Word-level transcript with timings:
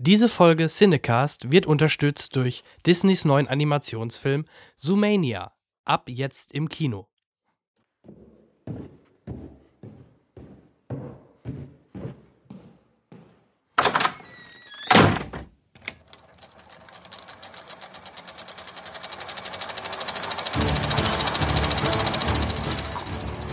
Diese 0.00 0.28
Folge 0.28 0.68
Cinecast 0.68 1.50
wird 1.50 1.66
unterstützt 1.66 2.36
durch 2.36 2.62
Disneys 2.86 3.24
neuen 3.24 3.48
Animationsfilm 3.48 4.44
Zoomania. 4.76 5.50
Ab 5.84 6.04
jetzt 6.08 6.52
im 6.52 6.68
Kino. 6.68 7.08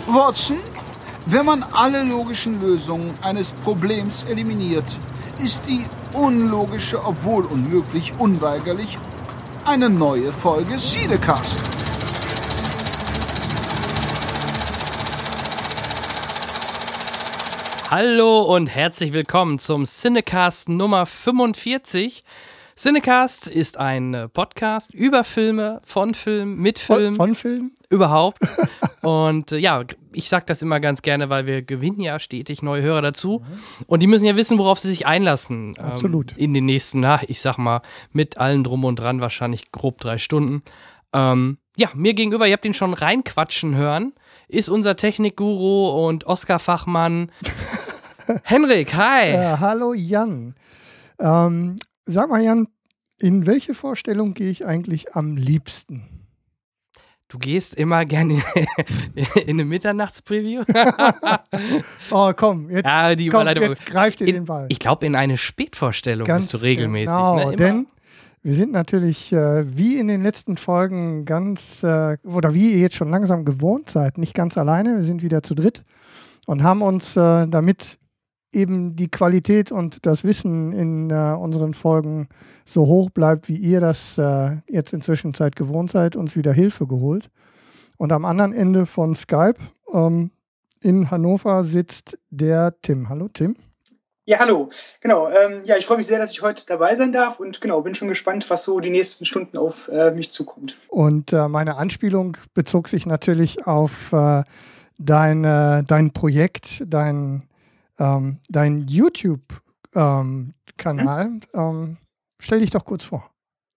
Watson, 0.06 0.58
wenn 1.26 1.46
man 1.48 1.64
alle 1.64 2.04
logischen 2.04 2.62
Lösungen 2.62 3.12
eines 3.24 3.52
Problems 3.52 4.22
eliminiert, 4.26 4.86
ist 5.44 5.64
die 5.68 5.86
unlogische, 6.14 7.04
obwohl 7.04 7.46
unmöglich, 7.46 8.14
unweigerlich 8.20 8.98
eine 9.66 9.90
neue 9.90 10.32
Folge 10.32 10.80
Siedecast. 10.80 11.58
Hallo 17.92 18.42
und 18.44 18.68
herzlich 18.68 19.14
willkommen 19.14 19.60
zum 19.60 19.86
Cinecast 19.86 20.70
Nummer 20.70 21.06
45. 21.06 22.24
Cinecast 22.78 23.48
ist 23.48 23.78
ein 23.78 24.30
Podcast 24.34 24.94
über 24.94 25.24
Filme, 25.24 25.82
von 25.86 26.14
Film, 26.14 26.58
mit 26.58 26.80
Film. 26.80 27.16
Von, 27.16 27.28
von 27.28 27.36
Film? 27.36 27.72
Überhaupt. 27.90 28.40
und 29.02 29.52
äh, 29.52 29.58
ja, 29.58 29.84
ich 30.12 30.30
sage 30.30 30.46
das 30.48 30.62
immer 30.62 30.80
ganz 30.80 31.02
gerne, 31.02 31.30
weil 31.30 31.46
wir 31.46 31.62
gewinnen 31.62 32.00
ja 32.00 32.20
stetig 32.20 32.62
neue 32.62 32.82
Hörer 32.82 33.02
dazu. 33.02 33.44
Und 33.88 34.02
die 34.02 34.08
müssen 34.08 34.26
ja 34.26 34.36
wissen, 34.36 34.58
worauf 34.58 34.80
sie 34.80 34.90
sich 34.90 35.06
einlassen. 35.06 35.74
ähm, 35.78 35.86
Absolut. 35.86 36.32
in 36.38 36.54
den 36.54 36.66
nächsten, 36.66 37.02
na, 37.02 37.22
ich 37.28 37.42
sag 37.42 37.58
mal, 37.58 37.82
mit 38.12 38.38
allen 38.38 38.64
drum 38.64 38.84
und 38.86 38.98
dran 38.98 39.22
wahrscheinlich 39.22 39.72
grob 39.72 40.00
drei 40.00 40.18
Stunden. 40.18 40.64
Ähm, 41.14 41.58
ja, 41.78 41.90
mir 41.94 42.14
gegenüber, 42.14 42.48
ihr 42.48 42.54
habt 42.54 42.66
ihn 42.66 42.74
schon 42.74 42.94
reinquatschen 42.94 43.76
hören, 43.76 44.14
ist 44.48 44.70
unser 44.70 44.96
Technikguru 44.96 46.08
und 46.08 46.26
Oscar-Fachmann 46.26 47.32
Henrik. 48.44 48.94
Hi. 48.96 49.30
Äh, 49.30 49.58
hallo 49.60 49.94
Jan. 49.94 50.56
Ähm, 51.20 51.76
sag 52.06 52.30
mal 52.30 52.42
Jan, 52.42 52.68
in 53.20 53.46
welche 53.46 53.74
Vorstellung 53.74 54.34
gehe 54.34 54.50
ich 54.50 54.66
eigentlich 54.66 55.16
am 55.16 55.36
liebsten? 55.38 56.15
Du 57.28 57.40
gehst 57.40 57.74
immer 57.74 58.06
gerne 58.06 58.34
in, 58.34 59.26
in 59.42 59.50
eine 59.50 59.66
Mitternachtspreview. 59.66 60.64
Oh 62.12 62.32
komm, 62.36 62.70
jetzt, 62.70 62.86
ja, 62.86 63.16
die 63.16 63.30
komm, 63.30 63.48
jetzt 63.48 63.86
greift 63.86 64.22
ihr 64.22 64.28
in, 64.28 64.36
den 64.36 64.46
Ball. 64.46 64.68
Ich 64.70 64.80
glaube, 64.80 65.06
in 65.06 65.16
eine 65.16 65.38
Spätvorstellung 65.38 66.28
Ganz 66.28 66.46
bist 66.46 66.54
du 66.54 66.58
regelmäßig. 66.58 67.08
Genau, 67.08 67.50
ne? 67.50 67.56
Denn 67.56 67.88
wir 68.44 68.54
sind 68.54 68.72
natürlich 68.72 69.34
äh, 69.34 69.66
wie 69.76 69.98
in 69.98 70.08
den 70.08 70.22
letzten 70.22 70.58
Folgen 70.58 71.26
ganz, 71.26 71.82
äh, 71.82 72.18
oder 72.24 72.54
wie 72.54 72.74
ihr 72.74 72.80
jetzt 72.80 72.96
schon 72.96 73.10
langsam 73.10 73.44
gewohnt 73.44 73.90
seid, 73.90 74.20
nicht 74.20 74.36
ganz 74.36 74.58
alleine. 74.58 74.96
Wir 74.98 75.04
sind 75.04 75.24
wieder 75.24 75.42
zu 75.42 75.56
dritt 75.56 75.84
und 76.46 76.62
haben 76.62 76.84
uns 76.84 77.16
äh, 77.16 77.48
damit 77.48 77.98
eben 78.56 78.96
die 78.96 79.10
Qualität 79.10 79.72
und 79.72 80.06
das 80.06 80.24
Wissen 80.24 80.72
in 80.74 81.10
äh, 81.10 81.36
unseren 81.38 81.74
Folgen 81.74 82.30
so 82.66 82.86
hoch 82.88 83.10
bleibt, 83.10 83.48
wie 83.48 83.56
ihr 83.56 83.80
das 83.82 84.18
äh, 84.18 84.58
jetzt 84.68 84.94
inzwischen 84.94 85.34
Zeit 85.34 85.56
gewohnt 85.56 85.92
seid, 85.92 86.16
uns 86.16 86.36
wieder 86.36 86.54
Hilfe 86.54 86.88
geholt. 86.88 87.30
Und 87.98 88.12
am 88.12 88.26
anderen 88.26 88.54
Ende 88.54 88.86
von 88.86 89.16
Skype 89.16 89.60
ähm, 89.94 90.32
in 90.82 91.12
Hannover 91.12 91.64
sitzt 91.64 92.18
der 92.30 92.76
Tim. 92.82 93.10
Hallo 93.10 93.28
Tim. 93.28 93.56
Ja, 94.28 94.40
hallo. 94.40 94.70
Genau. 95.02 95.30
Ähm, 95.30 95.62
ja, 95.66 95.78
ich 95.78 95.86
freue 95.86 95.98
mich 95.98 96.08
sehr, 96.08 96.18
dass 96.18 96.32
ich 96.32 96.42
heute 96.42 96.66
dabei 96.66 96.96
sein 96.96 97.12
darf 97.12 97.40
und 97.40 97.62
genau, 97.62 97.82
bin 97.82 97.94
schon 97.94 98.08
gespannt, 98.08 98.50
was 98.50 98.64
so 98.64 98.80
die 98.80 98.90
nächsten 98.90 99.26
Stunden 99.26 99.58
auf 99.58 99.88
äh, 99.88 100.10
mich 100.12 100.32
zukommt. 100.32 100.76
Und 100.88 101.32
äh, 101.32 101.48
meine 101.48 101.78
Anspielung 101.78 102.36
bezog 102.56 102.90
sich 102.90 103.06
natürlich 103.06 103.68
auf 103.68 104.12
äh, 104.12 104.44
dein, 104.98 105.44
dein 105.44 106.12
Projekt, 106.14 106.84
dein, 106.88 107.44
ähm, 108.00 108.40
dein 108.50 108.88
YouTube-Kanal. 108.88 111.40
Ähm, 111.54 111.98
stell 112.40 112.60
dich 112.60 112.72
doch 112.72 112.86
kurz 112.86 113.04
vor. 113.04 113.30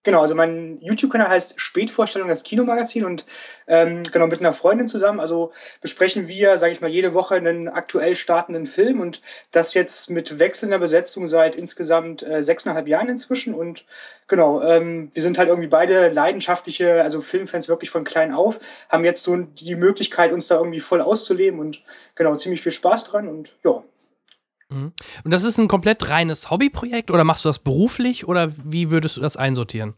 Genau, 0.08 0.22
also 0.22 0.34
mein 0.34 0.80
YouTube-Kanal 0.80 1.28
heißt 1.28 1.60
Spätvorstellung, 1.60 2.28
das 2.28 2.42
Kinomagazin 2.42 3.04
und 3.04 3.26
ähm, 3.66 4.02
genau 4.04 4.26
mit 4.26 4.40
einer 4.40 4.54
Freundin 4.54 4.88
zusammen. 4.88 5.20
Also 5.20 5.52
besprechen 5.82 6.28
wir, 6.28 6.56
sage 6.56 6.72
ich 6.72 6.80
mal, 6.80 6.88
jede 6.88 7.12
Woche 7.12 7.34
einen 7.34 7.68
aktuell 7.68 8.14
startenden 8.14 8.64
Film 8.64 9.02
und 9.02 9.20
das 9.50 9.74
jetzt 9.74 10.08
mit 10.08 10.38
wechselnder 10.38 10.78
Besetzung 10.78 11.28
seit 11.28 11.56
insgesamt 11.56 12.22
äh, 12.22 12.42
sechseinhalb 12.42 12.88
Jahren 12.88 13.10
inzwischen. 13.10 13.52
Und 13.52 13.84
genau, 14.28 14.62
ähm, 14.62 15.10
wir 15.12 15.20
sind 15.20 15.36
halt 15.36 15.48
irgendwie 15.48 15.68
beide 15.68 16.08
leidenschaftliche, 16.08 17.02
also 17.02 17.20
Filmfans 17.20 17.68
wirklich 17.68 17.90
von 17.90 18.04
klein 18.04 18.32
auf, 18.32 18.60
haben 18.88 19.04
jetzt 19.04 19.24
so 19.24 19.36
die 19.36 19.74
Möglichkeit, 19.74 20.32
uns 20.32 20.46
da 20.46 20.56
irgendwie 20.56 20.80
voll 20.80 21.02
auszuleben 21.02 21.60
und 21.60 21.82
genau, 22.14 22.34
ziemlich 22.36 22.62
viel 22.62 22.72
Spaß 22.72 23.04
dran 23.04 23.28
und 23.28 23.58
ja. 23.62 23.84
Mhm. 24.70 24.92
Und 25.24 25.30
das 25.30 25.44
ist 25.44 25.58
ein 25.58 25.68
komplett 25.68 26.10
reines 26.10 26.50
Hobbyprojekt 26.50 27.10
oder 27.10 27.24
machst 27.24 27.44
du 27.44 27.48
das 27.48 27.58
beruflich 27.58 28.26
oder 28.28 28.52
wie 28.64 28.90
würdest 28.90 29.16
du 29.16 29.20
das 29.20 29.36
einsortieren? 29.36 29.94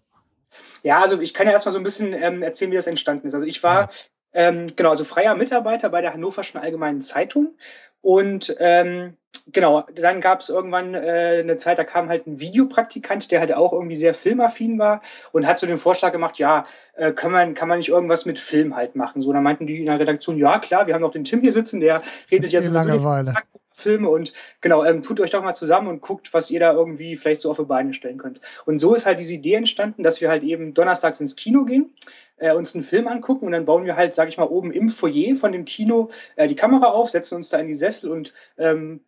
Ja, 0.83 1.01
also 1.01 1.21
ich 1.21 1.35
kann 1.35 1.47
ja 1.47 1.53
erstmal 1.53 1.73
so 1.73 1.79
ein 1.79 1.85
bisschen 1.85 2.13
ähm, 2.13 2.43
erzählen, 2.43 2.71
wie 2.71 2.77
das 2.77 2.87
entstanden 2.87 3.27
ist. 3.27 3.35
Also 3.35 3.47
ich 3.47 3.63
war 3.63 3.89
ähm, 4.33 4.67
genau, 4.77 4.91
also 4.91 5.05
freier 5.05 5.35
Mitarbeiter 5.35 5.91
bei 5.91 6.01
der 6.01 6.15
Hannoverschen 6.15 6.61
Allgemeinen 6.61 7.01
Zeitung 7.01 7.57
und 8.01 8.55
ähm, 8.59 9.17
genau, 9.53 9.85
dann 9.95 10.21
gab 10.21 10.41
es 10.41 10.49
irgendwann 10.49 10.95
äh, 10.95 11.41
eine 11.41 11.57
Zeit, 11.57 11.79
da 11.79 11.85
kam 11.85 12.09
halt 12.09 12.27
ein 12.27 12.41
Videopraktikant, 12.41 13.31
der 13.31 13.41
halt 13.41 13.53
auch 13.55 13.73
irgendwie 13.73 13.95
sehr 13.95 14.15
filmaffin 14.15 14.79
war 14.79 15.03
und 15.33 15.47
hat 15.47 15.59
so 15.59 15.67
den 15.67 15.79
Vorschlag 15.79 16.13
gemacht, 16.13 16.39
ja, 16.39 16.65
äh, 16.95 17.13
kann, 17.13 17.33
man, 17.33 17.55
kann 17.55 17.69
man 17.69 17.79
nicht 17.79 17.89
irgendwas 17.89 18.25
mit 18.25 18.39
Film 18.39 18.77
halt 18.77 18.95
machen? 18.95 19.21
So, 19.21 19.33
dann 19.33 19.43
meinten 19.43 19.67
die 19.67 19.81
in 19.81 19.87
der 19.87 19.99
Redaktion, 19.99 20.39
ja 20.39 20.59
klar, 20.59 20.87
wir 20.87 20.95
haben 20.95 21.03
noch 21.03 21.13
den 21.13 21.25
Tim 21.25 21.41
hier 21.41 21.53
sitzen, 21.53 21.81
der 21.81 22.01
redet 22.31 22.53
ja 22.53 22.61
Die 22.61 22.67
sowieso 22.67 23.33
Filme 23.81 24.09
und 24.09 24.33
genau, 24.61 24.85
ähm, 24.85 25.03
tut 25.03 25.21
euch 25.21 25.31
doch 25.31 25.43
mal 25.43 25.55
zusammen 25.55 25.89
und 25.89 26.01
guckt, 26.01 26.33
was 26.33 26.51
ihr 26.51 26.61
da 26.61 26.73
irgendwie 26.73 27.17
vielleicht 27.17 27.41
so 27.41 27.51
auf 27.51 27.57
die 27.57 27.65
Beine 27.65 27.93
stellen 27.93 28.19
könnt. 28.19 28.41
Und 28.67 28.79
so 28.79 28.95
ist 28.95 29.07
halt 29.07 29.19
diese 29.19 29.35
Idee 29.35 29.55
entstanden, 29.55 30.03
dass 30.03 30.21
wir 30.21 30.29
halt 30.29 30.43
eben 30.43 30.75
donnerstags 30.75 31.21
ins 31.21 31.37
Kino 31.37 31.65
gehen, 31.65 31.95
äh, 32.37 32.55
uns 32.55 32.75
einen 32.75 32.85
Film 32.85 33.09
angucken 33.09 33.47
und 33.47 33.53
dann 33.53 33.65
bauen 33.65 33.85
wir 33.85 33.97
halt, 33.97 34.15
sag 34.15 34.29
ich 34.29 34.37
mal, 34.37 34.45
oben 34.45 34.71
im 34.71 34.89
Foyer 34.89 35.37
von 35.37 35.53
dem 35.53 35.65
Kino 35.65 36.11
äh, 36.37 36.47
die 36.47 36.57
Kamera 36.57 36.87
auf, 36.87 37.11
setzen 37.11 37.37
uns 37.37 37.49
da 37.49 37.59
in 37.59 37.67
die 37.67 37.75
Sessel 37.75 38.11
und 38.11 38.33
ähm, 38.59 39.01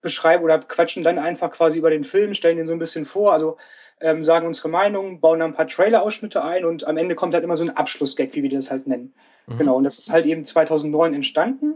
beschreiben 0.00 0.44
oder 0.44 0.58
quatschen 0.60 1.02
dann 1.02 1.18
einfach 1.18 1.50
quasi 1.50 1.78
über 1.78 1.90
den 1.90 2.04
Film, 2.04 2.34
stellen 2.34 2.56
den 2.56 2.66
so 2.66 2.72
ein 2.72 2.78
bisschen 2.78 3.04
vor, 3.04 3.32
also 3.32 3.58
ähm, 4.00 4.22
sagen 4.22 4.46
unsere 4.46 4.68
Meinung, 4.68 5.20
bauen 5.20 5.40
dann 5.40 5.50
ein 5.50 5.56
paar 5.56 5.68
Trailer-Ausschnitte 5.68 6.42
ein 6.42 6.64
und 6.64 6.86
am 6.86 6.96
Ende 6.96 7.14
kommt 7.14 7.34
halt 7.34 7.44
immer 7.44 7.56
so 7.56 7.64
ein 7.64 7.76
Abschlussgag, 7.76 8.30
wie 8.32 8.42
wir 8.42 8.50
das 8.50 8.70
halt 8.70 8.86
nennen. 8.86 9.12
Genau, 9.58 9.76
und 9.76 9.84
das 9.84 9.98
ist 9.98 10.10
halt 10.10 10.26
eben 10.26 10.44
2009 10.44 11.14
entstanden. 11.14 11.74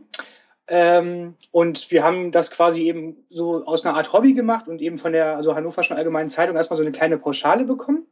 Ähm, 0.68 1.34
und 1.50 1.90
wir 1.90 2.02
haben 2.02 2.32
das 2.32 2.50
quasi 2.50 2.82
eben 2.82 3.24
so 3.28 3.64
aus 3.66 3.84
einer 3.84 3.96
Art 3.96 4.12
Hobby 4.12 4.32
gemacht 4.32 4.66
und 4.66 4.80
eben 4.80 4.96
von 4.96 5.12
der 5.12 5.36
also 5.36 5.54
Hannoverschen 5.54 5.96
Allgemeinen 5.96 6.28
Zeitung 6.28 6.56
erstmal 6.56 6.76
so 6.76 6.82
eine 6.82 6.92
kleine 6.92 7.18
Pauschale 7.18 7.64
bekommen. 7.64 8.06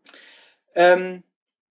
Ähm, 0.74 1.22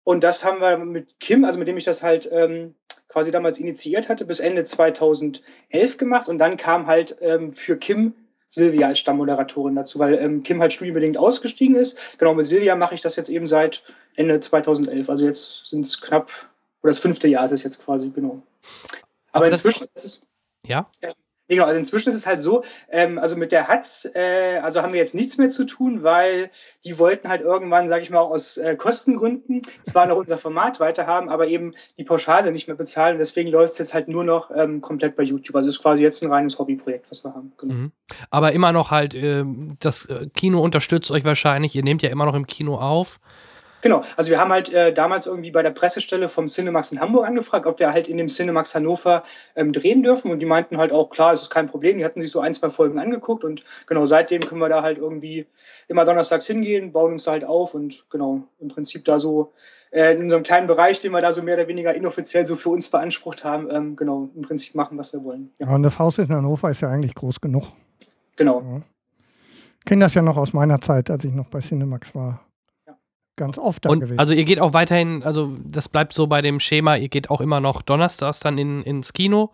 und 0.02 0.24
das 0.24 0.44
haben 0.44 0.60
wir 0.60 0.76
mit 0.78 1.18
Kim, 1.20 1.44
also 1.44 1.58
mit 1.58 1.68
dem 1.68 1.76
ich 1.76 1.84
das 1.84 2.02
halt 2.02 2.28
ähm, 2.30 2.74
quasi 3.08 3.30
damals 3.30 3.58
initiiert 3.58 4.08
hatte, 4.08 4.24
bis 4.24 4.40
Ende 4.40 4.64
2011 4.64 5.96
gemacht. 5.96 6.28
Und 6.28 6.38
dann 6.38 6.56
kam 6.56 6.86
halt 6.86 7.16
ähm, 7.20 7.50
für 7.50 7.76
Kim 7.76 8.14
Silvia 8.48 8.88
als 8.88 8.98
Stammmoderatorin 9.00 9.74
dazu, 9.74 9.98
weil 9.98 10.14
ähm, 10.14 10.42
Kim 10.42 10.60
halt 10.60 10.72
studienbedingt 10.72 11.16
ausgestiegen 11.16 11.76
ist. 11.76 12.18
Genau, 12.18 12.34
mit 12.34 12.46
Silvia 12.46 12.76
mache 12.76 12.94
ich 12.94 13.02
das 13.02 13.16
jetzt 13.16 13.28
eben 13.28 13.46
seit 13.46 13.82
Ende 14.14 14.40
2011. 14.40 15.08
Also 15.08 15.26
jetzt 15.26 15.66
sind 15.66 15.84
es 15.84 16.00
knapp, 16.00 16.30
oder 16.82 16.90
das 16.90 16.98
fünfte 16.98 17.28
Jahr 17.28 17.46
ist 17.46 17.52
es 17.52 17.62
jetzt 17.62 17.84
quasi, 17.84 18.10
genau. 18.10 18.42
Aber, 19.32 19.46
Aber 19.46 19.48
inzwischen 19.48 19.86
ist 19.94 20.04
es. 20.04 20.26
Ja? 20.66 20.88
Nee, 21.02 21.10
Genau, 21.46 21.64
also 21.64 21.78
inzwischen 21.78 22.08
ist 22.08 22.14
es 22.14 22.26
halt 22.26 22.40
so, 22.40 22.64
ähm, 22.90 23.18
also 23.18 23.36
mit 23.36 23.52
der 23.52 23.68
Hatz, 23.68 24.08
äh, 24.14 24.58
also 24.62 24.80
haben 24.80 24.94
wir 24.94 25.00
jetzt 25.00 25.14
nichts 25.14 25.36
mehr 25.36 25.50
zu 25.50 25.64
tun, 25.64 26.02
weil 26.02 26.48
die 26.84 26.98
wollten 26.98 27.28
halt 27.28 27.42
irgendwann, 27.42 27.86
sage 27.86 28.02
ich 28.02 28.08
mal, 28.08 28.20
auch 28.20 28.30
aus 28.30 28.56
äh, 28.56 28.76
Kostengründen 28.76 29.60
zwar 29.82 30.06
noch 30.06 30.16
unser 30.16 30.38
Format 30.38 30.80
weiterhaben, 30.80 31.28
aber 31.28 31.46
eben 31.48 31.74
die 31.98 32.04
Pauschale 32.04 32.50
nicht 32.50 32.66
mehr 32.66 32.76
bezahlen. 32.76 33.18
Deswegen 33.18 33.50
läuft 33.50 33.74
es 33.74 33.78
jetzt 33.78 33.92
halt 33.92 34.08
nur 34.08 34.24
noch 34.24 34.50
ähm, 34.54 34.80
komplett 34.80 35.16
bei 35.16 35.22
YouTube. 35.22 35.54
Also 35.56 35.68
es 35.68 35.76
ist 35.76 35.82
quasi 35.82 36.02
jetzt 36.02 36.22
ein 36.22 36.32
reines 36.32 36.58
Hobbyprojekt, 36.58 37.10
was 37.10 37.22
wir 37.24 37.34
haben. 37.34 37.52
Genau. 37.58 37.74
Mhm. 37.74 37.92
Aber 38.30 38.52
immer 38.52 38.72
noch 38.72 38.90
halt, 38.90 39.14
ähm, 39.14 39.76
das 39.80 40.06
äh, 40.06 40.28
Kino 40.34 40.62
unterstützt 40.62 41.10
euch 41.10 41.24
wahrscheinlich. 41.24 41.74
Ihr 41.76 41.82
nehmt 41.82 42.02
ja 42.02 42.08
immer 42.08 42.24
noch 42.24 42.34
im 42.34 42.46
Kino 42.46 42.78
auf. 42.78 43.20
Genau, 43.84 44.00
also 44.16 44.30
wir 44.30 44.40
haben 44.40 44.50
halt 44.50 44.72
äh, 44.72 44.94
damals 44.94 45.26
irgendwie 45.26 45.50
bei 45.50 45.62
der 45.62 45.70
Pressestelle 45.70 46.30
vom 46.30 46.46
Cinemax 46.46 46.90
in 46.90 47.00
Hamburg 47.00 47.26
angefragt, 47.26 47.66
ob 47.66 47.78
wir 47.78 47.92
halt 47.92 48.08
in 48.08 48.16
dem 48.16 48.28
Cinemax 48.28 48.74
Hannover 48.74 49.24
ähm, 49.56 49.74
drehen 49.74 50.02
dürfen 50.02 50.30
und 50.30 50.40
die 50.40 50.46
meinten 50.46 50.78
halt 50.78 50.90
auch, 50.90 51.10
klar, 51.10 51.34
es 51.34 51.42
ist 51.42 51.50
kein 51.50 51.66
Problem, 51.66 51.98
die 51.98 52.04
hatten 52.06 52.22
sich 52.22 52.30
so 52.30 52.40
ein, 52.40 52.54
zwei 52.54 52.70
Folgen 52.70 52.98
angeguckt 52.98 53.44
und 53.44 53.62
genau 53.86 54.06
seitdem 54.06 54.40
können 54.40 54.62
wir 54.62 54.70
da 54.70 54.82
halt 54.82 54.96
irgendwie 54.96 55.46
immer 55.86 56.06
donnerstags 56.06 56.46
hingehen, 56.46 56.92
bauen 56.92 57.12
uns 57.12 57.24
da 57.24 57.32
halt 57.32 57.44
auf 57.44 57.74
und 57.74 58.08
genau 58.08 58.44
im 58.58 58.68
Prinzip 58.68 59.04
da 59.04 59.18
so 59.18 59.52
äh, 59.90 60.14
in 60.14 60.22
unserem 60.22 60.44
kleinen 60.44 60.66
Bereich, 60.66 61.02
den 61.02 61.12
wir 61.12 61.20
da 61.20 61.34
so 61.34 61.42
mehr 61.42 61.56
oder 61.56 61.68
weniger 61.68 61.94
inoffiziell 61.94 62.46
so 62.46 62.56
für 62.56 62.70
uns 62.70 62.88
beansprucht 62.88 63.44
haben, 63.44 63.68
ähm, 63.70 63.96
genau 63.96 64.30
im 64.34 64.40
Prinzip 64.40 64.74
machen, 64.76 64.96
was 64.96 65.12
wir 65.12 65.22
wollen. 65.22 65.50
Ja, 65.58 65.66
Ja, 65.66 65.74
und 65.74 65.82
das 65.82 65.98
Haus 65.98 66.16
in 66.16 66.30
Hannover 66.30 66.70
ist 66.70 66.80
ja 66.80 66.88
eigentlich 66.88 67.14
groß 67.14 67.38
genug. 67.38 67.64
genau. 68.36 68.62
Ja. 68.62 68.82
kenne 69.84 70.06
das 70.06 70.14
ja 70.14 70.22
noch 70.22 70.38
aus 70.38 70.54
meiner 70.54 70.80
Zeit, 70.80 71.10
als 71.10 71.22
ich 71.22 71.34
noch 71.34 71.48
bei 71.48 71.60
Cinemax 71.60 72.14
war. 72.14 72.40
Ganz 73.36 73.58
oft 73.58 73.84
da 73.84 73.90
Und 73.90 74.00
gewesen. 74.00 74.18
also 74.18 74.32
ihr 74.32 74.44
geht 74.44 74.60
auch 74.60 74.72
weiterhin, 74.74 75.22
also 75.24 75.52
das 75.64 75.88
bleibt 75.88 76.12
so 76.12 76.26
bei 76.28 76.40
dem 76.40 76.60
Schema, 76.60 76.96
ihr 76.96 77.08
geht 77.08 77.30
auch 77.30 77.40
immer 77.40 77.60
noch 77.60 77.82
donnerstags 77.82 78.38
dann 78.40 78.58
in, 78.58 78.82
ins 78.82 79.12
Kino 79.12 79.50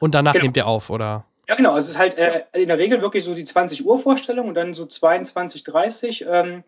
und 0.00 0.14
danach 0.14 0.32
Genau. 0.34 0.44
nehmt 0.44 0.56
ihr 0.58 0.66
auf, 0.66 0.90
oder? 0.90 1.24
Ja, 1.48 1.54
genau. 1.54 1.70
Also 1.72 1.86
es 1.86 1.88
ist 1.90 1.98
halt 1.98 2.16
äh, 2.18 2.42
in 2.52 2.68
der 2.68 2.78
Regel 2.78 3.00
wirklich 3.02 3.24
so 3.24 3.34
die 3.34 3.44
20 3.44 3.84
Uhr 3.86 3.98
Vorstellung 3.98 4.48
und 4.48 4.54
dann 4.54 4.74
so 4.74 4.84
22, 4.86 5.62
30. 5.64 6.24
Ähm, 6.28 6.64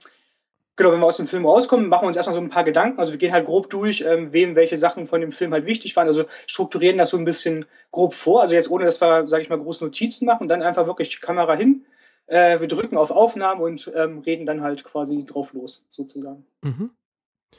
genau, 0.76 0.92
wenn 0.92 1.00
wir 1.00 1.06
aus 1.06 1.16
dem 1.16 1.26
Film 1.26 1.46
rauskommen, 1.46 1.88
machen 1.88 2.02
wir 2.04 2.08
uns 2.08 2.16
erstmal 2.16 2.36
so 2.36 2.42
ein 2.42 2.50
paar 2.50 2.64
Gedanken. 2.64 3.00
Also 3.00 3.12
wir 3.12 3.18
gehen 3.18 3.32
halt 3.32 3.46
grob 3.46 3.70
durch, 3.70 4.02
ähm, 4.06 4.32
wem 4.34 4.54
welche 4.54 4.76
Sachen 4.76 5.06
von 5.06 5.20
dem 5.22 5.32
Film 5.32 5.52
halt 5.52 5.64
wichtig 5.66 5.96
waren. 5.96 6.06
Also 6.06 6.24
strukturieren 6.46 6.98
das 6.98 7.10
so 7.10 7.16
ein 7.18 7.24
bisschen 7.24 7.64
grob 7.90 8.12
vor. 8.14 8.42
Also 8.42 8.54
jetzt 8.54 8.70
ohne, 8.70 8.84
dass 8.84 9.00
wir, 9.00 9.26
sage 9.28 9.42
ich 9.42 9.48
mal, 9.48 9.58
große 9.58 9.82
Notizen 9.84 10.26
machen 10.26 10.42
und 10.42 10.48
dann 10.48 10.62
einfach 10.62 10.86
wirklich 10.86 11.20
Kamera 11.20 11.54
hin. 11.54 11.86
Äh, 12.26 12.60
wir 12.60 12.68
drücken 12.68 12.96
auf 12.96 13.10
Aufnahme 13.10 13.62
und 13.62 13.90
ähm, 13.94 14.18
reden 14.20 14.46
dann 14.46 14.60
halt 14.60 14.82
quasi 14.84 15.24
drauf 15.24 15.52
los, 15.52 15.84
sozusagen. 15.90 16.44
Mhm. 16.62 16.90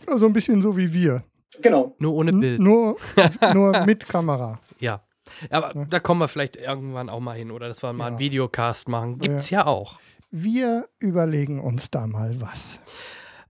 also 0.06 0.26
ein 0.26 0.34
bisschen 0.34 0.62
so 0.62 0.76
wie 0.78 0.92
wir. 0.94 1.24
Genau. 1.62 1.96
Nur 2.00 2.14
ohne 2.14 2.32
N- 2.32 2.40
Bild. 2.40 2.60
Nur, 2.60 2.98
nur 3.54 3.86
mit 3.86 4.08
Kamera. 4.08 4.60
Ja. 4.80 5.04
Aber 5.50 5.76
Ja. 5.76 5.86
da 5.86 6.00
kommen 6.00 6.20
wir 6.22 6.28
vielleicht 6.28 6.56
irgendwann 6.58 7.10
auch 7.10 7.20
mal 7.22 7.38
hin, 7.38 7.52
oder 7.52 7.68
dass 7.68 7.82
wir 7.84 7.94
mal 7.94 8.08
einen 8.08 8.16
Ja. 8.16 8.20
Videocast 8.20 8.88
machen. 8.90 9.20
Gibt's 9.20 9.50
ja, 9.50 9.66
auch. 9.66 10.00
Wir 10.32 10.88
überlegen 11.00 11.62
uns 11.62 11.90
da 11.90 12.06
mal 12.06 12.40
was. 12.42 12.80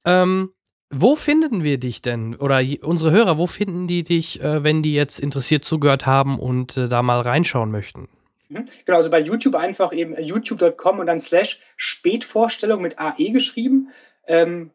Ähm, 0.06 0.52
wo 0.94 1.16
finden 1.16 1.64
wir 1.64 1.80
dich 1.80 2.02
denn? 2.02 2.36
Oder 2.36 2.62
unsere 2.84 3.12
Hörer, 3.12 3.38
wo 3.38 3.48
finden 3.48 3.88
die 3.88 4.04
dich, 4.04 4.42
äh, 4.42 4.64
wenn 4.64 4.84
die 4.84 4.94
jetzt 4.94 5.20
interessiert 5.20 5.66
zugehört 5.66 6.06
haben 6.06 6.40
und 6.40 6.78
äh, 6.78 6.88
da 6.88 7.02
mal 7.04 7.20
reinschauen 7.22 7.72
möchten? 7.72 8.08
Mhm. 8.50 8.66
Genau, 8.86 8.98
also 8.98 9.10
bei 9.10 9.20
YouTube 9.20 9.56
einfach 9.56 9.94
eben 9.94 10.14
äh, 10.14 10.22
youtube.com 10.22 11.00
und 11.00 11.08
dann 11.08 11.20
slash 11.20 11.60
Spätvorstellung 11.76 12.82
mit 12.82 13.00
AE 13.00 13.32
geschrieben. 13.32 13.90
Ähm, 14.28 14.72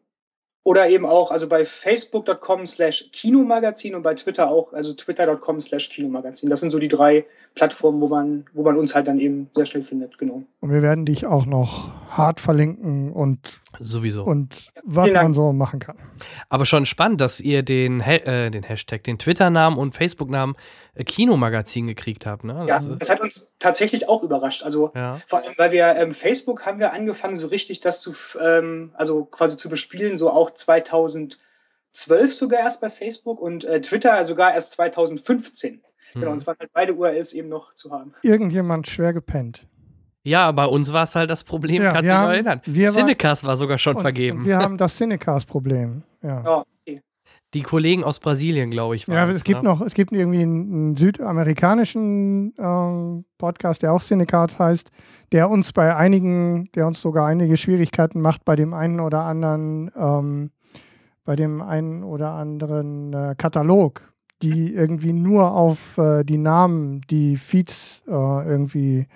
oder 0.65 0.87
eben 0.87 1.05
auch, 1.05 1.31
also 1.31 1.47
bei 1.47 1.65
facebook.com 1.65 2.65
slash 2.65 3.09
Kinomagazin 3.11 3.95
und 3.95 4.01
bei 4.01 4.13
Twitter 4.13 4.49
auch, 4.49 4.71
also 4.71 4.93
twitter.com 4.93 5.59
slash 5.59 5.89
Kinomagazin. 5.89 6.49
Das 6.49 6.61
sind 6.61 6.69
so 6.69 6.79
die 6.79 6.87
drei 6.87 7.25
Plattformen, 7.53 7.99
wo 7.99 8.07
man, 8.07 8.45
wo 8.53 8.63
man 8.63 8.77
uns 8.77 8.95
halt 8.95 9.07
dann 9.07 9.19
eben 9.19 9.49
sehr 9.53 9.65
schnell 9.65 9.83
findet, 9.83 10.17
genau. 10.17 10.43
Und 10.61 10.71
wir 10.71 10.81
werden 10.81 11.05
dich 11.05 11.25
auch 11.25 11.45
noch 11.45 11.91
hart 12.09 12.39
verlinken 12.39 13.11
und, 13.11 13.61
Sowieso. 13.79 14.23
und 14.23 14.71
was 14.83 15.11
man 15.11 15.33
so 15.33 15.51
machen 15.53 15.79
kann. 15.79 15.97
Aber 16.49 16.65
schon 16.65 16.85
spannend, 16.85 17.21
dass 17.21 17.39
ihr 17.39 17.63
den, 17.63 18.05
Ha- 18.05 18.11
äh, 18.25 18.49
den 18.51 18.63
Hashtag, 18.63 19.03
den 19.03 19.17
Twitter-Namen 19.19 19.77
und 19.77 19.95
Facebook-Namen 19.95 20.55
äh, 20.95 21.03
Kinomagazin 21.03 21.87
gekriegt 21.87 22.25
habt. 22.25 22.43
Ne? 22.43 22.65
Ja, 22.67 22.77
Also, 22.77 22.95
das 22.95 23.09
hat 23.09 23.21
uns 23.21 23.53
tatsächlich 23.59 24.07
auch 24.09 24.23
überrascht. 24.23 24.63
Also 24.63 24.91
ja. 24.95 25.19
Vor 25.27 25.39
allem, 25.39 25.53
weil 25.57 25.71
wir 25.71 25.95
ähm, 25.95 26.11
Facebook 26.13 26.65
haben 26.65 26.79
wir 26.79 26.93
angefangen, 26.93 27.35
so 27.35 27.47
richtig 27.47 27.79
das 27.79 28.01
zu, 28.01 28.13
ähm, 28.39 28.91
also 28.95 29.25
quasi 29.25 29.57
zu 29.57 29.69
bespielen, 29.69 30.17
so 30.17 30.29
auch 30.31 30.49
2012 30.51 31.37
sogar 32.33 32.59
erst 32.61 32.81
bei 32.81 32.89
Facebook 32.89 33.39
und 33.39 33.63
äh, 33.65 33.81
Twitter 33.81 34.23
sogar 34.25 34.53
erst 34.53 34.71
2015. 34.71 35.81
Genau, 36.13 36.27
und 36.27 36.31
Mhm. 36.33 36.37
es 36.37 36.47
waren 36.47 36.57
halt 36.59 36.69
beide 36.73 36.93
URLs 36.93 37.33
eben 37.33 37.49
noch 37.49 37.73
zu 37.73 37.91
haben. 37.91 38.13
Irgendjemand 38.21 38.87
schwer 38.87 39.13
gepennt. 39.13 39.65
Ja, 40.23 40.51
bei 40.51 40.65
uns 40.65 40.91
war 40.93 41.03
es 41.03 41.15
halt 41.15 41.29
das 41.29 41.43
Problem, 41.43 41.83
Ja, 41.83 41.91
kannst 41.91 42.09
du 42.09 42.13
dich 42.13 42.21
noch 42.21 42.29
erinnern. 42.29 42.61
Cinecast 42.93 43.45
war 43.45 43.57
sogar 43.57 43.77
schon 43.77 43.95
Und, 43.97 44.01
vergeben. 44.01 44.39
und 44.39 44.45
wir 44.45 44.57
haben 44.57 44.77
das 44.77 44.95
Cinecast-Problem. 44.97 46.03
Ja. 46.21 46.43
Ja, 46.43 46.57
okay. 46.87 47.01
Die 47.53 47.61
Kollegen 47.61 48.03
aus 48.03 48.19
Brasilien, 48.19 48.71
glaube 48.71 48.95
ich, 48.95 49.05
Ja, 49.05 49.13
waren 49.15 49.29
es 49.35 49.43
gibt 49.43 49.63
ne? 49.63 49.69
noch, 49.69 49.81
es 49.81 49.93
gibt 49.93 50.11
irgendwie 50.11 50.41
einen, 50.41 50.73
einen 50.73 50.95
südamerikanischen 50.97 52.53
ähm, 52.57 53.25
Podcast, 53.37 53.83
der 53.83 53.93
auch 53.93 54.01
Cinecast 54.01 54.57
heißt, 54.59 54.89
der 55.31 55.49
uns 55.49 55.71
bei 55.71 55.95
einigen, 55.95 56.69
der 56.73 56.87
uns 56.87 57.01
sogar 57.01 57.27
einige 57.27 57.57
Schwierigkeiten 57.57 58.21
macht 58.21 58.45
bei 58.45 58.55
dem 58.55 58.73
einen 58.73 58.99
oder 58.99 59.21
anderen, 59.23 59.91
ähm, 59.95 60.51
bei 61.25 61.35
dem 61.35 61.61
einen 61.61 62.03
oder 62.03 62.31
anderen 62.31 63.13
äh, 63.13 63.35
Katalog, 63.37 64.01
die 64.41 64.73
irgendwie 64.73 65.13
nur 65.13 65.51
auf 65.51 65.97
äh, 65.97 66.23
die 66.23 66.37
Namen, 66.37 67.01
die 67.09 67.37
Feeds 67.37 68.01
äh, 68.07 68.11
irgendwie 68.11 69.07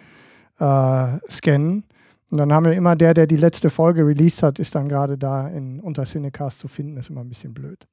äh, 0.59 1.17
scannen. 1.31 1.83
Und 2.29 2.37
dann 2.39 2.51
haben 2.53 2.65
wir 2.65 2.73
immer 2.73 2.95
der, 2.95 3.13
der 3.13 3.25
die 3.27 3.37
letzte 3.37 3.69
Folge 3.69 4.05
released 4.05 4.43
hat, 4.43 4.59
ist 4.59 4.75
dann 4.75 4.89
gerade 4.89 5.17
da 5.17 5.47
in, 5.47 5.79
unter 5.79 6.03
Cinecast 6.03 6.59
zu 6.59 6.67
finden, 6.67 6.97
ist 6.97 7.09
immer 7.09 7.21
ein 7.21 7.29
bisschen 7.29 7.53
blöd. 7.53 7.87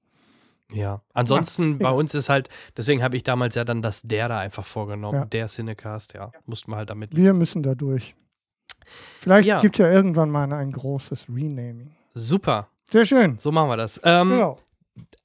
Ja, 0.72 1.02
ansonsten 1.12 1.78
bei 1.78 1.84
egal. 1.88 1.98
uns 1.98 2.14
ist 2.14 2.28
halt, 2.30 2.48
deswegen 2.76 3.02
habe 3.02 3.16
ich 3.16 3.22
damals 3.22 3.54
ja 3.54 3.64
dann 3.64 3.82
das 3.82 4.02
der 4.02 4.28
da 4.28 4.38
einfach 4.38 4.64
vorgenommen, 4.64 5.18
Ja. 5.20 5.24
der 5.26 5.46
Cinecast, 5.46 6.14
ja, 6.14 6.32
mussten 6.46 6.70
wir 6.72 6.76
halt 6.76 6.90
damit. 6.90 7.14
Wir 7.14 7.32
müssen 7.34 7.62
da 7.62 7.74
durch. 7.74 8.16
Vielleicht 9.20 9.46
Ja. 9.46 9.60
gibt 9.60 9.76
es 9.76 9.78
ja 9.78 9.92
irgendwann 9.92 10.30
mal 10.30 10.52
ein 10.52 10.72
großes 10.72 11.26
Renaming. 11.28 11.92
Super, 12.14 12.68
Sehr 12.90 13.04
schön. 13.04 13.38
so 13.38 13.52
machen 13.52 13.68
wir 13.68 13.76
das. 13.76 14.00
Ähm, 14.04 14.30
genau. 14.30 14.58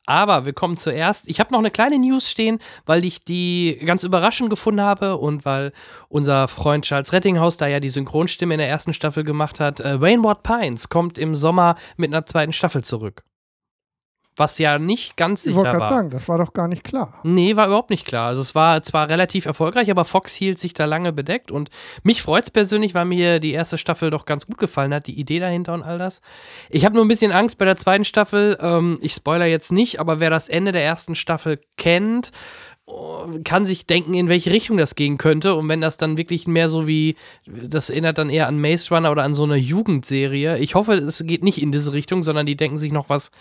Aber 0.06 0.46
wir 0.46 0.54
kommen 0.54 0.76
zuerst. 0.76 1.28
Ich 1.30 1.40
habe 1.40 1.52
noch 1.52 1.60
eine 1.60 1.70
kleine 1.70 2.00
News 2.00 2.28
stehen, 2.28 2.58
weil 2.88 3.06
ich 3.06 3.24
die 3.24 3.80
ganz 3.86 4.02
überraschend 4.02 4.50
gefunden 4.50 4.82
habe 4.82 5.18
und 5.18 5.46
weil 5.46 5.72
unser 6.08 6.48
Freund 6.48 6.84
Charles 6.84 7.14
Rettinghaus 7.14 7.58
da 7.58 7.68
ja 7.68 7.80
die 7.80 7.90
Synchronstimme 7.90 8.56
in 8.56 8.58
der 8.58 8.70
ersten 8.70 8.94
Staffel 8.94 9.24
gemacht 9.24 9.60
hat. 9.60 9.80
Äh, 9.80 10.02
Waynward 10.02 10.42
Pines 10.42 10.90
kommt 10.90 11.20
im 11.20 11.36
Sommer 11.36 11.76
mit 11.96 12.12
einer 12.12 12.26
zweiten 12.26 12.54
Staffel 12.54 12.84
zurück. 12.84 13.24
Was 14.40 14.58
ja 14.58 14.80
nicht 14.80 15.18
ganz 15.18 15.46
Ich 15.46 15.54
wollte 15.54 15.70
sicher 15.72 15.78
gerade 15.78 15.92
war. 15.92 15.98
sagen, 15.98 16.10
das 16.12 16.28
war 16.30 16.38
doch 16.38 16.54
gar 16.54 16.68
nicht 16.68 16.84
klar. 16.84 17.20
Nee, 17.24 17.56
war 17.58 17.68
überhaupt 17.68 17.90
nicht 17.90 18.06
klar. 18.06 18.28
Also 18.30 18.42
es 18.42 18.56
war 18.56 18.82
zwar 18.84 19.10
relativ 19.10 19.46
erfolgreich, 19.46 19.92
aber 19.92 20.06
Fox 20.06 20.34
hielt 20.34 20.60
sich 20.60 20.74
da 20.74 20.86
lange 20.86 21.12
bedeckt 21.12 21.52
und 21.52 21.70
mich 22.04 22.22
freut 22.22 22.46
es 22.46 22.52
persönlich, 22.52 22.94
weil 22.94 23.06
mir 23.06 23.40
die 23.40 23.52
erste 23.52 23.78
Staffel 23.78 24.10
doch 24.10 24.26
ganz 24.26 24.48
gut 24.48 24.58
gefallen 24.58 24.94
hat, 24.94 25.08
die 25.08 25.20
Idee 25.20 25.40
dahinter 25.40 25.74
und 25.74 25.84
all 25.84 25.98
das. 25.98 26.22
Ich 26.70 26.86
habe 26.86 26.96
nur 26.96 27.04
ein 27.04 27.10
bisschen 27.10 27.32
Angst 27.34 27.58
bei 27.58 27.66
der 27.66 27.76
zweiten 27.76 28.06
Staffel, 28.06 28.58
ähm, 28.62 28.98
ich 29.02 29.14
spoiler 29.14 29.46
jetzt 29.46 29.72
nicht, 29.72 30.00
aber 30.00 30.20
wer 30.20 30.30
das 30.30 30.48
Ende 30.48 30.72
der 30.72 30.84
ersten 30.84 31.16
Staffel 31.16 31.60
kennt, 31.78 32.32
oh, 32.86 33.28
kann 33.44 33.66
sich 33.66 33.86
denken, 33.88 34.14
in 34.14 34.30
welche 34.30 34.52
Richtung 34.52 34.78
das 34.78 34.96
gehen 34.96 35.18
könnte. 35.18 35.56
Und 35.56 35.68
wenn 35.70 35.82
das 35.82 35.98
dann 35.98 36.18
wirklich 36.18 36.48
mehr 36.48 36.70
so 36.70 36.88
wie, 36.88 37.16
das 37.46 37.90
erinnert 37.90 38.18
dann 38.18 38.30
eher 38.30 38.48
an 38.48 38.60
Maze 38.60 38.94
Runner 38.94 39.12
oder 39.12 39.24
an 39.24 39.34
so 39.34 39.44
eine 39.44 39.58
Jugendserie. 39.58 40.58
Ich 40.60 40.76
hoffe, 40.76 40.94
es 40.94 41.24
geht 41.26 41.44
nicht 41.44 41.62
in 41.62 41.72
diese 41.72 41.92
Richtung, 41.94 42.24
sondern 42.24 42.46
die 42.46 42.56
denken 42.56 42.78
sich 42.78 42.92
noch 42.92 43.10
was 43.10 43.32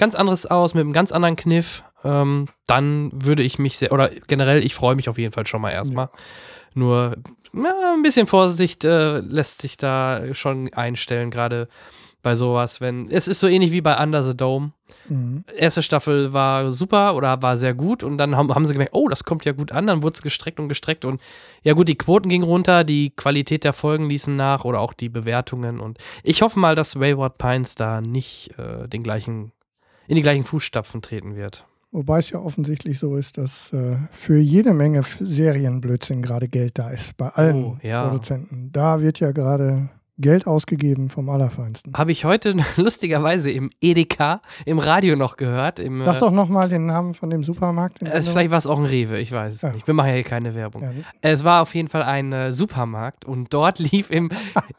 ganz 0.00 0.14
anderes 0.16 0.46
aus, 0.46 0.74
mit 0.74 0.80
einem 0.80 0.92
ganz 0.92 1.12
anderen 1.12 1.36
Kniff. 1.36 1.84
Ähm, 2.02 2.46
dann 2.66 3.10
würde 3.14 3.42
ich 3.42 3.58
mich 3.58 3.78
sehr, 3.78 3.92
oder 3.92 4.10
generell, 4.26 4.64
ich 4.64 4.74
freue 4.74 4.96
mich 4.96 5.08
auf 5.08 5.18
jeden 5.18 5.32
Fall 5.32 5.46
schon 5.46 5.60
mal 5.60 5.70
erstmal. 5.70 6.08
Nur 6.74 7.16
ja, 7.52 7.94
ein 7.94 8.02
bisschen 8.02 8.26
Vorsicht 8.26 8.84
äh, 8.84 9.18
lässt 9.18 9.62
sich 9.62 9.76
da 9.76 10.34
schon 10.34 10.72
einstellen, 10.72 11.30
gerade 11.30 11.68
bei 12.22 12.34
sowas, 12.34 12.80
wenn. 12.80 13.08
Es 13.10 13.28
ist 13.28 13.40
so 13.40 13.46
ähnlich 13.46 13.72
wie 13.72 13.80
bei 13.80 14.02
Under 14.02 14.22
the 14.22 14.36
Dome 14.36 14.72
Mhm. 15.08 15.44
erste 15.56 15.82
Staffel 15.82 16.32
war 16.32 16.70
super 16.72 17.14
oder 17.14 17.42
war 17.42 17.56
sehr 17.58 17.74
gut 17.74 18.02
und 18.02 18.18
dann 18.18 18.36
haben, 18.36 18.54
haben 18.54 18.64
sie 18.64 18.72
gemerkt, 18.72 18.94
oh, 18.94 19.08
das 19.08 19.24
kommt 19.24 19.44
ja 19.44 19.52
gut 19.52 19.72
an, 19.72 19.86
dann 19.86 20.02
wurde 20.02 20.14
es 20.14 20.22
gestreckt 20.22 20.60
und 20.60 20.68
gestreckt 20.68 21.04
und 21.04 21.20
ja 21.62 21.72
gut, 21.74 21.88
die 21.88 21.98
Quoten 21.98 22.28
gingen 22.28 22.44
runter, 22.44 22.84
die 22.84 23.10
Qualität 23.10 23.64
der 23.64 23.72
Folgen 23.72 24.08
ließen 24.08 24.34
nach 24.34 24.64
oder 24.64 24.80
auch 24.80 24.92
die 24.92 25.08
Bewertungen 25.08 25.80
und 25.80 25.98
ich 26.22 26.42
hoffe 26.42 26.58
mal, 26.58 26.74
dass 26.74 26.98
Wayward 26.98 27.38
Pines 27.38 27.74
da 27.74 28.00
nicht 28.00 28.56
äh, 28.58 28.88
den 28.88 29.02
gleichen, 29.02 29.52
in 30.10 30.16
die 30.16 30.22
gleichen 30.22 30.42
Fußstapfen 30.42 31.02
treten 31.02 31.36
wird. 31.36 31.64
Wobei 31.92 32.18
es 32.18 32.30
ja 32.30 32.40
offensichtlich 32.40 32.98
so 32.98 33.16
ist, 33.16 33.38
dass 33.38 33.72
äh, 33.72 33.96
für 34.10 34.38
jede 34.38 34.72
Menge 34.74 35.02
Serienblödsinn 35.20 36.20
gerade 36.20 36.48
Geld 36.48 36.78
da 36.80 36.90
ist. 36.90 37.16
Bei 37.16 37.28
allen 37.28 37.64
Oh, 37.64 37.76
ja. 37.80 38.06
Produzenten. 38.08 38.70
Da 38.72 39.00
wird 39.00 39.20
ja 39.20 39.30
gerade 39.30 39.88
Geld 40.20 40.46
ausgegeben 40.46 41.08
vom 41.08 41.28
Allerfeinsten. 41.30 41.92
Habe 41.94 42.12
ich 42.12 42.24
heute 42.24 42.54
lustigerweise 42.76 43.50
im 43.50 43.70
Edeka 43.80 44.42
im 44.66 44.78
Radio 44.78 45.16
noch 45.16 45.36
gehört. 45.36 45.78
Im, 45.78 46.04
Sag 46.04 46.16
äh, 46.16 46.20
doch 46.20 46.30
nochmal 46.30 46.68
den 46.68 46.86
Namen 46.86 47.14
von 47.14 47.30
dem 47.30 47.42
Supermarkt. 47.42 48.02
äh, 48.02 48.20
vielleicht 48.20 48.50
war 48.50 48.58
es 48.58 48.66
auch 48.66 48.78
ein 48.78 48.86
Rewe, 48.86 49.18
ich 49.18 49.32
weiß 49.32 49.54
es 49.54 49.62
Ja. 49.62 49.70
nicht. 49.72 49.86
Wir 49.86 49.94
machen 49.94 50.08
ja 50.08 50.14
hier 50.14 50.24
keine 50.24 50.54
Werbung. 50.54 50.82
Ja, 50.82 50.90
Es 51.22 51.44
war 51.44 51.62
auf 51.62 51.74
jeden 51.74 51.88
Fall 51.88 52.02
ein 52.02 52.32
äh, 52.32 52.52
Supermarkt 52.52 53.24
und 53.24 53.52
dort 53.54 53.78
lief 53.90 54.10
im, 54.10 54.30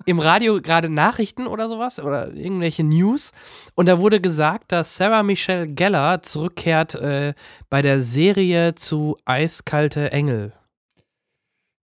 im 0.05 0.19
Radio 0.19 0.62
gerade 0.62 0.89
Nachrichten 0.89 1.48
oder 1.48 1.67
sowas 1.69 2.00
oder 2.00 2.33
irgendwelche 2.33 2.83
News 2.83 3.31
und 3.75 3.88
da 3.88 4.00
wurde 4.00 4.21
gesagt, 4.21 4.71
dass 4.71 4.95
Sarah 4.98 5.24
Michelle 5.24 5.67
Gellar 5.67 6.21
zurückkehrt 6.21 6.95
äh, 6.95 7.33
bei 7.69 7.81
der 7.81 8.01
Serie 8.01 8.75
zu 8.75 9.17
Eiskalte 9.25 10.12
Engel. 10.12 10.53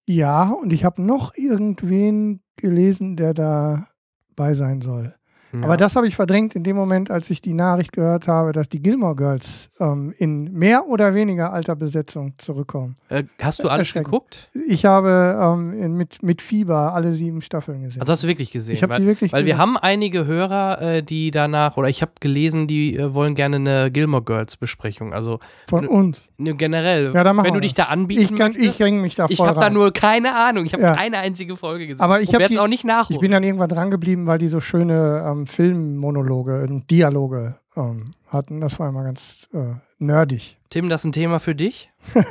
Ja, 0.06 0.50
und 0.52 0.72
ich 0.72 0.84
habe 0.84 1.02
noch 1.02 1.34
irgendwen 1.36 2.40
gelesen, 2.58 3.16
der 3.16 3.34
da 3.34 3.88
bei 4.36 4.54
sein 4.54 4.80
soll. 4.82 5.17
Ja. 5.52 5.62
Aber 5.64 5.76
das 5.76 5.96
habe 5.96 6.06
ich 6.06 6.14
verdrängt 6.16 6.54
in 6.54 6.62
dem 6.62 6.76
Moment, 6.76 7.10
als 7.10 7.30
ich 7.30 7.40
die 7.40 7.54
Nachricht 7.54 7.92
gehört 7.92 8.28
habe, 8.28 8.52
dass 8.52 8.68
die 8.68 8.82
Gilmore 8.82 9.16
Girls 9.16 9.70
ähm, 9.80 10.12
in 10.18 10.52
mehr 10.52 10.86
oder 10.88 11.14
weniger 11.14 11.52
alter 11.52 11.74
Besetzung 11.76 12.34
zurückkommen. 12.38 12.96
Äh, 13.08 13.24
hast 13.40 13.62
du 13.62 13.68
alles 13.68 13.92
geguckt? 13.92 14.48
Ich 14.68 14.84
habe 14.84 15.38
ähm, 15.40 15.96
mit, 15.96 16.22
mit 16.22 16.42
Fieber 16.42 16.92
alle 16.94 17.12
sieben 17.12 17.40
Staffeln 17.42 17.82
gesehen. 17.82 18.00
Also 18.02 18.12
hast 18.12 18.22
du 18.24 18.26
wirklich 18.28 18.50
gesehen? 18.50 18.74
ich 18.74 18.82
habe 18.82 18.92
weil 18.94 19.00
die 19.00 19.06
wirklich 19.06 19.32
weil 19.32 19.44
wir 19.46 19.54
gesehen. 19.54 19.58
haben 19.62 19.76
einige 19.78 20.26
Hörer, 20.26 20.82
äh, 20.82 21.02
die 21.02 21.30
danach, 21.30 21.76
oder 21.76 21.88
ich 21.88 22.02
habe 22.02 22.12
gelesen, 22.20 22.66
die 22.66 22.96
äh, 22.96 23.14
wollen 23.14 23.34
gerne 23.34 23.56
eine 23.56 23.90
Gilmore 23.90 24.22
Girls 24.24 24.56
Besprechung. 24.56 25.14
Also 25.14 25.38
von 25.68 25.84
ne- 25.84 25.90
uns. 25.90 26.20
ne, 26.36 26.54
generell, 26.54 27.12
Ja, 27.14 27.24
wenn 27.24 27.36
du 27.44 27.54
wir 27.54 27.60
dich 27.60 27.74
da 27.74 27.84
anbieten 27.84 28.22
Ich, 28.22 28.34
kann, 28.34 28.52
ich 28.52 28.58
möchtest. 28.58 28.80
ringe 28.82 29.00
mich 29.00 29.14
da 29.14 29.26
Ich 29.28 29.38
voll 29.38 29.48
habe 29.48 29.60
da 29.60 29.70
nur 29.70 29.92
keine 29.92 30.34
Ahnung. 30.34 30.66
Ich 30.66 30.72
habe 30.74 30.82
Ja. 30.82 30.94
keine 30.94 31.18
einzige 31.18 31.56
Folge 31.56 31.86
gesehen. 31.86 32.00
Aber 32.02 32.20
ich 32.20 32.28
Und 32.28 32.34
hab 32.34 32.40
werd's 32.40 32.52
die- 32.52 32.58
auch 32.58 32.68
nicht 32.68 32.84
nachholen. 32.84 33.16
Ich 33.16 33.20
bin 33.20 33.30
dann 33.30 33.42
irgendwann 33.42 33.68
dran 33.68 33.90
geblieben, 33.90 34.26
weil 34.26 34.38
die 34.38 34.48
so 34.48 34.60
schöne 34.60 35.24
ähm, 35.26 35.38
Filmmonologe 35.47 36.62
und 36.62 36.90
Dialoge 36.90 37.59
ähm, 37.76 38.14
hatten. 38.26 38.61
Das 38.61 38.78
war 38.78 38.88
immer 38.88 39.04
ganz 39.04 39.49
äh, 39.52 39.75
nerdig. 39.99 40.59
Tim, 40.71 40.88
das 40.88 41.02
ist 41.02 41.07
ein 41.07 41.12
Thema 41.12 41.38
für 41.40 41.54
dich. 41.54 41.90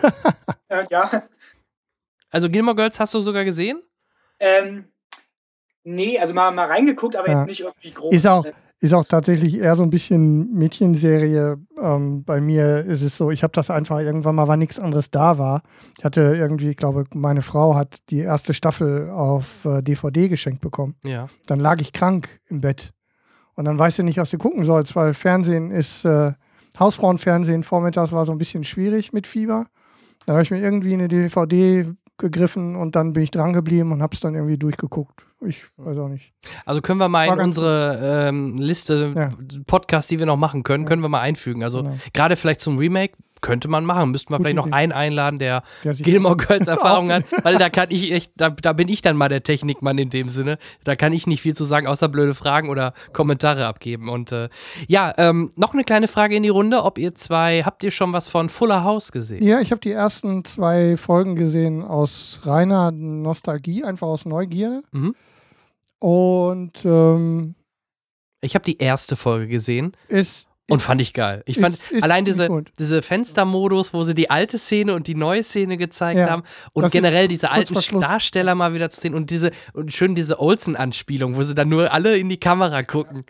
Äh, 0.70 0.84
ja. 0.92 1.24
Also 2.30 2.50
Gilmore 2.50 2.76
Girls 2.76 3.00
hast 3.00 3.14
du 3.14 3.22
sogar 3.22 3.46
gesehen? 3.46 3.82
Ähm, 4.38 4.84
nee, 5.86 6.20
also 6.20 6.34
mal, 6.34 6.52
mal 6.52 6.66
reingeguckt, 6.68 7.16
aber 7.16 7.30
Ja. 7.30 7.38
jetzt 7.40 7.48
nicht 7.48 7.62
irgendwie 7.62 7.92
groß. 7.92 8.14
Ist 8.14 8.28
auch- 8.28 8.44
Äh, 8.46 8.52
Ist 8.80 8.94
auch 8.94 9.04
tatsächlich 9.06 9.56
eher 9.58 9.76
so 9.78 9.82
ein 9.84 9.90
bisschen 9.90 10.54
Mädchenserie. 10.54 11.58
Ähm, 11.82 12.24
bei 12.26 12.40
mir 12.42 12.80
ist 12.86 13.02
es 13.02 13.16
so, 13.18 13.32
ich 13.32 13.42
habe 13.44 13.54
das 13.54 13.70
einfach 13.72 14.00
irgendwann 14.02 14.36
mal, 14.36 14.48
weil 14.50 14.58
nichts 14.58 14.78
anderes 14.78 15.10
da 15.10 15.38
war. 15.40 15.64
Ich 15.98 16.04
hatte 16.04 16.36
irgendwie, 16.38 16.70
ich 16.72 16.78
glaube, 16.78 17.06
meine 17.16 17.42
Frau 17.42 17.74
hat 17.74 17.98
die 18.10 18.20
erste 18.20 18.54
Staffel 18.54 19.10
auf 19.10 19.64
äh, 19.66 19.82
DVD 19.82 20.28
geschenkt 20.28 20.62
bekommen. 20.62 20.96
Ja. 21.04 21.30
Dann 21.48 21.60
lag 21.60 21.80
ich 21.82 21.92
krank 21.94 22.28
im 22.50 22.62
Bett. 22.62 22.92
Und 23.58 23.66
dann 23.66 23.78
weißt 23.78 24.00
du 24.00 24.04
nicht, 24.04 24.18
was 24.18 24.30
du 24.30 24.38
gucken 24.38 24.64
sollst, 24.64 24.96
weil 24.96 25.14
Fernsehen 25.14 25.72
ist, 25.72 26.06
äh, 26.06 26.32
Hausfrauenfernsehen 26.80 27.64
vormittags 27.64 28.12
war 28.12 28.24
so 28.24 28.32
ein 28.32 28.38
bisschen 28.38 28.64
schwierig 28.64 29.12
mit 29.12 29.28
Fieber. 29.28 29.66
Dann 30.26 30.36
habe 30.36 30.44
ich 30.44 30.52
mir 30.52 30.60
irgendwie 30.62 30.94
eine 30.94 31.08
DVD 31.08 31.86
gegriffen 32.18 32.76
und 32.76 32.96
dann 32.96 33.14
bin 33.14 33.24
ich 33.24 33.32
dran 33.32 33.54
geblieben 33.54 33.92
und 33.92 34.02
habe 34.02 34.14
es 34.16 34.20
dann 34.22 34.36
irgendwie 34.36 34.58
durchgeguckt. 34.58 35.26
Ich 35.46 35.66
weiß 35.78 35.98
auch 36.00 36.08
nicht. 36.08 36.34
Also 36.66 36.82
können 36.82 37.00
wir 37.00 37.10
mal 37.10 37.28
War 37.28 37.36
in 37.36 37.44
unsere 37.44 38.28
ähm, 38.30 38.56
Liste 38.58 39.14
Ja. 39.16 39.30
Podcasts, 39.68 40.10
die 40.10 40.18
wir 40.20 40.26
noch 40.26 40.38
machen 40.38 40.64
können, 40.64 40.84
Ja. 40.84 40.90
können 40.90 41.02
wir 41.04 41.10
mal 41.10 41.22
einfügen. 41.22 41.64
Also 41.64 41.84
Genau. 41.84 41.96
gerade 42.14 42.36
vielleicht 42.36 42.60
zum 42.60 42.78
Remake 42.78 43.14
könnte 43.42 43.68
man 43.68 43.86
machen. 43.86 44.12
Müssten 44.12 44.32
wir 44.34 44.38
Gute 44.38 44.46
vielleicht 44.50 44.56
noch 44.58 44.68
Idee. 44.68 44.76
einen 44.76 44.92
einladen, 44.92 45.40
der 45.40 45.64
Der 45.84 45.94
Gilmore 45.94 46.38
Girls 46.38 46.68
Erfahrung 46.68 47.12
hat, 47.12 47.24
weil 47.44 47.58
da 47.58 47.70
kann 47.70 47.88
ich 47.92 48.12
echt, 48.12 48.32
da, 48.36 48.50
da 48.50 48.74
bin 48.74 48.88
ich 48.90 49.02
dann 49.02 49.18
mal 49.18 49.30
der 49.30 49.44
Technikmann 49.44 49.98
in 49.98 50.10
dem 50.10 50.30
Sinne. 50.30 50.58
Da 50.84 50.96
kann 50.96 51.14
ich 51.14 51.28
nicht 51.28 51.42
viel 51.42 51.56
zu 51.56 51.64
sagen, 51.66 51.88
außer 51.88 52.10
blöde 52.10 52.34
Fragen 52.34 52.70
oder 52.70 52.94
Kommentare 53.14 53.66
abgeben. 53.68 54.10
Und 54.10 54.32
äh, 54.32 54.50
ja, 54.88 55.14
ähm, 55.18 55.52
noch 55.56 55.74
eine 55.74 55.84
kleine 55.84 56.08
Frage 56.08 56.36
in 56.36 56.44
die 56.44 56.50
Runde, 56.50 56.84
ob 56.84 56.98
ihr 56.98 57.16
zwei, 57.16 57.64
habt 57.64 57.84
ihr 57.84 57.92
schon 57.92 58.14
was 58.14 58.28
von 58.28 58.50
Fuller 58.50 58.84
House 58.84 59.12
gesehen? 59.12 59.44
Ja, 59.44 59.60
ich 59.62 59.72
habe 59.72 59.82
die 59.82 59.92
ersten 59.92 60.44
zwei 60.46 60.98
Folgen 60.98 61.36
gesehen 61.36 61.84
aus 61.84 62.40
reiner 62.44 62.92
Nostalgie, 62.92 63.84
einfach 63.84 64.08
aus 64.08 64.26
Neugierde. 64.26 64.82
Mhm. 64.92 65.16
Und 66.00 66.86
ähm, 66.86 67.56
Ich 68.42 68.56
habe 68.56 68.66
die 68.66 68.78
erste 68.78 69.16
Folge 69.16 69.48
gesehen 69.48 69.94
ist. 70.08 70.47
Und 70.70 70.82
fand 70.82 71.02
ich 71.02 71.14
geil. 71.14 71.44
Ich 71.46 71.58
Ist- 71.58 71.64
fand 71.64 71.80
ist 71.92 72.04
allein 72.04 72.26
ziemlich 72.26 72.36
diese, 72.36 72.48
gut. 72.48 72.72
diese 72.78 73.02
Fenstermodus, 73.02 73.94
wo 73.94 74.04
sie 74.04 74.14
die 74.16 74.30
alte 74.30 74.58
Szene 74.58 74.94
und 74.94 75.08
die 75.08 75.16
neue 75.16 75.44
Szene 75.44 75.78
gezeigt 75.78 76.18
Ja, 76.20 76.30
haben 76.30 76.44
und 76.74 76.84
ist 76.86 76.92
generell 76.92 77.28
diese 77.28 77.52
alten. 77.52 77.76
Darsteller 78.02 78.56
mal 78.56 78.74
wieder 78.74 78.90
zu 78.90 79.00
sehen 79.02 79.14
und 79.14 79.30
diese 79.30 79.52
und 79.74 79.94
schön 79.94 80.16
diese 80.16 80.40
Olsen-Anspielung, 80.40 81.36
wo 81.36 81.44
sie 81.44 81.56
dann 81.56 81.70
nur 81.70 81.94
alle 81.94 82.18
in 82.18 82.30
die 82.30 82.40
Kamera 82.40 82.84
gucken. 82.84 83.24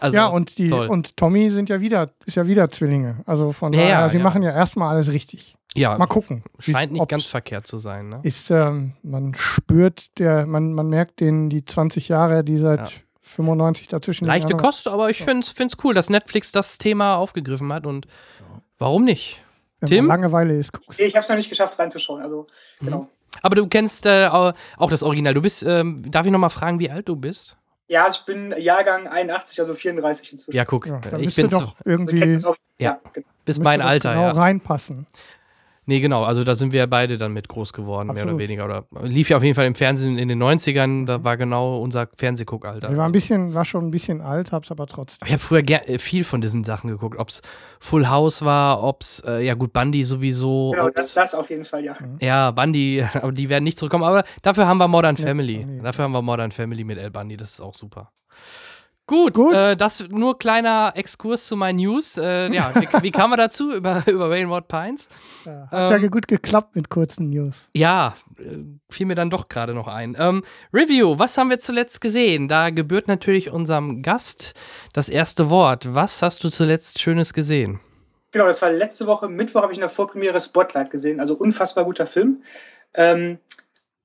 Also, 0.00 0.16
ja, 0.16 0.26
und 0.28 0.56
die 0.58 0.70
toll. 0.70 0.86
und 0.88 1.16
Tommy 1.16 1.50
sind 1.50 1.68
ja 1.68 1.80
wieder, 1.80 2.10
ist 2.24 2.36
ja 2.36 2.46
wieder 2.46 2.70
Zwillinge. 2.70 3.16
Also 3.26 3.52
von 3.52 3.72
Ja, 3.74 3.80
daher, 3.80 3.92
ja, 4.00 4.08
sie 4.08 4.18
machen 4.18 4.42
ja 4.42 4.52
erstmal 4.52 4.94
alles 4.94 5.12
richtig. 5.12 5.56
ja, 5.74 5.98
Mal 5.98 6.06
gucken. 6.06 6.42
scheint 6.58 6.92
nicht 6.92 7.06
ganz 7.08 7.26
verkehrt 7.26 7.66
zu 7.66 7.76
sein. 7.78 8.08
Ne? 8.08 8.20
Ist, 8.22 8.50
ähm, 8.50 8.94
man 9.02 9.34
spürt, 9.34 10.18
der, 10.18 10.46
man, 10.46 10.72
man 10.72 10.88
merkt 10.88 11.20
den, 11.20 11.50
die 11.50 11.64
20 11.66 12.08
Jahre, 12.08 12.44
die 12.44 12.56
seit. 12.56 13.02
95 13.28 13.88
dazwischen 13.88 14.26
Leichte 14.26 14.54
aber- 14.54 14.62
Kost, 14.62 14.88
aber 14.88 15.10
ich 15.10 15.22
finde 15.22 15.46
es 15.46 15.76
cool, 15.84 15.94
dass 15.94 16.10
Netflix 16.10 16.52
das 16.52 16.78
Thema 16.78 17.16
aufgegriffen 17.16 17.72
hat 17.72 17.86
und 17.86 18.06
warum 18.78 19.04
nicht? 19.04 19.42
Wenn 19.80 19.88
Tim? 19.90 20.06
Langeweile 20.06 20.56
ist, 20.56 20.72
guckst 20.72 20.98
nee, 20.98 21.06
ich 21.06 21.14
habe 21.14 21.22
es 21.22 21.28
noch 21.28 21.36
nicht 21.36 21.48
geschafft 21.48 21.78
reinzuschauen. 21.78 22.20
Also, 22.22 22.46
Mhm. 22.80 22.84
genau. 22.86 23.08
Aber 23.42 23.54
du 23.54 23.66
kennst 23.68 24.06
äh, 24.06 24.26
au- 24.26 24.52
auch 24.78 24.90
das 24.90 25.02
Original. 25.02 25.34
Du 25.34 25.42
bist, 25.42 25.62
ähm, 25.62 26.10
darf 26.10 26.26
ich 26.26 26.32
nochmal 26.32 26.50
fragen, 26.50 26.80
wie 26.80 26.90
alt 26.90 27.08
du 27.08 27.14
bist? 27.14 27.56
Ja, 27.86 28.06
ich 28.10 28.18
bin 28.26 28.52
Jahrgang 28.58 29.06
81, 29.06 29.58
also 29.60 29.74
34 29.74 30.32
inzwischen. 30.32 30.56
Ja, 30.56 30.64
guck, 30.64 30.86
Ja, 30.86 31.00
ich 31.18 31.34
bin 31.36 31.48
doch 31.48 31.74
irgendwie 31.84 32.18
Ja. 32.18 32.48
ja. 32.78 33.00
genau. 33.12 33.26
bis 33.44 33.58
mein 33.60 33.80
Alter, 33.80 34.10
genau 34.14 34.22
ja. 34.26 34.32
reinpassen. 34.32 35.06
Nee, 35.88 36.00
genau, 36.00 36.22
also 36.24 36.44
da 36.44 36.54
sind 36.54 36.74
wir 36.74 36.86
beide 36.86 37.16
dann 37.16 37.32
mit 37.32 37.48
groß 37.48 37.72
geworden, 37.72 38.08
mehr 38.08 38.16
oder 38.16 38.22
Absolut. 38.32 38.40
weniger. 38.40 38.66
Oder 38.66 38.84
lief 39.02 39.30
ja 39.30 39.38
auf 39.38 39.42
jeden 39.42 39.54
Fall 39.54 39.64
im 39.64 39.74
Fernsehen 39.74 40.18
in 40.18 40.28
den 40.28 40.38
90ern, 40.42 41.06
da 41.06 41.24
war 41.24 41.38
genau 41.38 41.80
unser 41.80 42.08
Fernsehguckalter. 42.18 42.90
Ich 42.90 42.96
war 42.98 43.06
ein 43.06 43.12
bisschen, 43.12 43.54
war 43.54 43.64
schon 43.64 43.86
ein 43.86 43.90
bisschen 43.90 44.20
alt, 44.20 44.52
hab's 44.52 44.70
aber 44.70 44.86
trotzdem. 44.86 45.24
Ich 45.26 45.32
habe 45.32 45.42
früher 45.42 45.62
ger 45.62 45.88
äh, 45.88 45.98
viel 45.98 46.24
von 46.24 46.42
diesen 46.42 46.62
Sachen 46.62 46.90
geguckt, 46.90 47.18
ob 47.18 47.30
es 47.30 47.40
Full 47.80 48.06
House 48.08 48.44
war, 48.44 48.82
ob 48.84 49.00
es, 49.00 49.20
äh, 49.26 49.40
ja 49.46 49.54
gut, 49.54 49.72
Bundy 49.72 50.04
sowieso. 50.04 50.72
Genau, 50.72 50.84
ob's- 50.88 50.94
das, 50.94 51.14
das 51.14 51.34
auf 51.34 51.48
jeden 51.48 51.64
Fall, 51.64 51.82
ja. 51.84 51.96
Ja, 52.20 52.50
Bundy, 52.50 53.02
aber 53.14 53.32
die 53.32 53.48
werden 53.48 53.64
nicht 53.64 53.78
zurückkommen. 53.78 54.04
Aber 54.04 54.24
dafür 54.42 54.66
haben 54.66 54.76
wir 54.78 54.88
Modern 54.88 55.16
Ja, 55.16 55.24
Family. 55.24 55.64
nee. 55.64 55.80
Dafür 55.82 56.04
haben 56.04 56.12
wir 56.12 56.20
Modern 56.20 56.50
Family 56.52 56.84
mit 56.84 56.98
El 56.98 57.10
Bundy, 57.10 57.38
das 57.38 57.52
ist 57.52 57.60
auch 57.62 57.74
super. 57.74 58.12
Gut, 59.08 59.32
Gut. 59.32 59.54
Äh, 59.54 59.74
das 59.74 60.06
nur 60.10 60.38
kleiner 60.38 60.92
Exkurs 60.94 61.46
zu 61.46 61.56
meinen 61.56 61.76
News. 61.76 62.18
Äh, 62.18 62.52
ja, 62.52 62.70
wie, 62.74 62.86
wie 63.02 63.10
kam 63.10 63.30
man 63.30 63.38
dazu 63.38 63.72
über, 63.72 64.04
über 64.06 64.30
Rainwood 64.30 64.68
Pines? 64.68 65.08
Ja, 65.46 65.66
hat 65.70 65.92
Ähm, 65.94 66.02
ja 66.02 66.08
gut 66.08 66.28
geklappt 66.28 66.76
mit 66.76 66.90
kurzen 66.90 67.30
News. 67.30 67.68
Ja, 67.74 68.14
äh, 68.38 68.58
fiel 68.90 69.06
mir 69.06 69.14
dann 69.14 69.30
doch 69.30 69.48
gerade 69.48 69.72
noch 69.72 69.88
ein. 69.88 70.14
Ähm, 70.18 70.44
Review, 70.74 71.18
was 71.18 71.38
haben 71.38 71.48
wir 71.48 71.58
zuletzt 71.58 72.02
gesehen? 72.02 72.48
Da 72.48 72.68
gebührt 72.68 73.08
natürlich 73.08 73.50
unserem 73.50 74.02
Gast 74.02 74.52
das 74.92 75.08
erste 75.08 75.48
Wort. 75.48 75.94
Was 75.94 76.20
hast 76.20 76.44
du 76.44 76.50
zuletzt 76.50 77.00
Schönes 77.00 77.32
gesehen? 77.32 77.80
Genau, 78.30 78.44
das 78.46 78.60
war 78.60 78.70
letzte 78.70 79.06
Woche, 79.06 79.26
Mittwoch 79.30 79.62
habe 79.62 79.72
ich 79.72 79.78
in 79.78 79.82
der 79.82 79.88
Vorpremiere 79.88 80.38
Spotlight 80.38 80.90
gesehen, 80.90 81.18
also 81.18 81.34
unfassbar 81.34 81.84
guter 81.84 82.06
Film. 82.06 82.42
Ähm, 82.92 83.38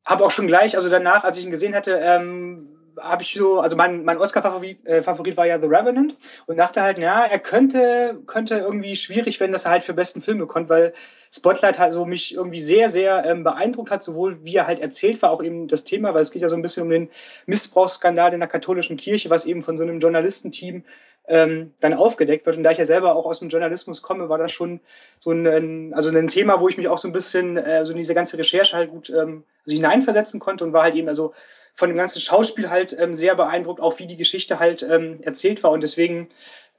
habe 0.05 0.23
auch 0.23 0.31
schon 0.31 0.47
gleich, 0.47 0.77
also 0.77 0.89
danach, 0.89 1.25
als 1.25 1.37
ich 1.37 1.43
ihn 1.43 1.51
gesehen 1.51 1.75
hatte, 1.75 1.99
ähm, 2.01 2.82
habe 3.01 3.23
ich 3.23 3.33
so, 3.33 3.59
also 3.59 3.75
mein, 3.75 4.03
mein 4.03 4.17
Oscar-Favorit 4.17 4.85
äh, 4.87 5.37
war 5.37 5.45
ja 5.45 5.59
The 5.59 5.67
Revenant 5.67 6.15
und 6.45 6.57
dachte 6.57 6.81
halt, 6.81 6.97
ja, 6.97 7.23
er 7.23 7.39
könnte, 7.39 8.21
könnte 8.25 8.55
irgendwie 8.55 8.95
schwierig 8.95 9.39
werden, 9.39 9.51
dass 9.51 9.65
er 9.65 9.71
halt 9.71 9.83
für 9.83 9.93
besten 9.93 10.21
Film 10.21 10.37
bekommt, 10.37 10.69
weil 10.69 10.93
Spotlight 11.31 11.79
halt 11.79 11.93
so 11.93 12.05
mich 12.05 12.35
irgendwie 12.35 12.59
sehr, 12.59 12.89
sehr 12.89 13.25
ähm, 13.25 13.43
beeindruckt 13.43 13.89
hat, 13.89 14.03
sowohl 14.03 14.43
wie 14.43 14.55
er 14.55 14.67
halt 14.67 14.79
erzählt 14.79 15.21
war, 15.21 15.31
auch 15.31 15.43
eben 15.43 15.67
das 15.67 15.83
Thema, 15.83 16.13
weil 16.13 16.21
es 16.21 16.31
geht 16.31 16.41
ja 16.41 16.47
so 16.47 16.55
ein 16.55 16.61
bisschen 16.61 16.83
um 16.83 16.89
den 16.89 17.09
Missbrauchsskandal 17.47 18.33
in 18.33 18.39
der 18.39 18.49
katholischen 18.49 18.97
Kirche, 18.97 19.29
was 19.29 19.45
eben 19.45 19.61
von 19.61 19.77
so 19.77 19.83
einem 19.83 19.99
Journalistenteam 19.99 20.83
ähm, 21.27 21.73
dann 21.79 21.93
aufgedeckt 21.93 22.45
wird. 22.45 22.57
Und 22.57 22.63
da 22.63 22.71
ich 22.71 22.77
ja 22.77 22.85
selber 22.85 23.15
auch 23.15 23.25
aus 23.25 23.39
dem 23.39 23.49
Journalismus 23.49 24.01
komme, 24.01 24.29
war 24.29 24.37
das 24.37 24.51
schon 24.51 24.81
so 25.19 25.31
ein, 25.31 25.93
also 25.93 26.09
ein 26.09 26.27
Thema, 26.27 26.59
wo 26.59 26.67
ich 26.67 26.77
mich 26.77 26.87
auch 26.87 26.97
so 26.97 27.07
ein 27.07 27.13
bisschen 27.13 27.57
äh, 27.57 27.85
so 27.85 27.91
in 27.91 27.97
diese 27.97 28.13
ganze 28.13 28.37
Recherche 28.37 28.75
halt 28.75 28.91
gut 28.91 29.09
ähm, 29.09 29.43
also 29.65 29.75
hineinversetzen 29.75 30.39
konnte 30.39 30.63
und 30.65 30.73
war 30.73 30.83
halt 30.83 30.95
eben 30.95 31.07
also 31.07 31.33
von 31.73 31.89
dem 31.89 31.97
ganzen 31.97 32.19
Schauspiel 32.21 32.69
halt 32.69 32.95
ähm, 32.99 33.13
sehr 33.15 33.35
beeindruckt, 33.35 33.81
auch 33.81 33.97
wie 33.99 34.07
die 34.07 34.17
Geschichte 34.17 34.59
halt 34.59 34.83
ähm, 34.83 35.15
erzählt 35.21 35.63
war. 35.63 35.71
Und 35.71 35.81
deswegen 35.81 36.27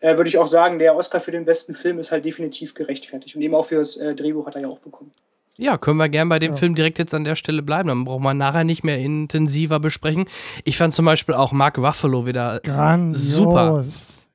äh, 0.01 0.17
würde 0.17 0.29
ich 0.29 0.39
auch 0.39 0.47
sagen, 0.47 0.79
der 0.79 0.95
Oscar 0.97 1.21
für 1.21 1.33
den 1.33 1.45
besten 1.45 1.75
Film 1.75 1.99
ist 1.99 2.13
halt 2.13 2.25
definitiv 2.25 2.75
gerechtfertigt. 2.75 3.35
Und 3.37 3.43
eben 3.43 3.55
auch 3.55 3.65
für 3.67 3.77
das 3.77 3.97
äh, 3.97 4.15
Drehbuch 4.15 4.47
hat 4.47 4.55
er 4.55 4.63
ja 4.63 4.69
auch 4.69 4.79
bekommen. 4.79 5.11
Ja, 5.57 5.79
können 5.79 5.99
wir 5.99 6.09
gern 6.09 6.29
bei 6.29 6.39
dem 6.41 6.53
Ja. 6.53 6.57
Film 6.57 6.75
direkt 6.75 6.99
jetzt 6.99 7.15
an 7.15 7.23
der 7.25 7.37
Stelle 7.37 7.63
bleiben. 7.63 7.89
Dann 7.89 8.05
brauchen 8.05 8.23
wir 8.25 8.35
nachher 8.35 8.65
nicht 8.65 8.83
mehr 8.85 8.99
intensiver 8.99 9.79
besprechen. 9.81 10.27
Ich 10.65 10.77
fand 10.77 10.95
zum 10.95 11.05
Beispiel 11.05 11.35
auch 11.37 11.53
Mark 11.53 11.79
Ruffalo 11.79 12.27
wieder 12.27 12.61
Grandios. 12.61 13.23
super. 13.33 13.85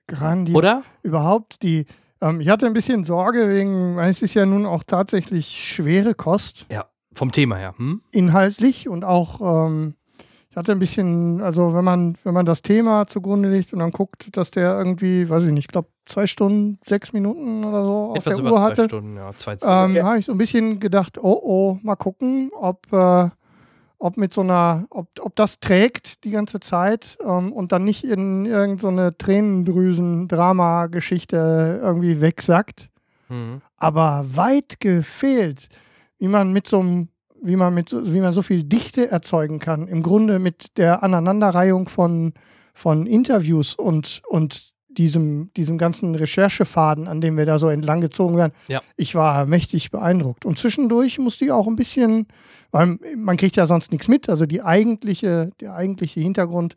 Grandios. 0.08 0.58
Oder? 0.58 0.84
Überhaupt 1.04 1.62
die. 1.62 1.86
Ähm, 2.22 2.39
ich 2.42 2.50
hatte 2.50 2.66
ein 2.66 2.74
bisschen 2.74 3.04
Sorge 3.04 3.50
wegen, 3.50 3.96
weil 3.98 4.10
es 4.10 4.22
ist 4.22 4.34
ja 4.34 4.46
nun 4.46 4.66
auch 4.66 4.84
tatsächlich 4.86 5.48
schwere 5.48 6.16
Kost, 6.16 6.66
Ja, 6.72 6.86
vom 7.13 7.32
Thema 7.32 7.56
her. 7.58 7.74
Hm? 7.78 8.01
inhaltlich 8.12 8.88
und 8.89 9.04
auch. 9.06 9.68
Ähm, 9.68 9.96
hatte 10.60 10.74
ein 10.74 10.80
bisschen, 10.80 11.42
also 11.42 11.74
wenn 11.74 11.84
man, 11.86 12.18
wenn 12.24 12.34
man 12.34 12.46
das 12.46 12.62
Thema 12.62 13.08
zugrunde 13.08 13.50
legt 13.50 13.74
und 13.74 13.80
dann 13.80 13.92
guckt, 13.92 14.36
dass 14.38 14.51
der 14.51 14.78
irgendwie, 14.78 15.30
weiß 15.30 15.44
ich 15.44 15.51
nicht, 15.51 15.66
ich 15.66 15.72
glaube 15.72 15.88
zwei 16.06 16.28
Stunden, 16.28 16.80
sechs 16.86 17.13
Minuten 17.13 17.63
oder 17.63 17.86
so 17.86 17.94
auf 18.12 18.18
Etwas 18.18 18.36
der 18.36 18.44
über 18.44 18.51
Uhr 18.51 18.58
zwei 18.60 18.66
hatte. 18.66 18.86
Stunden, 18.86 19.16
ja, 19.16 19.32
zwei 19.38 19.54
ähm, 19.63 19.96
Ja. 19.96 20.04
habe 20.06 20.20
ich 20.20 20.25
so 20.25 20.32
ein 20.34 20.38
bisschen 20.38 20.80
gedacht, 20.80 21.18
oh 21.18 21.39
oh, 21.42 21.78
mal 21.82 21.96
gucken, 21.96 22.51
ob, 22.54 22.92
äh, 22.92 23.30
ob 24.00 24.18
mit 24.18 24.34
so 24.34 24.42
einer, 24.42 24.86
ob, 24.89 25.08
ob 25.22 25.36
das 25.36 25.60
trägt 25.60 26.24
die 26.24 26.32
ganze 26.32 26.60
Zeit 26.60 27.18
ähm, 27.25 27.54
und 27.54 27.72
dann 27.72 27.86
nicht 27.86 28.04
in 28.04 28.46
irgendeine 28.46 29.18
Tränendrüsen-Drama-Geschichte 29.18 31.80
irgendwie 31.84 32.22
wegsackt. 32.22 32.89
Mhm. 33.30 33.62
Aber 33.78 34.25
weit 34.34 34.80
gefehlt, 34.80 35.70
wie 36.18 36.28
man 36.28 36.51
mit 36.51 36.68
so 36.68 36.80
einem 36.80 37.10
wie 37.41 37.55
man 37.55 37.74
mit 37.74 37.89
so, 37.89 38.13
wie 38.13 38.19
man 38.19 38.34
so 38.34 38.41
viel 38.41 38.63
Dichte 38.63 39.10
erzeugen 39.10 39.60
kann. 39.60 39.88
Im 39.88 40.03
Grunde 40.03 40.39
mit 40.39 40.77
der 40.77 41.03
Aneinanderreihung 41.03 41.88
von, 41.89 42.34
von 42.74 43.05
Interviews 43.08 43.75
und, 43.75 44.22
und 44.27 44.74
diesem, 44.89 45.51
diesem 45.55 45.77
ganzen 45.77 46.15
Recherchefaden, 46.15 47.08
an 47.08 47.22
dem 47.22 47.38
wir 47.38 47.46
da 47.46 47.60
so 47.60 47.69
entlang 47.69 48.01
gezogen 48.01 48.38
werden, 48.38 48.51
Ja. 48.67 48.81
ich 48.98 49.15
war 49.15 49.46
mächtig 49.46 49.91
beeindruckt. 49.91 50.46
Und 50.46 50.58
zwischendurch 50.58 51.19
musste 51.19 51.46
ich 51.46 51.51
auch 51.51 51.67
ein 51.67 51.75
bisschen, 51.75 52.27
weil 52.72 52.98
man 53.15 53.38
kriegt 53.38 53.55
ja 53.55 53.65
sonst 53.65 53.91
nichts 53.91 54.08
mit, 54.08 54.29
also 54.29 54.46
die 54.46 54.62
eigentliche, 54.62 55.51
der 55.62 55.75
eigentliche 55.75 56.19
Hintergrund 56.19 56.75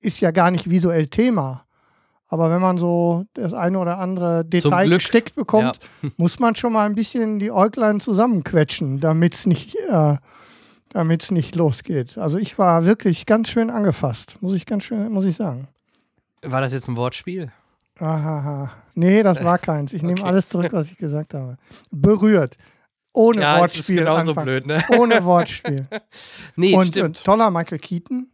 ist 0.00 0.20
ja 0.20 0.30
gar 0.30 0.50
nicht 0.50 0.68
visuell 0.68 1.06
Thema. 1.06 1.64
Aber 2.34 2.50
wenn 2.50 2.60
man 2.60 2.78
so 2.78 3.26
das 3.34 3.54
eine 3.54 3.78
oder 3.78 3.98
andere 3.98 4.44
Detail 4.44 4.88
gesteckt 4.88 5.36
bekommt, 5.36 5.78
muss 6.16 6.40
man 6.40 6.56
schon 6.56 6.72
mal 6.72 6.84
ein 6.84 6.96
bisschen 6.96 7.38
die 7.38 7.52
Äuglein 7.52 8.00
zusammenquetschen, 8.00 8.98
damit 8.98 9.34
es 9.34 9.46
nicht, 9.46 9.76
äh, 9.88 10.16
damit's 10.90 11.30
nicht 11.30 11.54
losgeht. 11.54 12.18
Also 12.18 12.36
ich 12.38 12.58
war 12.58 12.84
wirklich 12.84 13.24
ganz 13.26 13.48
schön 13.50 13.70
angefasst, 13.70 14.36
muss 14.40 14.54
ich 14.54 14.66
ganz 14.66 14.82
schön, 14.82 15.12
muss 15.12 15.24
ich 15.24 15.36
sagen. 15.36 15.68
War 16.42 16.60
das 16.60 16.72
jetzt 16.72 16.88
ein 16.88 16.96
Wortspiel? 16.96 17.52
Ahaha. 18.00 18.72
Nee, 18.94 19.22
das 19.22 19.44
war 19.44 19.58
keins. 19.70 19.92
Ich 19.92 20.02
nehme 20.02 20.20
Okay. 20.20 20.28
alles 20.28 20.48
zurück, 20.48 20.72
was 20.72 20.90
ich 20.90 20.98
gesagt 20.98 21.34
habe. 21.34 21.56
Berührt. 21.92 22.56
Ohne 23.12 23.42
ja, 23.42 23.58
es 23.64 23.72
ist 23.72 23.76
Wortspiel. 23.78 23.96
genauso 23.98 24.30
anfangen. 24.30 24.44
blöd, 24.44 24.66
ne? 24.66 24.82
Ohne 24.98 25.24
Wortspiel. 25.24 25.86
Nee, 26.56 26.74
und, 26.74 26.88
stimmt. 26.88 27.06
und 27.18 27.24
toller 27.24 27.52
Michael 27.52 27.78
Keaton. 27.78 28.28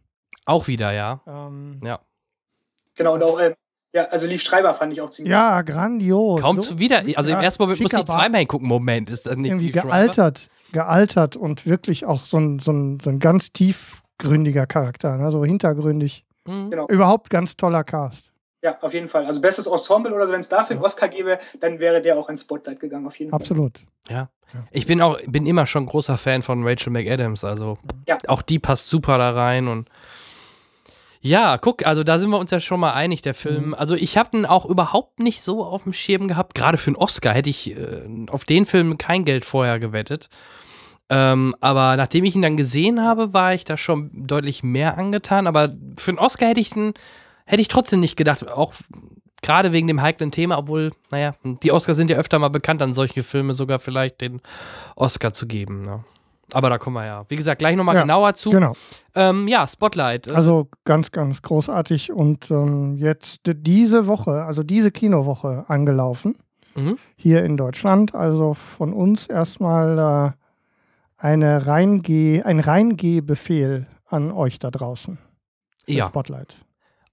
Auch 0.45 0.67
wieder, 0.67 0.91
ja. 0.91 1.21
Ähm, 1.27 1.79
Ja. 1.83 1.99
Genau, 2.95 3.13
und 3.13 3.23
auch, 3.23 3.39
ähm, 3.39 3.53
ja, 3.93 4.03
also 4.05 4.27
Lief 4.27 4.41
Schreiber 4.41 4.73
fand 4.73 4.93
ich 4.93 5.01
auch 5.01 5.09
ziemlich 5.09 5.31
ja, 5.31 5.61
grandios. 5.63 6.41
Kaum 6.41 6.57
So- 6.57 6.61
zu 6.73 6.79
wieder. 6.79 7.03
Also 7.15 7.29
ja, 7.31 7.37
im 7.37 7.43
ersten 7.43 7.61
Moment 7.63 7.81
musste 7.81 7.99
ich 7.99 8.05
zweimal 8.05 8.39
hingucken. 8.39 8.67
Moment, 8.67 9.09
ist 9.09 9.25
das 9.25 9.35
nicht 9.37 9.51
irgendwie 9.51 9.67
Liev 9.67 9.75
Schreiber? 9.75 9.87
gealtert, 9.89 10.49
gealtert 10.71 11.35
und 11.35 11.65
wirklich 11.65 12.05
auch 12.05 12.25
so 12.25 12.37
ein, 12.37 12.59
so 12.59 12.71
ein, 12.71 12.99
so 13.01 13.09
ein 13.09 13.19
ganz 13.19 13.51
tiefgründiger 13.51 14.65
Charakter, 14.65 15.17
ne? 15.17 15.31
so 15.31 15.43
hintergründig. 15.43 16.25
Mhm. 16.47 16.71
Genau. 16.71 16.87
Überhaupt 16.87 17.29
ganz 17.29 17.57
toller 17.57 17.83
Cast. 17.83 18.31
Ja, 18.63 18.77
auf 18.81 18.93
jeden 18.93 19.07
Fall. 19.07 19.25
Also 19.25 19.41
bestes 19.41 19.65
Ensemble 19.65 20.13
oder 20.13 20.27
so, 20.27 20.33
wenn 20.33 20.39
es 20.39 20.49
dafür 20.49 20.75
einen 20.75 20.85
Oscar 20.85 21.07
gäbe, 21.07 21.39
dann 21.59 21.79
wäre 21.79 21.99
der 22.01 22.17
auch 22.17 22.29
ins 22.29 22.41
Spotlight 22.41 22.79
gegangen, 22.79 23.07
auf 23.07 23.17
jeden 23.17 23.31
Fall. 23.31 23.39
Absolut. 23.39 23.79
Ja. 24.07 24.29
Ich 24.69 24.85
bin 24.85 25.01
auch, 25.01 25.17
bin 25.27 25.45
immer 25.47 25.65
schon 25.65 25.85
großer 25.85 26.17
Fan 26.17 26.41
von 26.41 26.67
Rachel 26.67 26.91
McAdams. 26.91 27.43
Also 27.43 27.77
Ja. 28.07 28.17
auch 28.27 28.41
die 28.41 28.59
passt 28.59 28.87
super 28.87 29.17
da 29.17 29.31
rein 29.31 29.67
und 29.67 29.87
ja, 31.21 31.59
guck, 31.59 31.85
also 31.85 32.03
da 32.03 32.17
sind 32.17 32.31
wir 32.31 32.39
uns 32.39 32.49
ja 32.49 32.59
schon 32.59 32.79
mal 32.79 32.93
einig, 32.93 33.21
der 33.21 33.35
Film. 33.35 33.67
Mhm. 33.67 33.73
Also 33.75 33.95
ich 33.95 34.17
habe 34.17 34.31
den 34.31 34.45
auch 34.47 34.65
überhaupt 34.65 35.19
nicht 35.19 35.41
so 35.41 35.63
auf 35.63 35.83
dem 35.83 35.93
Schirm 35.93 36.27
gehabt. 36.27 36.55
Gerade 36.55 36.77
für 36.77 36.89
einen 36.89 36.95
Oscar 36.95 37.33
hätte 37.33 37.49
ich 37.49 37.77
äh, 37.77 38.01
auf 38.29 38.43
den 38.43 38.65
Film 38.65 38.97
kein 38.97 39.23
Geld 39.23 39.45
vorher 39.45 39.79
gewettet. 39.79 40.29
Ähm, 41.09 41.55
aber 41.59 41.95
nachdem 41.95 42.23
ich 42.23 42.35
ihn 42.35 42.41
dann 42.41 42.57
gesehen 42.57 43.01
habe, 43.01 43.33
war 43.33 43.53
ich 43.53 43.65
da 43.65 43.77
schon 43.77 44.09
deutlich 44.13 44.63
mehr 44.63 44.97
angetan. 44.97 45.45
Aber 45.45 45.75
für 45.97 46.09
einen 46.09 46.19
Oscar 46.19 46.47
hätte 46.47 46.61
ich 46.61 46.71
den, 46.71 46.95
hätte 47.45 47.61
ich 47.61 47.67
trotzdem 47.67 47.99
nicht 47.99 48.15
gedacht. 48.15 48.47
Auch 48.47 48.73
gerade 49.43 49.73
wegen 49.73 49.87
dem 49.87 50.01
heiklen 50.01 50.31
Thema, 50.31 50.57
obwohl, 50.57 50.91
naja, 51.11 51.35
die 51.43 51.71
Oscars 51.71 51.97
sind 51.97 52.09
ja 52.09 52.17
öfter 52.17 52.39
mal 52.39 52.49
bekannt, 52.49 52.81
an 52.81 52.95
solche 52.95 53.21
Filme 53.21 53.53
sogar 53.53 53.77
vielleicht 53.77 54.21
den 54.21 54.41
Oscar 54.95 55.33
zu 55.33 55.45
geben. 55.45 55.85
Ne? 55.85 56.03
Aber 56.53 56.69
da 56.69 56.77
kommen 56.77 56.95
wir 56.97 57.05
ja, 57.05 57.25
wie 57.29 57.35
gesagt, 57.35 57.59
gleich 57.59 57.75
nochmal 57.75 57.95
Ja, 57.95 58.01
genauer 58.01 58.33
zu. 58.33 58.49
Genau. 58.49 58.73
Ähm, 59.15 59.47
ja, 59.47 59.65
Spotlight. 59.67 60.27
äh, 60.27 60.31
Also 60.33 60.67
ganz, 60.85 61.11
ganz 61.11 61.41
großartig. 61.41 62.11
Und 62.11 62.51
ähm, 62.51 62.97
jetzt 62.97 63.41
diese 63.45 64.07
Woche, 64.07 64.43
also 64.43 64.63
diese 64.63 64.91
Kinowoche 64.91 65.65
angelaufen, 65.67 66.35
Mhm. 66.75 66.97
hier 67.15 67.43
in 67.43 67.57
Deutschland. 67.57 68.15
Also 68.15 68.53
von 68.53 68.93
uns 68.93 69.27
erstmal 69.27 70.33
äh, 70.33 70.37
eine 71.17 71.67
Reingeh, 71.67 72.43
ein 72.43 72.59
Reingehbefehl 72.61 73.87
an 74.07 74.31
euch 74.31 74.59
da 74.59 74.71
draußen. 74.71 75.17
ja, 75.87 76.07
Spotlight. 76.07 76.55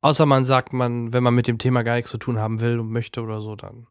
Außer 0.02 0.26
man 0.26 0.44
sagt, 0.44 0.72
man, 0.72 1.12
wenn 1.12 1.22
man 1.22 1.34
mit 1.34 1.46
dem 1.48 1.58
Thema 1.58 1.82
gar 1.82 1.94
nichts 1.96 2.10
zu 2.10 2.18
tun 2.18 2.38
haben 2.38 2.60
will 2.60 2.78
und 2.78 2.90
möchte 2.90 3.20
oder 3.22 3.40
so, 3.40 3.56
dann. 3.56 3.86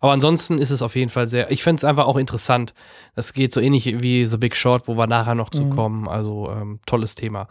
Aber 0.00 0.12
ansonsten 0.12 0.58
ist 0.58 0.70
es 0.70 0.82
auf 0.82 0.94
jeden 0.96 1.10
Fall 1.10 1.26
sehr, 1.28 1.50
ich 1.50 1.62
finde 1.62 1.80
es 1.80 1.84
einfach 1.84 2.06
auch 2.06 2.16
interessant. 2.16 2.74
Das 3.16 3.32
geht 3.32 3.52
so 3.52 3.60
ähnlich 3.60 4.02
wie 4.02 4.24
The 4.24 4.36
Big 4.38 4.56
Short, 4.56 4.88
wo 4.88 4.94
wir 4.96 5.06
nachher 5.06 5.34
noch 5.34 5.50
zu 5.50 5.64
Mhm. 5.64 5.70
kommen. 5.70 6.08
Also 6.08 6.50
ähm, 6.50 6.78
tolles 6.86 7.14
Thema. 7.14 7.48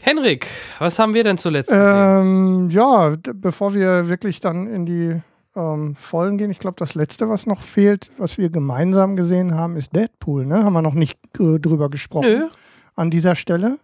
Henrik, 0.00 0.48
was 0.78 0.98
haben 0.98 1.14
wir 1.14 1.22
denn 1.22 1.38
zuletzt 1.38 1.70
gesehen? 1.70 1.84
Ähm, 1.86 2.70
ja, 2.70 3.14
bevor 3.34 3.74
wir 3.74 4.08
wirklich 4.08 4.40
dann 4.40 4.66
in 4.66 4.84
die 4.86 5.20
ähm, 5.54 5.94
Vollen 5.96 6.38
gehen, 6.38 6.50
ich 6.50 6.58
glaube, 6.58 6.76
das 6.78 6.94
letzte, 6.94 7.28
was 7.28 7.46
noch 7.46 7.62
fehlt, 7.62 8.10
was 8.18 8.38
wir 8.38 8.48
gemeinsam 8.50 9.16
gesehen 9.16 9.54
haben, 9.54 9.76
ist 9.76 9.94
Deadpool. 9.94 10.46
Ne? 10.46 10.64
Haben 10.64 10.72
wir 10.72 10.82
noch 10.82 10.94
nicht 10.94 11.18
äh, 11.38 11.58
drüber 11.60 11.90
gesprochen 11.90 12.26
Nö. 12.26 12.48
an 12.96 13.10
dieser 13.10 13.34
Stelle. 13.34 13.78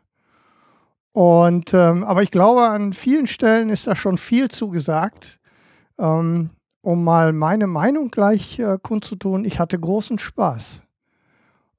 Und 1.19 1.75
ähm, 1.75 2.05
aber 2.05 2.23
ich 2.23 2.31
glaube, 2.31 2.69
an 2.69 2.93
vielen 2.93 3.27
Stellen 3.27 3.71
ist 3.71 3.89
da 3.89 3.97
schon 3.97 4.19
viel 4.19 4.49
zugesagt. 4.51 5.41
Ähm, 5.99 6.51
um 6.81 7.03
mal 7.03 7.33
meine 7.33 7.67
Meinung 7.67 8.13
gleich 8.13 8.61
äh, 8.61 8.79
kundzutun, 8.81 9.45
ich 9.45 9.59
hatte 9.59 9.81
großen 9.81 10.21
Spaß. 10.21 10.81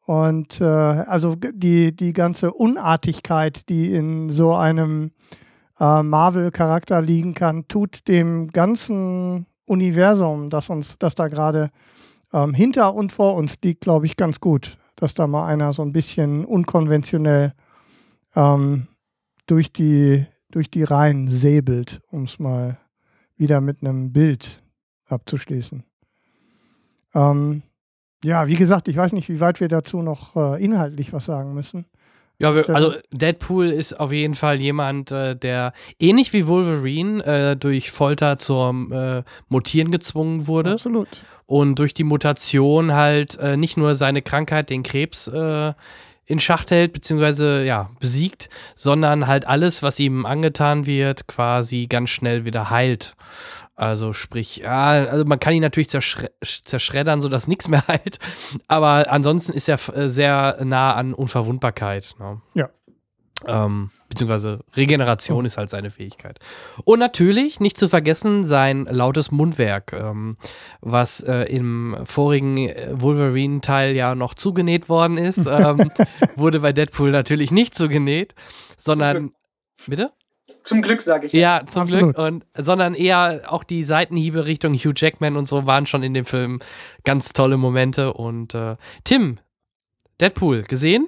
Und 0.06 0.60
äh, 0.60 0.66
also 0.66 1.36
die, 1.36 1.96
die 1.96 2.12
ganze 2.12 2.52
Unartigkeit, 2.52 3.70
die 3.70 3.96
in 3.96 4.30
so 4.30 4.56
einem 4.56 5.12
äh, 5.80 6.04
Marvel-Charakter 6.04 7.02
liegen 7.02 7.34
kann, 7.34 7.66
tut 7.70 8.10
dem 8.10 8.50
ganzen 8.50 9.46
Universum, 9.66 10.50
das 10.50 10.70
uns, 10.70 10.98
das 11.00 11.16
da 11.16 11.30
gerade 11.30 11.70
ähm, 12.34 12.54
hinter 12.54 12.94
und 12.94 13.14
vor 13.14 13.36
uns 13.36 13.56
liegt, 13.64 13.80
glaube 13.80 14.06
ich, 14.06 14.18
ganz 14.18 14.42
gut. 14.42 14.78
Dass 14.98 15.14
da 15.14 15.28
mal 15.28 15.46
einer 15.46 15.72
so 15.72 15.82
ein 15.82 15.94
bisschen 15.94 16.44
unkonventionell 16.44 17.54
ähm, 18.36 18.90
durch, 19.50 19.72
die, 19.72 20.26
durch 20.52 20.70
die 20.70 20.84
Reihen 20.84 21.28
säbelt, 21.28 22.02
um 22.12 22.24
es 22.24 22.40
mal 22.40 22.78
wieder 23.38 23.62
mit 23.62 23.82
einem 23.82 24.12
Bild 24.12 24.62
abzuschließen. 25.08 25.84
Ähm, 27.16 27.64
ja, 28.24 28.48
wie 28.48 28.56
gesagt, 28.56 28.88
ich 28.88 28.98
weiß 28.98 29.14
nicht, 29.14 29.30
wie 29.30 29.40
weit 29.40 29.60
wir 29.60 29.70
dazu 29.70 30.02
noch 30.02 30.36
äh, 30.36 30.64
inhaltlich 30.64 31.14
was 31.14 31.26
sagen 31.26 31.54
müssen. 31.54 31.86
Ja, 32.42 32.52
also 32.52 32.94
Deadpool 33.12 33.68
ist 33.68 34.00
auf 34.00 34.14
jeden 34.14 34.34
Fall 34.34 34.62
jemand, 34.62 35.12
äh, 35.12 35.36
der 35.36 35.74
ähnlich 36.00 36.32
wie 36.32 36.48
Wolverine 36.48 37.24
äh, 37.26 37.56
durch 37.58 37.92
Folter 37.92 38.38
zum 38.38 38.94
äh, 38.94 39.24
Mutieren 39.50 39.92
gezwungen 39.92 40.48
wurde 40.48 40.74
Absolut. 40.74 41.10
und 41.48 41.80
durch 41.80 41.94
die 41.94 42.06
Mutation 42.06 42.94
halt 42.94 43.38
äh, 43.40 43.58
nicht 43.58 43.76
nur 43.76 43.96
seine 43.96 44.22
Krankheit, 44.22 44.70
den 44.70 44.84
Krebs, 44.84 45.28
äh, 45.28 45.74
in 46.30 46.40
Schacht 46.40 46.70
hält, 46.70 46.94
beziehungsweise 46.94 47.66
ja, 47.66 47.90
besiegt, 48.00 48.50
sondern 48.76 49.26
halt 49.26 49.48
alles, 49.48 49.82
was 49.82 50.00
ihm 50.00 50.28
angetan 50.28 50.86
wird, 50.86 51.28
quasi 51.28 51.88
ganz 51.88 52.12
schnell 52.12 52.46
wieder 52.46 52.70
heilt. 52.70 53.16
Also 53.76 54.14
sprich, 54.14 54.58
ja, 54.58 54.90
also 54.90 55.26
man 55.26 55.40
kann 55.40 55.54
ihn 55.54 55.62
natürlich 55.62 55.90
zerschre 55.90 56.30
zerschreddern, 56.44 57.20
sodass 57.20 57.48
nichts 57.48 57.68
mehr 57.68 57.84
heilt. 57.88 58.20
Aber 58.68 59.12
ansonsten 59.12 59.54
ist 59.54 59.68
er 59.68 59.80
äh, 59.96 60.10
sehr 60.10 60.60
nah 60.64 60.94
an 60.94 61.16
Unverwundbarkeit. 61.16 62.16
Ne? 62.20 62.42
Ja. 62.54 62.70
Ähm, 63.48 63.90
beziehungsweise 64.10 64.60
Regeneration 64.76 65.46
ist 65.46 65.58
halt 65.58 65.70
seine 65.70 65.92
Fähigkeit. 65.92 66.40
Und 66.84 67.00
natürlich, 67.00 67.60
nicht 67.60 67.78
zu 67.78 67.88
vergessen, 67.88 68.44
sein 68.44 68.88
lautes 68.90 69.32
Mundwerk, 69.32 69.94
ähm, 69.94 70.38
was 70.82 71.22
äh, 71.22 71.44
im 71.44 71.96
vorigen 72.04 72.58
äh, 72.58 72.90
Wolverine-Teil 72.92 73.96
ja 73.96 74.16
noch 74.16 74.34
zugenäht 74.34 74.90
worden 74.90 75.18
ist, 75.18 75.38
ähm, 75.38 75.92
wurde 76.36 76.60
bei 76.60 76.74
Deadpool 76.74 77.12
natürlich 77.12 77.52
nicht 77.52 77.76
zugenäht, 77.76 78.34
sondern. 78.78 79.32
Bitte? 79.88 80.12
Zum 80.64 80.82
Glück, 80.82 81.02
sage 81.02 81.28
ich. 81.28 81.34
Ja, 81.34 81.62
zum 81.66 81.84
Absolut. 81.84 82.16
Glück. 82.16 82.18
Und, 82.18 82.46
sondern 82.56 82.94
eher 82.94 83.44
auch 83.48 83.64
die 83.64 83.84
Seitenhiebe 83.84 84.46
Richtung 84.46 84.74
Hugh 84.74 84.94
Jackman 84.96 85.38
und 85.38 85.48
so 85.48 85.66
waren 85.66 85.86
schon 85.88 86.04
in 86.04 86.14
dem 86.14 86.26
Film 86.26 86.60
ganz 87.06 87.32
tolle 87.34 87.58
Momente. 87.58 88.14
Und 88.14 88.54
äh, 88.54 88.76
Tim, 89.04 89.40
Deadpool, 90.20 90.64
gesehen? 90.64 91.08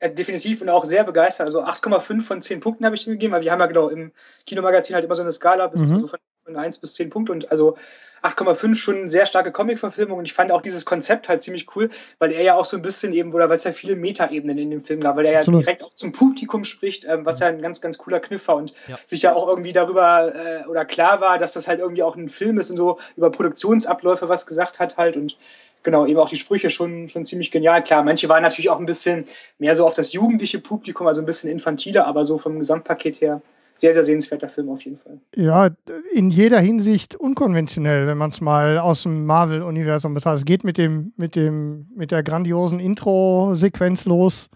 Äh, 0.00 0.10
definitiv 0.10 0.62
und 0.62 0.70
auch 0.70 0.86
sehr 0.86 1.04
begeistert. 1.04 1.46
Also 1.46 1.62
8,5 1.62 2.22
von 2.26 2.40
10 2.40 2.60
Punkten 2.60 2.86
habe 2.86 2.96
ich 2.96 3.06
ihm 3.06 3.12
gegeben, 3.12 3.34
weil 3.34 3.42
wir 3.42 3.52
haben 3.52 3.60
ja 3.60 3.66
genau 3.66 3.90
im 3.90 4.12
Kinomagazin 4.46 4.94
halt 4.94 5.04
immer 5.04 5.14
so 5.14 5.20
eine 5.22 5.30
Skala 5.30 5.66
bis 5.66 5.82
Mhm. 5.82 5.92
also 5.96 6.06
von, 6.08 6.18
von 6.44 6.56
1 6.56 6.78
bis 6.78 6.94
10 6.94 7.10
Punkte 7.10 7.32
und 7.32 7.50
also 7.50 7.76
8,5 8.22 8.78
schon 8.78 8.96
eine 8.96 9.08
sehr 9.10 9.26
starke 9.26 9.52
Comic-Verfilmung 9.52 10.18
und 10.18 10.24
ich 10.24 10.32
fand 10.32 10.52
auch 10.52 10.62
dieses 10.62 10.86
Konzept 10.86 11.28
halt 11.28 11.42
ziemlich 11.42 11.66
cool, 11.76 11.90
weil 12.18 12.32
er 12.32 12.42
ja 12.42 12.54
auch 12.54 12.64
so 12.64 12.76
ein 12.78 12.82
bisschen 12.82 13.12
eben, 13.12 13.32
oder 13.34 13.48
weil 13.50 13.56
es 13.56 13.64
ja 13.64 13.72
viele 13.72 13.94
Metaebenen 13.96 14.56
in 14.58 14.70
dem 14.70 14.80
Film 14.80 15.00
gab, 15.00 15.16
weil 15.16 15.26
er 15.26 15.32
ja 15.32 15.38
Absolut. 15.40 15.62
direkt 15.62 15.82
auch 15.82 15.94
zum 15.94 16.12
Publikum 16.12 16.64
spricht, 16.64 17.04
ähm, 17.06 17.24
was 17.26 17.40
ja 17.40 17.48
ein 17.48 17.60
ganz, 17.60 17.80
ganz 17.82 17.98
cooler 17.98 18.20
Kniff 18.20 18.48
war 18.48 18.56
und 18.56 18.72
Ja. 18.88 18.98
sich 19.04 19.20
ja 19.22 19.34
auch 19.34 19.48
irgendwie 19.48 19.72
darüber 19.72 20.34
äh, 20.34 20.66
oder 20.66 20.84
klar 20.86 21.20
war, 21.20 21.38
dass 21.38 21.52
das 21.54 21.68
halt 21.68 21.80
irgendwie 21.80 22.02
auch 22.02 22.16
ein 22.16 22.28
Film 22.30 22.58
ist 22.58 22.70
und 22.70 22.76
so 22.78 22.98
über 23.16 23.30
Produktionsabläufe 23.30 24.28
was 24.30 24.46
gesagt 24.46 24.80
hat 24.80 24.96
halt 24.96 25.16
und 25.16 25.36
genau, 25.82 26.06
eben 26.06 26.18
auch 26.18 26.28
die 26.28 26.36
Sprüche 26.36 26.70
schon, 26.70 27.08
schon 27.08 27.24
ziemlich 27.24 27.50
genial. 27.50 27.82
Klar, 27.82 28.02
manche 28.02 28.28
waren 28.28 28.42
natürlich 28.42 28.70
auch 28.70 28.78
ein 28.78 28.86
bisschen 28.86 29.24
mehr 29.58 29.76
so 29.76 29.86
auf 29.86 29.94
das 29.94 30.12
jugendliche 30.12 30.58
Publikum, 30.58 31.06
also 31.06 31.20
ein 31.22 31.26
bisschen 31.26 31.50
infantiler, 31.50 32.06
aber 32.06 32.24
so 32.24 32.38
vom 32.38 32.58
Gesamtpaket 32.58 33.20
her 33.20 33.42
sehr, 33.74 33.94
sehr 33.94 34.04
sehenswerter 34.04 34.48
Film 34.48 34.68
auf 34.68 34.84
jeden 34.84 34.98
Fall. 34.98 35.18
Ja, 35.34 35.70
in 36.12 36.30
jeder 36.30 36.60
Hinsicht 36.60 37.16
unkonventionell, 37.16 38.06
wenn 38.06 38.18
man 38.18 38.30
es 38.30 38.42
mal 38.42 38.78
aus 38.78 39.04
dem 39.04 39.24
Marvel-Universum 39.24 40.12
betrachtet. 40.12 40.40
Es 40.40 40.44
geht 40.44 40.64
mit 40.64 40.76
dem, 40.76 41.12
mit 41.16 41.34
dem, 41.34 41.86
mit 41.96 42.10
der 42.10 42.22
grandiosen 42.22 42.78
Intro-Sequenz 42.78 44.04
los, 44.04 44.50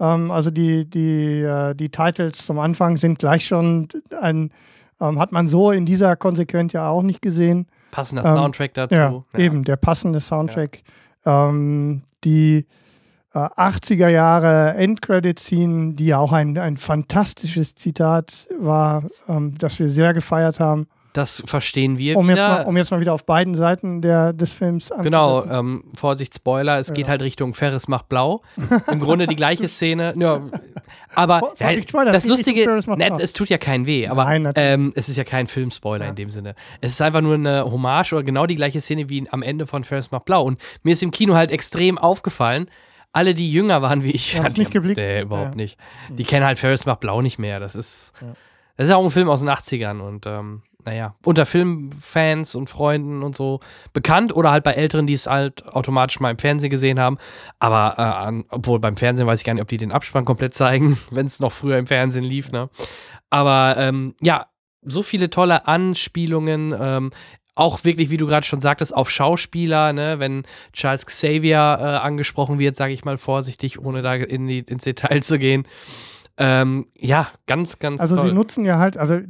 Ähm, 0.00 0.30
also 0.30 0.50
die, 0.50 0.86
die, 0.88 1.42
äh, 1.42 1.74
die 1.74 1.90
Titles 1.90 2.46
zum 2.46 2.58
Anfang 2.58 2.96
sind 2.96 3.18
gleich 3.18 3.44
schon 3.44 3.88
ein, 4.18 4.50
ähm, 5.00 5.18
hat 5.18 5.30
man 5.30 5.46
so 5.46 5.70
in 5.70 5.84
dieser 5.84 6.16
Konsequenz 6.16 6.72
ja 6.72 6.88
auch 6.88 7.02
nicht 7.02 7.20
gesehen. 7.22 7.66
Passender 7.90 8.24
Ähm, 8.24 8.32
Soundtrack 8.32 8.74
dazu. 8.74 8.94
Ja, 8.94 9.22
eben, 9.36 9.64
der 9.64 9.76
passende 9.76 10.20
Soundtrack. 10.20 10.82
Ähm, 11.24 12.02
die 12.24 12.66
äh, 13.34 13.38
80er 13.38 14.08
Jahre 14.08 14.74
Endcredit-Scene, 14.74 15.94
die 15.94 16.06
ja 16.06 16.18
auch 16.18 16.32
ein, 16.32 16.56
ein 16.58 16.76
fantastisches 16.76 17.74
Zitat 17.74 18.48
war, 18.58 19.04
ähm, 19.28 19.54
das 19.58 19.78
wir 19.78 19.90
sehr 19.90 20.14
gefeiert 20.14 20.60
haben. 20.60 20.86
Das 21.12 21.42
verstehen 21.44 21.98
wir 21.98 22.16
Um 22.16 22.28
jetzt, 22.28 22.36
wieder. 22.38 22.48
mal, 22.48 22.62
um 22.66 22.76
jetzt 22.76 22.90
mal 22.92 23.00
wieder 23.00 23.12
auf 23.12 23.24
beiden 23.26 23.56
Seiten 23.56 24.00
der, 24.00 24.32
des 24.32 24.52
Films 24.52 24.90
Genau, 25.02 25.44
ähm, 25.44 25.82
Vorsicht, 25.96 26.36
Spoiler, 26.36 26.78
es 26.78 26.92
geht 26.92 27.08
halt 27.08 27.20
Richtung 27.22 27.52
Ferris 27.52 27.88
macht 27.88 28.08
blau. 28.08 28.42
Im 28.90 29.00
Grunde 29.00 29.26
die 29.26 29.34
gleiche 29.34 29.66
Szene. 29.68 30.14
Ja, 30.16 30.40
aber 31.16 31.40
Vor- 31.40 31.54
ja, 31.58 31.66
Vorsicht, 31.66 31.88
Spoiler, 31.88 32.12
das 32.12 32.26
Lustige, 32.26 32.60
ne, 32.70 32.80
blau. 32.96 33.18
es 33.18 33.32
tut 33.32 33.48
ja 33.48 33.58
keinen 33.58 33.86
weh, 33.86 34.06
aber 34.06 34.24
Nein, 34.24 34.52
ähm, 34.54 34.92
es 34.94 35.08
ist 35.08 35.16
ja 35.16 35.24
kein 35.24 35.48
Filmspoiler 35.48 36.06
in 36.08 36.14
dem 36.14 36.30
Sinne. 36.30 36.54
Es 36.80 36.92
ist 36.92 37.02
einfach 37.02 37.22
nur 37.22 37.34
eine 37.34 37.64
Hommage 37.64 38.12
oder 38.12 38.22
genau 38.22 38.46
die 38.46 38.56
gleiche 38.56 38.80
Szene 38.80 39.08
wie 39.08 39.26
am 39.32 39.42
Ende 39.42 39.66
von 39.66 39.82
Ferris 39.82 40.12
macht 40.12 40.26
blau. 40.26 40.44
Und 40.44 40.60
mir 40.84 40.92
ist 40.92 41.02
im 41.02 41.10
Kino 41.10 41.34
halt 41.34 41.50
extrem 41.50 41.98
aufgefallen, 41.98 42.70
alle, 43.12 43.34
die 43.34 43.50
jünger 43.50 43.82
waren 43.82 44.04
wie 44.04 44.12
ich, 44.12 44.34
Ja, 44.34 44.48
die 44.48 44.60
nicht 44.60 44.70
geblickt? 44.70 44.96
Nee, 44.98 45.22
überhaupt 45.22 45.50
Ja. 45.50 45.56
nicht. 45.56 45.76
Die 46.10 46.22
kennen 46.22 46.46
halt 46.46 46.60
Ferris 46.60 46.86
macht 46.86 47.00
blau 47.00 47.20
nicht 47.20 47.40
mehr. 47.40 47.58
Das 47.58 47.74
ist, 47.74 48.12
Ja. 48.20 48.28
das 48.76 48.84
ist 48.84 48.90
ja 48.90 48.96
auch 48.96 49.04
ein 49.04 49.10
Film 49.10 49.28
aus 49.28 49.40
den 49.40 49.48
80ern 49.48 49.98
und 49.98 50.26
ähm, 50.28 50.62
naja, 50.84 51.14
unter 51.24 51.46
Filmfans 51.46 52.54
und 52.54 52.70
Freunden 52.70 53.22
und 53.22 53.36
so 53.36 53.60
bekannt 53.92 54.34
oder 54.34 54.50
halt 54.50 54.64
bei 54.64 54.72
Älteren, 54.72 55.06
die 55.06 55.14
es 55.14 55.26
halt 55.26 55.66
automatisch 55.66 56.20
mal 56.20 56.30
im 56.30 56.38
Fernsehen 56.38 56.70
gesehen 56.70 56.98
haben. 57.00 57.18
Aber 57.58 57.94
äh, 57.98 58.02
an, 58.02 58.44
obwohl 58.48 58.78
beim 58.80 58.96
Fernsehen 58.96 59.26
weiß 59.26 59.38
ich 59.40 59.44
gar 59.44 59.54
nicht, 59.54 59.62
ob 59.62 59.68
die 59.68 59.76
den 59.76 59.92
Abspann 59.92 60.24
komplett 60.24 60.54
zeigen, 60.54 60.98
wenn 61.10 61.26
es 61.26 61.40
noch 61.40 61.52
früher 61.52 61.78
im 61.78 61.86
Fernsehen 61.86 62.24
lief, 62.24 62.50
ne? 62.52 62.68
Aber 63.30 63.76
ähm, 63.78 64.14
ja, 64.20 64.46
so 64.82 65.02
viele 65.02 65.30
tolle 65.30 65.66
Anspielungen, 65.68 66.74
ähm, 66.78 67.10
auch 67.54 67.84
wirklich, 67.84 68.10
wie 68.10 68.16
du 68.16 68.26
gerade 68.26 68.46
schon 68.46 68.60
sagtest, 68.62 68.94
auf 68.96 69.10
Schauspieler, 69.10 69.92
ne, 69.92 70.18
wenn 70.18 70.44
Charles 70.72 71.04
Xavier 71.04 71.58
äh, 71.80 71.84
angesprochen 71.98 72.58
wird, 72.58 72.74
sage 72.76 72.92
ich 72.94 73.04
mal 73.04 73.18
vorsichtig, 73.18 73.78
ohne 73.78 74.00
da 74.02 74.14
in 74.14 74.46
die, 74.46 74.60
ins 74.60 74.84
Detail 74.84 75.22
zu 75.22 75.38
gehen. 75.38 75.66
Ähm, 76.38 76.86
ja, 76.96 77.28
ganz, 77.46 77.78
ganz 77.78 78.00
Also 78.00 78.16
toll. 78.16 78.28
sie 78.28 78.32
nutzen 78.32 78.64
ja 78.64 78.78
halt, 78.78 78.96
also 78.96 79.20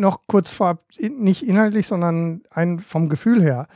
noch 0.00 0.20
kurz 0.26 0.50
vorab, 0.50 0.82
nicht 0.98 1.42
inhaltlich, 1.42 1.86
sondern 1.86 2.42
ein, 2.50 2.78
vom 2.78 3.08
Gefühl 3.08 3.42
her. 3.42 3.68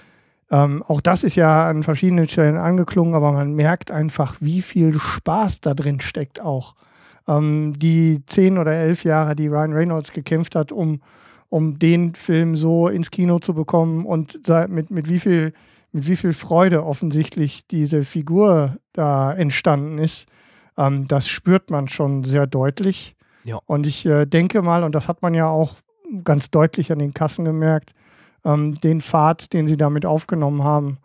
Ähm, 0.51 0.83
auch 0.83 1.01
das 1.01 1.25
ist 1.25 1.37
ja 1.37 1.69
an 1.69 1.83
verschiedenen 1.83 2.29
Stellen 2.29 2.57
angeklungen, 2.57 3.15
aber 3.15 3.33
man 3.33 3.55
merkt 3.55 3.91
einfach, 3.91 4.37
wie 4.41 4.63
viel 4.63 4.99
Spaß 4.99 5.61
da 5.61 5.75
drin 5.75 6.01
steckt 6.01 6.41
auch. 6.41 6.75
Ähm, 7.27 7.75
die 7.79 8.23
zehn 8.27 8.59
oder 8.59 8.73
elf 8.73 9.05
Jahre, 9.05 9.35
die 9.35 9.49
Ryan 9.49 9.73
Reynolds 9.73 10.13
gekämpft 10.13 10.55
hat, 10.55 10.71
um, 10.71 11.01
um 11.49 11.79
den 11.79 12.15
Film 12.15 12.57
so 12.57 12.89
ins 12.89 13.11
Kino 13.11 13.39
zu 13.39 13.55
bekommen 13.55 14.05
und 14.05 14.41
mit, 14.69 14.91
mit, 14.91 15.09
wie 15.09 15.19
viel, 15.21 15.55
mit 15.93 16.07
wie 16.07 16.17
viel 16.17 16.33
Freude 16.33 16.85
offensichtlich 16.85 17.67
diese 17.67 18.05
Figur 18.05 18.77
da 18.93 19.33
entstanden 19.33 19.99
ist, 19.99 20.27
ähm, 20.77 21.07
das 21.07 21.29
spürt 21.29 21.71
man 21.71 21.89
schon 21.89 22.25
sehr 22.25 22.47
deutlich. 22.47 23.17
Ja. 23.45 23.59
Und 23.67 23.87
ich 23.87 24.07
äh, 24.07 24.27
denke 24.27 24.63
mal, 24.63 24.85
und 24.85 24.95
das 24.95 25.09
hat 25.09 25.23
man 25.23 25.35
ja 25.35 25.49
auch 25.49 25.77
ganz 26.23 26.51
deutlich 26.51 26.93
an 26.93 26.99
den 26.99 27.15
Kassen 27.15 27.45
gemerkt, 27.45 27.95
ähm, 28.45 28.81
den 28.81 29.01
Pfad, 29.01 29.53
den 29.53 29.67
sie 29.67 29.77
damit 29.77 30.07
aufgenommen 30.07 30.63
haben, 30.63 30.99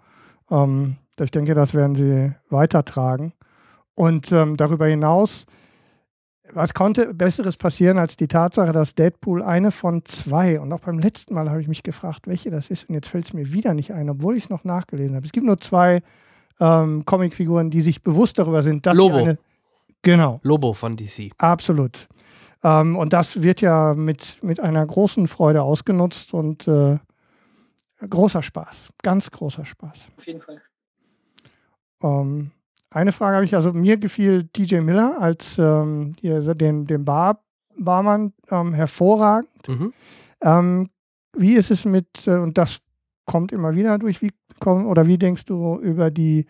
ähm, 0.52 0.98
ich 1.22 1.32
denke, 1.32 1.54
das 1.54 1.74
werden 1.74 1.96
sie 1.96 2.34
weitertragen. 2.50 3.34
Und 3.96 4.32
ähm, 4.32 4.56
darüber 4.56 4.88
hinaus, 4.88 5.46
was 6.54 6.74
konnte 6.74 7.14
Besseres 7.14 7.58
passieren 7.58 7.98
als 7.98 8.16
die 8.16 8.28
Tatsache, 8.28 8.72
dass 8.72 8.96
Deadpool 8.96 9.44
eine 9.44 9.72
von 9.72 10.06
zwei, 10.06 10.60
und 10.60 10.72
auch 10.72 10.80
beim 10.80 11.00
letzten 11.00 11.34
Mal 11.34 11.50
habe 11.50 11.62
ich 11.62 11.68
mich 11.68 11.84
gefragt, 11.84 12.28
welche 12.28 12.50
das 12.50 12.70
ist, 12.70 12.88
und 12.88 12.96
jetzt 12.96 13.08
fällt 13.08 13.26
es 13.26 13.34
mir 13.34 13.52
wieder 13.52 13.74
nicht 13.74 13.94
ein, 13.94 14.10
obwohl 14.10 14.38
ich 14.38 14.46
es 14.46 14.50
noch 14.50 14.64
nachgelesen 14.64 15.16
habe. 15.16 15.26
Es 15.26 15.32
gibt 15.32 15.46
nur 15.46 15.60
zwei 15.60 16.02
ähm, 16.60 17.04
Comicfiguren, 17.06 17.70
die 17.70 17.82
sich 17.82 18.02
bewusst 18.02 18.40
darüber 18.40 18.64
sind, 18.64 18.86
dass 18.86 18.96
Lobo. 18.96 19.18
eine. 19.18 19.38
Genau. 20.02 20.40
Lobo 20.44 20.74
von 20.74 20.96
DC. 20.96 21.32
Absolut. 21.38 22.08
Ähm, 22.64 22.98
und 22.98 23.14
das 23.14 23.42
wird 23.42 23.62
ja 23.62 23.94
mit, 23.94 24.44
mit 24.44 24.60
einer 24.60 24.86
großen 24.86 25.28
Freude 25.28 25.62
ausgenutzt 25.62 26.34
und 26.34 26.68
äh, 26.68 26.98
großer 28.08 28.44
Spaß, 28.44 28.90
ganz 29.02 29.32
großer 29.32 29.66
Spaß. 29.66 30.08
Auf 30.18 30.28
jeden 30.28 30.42
Fall. 30.42 30.62
Ähm, 32.02 32.52
eine 32.92 33.12
Frage 33.12 33.36
habe 33.36 33.46
ich, 33.46 33.56
also 33.56 33.74
mir 33.74 33.98
gefiel 33.98 34.44
DJ 34.44 34.78
Miller 34.80 35.18
als 35.20 35.58
ähm, 35.58 36.16
hier, 36.20 36.42
den, 36.56 36.86
den 36.86 37.06
Bar, 37.06 37.44
Barmann 37.78 38.34
ähm, 38.50 38.74
hervorragend. 38.74 39.68
Mhm. 39.68 39.94
Ähm, 40.42 40.90
wie 41.34 41.54
ist 41.54 41.72
es 41.72 41.86
mit, 41.86 42.28
äh, 42.28 42.38
und 42.38 42.58
das 42.58 42.80
kommt 43.26 43.52
immer 43.52 43.76
wieder 43.76 43.98
durch, 44.00 44.22
wie 44.22 44.32
komm, 44.60 44.88
oder 44.88 45.06
wie 45.08 45.18
denkst 45.18 45.46
du 45.46 45.78
über 45.80 46.10
die 46.10 46.48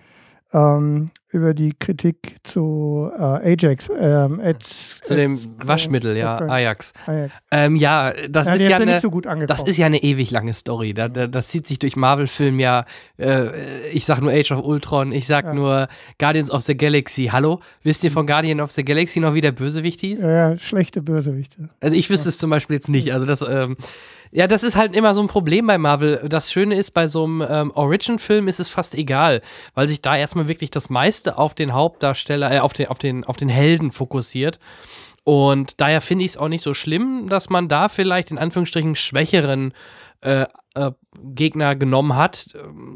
ähm, 0.53 1.11
über 1.31 1.53
die 1.53 1.73
Kritik 1.77 2.37
zu 2.43 3.11
äh, 3.15 3.21
Ajax, 3.21 3.91
ähm, 3.99 4.39
Eds, 4.39 4.99
Zu 5.01 5.15
dem 5.15 5.35
Eds- 5.35 5.47
Waschmittel, 5.63 6.17
ja, 6.17 6.37
Eds- 6.39 6.49
Ajax. 6.49 6.93
Ajax. 7.05 7.33
Ähm, 7.51 7.75
ja, 7.75 8.11
das 8.29 8.47
Ja, 8.47 8.53
ist 8.55 8.61
ja 8.63 8.69
ja 8.69 8.75
eine, 8.77 8.85
nicht 8.93 9.01
so 9.01 9.11
das 9.45 9.61
ist 9.63 9.77
ja 9.77 9.85
eine 9.85 10.01
ewig 10.01 10.31
lange 10.31 10.55
Story. 10.55 10.95
Da, 10.95 11.07
da, 11.07 11.27
das 11.27 11.49
zieht 11.49 11.67
sich 11.67 11.77
durch 11.77 11.95
Marvel-Film 11.95 12.59
ja. 12.59 12.85
Äh, 13.19 13.49
ich 13.93 14.05
sag 14.05 14.21
nur 14.21 14.31
Age 14.31 14.51
of 14.53 14.65
Ultron, 14.65 15.11
ich 15.11 15.27
sag 15.27 15.45
Ja. 15.45 15.53
nur 15.53 15.87
Guardians 16.17 16.49
of 16.49 16.63
the 16.63 16.75
Galaxy. 16.75 17.25
Hallo, 17.31 17.59
wisst 17.83 18.03
ihr 18.03 18.11
von 18.11 18.25
Guardian 18.25 18.59
of 18.59 18.71
the 18.71 18.83
Galaxy 18.83 19.19
noch, 19.19 19.35
wie 19.35 19.41
der 19.41 19.51
Bösewicht 19.51 19.99
hieß? 19.99 20.19
ja, 20.21 20.51
ja, 20.51 20.57
schlechte 20.57 21.03
Bösewichte. 21.03 21.69
Also 21.79 21.95
ich 21.95 22.09
wüsste 22.09 22.29
es 22.29 22.39
zum 22.39 22.49
Beispiel 22.49 22.75
jetzt 22.77 22.89
nicht. 22.89 23.13
Also 23.13 23.27
das, 23.27 23.41
ähm, 23.47 23.77
ja, 24.31 24.47
das 24.47 24.63
ist 24.63 24.75
halt 24.75 24.95
immer 24.95 25.15
so 25.15 25.21
ein 25.21 25.27
Problem 25.27 25.67
bei 25.67 25.77
Marvel. 25.77 26.27
Das 26.29 26.51
Schöne 26.51 26.75
ist, 26.75 26.91
bei 26.91 27.07
so 27.07 27.23
einem 27.23 27.43
ähm, 27.47 27.71
Origin-Film 27.71 28.47
ist 28.47 28.59
es 28.59 28.69
fast 28.69 28.95
egal, 28.95 29.41
weil 29.73 29.87
sich 29.87 30.01
da 30.01 30.15
erstmal 30.15 30.47
wirklich 30.47 30.69
das 30.71 30.89
meiste 30.89 31.37
auf 31.37 31.55
den 31.55 31.73
Hauptdarsteller, 31.73 32.51
äh, 32.51 32.59
auf 32.59 32.73
den, 32.73 32.87
auf 32.87 32.99
den, 32.99 33.23
auf 33.23 33.37
den 33.37 33.49
Helden 33.49 33.91
fokussiert. 33.91 34.59
Und 35.23 35.81
daher 35.81 36.01
finde 36.01 36.25
ich 36.25 36.31
es 36.31 36.37
auch 36.37 36.47
nicht 36.47 36.63
so 36.63 36.73
schlimm, 36.73 37.27
dass 37.29 37.49
man 37.49 37.67
da 37.67 37.89
vielleicht 37.89 38.31
in 38.31 38.37
Anführungsstrichen 38.37 38.95
schwächeren 38.95 39.73
äh, 40.21 40.45
äh, 40.75 40.91
Gegner 41.23 41.75
genommen 41.75 42.15
hat. 42.15 42.47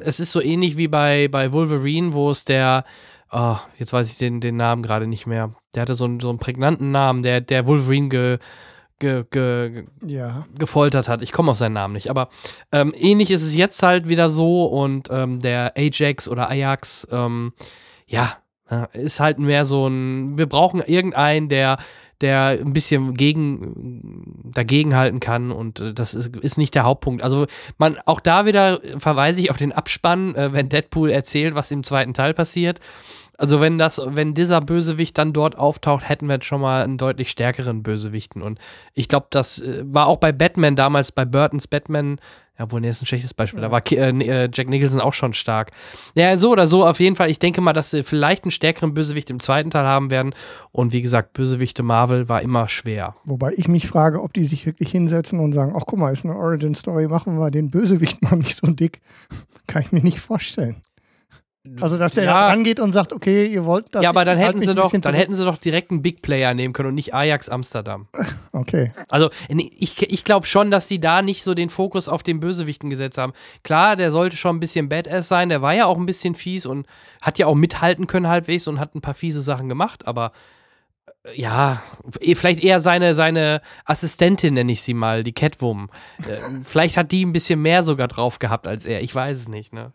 Es 0.01 0.19
ist 0.19 0.31
so 0.31 0.41
ähnlich 0.41 0.77
wie 0.77 0.87
bei, 0.87 1.27
bei 1.29 1.51
Wolverine, 1.51 2.13
wo 2.13 2.29
es 2.31 2.45
der, 2.45 2.85
oh, 3.31 3.57
jetzt 3.77 3.93
weiß 3.93 4.09
ich 4.09 4.17
den, 4.17 4.39
den 4.39 4.57
Namen 4.57 4.83
gerade 4.83 5.07
nicht 5.07 5.25
mehr. 5.25 5.53
Der 5.73 5.81
hatte 5.81 5.95
so 5.95 6.05
einen, 6.05 6.19
so 6.19 6.29
einen 6.29 6.39
prägnanten 6.39 6.91
Namen, 6.91 7.23
der, 7.23 7.41
der 7.41 7.65
Wolverine 7.65 8.09
ge, 8.09 8.37
ge, 9.03 9.23
ge, 9.29 9.83
Ja. 10.05 10.45
gefoltert 10.57 11.07
hat. 11.09 11.21
Ich 11.21 11.31
komme 11.31 11.51
auf 11.51 11.57
seinen 11.57 11.73
Namen 11.73 11.93
nicht. 11.93 12.09
Aber 12.09 12.29
ähm, 12.71 12.93
ähnlich 12.97 13.29
ist 13.31 13.43
es 13.43 13.55
jetzt 13.55 13.83
halt 13.83 14.07
wieder 14.07 14.29
so 14.29 14.65
und 14.65 15.09
ähm, 15.11 15.39
der 15.39 15.73
Ajax 15.77 16.29
oder 16.29 16.49
Ajax, 16.49 17.07
ähm, 17.11 17.53
ja, 18.07 18.37
ja, 18.71 18.85
ist 18.93 19.19
halt 19.19 19.39
mehr 19.39 19.65
so 19.65 19.87
ein, 19.87 20.37
wir 20.37 20.47
brauchen 20.47 20.81
irgendeinen, 20.81 21.49
der, 21.49 21.77
der 22.21 22.57
ein 22.61 22.71
bisschen 22.71 23.13
gegen, 23.15 24.41
dagegen 24.53 24.95
halten 24.95 25.19
kann 25.19 25.51
und 25.51 25.81
äh, 25.81 25.93
das 25.93 26.13
ist, 26.13 26.35
ist 26.37 26.57
nicht 26.57 26.73
der 26.73 26.83
Hauptpunkt. 26.85 27.21
Also 27.23 27.45
man, 27.77 27.97
auch 28.05 28.21
da 28.21 28.45
wieder 28.45 28.79
verweise 28.97 29.41
ich 29.41 29.51
auf 29.51 29.57
den 29.57 29.73
Abspann, 29.73 30.33
äh, 30.35 30.53
wenn 30.53 30.69
Deadpool 30.69 31.09
erzählt, 31.11 31.55
was 31.55 31.71
im 31.71 31.83
zweiten 31.83 32.13
Teil 32.13 32.33
passiert. 32.33 32.79
Also 33.37 33.61
wenn 33.61 33.77
das, 33.77 34.01
wenn 34.05 34.33
dieser 34.33 34.61
Bösewicht 34.61 35.17
dann 35.17 35.33
dort 35.33 35.57
auftaucht, 35.57 36.07
hätten 36.07 36.27
wir 36.27 36.35
jetzt 36.35 36.45
schon 36.45 36.61
mal 36.61 36.83
einen 36.83 36.97
deutlich 36.97 37.29
stärkeren 37.29 37.83
Bösewichten. 37.83 38.41
Und 38.41 38.59
ich 38.93 39.07
glaube, 39.07 39.27
das 39.29 39.59
äh, 39.59 39.83
war 39.85 40.07
auch 40.07 40.17
bei 40.17 40.31
Batman 40.31 40.75
damals, 40.75 41.11
bei 41.11 41.25
Burtons 41.25 41.67
Batman, 41.67 42.19
ja, 42.59 42.69
wohl, 42.71 42.81
nee, 42.81 42.89
ist 42.89 43.01
ein 43.01 43.07
schlechtes 43.07 43.33
Beispiel. 43.33 43.61
Da 43.61 43.71
war 43.71 43.81
äh, 43.91 44.09
äh, 44.09 44.49
Jack 44.53 44.69
Nicholson 44.69 45.01
auch 45.01 45.13
schon 45.13 45.33
stark. 45.33 45.71
Ja, 46.13 46.37
so 46.37 46.51
oder 46.51 46.67
so, 46.67 46.85
auf 46.85 46.99
jeden 46.99 47.15
Fall. 47.15 47.31
Ich 47.31 47.39
denke 47.39 47.61
mal, 47.61 47.73
dass 47.73 47.89
sie 47.89 48.03
vielleicht 48.03 48.43
einen 48.43 48.51
stärkeren 48.51 48.93
Bösewicht 48.93 49.31
im 49.31 49.39
zweiten 49.39 49.71
Teil 49.71 49.85
haben 49.85 50.11
werden. 50.11 50.35
Und 50.71 50.93
wie 50.93 51.01
gesagt, 51.01 51.33
Bösewichte 51.33 51.81
Marvel 51.81 52.29
war 52.29 52.43
immer 52.43 52.69
schwer. 52.69 53.15
Wobei 53.25 53.53
ich 53.57 53.67
mich 53.67 53.87
frage, 53.87 54.21
ob 54.21 54.33
die 54.33 54.45
sich 54.45 54.67
wirklich 54.67 54.91
hinsetzen 54.91 55.39
und 55.39 55.53
sagen, 55.53 55.73
ach 55.75 55.85
guck 55.87 55.97
mal, 55.97 56.13
ist 56.13 56.25
eine 56.25 56.35
Origin-Story, 56.35 57.07
machen 57.07 57.39
wir 57.39 57.49
den 57.49 57.71
Bösewicht 57.71 58.21
mal 58.21 58.35
nicht 58.35 58.57
so 58.57 58.71
dick. 58.71 59.01
Kann 59.67 59.81
ich 59.81 59.91
mir 59.91 60.03
nicht 60.03 60.19
vorstellen. 60.19 60.83
Also, 61.79 61.97
dass 61.97 62.11
der 62.11 62.25
Ja. 62.25 62.33
da 62.33 62.47
rangeht 62.47 62.81
und 62.81 62.91
sagt, 62.91 63.13
okay, 63.13 63.45
ihr 63.45 63.63
wollt 63.63 63.95
das. 63.95 64.03
ja, 64.03 64.09
aber 64.09 64.25
dann 64.25 64.37
halt 64.37 64.49
hätten 64.49 64.67
sie 64.67 64.75
doch, 64.75 64.91
dann 64.91 65.15
hätten 65.15 65.33
sie 65.33 65.45
doch 65.45 65.55
direkt 65.57 65.91
einen 65.91 66.01
Big 66.01 66.21
Player 66.21 66.53
nehmen 66.53 66.73
können 66.73 66.89
und 66.89 66.95
nicht 66.95 67.13
Ajax 67.13 67.49
Amsterdam. 67.49 68.07
Okay. 68.55 68.91
Also, 69.09 69.31
ich, 69.49 69.99
ich 70.03 70.23
glaube 70.23 70.45
schon, 70.45 70.69
dass 70.69 70.87
die 70.87 70.99
da 70.99 71.23
nicht 71.23 71.43
so 71.43 71.55
den 71.55 71.69
Fokus 71.69 72.07
auf 72.07 72.21
den 72.21 72.39
Bösewichten 72.39 72.91
gesetzt 72.91 73.17
haben. 73.17 73.33
Klar, 73.63 73.95
der 73.95 74.11
sollte 74.11 74.37
schon 74.37 74.57
ein 74.57 74.59
bisschen 74.59 74.89
Badass 74.89 75.27
sein, 75.27 75.49
der 75.49 75.63
war 75.63 75.73
ja 75.73 75.85
auch 75.87 75.97
ein 75.97 76.05
bisschen 76.05 76.35
fies 76.35 76.67
und 76.67 76.85
hat 77.21 77.39
ja 77.39 77.47
auch 77.47 77.55
mithalten 77.55 78.05
können 78.05 78.27
halbwegs 78.27 78.67
und 78.67 78.79
hat 78.79 78.93
ein 78.93 79.01
paar 79.01 79.15
fiese 79.15 79.41
Sachen 79.41 79.69
gemacht, 79.69 80.05
aber 80.05 80.33
äh, 81.23 81.41
ja, 81.41 81.81
eh- 82.19 82.35
vielleicht 82.35 82.63
eher 82.63 82.79
seine, 82.79 83.15
seine 83.15 83.61
Assistentin, 83.85 84.53
nenne 84.53 84.71
ich 84.71 84.83
sie 84.83 84.93
mal, 84.93 85.23
die 85.23 85.33
Catwoman. 85.33 85.89
Äh, 86.19 86.39
vielleicht 86.63 86.95
hat 86.95 87.11
die 87.11 87.25
ein 87.25 87.33
bisschen 87.33 87.59
mehr 87.61 87.81
sogar 87.83 88.07
drauf 88.07 88.37
gehabt 88.37 88.67
als 88.67 88.85
er, 88.85 89.01
ich 89.01 89.15
weiß 89.15 89.37
es 89.39 89.47
nicht, 89.47 89.73
ne? 89.73 89.93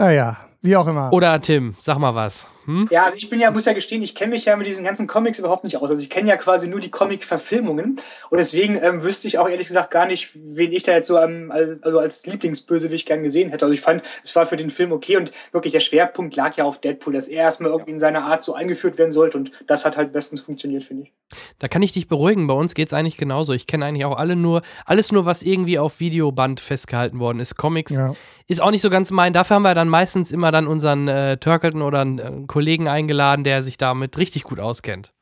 Naja, 0.00 0.38
wie 0.62 0.76
auch 0.76 0.86
immer. 0.86 1.12
Oder 1.12 1.38
Tim, 1.42 1.76
sag 1.78 1.98
mal 1.98 2.14
was. 2.14 2.48
Hm? 2.64 2.88
Ja, 2.90 3.04
also 3.04 3.16
ich 3.16 3.28
bin 3.28 3.40
ja, 3.40 3.50
muss 3.50 3.64
ja 3.64 3.74
gestehen, 3.74 4.02
ich 4.02 4.14
kenne 4.14 4.32
mich 4.32 4.44
ja 4.44 4.56
mit 4.56 4.66
diesen 4.66 4.84
ganzen 4.84 5.06
Comics 5.06 5.38
überhaupt 5.38 5.64
nicht 5.64 5.76
aus. 5.76 5.90
Also 5.90 6.02
ich 6.02 6.08
kenne 6.08 6.28
ja 6.28 6.36
quasi 6.36 6.68
nur 6.68 6.80
die 6.80 6.90
Comic-Verfilmungen 6.90 7.98
und 8.30 8.38
deswegen 8.38 8.76
ähm, 8.82 9.02
wüsste 9.02 9.28
ich 9.28 9.38
auch 9.38 9.48
ehrlich 9.48 9.66
gesagt 9.66 9.90
gar 9.90 10.06
nicht, 10.06 10.30
wen 10.34 10.72
ich 10.72 10.84
da 10.84 10.92
jetzt 10.92 11.06
so 11.06 11.18
ähm, 11.18 11.52
also 11.82 11.98
als 11.98 12.26
Lieblingsbösewicht 12.26 13.06
gern 13.06 13.22
gesehen 13.22 13.50
hätte. 13.50 13.66
Also 13.66 13.74
ich 13.74 13.80
fand, 13.80 14.02
es 14.22 14.34
war 14.36 14.46
für 14.46 14.56
den 14.56 14.70
Film 14.70 14.92
okay 14.92 15.16
und 15.16 15.32
wirklich 15.52 15.72
der 15.72 15.80
Schwerpunkt 15.80 16.34
lag 16.36 16.56
ja 16.56 16.64
auf 16.64 16.80
Deadpool, 16.80 17.12
dass 17.12 17.28
er 17.28 17.42
erstmal 17.42 17.70
irgendwie 17.70 17.92
in 17.92 17.98
seiner 17.98 18.24
Art 18.24 18.42
so 18.42 18.54
eingeführt 18.54 18.96
werden 18.96 19.10
sollte 19.10 19.36
und 19.36 19.50
das 19.66 19.84
hat 19.84 19.96
halt 19.96 20.12
bestens 20.12 20.40
funktioniert, 20.40 20.84
finde 20.84 21.04
ich. 21.04 21.12
Da 21.58 21.68
kann 21.68 21.82
ich 21.82 21.92
dich 21.92 22.08
beruhigen, 22.08 22.46
bei 22.46 22.54
uns 22.54 22.74
geht 22.74 22.88
es 22.88 22.94
eigentlich 22.94 23.16
genauso. 23.16 23.52
Ich 23.52 23.66
kenne 23.66 23.84
eigentlich 23.84 24.04
auch 24.04 24.16
alle 24.16 24.36
nur, 24.36 24.62
alles 24.84 25.12
nur, 25.12 25.26
was 25.26 25.42
irgendwie 25.42 25.78
auf 25.78 26.00
Videoband 26.00 26.60
festgehalten 26.60 27.18
worden 27.20 27.40
ist. 27.40 27.56
Comics 27.56 27.92
Ja. 27.92 28.14
Ist 28.50 28.60
auch 28.60 28.72
nicht 28.72 28.82
so 28.82 28.90
ganz 28.90 29.12
mein. 29.12 29.32
Dafür 29.32 29.56
haben 29.56 29.62
wir 29.62 29.74
dann 29.74 29.88
meistens 29.88 30.32
immer 30.32 30.50
dann 30.50 30.66
unseren 30.66 31.06
äh, 31.06 31.36
Turkelton 31.36 31.82
oder 31.82 32.00
einen 32.00 32.18
äh, 32.18 32.32
Kollegen 32.48 32.88
eingeladen, 32.88 33.44
der 33.44 33.62
sich 33.62 33.78
damit 33.78 34.18
richtig 34.18 34.42
gut 34.42 34.58
auskennt. 34.58 35.12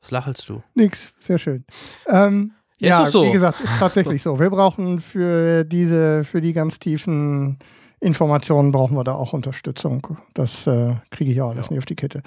Was 0.00 0.12
lachelst 0.12 0.48
du? 0.48 0.62
Nix, 0.74 1.12
sehr 1.18 1.38
schön. 1.38 1.64
Ähm, 2.06 2.52
Ja, 2.78 3.02
ja, 3.02 3.10
so. 3.10 3.26
wie 3.26 3.32
gesagt, 3.32 3.60
ist 3.60 3.78
tatsächlich 3.80 4.22
so. 4.24 4.38
Wir 4.38 4.50
brauchen 4.50 5.00
für 5.00 5.64
diese, 5.64 6.22
für 6.22 6.40
die 6.40 6.52
ganz 6.52 6.78
tiefen 6.78 7.58
Informationen 7.98 8.70
brauchen 8.70 8.96
wir 8.96 9.04
da 9.04 9.14
auch 9.14 9.32
Unterstützung. 9.32 10.06
Das 10.34 10.66
äh, 10.68 10.94
kriege 11.10 11.32
ich 11.32 11.42
auch 11.42 11.50
alles 11.50 11.70
nicht 11.70 11.78
auf 11.80 11.86
die 11.86 11.96
Kette. 11.96 12.22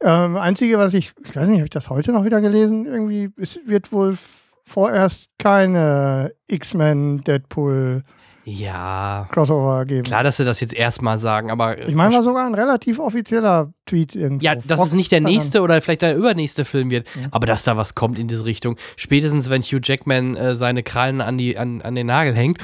Ähm, 0.00 0.36
einzige, 0.36 0.78
was 0.78 0.94
ich, 0.94 1.12
ich 1.24 1.36
weiß 1.36 1.48
nicht, 1.48 1.58
habe 1.58 1.64
ich 1.64 1.70
das 1.70 1.90
heute 1.90 2.12
noch 2.12 2.24
wieder 2.24 2.40
gelesen? 2.40 2.86
Irgendwie, 2.86 3.30
es 3.36 3.58
wird 3.66 3.92
wohl 3.92 4.16
vorerst 4.64 5.28
keine 5.38 6.32
X-Men, 6.46 7.24
Deadpool 7.24 8.04
Ja, 8.50 9.28
Crossover 9.30 9.84
geben. 9.84 10.02
klar, 10.02 10.24
dass 10.24 10.36
sie 10.38 10.44
das 10.44 10.60
jetzt 10.60 10.74
erstmal 10.74 11.18
sagen, 11.18 11.50
aber 11.50 11.78
Ich 11.86 11.94
meine, 11.94 12.14
war 12.14 12.22
sogar 12.22 12.46
ein 12.46 12.54
relativ 12.54 12.98
offizieller 12.98 13.72
Tweet 13.90 14.14
irgendwo. 14.14 14.44
Ja, 14.44 14.54
dass 14.54 14.78
Fox 14.78 14.90
es 14.90 14.94
nicht 14.94 15.12
der 15.12 15.20
nächste 15.20 15.60
oder 15.62 15.80
vielleicht 15.82 16.02
der 16.02 16.16
übernächste 16.16 16.64
Film 16.64 16.90
wird, 16.90 17.06
Ja. 17.20 17.28
aber 17.32 17.46
dass 17.46 17.64
da 17.64 17.76
was 17.76 17.94
kommt 17.94 18.18
in 18.18 18.28
diese 18.28 18.44
Richtung. 18.44 18.76
Spätestens, 18.96 19.50
wenn 19.50 19.62
Hugh 19.62 19.80
Jackman 19.82 20.36
äh, 20.36 20.54
seine 20.54 20.82
Krallen 20.82 21.20
an, 21.20 21.36
die, 21.38 21.58
an, 21.58 21.82
an 21.82 21.94
den 21.94 22.06
Nagel 22.06 22.34
hängt, 22.34 22.58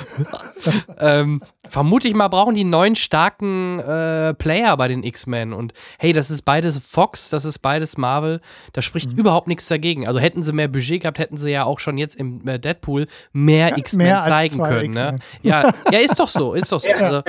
ähm, 0.99 1.43
vermute 1.69 2.09
ich 2.09 2.15
mal, 2.15 2.29
brauchen 2.29 2.55
die 2.55 2.65
neuen 2.65 2.97
starken 2.97 3.79
äh, 3.81 4.35
Player 4.35 4.77
bei 4.77 4.89
den 4.89 5.03
X-Men. 5.03 5.53
Und 5.53 5.73
hey, 5.99 6.13
das 6.13 6.31
ist 6.31 6.43
beides 6.43 6.79
Fox, 6.91 7.29
das 7.31 7.45
ist 7.45 7.59
beides 7.61 7.97
Marvel. 7.97 8.41
Da 8.73 8.83
spricht 8.83 9.13
Mhm. 9.13 9.19
überhaupt 9.19 9.49
nichts 9.49 9.69
dagegen. 9.69 10.07
Also 10.07 10.21
hätten 10.21 10.43
sie 10.43 10.53
mehr 10.53 10.69
Budget 10.69 11.03
gehabt, 11.03 11.19
hätten 11.19 11.37
sie 11.37 11.51
ja 11.51 11.65
auch 11.65 11.81
schon 11.81 11.99
jetzt 11.99 12.17
im 12.17 12.47
äh, 12.47 12.59
Deadpool 12.59 13.07
mehr 13.33 13.71
Ja, 13.71 13.77
X-Men 13.79 14.21
zeigen 14.23 14.63
können. 14.63 14.91
Ne? 14.93 15.19
Ja, 15.43 15.73
ja, 15.91 15.99
ist 15.99 16.19
doch 16.19 16.29
so, 16.29 16.55
ist 16.55 16.71
doch 16.73 16.81
so. 16.81 16.87
Also, 16.99 17.23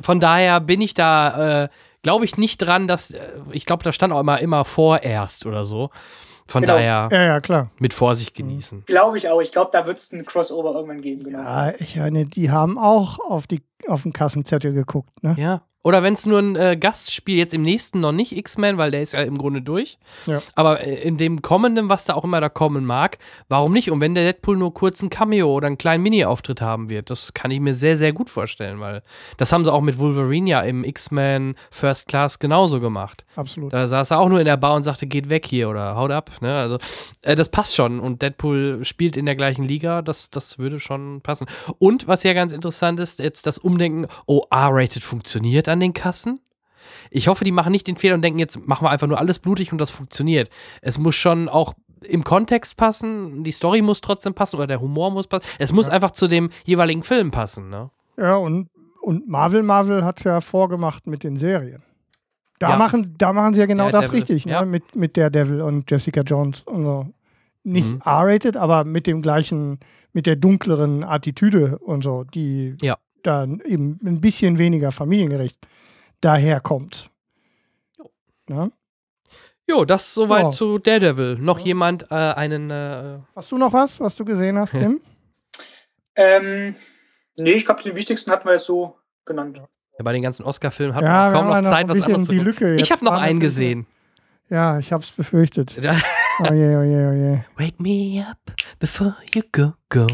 von 0.00 0.20
daher 0.20 0.60
bin 0.60 0.80
ich 0.80 0.94
da, 0.94 1.64
äh, 1.64 1.68
glaube 2.02 2.24
ich 2.24 2.36
nicht 2.36 2.58
dran, 2.58 2.86
dass, 2.88 3.10
äh, 3.10 3.20
ich 3.52 3.66
glaube, 3.66 3.82
da 3.84 3.92
stand 3.92 4.12
auch 4.12 4.20
immer, 4.20 4.40
immer 4.40 4.64
vorerst 4.64 5.46
oder 5.46 5.64
so. 5.64 5.90
Von 6.46 6.62
Genau. 6.62 6.74
daher 6.74 7.08
Ja, 7.12 7.22
ja, 7.22 7.40
klar. 7.40 7.70
mit 7.78 7.94
Vorsicht 7.94 8.34
genießen. 8.34 8.84
Glaube 8.86 9.16
ich 9.18 9.28
auch. 9.28 9.40
Ich 9.40 9.52
glaube, 9.52 9.70
da 9.72 9.86
wird 9.86 9.98
es 9.98 10.10
ein 10.12 10.24
Crossover 10.24 10.74
irgendwann 10.74 11.00
geben, 11.00 11.22
genau. 11.22 11.38
Ja, 11.38 11.72
ich 11.78 11.94
meine, 11.96 12.26
die 12.26 12.50
haben 12.50 12.76
auch 12.76 13.20
auf, 13.20 13.46
die, 13.46 13.62
auf 13.86 14.02
den 14.02 14.12
Kassenzettel 14.12 14.72
geguckt, 14.72 15.22
ne? 15.22 15.36
Ja. 15.38 15.62
Oder 15.82 16.02
wenn 16.02 16.12
es 16.12 16.26
nur 16.26 16.38
ein 16.38 16.56
äh, 16.56 16.76
Gastspiel 16.76 17.38
jetzt 17.38 17.54
im 17.54 17.62
nächsten 17.62 18.00
noch 18.00 18.12
nicht 18.12 18.36
X-Men, 18.36 18.76
weil 18.76 18.90
der 18.90 19.00
ist 19.00 19.14
ja 19.14 19.22
im 19.22 19.38
Grunde 19.38 19.62
durch. 19.62 19.98
Ja. 20.26 20.42
Aber 20.54 20.80
äh, 20.80 21.02
in 21.02 21.16
dem 21.16 21.40
kommenden, 21.40 21.88
was 21.88 22.04
da 22.04 22.14
auch 22.14 22.24
immer 22.24 22.40
da 22.42 22.50
kommen 22.50 22.84
mag, 22.84 23.16
warum 23.48 23.72
nicht? 23.72 23.90
Und 23.90 24.02
wenn 24.02 24.14
der 24.14 24.24
Deadpool 24.24 24.58
nur 24.58 24.74
kurz 24.74 25.02
ein 25.02 25.08
Cameo 25.08 25.50
oder 25.50 25.68
einen 25.68 25.78
kleinen 25.78 26.02
Mini-Auftritt 26.02 26.60
haben 26.60 26.90
wird, 26.90 27.08
das 27.08 27.32
kann 27.32 27.50
ich 27.50 27.60
mir 27.60 27.74
sehr, 27.74 27.96
sehr 27.96 28.12
gut 28.12 28.28
vorstellen, 28.28 28.78
weil 28.78 29.02
das 29.38 29.52
haben 29.52 29.64
sie 29.64 29.72
auch 29.72 29.80
mit 29.80 29.98
Wolverine 29.98 30.50
ja 30.50 30.60
im 30.60 30.84
X-Men 30.84 31.54
First 31.70 32.08
Class 32.08 32.38
genauso 32.38 32.78
gemacht. 32.78 33.24
Absolut. 33.34 33.72
Da 33.72 33.86
saß 33.86 34.10
er 34.10 34.20
auch 34.20 34.28
nur 34.28 34.40
in 34.40 34.44
der 34.44 34.58
Bar 34.58 34.74
und 34.74 34.82
sagte, 34.82 35.06
geht 35.06 35.30
weg 35.30 35.46
hier 35.46 35.70
oder 35.70 35.96
haut 35.96 36.10
ab. 36.10 36.30
Ne? 36.42 36.54
Also 36.54 36.76
äh, 37.22 37.36
das 37.36 37.48
passt 37.48 37.74
schon. 37.74 38.00
Und 38.00 38.20
Deadpool 38.20 38.84
spielt 38.84 39.16
in 39.16 39.24
der 39.24 39.34
gleichen 39.34 39.64
Liga, 39.64 40.02
das, 40.02 40.28
das 40.28 40.58
würde 40.58 40.78
schon 40.78 41.22
passen. 41.22 41.46
Und 41.78 42.06
was 42.06 42.22
ja 42.22 42.34
ganz 42.34 42.52
interessant 42.52 43.00
ist, 43.00 43.18
jetzt 43.18 43.46
das 43.46 43.56
Umdenken, 43.56 44.06
oh, 44.26 44.42
R-rated 44.50 45.02
funktioniert 45.02 45.69
an 45.70 45.80
den 45.80 45.92
Kassen. 45.92 46.40
Ich 47.10 47.28
hoffe, 47.28 47.44
die 47.44 47.52
machen 47.52 47.72
nicht 47.72 47.86
den 47.86 47.96
Fehler 47.96 48.14
und 48.14 48.22
denken, 48.22 48.38
jetzt 48.38 48.66
machen 48.66 48.84
wir 48.84 48.90
einfach 48.90 49.06
nur 49.06 49.18
alles 49.18 49.38
blutig 49.38 49.72
und 49.72 49.78
das 49.78 49.90
funktioniert. 49.90 50.50
Es 50.82 50.98
muss 50.98 51.14
schon 51.14 51.48
auch 51.48 51.74
im 52.04 52.24
Kontext 52.24 52.76
passen, 52.76 53.44
die 53.44 53.52
Story 53.52 53.82
muss 53.82 54.00
trotzdem 54.00 54.34
passen 54.34 54.56
oder 54.56 54.66
der 54.66 54.80
Humor 54.80 55.10
muss 55.10 55.26
passen. 55.26 55.44
Es 55.58 55.72
muss 55.72 55.88
einfach 55.88 56.12
zu 56.12 56.28
dem 56.28 56.50
jeweiligen 56.64 57.02
Film 57.02 57.30
passen. 57.30 57.68
Ne? 57.68 57.90
Ja, 58.16 58.36
und, 58.36 58.68
und 59.02 59.28
Marvel 59.28 59.62
Marvel 59.62 60.04
hat 60.04 60.18
es 60.18 60.24
ja 60.24 60.40
vorgemacht 60.40 61.06
mit 61.06 61.22
den 61.24 61.36
Serien. 61.36 61.82
Da, 62.58 62.70
Ja. 62.70 62.76
machen, 62.76 63.14
da 63.18 63.32
machen 63.32 63.54
sie 63.54 63.60
ja 63.60 63.66
genau 63.66 63.84
das 63.90 64.06
Daredevil, 64.10 64.18
richtig, 64.20 64.44
ja. 64.46 64.60
ne? 64.60 64.66
Mit, 64.66 64.96
mit 64.96 65.16
Daredevil 65.16 65.60
und 65.62 65.90
Jessica 65.90 66.22
Jones 66.22 66.62
und 66.62 66.84
so. 66.84 67.06
Nicht 67.62 67.86
Mhm. 67.86 68.00
R-rated, 68.04 68.56
aber 68.56 68.84
mit 68.84 69.06
dem 69.06 69.20
gleichen, 69.20 69.80
mit 70.14 70.24
der 70.26 70.36
dunkleren 70.36 71.04
Attitüde 71.04 71.78
und 71.78 72.02
so, 72.02 72.24
die 72.24 72.76
Ja. 72.80 72.96
Dann 73.26 73.60
eben 73.64 73.98
ein 74.04 74.20
bisschen 74.20 74.58
weniger 74.58 74.92
familiengerecht 74.92 75.58
daherkommt. 76.20 77.10
Ne? 78.48 78.72
Jo, 79.68 79.84
das 79.84 80.12
soweit 80.12 80.42
Ja. 80.44 80.50
zu 80.50 80.78
Daredevil. 80.78 81.36
Noch 81.36 81.58
jemand 81.60 82.10
äh, 82.10 82.14
einen 82.14 82.70
äh, 82.70 83.18
Hast 83.36 83.52
du 83.52 83.58
noch 83.58 83.72
was, 83.72 84.00
was 84.00 84.16
du 84.16 84.24
gesehen 84.24 84.58
hast, 84.58 84.72
Tim? 84.72 85.00
Ähm, 86.16 86.74
nee, 87.38 87.52
ich 87.52 87.64
glaube, 87.64 87.82
den 87.84 87.94
wichtigsten 87.94 88.30
hatten 88.32 88.44
wir 88.46 88.52
jetzt 88.54 88.66
so 88.66 88.96
genannt. 89.24 89.58
Ja, 89.96 90.02
bei 90.02 90.12
den 90.12 90.22
ganzen 90.22 90.42
Oscar-Filmen 90.44 90.94
hat 90.94 91.04
Ja, 91.04 91.08
man 91.08 91.32
wir 91.32 91.38
kaum 91.38 91.48
noch 91.48 91.54
ja 91.54 91.62
Zeit, 91.62 91.88
ein 91.88 91.88
was 91.88 92.02
anderes 92.04 92.26
zu. 92.26 92.32
Lücke. 92.34 92.74
Ich 92.76 92.90
habe 92.90 93.04
noch 93.04 93.12
einen 93.12 93.38
gesehen. 93.40 93.86
Ja, 94.50 94.78
ich 94.78 94.92
hab's 94.92 95.12
befürchtet. 95.12 95.82
Da- 95.82 95.94
Oh 96.42 96.52
je, 96.52 96.76
oh 96.76 96.82
je, 96.82 97.06
oh 97.06 97.12
je. 97.12 97.38
Wake 97.56 97.78
me 97.80 98.24
up 98.28 98.38
before 98.80 99.14
you 99.34 99.42
go, 99.52 99.74
go. 99.90 100.06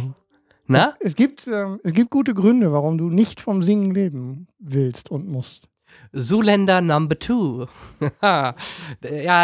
Na? 0.68 0.94
Es 1.00 1.14
gibt, 1.14 1.46
ähm, 1.46 1.80
es 1.84 1.92
gibt 1.92 2.10
gute 2.10 2.34
Gründe, 2.34 2.72
warum 2.72 2.98
du 2.98 3.08
nicht 3.10 3.40
vom 3.40 3.62
Singen 3.62 3.92
leben 3.92 4.48
willst 4.58 5.10
und 5.10 5.28
musst. 5.28 5.68
Zoolander 6.12 6.80
Number 6.80 7.18
Two. 7.18 7.66
ja, 8.22 8.54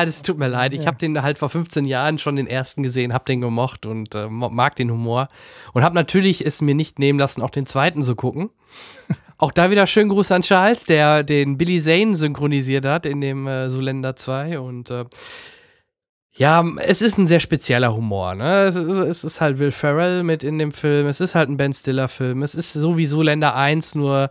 das 0.04 0.22
tut 0.22 0.38
mir 0.38 0.48
leid. 0.48 0.72
Ich 0.72 0.80
Ja. 0.82 0.86
habe 0.86 0.98
den 0.98 1.22
halt 1.22 1.38
vor 1.38 1.48
15 1.48 1.84
Jahren 1.84 2.18
schon 2.18 2.36
den 2.36 2.46
ersten 2.46 2.82
gesehen, 2.82 3.12
habe 3.12 3.24
den 3.24 3.40
gemocht 3.40 3.86
und 3.86 4.14
äh, 4.14 4.28
mag 4.28 4.76
den 4.76 4.90
Humor. 4.90 5.28
Und 5.72 5.82
habe 5.82 5.94
natürlich 5.94 6.44
es 6.44 6.60
mir 6.60 6.74
nicht 6.74 6.98
nehmen 6.98 7.18
lassen, 7.18 7.42
auch 7.42 7.50
den 7.50 7.66
zweiten 7.66 8.02
zu 8.02 8.14
gucken. 8.16 8.50
Auch 9.38 9.50
da 9.50 9.72
wieder 9.72 9.88
schönen 9.88 10.08
Gruß 10.08 10.30
an 10.30 10.42
Charles, 10.42 10.84
der 10.84 11.24
den 11.24 11.58
Billy 11.58 11.80
Zane 11.80 12.14
synchronisiert 12.14 12.84
hat 12.86 13.06
in 13.06 13.20
dem 13.20 13.48
äh, 13.48 13.68
Zoolander 13.68 14.14
2. 14.14 14.60
Und 14.60 14.88
äh, 14.90 15.04
ja, 16.34 16.64
es 16.78 17.02
ist 17.02 17.18
ein 17.18 17.26
sehr 17.26 17.40
spezieller 17.40 17.94
Humor. 17.94 18.34
Ne? 18.34 18.64
Es, 18.64 18.74
ist, 18.74 18.88
es 18.88 19.24
ist 19.24 19.40
halt 19.40 19.58
Will 19.58 19.70
Ferrell 19.70 20.22
mit 20.22 20.42
in 20.42 20.58
dem 20.58 20.72
Film. 20.72 21.06
Es 21.06 21.20
ist 21.20 21.34
halt 21.34 21.50
ein 21.50 21.58
Ben 21.58 21.72
Stiller-Film. 21.72 22.42
Es 22.42 22.54
ist 22.54 22.72
so 22.72 22.96
wie 22.96 23.06
Zoolander 23.06 23.54
1, 23.54 23.94
nur 23.96 24.30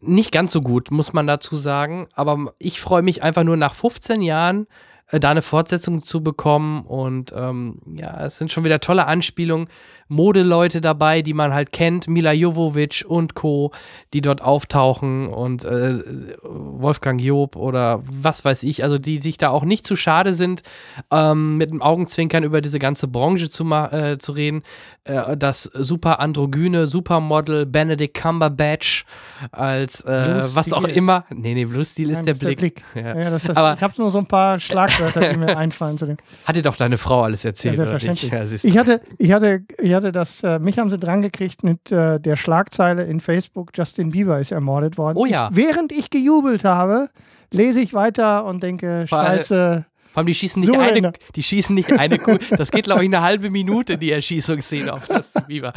nicht 0.00 0.30
ganz 0.30 0.52
so 0.52 0.60
gut, 0.60 0.90
muss 0.90 1.14
man 1.14 1.26
dazu 1.26 1.56
sagen. 1.56 2.08
Aber 2.14 2.52
ich 2.58 2.80
freue 2.80 3.00
mich 3.00 3.22
einfach 3.22 3.44
nur 3.44 3.56
nach 3.56 3.74
15 3.74 4.20
Jahren, 4.20 4.66
äh, 5.10 5.18
da 5.18 5.30
eine 5.30 5.40
Fortsetzung 5.40 6.02
zu 6.02 6.22
bekommen. 6.22 6.84
Und 6.84 7.32
ähm, 7.34 7.80
ja, 7.94 8.26
es 8.26 8.36
sind 8.36 8.52
schon 8.52 8.64
wieder 8.64 8.80
tolle 8.80 9.06
Anspielungen. 9.06 9.68
Modeleute 10.08 10.80
dabei, 10.80 11.22
die 11.22 11.34
man 11.34 11.52
halt 11.52 11.72
kennt. 11.72 12.08
Mila 12.08 12.32
Jovovic 12.32 13.04
und 13.06 13.34
Co., 13.34 13.72
die 14.12 14.20
dort 14.20 14.40
auftauchen. 14.42 15.28
Und 15.28 15.64
äh, 15.64 15.94
Wolfgang 16.42 17.20
Job 17.20 17.56
oder 17.56 18.02
was 18.04 18.44
weiß 18.44 18.62
ich. 18.62 18.82
Also 18.84 18.98
die 18.98 19.18
sich 19.18 19.38
da 19.38 19.50
auch 19.50 19.64
nicht 19.64 19.86
zu 19.86 19.96
schade 19.96 20.34
sind, 20.34 20.62
ähm, 21.10 21.56
mit 21.56 21.70
dem 21.70 21.82
Augenzwinkern 21.82 22.44
über 22.44 22.60
diese 22.60 22.78
ganze 22.78 23.08
Branche 23.08 23.50
zu, 23.50 23.64
äh, 23.72 24.18
zu 24.18 24.32
reden. 24.32 24.62
Äh, 25.04 25.36
das 25.36 25.64
super 25.64 26.20
androgyne 26.20 26.86
Supermodel 26.86 27.66
Benedict 27.66 28.14
Cumberbatch 28.20 29.04
als 29.52 30.00
äh, 30.02 30.42
was 30.54 30.72
auch 30.72 30.84
immer. 30.84 31.24
Nee, 31.34 31.54
nee, 31.54 31.64
Bluestil 31.64 32.10
ist 32.10 32.16
Nein, 32.16 32.24
der 32.26 32.34
das 32.34 32.40
Blick. 32.40 32.82
Ja. 32.94 33.16
Ja, 33.18 33.30
das, 33.30 33.42
das, 33.44 33.56
Aber- 33.56 33.74
ich 33.74 33.80
habe 33.82 33.94
nur 33.98 34.10
so 34.10 34.18
ein 34.18 34.26
paar 34.26 34.58
Schlagwörter, 34.58 35.32
die 35.32 35.36
mir 35.38 35.56
einfallen 35.56 35.98
zu 35.98 36.06
dem. 36.06 36.16
Hat 36.44 36.56
dir 36.56 36.62
doch 36.62 36.76
deine 36.76 36.98
Frau 36.98 37.22
alles 37.22 37.44
erzählt, 37.44 37.74
oder 37.78 37.92
nicht? 37.94 38.02
selbstverständlich. 38.02 38.32
Ja, 38.32 38.46
siehst 38.46 38.64
Ich 38.64 38.72
du. 38.72 38.78
hatte, 38.78 39.00
ich 39.18 39.32
hatte, 39.32 39.64
ich 39.78 39.92
hatte 39.92 39.95
das, 40.00 40.42
äh, 40.42 40.58
mich 40.58 40.78
haben 40.78 40.90
sie 40.90 40.98
dran 40.98 41.22
gekriegt 41.22 41.62
mit 41.64 41.90
äh, 41.92 42.18
der 42.20 42.36
Schlagzeile 42.36 43.04
in 43.04 43.20
Facebook, 43.20 43.70
Justin 43.74 44.10
Bieber 44.10 44.38
ist 44.40 44.52
ermordet 44.52 44.98
worden. 44.98 45.16
Oh 45.16 45.26
ja. 45.26 45.48
Ich, 45.50 45.56
während 45.56 45.92
ich 45.92 46.10
gejubelt 46.10 46.64
habe, 46.64 47.08
lese 47.52 47.80
ich 47.80 47.94
weiter 47.94 48.44
und 48.44 48.62
denke, 48.62 49.06
Weil- 49.08 49.38
scheiße, 49.38 49.84
Vor 50.12 50.18
allem, 50.20 50.26
die 50.26 50.34
schießen 50.34 50.60
nicht 50.60 50.72
So, 50.72 50.78
eine, 50.80 50.92
Länder. 50.92 51.12
die 51.34 51.42
schießen 51.42 51.74
nicht 51.74 51.92
eine 51.98 52.18
Kugel. 52.18 52.40
Das 52.56 52.70
geht, 52.70 52.84
glaube 52.84 53.02
ich, 53.04 53.08
eine 53.08 53.22
halbe 53.22 53.50
Minute, 53.50 53.98
die 53.98 54.10
Erschießungsszene 54.12 54.92
auf 54.92 55.08
Justin 55.08 55.42
Bieber. 55.46 55.72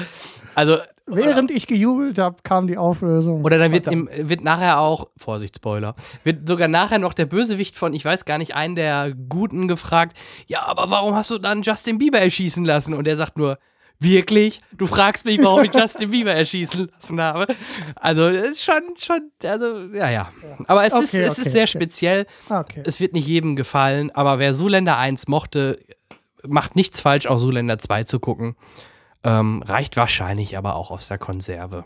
Also, 0.55 0.77
während 1.05 1.51
ich 1.51 1.67
gejubelt 1.67 2.17
habe, 2.19 2.37
kam 2.43 2.67
die 2.67 2.75
Auflösung. 2.77 3.43
oder 3.45 3.57
dann 3.57 3.71
wird, 3.71 3.87
im, 3.87 4.09
wird 4.13 4.43
nachher 4.43 4.79
auch, 4.79 5.07
Vorsicht, 5.15 5.55
Spoiler, 5.57 5.95
wird 6.23 6.47
sogar 6.47 6.67
nachher 6.67 6.99
noch 6.99 7.13
der 7.13 7.27
Bösewicht 7.27 7.75
von, 7.77 7.93
ich 7.93 8.03
weiß 8.03 8.25
gar 8.25 8.37
nicht, 8.39 8.55
einen 8.55 8.75
der 8.75 9.13
Guten 9.13 9.67
gefragt, 9.67 10.17
ja, 10.47 10.65
aber 10.65 10.89
warum 10.89 11.15
hast 11.15 11.29
du 11.29 11.37
dann 11.37 11.61
Justin 11.61 11.97
Bieber 11.97 12.19
erschießen 12.19 12.65
lassen? 12.65 12.93
Und 12.93 13.07
er 13.07 13.15
sagt 13.15 13.37
nur, 13.37 13.57
Wirklich? 14.01 14.61
Du 14.71 14.87
fragst 14.87 15.25
mich, 15.25 15.43
warum 15.43 15.65
ich 15.65 15.73
Justin 15.73 16.11
Bieber 16.11 16.31
erschießen 16.31 16.89
lassen 16.89 17.21
habe. 17.21 17.47
Also, 17.95 18.27
es 18.27 18.51
ist 18.51 18.63
schon, 18.63 18.81
schon, 18.97 19.31
also, 19.43 19.87
ja, 19.93 20.09
ja. 20.09 20.31
Aber 20.67 20.85
es, 20.85 20.93
Okay, 20.93 21.03
ist, 21.03 21.13
es 21.13 21.31
okay, 21.31 21.41
ist 21.41 21.51
sehr 21.51 21.63
okay. 21.63 21.67
speziell. 21.67 22.25
Ah. 22.47 22.63
Es 22.85 23.01
wird 23.01 23.11
nicht 23.11 23.27
jedem 23.27 23.57
gefallen, 23.57 24.09
aber 24.11 24.39
wer 24.39 24.53
Zuländer 24.53 24.97
1 24.97 25.27
mochte, 25.27 25.77
macht 26.47 26.77
nichts 26.77 27.01
falsch, 27.01 27.27
auch 27.27 27.39
Zuländer 27.39 27.77
2 27.77 28.05
zu 28.05 28.19
gucken. 28.21 28.55
Ähm, 29.23 29.63
reicht 29.63 29.97
wahrscheinlich 29.97 30.57
aber 30.57 30.75
auch 30.75 30.91
aus 30.91 31.09
der 31.09 31.17
Konserve. 31.17 31.83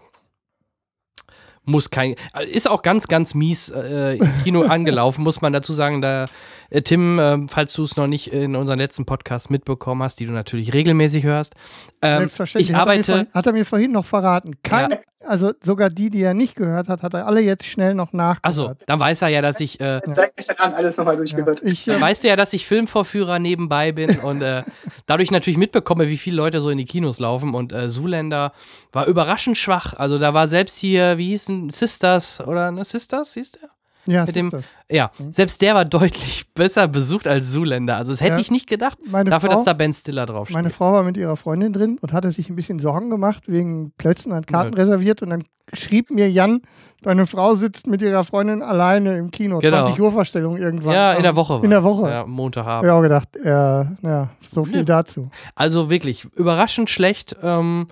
Muss 1.65 1.89
kein. 1.89 2.15
Ist 2.51 2.69
auch 2.69 2.81
ganz, 2.83 3.07
ganz 3.07 3.33
mies 3.33 3.69
äh, 3.69 4.17
im 4.17 4.43
Kino 4.43 4.61
angelaufen, 4.67 5.23
muss 5.23 5.41
man 5.41 5.53
dazu 5.53 5.73
sagen. 5.73 6.01
Da, 6.01 6.25
äh, 6.73 6.81
Tim, 6.81 7.19
äh, 7.19 7.47
falls 7.47 7.73
du 7.73 7.83
es 7.83 7.95
noch 7.95 8.07
nicht 8.07 8.33
in 8.33 8.55
unserem 8.55 8.79
letzten 8.79 9.05
Podcast 9.05 9.49
mitbekommen 9.49 10.03
hast, 10.03 10.19
die 10.19 10.25
du 10.25 10.31
natürlich 10.31 10.73
regelmäßig 10.73 11.23
hörst. 11.23 11.53
Ähm, 12.01 12.19
Selbstverständlich. 12.19 12.69
ich 12.71 12.75
hat, 12.75 12.81
er 12.81 12.85
mir 12.85 12.91
arbeite. 12.91 13.11
vorhin, 13.11 13.27
hat 13.33 13.45
er 13.45 13.53
mir 13.53 13.65
vorhin 13.65 13.91
noch 13.91 14.05
verraten. 14.05 14.55
Kein, 14.63 14.97
Also 15.25 15.53
sogar 15.63 15.89
die, 15.89 16.09
die 16.09 16.21
er 16.21 16.33
nicht 16.33 16.55
gehört 16.55 16.89
hat, 16.89 17.01
hat 17.01 17.13
er 17.13 17.27
alle 17.27 17.39
jetzt 17.39 17.65
schnell 17.65 17.95
noch 17.95 18.11
nachgehört. 18.11 18.45
Achso, 18.45 18.73
dann 18.87 18.99
weiß 18.99 19.21
er 19.21 19.29
ja, 19.29 19.41
dass 19.41 19.59
ich. 19.59 19.79
Äh, 19.79 20.01
Seit 20.07 20.35
gestern 20.35 20.57
Abend 20.57 20.75
alles 20.75 20.97
nochmal 20.97 21.13
ja. 21.13 21.17
durchgehört. 21.19 21.61
Ich, 21.63 21.85
Dann 21.85 21.97
äh, 21.97 22.01
weißt 22.01 22.23
du 22.23 22.27
ja, 22.27 22.35
dass 22.35 22.53
ich 22.53 22.65
Filmvorführer 22.65 23.39
nebenbei 23.39 23.91
bin 23.91 24.19
und 24.19 24.41
äh, 24.41 24.63
dadurch 25.05 25.31
natürlich 25.31 25.57
mitbekomme, 25.57 26.09
wie 26.09 26.17
viele 26.17 26.37
Leute 26.37 26.59
so 26.59 26.69
in 26.69 26.77
die 26.77 26.85
Kinos 26.85 27.19
laufen. 27.19 27.53
Und 27.53 27.71
äh, 27.71 27.87
Zuländer 27.87 28.51
war 28.91 29.05
überraschend 29.07 29.57
schwach. 29.57 29.93
Also 29.93 30.17
da 30.19 30.33
war 30.33 30.47
selbst 30.47 30.77
hier, 30.77 31.17
wie 31.17 31.29
hießen 31.29 31.69
Sisters 31.69 32.41
oder 32.41 32.71
ne, 32.71 32.83
Sisters, 32.83 33.33
hieß 33.35 33.53
der? 33.53 33.69
Ja, 34.05 34.25
mit 34.25 34.35
dem- 34.35 34.49
das. 34.49 34.65
Ja, 34.89 35.11
selbst 35.31 35.61
der 35.61 35.75
war 35.75 35.85
deutlich 35.85 36.45
besser 36.53 36.87
besucht 36.87 37.27
als 37.27 37.51
Zuländer. 37.51 37.97
Also 37.97 38.11
das 38.11 38.21
hätte 38.21 38.33
Ja. 38.35 38.39
ich 38.39 38.51
nicht 38.51 38.67
gedacht. 38.67 38.97
Meine 39.09 39.29
Dafür, 39.29 39.49
Frau, 39.49 39.55
dass 39.57 39.65
da 39.65 39.73
Ben 39.73 39.93
Stiller 39.93 40.25
draufsteht. 40.25 40.55
meine 40.55 40.69
Frau 40.69 40.93
war 40.93 41.03
mit 41.03 41.17
ihrer 41.17 41.37
Freundin 41.37 41.73
drin 41.73 41.97
und 42.01 42.13
hatte 42.13 42.31
sich 42.31 42.49
ein 42.49 42.55
bisschen 42.55 42.79
Sorgen 42.79 43.09
gemacht 43.09 43.43
wegen 43.47 43.91
Plätzen, 43.97 44.33
hat 44.33 44.47
Karten 44.47 44.73
reserviert 44.73 45.21
und 45.21 45.29
dann 45.29 45.43
schrieb 45.73 46.11
mir 46.11 46.29
Jan, 46.29 46.61
deine 47.01 47.25
Frau 47.25 47.55
sitzt 47.55 47.87
mit 47.87 48.01
ihrer 48.01 48.23
Freundin 48.23 48.61
alleine 48.61 49.17
im 49.17 49.31
Kino. 49.31 49.59
Genau. 49.59 49.85
20 49.85 49.99
Uhr 50.01 50.11
Vorstellung 50.11 50.57
irgendwann. 50.57 50.93
ja, 50.93 51.13
in 51.13 51.23
der 51.23 51.35
Woche. 51.35 51.61
In 51.63 51.69
der 51.71 51.83
Woche. 51.83 52.09
Ja, 52.09 52.25
Montagabend. 52.25 52.85
Ich 52.85 52.91
auch 52.91 53.01
gedacht, 53.01 53.35
äh, 53.37 53.49
ja, 53.49 54.29
so 54.53 54.65
viel 54.65 54.77
Ja. 54.79 54.83
dazu. 54.83 55.29
Also 55.55 55.89
wirklich 55.89 56.25
überraschend 56.35 56.89
schlecht. 56.89 57.35
Ähm, 57.41 57.87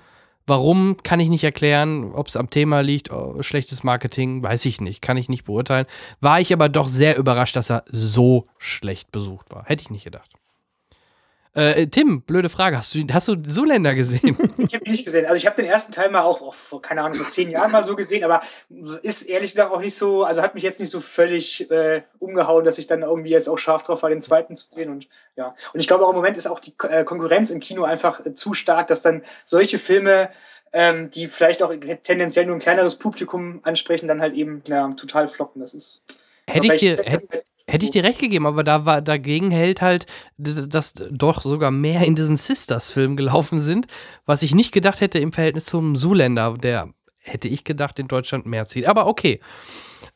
warum 0.48 0.98
kann 1.04 1.20
ich 1.20 1.30
nicht 1.30 1.44
erklären, 1.44 2.12
ob 2.14 2.28
es 2.28 2.36
am 2.36 2.50
Thema 2.50 2.82
liegt, 2.82 3.12
oh, 3.12 3.42
schlechtes 3.42 3.84
Marketing, 3.84 4.44
weiß 4.44 4.66
ich 4.66 4.82
nicht, 4.82 5.02
kann 5.02 5.18
ich 5.18 5.30
nicht 5.30 5.46
beurteilen. 5.46 5.86
War 6.20 6.40
ich 6.40 6.54
aber 6.54 6.70
doch 6.70 6.88
sehr 6.88 7.18
überrascht, 7.18 7.56
dass 7.56 7.72
er 7.72 7.84
so 7.88 8.48
schlecht 8.58 9.12
besucht 9.12 9.52
war. 9.52 9.66
Hätte 9.66 9.84
ich 9.84 9.90
nicht 9.90 10.04
gedacht. 10.04 10.41
Äh, 11.54 11.88
Tim, 11.88 12.22
blöde 12.22 12.48
Frage, 12.48 12.78
hast 12.78 12.96
du, 12.96 13.06
hast 13.12 13.28
du 13.28 13.36
Zuländer 13.36 13.94
gesehen? 13.94 14.38
Ich 14.58 14.76
habe 14.76 14.86
ihn 14.86 14.92
nicht 14.92 15.04
gesehen. 15.04 15.26
Also 15.26 15.36
ich 15.36 15.46
habe 15.46 15.56
den 15.58 15.66
ersten 15.66 15.92
Teil 15.92 16.10
mal 16.10 16.22
auch, 16.22 16.42
auch 16.42 16.54
vor, 16.54 16.82
keine 16.82 17.02
Ahnung, 17.02 17.18
vor 17.18 17.28
zehn 17.28 17.50
Jahren 17.50 17.72
mal 17.72 17.84
so 17.84 17.96
gesehen, 17.96 18.24
aber 18.24 18.40
ist 19.02 19.24
ehrlich 19.24 19.50
gesagt 19.50 19.74
auch 19.74 19.82
nicht 19.82 19.96
so, 19.96 20.24
also 20.24 20.42
hat 20.42 20.54
mich 20.54 20.64
jetzt 20.64 20.80
nicht 20.80 20.92
so 20.92 21.02
völlig 21.02 21.70
äh, 21.70 22.04
umgehauen, 22.20 22.64
dass 22.64 22.78
ich 22.78 22.88
dann 22.88 23.02
irgendwie 23.02 23.32
jetzt 23.32 23.50
auch 23.50 23.58
scharf 23.58 23.84
drauf 23.84 24.04
war, 24.04 24.10
den 24.10 24.22
zweiten 24.22 24.56
zu 24.56 24.70
sehen. 24.70 24.90
Und 24.90 25.08
ja. 25.36 25.56
Und 25.74 25.80
ich 25.82 25.88
glaube 25.88 26.06
auch 26.06 26.12
im 26.12 26.16
Moment 26.16 26.38
ist 26.38 26.48
auch 26.48 26.60
die 26.60 26.74
äh, 26.88 27.04
Konkurrenz 27.04 27.50
im 27.50 27.60
Kino 27.60 27.84
einfach 27.84 28.26
äh, 28.26 28.34
zu 28.34 28.54
stark, 28.54 28.88
dass 28.88 29.02
dann 29.02 29.24
solche 29.44 29.78
Filme, 29.78 30.30
ähm, 30.72 31.10
die 31.10 31.28
vielleicht 31.28 31.64
auch 31.64 31.74
tendenziell 32.04 32.46
nur 32.46 32.56
ein 32.56 32.62
kleineres 32.62 32.96
Publikum 32.96 33.60
ansprechen, 33.64 34.08
dann 34.08 34.22
halt 34.22 34.36
eben 34.36 34.64
ja, 34.68 34.90
total 34.94 35.28
floppen. 35.28 35.60
Das 35.60 35.74
ist. 35.74 36.04
hätte, 36.48 36.74
ich 36.74 36.80
dir, 36.80 36.96
hätte, 37.04 37.44
hätte 37.68 37.86
ich 37.86 37.92
dir 37.92 38.04
recht 38.04 38.20
gegeben, 38.20 38.46
aber 38.46 38.64
da 38.64 38.86
war, 38.86 39.02
dagegen 39.02 39.52
hält 39.52 39.82
halt, 39.82 40.06
dass 40.38 40.94
doch 40.94 41.42
sogar 41.42 41.72
mehr 41.72 42.02
in 42.02 42.16
diesen 42.16 42.38
Sisters-Film 42.38 43.16
gelaufen 43.16 43.60
sind, 43.60 43.88
was 44.26 44.44
ich 44.44 44.54
nicht 44.56 44.72
gedacht 44.72 45.02
hätte 45.02 45.20
im 45.20 45.32
Verhältnis 45.32 45.66
zum 45.66 45.96
Zuländer, 45.96 46.56
der 46.58 46.90
hätte 47.20 47.48
ich 47.48 47.64
gedacht, 47.64 48.00
in 48.00 48.08
Deutschland 48.08 48.46
mehr 48.46 48.68
zieht. 48.68 48.88
Aber 48.88 49.08
okay. 49.08 49.40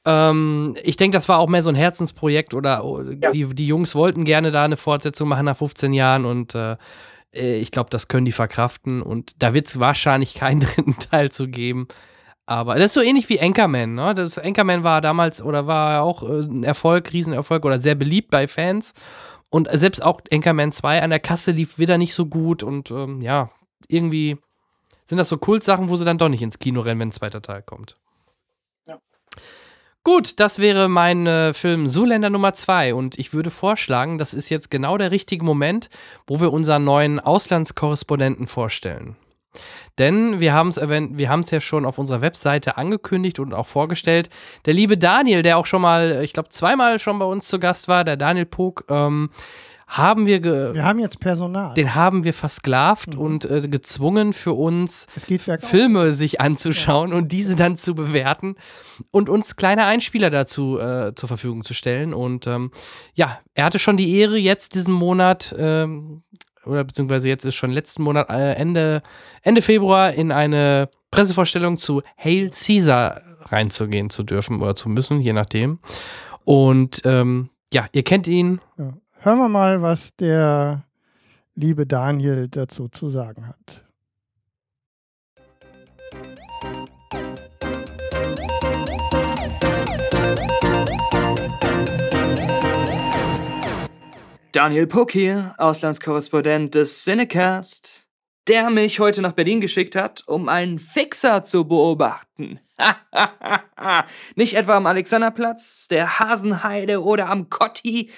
Ähm, 0.03 0.75
ich 0.83 0.97
denke, 0.97 1.15
das 1.15 1.29
war 1.29 1.37
auch 1.39 1.47
mehr 1.47 1.61
so 1.61 1.69
ein 1.69 1.75
Herzensprojekt 1.75 2.53
oder 2.53 2.83
oh, 2.83 3.01
Ja. 3.01 3.31
die, 3.31 3.45
die 3.45 3.67
Jungs 3.67 3.93
wollten 3.95 4.25
gerne 4.25 4.51
da 4.51 4.63
eine 4.63 4.77
Fortsetzung 4.77 5.27
machen 5.29 5.45
nach 5.45 5.57
15 5.57 5.93
Jahren 5.93 6.25
und 6.25 6.55
äh, 6.55 6.77
äh, 7.35 7.57
ich 7.57 7.71
glaube, 7.71 7.89
das 7.89 8.07
können 8.07 8.25
die 8.25 8.31
verkraften 8.31 9.01
und 9.01 9.33
da 9.41 9.53
wird 9.53 9.67
es 9.67 9.79
wahrscheinlich 9.79 10.33
keinen 10.33 10.59
dritten 10.61 10.97
Teil 10.97 11.31
zu 11.31 11.47
geben. 11.47 11.87
Aber 12.47 12.75
das 12.75 12.85
ist 12.85 12.93
so 12.93 13.01
ähnlich 13.01 13.27
wie 13.29 13.41
Anchorman, 13.41 13.95
ne? 13.95 14.13
Das 14.13 14.37
Anchorman 14.37 14.83
war 14.83 15.01
damals 15.01 15.41
oder 15.41 15.65
war 15.65 16.03
auch 16.03 16.21
äh, 16.21 16.41
ein 16.41 16.63
Erfolg, 16.63 17.11
Riesenerfolg 17.11 17.65
oder 17.65 17.79
sehr 17.79 17.95
beliebt 17.95 18.29
bei 18.29 18.47
Fans. 18.47 18.93
Und 19.49 19.69
selbst 19.71 20.03
auch 20.03 20.21
Anchorman 20.31 20.71
2 20.71 21.01
an 21.01 21.09
der 21.09 21.19
Kasse 21.19 21.51
lief 21.51 21.79
wieder 21.79 21.97
nicht 21.97 22.13
so 22.13 22.25
gut 22.25 22.61
und 22.61 22.91
ähm, 22.91 23.21
ja, 23.21 23.49
irgendwie 23.87 24.37
sind 25.05 25.17
das 25.17 25.29
so 25.29 25.37
Kultsachen, 25.37 25.89
wo 25.89 25.95
sie 25.95 26.05
dann 26.05 26.17
doch 26.17 26.29
nicht 26.29 26.41
ins 26.41 26.59
Kino 26.59 26.81
rennen, 26.81 26.99
wenn 26.99 27.09
ein 27.09 27.13
zweiter 27.13 27.41
Teil 27.41 27.61
kommt. 27.61 27.95
Ja. 28.87 28.99
Gut, 30.03 30.39
das 30.39 30.59
wäre 30.59 30.89
mein 30.89 31.25
äh, 31.25 31.53
Film 31.53 31.87
Zuländer 31.87 32.29
Nummer 32.29 32.53
2 32.53 32.93
und 32.93 33.17
ich 33.17 33.33
würde 33.33 33.49
vorschlagen, 33.49 34.17
das 34.17 34.33
ist 34.33 34.49
jetzt 34.49 34.69
genau 34.69 34.97
der 34.97 35.11
richtige 35.11 35.45
Moment, 35.45 35.89
wo 36.27 36.41
wir 36.41 36.51
unseren 36.51 36.83
neuen 36.83 37.19
Auslandskorrespondenten 37.19 38.47
vorstellen. 38.47 39.15
Denn 39.97 40.39
wir 40.39 40.53
haben 40.53 40.69
es 40.69 40.77
wir 40.77 41.29
haben 41.29 41.39
es 41.39 41.51
ja 41.51 41.61
schon 41.61 41.85
auf 41.85 41.97
unserer 41.97 42.21
Webseite 42.21 42.77
angekündigt 42.77 43.39
und 43.39 43.53
auch 43.53 43.67
vorgestellt. 43.67 44.29
Der 44.65 44.73
liebe 44.73 44.97
Daniel, 44.97 45.41
der 45.41 45.57
auch 45.57 45.65
schon 45.65 45.81
mal, 45.81 46.21
ich 46.23 46.33
glaube, 46.33 46.49
zweimal 46.49 46.99
schon 46.99 47.17
bei 47.19 47.25
uns 47.25 47.47
zu 47.47 47.59
Gast 47.59 47.87
war, 47.87 48.03
der 48.03 48.17
Daniel 48.17 48.45
Pog, 48.45 48.83
ähm, 48.89 49.29
haben 49.87 50.25
wir, 50.25 50.39
ge 50.39 50.73
Wir 50.73 50.83
haben 50.83 50.97
jetzt 50.97 51.19
Personal. 51.19 51.75
den 51.75 51.93
haben 51.93 52.23
wir 52.23 52.33
versklavt 52.33 53.13
Mhm. 53.13 53.19
und 53.21 53.45
äh, 53.45 53.61
gezwungen 53.67 54.33
für 54.33 54.53
uns. 54.53 55.05
Filme 55.69 56.13
sich 56.13 56.41
anzuschauen 56.41 57.13
und 57.13 57.31
diese 57.31 57.55
dann 57.55 57.77
zu 57.77 57.93
bewerten 57.93 58.55
und 59.11 59.29
uns 59.29 59.55
kleine 59.55 59.85
Einspieler 59.85 60.31
dazu 60.31 60.79
äh, 60.79 61.13
zur 61.13 61.27
Verfügung 61.27 61.63
zu 61.63 61.75
stellen. 61.75 62.15
Und 62.15 62.47
ähm, 62.47 62.71
ja, 63.13 63.37
er 63.53 63.65
hatte 63.65 63.77
schon 63.77 63.95
die 63.95 64.17
Ehre, 64.17 64.37
jetzt 64.39 64.73
diesen 64.73 64.91
Monat, 64.93 65.55
ähm, 65.57 66.23
oder 66.65 66.83
beziehungsweise 66.83 67.27
jetzt 67.27 67.45
ist 67.45 67.55
schon 67.55 67.71
letzten 67.71 68.03
Monat, 68.03 68.29
äh, 68.29 68.53
Ende, 68.53 69.01
Ende 69.41 69.61
Februar, 69.61 70.13
in 70.13 70.31
eine 70.31 70.89
Pressevorstellung 71.11 71.77
zu 71.77 72.01
Hail 72.17 72.49
Caesar 72.49 73.21
reinzugehen 73.41 74.09
zu 74.09 74.23
dürfen 74.23 74.61
oder 74.61 74.75
zu 74.75 74.89
müssen, 74.89 75.21
je 75.21 75.33
nachdem. 75.33 75.79
Und 76.43 77.01
ähm, 77.05 77.49
ja, 77.73 77.87
ihr 77.93 78.03
kennt 78.03 78.27
ihn. 78.27 78.59
Ja. 78.77 78.93
Hören 79.19 79.39
wir 79.39 79.49
mal, 79.49 79.81
was 79.81 80.15
der 80.15 80.83
liebe 81.55 81.87
Daniel 81.87 82.47
dazu 82.47 82.89
zu 82.89 83.09
sagen 83.09 83.47
hat. 83.47 83.83
Daniel 94.55 94.87
Puck 94.87 95.11
hier, 95.11 95.53
Auslandskorrespondent 95.57 96.75
des 96.75 97.03
Cinecast, 97.03 98.07
der 98.47 98.69
mich 98.69 99.01
heute 99.01 99.21
nach 99.21 99.33
Berlin 99.33 99.59
geschickt 99.59 99.97
hat, 99.97 100.23
um 100.27 100.47
einen 100.47 100.79
Fixer 100.79 101.43
zu 101.43 101.67
beobachten. 101.67 102.61
Nicht 104.35 104.53
etwa 104.53 104.77
am 104.77 104.85
Alexanderplatz, 104.85 105.89
der 105.89 106.19
Hasenheide 106.19 107.03
oder 107.03 107.29
am 107.29 107.49
Kotti, 107.49 108.09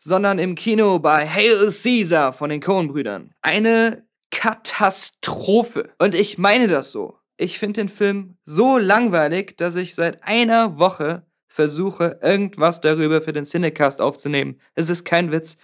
sondern 0.00 0.40
im 0.40 0.56
Kino 0.56 0.98
bei 0.98 1.28
Hail 1.28 1.70
Caesar 1.70 2.32
von 2.32 2.50
den 2.50 2.60
Coen-Brüdern. 2.60 3.32
Eine 3.40 4.04
Katastrophe. 4.32 5.92
Und 6.00 6.16
ich 6.16 6.38
meine 6.38 6.66
das 6.66 6.90
so. 6.90 7.20
Ich 7.36 7.60
finde 7.60 7.82
den 7.82 7.88
Film 7.88 8.36
so 8.44 8.78
langweilig, 8.78 9.56
dass 9.58 9.76
ich 9.76 9.94
seit 9.94 10.26
einer 10.26 10.76
Woche 10.76 11.24
versuche, 11.54 12.18
irgendwas 12.20 12.80
darüber 12.80 13.20
für 13.20 13.32
den 13.32 13.44
Cinecast 13.44 14.00
aufzunehmen. 14.00 14.58
Es 14.74 14.88
ist 14.88 15.04
kein 15.04 15.30
Witz. 15.30 15.56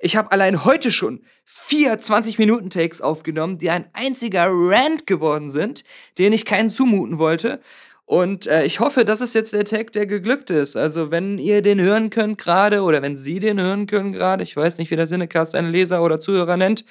Ich 0.00 0.16
habe 0.16 0.32
allein 0.32 0.64
heute 0.64 0.90
schon 0.90 1.22
vier 1.44 2.00
20-Minuten-Takes 2.00 3.00
aufgenommen, 3.00 3.58
die 3.58 3.70
ein 3.70 3.86
einziger 3.92 4.48
Rant 4.50 5.06
geworden 5.06 5.48
sind, 5.48 5.84
den 6.18 6.32
ich 6.32 6.46
keinen 6.46 6.68
zumuten 6.68 7.18
wollte. 7.18 7.60
Und 8.06 8.48
äh, 8.48 8.64
ich 8.64 8.80
hoffe, 8.80 9.04
das 9.04 9.20
ist 9.20 9.36
jetzt 9.36 9.52
der 9.52 9.64
Tag, 9.64 9.92
der 9.92 10.06
geglückt 10.06 10.50
ist. 10.50 10.76
Also, 10.76 11.12
wenn 11.12 11.38
ihr 11.38 11.62
den 11.62 11.80
hören 11.80 12.10
könnt 12.10 12.38
gerade 12.38 12.82
oder 12.82 13.00
wenn 13.00 13.16
Sie 13.16 13.38
den 13.38 13.60
hören 13.60 13.86
können 13.86 14.10
gerade, 14.10 14.42
ich 14.42 14.56
weiß 14.56 14.78
nicht, 14.78 14.90
wie 14.90 14.96
der 14.96 15.06
Cinecast 15.06 15.54
einen 15.54 15.70
Leser 15.70 16.02
oder 16.02 16.18
Zuhörer 16.18 16.56
nennt, 16.56 16.84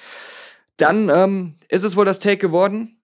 dann 0.78 1.10
ähm, 1.10 1.56
ist 1.68 1.84
es 1.84 1.94
wohl 1.94 2.06
das 2.06 2.20
Take 2.20 2.38
geworden. 2.38 2.95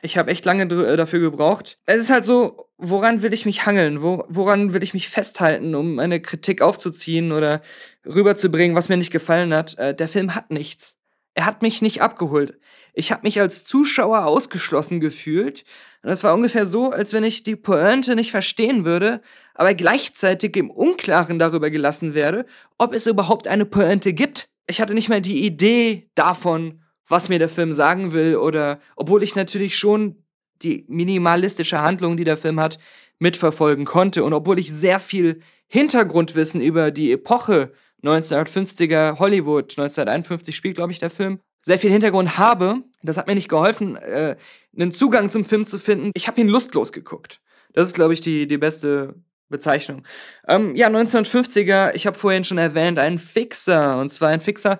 Ich 0.00 0.16
habe 0.16 0.30
echt 0.30 0.44
lange 0.44 0.62
äh, 0.62 0.96
dafür 0.96 1.20
gebraucht. 1.20 1.78
Es 1.84 2.00
ist 2.00 2.10
halt 2.10 2.24
so, 2.24 2.68
woran 2.78 3.22
will 3.22 3.34
ich 3.34 3.44
mich 3.44 3.66
hangeln? 3.66 4.02
Wo, 4.02 4.24
woran 4.28 4.72
will 4.72 4.82
ich 4.82 4.94
mich 4.94 5.08
festhalten, 5.08 5.74
um 5.74 5.98
eine 5.98 6.20
Kritik 6.20 6.62
aufzuziehen 6.62 7.32
oder 7.32 7.60
rüberzubringen, 8.06 8.74
was 8.74 8.88
mir 8.88 8.96
nicht 8.96 9.12
gefallen 9.12 9.52
hat? 9.52 9.76
Äh, 9.78 9.94
der 9.94 10.08
Film 10.08 10.34
hat 10.34 10.50
nichts. 10.50 10.96
Er 11.34 11.46
hat 11.46 11.62
mich 11.62 11.80
nicht 11.80 12.02
abgeholt. 12.02 12.58
Ich 12.92 13.10
habe 13.10 13.22
mich 13.22 13.40
als 13.40 13.64
Zuschauer 13.64 14.26
ausgeschlossen 14.26 15.00
gefühlt. 15.00 15.64
Und 16.02 16.10
es 16.10 16.24
war 16.24 16.34
ungefähr 16.34 16.66
so, 16.66 16.90
als 16.90 17.12
wenn 17.12 17.24
ich 17.24 17.42
die 17.42 17.56
Pointe 17.56 18.16
nicht 18.16 18.30
verstehen 18.30 18.84
würde, 18.84 19.22
aber 19.54 19.74
gleichzeitig 19.74 20.56
im 20.56 20.70
Unklaren 20.70 21.38
darüber 21.38 21.70
gelassen 21.70 22.12
werde, 22.12 22.44
ob 22.76 22.94
es 22.94 23.06
überhaupt 23.06 23.46
eine 23.46 23.64
Pointe 23.64 24.12
gibt. 24.12 24.48
Ich 24.66 24.80
hatte 24.80 24.94
nicht 24.94 25.08
mal 25.08 25.22
die 25.22 25.44
Idee 25.44 26.10
davon, 26.14 26.82
was 27.08 27.28
mir 27.28 27.38
der 27.38 27.48
Film 27.48 27.72
sagen 27.72 28.12
will 28.12 28.36
oder 28.36 28.78
obwohl 28.96 29.22
ich 29.22 29.34
natürlich 29.34 29.76
schon 29.76 30.24
die 30.62 30.84
minimalistische 30.88 31.80
Handlung, 31.80 32.16
die 32.16 32.24
der 32.24 32.36
Film 32.36 32.60
hat, 32.60 32.78
mitverfolgen 33.18 33.84
konnte 33.84 34.24
und 34.24 34.32
obwohl 34.32 34.58
ich 34.58 34.72
sehr 34.72 35.00
viel 35.00 35.40
Hintergrundwissen 35.68 36.60
über 36.60 36.90
die 36.90 37.12
Epoche 37.12 37.72
1950er 38.02 39.18
Hollywood, 39.18 39.72
1951 39.78 40.54
spielt, 40.54 40.76
glaube 40.76 40.92
ich, 40.92 40.98
der 40.98 41.10
Film, 41.10 41.40
sehr 41.62 41.78
viel 41.78 41.90
Hintergrund 41.90 42.36
habe, 42.38 42.82
das 43.02 43.16
hat 43.16 43.28
mir 43.28 43.34
nicht 43.34 43.48
geholfen, 43.48 43.96
äh, 43.96 44.36
einen 44.76 44.92
Zugang 44.92 45.30
zum 45.30 45.44
Film 45.44 45.64
zu 45.64 45.78
finden. 45.78 46.10
Ich 46.14 46.26
habe 46.26 46.40
ihn 46.40 46.48
lustlos 46.48 46.92
geguckt. 46.92 47.40
Das 47.72 47.86
ist, 47.86 47.94
glaube 47.94 48.14
ich, 48.14 48.20
die, 48.20 48.48
die 48.48 48.58
beste 48.58 49.14
Bezeichnung. 49.48 50.02
Ähm, 50.48 50.74
ja, 50.74 50.88
1950er, 50.88 51.94
ich 51.94 52.06
habe 52.06 52.18
vorhin 52.18 52.42
schon 52.42 52.58
erwähnt, 52.58 52.98
ein 52.98 53.18
Fixer. 53.18 54.00
Und 54.00 54.10
zwar 54.10 54.30
ein 54.30 54.40
Fixer. 54.40 54.78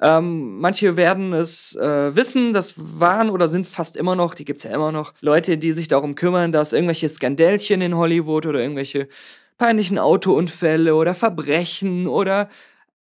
Ähm, 0.00 0.58
manche 0.58 0.96
werden 0.96 1.32
es 1.32 1.76
äh, 1.76 2.14
wissen, 2.16 2.52
das 2.52 2.74
waren 2.76 3.28
oder 3.30 3.48
sind 3.48 3.66
fast 3.66 3.96
immer 3.96 4.16
noch, 4.16 4.34
die 4.34 4.44
gibt's 4.44 4.62
ja 4.62 4.70
immer 4.70 4.92
noch, 4.92 5.12
Leute, 5.20 5.58
die 5.58 5.72
sich 5.72 5.88
darum 5.88 6.14
kümmern, 6.14 6.52
dass 6.52 6.72
irgendwelche 6.72 7.08
Skandälchen 7.08 7.82
in 7.82 7.96
Hollywood 7.96 8.46
oder 8.46 8.60
irgendwelche 8.60 9.08
peinlichen 9.58 9.98
Autounfälle 9.98 10.94
oder 10.94 11.14
Verbrechen 11.14 12.06
oder 12.06 12.48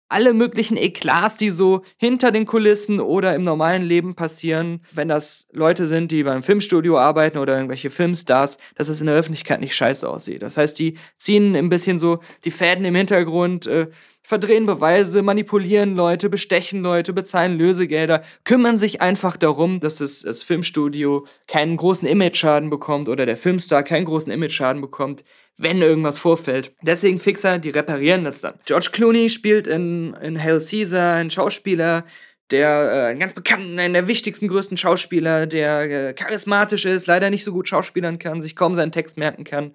alle 0.08 0.32
möglichen 0.32 0.76
Eklats, 0.76 1.36
die 1.36 1.50
so 1.50 1.82
hinter 1.96 2.30
den 2.30 2.46
Kulissen 2.46 3.00
oder 3.00 3.34
im 3.34 3.44
normalen 3.44 3.82
Leben 3.84 4.14
passieren, 4.14 4.80
wenn 4.92 5.08
das 5.08 5.48
Leute 5.52 5.88
sind, 5.88 6.12
die 6.12 6.22
beim 6.22 6.42
Filmstudio 6.42 6.96
arbeiten 6.96 7.38
oder 7.38 7.56
irgendwelche 7.56 7.90
Filmstars, 7.90 8.58
dass 8.76 8.88
es 8.88 9.00
in 9.00 9.06
der 9.06 9.16
Öffentlichkeit 9.16 9.60
nicht 9.60 9.74
scheiße 9.74 10.08
aussieht. 10.08 10.42
Das 10.42 10.56
heißt, 10.56 10.78
die 10.78 10.96
ziehen 11.16 11.56
ein 11.56 11.68
bisschen 11.68 11.98
so 11.98 12.20
die 12.44 12.52
Fäden 12.52 12.84
im 12.84 12.94
Hintergrund, 12.94 13.66
äh, 13.66 13.88
verdrehen 14.26 14.66
Beweise, 14.66 15.22
manipulieren 15.22 15.94
Leute, 15.94 16.28
bestechen 16.28 16.82
Leute, 16.82 17.12
bezahlen 17.12 17.56
Lösegelder, 17.56 18.22
kümmern 18.42 18.76
sich 18.76 19.00
einfach 19.00 19.36
darum, 19.36 19.78
dass 19.78 19.96
das, 19.96 20.22
das 20.22 20.42
Filmstudio 20.42 21.28
keinen 21.46 21.76
großen 21.76 22.08
Image-Schaden 22.08 22.68
bekommt 22.68 23.08
oder 23.08 23.24
der 23.24 23.36
Filmstar 23.36 23.84
keinen 23.84 24.04
großen 24.04 24.32
Image-Schaden 24.32 24.82
bekommt, 24.82 25.22
wenn 25.58 25.80
irgendwas 25.80 26.18
vorfällt. 26.18 26.72
Deswegen 26.82 27.20
Fixer, 27.20 27.60
die 27.60 27.70
reparieren 27.70 28.24
das 28.24 28.40
dann. 28.40 28.54
George 28.64 28.88
Clooney 28.90 29.30
spielt 29.30 29.68
in, 29.68 30.14
in 30.14 30.42
Hail 30.42 30.58
Caesar 30.58 31.14
einen 31.14 31.30
Schauspieler, 31.30 32.04
der 32.50 32.68
äh, 32.68 33.10
einen 33.10 33.20
ganz 33.20 33.32
bekannten, 33.32 33.78
einen 33.78 33.94
der 33.94 34.08
wichtigsten, 34.08 34.48
größten 34.48 34.76
Schauspieler, 34.76 35.46
der 35.46 36.08
äh, 36.08 36.14
charismatisch 36.14 36.84
ist, 36.84 37.06
leider 37.06 37.30
nicht 37.30 37.44
so 37.44 37.52
gut 37.52 37.68
schauspielern 37.68 38.18
kann, 38.18 38.42
sich 38.42 38.56
kaum 38.56 38.74
seinen 38.74 38.90
Text 38.90 39.18
merken 39.18 39.44
kann 39.44 39.72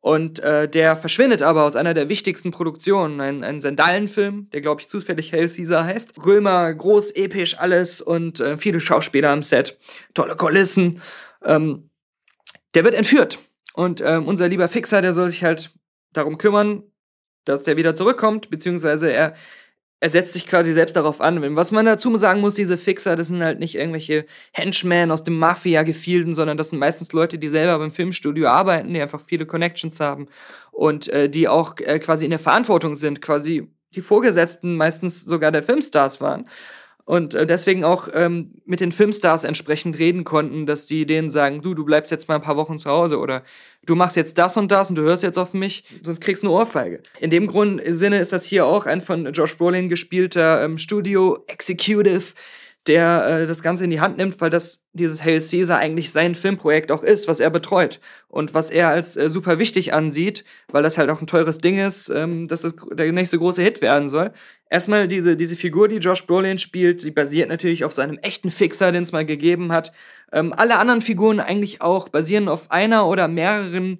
und 0.00 0.38
äh, 0.40 0.68
der 0.68 0.96
verschwindet 0.96 1.42
aber 1.42 1.64
aus 1.64 1.76
einer 1.76 1.94
der 1.94 2.08
wichtigsten 2.08 2.50
Produktionen, 2.50 3.20
ein, 3.20 3.42
ein 3.42 3.60
Sandalenfilm, 3.60 4.50
der 4.50 4.60
glaube 4.60 4.80
ich 4.80 4.88
zufällig 4.88 5.32
Hail 5.32 5.48
Caesar 5.48 5.84
heißt. 5.84 6.24
Römer, 6.24 6.72
groß, 6.72 7.10
episch, 7.12 7.58
alles 7.58 8.00
und 8.00 8.40
äh, 8.40 8.58
viele 8.58 8.80
Schauspieler 8.80 9.30
am 9.30 9.42
Set, 9.42 9.78
tolle 10.14 10.36
Kulissen. 10.36 11.02
Ähm, 11.44 11.90
der 12.74 12.84
wird 12.84 12.94
entführt 12.94 13.38
und 13.74 14.00
ähm, 14.00 14.26
unser 14.26 14.48
lieber 14.48 14.68
Fixer, 14.68 15.02
der 15.02 15.14
soll 15.14 15.28
sich 15.28 15.42
halt 15.42 15.72
darum 16.12 16.38
kümmern, 16.38 16.82
dass 17.44 17.62
der 17.62 17.76
wieder 17.76 17.94
zurückkommt, 17.94 18.50
beziehungsweise 18.50 19.12
er 19.12 19.34
er 20.00 20.10
setzt 20.10 20.34
sich 20.34 20.46
quasi 20.46 20.72
selbst 20.72 20.94
darauf 20.94 21.20
an. 21.20 21.56
Was 21.56 21.70
man 21.70 21.86
dazu 21.86 22.14
sagen 22.16 22.40
muss, 22.40 22.54
diese 22.54 22.76
Fixer, 22.76 23.16
das 23.16 23.28
sind 23.28 23.42
halt 23.42 23.58
nicht 23.58 23.74
irgendwelche 23.74 24.26
Henchmen 24.52 25.10
aus 25.10 25.24
dem 25.24 25.38
Mafia-Gefilden, 25.38 26.34
sondern 26.34 26.56
das 26.56 26.68
sind 26.68 26.78
meistens 26.78 27.12
Leute, 27.12 27.38
die 27.38 27.48
selber 27.48 27.78
beim 27.78 27.90
Filmstudio 27.90 28.48
arbeiten, 28.48 28.92
die 28.92 29.00
einfach 29.00 29.20
viele 29.20 29.46
Connections 29.46 29.98
haben 30.00 30.28
und 30.70 31.08
äh, 31.08 31.30
die 31.30 31.48
auch 31.48 31.76
äh, 31.78 31.98
quasi 31.98 32.24
in 32.24 32.30
der 32.30 32.38
Verantwortung 32.38 32.94
sind, 32.94 33.22
quasi 33.22 33.70
die 33.94 34.02
Vorgesetzten 34.02 34.76
meistens 34.76 35.24
sogar 35.24 35.50
der 35.50 35.62
Filmstars 35.62 36.20
waren 36.20 36.46
und 37.06 37.34
äh, 37.34 37.46
deswegen 37.46 37.84
auch 37.84 38.08
ähm, 38.14 38.60
mit 38.66 38.80
den 38.80 38.90
Filmstars 38.90 39.44
entsprechend 39.44 39.98
reden 39.98 40.24
konnten, 40.24 40.66
dass 40.66 40.86
die 40.86 41.06
denen 41.06 41.30
sagen, 41.30 41.62
du, 41.62 41.72
du 41.72 41.84
bleibst 41.84 42.10
jetzt 42.10 42.28
mal 42.28 42.34
ein 42.34 42.42
paar 42.42 42.56
Wochen 42.56 42.78
zu 42.78 42.90
Hause 42.90 43.20
oder 43.20 43.44
du 43.86 43.94
machst 43.94 44.16
jetzt 44.16 44.38
das 44.38 44.56
und 44.56 44.72
das 44.72 44.90
und 44.90 44.96
du 44.96 45.02
hörst 45.02 45.22
jetzt 45.22 45.38
auf 45.38 45.54
mich, 45.54 45.84
sonst 46.02 46.20
kriegst 46.20 46.42
du 46.42 46.48
eine 46.48 46.56
Ohrfeige. 46.56 47.00
In 47.20 47.30
dem 47.30 47.46
Grund 47.46 47.80
Sinne 47.86 48.18
ist 48.18 48.32
das 48.32 48.44
hier 48.44 48.66
auch 48.66 48.86
ein 48.86 49.00
von 49.00 49.32
Josh 49.32 49.56
Brolin 49.56 49.88
gespielter 49.88 50.64
ähm, 50.64 50.78
Studio 50.78 51.38
Executive, 51.46 52.34
der 52.86 53.42
äh, 53.42 53.46
das 53.46 53.62
Ganze 53.62 53.84
in 53.84 53.90
die 53.90 54.00
Hand 54.00 54.16
nimmt, 54.16 54.40
weil 54.40 54.50
das 54.50 54.84
dieses 54.92 55.22
Hail 55.22 55.40
Caesar 55.40 55.78
eigentlich 55.78 56.10
sein 56.12 56.34
Filmprojekt 56.34 56.90
auch 56.92 57.02
ist, 57.02 57.28
was 57.28 57.40
er 57.40 57.50
betreut 57.50 58.00
und 58.28 58.54
was 58.54 58.70
er 58.70 58.88
als 58.88 59.16
äh, 59.16 59.28
super 59.28 59.58
wichtig 59.58 59.92
ansieht, 59.92 60.44
weil 60.68 60.82
das 60.82 60.96
halt 60.98 61.10
auch 61.10 61.20
ein 61.20 61.26
teures 61.26 61.58
Ding 61.58 61.78
ist, 61.78 62.08
ähm, 62.08 62.48
dass 62.48 62.62
das 62.62 62.74
der 62.92 63.12
nächste 63.12 63.38
große 63.38 63.62
Hit 63.62 63.82
werden 63.82 64.08
soll. 64.08 64.32
Erstmal 64.68 65.06
diese, 65.08 65.36
diese 65.36 65.56
Figur, 65.56 65.88
die 65.88 65.96
Josh 65.96 66.26
Brolin 66.26 66.58
spielt, 66.58 67.02
die 67.02 67.10
basiert 67.10 67.48
natürlich 67.48 67.84
auf 67.84 67.92
seinem 67.92 68.18
echten 68.18 68.50
Fixer, 68.50 68.92
den 68.92 69.02
es 69.02 69.12
mal 69.12 69.24
gegeben 69.26 69.72
hat. 69.72 69.92
Ähm, 70.32 70.52
alle 70.56 70.78
anderen 70.78 71.02
Figuren 71.02 71.40
eigentlich 71.40 71.82
auch 71.82 72.08
basieren 72.08 72.48
auf 72.48 72.70
einer 72.70 73.06
oder 73.06 73.28
mehreren 73.28 73.98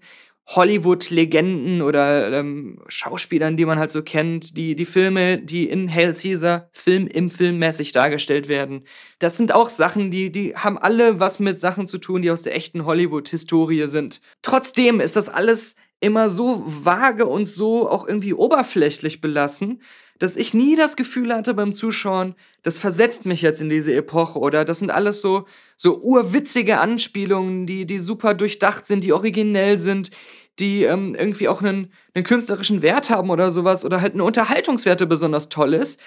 Hollywood-Legenden 0.49 1.83
oder 1.83 2.33
ähm, 2.33 2.79
Schauspielern, 2.87 3.57
die 3.57 3.65
man 3.65 3.79
halt 3.79 3.91
so 3.91 4.03
kennt, 4.03 4.57
die, 4.57 4.77
die 4.77 4.85
Filme, 4.85 5.39
die 5.39 5.69
in 5.69 5.93
Hail 5.93 6.15
Caesar 6.15 6.71
Film 6.73 7.09
im 7.09 7.31
Film 7.31 7.59
mäßig 7.59 7.91
dargestellt 7.93 8.49
werden. 8.49 8.85
Das 9.19 9.37
sind 9.37 9.53
auch 9.53 9.69
Sachen, 9.69 10.11
die, 10.11 10.31
die 10.31 10.55
haben 10.55 10.79
alle 10.79 11.19
was 11.19 11.41
mit 11.41 11.59
Sachen 11.59 11.89
zu 11.89 11.99
tun, 11.99 12.23
die 12.23 12.31
aus 12.31 12.43
der 12.43 12.55
echten 12.55 12.85
Hollywood-Historie 12.85 13.89
sind. 13.89 14.21
Trotzdem 14.43 15.01
ist 15.01 15.17
das 15.17 15.29
alles 15.29 15.75
immer 16.01 16.31
so 16.31 16.63
vage 16.67 17.27
und 17.27 17.47
so 17.47 17.89
auch 17.89 18.07
irgendwie 18.07 18.35
oberflächlich 18.35 19.21
belassen, 19.21 19.83
dass 20.19 20.37
ich 20.37 20.55
nie 20.55 20.77
das 20.77 20.97
Gefühl 20.97 21.33
hatte 21.33 21.55
beim 21.55 21.75
Zuschauen, 21.75 22.35
das 22.63 22.79
versetzt 22.79 23.27
mich 23.27 23.43
jetzt 23.43 23.61
in 23.61 23.69
diese 23.69 23.95
Epoche 23.95 24.39
oder 24.39 24.65
das 24.65 24.79
sind 24.79 24.91
alles 24.91 25.21
so, 25.21 25.47
so 25.77 25.99
urwitzige 25.99 26.81
Anspielungen, 26.81 27.67
die, 27.67 27.87
die 27.87 27.99
super 27.99 28.35
durchdacht 28.35 28.87
sind, 28.87 29.05
die 29.05 29.13
originell 29.13 29.81
sind, 29.81 30.11
die 30.59 30.85
ähm, 30.85 31.15
irgendwie 31.15 31.49
auch 31.49 31.61
einen, 31.61 31.93
einen 32.15 32.25
künstlerischen 32.25 32.83
Wert 32.83 33.11
haben 33.11 33.31
oder 33.31 33.51
sowas 33.51 33.85
oder 33.85 34.01
halt 34.01 34.15
eine 34.15 34.25
Unterhaltungswerte 34.25 35.07
besonders 35.07 35.49
toll 35.49 35.75
ist. 35.75 36.01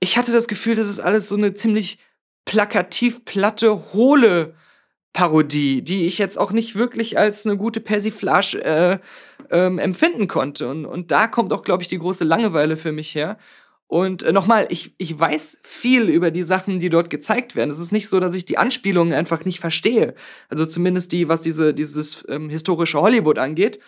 Ich 0.00 0.18
hatte 0.18 0.32
das 0.32 0.48
Gefühl, 0.48 0.74
das 0.74 0.88
ist 0.88 1.00
alles 1.00 1.28
so 1.28 1.36
eine 1.36 1.54
ziemlich 1.54 1.98
plakativ 2.44 3.24
platte, 3.24 3.92
hohle 3.94 4.54
Parodie, 5.14 5.80
die 5.80 6.06
ich 6.06 6.18
jetzt 6.18 6.38
auch 6.38 6.52
nicht 6.52 6.74
wirklich 6.74 7.16
als 7.16 7.46
eine 7.46 7.56
gute 7.56 7.80
Persiflage 7.80 8.62
äh, 8.62 8.98
ähm, 9.50 9.78
empfinden 9.78 10.28
konnte. 10.28 10.68
Und, 10.68 10.86
und 10.86 11.10
da 11.10 11.26
kommt 11.26 11.52
auch, 11.52 11.62
glaube 11.62 11.82
ich, 11.82 11.88
die 11.88 11.98
große 11.98 12.24
Langeweile 12.24 12.76
für 12.76 12.92
mich 12.92 13.14
her. 13.14 13.38
Und 13.86 14.22
äh, 14.22 14.32
nochmal, 14.32 14.66
ich, 14.70 14.94
ich 14.98 15.18
weiß 15.18 15.58
viel 15.62 16.08
über 16.08 16.30
die 16.30 16.42
Sachen, 16.42 16.78
die 16.78 16.90
dort 16.90 17.10
gezeigt 17.10 17.54
werden. 17.54 17.70
Es 17.70 17.78
ist 17.78 17.92
nicht 17.92 18.08
so, 18.08 18.18
dass 18.18 18.34
ich 18.34 18.44
die 18.44 18.58
Anspielungen 18.58 19.14
einfach 19.14 19.44
nicht 19.44 19.60
verstehe. 19.60 20.14
Also 20.48 20.66
zumindest 20.66 21.12
die, 21.12 21.28
was 21.28 21.42
diese, 21.42 21.74
dieses 21.74 22.24
ähm, 22.28 22.48
historische 22.48 23.00
Hollywood 23.00 23.38
angeht. 23.38 23.78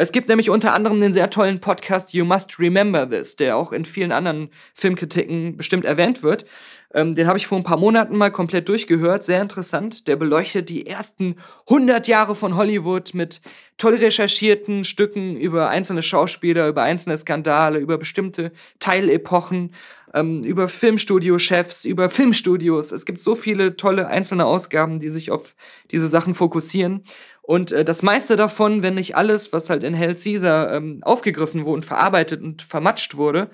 Es 0.00 0.12
gibt 0.12 0.30
nämlich 0.30 0.48
unter 0.48 0.72
anderem 0.72 0.98
den 0.98 1.12
sehr 1.12 1.28
tollen 1.28 1.60
Podcast 1.60 2.14
You 2.14 2.24
Must 2.24 2.58
Remember 2.58 3.06
This, 3.06 3.36
der 3.36 3.58
auch 3.58 3.70
in 3.70 3.84
vielen 3.84 4.12
anderen 4.12 4.48
Filmkritiken 4.72 5.58
bestimmt 5.58 5.84
erwähnt 5.84 6.22
wird. 6.22 6.46
Ähm, 6.94 7.14
den 7.14 7.26
habe 7.26 7.36
ich 7.36 7.46
vor 7.46 7.58
ein 7.58 7.64
paar 7.64 7.76
Monaten 7.76 8.16
mal 8.16 8.30
komplett 8.30 8.70
durchgehört, 8.70 9.22
sehr 9.22 9.42
interessant. 9.42 10.08
Der 10.08 10.16
beleuchtet 10.16 10.70
die 10.70 10.86
ersten 10.86 11.36
100 11.68 12.08
Jahre 12.08 12.34
von 12.34 12.56
Hollywood 12.56 13.12
mit 13.12 13.42
toll 13.76 13.96
recherchierten 13.96 14.86
Stücken 14.86 15.36
über 15.36 15.68
einzelne 15.68 16.02
Schauspieler, 16.02 16.68
über 16.68 16.82
einzelne 16.82 17.18
Skandale, 17.18 17.78
über 17.78 17.98
bestimmte 17.98 18.52
Teilepochen, 18.78 19.74
ähm, 20.14 20.42
über 20.44 20.68
Filmstudio-Chefs, 20.68 21.84
über 21.84 22.08
Filmstudios. 22.08 22.90
Es 22.90 23.04
gibt 23.04 23.20
so 23.20 23.36
viele 23.36 23.76
tolle 23.76 24.08
einzelne 24.08 24.46
Ausgaben, 24.46 24.98
die 24.98 25.10
sich 25.10 25.30
auf 25.30 25.54
diese 25.90 26.08
Sachen 26.08 26.34
fokussieren. 26.34 27.04
Und 27.42 27.72
äh, 27.72 27.84
das 27.84 28.02
meiste 28.02 28.36
davon, 28.36 28.82
wenn 28.82 28.94
nicht 28.94 29.16
alles, 29.16 29.52
was 29.52 29.70
halt 29.70 29.82
in 29.82 29.94
Hell 29.94 30.14
Caesar 30.14 30.72
ähm, 30.72 31.00
aufgegriffen 31.02 31.64
wurde 31.64 31.76
und 31.76 31.84
verarbeitet 31.84 32.42
und 32.42 32.62
vermatscht 32.62 33.16
wurde, 33.16 33.50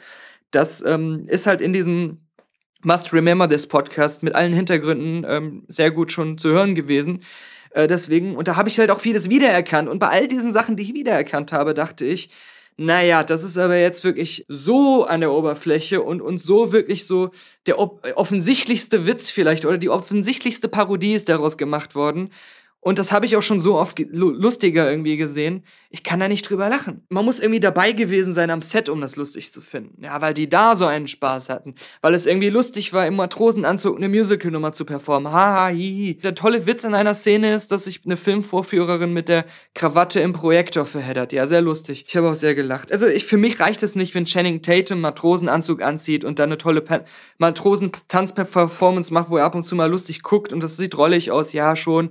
das 0.51 0.85
ähm, 0.85 1.23
ist 1.27 1.47
halt 1.47 1.61
in 1.61 1.73
diesem 1.73 2.19
Must 2.83 3.13
Remember 3.13 3.49
This 3.49 3.67
Podcast 3.67 4.23
mit 4.23 4.35
allen 4.35 4.53
Hintergründen 4.53 5.25
ähm, 5.29 5.65
sehr 5.69 5.91
gut 5.91 6.13
schon 6.13 6.39
zu 6.39 6.51
hören 6.51 6.75
gewesen. 6.75 7.23
Äh, 7.71 7.87
deswegen, 7.89 8.37
und 8.37 8.49
da 8.49 8.57
habe 8.57 8.69
ich 8.69 8.79
halt 8.79 8.91
auch 8.91 9.01
vieles 9.01 9.29
wiedererkannt. 9.29 9.89
Und 9.89 9.99
bei 9.99 10.09
all 10.09 10.29
diesen 10.29 10.53
Sachen, 10.53 10.77
die 10.77 10.85
ich 10.85 10.95
wiedererkannt 10.95 11.53
habe, 11.53 11.75
dachte 11.75 12.05
ich, 12.05 12.31
naja, 12.79 13.25
das 13.25 13.43
ist 13.43 13.57
aber 13.57 13.77
jetzt 13.77 14.05
wirklich 14.05 14.45
so 14.49 15.05
an 15.05 15.21
der 15.21 15.33
Oberfläche 15.33 16.03
und, 16.03 16.21
und 16.21 16.39
so 16.39 16.73
wirklich 16.73 17.07
so 17.07 17.31
der 17.67 17.79
offensichtlichste 17.79 19.07
Witz 19.07 19.31
vielleicht 19.31 19.65
oder 19.65 19.79
die 19.79 19.89
offensichtlichste 19.89 20.69
Parodie 20.69 21.15
ist 21.15 21.29
daraus 21.31 21.57
gemacht 21.57 21.95
worden. 21.95 22.31
Und 22.81 23.01
das 23.01 23.11
habe 23.11 23.27
ich 23.27 23.37
auch 23.37 23.43
schon 23.43 23.59
so 23.59 23.75
oft 23.77 23.99
lustiger 23.99 24.89
irgendwie 24.89 25.17
gesehen. 25.17 25.65
Ich 25.91 26.05
kann 26.05 26.21
da 26.21 26.29
nicht 26.29 26.49
drüber 26.49 26.69
lachen. 26.69 27.05
Man 27.09 27.25
muss 27.25 27.41
irgendwie 27.41 27.59
dabei 27.59 27.91
gewesen 27.91 28.33
sein 28.33 28.49
am 28.49 28.63
Set, 28.63 28.89
um 28.89 29.01
das 29.01 29.17
lustig 29.17 29.51
zu 29.51 29.61
finden. 29.61 30.05
Ja, 30.05 30.21
weil 30.21 30.35
die 30.35 30.49
da 30.49 30.77
so 30.77 30.87
einen 30.87 31.09
Spaß 31.09 31.49
hatten. 31.49 31.75
Weil 32.01 32.15
es 32.15 32.27
irgendwie 32.27 32.49
lustig 32.49 32.93
war, 32.93 33.05
im 33.05 33.17
Matrosenanzug 33.17 33.97
eine 33.97 34.09
Musical-Nummer 34.09 34.73
zu 34.73 34.85
performen. 34.85 35.33
Haha, 35.33 35.67
hihi. 35.69 36.19
Der 36.19 36.37
tolle 36.37 36.67
Witz 36.67 36.85
in 36.85 36.95
einer 36.95 37.15
Szene 37.15 37.55
ist, 37.55 37.73
dass 37.73 37.85
sich 37.85 38.03
eine 38.05 38.17
Filmvorführerin 38.17 39.13
mit 39.13 39.29
der 39.29 39.47
Krawatte 39.75 40.21
im 40.21 40.33
Projektor 40.33 40.87
verheddert. 40.87 41.33
Ja, 41.33 41.49
sehr 41.49 41.63
lustig. 41.63 42.05
Ich 42.07 42.17
habe 42.17 42.31
auch 42.31 42.37
sehr 42.37 42.55
gelacht. 42.55 42.93
Also 42.93 43.09
ich, 43.09 43.25
für 43.25 43.37
mich 43.37 43.59
reicht 43.59 43.83
es 43.83 43.97
nicht, 43.97 44.15
wenn 44.15 44.27
Channing 44.27 44.63
Tatum 44.63 45.01
Matrosenanzug 45.01 45.83
anzieht 45.83 46.25
und 46.25 46.39
dann 46.39 46.51
eine 46.51 46.59
tolle 46.59 46.85
Matrosen-Tanz-Performance 47.39 49.13
macht, 49.13 49.29
wo 49.31 49.39
er 49.39 49.45
ab 49.45 49.57
und 49.57 49.65
zu 49.65 49.75
mal 49.75 49.91
lustig 49.91 50.23
guckt 50.23 50.53
und 50.53 50.63
das 50.63 50.77
sieht 50.77 50.97
rollig 50.97 51.33
aus. 51.33 51.53
Ja, 51.53 51.75
schon. 51.75 52.11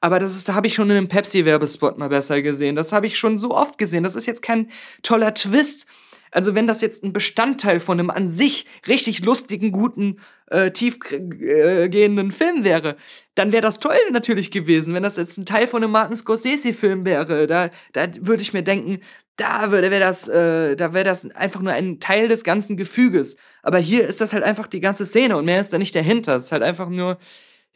Aber 0.00 0.18
das 0.18 0.36
ist, 0.36 0.48
da 0.48 0.54
habe 0.54 0.66
ich 0.66 0.74
schon 0.74 0.90
in 0.90 0.96
einem 0.96 1.08
Pepsi-Werbespot 1.08 1.98
mal 1.98 2.08
besser 2.08 2.42
gesehen. 2.42 2.76
Das 2.76 2.92
habe 2.92 3.06
ich 3.06 3.18
schon 3.18 3.38
so 3.38 3.50
oft 3.52 3.78
gesehen. 3.78 4.02
Das 4.02 4.14
ist 4.14 4.26
jetzt 4.26 4.42
kein 4.42 4.70
toller 5.02 5.34
Twist. 5.34 5.86
Also 6.30 6.54
wenn 6.54 6.66
das 6.66 6.80
jetzt 6.80 7.02
ein 7.02 7.12
Bestandteil 7.12 7.80
von 7.80 7.98
einem 7.98 8.10
an 8.10 8.28
sich 8.28 8.66
richtig 8.86 9.24
lustigen, 9.24 9.72
guten, 9.72 10.18
äh, 10.48 10.70
tiefgehenden 10.70 12.30
Film 12.30 12.62
wäre, 12.64 12.96
dann 13.34 13.52
wäre 13.52 13.62
das 13.62 13.78
toll 13.78 13.96
natürlich 14.12 14.50
gewesen. 14.50 14.92
Wenn 14.92 15.02
das 15.02 15.16
jetzt 15.16 15.38
ein 15.38 15.46
Teil 15.46 15.66
von 15.66 15.82
einem 15.82 15.92
Martin 15.92 16.16
Scorsese-Film 16.16 17.06
wäre, 17.06 17.46
da, 17.46 17.70
da 17.92 18.06
würde 18.20 18.42
ich 18.42 18.52
mir 18.52 18.62
denken, 18.62 19.00
da 19.36 19.70
würde 19.70 19.90
wäre 19.90 20.00
das, 20.00 20.28
äh, 20.28 20.76
da 20.76 20.92
wäre 20.92 21.04
das 21.04 21.30
einfach 21.30 21.60
nur 21.62 21.72
ein 21.72 22.00
Teil 22.00 22.28
des 22.28 22.44
ganzen 22.44 22.76
Gefüges. 22.76 23.36
Aber 23.62 23.78
hier 23.78 24.06
ist 24.06 24.20
das 24.20 24.32
halt 24.32 24.44
einfach 24.44 24.66
die 24.66 24.80
ganze 24.80 25.06
Szene 25.06 25.36
und 25.36 25.44
mehr 25.44 25.60
ist 25.60 25.72
da 25.72 25.78
nicht 25.78 25.94
dahinter. 25.94 26.36
Es 26.36 26.44
ist 26.44 26.52
halt 26.52 26.62
einfach 26.62 26.88
nur 26.88 27.18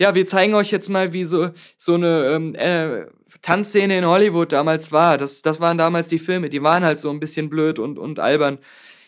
ja, 0.01 0.15
wir 0.15 0.25
zeigen 0.25 0.55
euch 0.55 0.71
jetzt 0.71 0.89
mal, 0.89 1.13
wie 1.13 1.25
so, 1.25 1.51
so 1.77 1.95
eine 1.95 2.25
ähm, 2.35 2.55
äh, 2.55 3.07
Tanzszene 3.43 3.99
in 3.99 4.07
Hollywood 4.07 4.51
damals 4.51 4.93
war. 4.93 5.19
Das, 5.19 5.43
das 5.43 5.61
waren 5.61 5.77
damals 5.77 6.09
die 6.09 6.19
Filme, 6.19 6.49
die 6.49 6.63
waren 6.63 6.83
halt 6.83 6.99
so 6.99 7.11
ein 7.11 7.21
bisschen 7.21 7.51
blöd 7.51 7.79
und, 7.79 7.99
und 7.99 8.19
albern. 8.19 8.59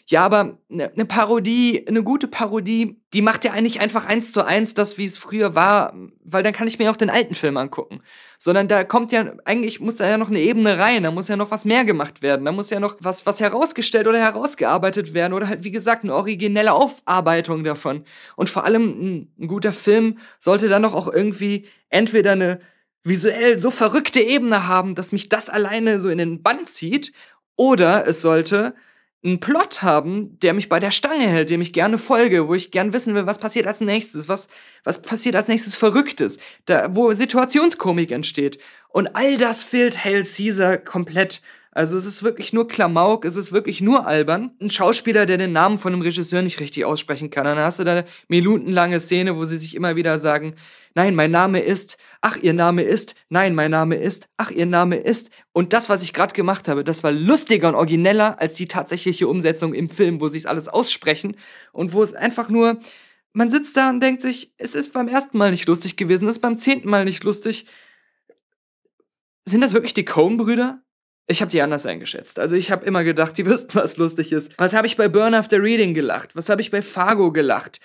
Ja, 0.07 0.25
aber 0.27 0.59
eine 0.71 0.93
ne 0.95 1.05
Parodie, 1.07 1.87
eine 1.89 2.03
gute 2.03 2.29
Parodie, 2.29 3.01
die 3.15 3.23
macht 3.23 3.45
ja 3.45 3.53
eigentlich 3.53 3.81
einfach 3.81 4.05
eins 4.05 4.33
zu 4.33 4.45
eins 4.45 4.75
das, 4.75 4.99
wie 4.99 5.07
es 5.07 5.17
früher 5.17 5.55
war, 5.55 5.95
weil 6.25 6.43
dann 6.43 6.53
kann 6.53 6.69
ich 6.69 6.79
mir 6.79 6.91
auch 6.91 6.97
den 6.97 7.09
alten 7.09 7.35
Film 7.35 7.57
angucken. 7.57 8.03
Sondern 8.45 8.67
da 8.67 8.83
kommt 8.83 9.13
ja, 9.13 9.35
eigentlich 9.45 9.79
muss 9.79 9.99
da 9.99 10.09
ja 10.09 10.19
noch 10.19 10.27
eine 10.27 10.41
Ebene 10.41 10.77
rein, 10.77 11.05
da 11.05 11.13
muss 11.13 11.29
ja 11.29 11.37
noch 11.37 11.53
was 11.53 11.65
mehr 11.65 11.85
gemacht 11.85 12.23
werden, 12.23 12.45
da 12.45 12.51
muss 12.51 12.71
ja 12.71 12.81
noch 12.81 12.97
was, 12.99 13.25
was 13.25 13.39
herausgestellt 13.39 14.09
oder 14.09 14.19
herausgearbeitet 14.19 15.15
werden 15.15 15.33
oder 15.33 15.47
halt, 15.47 15.63
wie 15.63 15.71
gesagt, 15.71 16.03
eine 16.03 16.13
originelle 16.13 16.73
Aufarbeitung 16.73 17.63
davon. 17.63 18.03
Und 18.35 18.51
vor 18.51 18.65
allem 18.65 18.83
ein, 18.83 19.33
ein 19.39 19.47
guter 19.47 19.73
Film 19.73 20.19
sollte 20.41 20.69
dann 20.69 20.83
doch 20.83 20.97
auch 20.97 21.07
irgendwie 21.07 21.69
entweder 21.89 22.33
eine 22.33 22.59
visuell 23.05 23.61
so 23.61 23.71
verrückte 23.71 24.21
Ebene 24.21 24.67
haben, 24.67 24.97
dass 24.97 25.13
mich 25.13 25.29
das 25.29 25.49
alleine 25.49 26.01
so 26.01 26.09
in 26.09 26.19
den 26.19 26.43
Bann 26.43 26.67
zieht, 26.67 27.13
oder 27.55 28.09
es 28.09 28.23
sollte 28.23 28.75
einen 29.25 29.41
Plot 29.41 29.83
haben, 29.83 30.39
der 30.41 30.53
mich 30.53 30.69
bei 30.69 30.81
der 30.81 30.91
Stange 30.91 31.27
hält, 31.27 31.51
dem 31.51 31.61
ich 31.61 31.73
gerne 31.73 31.97
folge, 31.97 32.49
wo 32.49 32.55
ich 32.55 32.73
gern 32.73 32.93
wissen 32.93 33.15
will, 33.15 33.27
was 33.27 33.39
passiert 33.39 33.67
als 33.67 33.81
nächstes, 33.81 34.29
was, 34.29 34.49
was 34.83 35.01
passiert 35.01 35.37
als 35.37 35.49
nächstes 35.49 35.77
Verrücktes, 35.77 36.39
da, 36.67 36.95
wo 36.95 37.13
Situationskomik 37.13 38.11
entsteht. 38.11 38.59
Und 38.89 39.15
all 39.15 39.37
das 39.37 39.63
fehlt 39.63 40.05
Hail 40.05 40.25
Caesar 40.25 40.77
komplett. 40.77 41.41
Also 41.75 41.97
es 41.97 42.05
ist 42.05 42.23
wirklich 42.23 42.53
nur 42.53 42.69
Klamauk, 42.69 43.25
es 43.25 43.37
ist 43.37 43.51
wirklich 43.53 43.81
nur 43.81 44.07
albern. 44.07 44.51
Ein 44.61 44.71
Schauspieler, 44.71 45.25
der 45.25 45.39
den 45.39 45.53
Namen 45.53 45.79
von 45.79 45.93
einem 45.93 46.03
Regisseur 46.03 46.43
nicht 46.43 46.61
richtig 46.61 46.85
aussprechen 46.85 47.31
kann. 47.31 47.45
dann 47.45 47.57
hast 47.57 47.79
du 47.79 47.85
da 47.85 47.93
eine 47.93 48.05
minutenlange 48.29 49.01
Szene, 49.01 49.37
wo 49.37 49.47
sie 49.47 49.57
sich 49.57 49.75
immer 49.75 49.97
wieder 49.97 50.19
sagen, 50.19 50.55
nein, 50.95 51.15
mein 51.15 51.31
Name 51.31 51.61
ist, 51.61 51.97
ach, 52.21 52.37
ihr 52.37 52.53
Name 52.53 52.83
ist, 52.83 53.15
nein, 53.29 53.55
mein 53.55 53.71
Name 53.71 53.97
ist, 53.97 54.29
ach, 54.37 54.51
ihr 54.51 54.67
Name 54.67 54.97
ist. 54.97 55.31
Und 55.53 55.73
das, 55.73 55.89
was 55.89 56.03
ich 56.03 56.13
gerade 56.13 56.35
gemacht 56.35 56.69
habe, 56.69 56.85
das 56.85 57.03
war 57.03 57.13
lustiger 57.13 57.69
und 57.69 57.75
origineller 57.75 58.41
als 58.41 58.55
die 58.55 58.67
tatsächliche 58.67 59.29
Umsetzung 59.29 59.75
im 59.75 59.89
Film, 59.89 60.21
wo 60.21 60.29
sie 60.29 60.39
es 60.39 60.47
alles 60.47 60.69
aussprechen 60.69 61.37
und 61.73 61.93
wo 61.93 62.03
es 62.03 62.15
einfach 62.15 62.49
nur, 62.49 62.81
man 63.33 63.51
sitzt 63.51 63.77
da 63.77 63.91
und 63.91 64.01
denkt 64.01 64.23
sich, 64.23 64.53
es 64.59 64.75
ist 64.75 64.93
beim 64.93 65.09
ersten 65.09 65.39
Mal 65.39 65.51
nicht 65.51 65.67
lustig 65.67 65.97
gewesen, 65.97 66.27
es 66.27 66.37
ist 66.37 66.43
beim 66.43 66.59
zehnten 66.59 66.91
Mal 66.91 67.05
nicht 67.05 67.25
lustig. 67.25 67.67
Sind 69.45 69.63
das 69.63 69.73
wirklich 69.73 69.95
die 69.95 70.05
Coen-Brüder? 70.05 70.83
Ich 71.29 71.41
habe 71.41 71.51
die 71.51 71.63
anders 71.63 71.87
eingeschätzt. 71.87 72.39
Also 72.39 72.57
ich 72.57 72.71
habe 72.71 72.85
immer 72.85 73.05
gedacht, 73.05 73.39
die 73.39 73.47
wüssten, 73.47 73.75
was 73.75 73.97
lustig 73.97 74.33
ist. 74.33 74.53
Was 74.59 74.75
habe 74.75 74.87
ich 74.87 74.97
bei 74.97 75.09
Burn 75.09 75.35
After 75.35 75.63
Reading 75.63 75.95
gelacht? 75.95 76.37
Was 76.37 76.49
habe 76.49 76.61
ich 76.61 76.71
bei 76.71 76.83
Fargo 76.83 77.33
gelacht? 77.33 77.81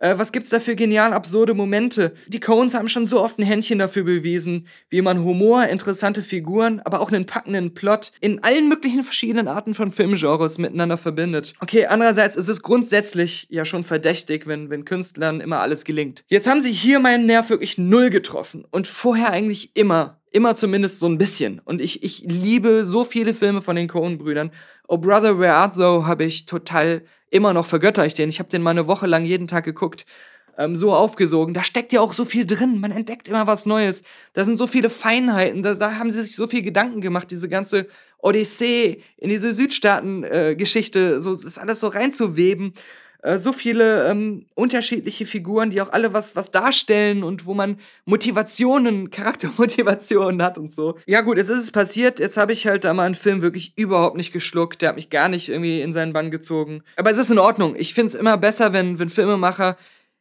Äh, 0.00 0.16
was 0.16 0.32
gibt's 0.32 0.48
da 0.48 0.58
für 0.58 0.74
genial 0.74 1.12
absurde 1.12 1.54
Momente? 1.54 2.14
Die 2.26 2.40
Coens 2.40 2.74
haben 2.74 2.88
schon 2.88 3.04
so 3.04 3.22
oft 3.22 3.38
ein 3.38 3.44
Händchen 3.44 3.78
dafür 3.78 4.02
bewiesen, 4.02 4.66
wie 4.88 5.02
man 5.02 5.22
Humor, 5.22 5.66
interessante 5.66 6.22
Figuren, 6.22 6.80
aber 6.80 7.00
auch 7.00 7.12
einen 7.12 7.26
packenden 7.26 7.74
Plot 7.74 8.12
in 8.20 8.42
allen 8.42 8.68
möglichen 8.68 9.04
verschiedenen 9.04 9.46
Arten 9.46 9.74
von 9.74 9.92
Filmgenres 9.92 10.56
miteinander 10.56 10.96
verbindet. 10.96 11.52
Okay, 11.60 11.86
andererseits 11.86 12.34
ist 12.36 12.48
es 12.48 12.62
grundsätzlich 12.62 13.46
ja 13.50 13.66
schon 13.66 13.84
verdächtig, 13.84 14.46
wenn, 14.46 14.70
wenn 14.70 14.86
Künstlern 14.86 15.40
immer 15.40 15.60
alles 15.60 15.84
gelingt. 15.84 16.24
Jetzt 16.28 16.48
haben 16.48 16.62
sie 16.62 16.72
hier 16.72 16.98
meinen 16.98 17.26
Nerv 17.26 17.50
wirklich 17.50 17.76
null 17.76 18.08
getroffen 18.08 18.64
und 18.70 18.86
vorher 18.86 19.30
eigentlich 19.30 19.76
immer 19.76 20.16
Immer 20.32 20.54
zumindest 20.54 21.00
so 21.00 21.06
ein 21.08 21.18
bisschen. 21.18 21.58
Und 21.64 21.80
ich, 21.80 22.04
ich 22.04 22.20
liebe 22.20 22.86
so 22.86 23.02
viele 23.02 23.34
Filme 23.34 23.62
von 23.62 23.74
den 23.74 23.88
Coen-Brüdern. 23.88 24.52
Oh 24.86 24.96
Brother, 24.96 25.40
Where 25.40 25.54
Art 25.54 25.76
Thou 25.76 26.06
habe 26.06 26.22
ich 26.22 26.46
total 26.46 27.02
immer 27.30 27.52
noch 27.52 27.66
vergötter 27.66 28.04
ich 28.06 28.14
den. 28.14 28.28
Ich 28.28 28.38
habe 28.38 28.48
den 28.48 28.62
mal 28.62 28.70
eine 28.70 28.86
Woche 28.86 29.06
lang 29.06 29.24
jeden 29.24 29.48
Tag 29.48 29.64
geguckt. 29.64 30.04
Ähm, 30.58 30.76
so 30.76 30.92
aufgesogen. 30.92 31.54
Da 31.54 31.64
steckt 31.64 31.92
ja 31.92 32.00
auch 32.00 32.12
so 32.12 32.24
viel 32.24 32.44
drin. 32.44 32.80
Man 32.80 32.92
entdeckt 32.92 33.28
immer 33.28 33.46
was 33.46 33.66
Neues. 33.66 34.02
Da 34.34 34.44
sind 34.44 34.58
so 34.58 34.66
viele 34.66 34.90
Feinheiten. 34.90 35.62
Da, 35.62 35.74
da 35.74 35.98
haben 35.98 36.10
sie 36.10 36.22
sich 36.22 36.36
so 36.36 36.46
viel 36.48 36.62
Gedanken 36.62 37.00
gemacht, 37.00 37.30
diese 37.30 37.48
ganze 37.48 37.86
Odyssee 38.18 39.02
in 39.16 39.30
diese 39.30 39.52
Südstaaten-Geschichte, 39.52 41.14
äh, 41.14 41.20
so 41.20 41.34
das 41.34 41.56
alles 41.56 41.80
so 41.80 41.86
reinzuweben. 41.86 42.74
Äh, 43.22 43.38
so 43.38 43.52
viele 43.52 44.06
ähm, 44.08 44.46
unterschiedliche 44.54 45.26
Figuren, 45.26 45.70
die 45.70 45.80
auch 45.80 45.92
alle 45.92 46.12
was, 46.12 46.36
was 46.36 46.50
darstellen 46.50 47.22
und 47.22 47.46
wo 47.46 47.54
man 47.54 47.78
Motivationen, 48.04 49.10
Charaktermotivationen 49.10 50.42
hat 50.42 50.58
und 50.58 50.72
so. 50.72 50.96
Ja 51.06 51.20
gut, 51.20 51.36
jetzt 51.36 51.48
ist 51.48 51.58
es 51.58 51.70
passiert, 51.70 52.18
jetzt 52.18 52.36
habe 52.36 52.52
ich 52.52 52.66
halt 52.66 52.84
da 52.84 52.94
mal 52.94 53.04
einen 53.04 53.14
Film 53.14 53.42
wirklich 53.42 53.72
überhaupt 53.76 54.16
nicht 54.16 54.32
geschluckt, 54.32 54.82
der 54.82 54.90
hat 54.90 54.96
mich 54.96 55.10
gar 55.10 55.28
nicht 55.28 55.48
irgendwie 55.48 55.80
in 55.80 55.92
seinen 55.92 56.12
Bann 56.12 56.30
gezogen. 56.30 56.82
Aber 56.96 57.10
es 57.10 57.18
ist 57.18 57.30
in 57.30 57.38
Ordnung. 57.38 57.74
Ich 57.76 57.94
finde 57.94 58.08
es 58.08 58.14
immer 58.14 58.36
besser, 58.36 58.72
wenn, 58.72 58.98
wenn 58.98 59.08
Filmemacher 59.08 59.76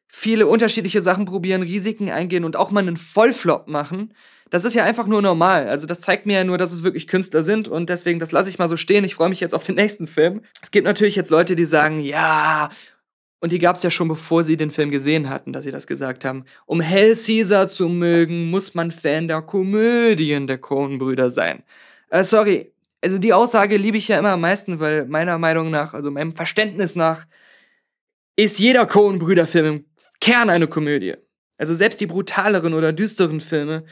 viele 0.10 0.47
unterschiedliche 0.47 1.01
Sachen 1.01 1.26
probieren, 1.26 1.62
Risiken 1.62 2.10
eingehen 2.10 2.43
und 2.43 2.57
auch 2.57 2.72
mal 2.72 2.82
einen 2.82 2.97
Vollflop 2.97 3.68
machen. 3.68 4.14
Das 4.49 4.66
ist 4.66 4.74
ja 4.74 4.84
einfach 4.84 5.05
nur 5.05 5.22
normal. 5.22 5.70
Also 5.70 5.86
das 5.86 6.01
zeigt 6.01 6.26
mir 6.26 6.39
ja 6.39 6.43
nur, 6.43 6.57
dass 6.57 6.72
es 6.72 6.84
wirklich 6.84 7.07
Künstler 7.07 7.43
sind 7.43 7.68
und 7.68 7.89
deswegen, 7.89 8.20
das 8.20 8.32
lasse 8.32 8.49
ich 8.49 8.57
mal 8.57 8.68
so 8.68 8.76
stehen. 8.76 9.03
Ich 9.03 9.16
freue 9.16 9.30
mich 9.30 9.39
jetzt 9.39 9.53
auf 9.53 9.64
den 9.64 9.76
nächsten 9.76 10.07
Film. 10.07 10.41
Es 10.62 10.72
gibt 10.72 10.86
natürlich 10.86 11.16
jetzt 11.16 11.30
Leute, 11.30 11.55
die 11.55 11.66
sagen, 11.66 11.99
ja, 11.99 12.70
und 13.39 13.51
die 13.51 13.60
gab 13.60 13.76
es 13.76 13.84
ja 13.84 13.91
schon, 13.91 14.07
bevor 14.07 14.43
sie 14.43 14.57
den 14.57 14.72
Film 14.72 14.91
gesehen 14.91 15.30
hatten, 15.30 15.53
dass 15.53 15.64
sie 15.64 15.72
das 15.72 15.88
gesagt 15.88 16.26
haben. 16.26 16.43
Um 16.66 16.82
Hell 16.82 17.16
Caesar 17.16 17.70
zu 17.70 17.88
mögen, 17.88 18.49
muss 18.49 18.74
man 18.74 18.91
Fan 18.91 19.28
der 19.28 19.41
Komödien 19.43 20.47
der 20.47 20.57
Coen-Brüder 20.57 21.32
sein. 21.32 21.64
Äh, 22.10 22.24
sorry, 22.24 22.74
also 23.01 23.18
die 23.18 23.34
Aussage 23.34 23.78
liebe 23.78 23.97
ich 23.97 24.07
ja 24.07 24.20
immer 24.20 24.32
am 24.32 24.41
meisten, 24.41 24.80
weil 24.80 25.05
meiner 25.05 25.38
Meinung 25.38 25.70
nach, 25.70 25.93
also 25.93 26.12
meinem 26.12 26.36
Verständnis 26.36 26.95
nach, 26.95 27.26
ist 28.36 28.60
jeder 28.60 28.86
Coen-Brüder-Film 28.86 29.66
im 29.66 29.86
Kern 30.22 30.49
eine 30.49 30.67
Komödie. 30.67 31.15
Also 31.57 31.76
selbst 31.76 31.99
die 32.01 32.07
brutaleren 32.07 32.74
oder 32.74 32.93
düsteren 32.93 33.39
Filme, 33.39 33.84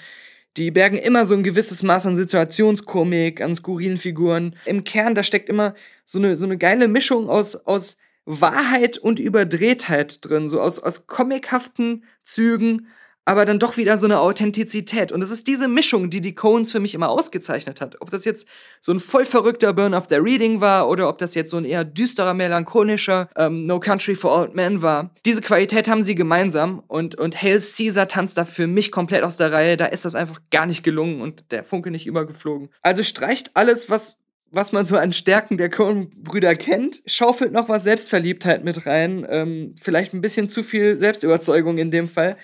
die 0.55 0.71
bergen 0.71 0.97
immer 0.97 1.25
so 1.25 1.35
ein 1.35 1.43
gewisses 1.43 1.83
Maß 1.83 2.07
an 2.07 2.15
Situationskomik, 2.15 3.41
an 3.41 3.55
skurrilen 3.55 3.97
Figuren. 3.97 4.55
Im 4.65 4.83
Kern, 4.83 5.13
da 5.13 5.23
steckt 5.23 5.49
immer 5.49 5.75
so 6.03 6.17
eine, 6.17 6.35
so 6.35 6.45
eine 6.45 6.57
geile 6.57 6.87
Mischung 6.87 7.29
aus, 7.29 7.55
aus 7.55 7.97
Wahrheit 8.25 8.97
und 8.97 9.19
Überdrehtheit 9.19 10.25
drin, 10.25 10.49
so 10.49 10.59
aus, 10.59 10.79
aus 10.79 11.07
comichaften 11.07 12.03
Zügen, 12.23 12.87
aber 13.27 13.43
dann 13.43 13.59
doch 13.59 13.75
wieder 13.75 13.97
so 13.97 14.05
eine 14.05 14.21
Authentizität. 14.21 15.11
Und 15.11 15.21
es 15.21 15.31
ist 15.31 15.47
diese 15.47 15.67
Mischung, 15.67 16.09
die 16.09 16.21
die 16.21 16.33
Coens 16.33 16.71
für 16.71 16.79
mich 16.79 16.95
immer 16.95 17.09
ausgezeichnet 17.09 17.81
hat. 17.81 17.97
Ob 17.99 18.09
das 18.09 18.23
jetzt 18.23 18.47
so 18.79 18.93
ein 18.93 19.01
voll 19.01 19.25
verrückter 19.25 19.73
Burn 19.73 19.93
of 19.93 20.05
the 20.09 20.15
Reading 20.15 20.61
war 20.61 20.87
oder 20.87 21.09
ob 21.09 21.17
das 21.17 21.35
jetzt 21.35 21.51
so 21.51 21.57
ein 21.57 21.65
eher 21.65 21.83
düsterer, 21.83 22.33
melancholischer 22.33 23.27
ähm, 23.35 23.65
No 23.65 23.81
Country 23.81 24.15
for 24.15 24.33
Old 24.33 24.55
Men 24.55 24.81
war. 24.81 25.13
Diese 25.25 25.41
Qualität 25.41 25.89
haben 25.89 26.03
sie 26.03 26.15
gemeinsam 26.15 26.81
und, 26.87 27.15
und 27.15 27.41
Hail 27.41 27.59
Caesar 27.59 28.07
tanzt 28.07 28.37
da 28.37 28.45
für 28.45 28.65
mich 28.65 28.93
komplett 28.93 29.23
aus 29.23 29.35
der 29.35 29.51
Reihe. 29.51 29.75
Da 29.75 29.87
ist 29.87 30.05
das 30.05 30.15
einfach 30.15 30.39
gar 30.49 30.65
nicht 30.65 30.83
gelungen 30.83 31.19
und 31.19 31.51
der 31.51 31.65
Funke 31.65 31.91
nicht 31.91 32.07
übergeflogen. 32.07 32.69
Also 32.81 33.03
streicht 33.03 33.51
alles, 33.55 33.89
was 33.89 34.15
was 34.49 34.71
man 34.71 34.85
so 34.85 34.95
an 34.95 35.11
Stärken 35.11 35.57
der 35.57 35.69
Coen-Brüder 35.69 36.55
kennt, 36.55 37.01
schaufelt 37.05 37.51
noch 37.51 37.67
was 37.67 37.83
Selbstverliebtheit 37.83 38.63
mit 38.63 38.85
rein. 38.85 39.27
Ähm, 39.29 39.75
vielleicht 39.81 40.13
ein 40.13 40.21
bisschen 40.21 40.47
zu 40.47 40.63
viel 40.63 40.95
Selbstüberzeugung 40.95 41.77
in 41.77 41.91
dem 41.91 42.07
Fall. 42.07 42.37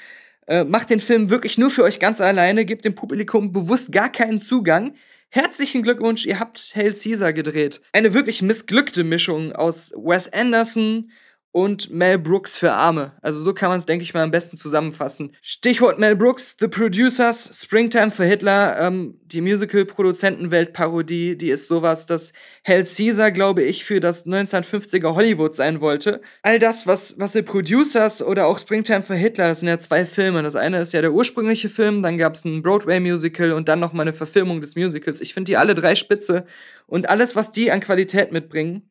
Äh, 0.47 0.63
macht 0.63 0.89
den 0.89 0.99
Film 0.99 1.29
wirklich 1.29 1.57
nur 1.57 1.69
für 1.69 1.83
euch 1.83 1.99
ganz 1.99 2.19
alleine, 2.19 2.65
gebt 2.65 2.85
dem 2.85 2.95
Publikum 2.95 3.51
bewusst 3.51 3.91
gar 3.91 4.11
keinen 4.11 4.39
Zugang. 4.39 4.93
Herzlichen 5.29 5.81
Glückwunsch, 5.81 6.25
ihr 6.25 6.39
habt 6.39 6.73
Hail 6.75 6.93
Caesar 6.93 7.33
gedreht. 7.33 7.81
Eine 7.91 8.13
wirklich 8.13 8.41
missglückte 8.41 9.03
Mischung 9.03 9.53
aus 9.53 9.91
Wes 9.95 10.31
Anderson 10.31 11.09
und 11.53 11.91
Mel 11.91 12.17
Brooks 12.17 12.57
für 12.57 12.73
Arme. 12.73 13.11
Also 13.21 13.39
so 13.39 13.53
kann 13.53 13.69
man 13.69 13.77
es, 13.77 13.85
denke 13.85 14.01
ich 14.01 14.15
mal, 14.15 14.23
am 14.23 14.31
besten 14.31 14.57
zusammenfassen. 14.57 15.35
Stichwort 15.39 15.99
Mel 15.99 16.15
Brooks, 16.15 16.57
The 16.59 16.67
Producers, 16.67 17.51
Springtime 17.53 18.09
für 18.09 18.25
Hitler, 18.25 18.79
ähm, 18.79 19.19
die 19.25 19.39
Musical-Produzentenwelt-Parodie, 19.39 21.37
die 21.37 21.51
ist 21.51 21.67
sowas, 21.67 22.07
dass 22.07 22.33
Hell 22.63 22.83
Caesar, 22.83 23.31
glaube 23.31 23.61
ich, 23.61 23.85
für 23.85 23.99
das 23.99 24.25
1950er 24.25 25.13
Hollywood 25.13 25.53
sein 25.53 25.79
wollte. 25.79 26.21
All 26.41 26.57
das, 26.57 26.87
was, 26.87 27.19
was 27.19 27.33
The 27.33 27.43
Producers 27.43 28.23
oder 28.23 28.47
auch 28.47 28.57
Springtime 28.57 29.03
für 29.03 29.15
Hitler, 29.15 29.49
das 29.49 29.59
sind 29.59 29.69
ja 29.69 29.77
zwei 29.77 30.07
Filme. 30.07 30.41
Das 30.41 30.55
eine 30.55 30.81
ist 30.81 30.91
ja 30.91 31.01
der 31.01 31.13
ursprüngliche 31.13 31.69
Film, 31.69 32.01
dann 32.01 32.17
gab 32.17 32.33
es 32.33 32.45
ein 32.45 32.63
Broadway-Musical 32.63 33.53
und 33.53 33.69
dann 33.69 33.79
nochmal 33.79 34.07
eine 34.07 34.13
Verfilmung 34.13 34.59
des 34.59 34.75
Musicals. 34.75 35.21
Ich 35.21 35.35
finde 35.35 35.51
die 35.51 35.57
alle 35.57 35.75
drei 35.75 35.93
spitze 35.93 36.47
und 36.87 37.09
alles, 37.09 37.35
was 37.35 37.51
die 37.51 37.71
an 37.71 37.79
Qualität 37.79 38.31
mitbringen, 38.31 38.89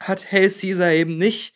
hat 0.00 0.24
Hell 0.32 0.48
Caesar 0.48 0.90
eben 0.90 1.18
nicht 1.18 1.52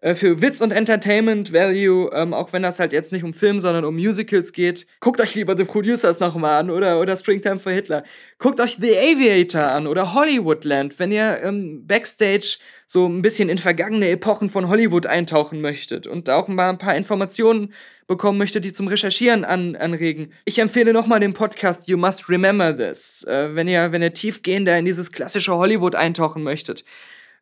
äh, 0.00 0.14
für 0.14 0.42
Witz 0.42 0.60
und 0.60 0.72
Entertainment 0.72 1.52
Value, 1.52 2.10
ähm, 2.12 2.34
auch 2.34 2.52
wenn 2.52 2.62
das 2.62 2.78
halt 2.78 2.92
jetzt 2.92 3.12
nicht 3.12 3.24
um 3.24 3.32
Film, 3.32 3.60
sondern 3.60 3.84
um 3.84 3.96
Musicals 3.96 4.52
geht. 4.52 4.86
Guckt 5.00 5.20
euch 5.20 5.34
lieber 5.34 5.56
The 5.56 5.64
Producers 5.64 6.20
nochmal 6.20 6.60
an 6.60 6.70
oder, 6.70 7.00
oder 7.00 7.16
Springtime 7.16 7.58
for 7.58 7.72
Hitler. 7.72 8.04
Guckt 8.38 8.60
euch 8.60 8.76
The 8.80 8.96
Aviator 8.96 9.62
an 9.62 9.86
oder 9.86 10.12
Hollywoodland, 10.12 10.98
wenn 10.98 11.12
ihr 11.12 11.38
ähm, 11.42 11.86
Backstage 11.86 12.58
so 12.86 13.06
ein 13.06 13.22
bisschen 13.22 13.48
in 13.48 13.58
vergangene 13.58 14.10
Epochen 14.10 14.48
von 14.48 14.68
Hollywood 14.68 15.06
eintauchen 15.06 15.60
möchtet 15.60 16.06
und 16.06 16.28
auch 16.30 16.46
mal 16.46 16.68
ein 16.68 16.78
paar 16.78 16.94
Informationen 16.94 17.72
bekommen 18.06 18.38
möchtet, 18.38 18.64
die 18.64 18.72
zum 18.72 18.88
Recherchieren 18.88 19.44
an, 19.44 19.74
anregen. 19.76 20.32
Ich 20.44 20.58
empfehle 20.58 20.92
nochmal 20.92 21.20
den 21.20 21.32
Podcast 21.32 21.88
You 21.88 21.96
Must 21.96 22.28
Remember 22.28 22.76
This, 22.76 23.24
äh, 23.24 23.54
wenn 23.54 23.66
ihr, 23.66 23.90
wenn 23.92 24.02
ihr 24.02 24.12
tiefgehender 24.12 24.78
in 24.78 24.84
dieses 24.84 25.10
klassische 25.10 25.56
Hollywood 25.56 25.94
eintauchen 25.94 26.42
möchtet. 26.42 26.84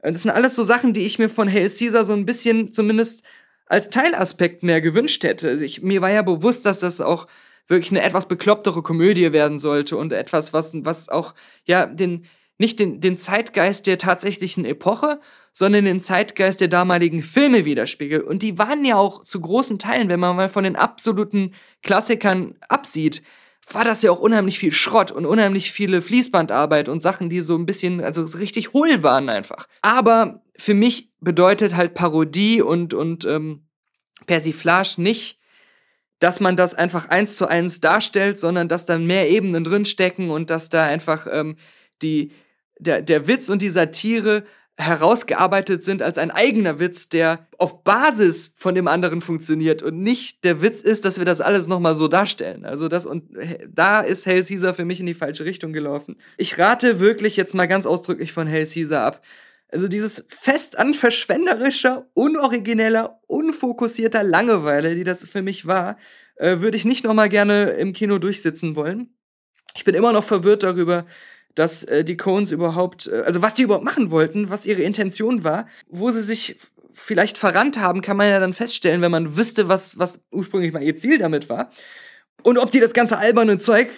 Äh, 0.04 0.12
das 0.12 0.22
sind 0.22 0.30
alles 0.30 0.54
so 0.54 0.62
Sachen, 0.62 0.92
die 0.92 1.06
ich 1.06 1.18
mir 1.18 1.28
von 1.28 1.50
Hail 1.50 1.68
Caesar 1.68 2.04
so 2.04 2.12
ein 2.12 2.26
bisschen 2.26 2.70
zumindest 2.70 3.24
als 3.66 3.90
Teilaspekt 3.90 4.62
mehr 4.62 4.80
gewünscht 4.80 5.24
hätte. 5.24 5.48
Also 5.48 5.64
ich, 5.64 5.82
mir 5.82 6.02
war 6.02 6.10
ja 6.10 6.22
bewusst, 6.22 6.66
dass 6.66 6.80
das 6.80 7.00
auch 7.00 7.26
wirklich 7.66 7.90
eine 7.90 8.02
etwas 8.02 8.28
beklopptere 8.28 8.82
Komödie 8.82 9.32
werden 9.32 9.58
sollte 9.58 9.96
und 9.96 10.12
etwas, 10.12 10.52
was, 10.52 10.72
was 10.74 11.08
auch, 11.08 11.34
ja, 11.64 11.86
den, 11.86 12.26
nicht 12.58 12.78
den, 12.78 13.00
den 13.00 13.16
Zeitgeist 13.16 13.86
der 13.86 13.96
tatsächlichen 13.96 14.66
Epoche, 14.66 15.18
sondern 15.52 15.86
den 15.86 16.02
Zeitgeist 16.02 16.60
der 16.60 16.68
damaligen 16.68 17.22
Filme 17.22 17.64
widerspiegelt. 17.64 18.22
Und 18.22 18.42
die 18.42 18.58
waren 18.58 18.84
ja 18.84 18.96
auch 18.96 19.22
zu 19.22 19.40
großen 19.40 19.78
Teilen, 19.78 20.08
wenn 20.08 20.20
man 20.20 20.36
mal 20.36 20.50
von 20.50 20.64
den 20.64 20.76
absoluten 20.76 21.52
Klassikern 21.82 22.54
absieht, 22.68 23.22
war 23.72 23.84
das 23.84 24.02
ja 24.02 24.10
auch 24.10 24.20
unheimlich 24.20 24.58
viel 24.58 24.72
Schrott 24.72 25.10
und 25.10 25.26
unheimlich 25.26 25.72
viele 25.72 26.02
Fließbandarbeit 26.02 26.88
und 26.88 27.00
Sachen, 27.00 27.30
die 27.30 27.40
so 27.40 27.56
ein 27.56 27.66
bisschen, 27.66 28.02
also 28.02 28.26
so 28.26 28.38
richtig 28.38 28.72
hohl 28.72 29.02
waren 29.02 29.28
einfach. 29.28 29.66
Aber 29.82 30.42
für 30.56 30.74
mich 30.74 31.10
bedeutet 31.20 31.74
halt 31.74 31.94
Parodie 31.94 32.62
und, 32.62 32.94
und 32.94 33.24
ähm, 33.24 33.66
Persiflage 34.26 35.00
nicht, 35.00 35.38
dass 36.18 36.40
man 36.40 36.56
das 36.56 36.74
einfach 36.74 37.08
eins 37.08 37.36
zu 37.36 37.46
eins 37.46 37.80
darstellt, 37.80 38.38
sondern 38.38 38.68
dass 38.68 38.86
da 38.86 38.98
mehr 38.98 39.28
Ebenen 39.30 39.64
drinstecken 39.64 40.30
und 40.30 40.50
dass 40.50 40.68
da 40.68 40.84
einfach 40.84 41.26
ähm, 41.30 41.56
die, 42.02 42.32
der, 42.78 43.02
der 43.02 43.26
Witz 43.26 43.48
und 43.48 43.62
die 43.62 43.68
Satire 43.68 44.44
herausgearbeitet 44.76 45.84
sind 45.84 46.02
als 46.02 46.18
ein 46.18 46.32
eigener 46.32 46.80
Witz, 46.80 47.08
der 47.08 47.46
auf 47.58 47.84
Basis 47.84 48.54
von 48.56 48.74
dem 48.74 48.88
anderen 48.88 49.20
funktioniert 49.20 49.82
und 49.82 50.00
nicht 50.00 50.42
der 50.44 50.62
Witz 50.62 50.80
ist, 50.82 51.04
dass 51.04 51.18
wir 51.18 51.24
das 51.24 51.40
alles 51.40 51.68
nochmal 51.68 51.94
so 51.94 52.08
darstellen. 52.08 52.64
Also 52.64 52.88
das 52.88 53.06
und 53.06 53.30
da 53.68 54.00
ist 54.00 54.26
Hail 54.26 54.44
Caesar 54.44 54.74
für 54.74 54.84
mich 54.84 54.98
in 54.98 55.06
die 55.06 55.14
falsche 55.14 55.44
Richtung 55.44 55.72
gelaufen. 55.72 56.16
Ich 56.38 56.58
rate 56.58 56.98
wirklich 56.98 57.36
jetzt 57.36 57.54
mal 57.54 57.66
ganz 57.66 57.86
ausdrücklich 57.86 58.32
von 58.32 58.48
Hail 58.48 58.66
Caesar 58.66 59.04
ab. 59.04 59.22
Also 59.68 59.88
dieses 59.88 60.24
Fest 60.28 60.78
an 60.78 60.94
verschwenderischer, 60.94 62.08
unorigineller, 62.14 63.20
unfokussierter 63.26 64.22
Langeweile, 64.22 64.94
die 64.94 65.04
das 65.04 65.26
für 65.28 65.42
mich 65.42 65.66
war, 65.66 65.96
äh, 66.36 66.60
würde 66.60 66.76
ich 66.76 66.84
nicht 66.84 67.04
nochmal 67.04 67.28
gerne 67.28 67.70
im 67.70 67.92
Kino 67.92 68.18
durchsitzen 68.18 68.76
wollen. 68.76 69.14
Ich 69.76 69.84
bin 69.84 69.94
immer 69.94 70.12
noch 70.12 70.24
verwirrt 70.24 70.62
darüber, 70.62 71.06
dass 71.54 71.84
äh, 71.84 72.04
die 72.04 72.16
Cones 72.16 72.50
überhaupt, 72.50 73.06
äh, 73.06 73.22
also 73.24 73.42
was 73.42 73.54
die 73.54 73.62
überhaupt 73.62 73.84
machen 73.84 74.10
wollten, 74.10 74.50
was 74.50 74.66
ihre 74.66 74.82
Intention 74.82 75.44
war, 75.44 75.66
wo 75.88 76.10
sie 76.10 76.22
sich 76.22 76.56
vielleicht 76.92 77.38
verrannt 77.38 77.78
haben, 77.78 78.02
kann 78.02 78.16
man 78.16 78.30
ja 78.30 78.38
dann 78.38 78.52
feststellen, 78.52 79.02
wenn 79.02 79.10
man 79.10 79.36
wüsste, 79.36 79.68
was, 79.68 79.98
was 79.98 80.20
ursprünglich 80.30 80.72
mal 80.72 80.82
ihr 80.82 80.96
Ziel 80.96 81.18
damit 81.18 81.48
war. 81.48 81.70
Und 82.42 82.58
ob 82.58 82.70
die 82.70 82.80
das 82.80 82.92
ganze 82.92 83.18
alberne 83.18 83.58
Zeug 83.58 83.88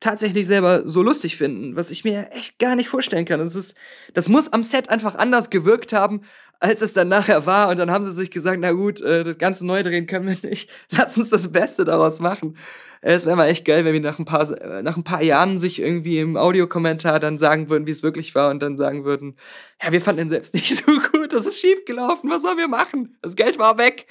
tatsächlich 0.00 0.46
selber 0.46 0.86
so 0.86 1.02
lustig 1.02 1.36
finden, 1.36 1.74
was 1.74 1.90
ich 1.90 2.04
mir 2.04 2.30
echt 2.30 2.58
gar 2.58 2.76
nicht 2.76 2.88
vorstellen 2.88 3.24
kann. 3.24 3.40
Das, 3.40 3.56
ist, 3.56 3.74
das 4.12 4.28
muss 4.28 4.52
am 4.52 4.62
Set 4.62 4.90
einfach 4.90 5.14
anders 5.14 5.50
gewirkt 5.50 5.92
haben, 5.92 6.20
als 6.60 6.80
es 6.80 6.92
dann 6.92 7.08
nachher 7.08 7.46
war. 7.46 7.68
Und 7.68 7.78
dann 7.78 7.90
haben 7.90 8.04
sie 8.04 8.14
sich 8.14 8.30
gesagt, 8.30 8.58
na 8.60 8.72
gut, 8.72 9.00
äh, 9.00 9.24
das 9.24 9.38
ganze 9.38 9.66
neu 9.66 9.82
drehen 9.82 10.06
können 10.06 10.26
wir 10.26 10.48
nicht. 10.48 10.70
Lass 10.90 11.16
uns 11.16 11.30
das 11.30 11.50
Beste 11.52 11.84
daraus 11.84 12.20
machen. 12.20 12.56
Es 13.02 13.26
wäre 13.26 13.36
mal 13.36 13.48
echt 13.48 13.64
geil, 13.64 13.84
wenn 13.84 13.92
wir 13.92 14.00
nach 14.00 14.18
ein, 14.18 14.24
paar, 14.24 14.50
äh, 14.50 14.82
nach 14.82 14.96
ein 14.96 15.04
paar 15.04 15.22
Jahren 15.22 15.58
sich 15.58 15.80
irgendwie 15.80 16.18
im 16.18 16.36
Audiokommentar 16.36 17.20
dann 17.20 17.38
sagen 17.38 17.68
würden, 17.68 17.86
wie 17.86 17.92
es 17.92 18.02
wirklich 18.02 18.34
war 18.34 18.50
und 18.50 18.60
dann 18.60 18.76
sagen 18.76 19.04
würden, 19.04 19.36
ja, 19.82 19.92
wir 19.92 20.00
fanden 20.00 20.22
ihn 20.22 20.28
selbst 20.28 20.54
nicht 20.54 20.76
so 20.76 20.92
gut, 21.12 21.32
das 21.32 21.46
ist 21.46 21.60
schief 21.60 21.84
gelaufen, 21.84 22.30
was 22.30 22.42
sollen 22.42 22.58
wir 22.58 22.68
machen? 22.68 23.16
Das 23.22 23.36
Geld 23.36 23.58
war 23.58 23.78
weg. 23.78 24.06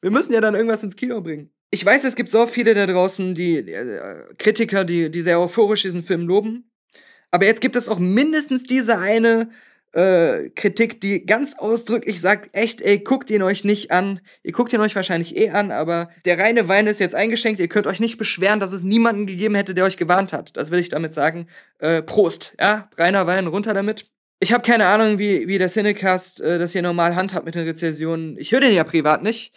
Wir 0.00 0.10
müssen 0.10 0.32
ja 0.32 0.40
dann 0.40 0.54
irgendwas 0.54 0.82
ins 0.82 0.96
Kino 0.96 1.20
bringen. 1.20 1.50
Ich 1.70 1.84
weiß, 1.84 2.04
es 2.04 2.16
gibt 2.16 2.30
so 2.30 2.46
viele 2.46 2.74
da 2.74 2.86
draußen, 2.86 3.34
die 3.34 3.58
äh, 3.58 4.24
Kritiker, 4.38 4.84
die, 4.84 5.10
die 5.10 5.20
sehr 5.20 5.38
euphorisch 5.38 5.82
diesen 5.82 6.02
Film 6.02 6.26
loben. 6.26 6.70
Aber 7.30 7.44
jetzt 7.44 7.60
gibt 7.60 7.76
es 7.76 7.88
auch 7.88 7.98
mindestens 7.98 8.64
diese 8.64 8.98
eine 8.98 9.50
äh, 9.92 10.50
Kritik, 10.50 11.00
die 11.00 11.26
ganz 11.26 11.54
ausdrücklich 11.58 12.20
sagt, 12.20 12.50
echt, 12.54 12.80
ey, 12.80 12.98
guckt 12.98 13.30
ihn 13.30 13.42
euch 13.42 13.64
nicht 13.64 13.90
an. 13.90 14.20
Ihr 14.42 14.52
guckt 14.52 14.72
ihn 14.72 14.80
euch 14.80 14.94
wahrscheinlich 14.94 15.36
eh 15.36 15.50
an, 15.50 15.72
aber 15.72 16.10
der 16.24 16.38
reine 16.38 16.68
Wein 16.68 16.86
ist 16.86 17.00
jetzt 17.00 17.14
eingeschenkt. 17.14 17.60
Ihr 17.60 17.68
könnt 17.68 17.86
euch 17.86 18.00
nicht 18.00 18.18
beschweren, 18.18 18.60
dass 18.60 18.72
es 18.72 18.82
niemanden 18.82 19.26
gegeben 19.26 19.54
hätte, 19.54 19.74
der 19.74 19.84
euch 19.84 19.96
gewarnt 19.96 20.32
hat. 20.32 20.56
Das 20.56 20.70
will 20.70 20.78
ich 20.78 20.88
damit 20.88 21.14
sagen. 21.14 21.46
Äh, 21.78 22.02
Prost, 22.02 22.54
ja, 22.60 22.88
reiner 22.96 23.26
Wein, 23.26 23.46
runter 23.46 23.74
damit. 23.74 24.06
Ich 24.38 24.52
habe 24.52 24.62
keine 24.62 24.86
Ahnung, 24.86 25.18
wie, 25.18 25.48
wie 25.48 25.58
der 25.58 25.68
Cinecast 25.68 26.40
äh, 26.40 26.58
das 26.58 26.72
hier 26.72 26.82
normal 26.82 27.14
handhabt 27.14 27.44
mit 27.44 27.54
den 27.54 27.66
Rezensionen. 27.66 28.38
Ich 28.38 28.52
höre 28.52 28.60
den 28.60 28.72
ja 28.72 28.84
privat 28.84 29.22
nicht. 29.22 29.52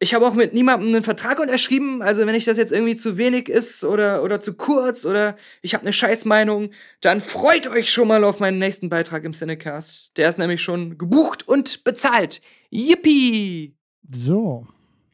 Ich 0.00 0.12
habe 0.12 0.26
auch 0.26 0.34
mit 0.34 0.52
niemandem 0.52 0.88
einen 0.88 1.02
Vertrag 1.02 1.38
unterschrieben. 1.38 2.02
Also 2.02 2.26
wenn 2.26 2.34
ich 2.34 2.44
das 2.44 2.56
jetzt 2.56 2.72
irgendwie 2.72 2.96
zu 2.96 3.16
wenig 3.16 3.48
ist 3.48 3.84
oder, 3.84 4.22
oder 4.22 4.40
zu 4.40 4.54
kurz 4.54 5.06
oder 5.06 5.36
ich 5.62 5.74
habe 5.74 5.82
eine 5.82 5.92
Scheißmeinung, 5.92 6.70
dann 7.00 7.20
freut 7.20 7.68
euch 7.68 7.90
schon 7.90 8.08
mal 8.08 8.24
auf 8.24 8.40
meinen 8.40 8.58
nächsten 8.58 8.88
Beitrag 8.88 9.24
im 9.24 9.32
Cinecast. 9.32 10.16
Der 10.16 10.28
ist 10.28 10.38
nämlich 10.38 10.62
schon 10.62 10.98
gebucht 10.98 11.46
und 11.46 11.84
bezahlt. 11.84 12.42
Yippie! 12.70 13.76
So. 14.12 14.66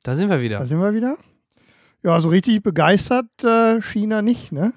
Da 0.03 0.15
sind 0.15 0.31
wir 0.31 0.41
wieder. 0.41 0.59
Da 0.61 0.67
sind 0.67 0.81
wir 0.81 0.95
wieder. 0.95 1.19
Ja, 2.03 2.19
so 2.21 2.31
richtig 2.31 2.63
begeistert 2.63 3.27
äh, 3.45 3.81
China 3.83 4.23
nicht, 4.23 4.53
ne? 4.53 4.73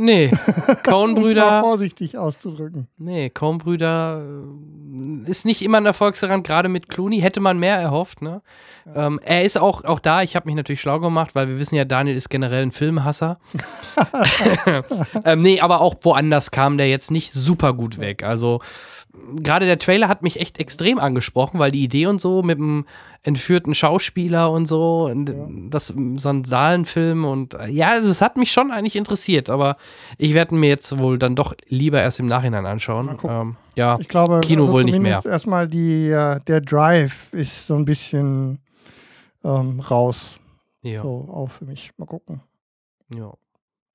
Nee, 0.00 0.30
Coen-Brüder. 0.88 1.60
vorsichtig 1.60 2.16
auszudrücken. 2.16 2.88
Nee, 2.96 3.28
Coen-Brüder 3.28 4.24
äh, 4.24 5.30
ist 5.30 5.44
nicht 5.44 5.60
immer 5.60 5.76
ein 5.76 5.84
Erfolgsgarant, 5.84 6.46
gerade 6.46 6.70
mit 6.70 6.88
Clooney. 6.88 7.20
Hätte 7.20 7.40
man 7.40 7.58
mehr 7.58 7.76
erhofft, 7.76 8.22
ne? 8.22 8.40
Ja. 8.86 9.08
Ähm, 9.08 9.20
er 9.22 9.44
ist 9.44 9.58
auch, 9.58 9.84
auch 9.84 10.00
da, 10.00 10.22
ich 10.22 10.36
habe 10.36 10.46
mich 10.46 10.54
natürlich 10.54 10.80
schlau 10.80 11.00
gemacht, 11.00 11.34
weil 11.34 11.48
wir 11.48 11.58
wissen 11.58 11.74
ja, 11.74 11.84
Daniel 11.84 12.16
ist 12.16 12.30
generell 12.30 12.62
ein 12.62 12.72
Filmhasser. 12.72 13.40
ähm, 15.26 15.40
nee, 15.40 15.60
aber 15.60 15.82
auch 15.82 15.96
woanders 16.00 16.50
kam 16.50 16.78
der 16.78 16.88
jetzt 16.88 17.10
nicht 17.10 17.32
super 17.32 17.74
gut 17.74 17.98
weg. 17.98 18.22
Also 18.22 18.62
gerade 19.36 19.66
der 19.66 19.78
Trailer 19.78 20.08
hat 20.08 20.22
mich 20.22 20.40
echt 20.40 20.58
extrem 20.58 20.98
angesprochen, 20.98 21.58
weil 21.58 21.72
die 21.72 21.84
Idee 21.84 22.06
und 22.06 22.22
so 22.22 22.42
mit 22.42 22.58
dem 22.58 22.86
entführten 23.22 23.74
Schauspieler 23.74 24.50
und 24.50 24.66
so, 24.66 25.08
ja. 25.08 25.34
das 25.68 25.92
Sandalenfilm 26.14 27.24
und 27.24 27.56
ja, 27.68 27.88
also 27.88 28.10
es 28.10 28.22
hat 28.22 28.38
mich 28.38 28.50
schon 28.50 28.70
eigentlich 28.70 28.96
interessiert, 28.96 29.50
aber 29.50 29.76
ich 30.16 30.32
werde 30.32 30.54
mir 30.54 30.68
jetzt 30.68 30.98
wohl 30.98 31.18
dann 31.18 31.36
doch 31.36 31.54
lieber 31.68 32.00
erst 32.00 32.18
im 32.18 32.26
Nachhinein 32.26 32.64
anschauen. 32.64 33.18
Ähm, 33.24 33.56
ja, 33.76 33.98
ich 34.00 34.08
glaube, 34.08 34.40
Kino 34.40 34.62
also 34.62 34.72
wohl 34.72 34.84
nicht 34.84 34.98
mehr. 34.98 35.22
Erstmal 35.24 35.68
die, 35.68 36.08
äh, 36.08 36.40
der 36.46 36.62
Drive 36.62 37.30
ist 37.32 37.66
so 37.66 37.76
ein 37.76 37.84
bisschen 37.84 38.58
ähm, 39.44 39.80
raus. 39.80 40.38
Ja. 40.82 41.02
So, 41.02 41.28
auch 41.30 41.50
für 41.50 41.66
mich. 41.66 41.90
Mal 41.98 42.06
gucken. 42.06 42.40
Ja. 43.14 43.34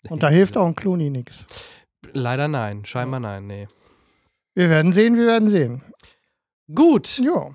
Und 0.07 0.21
da 0.21 0.29
hilft 0.29 0.55
auch 0.55 0.67
ein 0.67 0.75
Clooney 0.75 1.09
nichts. 1.09 1.45
Leider 2.13 2.47
nein, 2.47 2.85
scheinbar 2.85 3.19
nein, 3.19 3.47
nee. 3.47 3.67
Wir 4.53 4.69
werden 4.69 4.91
sehen, 4.91 5.17
wir 5.17 5.25
werden 5.25 5.49
sehen. 5.49 5.81
Gut. 6.73 7.17
Ja. 7.17 7.51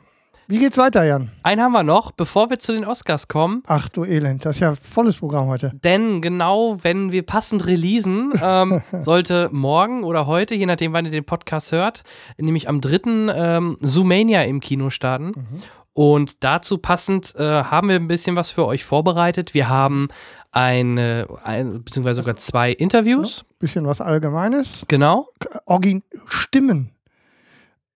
Wie 0.50 0.58
geht's 0.58 0.76
weiter, 0.78 1.04
Jan? 1.04 1.30
Einen 1.44 1.62
haben 1.62 1.70
wir 1.70 1.84
noch, 1.84 2.10
bevor 2.10 2.50
wir 2.50 2.58
zu 2.58 2.72
den 2.72 2.84
Oscars 2.84 3.28
kommen. 3.28 3.62
Ach 3.68 3.88
du 3.88 4.04
Elend, 4.04 4.44
das 4.44 4.56
ist 4.56 4.60
ja 4.60 4.74
volles 4.74 5.18
Programm 5.18 5.46
heute. 5.46 5.70
Denn 5.84 6.20
genau, 6.20 6.76
wenn 6.82 7.12
wir 7.12 7.24
passend 7.24 7.66
releasen, 7.66 8.32
ähm, 8.42 8.82
sollte 8.90 9.48
morgen 9.52 10.02
oder 10.02 10.26
heute, 10.26 10.56
je 10.56 10.66
nachdem, 10.66 10.92
wann 10.92 11.04
ihr 11.04 11.12
den 11.12 11.24
Podcast 11.24 11.70
hört, 11.70 12.02
nämlich 12.36 12.68
am 12.68 12.80
3. 12.80 13.00
Ähm, 13.32 13.78
Zoomania 13.80 14.42
im 14.42 14.58
Kino 14.58 14.90
starten. 14.90 15.26
Mhm. 15.26 15.62
Und 15.92 16.42
dazu 16.42 16.78
passend 16.78 17.32
äh, 17.36 17.44
haben 17.44 17.88
wir 17.88 17.94
ein 17.94 18.08
bisschen 18.08 18.34
was 18.34 18.50
für 18.50 18.66
euch 18.66 18.84
vorbereitet. 18.84 19.54
Wir 19.54 19.68
haben 19.68 20.08
eine, 20.50 21.28
ein, 21.44 21.84
beziehungsweise 21.84 22.22
sogar 22.22 22.34
zwei 22.34 22.72
Interviews. 22.72 23.44
Bisschen 23.60 23.86
was 23.86 24.00
Allgemeines. 24.00 24.84
Genau. 24.88 25.28
Orgin 25.66 26.02
Stimmen 26.26 26.90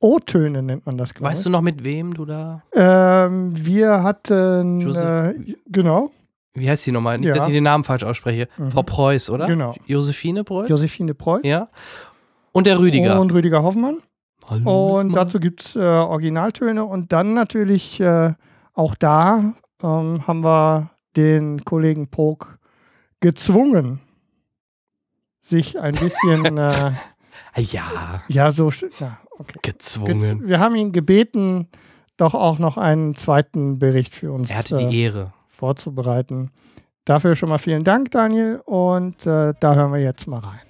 O-Töne 0.05 0.63
nennt 0.63 0.85
man 0.85 0.99
das, 0.99 1.15
glaube 1.15 1.31
Weißt 1.31 1.47
du 1.47 1.51
noch, 1.51 1.63
mit 1.63 1.83
wem 1.83 2.13
du 2.13 2.27
da. 2.27 2.63
Ähm, 2.75 3.53
wir 3.57 4.03
hatten, 4.03 4.95
äh, 4.95 5.35
genau, 5.67 6.11
Wie 6.53 6.69
heißt 6.69 6.85
die 6.87 6.93
nochmal? 6.93 7.19
Nicht, 7.19 7.29
Ja. 7.29 7.35
dass 7.37 7.49
ich 7.49 7.55
den 7.55 7.65
Namen 7.65 7.85
falsch 7.85 8.05
ausspreche. 8.05 8.49
Mhm. 8.59 8.71
Frau 8.71 8.83
Preuß, 8.83 9.31
oder? 9.31 9.47
Genau. 9.47 9.75
Josephine 9.87 10.45
Preuß? 10.45 10.69
Josephine 10.69 11.15
Preuß 11.15 11.41
Ja. 11.45 11.69
Und 12.53 12.67
der 12.67 12.79
Rüdiger. 12.79 13.19
und 13.19 13.33
Rüdiger 13.33 13.63
Hoffmann. 13.63 14.03
Hallo, 14.47 15.01
Und 15.01 15.13
dazu 15.15 15.41
gibt 15.41 15.63
es 15.65 15.75
äh, 15.75 15.79
Originaltöne 15.81 16.85
und 16.85 17.11
dann 17.13 17.33
natürlich 17.33 17.99
äh, 18.01 18.35
auch 18.75 18.95
da 18.95 19.55
ähm, 19.83 20.27
haben 20.27 20.45
wir 20.45 20.91
den 21.17 21.65
Kollegen 21.65 22.09
Pog 22.09 22.59
gezwungen, 23.21 24.01
sich 25.41 25.81
ein 25.81 25.95
bisschen, 25.95 26.59
äh, 26.59 26.93
Ja, 27.57 28.23
ja, 28.29 28.51
so, 28.53 28.71
ja, 29.01 29.19
okay. 29.39 29.59
gezwungen. 29.63 30.41
Gez 30.41 30.49
wir 30.49 30.61
haben 30.61 30.75
ihn 30.77 30.93
gebeten, 30.93 31.69
doch 32.17 32.35
auch 32.35 32.59
noch 32.59 32.77
einen 32.77 33.17
zweiten 33.17 33.79
Bericht 33.79 34.15
für 34.15 34.33
uns 34.33 34.51
Er 34.51 34.59
hatte 34.59 34.77
äh, 34.77 34.89
die 34.89 35.01
Ehre. 35.03 35.33
vorzubereiten. 35.49 36.51
Dafür 37.05 37.35
schon 37.35 37.51
mal 37.51 37.59
vielen 37.59 37.85
Dank, 37.85 38.11
Daniel. 38.11 38.63
Und 38.65 39.27
äh, 39.27 39.53
da 39.59 39.75
hören 39.75 39.93
wir 39.93 40.01
jetzt 40.01 40.27
mal 40.27 40.39
rein. 40.39 40.61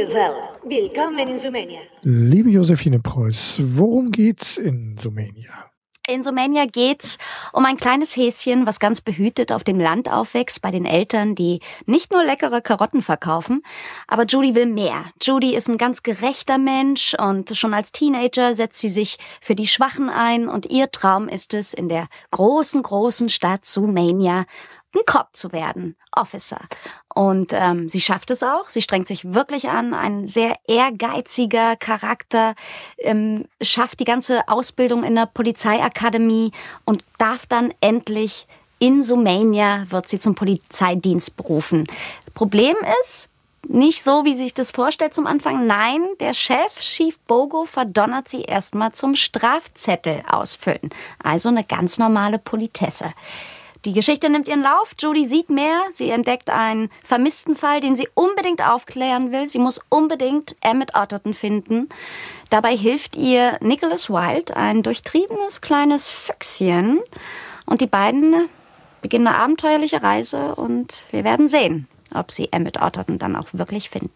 Gesell. 0.00 0.32
Willkommen 0.64 1.28
in 1.28 1.38
Sumenia. 1.38 1.80
Liebe 2.00 2.48
Josephine 2.48 3.00
Preuß, 3.00 3.56
worum 3.76 4.10
geht's 4.10 4.56
in 4.56 4.96
Sumenia? 4.96 5.70
In 6.08 6.22
Sumenia 6.22 6.64
geht's 6.64 7.18
um 7.52 7.66
ein 7.66 7.76
kleines 7.76 8.16
Häschen, 8.16 8.66
was 8.66 8.80
ganz 8.80 9.02
behütet 9.02 9.52
auf 9.52 9.62
dem 9.62 9.78
Land 9.78 10.10
aufwächst 10.10 10.62
bei 10.62 10.70
den 10.70 10.86
Eltern, 10.86 11.34
die 11.34 11.60
nicht 11.84 12.12
nur 12.12 12.24
leckere 12.24 12.62
Karotten 12.62 13.02
verkaufen, 13.02 13.62
aber 14.08 14.24
Judy 14.24 14.54
will 14.54 14.64
mehr. 14.64 15.04
Judy 15.20 15.54
ist 15.54 15.68
ein 15.68 15.76
ganz 15.76 16.02
gerechter 16.02 16.56
Mensch 16.56 17.14
und 17.14 17.54
schon 17.54 17.74
als 17.74 17.92
Teenager 17.92 18.54
setzt 18.54 18.80
sie 18.80 18.88
sich 18.88 19.18
für 19.42 19.54
die 19.54 19.66
Schwachen 19.66 20.08
ein 20.08 20.48
und 20.48 20.70
ihr 20.70 20.90
Traum 20.90 21.28
ist 21.28 21.52
es, 21.52 21.74
in 21.74 21.90
der 21.90 22.08
großen, 22.30 22.82
großen 22.82 23.28
Stadt 23.28 23.66
Sumenia 23.66 24.46
ein 24.94 25.02
Cop 25.06 25.28
zu 25.32 25.52
werden, 25.52 25.96
Officer. 26.12 26.60
Und 27.14 27.52
ähm, 27.52 27.88
sie 27.88 28.00
schafft 28.00 28.30
es 28.30 28.42
auch. 28.42 28.68
Sie 28.68 28.82
strengt 28.82 29.06
sich 29.06 29.32
wirklich 29.32 29.68
an. 29.68 29.94
Ein 29.94 30.26
sehr 30.26 30.56
ehrgeiziger 30.66 31.76
Charakter, 31.76 32.54
ähm, 32.98 33.46
schafft 33.60 34.00
die 34.00 34.04
ganze 34.04 34.48
Ausbildung 34.48 35.04
in 35.04 35.14
der 35.14 35.26
Polizeiakademie 35.26 36.52
und 36.84 37.04
darf 37.18 37.46
dann 37.46 37.72
endlich 37.80 38.46
in 38.80 39.02
Sumania 39.02 39.86
wird 39.90 40.08
sie 40.08 40.18
zum 40.18 40.34
Polizeidienst 40.34 41.36
berufen. 41.36 41.84
Problem 42.34 42.76
ist, 43.02 43.28
nicht 43.68 44.02
so, 44.02 44.24
wie 44.24 44.32
sie 44.32 44.44
sich 44.44 44.54
das 44.54 44.70
vorstellt 44.70 45.14
zum 45.14 45.26
Anfang. 45.26 45.66
Nein, 45.66 46.02
der 46.18 46.32
Chef, 46.32 46.76
Chief 46.78 47.18
Bogo, 47.20 47.66
verdonnert 47.66 48.28
sie 48.28 48.42
erstmal 48.42 48.92
zum 48.92 49.14
Strafzettel 49.14 50.22
ausfüllen. 50.28 50.90
Also 51.22 51.50
eine 51.50 51.64
ganz 51.64 51.98
normale 51.98 52.38
Politesse. 52.38 53.12
Die 53.86 53.94
Geschichte 53.94 54.28
nimmt 54.28 54.48
ihren 54.48 54.62
Lauf. 54.62 54.92
Judy 54.98 55.26
sieht 55.26 55.48
mehr. 55.48 55.80
Sie 55.90 56.10
entdeckt 56.10 56.50
einen 56.50 56.90
vermissten 57.02 57.56
Fall, 57.56 57.80
den 57.80 57.96
sie 57.96 58.08
unbedingt 58.14 58.62
aufklären 58.62 59.32
will. 59.32 59.48
Sie 59.48 59.58
muss 59.58 59.80
unbedingt 59.88 60.54
Emmett 60.60 60.94
Otterton 60.94 61.32
finden. 61.32 61.88
Dabei 62.50 62.76
hilft 62.76 63.16
ihr 63.16 63.56
Nicholas 63.60 64.10
Wilde, 64.10 64.54
ein 64.54 64.82
durchtriebenes 64.82 65.62
kleines 65.62 66.08
Füchschen. 66.08 67.00
Und 67.64 67.80
die 67.80 67.86
beiden 67.86 68.48
beginnen 69.00 69.28
eine 69.28 69.38
abenteuerliche 69.38 70.02
Reise 70.02 70.56
und 70.56 71.06
wir 71.10 71.24
werden 71.24 71.48
sehen, 71.48 71.88
ob 72.14 72.30
sie 72.30 72.52
Emmett 72.52 72.82
Otterton 72.82 73.18
dann 73.18 73.34
auch 73.34 73.46
wirklich 73.52 73.88
finden. 73.88 74.12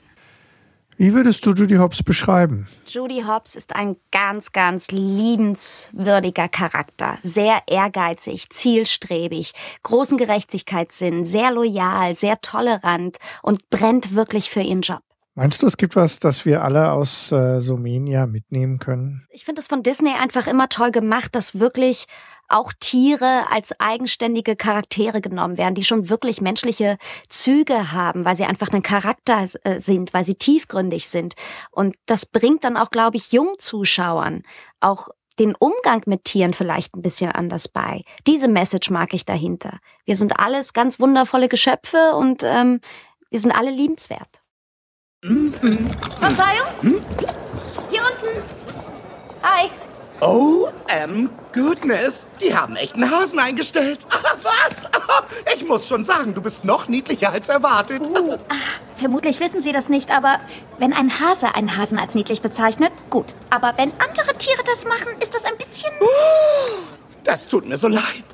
Wie 0.97 1.13
würdest 1.13 1.45
du 1.45 1.51
Judy 1.51 1.75
Hobbs 1.75 2.05
beschreiben? 2.05 2.69
Judy 2.87 3.25
Hobbs 3.27 3.57
ist 3.57 3.75
ein 3.75 3.97
ganz, 4.13 4.53
ganz 4.53 4.93
liebenswürdiger 4.93 6.49
Charakter. 6.49 7.19
Sehr 7.21 7.63
ehrgeizig, 7.67 8.49
zielstrebig, 8.51 9.53
großen 9.83 10.17
Gerechtigkeitssinn, 10.17 11.25
sehr 11.25 11.51
loyal, 11.51 12.15
sehr 12.15 12.41
tolerant 12.41 13.17
und 13.43 13.71
brennt 13.71 14.15
wirklich 14.15 14.51
für 14.51 14.61
ihren 14.61 14.83
Job. 14.83 15.01
Meinst 15.37 15.63
du, 15.63 15.67
es 15.67 15.77
gibt 15.77 15.97
was, 15.97 16.21
das 16.21 16.45
wir 16.45 16.63
alle 16.63 16.93
aus 16.93 17.33
äh, 17.33 17.61
Sumenia 17.61 18.27
mitnehmen 18.27 18.79
können? 18.79 19.27
Ich 19.31 19.45
finde 19.45 19.63
es 19.63 19.67
von 19.67 19.83
Disney 19.83 20.13
einfach 20.13 20.47
immer 20.47 20.69
toll 20.69 20.93
gemacht, 20.93 21.35
dass 21.35 21.59
wirklich 21.59 22.07
auch 22.49 22.73
Tiere 22.79 23.51
als 23.51 23.79
eigenständige 23.81 24.57
Charaktere 24.57 25.21
genommen 25.21 25.59
werden, 25.59 25.75
die 25.75 25.85
schon 25.85 26.09
wirklich 26.09 26.41
menschliche 26.41 26.99
Züge 27.29 27.93
haben, 27.93 28.25
weil 28.25 28.37
sie 28.37 28.45
einfach 28.45 28.69
ein 28.73 28.83
Charakter 28.83 29.47
äh, 29.65 29.81
sind, 29.81 30.15
weil 30.15 30.25
sie 30.25 30.35
tiefgründig 30.35 31.09
sind. 31.09 31.35
Und 31.71 31.97
das 32.07 32.27
bringt 32.27 32.65
dann 32.65 32.77
auch, 32.77 32.91
glaube 32.91 33.17
ich, 33.17 33.33
Jungzuschauern 33.33 34.43
auch 34.81 35.09
den 35.39 35.55
Umgang 35.57 36.03
mit 36.07 36.25
Tieren 36.25 36.55
vielleicht 36.55 36.95
ein 36.95 37.03
bisschen 37.03 37.33
anders 37.33 37.69
bei. 37.69 38.03
Diese 38.27 38.49
Message 38.49 38.91
mag 38.91 39.15
ich 39.15 39.25
dahinter. 39.25 39.79
Wir 40.05 40.17
sind 40.17 40.39
alles 40.39 40.73
ganz 40.73 41.01
wundervolle 41.01 41.49
Geschöpfe 41.49 42.15
und 42.15 42.43
ähm, 42.45 42.81
wir 43.31 43.41
sind 43.41 43.51
alle 43.53 43.71
liebenswert. 43.71 44.43
Verzeihung? 45.23 47.03
Hier 47.91 48.03
unten. 48.03 48.43
Hi. 49.43 49.71
Oh, 50.27 50.69
ähm, 50.89 51.29
goodness. 51.53 52.27
Die 52.41 52.57
haben 52.57 52.77
echt 52.77 52.95
einen 52.95 53.11
Hasen 53.11 53.39
eingestellt. 53.39 54.07
Ah, 54.11 54.37
was? 54.43 54.89
Ich 55.55 55.69
muss 55.69 55.87
schon 55.87 56.03
sagen, 56.03 56.35
du 56.35 56.41
bist 56.41 56.65
noch 56.65 56.89
niedlicher 56.89 57.31
als 57.31 57.49
erwartet. 57.49 58.03
Vermutlich 58.97 59.39
wissen 59.39 59.61
Sie 59.61 59.73
das 59.73 59.89
nicht, 59.89 60.11
aber 60.11 60.41
wenn 60.79 60.93
ein 60.93 61.21
Hase 61.21 61.55
einen 61.55 61.77
Hasen 61.77 61.99
als 61.99 62.15
niedlich 62.15 62.41
bezeichnet, 62.41 62.93
gut. 63.11 63.35
Aber 63.51 63.75
wenn 63.77 63.93
andere 63.93 64.37
Tiere 64.39 64.63
das 64.65 64.87
machen, 64.87 65.09
ist 65.21 65.35
das 65.35 65.45
ein 65.45 65.57
bisschen... 65.59 65.91
Das 67.23 67.47
tut 67.47 67.69
mir 67.69 67.77
so 67.77 67.89
leid. 67.89 68.25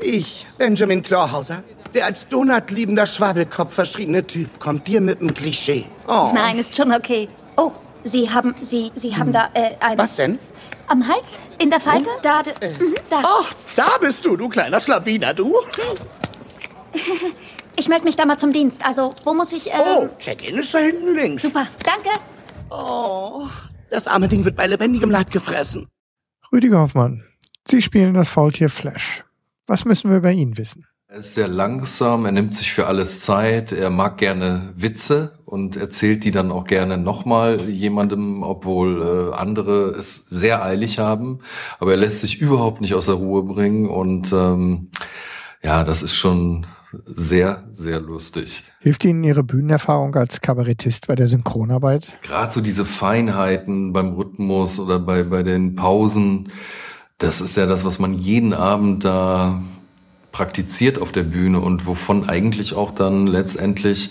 Ich, 0.00 0.46
Benjamin 0.58 1.02
Clawhauser, 1.02 1.62
der 1.94 2.06
als 2.06 2.26
Donut-liebender 2.28 3.06
Schwabelkopf 3.06 3.74
verschriebene 3.74 4.26
Typ, 4.26 4.58
kommt 4.58 4.88
dir 4.88 5.00
mit 5.00 5.20
dem 5.20 5.32
Klischee. 5.32 5.86
Oh. 6.08 6.30
Nein, 6.34 6.58
ist 6.58 6.76
schon 6.76 6.92
okay. 6.92 7.28
Oh, 7.56 7.72
Sie 8.02 8.30
haben, 8.30 8.54
Sie, 8.60 8.90
Sie 8.94 9.16
haben 9.16 9.32
da, 9.32 9.50
äh, 9.54 9.70
ein... 9.80 9.98
Was 9.98 10.16
denn? 10.16 10.38
Am 10.88 11.06
Hals? 11.06 11.38
In 11.60 11.70
der 11.70 11.80
Falte? 11.80 12.08
Da, 12.22 12.42
d- 12.42 12.50
mhm, 12.80 12.94
da. 13.10 13.22
Oh, 13.24 13.44
da 13.76 13.88
bist 14.00 14.24
du, 14.24 14.36
du 14.36 14.48
kleiner 14.48 14.80
Schlawiner, 14.80 15.34
du. 15.34 15.54
Ich 17.76 17.88
melde 17.88 18.06
mich 18.06 18.16
da 18.16 18.26
mal 18.26 18.36
zum 18.38 18.52
Dienst. 18.52 18.84
Also, 18.84 19.10
wo 19.22 19.32
muss 19.34 19.52
ich, 19.52 19.68
ähm... 19.68 19.74
Oh, 19.86 20.08
Check-in 20.18 20.56
ist 20.58 20.74
da 20.74 20.78
hinten 20.78 21.14
links. 21.14 21.42
Super, 21.42 21.68
danke. 21.84 22.10
Oh, 22.70 23.46
das 23.88 24.08
arme 24.08 24.26
Ding 24.26 24.44
wird 24.44 24.56
bei 24.56 24.66
lebendigem 24.66 25.12
Leib 25.12 25.30
gefressen. 25.30 25.86
Rüdiger 26.52 26.80
Hoffmann, 26.80 27.22
Sie 27.70 27.80
spielen 27.80 28.14
das 28.14 28.28
Faultier 28.28 28.68
Flash. 28.68 29.24
Was 29.68 29.84
müssen 29.84 30.10
wir 30.10 30.16
über 30.16 30.32
ihn 30.32 30.58
wissen? 30.58 30.86
Er 31.06 31.18
ist 31.18 31.34
sehr 31.34 31.46
langsam, 31.46 32.24
er 32.26 32.32
nimmt 32.32 32.56
sich 32.56 32.72
für 32.72 32.88
alles 32.88 33.20
Zeit, 33.20 33.70
er 33.70 33.90
mag 33.90 34.18
gerne 34.18 34.72
Witze 34.74 35.37
und 35.48 35.76
erzählt 35.76 36.24
die 36.24 36.30
dann 36.30 36.50
auch 36.50 36.64
gerne 36.64 36.98
nochmal 36.98 37.70
jemandem, 37.70 38.42
obwohl 38.42 39.32
äh, 39.32 39.34
andere 39.34 39.90
es 39.96 40.16
sehr 40.26 40.62
eilig 40.62 40.98
haben. 40.98 41.40
Aber 41.78 41.92
er 41.92 41.96
lässt 41.96 42.20
sich 42.20 42.40
überhaupt 42.40 42.82
nicht 42.82 42.94
aus 42.94 43.06
der 43.06 43.14
Ruhe 43.14 43.42
bringen 43.42 43.88
und 43.88 44.30
ähm, 44.32 44.90
ja, 45.62 45.84
das 45.84 46.02
ist 46.02 46.14
schon 46.14 46.66
sehr, 47.06 47.64
sehr 47.70 48.00
lustig. 48.00 48.64
Hilft 48.80 49.04
Ihnen 49.04 49.24
Ihre 49.24 49.42
Bühnenerfahrung 49.42 50.14
als 50.14 50.40
Kabarettist 50.40 51.06
bei 51.06 51.14
der 51.14 51.26
Synchronarbeit? 51.26 52.12
Gerade 52.22 52.52
so 52.52 52.60
diese 52.60 52.84
Feinheiten 52.84 53.92
beim 53.92 54.14
Rhythmus 54.14 54.78
oder 54.78 54.98
bei, 54.98 55.22
bei 55.22 55.42
den 55.42 55.76
Pausen, 55.76 56.50
das 57.18 57.40
ist 57.40 57.56
ja 57.56 57.66
das, 57.66 57.84
was 57.84 57.98
man 57.98 58.14
jeden 58.14 58.52
Abend 58.52 59.04
da 59.04 59.62
praktiziert 60.32 61.00
auf 61.00 61.10
der 61.10 61.24
Bühne 61.24 61.60
und 61.60 61.86
wovon 61.86 62.28
eigentlich 62.28 62.74
auch 62.74 62.90
dann 62.90 63.26
letztendlich 63.26 64.10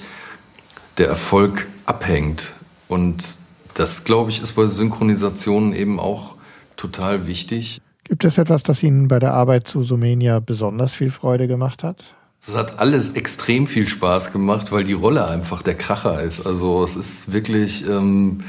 der 0.97 1.07
Erfolg 1.07 1.67
abhängt. 1.85 2.53
Und 2.87 3.37
das, 3.73 4.03
glaube 4.03 4.31
ich, 4.31 4.41
ist 4.41 4.53
bei 4.53 4.65
Synchronisationen 4.65 5.73
eben 5.73 5.99
auch 5.99 6.35
total 6.75 7.27
wichtig. 7.27 7.81
Gibt 8.03 8.23
es 8.23 8.37
etwas, 8.37 8.63
das 8.63 8.81
Ihnen 8.83 9.07
bei 9.07 9.19
der 9.19 9.33
Arbeit 9.33 9.67
zu 9.67 9.83
Sumenia 9.83 10.39
besonders 10.39 10.93
viel 10.93 11.11
Freude 11.11 11.47
gemacht 11.47 11.83
hat? 11.83 12.03
Es 12.41 12.55
hat 12.55 12.79
alles 12.79 13.09
extrem 13.09 13.67
viel 13.67 13.87
Spaß 13.87 14.31
gemacht, 14.31 14.71
weil 14.71 14.83
die 14.83 14.93
Rolle 14.93 15.27
einfach 15.27 15.61
der 15.61 15.75
Kracher 15.75 16.21
ist. 16.21 16.45
Also 16.45 16.83
es 16.83 16.95
ist 16.95 17.33
wirklich, 17.33 17.87
ähm, 17.87 18.41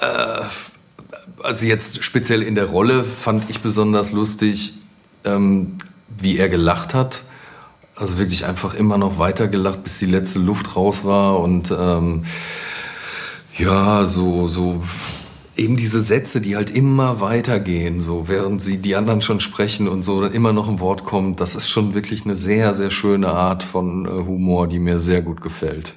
äh, 0.00 0.42
also 1.42 1.66
jetzt 1.66 2.02
speziell 2.02 2.42
in 2.42 2.56
der 2.56 2.66
Rolle 2.66 3.04
fand 3.04 3.48
ich 3.50 3.60
besonders 3.60 4.12
lustig, 4.12 4.74
ähm, 5.24 5.78
wie 6.18 6.36
er 6.38 6.48
gelacht 6.48 6.94
hat. 6.94 7.22
Also 7.96 8.18
wirklich 8.18 8.44
einfach 8.44 8.74
immer 8.74 8.98
noch 8.98 9.18
weiter 9.18 9.48
gelacht, 9.48 9.84
bis 9.84 9.98
die 9.98 10.06
letzte 10.06 10.40
Luft 10.40 10.74
raus 10.74 11.04
war 11.04 11.38
und 11.40 11.70
ähm, 11.70 12.24
ja, 13.56 14.04
so, 14.06 14.48
so 14.48 14.82
eben 15.56 15.76
diese 15.76 16.00
Sätze, 16.00 16.40
die 16.40 16.56
halt 16.56 16.70
immer 16.70 17.20
weitergehen, 17.20 18.00
so 18.00 18.28
während 18.28 18.60
sie 18.60 18.78
die 18.78 18.96
anderen 18.96 19.22
schon 19.22 19.40
sprechen 19.40 19.88
und 19.88 20.02
so 20.02 20.24
immer 20.24 20.52
noch 20.52 20.68
ein 20.68 20.80
Wort 20.80 21.04
kommt, 21.04 21.40
das 21.40 21.54
ist 21.54 21.68
schon 21.68 21.94
wirklich 21.94 22.24
eine 22.24 22.36
sehr, 22.36 22.74
sehr 22.74 22.90
schöne 22.90 23.28
Art 23.28 23.62
von 23.62 24.06
äh, 24.06 24.08
Humor, 24.08 24.66
die 24.66 24.78
mir 24.78 24.98
sehr 24.98 25.22
gut 25.22 25.40
gefällt. 25.40 25.96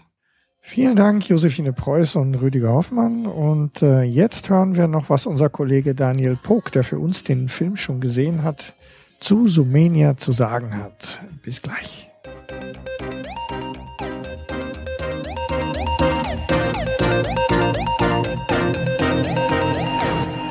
Vielen 0.69 0.97
Dank, 0.97 1.29
Josephine 1.29 1.71
Preuß 1.71 2.17
und 2.17 2.35
Rüdiger 2.35 2.73
Hoffmann. 2.73 3.25
Und 3.25 3.81
äh, 3.81 4.03
jetzt 4.03 4.49
hören 4.49 4.75
wir 4.75 4.89
noch, 4.89 5.09
was 5.09 5.25
unser 5.25 5.49
Kollege 5.49 5.95
Daniel 5.95 6.35
Pog, 6.35 6.73
der 6.73 6.83
für 6.83 6.99
uns 6.99 7.23
den 7.23 7.47
Film 7.47 7.77
schon 7.77 8.01
gesehen 8.01 8.43
hat, 8.43 8.75
zu 9.19 9.47
Sumenia 9.47 10.17
zu 10.17 10.31
sagen 10.31 10.75
hat. 10.77 11.19
Bis 11.43 11.61
gleich. 11.61 12.09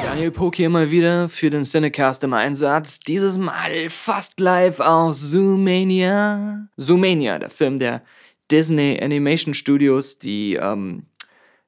Daniel 0.03 0.31
Pog 0.31 0.57
hier 0.57 0.71
mal 0.71 0.91
wieder 0.91 1.29
für 1.29 1.51
den 1.51 1.65
Cinecast 1.65 2.25
im 2.25 2.33
Einsatz. 2.33 3.01
Dieses 3.01 3.39
Mal 3.39 3.89
fast 3.89 4.41
live 4.41 4.81
aus 4.81 5.21
Zoomania. 5.21 6.69
Zoomania, 6.77 7.39
der 7.39 7.51
Film 7.51 7.79
der 7.79 8.03
Disney 8.51 8.99
Animation 9.01 9.55
Studios, 9.55 10.19
die 10.19 10.55
ähm, 10.55 11.07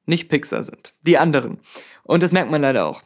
nicht 0.05 0.29
Pixar 0.29 0.63
sind. 0.63 0.93
Die 1.03 1.17
anderen. 1.17 1.59
Und 2.03 2.23
das 2.23 2.31
merkt 2.31 2.51
man 2.51 2.61
leider 2.61 2.85
auch. 2.85 3.03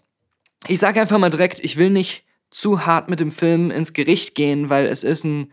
Ich 0.68 0.80
sage 0.80 1.02
einfach 1.02 1.18
mal 1.18 1.30
direkt, 1.30 1.60
ich 1.60 1.76
will 1.76 1.89
nicht 1.89 2.24
zu 2.54 2.86
hart 2.86 3.10
mit 3.10 3.20
dem 3.20 3.32
Film 3.32 3.72
ins 3.72 3.93
Gericht 3.93 4.36
gehen, 4.36 4.70
weil 4.70 4.86
es 4.86 5.04
ist 5.04 5.24
ein, 5.24 5.51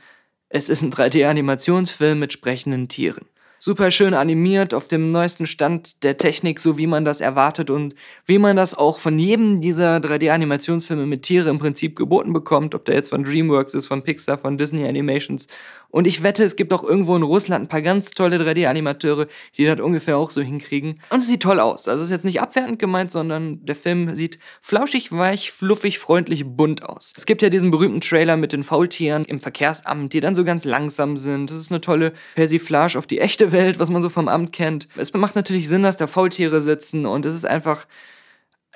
es 0.49 0.69
ist 0.69 0.83
ein 0.83 0.93
3D-Animationsfilm 0.93 2.19
mit 2.19 2.33
sprechenden 2.33 2.89
Tieren 2.89 3.27
super 3.61 3.91
schön 3.91 4.15
animiert, 4.15 4.73
auf 4.73 4.89
dem 4.89 5.13
neuesten 5.13 5.45
Stand 5.45 6.03
der 6.03 6.17
Technik, 6.17 6.59
so 6.61 6.79
wie 6.79 6.87
man 6.87 7.05
das 7.05 7.21
erwartet 7.21 7.69
und 7.69 7.95
wie 8.25 8.39
man 8.39 8.57
das 8.57 8.75
auch 8.75 8.99
von 8.99 9.19
jedem 9.19 9.61
dieser 9.61 9.99
3D-Animationsfilme 9.99 11.05
mit 11.05 11.23
Tiere 11.23 11.51
im 11.51 11.59
Prinzip 11.59 11.95
geboten 11.95 12.33
bekommt, 12.33 12.75
ob 12.75 12.87
der 12.87 12.95
jetzt 12.95 13.11
von 13.11 13.23
DreamWorks 13.23 13.75
ist, 13.75 13.87
von 13.87 14.03
Pixar, 14.03 14.39
von 14.39 14.57
Disney 14.57 14.89
Animations. 14.89 15.47
Und 15.91 16.07
ich 16.07 16.23
wette, 16.23 16.43
es 16.43 16.57
gibt 16.57 16.73
auch 16.73 16.85
irgendwo 16.85 17.15
in 17.17 17.23
Russland 17.23 17.67
ein 17.67 17.69
paar 17.69 17.83
ganz 17.83 18.13
tolle 18.13 18.39
3D-Animateure, 18.39 19.27
die 19.57 19.67
das 19.67 19.81
ungefähr 19.81 20.17
auch 20.17 20.31
so 20.31 20.41
hinkriegen. 20.41 21.01
Und 21.11 21.19
es 21.19 21.27
sieht 21.27 21.43
toll 21.43 21.61
aus. 21.61 21.87
Also 21.87 22.03
es 22.03 22.09
ist 22.09 22.13
jetzt 22.13 22.25
nicht 22.25 22.41
abwertend 22.41 22.79
gemeint, 22.79 23.11
sondern 23.11 23.65
der 23.67 23.77
Film 23.77 24.17
sieht 24.17 24.39
flauschig, 24.63 25.13
weich, 25.13 25.53
fluffig, 25.53 25.99
freundlich, 25.99 26.45
bunt 26.47 26.85
aus. 26.85 27.13
Es 27.17 27.27
gibt 27.27 27.43
ja 27.43 27.51
diesen 27.51 27.71
berühmten 27.71 28.01
Trailer 28.01 28.39
mit 28.39 28.53
den 28.53 28.65
Faultieren 28.65 29.27
im 29.27 29.41
Verkehrsamt, 29.41 30.15
die 30.15 30.21
dann 30.21 30.35
so 30.35 30.45
ganz 30.45 30.65
langsam 30.65 31.19
sind. 31.19 31.51
Das 31.51 31.59
ist 31.59 31.71
eine 31.71 31.81
tolle 31.81 32.13
Persiflage 32.37 32.97
auf 32.97 33.07
die 33.07 33.19
echte 33.19 33.50
Welt, 33.53 33.79
was 33.79 33.91
man 33.91 34.03
so 34.03 34.09
vom 34.09 34.29
Amt 34.29 34.53
kennt. 34.53 34.89
Es 34.97 35.13
macht 35.13 35.37
natürlich 35.37 35.69
Sinn, 35.69 35.83
dass 35.83 35.97
da 35.97 36.07
Faultiere 36.07 36.61
sitzen 36.61 37.07
und 37.07 37.27
es 37.27 37.35
ist 37.35 37.45
einfach 37.45 37.87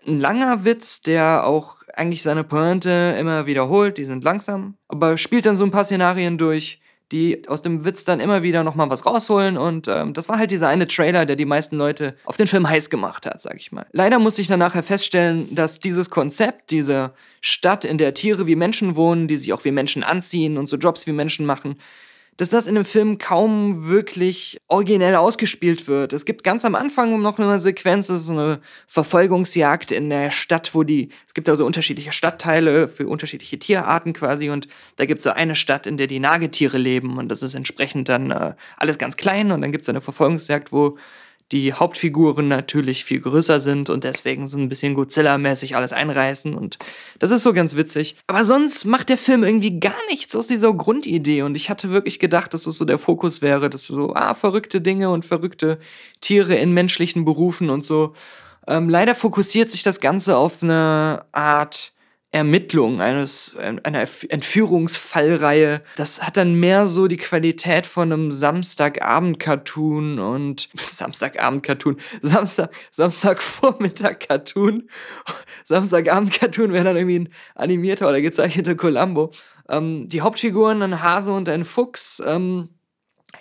ein 0.07 0.21
langer 0.21 0.65
Witz, 0.65 1.03
der 1.03 1.47
auch 1.47 1.77
eigentlich 1.95 2.23
seine 2.23 2.45
Pointe 2.45 3.17
immer 3.19 3.47
wiederholt. 3.47 3.99
Die 3.99 4.05
sind 4.05 4.25
langsam, 4.25 4.77
aber 4.89 5.17
spielt 5.19 5.47
dann 5.47 5.57
so 5.57 5.65
ein 5.65 5.71
paar 5.71 5.85
Szenarien 5.85 6.39
durch, 6.39 6.81
die 7.13 7.47
aus 7.49 7.63
dem 7.63 7.85
Witz 7.85 8.05
dann 8.05 8.19
immer 8.19 8.43
wieder 8.43 8.65
nochmal 8.65 8.91
was 8.91 9.05
rausholen 9.07 9.57
und 9.57 9.89
ähm, 9.89 10.15
das 10.15 10.29
war 10.29 10.39
halt 10.39 10.51
dieser 10.51 10.69
eine 10.69 10.89
Trailer, 10.89 11.27
der 11.27 11.37
die 11.37 11.45
meisten 11.45 11.77
Leute 11.77 12.17
auf 12.25 12.37
den 12.37 12.47
Film 12.47 12.69
heiß 12.69 12.91
gemacht 12.91 13.27
hat, 13.27 13.41
sag 13.41 13.57
ich 13.57 13.73
mal. 13.73 13.87
Leider 13.93 14.19
musste 14.19 14.41
ich 14.41 14.49
dann 14.49 14.59
nachher 14.59 14.83
feststellen, 14.83 15.55
dass 15.55 15.81
dieses 15.81 16.11
Konzept, 16.11 16.71
diese 16.71 17.13
Stadt, 17.41 17.85
in 17.85 17.99
der 17.99 18.15
Tiere 18.15 18.47
wie 18.47 18.57
Menschen 18.57 18.97
wohnen, 18.97 19.29
die 19.29 19.37
sich 19.37 19.53
auch 19.53 19.65
wie 19.65 19.71
Menschen 19.71 20.03
anziehen 20.03 20.57
und 20.57 20.67
so 20.67 20.77
Jobs 20.77 21.07
wie 21.07 21.13
Menschen 21.13 21.47
machen, 21.47 21.77
dass 22.37 22.49
das 22.49 22.67
in 22.67 22.75
dem 22.75 22.85
Film 22.85 23.19
kaum 23.19 23.89
wirklich 23.89 24.59
originell 24.69 25.15
ausgespielt 25.17 25.87
wird. 25.87 26.13
Es 26.13 26.25
gibt 26.25 26.43
ganz 26.43 26.65
am 26.65 26.75
Anfang 26.75 27.21
noch 27.23 27.39
eine 27.39 27.59
Sequenz, 27.59 28.09
das 28.09 28.23
ist 28.23 28.31
eine 28.31 28.61
Verfolgungsjagd 28.87 29.93
in 29.93 30.11
der 30.11 30.31
Stadt, 30.31 30.75
wo 30.75 30.83
die, 30.83 31.11
es 31.27 31.35
gibt 31.35 31.49
also 31.49 31.65
unterschiedliche 31.65 32.13
Stadtteile 32.13 32.89
für 32.89 33.07
unterschiedliche 33.07 33.59
Tierarten 33.59 34.13
quasi 34.13 34.51
und 34.51 34.67
da 34.97 35.07
gibt 35.07 35.19
es 35.19 35.25
so 35.25 35.31
eine 35.31 35.55
Stadt, 35.55 35.87
in 35.87 35.97
der 35.97 36.07
die 36.07 36.21
Nagetiere 36.21 36.79
leben 36.79 37.19
und 37.19 37.29
das 37.29 37.43
ist 37.43 37.55
entsprechend 37.55 38.09
dann 38.09 38.31
äh, 38.31 38.55
alles 38.77 38.99
ganz 38.99 39.17
klein 39.17 39.53
und 39.53 39.61
dann 39.61 39.73
gibt 39.73 39.83
es 39.83 39.89
eine 39.89 40.01
Verfolgungsjagd, 40.01 40.73
wo 40.73 40.99
die 41.55 41.73
Hauptfiguren 41.73 42.49
natürlich 42.49 43.05
viel 43.05 43.21
größer 43.21 43.61
sind 43.61 43.89
und 43.89 44.03
deswegen 44.03 44.49
so 44.49 44.59
ein 44.59 44.69
bisschen 44.69 44.97
Godzilla-mäßig 44.97 45.77
alles 45.77 45.93
einreißen 45.93 46.53
und 46.53 46.79
das 47.21 47.31
ist 47.31 47.45
so 47.45 47.53
ganz 47.53 47.77
witzig. 47.77 48.17
Aber 48.27 48.45
sonst 48.45 48.85
macht 48.85 49.09
der 49.09 49.17
Film 49.17 49.45
irgendwie 49.45 49.79
gar 49.79 49.95
nichts 50.11 50.35
aus 50.35 50.49
dieser 50.49 50.75
Grundidee 50.75 51.43
und 51.43 51.55
ich 51.55 51.71
hatte 51.71 51.91
wirklich 51.91 52.19
gedacht, 52.19 52.53
dass 52.55 52.65
das 52.65 52.75
so 52.75 52.85
der 52.85 52.99
Fokus 52.99 53.41
wäre, 53.41 53.71
dass 53.71 53.85
so, 53.85 54.15
ah, 54.17 54.35
verrückte 54.35 54.81
Dinge 54.81 55.11
und 55.11 55.25
verrückte 55.25 55.79
Tiere 56.21 56.57
in 56.57 56.73
menschlichen 56.73 57.25
Berufen 57.25 57.71
und 57.71 57.85
so. 57.85 58.15
Ähm, 58.67 58.89
leider 58.89 59.15
fokussiert 59.15 59.71
sich 59.71 59.85
das 59.85 60.01
Ganze 60.01 60.37
auf 60.37 60.61
eine 60.61 61.25
Art 61.31 61.94
Ermittlung 62.35 63.01
eines 63.01 63.55
einer 63.57 64.05
Entführungsfallreihe. 64.29 65.83
Das 65.95 66.21
hat 66.21 66.37
dann 66.37 66.59
mehr 66.59 66.89
so 66.89 67.07
die 67.07 67.17
Qualität 67.17 67.87
von 67.87 68.13
einem 68.13 68.33
Samstagabend-Cartoon 68.33 70.19
und 70.19 70.69
Samstagabend-Cartoon, 70.75 71.97
Samstag 72.23 72.71
Samstagvormittag-Cartoon. 72.91 74.89
Samstagabend-Cartoon 75.65 76.73
wäre 76.73 76.83
dann 76.83 76.97
irgendwie 76.97 77.21
ein 77.21 77.29
animierter 77.55 78.09
oder 78.09 78.21
gezeichneter 78.21 78.75
Columbo. 78.75 79.31
Ähm, 79.69 80.09
die 80.09 80.23
Hauptfiguren 80.23 80.83
ein 80.83 81.03
Hase 81.03 81.33
und 81.33 81.49
ein 81.49 81.65
Fuchs. 81.65 82.21
Ähm, 82.27 82.71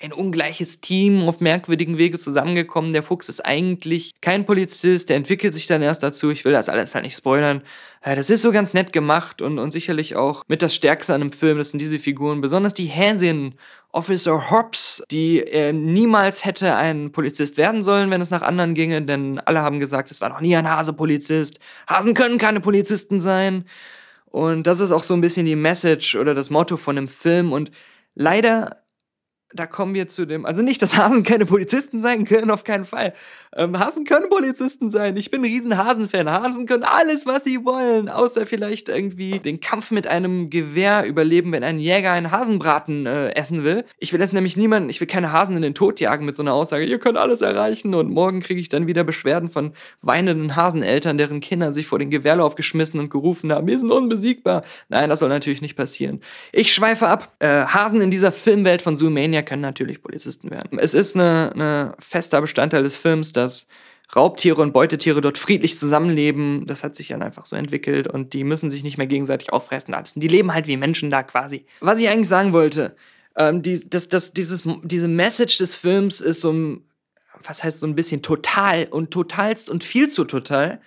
ein 0.04 0.12
ungleiches 0.12 0.82
Team 0.82 1.28
auf 1.30 1.40
merkwürdigen 1.40 1.98
Wege 1.98 2.20
zusammengekommen. 2.20 2.92
Der 2.92 3.04
Fuchs 3.04 3.30
ist 3.30 3.46
eigentlich 3.46 4.12
kein 4.20 4.46
Polizist, 4.46 5.08
der 5.08 5.16
entwickelt 5.16 5.54
sich 5.54 5.66
dann 5.66 5.82
erst 5.82 6.04
dazu. 6.04 6.30
Ich 6.30 6.44
will 6.44 6.52
das 6.52 6.68
alles 6.68 6.94
halt 6.94 7.06
nicht 7.06 7.16
spoilern. 7.16 7.62
Das 8.04 8.30
ist 8.30 8.42
so 8.42 8.52
ganz 8.52 8.74
nett 8.74 8.92
gemacht 8.92 9.42
und, 9.42 9.60
und 9.60 9.72
sicherlich 9.72 10.18
auch 10.18 10.44
mit 10.50 10.62
das 10.62 10.76
Stärkste 10.76 11.14
an 11.14 11.22
dem 11.22 11.32
Film. 11.32 11.58
Das 11.58 11.70
sind 11.70 11.80
diese 11.80 12.00
Figuren, 12.00 12.42
besonders 12.42 12.74
die 12.74 12.86
Häsin. 12.86 13.56
Officer 13.94 14.52
Hobbs, 14.52 15.04
die 15.10 15.40
äh, 15.40 15.72
niemals 15.72 16.44
hätte 16.44 16.76
ein 16.76 17.12
Polizist 17.12 17.58
werden 17.58 17.84
sollen, 17.84 18.10
wenn 18.10 18.22
es 18.22 18.32
nach 18.32 18.42
anderen 18.42 18.74
ginge, 18.74 19.04
denn 19.04 19.40
alle 19.40 19.62
haben 19.62 19.80
gesagt, 19.80 20.10
es 20.10 20.20
war 20.20 20.30
noch 20.30 20.42
nie 20.42 20.56
ein 20.56 20.68
Hase-Polizist. 20.68 21.60
Hasen 21.88 22.16
können 22.16 22.40
keine 22.40 22.60
Polizisten 22.60 23.22
sein. 23.22 23.66
Und 24.26 24.66
das 24.66 24.80
ist 24.80 24.92
auch 24.92 25.04
so 25.04 25.14
ein 25.14 25.22
bisschen 25.22 25.46
die 25.46 25.56
Message 25.56 26.16
oder 26.16 26.34
das 26.34 26.50
Motto 26.50 26.76
von 26.76 26.96
dem 26.96 27.08
Film. 27.08 27.54
Und 27.54 27.70
leider 28.16 28.83
da 29.54 29.66
kommen 29.66 29.94
wir 29.94 30.08
zu 30.08 30.26
dem, 30.26 30.46
also 30.46 30.62
nicht, 30.62 30.82
dass 30.82 30.98
Hasen 30.98 31.24
keine 31.24 31.46
Polizisten 31.46 32.00
sein 32.00 32.26
können, 32.26 32.52
auf 32.52 32.64
keinen 32.64 32.86
Fall. 32.86 33.14
Ähm, 33.56 33.78
Hasen 33.78 34.04
können 34.04 34.30
Polizisten 34.30 34.90
sein. 34.90 35.16
Ich 35.16 35.30
bin 35.30 35.42
ein 35.42 35.46
riesen 35.46 35.78
Hasen-Fan. 35.78 36.30
Hasen 36.30 36.66
können 36.66 36.84
alles, 36.84 37.26
was 37.26 37.44
sie 37.44 37.64
wollen, 37.66 38.10
außer 38.10 38.46
vielleicht 38.46 38.90
irgendwie 38.90 39.40
den 39.40 39.60
Kampf 39.60 39.92
mit 39.92 40.08
einem 40.08 40.50
Gewehr 40.50 41.06
überleben, 41.06 41.52
wenn 41.52 41.64
ein 41.64 41.80
Jäger 41.80 42.12
einen 42.12 42.32
Hasenbraten 42.32 43.06
äh, 43.06 43.30
essen 43.36 43.64
will. 43.64 43.84
Ich 44.00 44.12
will 44.12 44.20
jetzt 44.20 44.34
nämlich 44.34 44.58
niemanden, 44.58 44.90
ich 44.90 45.00
will 45.00 45.08
keine 45.08 45.32
Hasen 45.32 45.56
in 45.56 45.62
den 45.62 45.76
Tod 45.76 46.00
jagen 46.00 46.26
mit 46.26 46.36
so 46.36 46.42
einer 46.42 46.54
Aussage, 46.54 46.86
ihr 46.86 47.00
könnt 47.00 47.18
alles 47.18 47.42
erreichen 47.42 47.94
und 47.94 48.10
morgen 48.10 48.40
kriege 48.40 48.60
ich 48.60 48.70
dann 48.70 48.88
wieder 48.88 49.04
Beschwerden 49.04 49.50
von 49.50 49.74
weinenden 50.02 50.56
Haseneltern, 50.56 51.18
deren 51.18 51.40
Kinder 51.40 51.74
sich 51.74 51.86
vor 51.86 52.00
den 52.00 52.10
Gewehrlauf 52.10 52.56
geschmissen 52.56 53.00
und 53.00 53.10
gerufen 53.10 53.52
haben, 53.52 53.68
wir 53.68 53.78
sind 53.78 53.92
unbesiegbar. 53.92 54.64
Nein, 54.90 55.10
das 55.10 55.20
soll 55.20 55.30
natürlich 55.30 55.62
nicht 55.62 55.76
passieren. 55.76 56.22
Ich 56.52 56.74
schweife 56.74 57.08
ab. 57.08 57.34
Äh, 57.40 57.66
Hasen 57.66 58.02
in 58.02 58.10
dieser 58.10 58.32
Filmwelt 58.32 58.82
von 58.82 58.96
Zoomania 58.96 59.43
können 59.44 59.62
natürlich 59.62 60.02
Polizisten 60.02 60.52
werden. 60.52 60.80
Es 60.80 60.94
ist 60.94 61.16
eine, 61.16 61.52
eine 61.54 61.96
fester 62.00 62.42
Bestandteil 62.42 62.84
des 62.84 62.98
Films, 62.98 63.32
dass 63.32 63.68
Raubtiere 64.16 64.62
und 64.62 64.74
Beutetiere 64.74 65.22
dort 65.22 65.38
friedlich 65.38 65.78
zusammenleben. 65.78 66.66
Das 66.66 66.84
hat 66.84 66.96
sich 66.96 67.08
dann 67.08 67.24
einfach 67.24 67.46
so 67.46 67.56
entwickelt 67.56 68.08
und 68.08 68.34
die 68.34 68.44
müssen 68.44 68.70
sich 68.70 68.84
nicht 68.84 68.98
mehr 68.98 69.08
gegenseitig 69.08 69.52
auffressen. 69.52 69.96
Die 70.16 70.28
leben 70.28 70.54
halt 70.54 70.68
wie 70.68 70.78
Menschen 70.78 71.10
da 71.10 71.24
quasi. 71.24 71.66
Was 71.80 72.00
ich 72.00 72.10
eigentlich 72.10 72.28
sagen 72.28 72.54
wollte, 72.54 72.96
ähm, 73.36 73.62
die, 73.62 73.90
das, 73.90 74.10
das, 74.10 74.34
dieses, 74.34 74.64
diese 74.84 75.08
Message 75.08 75.58
des 75.58 75.76
Films 75.76 76.22
ist 76.22 76.42
so 76.42 76.52
ein, 76.52 76.84
was 77.44 77.64
heißt 77.64 77.80
so 77.80 77.88
ein 77.88 77.96
bisschen 77.96 78.22
total 78.22 78.86
und 78.86 79.12
totalst 79.12 79.70
und 79.70 79.84
viel 79.84 80.10
zu 80.10 80.26
total 80.26 80.80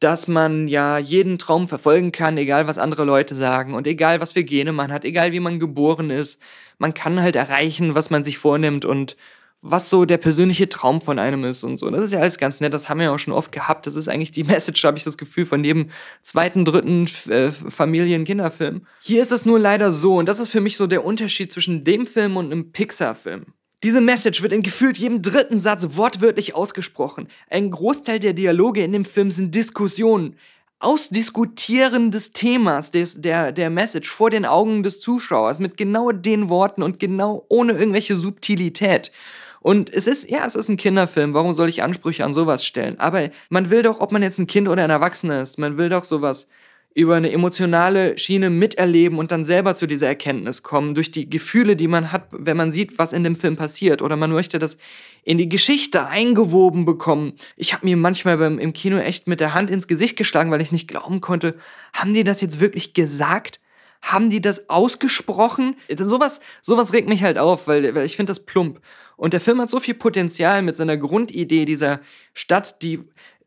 dass 0.00 0.26
man 0.26 0.66
ja 0.66 0.98
jeden 0.98 1.38
Traum 1.38 1.68
verfolgen 1.68 2.10
kann, 2.10 2.38
egal 2.38 2.66
was 2.66 2.78
andere 2.78 3.04
Leute 3.04 3.34
sagen 3.34 3.74
und 3.74 3.86
egal 3.86 4.20
was 4.20 4.32
für 4.32 4.42
Gene 4.42 4.72
man 4.72 4.90
hat, 4.90 5.04
egal 5.04 5.32
wie 5.32 5.40
man 5.40 5.60
geboren 5.60 6.10
ist. 6.10 6.38
Man 6.78 6.94
kann 6.94 7.20
halt 7.20 7.36
erreichen, 7.36 7.94
was 7.94 8.08
man 8.08 8.24
sich 8.24 8.38
vornimmt 8.38 8.86
und 8.86 9.16
was 9.62 9.90
so 9.90 10.06
der 10.06 10.16
persönliche 10.16 10.70
Traum 10.70 11.02
von 11.02 11.18
einem 11.18 11.44
ist 11.44 11.64
und 11.64 11.76
so. 11.76 11.90
Das 11.90 12.02
ist 12.02 12.12
ja 12.12 12.20
alles 12.20 12.38
ganz 12.38 12.60
nett, 12.60 12.72
das 12.72 12.88
haben 12.88 12.98
wir 12.98 13.04
ja 13.06 13.14
auch 13.14 13.18
schon 13.18 13.34
oft 13.34 13.52
gehabt. 13.52 13.86
Das 13.86 13.94
ist 13.94 14.08
eigentlich 14.08 14.32
die 14.32 14.44
Message, 14.44 14.82
habe 14.84 14.96
ich 14.96 15.04
das 15.04 15.18
Gefühl, 15.18 15.44
von 15.44 15.62
jedem 15.62 15.90
zweiten, 16.22 16.64
dritten 16.64 17.06
äh, 17.28 17.50
Familien-Kinderfilm. 17.50 18.86
Hier 19.00 19.20
ist 19.20 19.32
es 19.32 19.44
nur 19.44 19.58
leider 19.58 19.92
so, 19.92 20.16
und 20.16 20.28
das 20.28 20.38
ist 20.38 20.48
für 20.48 20.62
mich 20.62 20.78
so 20.78 20.86
der 20.86 21.04
Unterschied 21.04 21.52
zwischen 21.52 21.84
dem 21.84 22.06
Film 22.06 22.38
und 22.38 22.46
einem 22.46 22.72
Pixar-Film. 22.72 23.52
Diese 23.82 24.02
Message 24.02 24.42
wird 24.42 24.52
in 24.52 24.62
gefühlt 24.62 24.98
jedem 24.98 25.22
dritten 25.22 25.56
Satz 25.56 25.86
wortwörtlich 25.96 26.54
ausgesprochen. 26.54 27.28
Ein 27.48 27.70
Großteil 27.70 28.18
der 28.18 28.34
Dialoge 28.34 28.84
in 28.84 28.92
dem 28.92 29.06
Film 29.06 29.30
sind 29.30 29.54
Diskussionen. 29.54 30.36
Ausdiskutieren 30.80 32.10
des 32.10 32.30
Themas, 32.30 32.90
des, 32.90 33.20
der, 33.20 33.52
der 33.52 33.70
Message 33.70 34.08
vor 34.10 34.30
den 34.30 34.44
Augen 34.44 34.82
des 34.82 35.00
Zuschauers 35.00 35.58
mit 35.58 35.76
genau 35.76 36.10
den 36.12 36.48
Worten 36.48 36.82
und 36.82 36.98
genau 36.98 37.44
ohne 37.48 37.72
irgendwelche 37.72 38.16
Subtilität. 38.16 39.12
Und 39.60 39.92
es 39.92 40.06
ist, 40.06 40.30
ja, 40.30 40.44
es 40.46 40.54
ist 40.54 40.68
ein 40.68 40.78
Kinderfilm. 40.78 41.34
Warum 41.34 41.52
soll 41.52 41.68
ich 41.68 41.82
Ansprüche 41.82 42.24
an 42.24 42.32
sowas 42.32 42.64
stellen? 42.64 42.98
Aber 42.98 43.28
man 43.50 43.70
will 43.70 43.82
doch, 43.82 44.00
ob 44.00 44.12
man 44.12 44.22
jetzt 44.22 44.38
ein 44.38 44.46
Kind 44.46 44.68
oder 44.68 44.84
ein 44.84 44.90
Erwachsener 44.90 45.42
ist, 45.42 45.58
man 45.58 45.76
will 45.78 45.90
doch 45.90 46.04
sowas 46.04 46.46
über 46.92 47.14
eine 47.14 47.30
emotionale 47.30 48.18
Schiene 48.18 48.50
miterleben 48.50 49.18
und 49.18 49.30
dann 49.30 49.44
selber 49.44 49.76
zu 49.76 49.86
dieser 49.86 50.08
Erkenntnis 50.08 50.64
kommen, 50.64 50.94
durch 50.94 51.12
die 51.12 51.30
Gefühle, 51.30 51.76
die 51.76 51.86
man 51.86 52.10
hat, 52.10 52.26
wenn 52.32 52.56
man 52.56 52.72
sieht, 52.72 52.98
was 52.98 53.12
in 53.12 53.22
dem 53.22 53.36
Film 53.36 53.56
passiert. 53.56 54.02
Oder 54.02 54.16
man 54.16 54.32
möchte 54.32 54.58
das 54.58 54.76
in 55.22 55.38
die 55.38 55.48
Geschichte 55.48 56.06
eingewoben 56.06 56.84
bekommen. 56.84 57.34
Ich 57.56 57.72
habe 57.74 57.86
mir 57.86 57.96
manchmal 57.96 58.38
beim, 58.38 58.58
im 58.58 58.72
Kino 58.72 58.98
echt 58.98 59.28
mit 59.28 59.38
der 59.38 59.54
Hand 59.54 59.70
ins 59.70 59.86
Gesicht 59.86 60.16
geschlagen, 60.16 60.50
weil 60.50 60.62
ich 60.62 60.72
nicht 60.72 60.88
glauben 60.88 61.20
konnte, 61.20 61.54
haben 61.92 62.12
die 62.12 62.24
das 62.24 62.40
jetzt 62.40 62.58
wirklich 62.58 62.92
gesagt? 62.92 63.60
Haben 64.02 64.28
die 64.28 64.40
das 64.40 64.68
ausgesprochen? 64.68 65.76
Sowas, 65.96 66.40
sowas 66.60 66.92
regt 66.92 67.08
mich 67.08 67.22
halt 67.22 67.38
auf, 67.38 67.68
weil, 67.68 67.94
weil 67.94 68.06
ich 68.06 68.16
finde 68.16 68.30
das 68.30 68.44
plump. 68.44 68.80
Und 69.16 69.32
der 69.32 69.40
Film 69.40 69.60
hat 69.60 69.70
so 69.70 69.78
viel 69.78 69.94
Potenzial 69.94 70.62
mit 70.62 70.74
seiner 70.74 70.96
Grundidee 70.96 71.66
dieser 71.66 72.00
Stadt, 72.32 72.82
die 72.82 73.00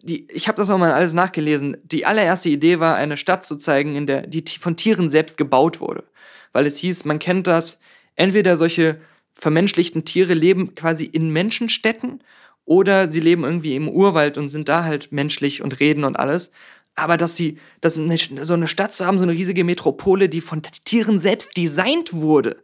die, 0.04 0.28
ich 0.30 0.48
habe 0.48 0.58
das 0.58 0.70
auch 0.70 0.78
mal 0.78 0.92
alles 0.92 1.14
nachgelesen. 1.14 1.78
Die 1.84 2.06
allererste 2.06 2.50
Idee 2.50 2.80
war, 2.80 2.96
eine 2.96 3.16
Stadt 3.18 3.46
zu 3.46 3.56
zeigen, 3.56 3.96
in 3.96 4.06
der 4.06 4.28
die 4.28 4.44
von 4.60 4.76
Tieren 4.76 5.10
selbst 5.10 5.38
gebaut 5.38 5.80
wurde. 5.80 6.04
Weil 6.52 6.68
es 6.68 6.78
hieß, 6.78 7.06
man 7.06 7.20
kennt 7.20 7.48
das, 7.48 7.80
entweder 8.16 8.58
solche 8.58 9.00
vermenschlichten 9.34 10.06
Tiere 10.06 10.34
leben 10.34 10.76
quasi 10.76 11.06
in 11.06 11.32
Menschenstädten 11.32 12.22
oder 12.66 13.08
sie 13.08 13.22
leben 13.22 13.46
irgendwie 13.46 13.76
im 13.76 13.90
Urwald 13.90 14.38
und 14.38 14.50
sind 14.50 14.68
da 14.70 14.84
halt 14.84 15.12
menschlich 15.12 15.62
und 15.64 15.80
reden 15.80 16.04
und 16.04 16.18
alles. 16.18 16.52
Aber 16.96 17.16
dass 17.18 17.38
sie, 17.38 17.58
dass 17.82 17.98
eine, 17.98 18.18
so 18.18 18.54
eine 18.54 18.68
Stadt 18.68 18.94
zu 18.94 19.06
haben, 19.06 19.18
so 19.18 19.24
eine 19.24 19.34
riesige 19.34 19.64
Metropole, 19.64 20.28
die 20.30 20.42
von 20.42 20.62
Tieren 20.62 21.18
selbst 21.18 21.58
designt 21.58 22.14
wurde, 22.14 22.58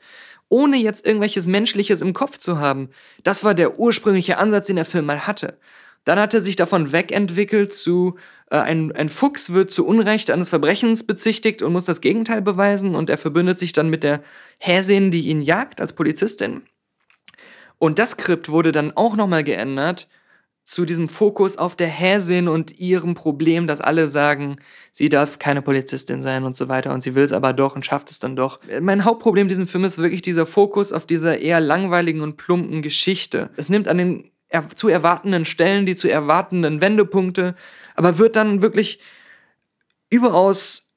ohne 0.49 0.77
jetzt 0.77 1.05
irgendwelches 1.05 1.47
Menschliches 1.47 2.01
im 2.01 2.13
Kopf 2.13 2.37
zu 2.37 2.59
haben, 2.59 2.89
das 3.23 3.43
war 3.45 3.55
der 3.55 3.79
ursprüngliche 3.79 4.37
Ansatz, 4.37 4.67
den 4.67 4.75
der 4.75 4.85
Film 4.85 5.05
mal 5.05 5.25
hatte. 5.25 5.57
Dann 6.09 6.19
hat 6.19 6.33
er 6.33 6.41
sich 6.41 6.55
davon 6.55 6.91
wegentwickelt 6.91 7.71
zu, 7.71 8.15
äh, 8.49 8.57
ein, 8.57 8.91
ein 8.93 9.09
Fuchs 9.09 9.53
wird 9.53 9.69
zu 9.69 9.85
Unrecht 9.85 10.31
eines 10.31 10.49
Verbrechens 10.49 11.05
bezichtigt 11.05 11.61
und 11.61 11.71
muss 11.71 11.85
das 11.85 12.01
Gegenteil 12.01 12.41
beweisen 12.41 12.95
und 12.95 13.11
er 13.11 13.19
verbündet 13.19 13.59
sich 13.59 13.73
dann 13.73 13.91
mit 13.91 14.01
der 14.01 14.23
Häsin, 14.57 15.11
die 15.11 15.27
ihn 15.27 15.43
jagt 15.43 15.79
als 15.79 15.93
Polizistin. 15.93 16.63
Und 17.77 17.99
das 17.99 18.09
Skript 18.09 18.49
wurde 18.49 18.71
dann 18.71 18.91
auch 18.95 19.15
nochmal 19.15 19.43
geändert 19.43 20.07
zu 20.63 20.83
diesem 20.83 21.09
Fokus 21.09 21.57
auf 21.57 21.75
der 21.75 21.89
Häsin 21.89 22.47
und 22.47 22.79
ihrem 22.79 23.13
Problem, 23.13 23.67
dass 23.67 23.79
alle 23.79 24.07
sagen, 24.07 24.55
sie 24.91 25.09
darf 25.09 25.37
keine 25.37 25.61
Polizistin 25.61 26.23
sein 26.23 26.43
und 26.43 26.55
so 26.55 26.67
weiter 26.69 26.91
und 26.91 27.01
sie 27.01 27.13
will 27.13 27.23
es 27.23 27.33
aber 27.33 27.53
doch 27.53 27.75
und 27.75 27.85
schafft 27.85 28.09
es 28.09 28.17
dann 28.17 28.35
doch. 28.35 28.59
Mein 28.81 29.05
Hauptproblem 29.05 29.43
in 29.43 29.49
diesem 29.49 29.67
Film 29.67 29.83
ist 29.83 29.99
wirklich 29.99 30.23
dieser 30.23 30.47
Fokus 30.47 30.91
auf 30.91 31.05
dieser 31.05 31.37
eher 31.37 31.59
langweiligen 31.59 32.21
und 32.21 32.37
plumpen 32.37 32.81
Geschichte. 32.81 33.51
Es 33.57 33.69
nimmt 33.69 33.87
an 33.87 33.99
den 33.99 34.31
zu 34.75 34.87
erwartenden 34.87 35.45
Stellen, 35.45 35.85
die 35.85 35.95
zu 35.95 36.09
erwartenden 36.09 36.81
Wendepunkte, 36.81 37.55
aber 37.95 38.17
wird 38.17 38.35
dann 38.35 38.61
wirklich 38.61 38.99
überaus 40.09 40.89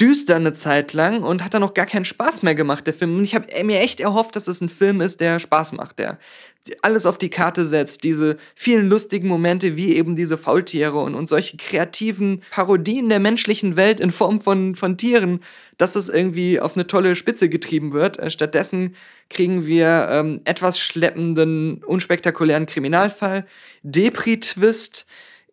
düster 0.00 0.36
eine 0.36 0.52
Zeit 0.52 0.92
lang 0.92 1.22
und 1.22 1.44
hat 1.44 1.54
dann 1.54 1.62
auch 1.62 1.74
gar 1.74 1.86
keinen 1.86 2.04
Spaß 2.04 2.42
mehr 2.42 2.54
gemacht, 2.54 2.86
der 2.86 2.94
Film. 2.94 3.16
Und 3.16 3.24
ich 3.24 3.34
habe 3.34 3.46
mir 3.64 3.80
echt 3.80 4.00
erhofft, 4.00 4.34
dass 4.36 4.48
es 4.48 4.60
ein 4.60 4.68
Film 4.68 5.00
ist, 5.00 5.20
der 5.20 5.38
Spaß 5.38 5.72
macht, 5.72 5.98
der 5.98 6.18
alles 6.80 7.04
auf 7.04 7.18
die 7.18 7.28
Karte 7.28 7.66
setzt, 7.66 8.04
diese 8.04 8.38
vielen 8.54 8.88
lustigen 8.88 9.28
Momente 9.28 9.76
wie 9.76 9.94
eben 9.96 10.16
diese 10.16 10.38
Faultiere 10.38 10.98
und, 10.98 11.14
und 11.14 11.28
solche 11.28 11.56
kreativen 11.56 12.42
Parodien 12.50 13.08
der 13.08 13.20
menschlichen 13.20 13.76
Welt 13.76 14.00
in 14.00 14.10
Form 14.10 14.40
von, 14.40 14.74
von 14.74 14.96
Tieren, 14.96 15.40
dass 15.76 15.94
es 15.94 16.08
irgendwie 16.08 16.60
auf 16.60 16.74
eine 16.74 16.86
tolle 16.86 17.16
Spitze 17.16 17.48
getrieben 17.48 17.92
wird. 17.92 18.18
Äh, 18.18 18.30
stattdessen 18.30 18.94
kriegen 19.28 19.66
wir 19.66 20.08
ähm, 20.10 20.40
etwas 20.44 20.78
schleppenden, 20.78 21.84
unspektakulären 21.84 22.66
Kriminalfall, 22.66 23.46
Depri-Twist, 23.82 25.06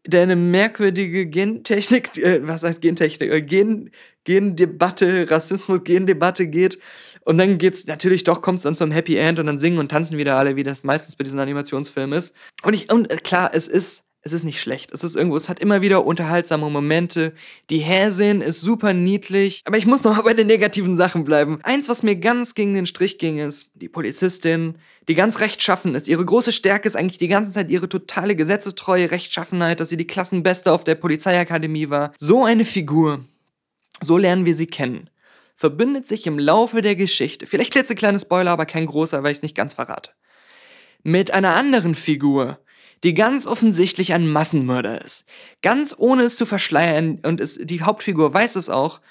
der 0.07 0.24
eine 0.24 0.36
merkwürdige 0.36 1.26
Gentechnik, 1.26 2.18
äh, 2.18 2.47
was 2.47 2.64
heißt 2.64 2.82
Gentechnik, 2.82 3.32
äh, 3.32 3.41
Gen, 3.41 3.91
Gendebatte, 4.24 5.30
Rassismus, 5.30 5.84
Gendebatte 5.84 6.47
geht. 6.47 6.80
Und 7.24 7.38
dann 7.38 7.57
geht's 7.57 7.86
natürlich 7.86 8.24
doch, 8.24 8.41
kommt's 8.41 8.63
dann 8.63 8.76
zum 8.76 8.91
Happy 8.91 9.15
End 9.15 9.39
und 9.39 9.45
dann 9.45 9.57
singen 9.57 9.78
und 9.78 9.89
tanzen 9.89 10.17
wieder 10.17 10.38
alle, 10.38 10.55
wie 10.55 10.63
das 10.63 10.84
meistens 10.84 11.15
bei 11.15 11.24
diesen 11.24 11.39
Animationsfilmen 11.39 12.17
ist. 12.17 12.34
Und 12.63 12.74
ich, 12.74 12.91
und 12.91 13.11
äh, 13.11 13.17
klar, 13.17 13.51
es 13.53 13.67
ist, 13.67 14.03
es 14.24 14.34
ist 14.34 14.43
nicht 14.43 14.61
schlecht. 14.61 14.91
Es 14.91 15.03
ist 15.03 15.15
irgendwo, 15.15 15.36
es 15.36 15.49
hat 15.49 15.59
immer 15.59 15.82
wieder 15.82 16.05
unterhaltsame 16.05 16.69
Momente. 16.69 17.34
Die 17.69 17.80
Häsin 17.80 18.41
ist 18.41 18.61
super 18.61 18.93
niedlich. 18.93 19.61
Aber 19.65 19.78
ich 19.78 19.86
muss 19.86 20.03
noch 20.03 20.22
bei 20.24 20.34
den 20.34 20.47
negativen 20.47 20.95
Sachen 20.95 21.24
bleiben. 21.24 21.59
Eins, 21.63 21.89
was 21.89 22.03
mir 22.03 22.15
ganz 22.15 22.55
gegen 22.55 22.74
den 22.74 22.86
Strich 22.86 23.17
ging, 23.17 23.39
ist 23.39 23.72
die 23.76 23.89
Polizistin, 23.89 24.76
die 25.07 25.15
ganz 25.15 25.39
rechtschaffen 25.39 25.95
ist. 25.95 26.07
Ihre 26.07 26.26
große 26.26 26.51
Stärke 26.51 26.88
ist 26.88 26.95
eigentlich 26.95 27.17
die 27.17 27.28
ganze 27.28 27.51
Zeit 27.51 27.69
ihre 27.69 27.89
totale 27.89 28.36
gesetzestreue 28.36 29.11
Rechtschaffenheit, 29.11 29.80
dass 29.80 29.89
sie 29.89 29.97
die 29.97 30.07
Klassenbeste 30.07 30.72
auf 30.72 30.84
der 30.84 30.95
Polizeiakademie 30.95 31.89
war. 31.89 32.13
So 32.19 32.45
eine 32.45 32.65
Figur 32.65 33.26
so 34.03 34.17
lernen 34.17 34.45
wir 34.45 34.55
sie 34.55 34.67
kennen. 34.67 35.11
Verbindet 35.62 36.07
sich 36.07 36.26
im 36.26 36.39
Laufe 36.39 36.82
der 36.82 36.95
Geschichte, 36.95 37.45
vielleicht 37.45 37.74
klitzekleine 37.74 38.18
Spoiler, 38.18 38.49
aber 38.49 38.66
kein 38.66 38.88
großer, 38.88 39.22
weil 39.22 39.32
ich 39.32 39.38
es 39.38 39.41
nicht 39.43 39.55
ganz 39.55 39.76
verrate, 39.76 40.09
mit 41.03 41.30
einer 41.30 41.53
anderen 41.53 41.93
Figur, 41.93 42.57
die 43.03 43.14
ganz 43.14 43.45
offensichtlich 43.45 44.14
ein 44.14 44.28
Massenmörder 44.28 45.05
ist. 45.05 45.24
Ganz 45.62 45.93
ohne 45.95 46.24
es 46.24 46.36
zu 46.36 46.47
verschleiern, 46.47 47.20
und 47.22 47.39
es, 47.39 47.59
die 47.62 47.84
Hauptfigur 47.84 48.34
weiß 48.34 48.55
es 48.55 48.72
auch, 48.72 49.01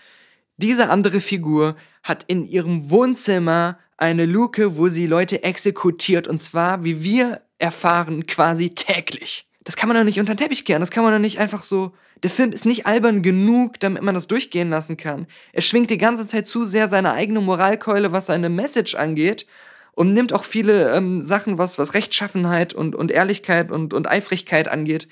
diese 0.56 0.90
andere 0.90 1.20
Figur 1.20 1.76
hat 2.02 2.24
in 2.26 2.44
ihrem 2.44 2.90
Wohnzimmer 2.90 3.78
eine 3.96 4.26
Luke, 4.26 4.76
wo 4.76 4.88
sie 4.88 5.06
Leute 5.06 5.44
exekutiert, 5.44 6.26
und 6.26 6.42
zwar, 6.42 6.82
wie 6.82 7.04
wir 7.04 7.42
erfahren, 7.58 8.26
quasi 8.26 8.70
täglich. 8.70 9.46
Das 9.62 9.76
kann 9.76 9.88
man 9.88 9.96
doch 9.96 10.04
nicht 10.04 10.18
unter 10.18 10.34
den 10.34 10.38
Teppich 10.38 10.64
kehren, 10.64 10.80
das 10.80 10.90
kann 10.90 11.04
man 11.04 11.12
doch 11.12 11.20
nicht 11.20 11.38
einfach 11.38 11.62
so 11.62 11.92
der 12.22 12.30
Film 12.30 12.52
ist 12.52 12.64
nicht 12.64 12.86
albern 12.86 13.22
genug, 13.22 13.80
damit 13.80 14.02
man 14.02 14.14
das 14.14 14.26
durchgehen 14.26 14.70
lassen 14.70 14.96
kann. 14.96 15.26
Er 15.52 15.62
schwingt 15.62 15.90
die 15.90 15.98
ganze 15.98 16.26
Zeit 16.26 16.46
zu 16.46 16.64
sehr 16.64 16.88
seine 16.88 17.12
eigene 17.12 17.40
Moralkeule, 17.40 18.12
was 18.12 18.26
seine 18.26 18.48
Message 18.48 18.94
angeht 18.94 19.46
und 19.92 20.12
nimmt 20.12 20.32
auch 20.32 20.44
viele 20.44 20.94
ähm, 20.94 21.22
Sachen, 21.22 21.58
was, 21.58 21.78
was 21.78 21.94
Rechtschaffenheit 21.94 22.74
und, 22.74 22.94
und 22.94 23.10
Ehrlichkeit 23.10 23.70
und, 23.70 23.94
und 23.94 24.08
Eifrigkeit 24.08 24.68
angeht, 24.68 25.08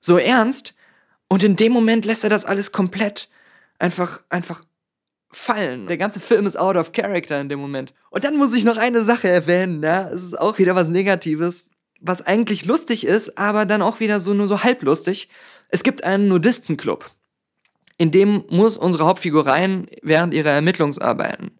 so 0.00 0.18
ernst. 0.18 0.74
Und 1.28 1.42
in 1.42 1.56
dem 1.56 1.72
Moment 1.72 2.04
lässt 2.04 2.24
er 2.24 2.30
das 2.30 2.44
alles 2.44 2.72
komplett 2.72 3.28
einfach, 3.78 4.22
einfach 4.28 4.62
fallen. 5.30 5.86
Der 5.86 5.98
ganze 5.98 6.20
Film 6.20 6.46
ist 6.46 6.58
out 6.58 6.76
of 6.76 6.92
character 6.92 7.40
in 7.40 7.48
dem 7.48 7.58
Moment. 7.58 7.92
Und 8.10 8.24
dann 8.24 8.36
muss 8.36 8.54
ich 8.54 8.64
noch 8.64 8.76
eine 8.76 9.02
Sache 9.02 9.28
erwähnen, 9.28 9.82
ja. 9.82 10.08
Es 10.08 10.22
ist 10.22 10.38
auch 10.38 10.58
wieder 10.58 10.74
was 10.74 10.88
Negatives, 10.88 11.64
was 12.00 12.22
eigentlich 12.22 12.64
lustig 12.64 13.06
ist, 13.06 13.36
aber 13.38 13.66
dann 13.66 13.82
auch 13.82 14.00
wieder 14.00 14.20
so 14.20 14.34
nur 14.34 14.48
so 14.48 14.62
halblustig. 14.62 15.28
Es 15.68 15.82
gibt 15.82 16.04
einen 16.04 16.28
Nudistenclub. 16.28 17.10
In 17.98 18.10
dem 18.10 18.44
muss 18.50 18.76
unsere 18.76 19.06
Hauptfigur 19.06 19.46
rein 19.46 19.86
während 20.02 20.34
ihrer 20.34 20.50
Ermittlungsarbeiten. 20.50 21.52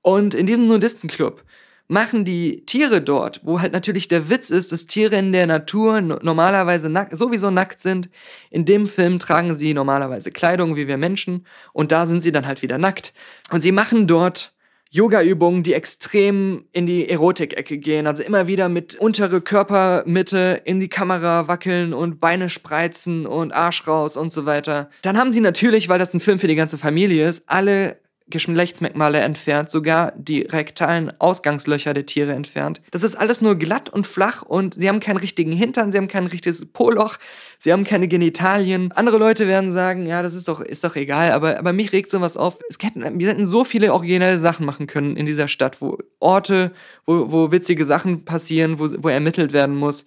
Und 0.00 0.34
in 0.34 0.46
diesem 0.46 0.66
Nudistenclub 0.66 1.44
machen 1.88 2.24
die 2.24 2.64
Tiere 2.64 3.02
dort, 3.02 3.40
wo 3.44 3.60
halt 3.60 3.72
natürlich 3.72 4.08
der 4.08 4.30
Witz 4.30 4.50
ist, 4.50 4.72
dass 4.72 4.86
Tiere 4.86 5.16
in 5.16 5.32
der 5.32 5.46
Natur 5.46 6.00
normalerweise 6.00 6.88
nack 6.88 7.10
sowieso 7.12 7.50
nackt 7.50 7.80
sind. 7.80 8.08
In 8.50 8.64
dem 8.64 8.86
Film 8.86 9.18
tragen 9.18 9.54
sie 9.54 9.74
normalerweise 9.74 10.32
Kleidung 10.32 10.74
wie 10.74 10.88
wir 10.88 10.96
Menschen 10.96 11.46
und 11.72 11.92
da 11.92 12.06
sind 12.06 12.22
sie 12.22 12.32
dann 12.32 12.46
halt 12.46 12.62
wieder 12.62 12.78
nackt. 12.78 13.12
Und 13.50 13.60
sie 13.60 13.72
machen 13.72 14.06
dort 14.06 14.52
Yoga-Übungen, 14.94 15.62
die 15.62 15.72
extrem 15.72 16.66
in 16.72 16.84
die 16.84 17.08
Erotik-Ecke 17.08 17.78
gehen. 17.78 18.06
Also 18.06 18.22
immer 18.22 18.46
wieder 18.46 18.68
mit 18.68 18.94
untere 18.94 19.40
Körpermitte 19.40 20.60
in 20.66 20.80
die 20.80 20.88
Kamera 20.88 21.48
wackeln 21.48 21.94
und 21.94 22.20
Beine 22.20 22.50
spreizen 22.50 23.24
und 23.24 23.52
Arsch 23.52 23.88
raus 23.88 24.18
und 24.18 24.30
so 24.30 24.44
weiter. 24.44 24.90
Dann 25.00 25.16
haben 25.16 25.32
sie 25.32 25.40
natürlich, 25.40 25.88
weil 25.88 25.98
das 25.98 26.12
ein 26.12 26.20
Film 26.20 26.38
für 26.38 26.46
die 26.46 26.56
ganze 26.56 26.76
Familie 26.76 27.26
ist, 27.26 27.44
alle 27.46 27.96
Geschlechtsmerkmale 28.32 29.20
entfernt, 29.20 29.70
sogar 29.70 30.12
die 30.16 30.42
rektalen 30.42 31.12
Ausgangslöcher 31.20 31.94
der 31.94 32.06
Tiere 32.06 32.32
entfernt. 32.32 32.80
Das 32.90 33.02
ist 33.02 33.14
alles 33.14 33.40
nur 33.40 33.54
glatt 33.54 33.88
und 33.88 34.06
flach 34.06 34.42
und 34.42 34.74
sie 34.74 34.88
haben 34.88 35.00
keinen 35.00 35.18
richtigen 35.18 35.52
Hintern, 35.52 35.92
sie 35.92 35.98
haben 35.98 36.08
kein 36.08 36.26
richtiges 36.26 36.66
Poloch, 36.66 37.18
sie 37.58 37.72
haben 37.72 37.84
keine 37.84 38.08
Genitalien. 38.08 38.90
Andere 38.92 39.18
Leute 39.18 39.46
werden 39.46 39.70
sagen, 39.70 40.06
ja, 40.06 40.22
das 40.22 40.34
ist 40.34 40.48
doch, 40.48 40.60
ist 40.60 40.82
doch 40.82 40.96
egal, 40.96 41.32
aber, 41.32 41.58
aber 41.58 41.72
mich 41.72 41.92
regt 41.92 42.10
sowas 42.10 42.36
auf. 42.36 42.58
Es 42.68 42.78
hätten, 42.82 43.18
wir 43.18 43.28
hätten 43.28 43.46
so 43.46 43.64
viele 43.64 43.92
originelle 43.92 44.38
Sachen 44.38 44.66
machen 44.66 44.86
können 44.86 45.16
in 45.16 45.26
dieser 45.26 45.46
Stadt, 45.48 45.80
wo 45.80 45.98
Orte, 46.18 46.72
wo, 47.06 47.30
wo 47.30 47.52
witzige 47.52 47.84
Sachen 47.84 48.24
passieren, 48.24 48.78
wo, 48.78 48.88
wo 48.98 49.08
ermittelt 49.08 49.52
werden 49.52 49.76
muss. 49.76 50.04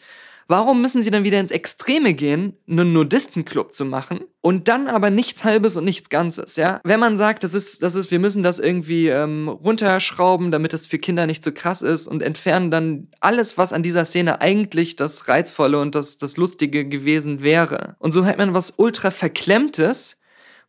Warum 0.48 0.82
müssen 0.82 1.02
sie 1.02 1.10
dann 1.10 1.24
wieder 1.24 1.40
ins 1.40 1.50
Extreme 1.50 2.14
gehen, 2.14 2.54
einen 2.70 2.94
Nudistenclub 2.94 3.74
zu 3.74 3.84
machen 3.84 4.20
und 4.42 4.68
dann 4.68 4.88
aber 4.88 5.10
nichts 5.10 5.44
Halbes 5.44 5.76
und 5.76 5.86
nichts 5.86 6.10
Ganzes, 6.10 6.56
ja? 6.56 6.82
Wenn 6.84 7.00
man 7.00 7.18
sagt, 7.18 7.44
das 7.44 7.56
ist, 7.56 7.82
das 7.82 7.96
ist, 7.96 8.12
wir 8.12 8.20
müssen 8.20 8.44
das 8.44 8.60
irgendwie 8.60 9.08
ähm, 9.08 9.48
runterschrauben, 9.48 10.52
damit 10.52 10.74
es 10.74 10.86
für 10.86 11.00
Kinder 11.00 11.26
nicht 11.26 11.44
so 11.44 11.52
krass 11.52 11.82
ist 11.82 12.08
und 12.08 12.22
entfernen 12.22 12.70
dann 12.70 13.08
alles, 13.22 13.58
was 13.58 13.74
an 13.74 13.82
dieser 13.82 14.06
Szene 14.06 14.40
eigentlich 14.40 14.96
das 14.96 15.28
Reizvolle 15.28 15.82
und 15.82 15.96
das, 15.96 16.20
das 16.20 16.38
Lustige 16.38 16.88
gewesen 16.88 17.42
wäre. 17.42 17.96
Und 17.98 18.12
so 18.12 18.26
hat 18.26 18.38
man 18.38 18.54
was 18.54 18.74
ultra 18.78 19.10
verklemmtes, 19.10 20.18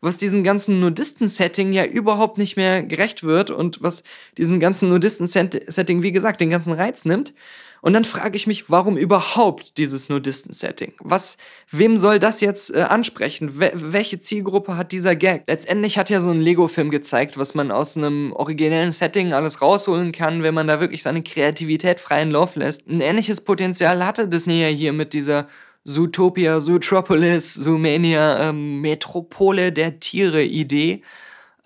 was 0.00 0.16
diesem 0.16 0.42
ganzen 0.42 0.80
Nudisten-Setting 0.80 1.72
ja 1.72 1.84
überhaupt 1.84 2.38
nicht 2.38 2.56
mehr 2.56 2.82
gerecht 2.82 3.24
wird 3.24 3.50
und 3.50 3.82
was 3.82 4.04
diesem 4.38 4.58
ganzen 4.60 4.88
Nudisten-Setting, 4.88 6.02
wie 6.02 6.12
gesagt, 6.12 6.40
den 6.40 6.50
ganzen 6.50 6.72
Reiz 6.72 7.04
nimmt. 7.04 7.34
Und 7.86 7.92
dann 7.92 8.04
frage 8.04 8.34
ich 8.34 8.48
mich, 8.48 8.68
warum 8.68 8.96
überhaupt 8.96 9.78
dieses 9.78 10.08
Nudisten-Setting? 10.08 10.94
Was, 10.98 11.36
wem 11.70 11.96
soll 11.96 12.18
das 12.18 12.40
jetzt 12.40 12.74
äh, 12.74 12.80
ansprechen? 12.80 13.60
We 13.60 13.70
welche 13.76 14.18
Zielgruppe 14.18 14.76
hat 14.76 14.90
dieser 14.90 15.14
Gag? 15.14 15.44
Letztendlich 15.46 15.96
hat 15.96 16.10
ja 16.10 16.20
so 16.20 16.30
ein 16.30 16.40
Lego-Film 16.40 16.90
gezeigt, 16.90 17.38
was 17.38 17.54
man 17.54 17.70
aus 17.70 17.96
einem 17.96 18.32
originellen 18.32 18.90
Setting 18.90 19.32
alles 19.32 19.62
rausholen 19.62 20.10
kann, 20.10 20.42
wenn 20.42 20.52
man 20.52 20.66
da 20.66 20.80
wirklich 20.80 21.04
seine 21.04 21.22
Kreativität 21.22 22.00
freien 22.00 22.32
Lauf 22.32 22.56
lässt. 22.56 22.88
Ein 22.88 23.00
ähnliches 23.00 23.40
Potenzial 23.40 24.04
hatte 24.04 24.26
Disney 24.26 24.62
ja 24.62 24.66
hier 24.66 24.92
mit 24.92 25.12
dieser 25.12 25.46
Zootopia, 25.84 26.58
Zootropolis, 26.58 27.54
Zoomania, 27.54 28.48
ähm, 28.48 28.80
Metropole 28.80 29.70
der 29.70 30.00
Tiere-Idee 30.00 31.02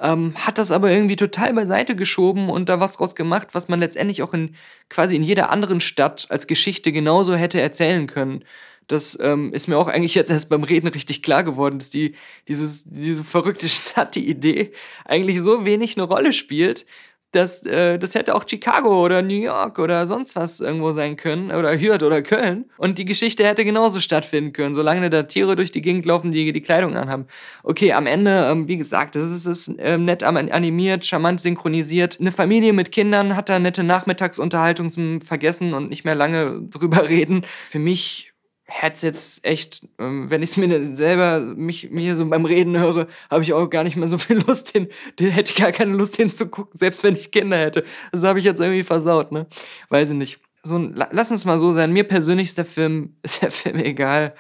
ähm, 0.01 0.34
hat 0.36 0.59
das 0.59 0.70
aber 0.70 0.90
irgendwie 0.90 1.16
total 1.16 1.53
beiseite 1.53 1.96
geschoben 1.96 2.48
und 2.51 2.68
da 2.68 2.80
was 2.80 2.94
draus 2.94 3.14
gemacht, 3.14 3.48
was 3.53 3.68
man 3.68 3.80
letztendlich 3.80 4.22
auch 4.22 4.34
in 4.34 4.55
quasi 4.88 5.16
in 5.16 5.22
jeder 5.22 5.51
anderen 5.51 5.80
Stadt 5.80 6.26
als 6.30 6.46
Geschichte 6.46 6.92
genauso 6.92 7.34
hätte 7.34 7.61
erzählen 7.61 8.07
können. 8.07 8.44
Das 8.86 9.16
ähm, 9.22 9.53
ist 9.53 9.68
mir 9.68 9.78
auch 9.78 9.86
eigentlich 9.86 10.16
jetzt 10.16 10.32
erst 10.32 10.48
beim 10.48 10.64
Reden 10.64 10.88
richtig 10.88 11.22
klar 11.22 11.44
geworden, 11.44 11.78
dass 11.78 11.90
die, 11.90 12.16
dieses, 12.48 12.82
diese 12.86 13.22
verrückte 13.22 13.68
Stadt, 13.68 14.16
die 14.16 14.28
Idee, 14.28 14.72
eigentlich 15.05 15.40
so 15.40 15.64
wenig 15.64 15.96
eine 15.96 16.05
Rolle 16.05 16.32
spielt, 16.32 16.86
das, 17.32 17.64
äh, 17.64 17.98
das 17.98 18.14
hätte 18.14 18.34
auch 18.34 18.44
Chicago 18.48 19.04
oder 19.04 19.22
New 19.22 19.40
York 19.40 19.78
oder 19.78 20.06
sonst 20.06 20.34
was 20.36 20.60
irgendwo 20.60 20.90
sein 20.92 21.16
können 21.16 21.52
oder 21.52 21.78
Hürth 21.78 22.02
oder 22.02 22.22
Köln 22.22 22.64
und 22.76 22.98
die 22.98 23.04
Geschichte 23.04 23.46
hätte 23.46 23.64
genauso 23.64 24.00
stattfinden 24.00 24.52
können, 24.52 24.74
solange 24.74 25.10
da 25.10 25.22
Tiere 25.22 25.54
durch 25.54 25.70
die 25.70 25.82
Gegend 25.82 26.06
laufen, 26.06 26.32
die 26.32 26.52
die 26.52 26.60
Kleidung 26.60 26.96
anhaben. 26.96 27.26
Okay, 27.62 27.92
am 27.92 28.06
Ende, 28.06 28.48
ähm, 28.50 28.66
wie 28.66 28.76
gesagt, 28.76 29.14
das 29.14 29.30
ist, 29.30 29.46
ist 29.46 29.72
ähm, 29.78 30.04
nett 30.04 30.22
animiert, 30.22 31.06
charmant 31.06 31.40
synchronisiert. 31.40 32.18
Eine 32.20 32.32
Familie 32.32 32.72
mit 32.72 32.90
Kindern 32.90 33.36
hat 33.36 33.48
da 33.48 33.58
nette 33.58 33.84
Nachmittagsunterhaltung 33.84 34.90
zum 34.90 35.20
Vergessen 35.20 35.74
und 35.74 35.88
nicht 35.88 36.04
mehr 36.04 36.14
lange 36.14 36.62
drüber 36.62 37.08
reden. 37.08 37.42
Für 37.68 37.78
mich 37.78 38.29
hätte 38.70 39.06
jetzt 39.06 39.44
echt, 39.44 39.86
ähm, 39.98 40.30
wenn 40.30 40.42
ich 40.42 40.50
es 40.50 40.56
mir 40.56 40.94
selber 40.94 41.40
mich 41.40 41.90
mir 41.90 42.16
so 42.16 42.24
beim 42.28 42.44
Reden 42.44 42.78
höre, 42.78 43.08
habe 43.28 43.42
ich 43.42 43.52
auch 43.52 43.66
gar 43.68 43.82
nicht 43.82 43.96
mehr 43.96 44.08
so 44.08 44.16
viel 44.16 44.38
Lust, 44.46 44.74
den, 44.74 44.88
den 45.18 45.30
hätte 45.30 45.50
ich 45.50 45.56
gar 45.56 45.72
keine 45.72 45.96
Lust 45.96 46.16
hinzugucken, 46.16 46.78
selbst 46.78 47.02
wenn 47.02 47.16
ich 47.16 47.32
Kinder 47.32 47.58
hätte. 47.58 47.84
Das 48.12 48.22
habe 48.22 48.38
ich 48.38 48.44
jetzt 48.44 48.60
irgendwie 48.60 48.84
versaut, 48.84 49.32
ne? 49.32 49.46
Weiß 49.88 50.10
ich 50.10 50.16
nicht. 50.16 50.40
So, 50.62 50.78
lass 50.78 51.30
uns 51.30 51.44
mal 51.44 51.58
so 51.58 51.72
sein. 51.72 51.92
Mir 51.92 52.04
persönlich 52.04 52.48
ist 52.48 52.58
der 52.58 52.64
Film, 52.64 53.16
ist 53.22 53.42
der 53.42 53.50
Film 53.50 53.78
egal. 53.78 54.34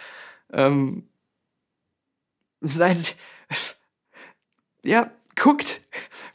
Ähm, 0.52 1.08
seid, 2.60 3.16
ja, 4.84 5.10
guckt, 5.34 5.82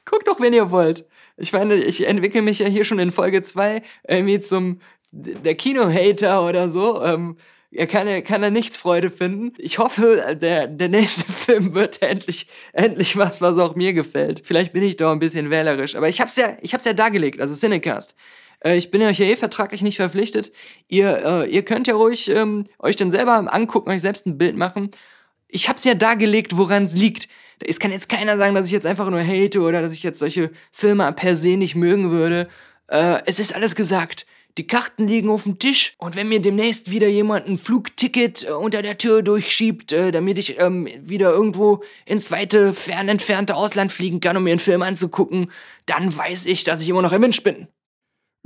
guckt 0.03 0.27
doch, 0.27 0.39
wenn 0.39 0.53
ihr 0.53 0.71
wollt. 0.71 1.05
Ich 1.37 1.53
meine, 1.53 1.75
ich 1.75 2.07
entwickle 2.07 2.41
mich 2.41 2.59
ja 2.59 2.67
hier 2.67 2.85
schon 2.85 2.99
in 2.99 3.11
Folge 3.11 3.41
2 3.41 3.81
irgendwie 4.07 4.39
zum 4.39 4.79
der 5.11 5.55
Kino-Hater 5.55 6.45
oder 6.45 6.69
so. 6.69 7.01
Ähm, 7.01 7.37
er 7.71 7.87
kann, 7.87 8.07
er 8.07 8.21
kann 8.21 8.43
er 8.43 8.51
nichts 8.51 8.77
Freude 8.77 9.09
finden. 9.09 9.53
Ich 9.57 9.79
hoffe, 9.79 10.37
der, 10.39 10.67
der 10.67 10.89
nächste 10.89 11.31
Film 11.31 11.73
wird 11.73 12.01
endlich, 12.01 12.47
endlich 12.73 13.17
was, 13.17 13.41
was 13.41 13.57
auch 13.57 13.75
mir 13.75 13.93
gefällt. 13.93 14.41
Vielleicht 14.45 14.73
bin 14.73 14.83
ich 14.83 14.97
doch 14.97 15.11
ein 15.11 15.19
bisschen 15.19 15.49
wählerisch, 15.49 15.95
aber 15.95 16.07
ich 16.07 16.21
hab's 16.21 16.35
ja, 16.35 16.57
ich 16.61 16.73
hab's 16.73 16.85
ja 16.85 16.93
dargelegt, 16.93 17.41
also 17.41 17.53
Cinecast. 17.55 18.15
Äh, 18.63 18.77
ich 18.77 18.91
bin 18.91 19.01
euch 19.01 19.19
ja 19.19 19.25
eh 19.25 19.35
vertraglich 19.35 19.81
nicht 19.81 19.97
verpflichtet. 19.97 20.51
Ihr, 20.87 21.17
äh, 21.25 21.49
ihr 21.49 21.63
könnt 21.63 21.87
ja 21.87 21.95
ruhig 21.95 22.29
ähm, 22.29 22.65
euch 22.79 22.95
dann 22.95 23.11
selber 23.11 23.53
angucken, 23.53 23.91
euch 23.91 24.01
selbst 24.01 24.25
ein 24.25 24.37
Bild 24.37 24.55
machen. 24.55 24.91
Ich 25.47 25.69
hab's 25.69 25.83
ja 25.83 25.93
dargelegt, 25.93 26.57
woran 26.57 26.85
es 26.85 26.95
liegt. 26.95 27.29
Es 27.59 27.79
kann 27.79 27.91
jetzt 27.91 28.09
keiner 28.09 28.37
sagen, 28.37 28.55
dass 28.55 28.67
ich 28.67 28.73
jetzt 28.73 28.85
einfach 28.85 29.09
nur 29.09 29.23
hate 29.23 29.61
oder 29.61 29.81
dass 29.81 29.93
ich 29.93 30.03
jetzt 30.03 30.19
solche 30.19 30.51
Filme 30.71 31.09
per 31.13 31.35
se 31.35 31.55
nicht 31.55 31.75
mögen 31.75 32.11
würde. 32.11 32.49
Äh, 32.87 33.21
es 33.25 33.39
ist 33.39 33.55
alles 33.55 33.75
gesagt. 33.75 34.25
Die 34.57 34.67
Karten 34.67 35.07
liegen 35.07 35.29
auf 35.29 35.43
dem 35.43 35.59
Tisch 35.59 35.95
und 35.97 36.15
wenn 36.15 36.29
mir 36.29 36.41
demnächst 36.41 36.89
wieder 36.89 37.09
jemand 37.09 37.47
ein 37.47 37.57
Flugticket 37.57 38.45
äh, 38.45 38.51
unter 38.51 38.81
der 38.81 38.97
Tür 38.97 39.21
durchschiebt, 39.21 39.91
äh, 39.91 40.11
damit 40.11 40.37
ich 40.37 40.61
ähm, 40.61 40.87
wieder 41.01 41.31
irgendwo 41.31 41.83
ins 42.05 42.31
weite, 42.31 42.71
fern 42.71 43.09
entfernte 43.09 43.55
Ausland 43.55 43.91
fliegen 43.91 44.21
kann, 44.21 44.37
um 44.37 44.43
mir 44.43 44.51
einen 44.51 44.59
Film 44.59 44.81
anzugucken, 44.81 45.51
dann 45.85 46.15
weiß 46.15 46.45
ich, 46.45 46.63
dass 46.63 46.81
ich 46.81 46.87
immer 46.87 47.01
noch 47.01 47.11
im 47.11 47.21
Wünsch 47.21 47.43
bin. 47.43 47.67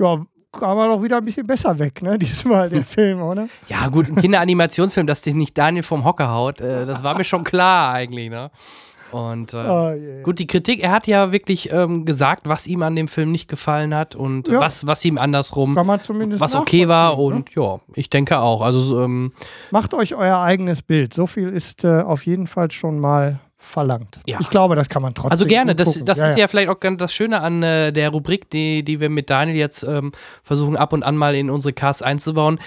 Ja, 0.00 0.26
kam 0.52 0.78
er 0.78 0.88
doch 0.88 1.02
wieder 1.02 1.18
ein 1.18 1.24
bisschen 1.24 1.46
besser 1.46 1.78
weg, 1.78 2.02
ne? 2.02 2.18
Diesmal 2.18 2.68
der 2.68 2.84
Film, 2.86 3.22
oder? 3.22 3.48
Ja, 3.68 3.86
gut, 3.88 4.08
ein 4.08 4.16
Kinderanimationsfilm, 4.16 5.06
dass 5.06 5.22
dich 5.22 5.34
nicht 5.34 5.56
Daniel 5.56 5.84
vom 5.84 6.04
Hocker 6.04 6.30
haut, 6.30 6.60
äh, 6.60 6.86
das 6.86 7.04
war 7.04 7.16
mir 7.16 7.24
schon 7.24 7.44
klar 7.44 7.92
eigentlich, 7.94 8.30
ne? 8.30 8.50
Und 9.12 9.52
äh, 9.52 9.56
oh, 9.56 9.90
yeah. 9.90 10.22
gut, 10.22 10.38
die 10.38 10.46
Kritik, 10.46 10.82
er 10.82 10.90
hat 10.90 11.06
ja 11.06 11.32
wirklich 11.32 11.72
ähm, 11.72 12.04
gesagt, 12.04 12.48
was 12.48 12.66
ihm 12.66 12.82
an 12.82 12.96
dem 12.96 13.08
Film 13.08 13.32
nicht 13.32 13.48
gefallen 13.48 13.94
hat 13.94 14.14
und 14.14 14.48
ja. 14.48 14.60
was, 14.60 14.86
was 14.86 15.04
ihm 15.04 15.18
andersrum, 15.18 15.76
was 15.76 16.54
okay 16.54 16.88
war. 16.88 17.16
Ne? 17.16 17.22
Und 17.22 17.54
ja, 17.54 17.80
ich 17.94 18.10
denke 18.10 18.38
auch. 18.38 18.60
Also 18.60 19.02
ähm, 19.02 19.32
Macht 19.70 19.94
euch 19.94 20.14
euer 20.14 20.38
eigenes 20.38 20.82
Bild. 20.82 21.14
So 21.14 21.26
viel 21.26 21.48
ist 21.48 21.84
äh, 21.84 22.00
auf 22.02 22.26
jeden 22.26 22.46
Fall 22.46 22.70
schon 22.70 22.98
mal 22.98 23.40
verlangt. 23.60 24.20
Ja. 24.26 24.38
Ich 24.40 24.50
glaube, 24.50 24.74
das 24.74 24.88
kann 24.88 25.02
man 25.02 25.14
trotzdem. 25.14 25.32
Also 25.32 25.46
gerne, 25.46 25.74
das, 25.74 26.02
das 26.04 26.18
ja, 26.18 26.28
ist 26.28 26.36
ja, 26.36 26.42
ja, 26.42 26.48
vielleicht 26.48 26.68
auch 26.68 26.80
ganz 26.80 26.98
das 26.98 27.12
Schöne 27.12 27.40
an 27.40 27.62
äh, 27.62 27.92
der 27.92 28.08
Rubrik, 28.10 28.50
die, 28.50 28.82
die 28.82 29.00
wir 29.00 29.10
mit 29.10 29.28
Daniel 29.28 29.56
jetzt 29.56 29.82
ähm, 29.82 30.12
versuchen 30.42 30.76
ab 30.76 30.92
und 30.92 31.02
an 31.02 31.16
mal 31.16 31.34
in 31.34 31.50
unsere 31.50 31.72
Casts 31.72 32.02
einzubauen 32.02 32.58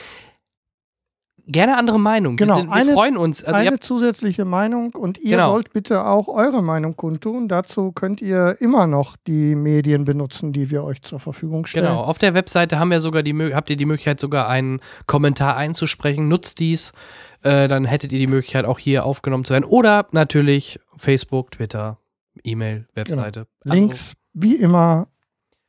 gerne 1.47 1.77
andere 1.77 1.99
Meinung. 1.99 2.35
Genau, 2.35 2.55
wir, 2.55 2.61
sind, 2.61 2.69
wir 2.69 2.75
eine, 2.75 2.93
freuen 2.93 3.17
uns. 3.17 3.43
Also 3.43 3.59
eine 3.59 3.79
zusätzliche 3.79 4.45
Meinung 4.45 4.93
und 4.95 5.17
ihr 5.19 5.37
genau. 5.37 5.51
sollt 5.51 5.73
bitte 5.73 6.05
auch 6.05 6.27
eure 6.27 6.61
Meinung 6.61 6.95
kundtun. 6.95 7.47
Dazu 7.47 7.91
könnt 7.91 8.21
ihr 8.21 8.57
immer 8.59 8.87
noch 8.87 9.17
die 9.27 9.55
Medien 9.55 10.05
benutzen, 10.05 10.53
die 10.53 10.71
wir 10.71 10.83
euch 10.83 11.01
zur 11.01 11.19
Verfügung 11.19 11.65
stellen. 11.65 11.85
Genau, 11.85 12.01
auf 12.01 12.17
der 12.17 12.33
Webseite 12.33 12.79
haben 12.79 12.91
wir 12.91 13.01
sogar 13.01 13.23
die, 13.23 13.33
habt 13.53 13.69
ihr 13.69 13.75
die 13.75 13.85
Möglichkeit, 13.85 14.19
sogar 14.19 14.47
einen 14.47 14.79
Kommentar 15.05 15.57
einzusprechen. 15.57 16.27
Nutzt 16.27 16.59
dies, 16.59 16.93
äh, 17.41 17.67
dann 17.67 17.85
hättet 17.85 18.13
ihr 18.13 18.19
die 18.19 18.27
Möglichkeit, 18.27 18.65
auch 18.65 18.79
hier 18.79 19.05
aufgenommen 19.05 19.45
zu 19.45 19.53
werden. 19.53 19.65
Oder 19.65 20.07
natürlich 20.11 20.79
Facebook, 20.97 21.51
Twitter, 21.51 21.97
E-Mail, 22.43 22.87
Webseite. 22.95 23.47
Genau. 23.63 23.75
Links, 23.75 24.13
wie 24.33 24.55
immer, 24.55 25.07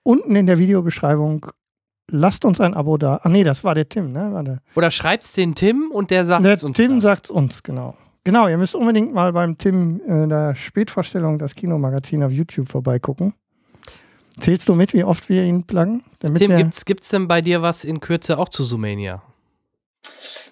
unten 0.03 0.37
in 0.37 0.47
der 0.47 0.59
Videobeschreibung 0.59 1.47
lasst 2.11 2.45
uns 2.45 2.61
ein 2.61 2.75
Abo 2.75 2.97
da. 2.97 3.21
Ah, 3.23 3.29
nee, 3.29 3.45
das 3.45 3.65
war 3.65 3.75
der 3.75 3.89
Tim, 3.89 4.13
ne? 4.13 4.31
Warte. 4.33 4.59
Oder 4.75 4.91
schreibt's 4.91 5.33
den 5.33 5.55
Tim 5.55 5.91
und 5.93 6.11
der 6.11 6.27
sagt 6.27 6.45
es 6.45 6.63
uns. 6.63 6.77
Tim 6.77 7.01
sagt 7.01 7.31
uns, 7.31 7.63
genau. 7.63 7.97
Genau, 8.25 8.49
ihr 8.49 8.57
müsst 8.57 8.75
unbedingt 8.75 9.13
mal 9.13 9.33
beim 9.33 9.59
Tim 9.59 10.01
in 10.07 10.31
der 10.31 10.55
Spätvorstellung 10.55 11.39
das 11.39 11.55
Kinomagazin 11.55 12.23
auf 12.23 12.33
YouTube 12.33 12.69
vorbeigucken. 12.69 13.35
Zählst 14.41 14.69
du 14.69 14.75
mit, 14.75 14.95
wie 14.95 15.05
oft 15.05 15.29
wir 15.29 15.45
ihn 15.45 15.65
pluggen? 15.65 16.03
Tim, 16.21 16.35
gibt's, 16.35 16.85
gibt's 16.85 17.11
denn 17.11 17.29
bei 17.29 17.41
dir 17.41 17.63
was 17.63 17.85
in 17.85 18.01
Kürze 18.01 18.39
auch 18.39 18.49
zu 18.49 18.65
Sumania? 18.65 19.23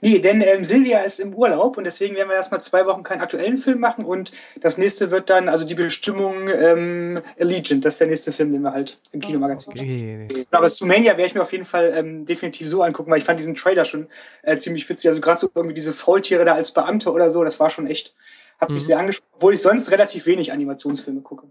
Nee, 0.01 0.19
denn 0.19 0.41
ähm, 0.43 0.65
Silvia 0.65 1.01
ist 1.01 1.21
im 1.21 1.35
Urlaub 1.35 1.77
und 1.77 1.85
deswegen 1.85 2.17
werden 2.17 2.29
wir 2.29 2.37
erstmal 2.37 2.61
zwei 2.61 2.87
Wochen 2.87 3.03
keinen 3.03 3.21
aktuellen 3.21 3.59
Film 3.59 3.79
machen 3.79 4.05
und 4.05 4.33
das 4.61 4.79
nächste 4.79 5.11
wird 5.11 5.31
dann, 5.31 5.49
also 5.49 5.65
die 5.65 5.75
Bestimmung 5.75 6.49
ähm, 6.49 7.23
Allegiant, 7.39 7.85
das 7.85 7.95
ist 7.95 8.01
der 8.01 8.09
nächste 8.09 8.33
Film, 8.33 8.51
den 8.51 8.63
wir 8.63 8.73
halt 8.73 8.99
im 9.13 9.21
Kinomagazin 9.21 9.73
okay. 9.73 10.27
machen. 10.29 10.47
Aber 10.51 10.69
Sumania 10.69 11.13
werde 11.13 11.27
ich 11.27 11.35
mir 11.35 11.43
auf 11.43 11.53
jeden 11.53 11.65
Fall 11.65 11.93
ähm, 11.95 12.27
definitiv 12.27 12.69
so 12.69 12.83
angucken, 12.83 13.11
weil 13.11 13.19
ich 13.19 13.25
fand 13.25 13.39
diesen 13.39 13.55
Trailer 13.55 13.85
schon 13.85 14.09
äh, 14.43 14.59
ziemlich 14.59 14.89
witzig. 14.89 15.09
Also 15.09 15.21
gerade 15.21 15.39
so 15.39 15.49
irgendwie 15.55 15.75
diese 15.75 15.93
Faultiere 15.93 16.45
da 16.45 16.55
als 16.55 16.73
Beamte 16.73 17.13
oder 17.13 17.31
so, 17.31 17.45
das 17.45 17.61
war 17.61 17.71
schon 17.71 17.87
echt, 17.87 18.15
hat 18.59 18.71
mich 18.71 18.83
mhm. 18.83 18.87
sehr 18.87 18.99
angesprochen, 18.99 19.33
obwohl 19.37 19.55
ich 19.55 19.63
sonst 19.63 19.91
relativ 19.91 20.27
wenig 20.27 20.53
Animationsfilme 20.53 21.21
gucke 21.21 21.47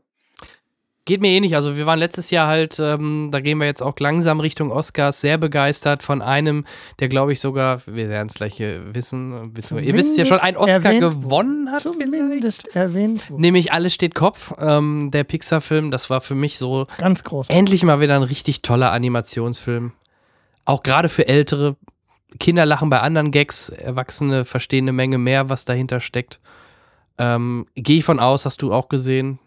geht 1.11 1.19
mir 1.19 1.27
ähnlich. 1.31 1.55
Also 1.55 1.75
wir 1.75 1.85
waren 1.85 1.99
letztes 1.99 2.31
Jahr 2.31 2.47
halt, 2.47 2.79
ähm, 2.79 3.29
da 3.33 3.41
gehen 3.41 3.57
wir 3.57 3.65
jetzt 3.65 3.81
auch 3.83 3.95
langsam 3.99 4.39
Richtung 4.39 4.71
Oscars, 4.71 5.19
sehr 5.19 5.37
begeistert 5.37 6.03
von 6.03 6.21
einem, 6.21 6.63
der 7.01 7.09
glaube 7.09 7.33
ich 7.33 7.41
sogar, 7.41 7.81
wir 7.85 8.07
werden 8.07 8.29
es 8.29 8.35
gleich 8.35 8.55
hier 8.55 8.95
wissen, 8.95 9.53
wissen 9.53 9.77
ihr 9.83 9.93
wisst 9.93 10.17
ja 10.17 10.25
schon, 10.25 10.39
einen 10.39 10.55
Oscar 10.55 10.75
erwähnt- 10.85 11.01
gewonnen 11.01 11.69
hat. 11.69 11.81
Zumindest 11.81 12.73
erwähnt 12.73 13.29
wurde. 13.29 13.41
Nämlich 13.41 13.73
Alles 13.73 13.93
steht 13.93 14.15
Kopf, 14.15 14.53
ähm, 14.57 15.11
der 15.11 15.25
Pixar-Film. 15.25 15.91
Das 15.91 16.09
war 16.09 16.21
für 16.21 16.33
mich 16.33 16.57
so 16.57 16.87
Ganz 16.97 17.25
groß. 17.25 17.49
endlich 17.49 17.83
mal 17.83 17.99
wieder 17.99 18.15
ein 18.15 18.23
richtig 18.23 18.61
toller 18.61 18.93
Animationsfilm. 18.93 19.91
Auch 20.63 20.81
gerade 20.81 21.09
für 21.09 21.27
Ältere. 21.27 21.75
Kinder 22.39 22.65
lachen 22.65 22.89
bei 22.89 23.01
anderen 23.01 23.31
Gags, 23.31 23.67
Erwachsene 23.67 24.45
verstehen 24.45 24.85
eine 24.85 24.93
Menge 24.93 25.17
mehr, 25.17 25.49
was 25.49 25.65
dahinter 25.65 25.99
steckt. 25.99 26.39
Ähm, 27.17 27.65
Gehe 27.75 27.97
ich 27.97 28.05
von 28.05 28.21
aus, 28.21 28.45
hast 28.45 28.61
du 28.61 28.71
auch 28.71 28.87
gesehen. 28.87 29.39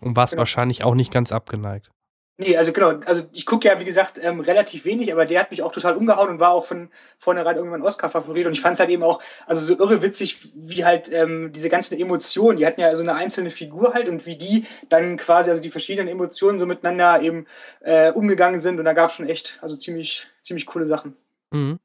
Und 0.00 0.16
warst 0.16 0.32
Genau. 0.32 0.40
wahrscheinlich 0.40 0.84
auch 0.84 0.94
nicht 0.94 1.12
ganz 1.12 1.32
abgeneigt. 1.32 1.90
Nee, 2.38 2.56
also 2.56 2.72
genau, 2.72 2.98
also 3.04 3.22
ich 3.34 3.44
gucke 3.44 3.68
ja, 3.68 3.78
wie 3.78 3.84
gesagt, 3.84 4.18
ähm, 4.22 4.40
relativ 4.40 4.86
wenig, 4.86 5.12
aber 5.12 5.26
der 5.26 5.40
hat 5.40 5.50
mich 5.50 5.62
auch 5.62 5.72
total 5.72 5.94
umgehauen 5.94 6.30
und 6.30 6.40
war 6.40 6.52
auch 6.52 6.64
von 6.64 6.88
vornherein 7.18 7.56
irgendwann 7.56 7.82
Oscar-Favorit. 7.82 8.46
Und 8.46 8.54
ich 8.54 8.62
fand 8.62 8.72
es 8.72 8.80
halt 8.80 8.88
eben 8.88 9.02
auch, 9.02 9.20
also 9.46 9.60
so 9.60 9.78
irre 9.78 10.00
witzig, 10.00 10.48
wie 10.54 10.86
halt 10.86 11.12
ähm, 11.12 11.52
diese 11.52 11.68
ganzen 11.68 12.00
Emotionen, 12.00 12.56
die 12.56 12.64
hatten 12.64 12.80
ja 12.80 12.96
so 12.96 13.02
eine 13.02 13.14
einzelne 13.14 13.50
Figur 13.50 13.92
halt 13.92 14.08
und 14.08 14.24
wie 14.24 14.36
die 14.36 14.64
dann 14.88 15.18
quasi, 15.18 15.50
also 15.50 15.60
die 15.60 15.68
verschiedenen 15.68 16.08
Emotionen 16.08 16.58
so 16.58 16.64
miteinander 16.64 17.20
eben 17.20 17.46
äh, 17.82 18.10
umgegangen 18.10 18.58
sind. 18.58 18.78
Und 18.78 18.86
da 18.86 18.94
gab 18.94 19.10
es 19.10 19.16
schon 19.16 19.28
echt, 19.28 19.58
also 19.60 19.76
ziemlich, 19.76 20.26
ziemlich 20.40 20.64
coole 20.64 20.86
Sachen. 20.86 21.14
Mhm. 21.50 21.78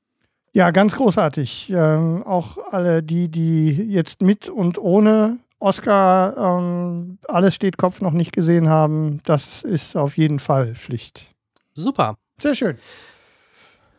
Ja, 0.54 0.72
ganz 0.72 0.96
großartig. 0.96 1.70
Ähm, 1.70 2.24
auch 2.24 2.72
alle 2.72 3.04
die, 3.04 3.28
die 3.28 3.72
jetzt 3.92 4.22
mit 4.22 4.48
und 4.48 4.78
ohne 4.78 5.38
Oscar 5.66 6.36
ähm, 6.60 7.18
alles 7.28 7.56
steht 7.56 7.78
Kopf 7.78 8.00
noch 8.02 8.12
nicht 8.12 8.32
gesehen 8.34 8.70
haben, 8.70 9.20
das 9.24 9.64
ist 9.64 9.98
auf 9.98 10.16
jeden 10.16 10.38
Fall 10.40 10.76
Pflicht. 10.76 11.34
Super. 11.74 12.18
Sehr 12.40 12.54
schön. 12.54 12.78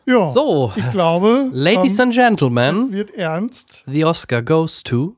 Ja, 0.05 0.29
So, 0.29 0.71
ich 0.75 0.89
glaube, 0.91 1.49
Ladies 1.51 1.99
ähm, 1.99 2.05
and 2.05 2.13
Gentlemen, 2.13 2.91
wird 2.93 3.13
ernst. 3.15 3.83
the 3.85 4.05
Oscar 4.05 4.41
goes 4.41 4.81
to. 4.81 5.15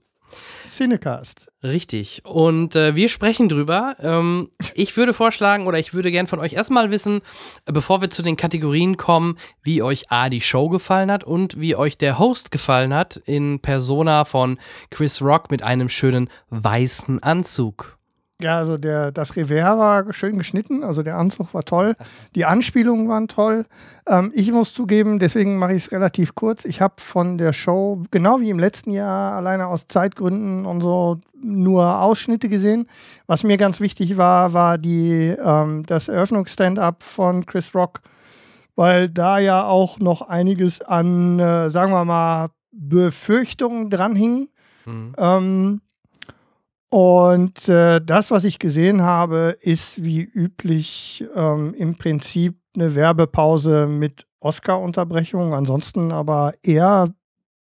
Cinecast. 0.66 1.49
Richtig. 1.62 2.22
Und 2.26 2.78
äh, 2.78 2.96
wir 2.96 3.10
sprechen 3.10 3.50
drüber. 3.50 3.98
Ähm, 4.00 4.50
ich 4.76 4.96
würde 4.96 5.14
vorschlagen 5.14 5.68
oder 5.68 5.78
ich 5.78 5.94
würde 5.94 6.10
gern 6.10 6.28
von 6.28 6.40
euch 6.40 6.54
erstmal 6.54 6.90
wissen, 6.90 7.22
äh, 7.66 7.74
bevor 7.74 8.00
wir 8.00 8.10
zu 8.10 8.22
den 8.22 8.38
Kategorien 8.38 8.96
kommen, 8.96 9.38
wie 9.62 9.82
euch 9.82 10.10
A 10.10 10.30
die 10.30 10.40
Show 10.40 10.70
gefallen 10.70 11.12
hat 11.12 11.26
und 11.26 11.60
wie 11.60 11.76
euch 11.76 11.98
der 11.98 12.18
Host 12.18 12.52
gefallen 12.52 12.94
hat 12.94 13.18
in 13.18 13.60
Persona 13.60 14.24
von 14.24 14.58
Chris 14.90 15.22
Rock 15.22 15.52
mit 15.52 15.62
einem 15.62 15.90
schönen 15.90 16.30
weißen 16.50 17.22
Anzug. 17.22 18.00
Ja, 18.42 18.58
also 18.58 18.78
der, 18.78 19.12
das 19.12 19.36
Revers 19.36 19.78
war 19.78 20.14
schön 20.14 20.38
geschnitten, 20.38 20.86
also 20.86 21.04
der 21.04 21.18
Anzug 21.18 21.54
war 21.54 21.64
toll, 21.64 21.96
die 22.36 22.46
Anspielungen 22.46 23.10
waren 23.10 23.28
toll. 23.28 23.66
Ähm, 24.08 24.32
ich 24.34 24.50
muss 24.54 24.74
zugeben, 24.74 25.20
deswegen 25.20 25.58
mache 25.58 25.74
ich 25.74 25.84
es 25.84 25.92
relativ 25.92 26.36
kurz. 26.36 26.64
Ich 26.64 26.80
habe 26.80 26.94
von 27.00 27.38
der 27.38 27.52
Show, 27.52 28.02
genau 28.12 28.40
wie 28.40 28.50
im 28.50 28.58
letzten 28.58 28.92
Jahr, 28.92 29.34
alleine 29.34 29.68
aus 29.68 29.88
Zeitgründen 29.88 30.66
und 30.66 30.80
so, 30.80 31.20
nur 31.42 32.02
Ausschnitte 32.02 32.50
gesehen. 32.50 32.88
Was 33.28 33.44
mir 33.44 33.58
ganz 33.58 33.80
wichtig 33.80 34.18
war, 34.18 34.54
war 34.54 34.78
die, 34.78 35.36
ähm, 35.44 35.84
das 35.86 36.08
Eröffnungsstand-up 36.08 37.04
von 37.04 37.46
Chris 37.46 37.74
Rock, 37.76 38.02
weil 38.76 39.10
da 39.10 39.40
ja 39.40 39.66
auch 39.66 40.00
noch 40.00 40.22
einiges 40.22 40.82
an, 40.82 41.40
äh, 41.40 41.70
sagen 41.70 41.92
wir 41.92 42.06
mal, 42.06 42.50
Befürchtungen 42.72 43.90
dranhing. 43.90 44.50
Mhm. 44.86 45.14
Ähm, 45.18 45.82
und 46.90 47.70
äh, 47.70 48.02
das, 48.04 48.32
was 48.32 48.44
ich 48.44 48.58
gesehen 48.58 49.04
habe, 49.04 49.56
ist 49.62 50.04
wie 50.04 50.24
üblich 50.24 51.24
ähm, 51.36 51.74
im 51.76 51.96
Prinzip 51.96 52.58
eine 52.76 52.96
Werbepause 52.96 53.86
mit 53.86 54.26
Oscar-Unterbrechung. 54.40 55.54
Ansonsten 55.54 56.12
aber 56.12 56.54
eher 56.64 57.14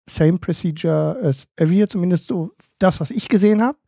same 0.09 0.39
procedure 0.39 1.19
as 1.23 1.47
ever, 1.57 1.89
zumindest 1.89 2.29
so 2.29 2.53
das, 2.79 3.01
was 3.01 3.11
ich 3.11 3.29
gesehen 3.29 3.63
habe. 3.63 3.79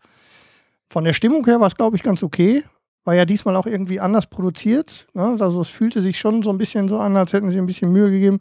Von 0.89 1.05
der 1.05 1.13
Stimmung 1.13 1.45
her 1.45 1.61
war 1.61 1.67
es, 1.67 1.77
glaube 1.77 1.97
ich, 1.97 2.03
ganz 2.03 2.23
okay. 2.23 2.63
War 3.05 3.15
ja 3.15 3.25
diesmal 3.25 3.57
auch 3.57 3.67
irgendwie 3.67 4.01
anders 4.01 4.27
produziert. 4.27 5.07
Ne? 5.15 5.37
Also 5.39 5.61
es 5.61 5.69
fühlte 5.69 6.03
sich 6.03 6.19
schon 6.19 6.43
so 6.43 6.51
ein 6.51 6.59
bisschen 6.59 6.89
so 6.89 6.99
an, 6.99 7.17
als 7.17 7.33
hätten 7.33 7.51
sie 7.51 7.59
ein 7.59 7.67
bisschen 7.67 7.93
Mühe 7.93 8.11
gegeben, 8.11 8.39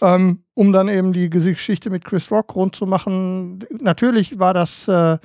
ähm, 0.00 0.44
um 0.54 0.72
dann 0.72 0.88
eben 0.88 1.12
die 1.12 1.28
Geschichte 1.30 1.90
mit 1.90 2.04
Chris 2.04 2.30
Rock 2.30 2.54
rund 2.54 2.76
zu 2.76 2.86
machen. 2.86 3.64
Natürlich 3.80 4.38
war 4.38 4.54
das 4.54 4.88
äh, 4.88 5.18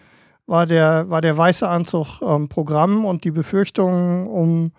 war 0.45 0.65
der, 0.65 1.09
war 1.09 1.21
der 1.21 1.37
weiße 1.37 1.67
Anzug 1.67 2.21
ähm, 2.21 2.49
Programm 2.49 3.05
und 3.05 3.23
die 3.23 3.31
Befürchtungen 3.31 4.27
um 4.27 4.71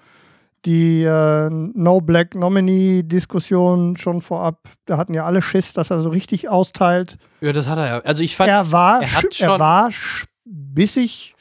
die 0.65 1.03
äh, 1.03 1.51
No 1.51 2.01
Black 2.01 2.35
Nominee-Diskussion 2.35 3.97
schon 3.97 4.21
vorab, 4.23 4.59
da 4.87 4.97
hatten 4.97 5.15
ja 5.15 5.25
alle 5.25 5.43
Schiss, 5.43 5.73
dass 5.73 5.91
er 5.91 6.01
so 6.01 6.09
richtig 6.09 6.49
austeilt. 6.49 7.19
Ja, 7.41 7.53
das 7.53 7.69
hat 7.69 7.79
er 7.79 7.87
ja. 7.87 7.99
Also 8.01 8.23
ich 8.23 8.35
fand, 8.37 8.49
Er 8.51 8.73
war, 8.73 9.03
er 9.03 9.09
er 9.39 9.59
war 9.59 9.91
bissig, 10.45 11.35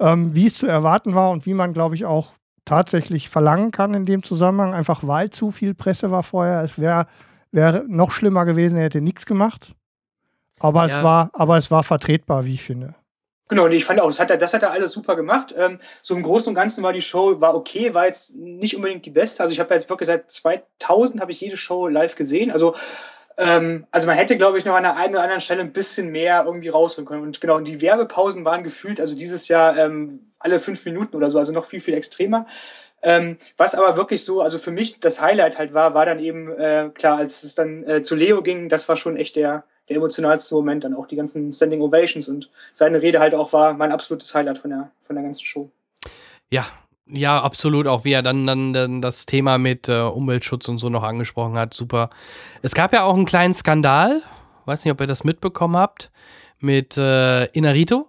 ähm, 0.00 0.34
wie 0.34 0.46
es 0.48 0.54
zu 0.58 0.66
erwarten 0.66 1.14
war 1.14 1.30
und 1.30 1.46
wie 1.46 1.54
man, 1.54 1.72
glaube 1.72 1.94
ich, 1.94 2.04
auch 2.04 2.32
tatsächlich 2.64 3.28
verlangen 3.28 3.70
kann 3.70 3.94
in 3.94 4.04
dem 4.06 4.22
Zusammenhang, 4.24 4.74
einfach 4.74 5.06
weil 5.06 5.30
zu 5.30 5.52
viel 5.52 5.72
Presse 5.74 6.10
war 6.10 6.24
vorher. 6.24 6.62
Es 6.62 6.78
wäre 6.78 7.06
wär 7.52 7.84
noch 7.86 8.10
schlimmer 8.10 8.44
gewesen, 8.44 8.76
er 8.76 8.84
hätte 8.84 9.00
nichts 9.00 9.24
gemacht. 9.24 9.74
Aber, 10.58 10.88
Ja. 10.88 10.98
es 10.98 11.04
war, 11.04 11.30
aber 11.32 11.56
es 11.58 11.70
war 11.70 11.84
vertretbar, 11.84 12.44
wie 12.44 12.54
ich 12.54 12.62
finde. 12.64 12.95
Genau, 13.48 13.66
und 13.66 13.72
ich 13.72 13.84
fand 13.84 14.00
auch, 14.00 14.08
das 14.08 14.18
hat 14.18 14.30
er, 14.30 14.38
das 14.38 14.54
hat 14.54 14.62
er 14.62 14.72
alles 14.72 14.92
super 14.92 15.14
gemacht. 15.14 15.54
Ähm, 15.56 15.78
so 16.02 16.16
im 16.16 16.22
Großen 16.22 16.48
und 16.48 16.54
Ganzen 16.54 16.82
war 16.82 16.92
die 16.92 17.02
Show, 17.02 17.40
war 17.40 17.54
okay, 17.54 17.94
war 17.94 18.06
jetzt 18.06 18.36
nicht 18.36 18.74
unbedingt 18.74 19.06
die 19.06 19.10
beste. 19.10 19.42
Also 19.42 19.52
ich 19.52 19.60
habe 19.60 19.72
jetzt 19.72 19.88
wirklich 19.88 20.08
seit 20.08 20.30
2000 20.30 21.20
habe 21.20 21.30
ich 21.30 21.40
jede 21.40 21.56
Show 21.56 21.86
live 21.86 22.16
gesehen. 22.16 22.50
Also, 22.50 22.74
ähm, 23.38 23.86
also 23.92 24.08
man 24.08 24.16
hätte, 24.16 24.36
glaube 24.36 24.58
ich, 24.58 24.64
noch 24.64 24.74
an 24.74 24.82
der 24.82 24.96
einen 24.96 25.14
oder 25.14 25.22
anderen 25.22 25.40
Stelle 25.40 25.60
ein 25.60 25.72
bisschen 25.72 26.10
mehr 26.10 26.42
irgendwie 26.44 26.70
rausholen 26.70 27.06
können. 27.06 27.22
Und 27.22 27.40
genau, 27.40 27.56
und 27.56 27.68
die 27.68 27.80
Werbepausen 27.80 28.44
waren 28.44 28.64
gefühlt, 28.64 29.00
also 29.00 29.16
dieses 29.16 29.46
Jahr 29.46 29.78
ähm, 29.78 30.20
alle 30.40 30.58
fünf 30.58 30.84
Minuten 30.84 31.16
oder 31.16 31.30
so, 31.30 31.38
also 31.38 31.52
noch 31.52 31.66
viel, 31.66 31.80
viel 31.80 31.94
extremer. 31.94 32.46
Ähm, 33.02 33.36
was 33.56 33.76
aber 33.76 33.96
wirklich 33.96 34.24
so, 34.24 34.40
also 34.40 34.58
für 34.58 34.72
mich 34.72 34.98
das 34.98 35.20
Highlight 35.20 35.58
halt 35.58 35.74
war, 35.74 35.94
war 35.94 36.06
dann 36.06 36.18
eben, 36.18 36.50
äh, 36.50 36.90
klar, 36.92 37.18
als 37.18 37.44
es 37.44 37.54
dann 37.54 37.84
äh, 37.84 38.02
zu 38.02 38.16
Leo 38.16 38.42
ging, 38.42 38.68
das 38.68 38.88
war 38.88 38.96
schon 38.96 39.16
echt 39.16 39.36
der, 39.36 39.64
der 39.88 39.96
emotionalste 39.96 40.54
Moment, 40.54 40.84
dann 40.84 40.94
auch 40.94 41.06
die 41.06 41.16
ganzen 41.16 41.52
Standing 41.52 41.80
Ovations 41.80 42.28
und 42.28 42.50
seine 42.72 43.02
Rede 43.02 43.20
halt 43.20 43.34
auch 43.34 43.52
war 43.52 43.74
mein 43.74 43.92
absolutes 43.92 44.34
Highlight 44.34 44.58
von 44.58 44.70
der, 44.70 44.90
von 45.00 45.16
der 45.16 45.24
ganzen 45.24 45.44
Show. 45.44 45.70
Ja, 46.50 46.66
ja, 47.08 47.40
absolut. 47.40 47.86
Auch 47.86 48.04
wie 48.04 48.12
er 48.12 48.22
dann, 48.22 48.46
dann, 48.46 48.72
dann 48.72 49.00
das 49.00 49.26
Thema 49.26 49.58
mit 49.58 49.88
äh, 49.88 50.00
Umweltschutz 50.00 50.68
und 50.68 50.78
so 50.78 50.88
noch 50.88 51.04
angesprochen 51.04 51.56
hat. 51.56 51.72
Super. 51.72 52.10
Es 52.62 52.74
gab 52.74 52.92
ja 52.92 53.04
auch 53.04 53.14
einen 53.14 53.26
kleinen 53.26 53.54
Skandal. 53.54 54.22
Weiß 54.64 54.84
nicht, 54.84 54.92
ob 54.92 55.00
ihr 55.00 55.06
das 55.06 55.22
mitbekommen 55.22 55.76
habt. 55.76 56.10
Mit 56.58 56.96
äh, 56.96 57.44
Inarito. 57.46 58.08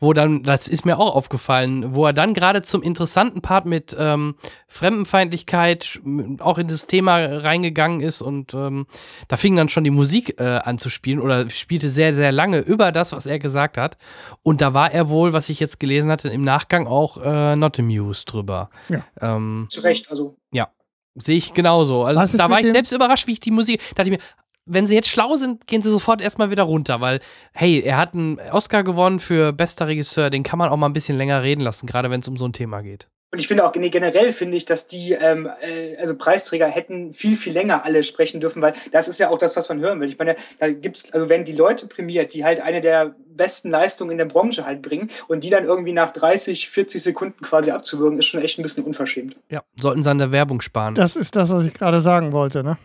Wo 0.00 0.12
dann, 0.12 0.44
das 0.44 0.68
ist 0.68 0.84
mir 0.84 0.98
auch 0.98 1.14
aufgefallen, 1.14 1.94
wo 1.94 2.06
er 2.06 2.12
dann 2.12 2.32
gerade 2.32 2.62
zum 2.62 2.82
interessanten 2.82 3.40
Part 3.40 3.66
mit 3.66 3.96
ähm, 3.98 4.36
Fremdenfeindlichkeit 4.68 6.00
auch 6.38 6.58
in 6.58 6.68
das 6.68 6.86
Thema 6.86 7.16
reingegangen 7.16 8.00
ist 8.00 8.22
und 8.22 8.54
ähm, 8.54 8.86
da 9.26 9.36
fing 9.36 9.56
dann 9.56 9.68
schon 9.68 9.82
die 9.82 9.90
Musik 9.90 10.38
äh, 10.38 10.44
an 10.44 10.78
zu 10.78 10.88
spielen 10.88 11.18
oder 11.18 11.50
spielte 11.50 11.90
sehr, 11.90 12.14
sehr 12.14 12.30
lange 12.30 12.58
über 12.58 12.92
das, 12.92 13.12
was 13.12 13.26
er 13.26 13.38
gesagt 13.38 13.76
hat. 13.76 13.98
Und 14.42 14.60
da 14.60 14.72
war 14.72 14.92
er 14.92 15.08
wohl, 15.08 15.32
was 15.32 15.48
ich 15.48 15.58
jetzt 15.58 15.80
gelesen 15.80 16.10
hatte, 16.10 16.28
im 16.28 16.42
Nachgang 16.42 16.86
auch 16.86 17.16
äh, 17.16 17.56
not 17.56 17.78
amused 17.78 18.32
drüber. 18.32 18.70
Ja. 18.88 19.04
Ähm, 19.20 19.66
Zu 19.68 19.80
Recht, 19.80 20.10
also 20.10 20.36
ja, 20.52 20.68
sehe 21.16 21.36
ich 21.36 21.54
genauso. 21.54 22.04
Also 22.04 22.36
da 22.36 22.48
war 22.48 22.60
ich 22.60 22.70
selbst 22.70 22.92
überrascht, 22.92 23.26
wie 23.26 23.32
ich 23.32 23.40
die 23.40 23.50
Musik, 23.50 23.80
dachte 23.94 24.10
ich 24.10 24.18
mir, 24.18 24.24
wenn 24.68 24.86
sie 24.86 24.94
jetzt 24.94 25.08
schlau 25.08 25.34
sind, 25.36 25.66
gehen 25.66 25.82
sie 25.82 25.90
sofort 25.90 26.20
erstmal 26.20 26.50
wieder 26.50 26.64
runter, 26.64 27.00
weil, 27.00 27.20
hey, 27.52 27.80
er 27.80 27.96
hat 27.96 28.14
einen 28.14 28.38
Oscar 28.52 28.84
gewonnen 28.84 29.20
für 29.20 29.52
bester 29.52 29.86
Regisseur, 29.88 30.30
den 30.30 30.42
kann 30.42 30.58
man 30.58 30.70
auch 30.70 30.76
mal 30.76 30.86
ein 30.86 30.92
bisschen 30.92 31.16
länger 31.16 31.42
reden 31.42 31.62
lassen, 31.62 31.86
gerade 31.86 32.10
wenn 32.10 32.20
es 32.20 32.28
um 32.28 32.36
so 32.36 32.46
ein 32.46 32.52
Thema 32.52 32.82
geht. 32.82 33.08
Und 33.30 33.40
ich 33.40 33.48
finde 33.48 33.66
auch 33.66 33.74
nee, 33.74 33.90
generell 33.90 34.32
finde 34.32 34.56
ich, 34.56 34.64
dass 34.64 34.86
die 34.86 35.12
ähm, 35.12 35.46
äh, 35.60 35.96
also 35.98 36.16
Preisträger 36.16 36.66
hätten 36.66 37.12
viel 37.12 37.36
viel 37.36 37.52
länger 37.52 37.84
alle 37.84 38.02
sprechen 38.02 38.40
dürfen, 38.40 38.62
weil 38.62 38.72
das 38.90 39.06
ist 39.06 39.18
ja 39.18 39.28
auch 39.28 39.36
das, 39.36 39.54
was 39.54 39.68
man 39.68 39.80
hören 39.80 40.00
will. 40.00 40.08
Ich 40.08 40.18
meine, 40.18 40.34
da 40.58 40.70
gibt's 40.70 41.12
also 41.12 41.28
wenn 41.28 41.44
die 41.44 41.52
Leute 41.52 41.86
prämiert, 41.88 42.32
die 42.32 42.44
halt 42.44 42.62
eine 42.62 42.80
der 42.80 43.14
besten 43.28 43.70
Leistungen 43.70 44.12
in 44.12 44.18
der 44.18 44.24
Branche 44.24 44.64
halt 44.64 44.80
bringen 44.80 45.10
und 45.28 45.44
die 45.44 45.50
dann 45.50 45.64
irgendwie 45.64 45.92
nach 45.92 46.08
30, 46.08 46.70
40 46.70 47.02
Sekunden 47.02 47.44
quasi 47.44 47.70
abzuwürgen, 47.70 48.18
ist 48.18 48.26
schon 48.26 48.40
echt 48.40 48.58
ein 48.58 48.62
bisschen 48.62 48.84
unverschämt. 48.84 49.36
Ja, 49.50 49.62
sollten 49.78 50.02
sie 50.02 50.10
an 50.10 50.18
der 50.18 50.32
Werbung 50.32 50.62
sparen. 50.62 50.94
Das 50.94 51.14
ist 51.14 51.36
das, 51.36 51.50
was 51.50 51.64
ich 51.64 51.74
gerade 51.74 52.00
sagen 52.00 52.32
wollte, 52.32 52.64
ne? 52.64 52.78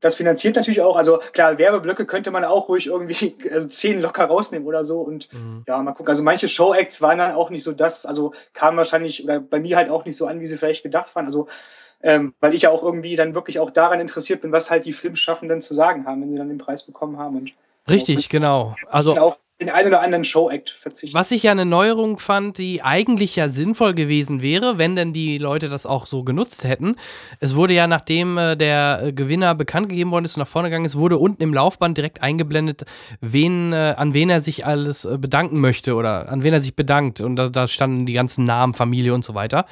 Das 0.00 0.14
finanziert 0.14 0.56
natürlich 0.56 0.82
auch, 0.82 0.96
also 0.96 1.18
klar, 1.32 1.58
Werbeblöcke 1.58 2.04
könnte 2.04 2.30
man 2.30 2.44
auch 2.44 2.68
ruhig 2.68 2.86
irgendwie 2.86 3.36
also 3.52 3.66
zehn 3.66 4.00
locker 4.02 4.24
rausnehmen 4.24 4.66
oder 4.66 4.84
so 4.84 5.00
und 5.00 5.32
Mhm. 5.32 5.64
ja, 5.66 5.78
mal 5.82 5.92
gucken. 5.92 6.10
Also 6.10 6.22
manche 6.22 6.48
Show-Acts 6.48 7.00
waren 7.02 7.18
dann 7.18 7.34
auch 7.34 7.50
nicht 7.50 7.62
so 7.62 7.72
das, 7.72 8.06
also 8.06 8.32
kamen 8.52 8.76
wahrscheinlich 8.76 9.24
oder 9.24 9.40
bei 9.40 9.58
mir 9.58 9.76
halt 9.76 9.90
auch 9.90 10.04
nicht 10.04 10.16
so 10.16 10.26
an, 10.26 10.40
wie 10.40 10.46
sie 10.46 10.56
vielleicht 10.56 10.82
gedacht 10.82 11.14
waren. 11.16 11.26
Also 11.26 11.48
ähm, 12.02 12.34
weil 12.40 12.54
ich 12.54 12.62
ja 12.62 12.70
auch 12.70 12.82
irgendwie 12.82 13.16
dann 13.16 13.34
wirklich 13.34 13.58
auch 13.58 13.70
daran 13.70 14.00
interessiert 14.00 14.42
bin, 14.42 14.52
was 14.52 14.70
halt 14.70 14.84
die 14.84 14.92
Filmschaffenden 14.92 15.62
zu 15.62 15.72
sagen 15.74 16.06
haben, 16.06 16.20
wenn 16.22 16.30
sie 16.30 16.36
dann 16.36 16.48
den 16.48 16.58
Preis 16.58 16.84
bekommen 16.84 17.18
haben. 17.18 17.36
Und 17.36 17.54
Richtig, 17.88 18.28
genau. 18.28 18.74
Also 18.88 19.16
auf 19.16 19.42
den 19.60 19.70
einen 19.70 19.88
oder 19.88 20.02
anderen 20.02 20.24
Show-Act 20.24 20.70
verzichten. 20.70 21.14
Was 21.14 21.30
ich 21.30 21.44
ja 21.44 21.52
eine 21.52 21.64
Neuerung 21.64 22.18
fand, 22.18 22.58
die 22.58 22.82
eigentlich 22.82 23.36
ja 23.36 23.48
sinnvoll 23.48 23.94
gewesen 23.94 24.42
wäre, 24.42 24.76
wenn 24.76 24.96
denn 24.96 25.12
die 25.12 25.38
Leute 25.38 25.68
das 25.68 25.86
auch 25.86 26.06
so 26.06 26.24
genutzt 26.24 26.64
hätten. 26.64 26.96
Es 27.38 27.54
wurde 27.54 27.74
ja, 27.74 27.86
nachdem 27.86 28.38
äh, 28.38 28.56
der 28.56 29.02
äh, 29.04 29.12
Gewinner 29.12 29.54
bekannt 29.54 29.88
gegeben 29.88 30.10
worden 30.10 30.24
ist 30.24 30.36
und 30.36 30.40
nach 30.40 30.48
vorne 30.48 30.68
gegangen 30.68 30.84
ist, 30.84 30.96
wurde 30.96 31.18
unten 31.18 31.42
im 31.42 31.54
Laufband 31.54 31.96
direkt 31.96 32.22
eingeblendet, 32.22 32.84
wen, 33.20 33.72
äh, 33.72 33.94
an 33.96 34.14
wen 34.14 34.30
er 34.30 34.40
sich 34.40 34.66
alles 34.66 35.04
äh, 35.04 35.16
bedanken 35.16 35.60
möchte 35.60 35.94
oder 35.94 36.28
an 36.28 36.42
wen 36.42 36.52
er 36.52 36.60
sich 36.60 36.74
bedankt. 36.74 37.20
Und 37.20 37.36
da, 37.36 37.48
da 37.48 37.68
standen 37.68 38.04
die 38.04 38.14
ganzen 38.14 38.44
Namen, 38.44 38.74
Familie 38.74 39.14
und 39.14 39.24
so 39.24 39.34
weiter. 39.34 39.64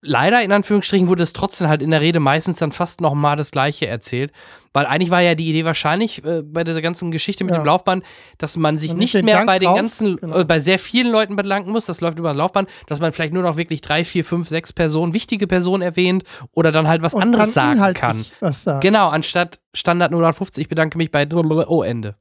Leider, 0.00 0.40
in 0.42 0.52
Anführungsstrichen, 0.52 1.08
wurde 1.08 1.24
es 1.24 1.32
trotzdem 1.32 1.68
halt 1.68 1.82
in 1.82 1.90
der 1.90 2.00
Rede 2.00 2.20
meistens 2.20 2.58
dann 2.58 2.70
fast 2.70 3.00
nochmal 3.00 3.36
das 3.36 3.50
Gleiche 3.50 3.88
erzählt. 3.88 4.30
Weil 4.72 4.86
eigentlich 4.86 5.10
war 5.10 5.20
ja 5.20 5.34
die 5.34 5.48
Idee 5.48 5.64
wahrscheinlich 5.64 6.24
äh, 6.24 6.42
bei 6.42 6.62
dieser 6.62 6.80
ganzen 6.82 7.10
Geschichte 7.10 7.42
mit 7.42 7.52
Ja. 7.52 7.60
dem 7.60 7.66
Laufband, 7.66 8.04
dass 8.38 8.56
man 8.56 8.78
sich 8.78 8.90
Man 8.90 8.98
nicht 8.98 9.14
mehr 9.22 9.36
Dank 9.38 9.46
bei 9.48 9.58
den 9.58 9.68
raus, 9.68 9.76
ganzen, 9.76 10.16
genau. 10.18 10.38
äh, 10.38 10.44
bei 10.44 10.60
sehr 10.60 10.78
vielen 10.78 11.10
Leuten 11.10 11.34
bedanken 11.34 11.72
muss, 11.72 11.86
das 11.86 12.00
läuft 12.00 12.18
über 12.18 12.30
ein 12.30 12.36
Laufband, 12.36 12.68
dass 12.86 13.00
man 13.00 13.12
vielleicht 13.12 13.32
nur 13.32 13.42
noch 13.42 13.56
wirklich 13.56 13.80
drei, 13.80 14.04
vier, 14.04 14.24
fünf, 14.24 14.48
sechs 14.48 14.72
Personen, 14.72 15.12
wichtige 15.14 15.46
Personen 15.48 15.82
erwähnt 15.82 16.22
oder 16.52 16.70
dann 16.70 16.86
halt 16.86 17.02
was 17.02 17.14
Und 17.14 17.22
anderes 17.22 17.52
sagen 17.52 17.94
kann. 17.94 18.24
Sagen. 18.52 18.80
Genau, 18.80 19.08
anstatt 19.08 19.58
Standard 19.74 20.12
050, 20.12 20.62
ich 20.62 20.68
bedanke 20.68 20.96
mich 20.98 21.10
bei 21.10 21.26
oh 21.32 21.82
Ende. 21.82 22.14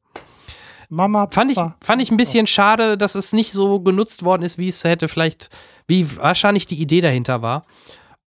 Mama, 0.89 1.27
Fand 1.31 1.51
ich, 1.51 1.57
Papa. 1.57 1.75
fand 1.83 2.01
ich 2.01 2.11
ein 2.11 2.17
bisschen 2.17 2.47
schade, 2.47 2.97
dass 2.97 3.15
es 3.15 3.33
nicht 3.33 3.51
so 3.51 3.79
genutzt 3.79 4.23
worden 4.23 4.43
ist, 4.43 4.57
wie 4.57 4.67
es 4.67 4.83
hätte 4.83 5.07
vielleicht, 5.07 5.49
wie 5.87 6.17
wahrscheinlich 6.17 6.65
die 6.65 6.79
Idee 6.81 7.01
dahinter 7.01 7.41
war. 7.41 7.65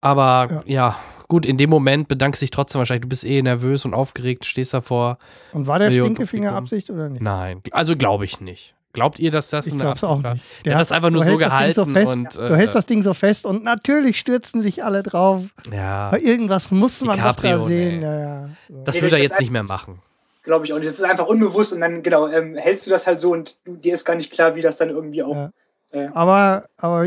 Aber 0.00 0.62
ja. 0.66 0.96
gut, 1.28 1.44
in 1.46 1.56
dem 1.56 1.70
Moment 1.70 2.08
bedankst 2.08 2.40
du 2.40 2.44
dich 2.44 2.50
trotzdem 2.50 2.78
wahrscheinlich. 2.78 3.02
Du 3.02 3.08
bist 3.08 3.24
eh 3.24 3.42
nervös 3.42 3.84
und 3.84 3.94
aufgeregt, 3.94 4.44
stehst 4.46 4.74
davor. 4.74 5.18
Und 5.52 5.66
war 5.66 5.78
der 5.78 5.88
Millionen 5.88 6.14
Stinkefinger 6.14 6.50
Publikum. 6.50 6.64
Absicht 6.64 6.90
oder 6.90 7.08
nicht? 7.08 7.22
Nein, 7.22 7.62
also 7.72 7.96
glaube 7.96 8.24
ich 8.24 8.40
nicht. 8.40 8.74
Glaubt 8.94 9.18
ihr, 9.18 9.30
dass 9.30 9.50
das 9.50 9.66
Ich 9.66 9.72
eine 9.74 9.82
glaub's 9.82 10.02
Absicht 10.02 10.18
auch 10.18 10.22
war? 10.24 10.34
nicht. 10.34 10.44
Der 10.64 10.74
hat 10.74 10.80
das 10.80 10.92
einfach 10.92 11.10
nur 11.10 11.22
du 11.24 11.30
so 11.30 11.38
hältst 11.38 11.78
das 11.78 11.84
gehalten 11.86 11.94
Ding 11.94 11.94
fest, 11.94 12.38
und 12.38 12.48
du 12.50 12.56
hältst 12.56 12.74
äh, 12.74 12.78
das 12.78 12.86
Ding 12.86 13.02
so 13.02 13.14
fest 13.14 13.44
und 13.44 13.62
natürlich 13.62 14.18
stürzen 14.18 14.62
sich 14.62 14.82
alle 14.82 15.02
drauf. 15.02 15.42
ja, 15.72 16.10
Bei 16.10 16.20
irgendwas 16.20 16.70
muss 16.70 17.00
man 17.02 17.18
doch 17.18 17.24
da 17.24 17.32
DiCaprio, 17.32 17.66
sehen. 17.66 18.02
Ja, 18.02 18.18
ja. 18.18 18.48
So. 18.68 18.82
das 18.84 18.94
Nee, 18.96 19.02
wird 19.02 19.12
er 19.12 19.18
jetzt 19.20 19.38
nicht 19.40 19.50
mehr 19.52 19.62
machen. 19.64 20.00
Glaube 20.42 20.64
ich 20.64 20.72
auch 20.72 20.76
nicht. 20.78 20.88
Das 20.88 20.94
ist 20.98 21.04
einfach 21.04 21.26
unbewusst 21.26 21.72
und 21.72 21.80
dann, 21.80 22.02
genau, 22.02 22.28
ähm, 22.28 22.54
hältst 22.56 22.86
du 22.86 22.90
das 22.90 23.06
halt 23.06 23.20
so 23.20 23.32
und 23.32 23.58
du, 23.64 23.76
dir 23.76 23.94
ist 23.94 24.04
gar 24.04 24.14
nicht 24.16 24.32
klar, 24.32 24.54
wie 24.54 24.60
das 24.60 24.76
dann 24.78 24.90
irgendwie 24.90 25.22
auch. 25.22 25.34
Ja. 25.34 25.50
Äh, 25.90 26.08
Aber, 26.12 26.66
aber 26.76 27.06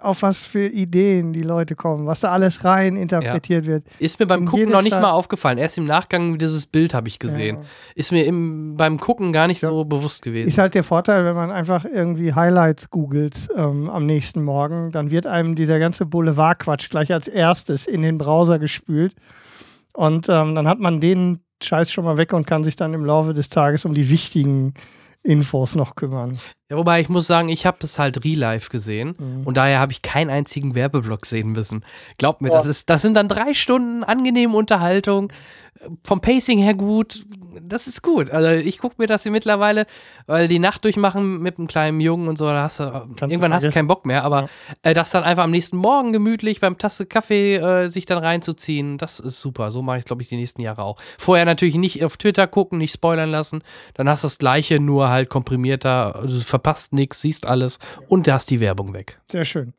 auf 0.00 0.22
was 0.22 0.46
für 0.46 0.64
Ideen 0.66 1.32
die 1.32 1.42
Leute 1.42 1.74
kommen, 1.76 2.06
was 2.06 2.20
da 2.20 2.30
alles 2.30 2.64
rein 2.64 2.96
interpretiert 2.96 3.66
wird. 3.66 3.84
Ist 3.98 4.18
mir 4.20 4.26
beim 4.26 4.42
In 4.42 4.46
Gucken 4.46 4.70
noch 4.70 4.82
nicht 4.82 4.92
Stadt- 4.92 5.02
mal 5.02 5.10
aufgefallen. 5.10 5.58
Erst 5.58 5.76
im 5.78 5.84
Nachgang 5.84 6.38
dieses 6.38 6.66
Bild 6.66 6.94
habe 6.94 7.08
ich 7.08 7.18
gesehen. 7.18 7.56
Ja. 7.56 7.62
Ist 7.96 8.12
mir 8.12 8.24
im, 8.24 8.76
beim 8.76 8.98
Gucken 8.98 9.32
gar 9.32 9.46
nicht 9.48 9.62
Ja. 9.62 9.68
so 9.68 9.84
bewusst 9.84 10.22
gewesen. 10.22 10.48
Ist 10.48 10.58
halt 10.58 10.74
der 10.74 10.84
Vorteil, 10.84 11.24
wenn 11.24 11.34
man 11.34 11.50
einfach 11.50 11.84
irgendwie 11.84 12.32
Highlights 12.32 12.88
googelt 12.88 13.48
ähm, 13.56 13.90
am 13.90 14.06
nächsten 14.06 14.42
Morgen, 14.42 14.90
dann 14.92 15.10
wird 15.10 15.26
einem 15.26 15.54
dieser 15.56 15.78
ganze 15.80 16.06
Boulevardquatsch 16.06 16.88
gleich 16.88 17.12
als 17.12 17.26
erstes 17.28 17.86
in 17.86 18.00
den 18.02 18.16
Browser 18.16 18.58
gespült. 18.58 19.14
Und 19.92 20.28
ähm, 20.28 20.54
dann 20.54 20.68
hat 20.68 20.78
man 20.78 21.00
den 21.00 21.40
Scheiß 21.62 21.92
schon 21.92 22.04
mal 22.04 22.16
weg 22.16 22.32
und 22.32 22.46
kann 22.46 22.64
sich 22.64 22.76
dann 22.76 22.94
im 22.94 23.04
Laufe 23.04 23.34
des 23.34 23.48
Tages 23.48 23.84
um 23.84 23.94
die 23.94 24.08
wichtigen 24.10 24.74
Infos 25.22 25.74
noch 25.74 25.96
kümmern. 25.96 26.38
Ja, 26.70 26.78
wobei 26.78 27.00
ich 27.00 27.10
muss 27.10 27.26
sagen, 27.26 27.50
ich 27.50 27.66
habe 27.66 27.78
es 27.82 27.98
halt 27.98 28.24
real 28.24 28.38
life 28.38 28.70
gesehen 28.70 29.14
Mhm. 29.18 29.46
und 29.46 29.56
daher 29.58 29.78
habe 29.78 29.92
ich 29.92 30.00
keinen 30.00 30.30
einzigen 30.30 30.74
Werbeblock 30.74 31.26
sehen 31.26 31.48
müssen. 31.52 31.84
Glaubt 32.16 32.40
mir, 32.40 32.48
Ja. 32.48 32.54
das, 32.56 32.66
ist, 32.66 32.88
das 32.88 33.02
sind 33.02 33.14
dann 33.14 33.28
drei 33.28 33.52
Stunden 33.52 34.02
angenehme 34.02 34.56
Unterhaltung. 34.56 35.30
Vom 36.04 36.20
Pacing 36.20 36.58
her 36.58 36.74
gut. 36.74 37.24
Das 37.62 37.86
ist 37.86 38.02
gut. 38.02 38.30
Also 38.30 38.48
ich 38.50 38.78
gucke 38.78 38.96
mir 38.98 39.06
das 39.06 39.22
hier 39.22 39.32
mittlerweile, 39.32 39.86
weil 40.26 40.48
die 40.48 40.58
Nacht 40.58 40.84
durchmachen 40.84 41.38
mit 41.40 41.58
einem 41.58 41.68
kleinen 41.68 42.00
Jungen 42.00 42.28
und 42.28 42.36
so, 42.36 42.46
da 42.46 42.62
hast 42.62 42.80
du, 42.80 42.84
irgendwann 43.20 43.54
hast 43.54 43.64
du 43.64 43.70
keinen 43.70 43.86
Bock 43.86 44.06
mehr. 44.06 44.24
Aber 44.24 44.48
äh, 44.82 44.94
das 44.94 45.10
dann 45.10 45.22
einfach 45.22 45.44
am 45.44 45.50
nächsten 45.50 45.76
Morgen 45.76 46.12
gemütlich 46.12 46.60
beim 46.60 46.78
Tasse 46.78 47.06
Kaffee 47.06 47.56
äh, 47.56 47.88
sich 47.88 48.06
dann 48.06 48.18
reinzuziehen, 48.18 48.98
das 48.98 49.20
ist 49.20 49.40
super. 49.40 49.70
So 49.70 49.82
mache 49.82 49.98
ich, 49.98 50.04
glaube 50.04 50.22
ich, 50.22 50.28
die 50.28 50.36
nächsten 50.36 50.62
Jahre 50.62 50.82
auch. 50.82 50.98
Vorher 51.18 51.44
natürlich 51.44 51.76
nicht 51.76 52.04
auf 52.04 52.16
Twitter 52.16 52.46
gucken, 52.46 52.78
nicht 52.78 52.92
spoilern 52.92 53.30
lassen. 53.30 53.62
Dann 53.94 54.08
hast 54.08 54.24
du 54.24 54.26
das 54.26 54.38
Gleiche, 54.38 54.80
nur 54.80 55.10
halt 55.10 55.28
komprimierter. 55.28 56.16
Also 56.16 56.40
Du 56.40 56.44
verpasst 56.44 56.92
nichts, 56.92 57.20
siehst 57.20 57.46
alles 57.46 57.78
und 58.08 58.26
du 58.26 58.32
hast 58.32 58.50
die 58.50 58.60
Werbung 58.60 58.94
weg. 58.94 59.20
Sehr 59.30 59.44
schön. 59.44 59.74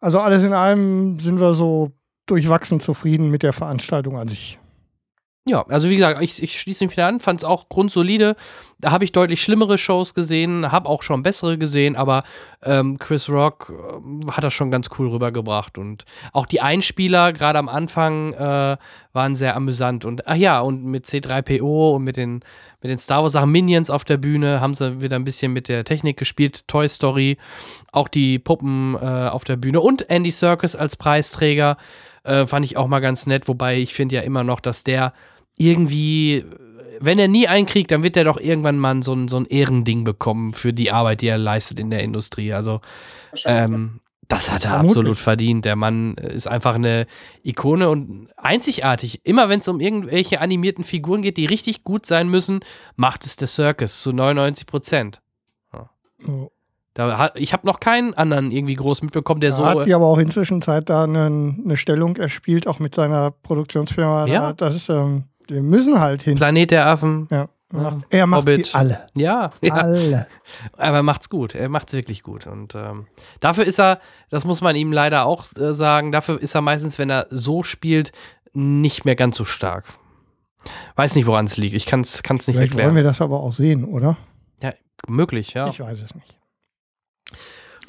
Also 0.00 0.20
alles 0.20 0.42
in 0.42 0.52
allem 0.52 1.20
sind 1.20 1.40
wir 1.40 1.54
so 1.54 1.92
durchwachsen 2.26 2.80
zufrieden 2.80 3.30
mit 3.30 3.42
der 3.42 3.52
Veranstaltung 3.52 4.18
an 4.18 4.28
sich. 4.28 4.58
Ja, 5.48 5.64
also 5.68 5.88
wie 5.88 5.94
gesagt, 5.94 6.20
ich, 6.22 6.42
ich 6.42 6.60
schließe 6.60 6.84
mich 6.84 6.96
wieder 6.96 7.06
an, 7.06 7.20
fand 7.20 7.40
es 7.40 7.44
auch 7.44 7.68
grundsolide. 7.68 8.34
Da 8.80 8.90
habe 8.90 9.04
ich 9.04 9.12
deutlich 9.12 9.40
schlimmere 9.40 9.78
Shows 9.78 10.12
gesehen, 10.12 10.72
habe 10.72 10.88
auch 10.88 11.04
schon 11.04 11.22
bessere 11.22 11.56
gesehen, 11.56 11.94
aber 11.94 12.24
ähm, 12.64 12.98
Chris 12.98 13.28
Rock 13.28 13.72
ähm, 13.72 14.28
hat 14.28 14.42
das 14.42 14.52
schon 14.52 14.72
ganz 14.72 14.88
cool 14.98 15.08
rübergebracht. 15.08 15.78
Und 15.78 16.04
auch 16.32 16.46
die 16.46 16.60
Einspieler, 16.60 17.32
gerade 17.32 17.60
am 17.60 17.68
Anfang, 17.68 18.32
äh, 18.32 18.76
waren 19.12 19.36
sehr 19.36 19.54
amüsant. 19.54 20.04
Und 20.04 20.26
ach 20.26 20.34
ja, 20.34 20.58
und 20.58 20.84
mit 20.84 21.06
C3PO 21.06 21.94
und 21.94 22.02
mit 22.02 22.16
den, 22.16 22.40
mit 22.82 22.90
den 22.90 22.98
Star 22.98 23.22
Wars-Sachen 23.22 23.50
Minions 23.50 23.88
auf 23.88 24.04
der 24.04 24.16
Bühne 24.16 24.60
haben 24.60 24.74
sie 24.74 25.00
wieder 25.00 25.14
ein 25.14 25.24
bisschen 25.24 25.52
mit 25.52 25.68
der 25.68 25.84
Technik 25.84 26.16
gespielt. 26.16 26.66
Toy 26.66 26.88
Story, 26.88 27.38
auch 27.92 28.08
die 28.08 28.40
Puppen 28.40 28.96
äh, 28.96 29.28
auf 29.28 29.44
der 29.44 29.54
Bühne 29.56 29.80
und 29.80 30.10
Andy 30.10 30.32
Serkis 30.32 30.74
als 30.74 30.96
Preisträger. 30.96 31.76
Äh, 32.24 32.48
fand 32.48 32.64
ich 32.64 32.76
auch 32.76 32.88
mal 32.88 32.98
ganz 32.98 33.26
nett, 33.26 33.46
wobei 33.46 33.76
ich 33.76 33.94
finde 33.94 34.16
ja 34.16 34.22
immer 34.22 34.42
noch, 34.42 34.58
dass 34.58 34.82
der 34.82 35.12
irgendwie, 35.56 36.44
wenn 37.00 37.18
er 37.18 37.28
nie 37.28 37.48
einkriegt, 37.48 37.90
dann 37.90 38.02
wird 38.02 38.16
er 38.16 38.24
doch 38.24 38.38
irgendwann 38.38 38.78
mal 38.78 39.02
so 39.02 39.12
ein, 39.14 39.28
so 39.28 39.36
ein 39.38 39.46
Ehrending 39.46 40.04
bekommen 40.04 40.52
für 40.52 40.72
die 40.72 40.90
Arbeit, 40.92 41.20
die 41.22 41.28
er 41.28 41.38
leistet 41.38 41.78
in 41.80 41.90
der 41.90 42.02
Industrie. 42.02 42.52
Also, 42.52 42.80
ähm, 43.44 44.00
das 44.28 44.50
hat 44.50 44.64
er 44.64 44.70
Vermutlich. 44.70 44.90
absolut 44.96 45.18
verdient. 45.18 45.64
Der 45.64 45.76
Mann 45.76 46.14
ist 46.14 46.48
einfach 46.48 46.74
eine 46.74 47.06
Ikone 47.44 47.88
und 47.88 48.26
einzigartig. 48.36 49.20
Immer 49.24 49.48
wenn 49.48 49.60
es 49.60 49.68
um 49.68 49.78
irgendwelche 49.78 50.40
animierten 50.40 50.82
Figuren 50.82 51.22
geht, 51.22 51.36
die 51.36 51.46
richtig 51.46 51.84
gut 51.84 52.06
sein 52.06 52.28
müssen, 52.28 52.60
macht 52.96 53.24
es 53.24 53.36
der 53.36 53.46
Circus 53.46 54.02
zu 54.02 54.12
99 54.12 54.66
Prozent. 54.66 55.20
Da, 56.94 57.18
hat- 57.18 57.38
ich 57.38 57.52
habe 57.52 57.66
noch 57.66 57.78
keinen 57.78 58.14
anderen 58.14 58.50
irgendwie 58.50 58.74
groß 58.74 59.02
mitbekommen, 59.02 59.40
der 59.42 59.50
Er 59.50 59.56
so. 59.56 59.66
hat 59.66 59.82
sich 59.82 59.94
aber 59.94 60.06
auch 60.06 60.16
inzwischen 60.18 60.62
Zeit 60.62 60.88
da 60.88 61.04
eine, 61.04 61.26
eine 61.26 61.76
Stellung 61.76 62.16
erspielt, 62.16 62.66
auch 62.66 62.78
mit 62.78 62.94
seiner 62.94 63.30
Produktionsfirma. 63.30 64.26
Ja. 64.26 64.52
Da, 64.54 64.66
das 64.66 64.74
ist, 64.76 64.88
ähm, 64.88 65.24
wir 65.48 65.62
müssen 65.62 65.98
halt 66.00 66.22
hin. 66.22 66.36
Planet 66.36 66.70
der 66.70 66.86
Affen. 66.86 67.28
Ja. 67.30 67.48
Macht, 67.72 68.06
er 68.10 68.26
macht 68.26 68.42
Hobbit. 68.42 68.68
die 68.68 68.74
alle. 68.74 69.06
Ja, 69.16 69.50
ja. 69.60 69.74
Alle. 69.74 70.26
Aber 70.76 70.98
er 70.98 71.02
macht's 71.02 71.28
gut. 71.28 71.54
Er 71.56 71.68
macht's 71.68 71.92
wirklich 71.92 72.22
gut. 72.22 72.46
Und 72.46 72.74
ähm, 72.76 73.06
dafür 73.40 73.64
ist 73.64 73.80
er, 73.80 73.98
das 74.30 74.44
muss 74.44 74.60
man 74.60 74.76
ihm 74.76 74.92
leider 74.92 75.26
auch 75.26 75.46
äh, 75.56 75.74
sagen, 75.74 76.12
dafür 76.12 76.40
ist 76.40 76.54
er 76.54 76.60
meistens, 76.60 76.98
wenn 76.98 77.10
er 77.10 77.26
so 77.28 77.64
spielt, 77.64 78.12
nicht 78.52 79.04
mehr 79.04 79.16
ganz 79.16 79.36
so 79.36 79.44
stark. 79.44 79.84
Weiß 80.94 81.16
nicht, 81.16 81.26
woran 81.26 81.46
es 81.46 81.56
liegt. 81.56 81.74
Ich 81.74 81.86
kann 81.86 82.00
es 82.02 82.14
nicht 82.22 82.24
Vielleicht 82.24 82.56
erklären. 82.58 82.86
wollen 82.86 82.96
wir 82.96 83.02
das 83.02 83.20
aber 83.20 83.40
auch 83.40 83.52
sehen, 83.52 83.84
oder? 83.84 84.16
ja, 84.62 84.72
möglich, 85.08 85.54
ja. 85.54 85.68
Ich 85.68 85.80
weiß 85.80 86.02
es 86.02 86.14
nicht. 86.14 86.38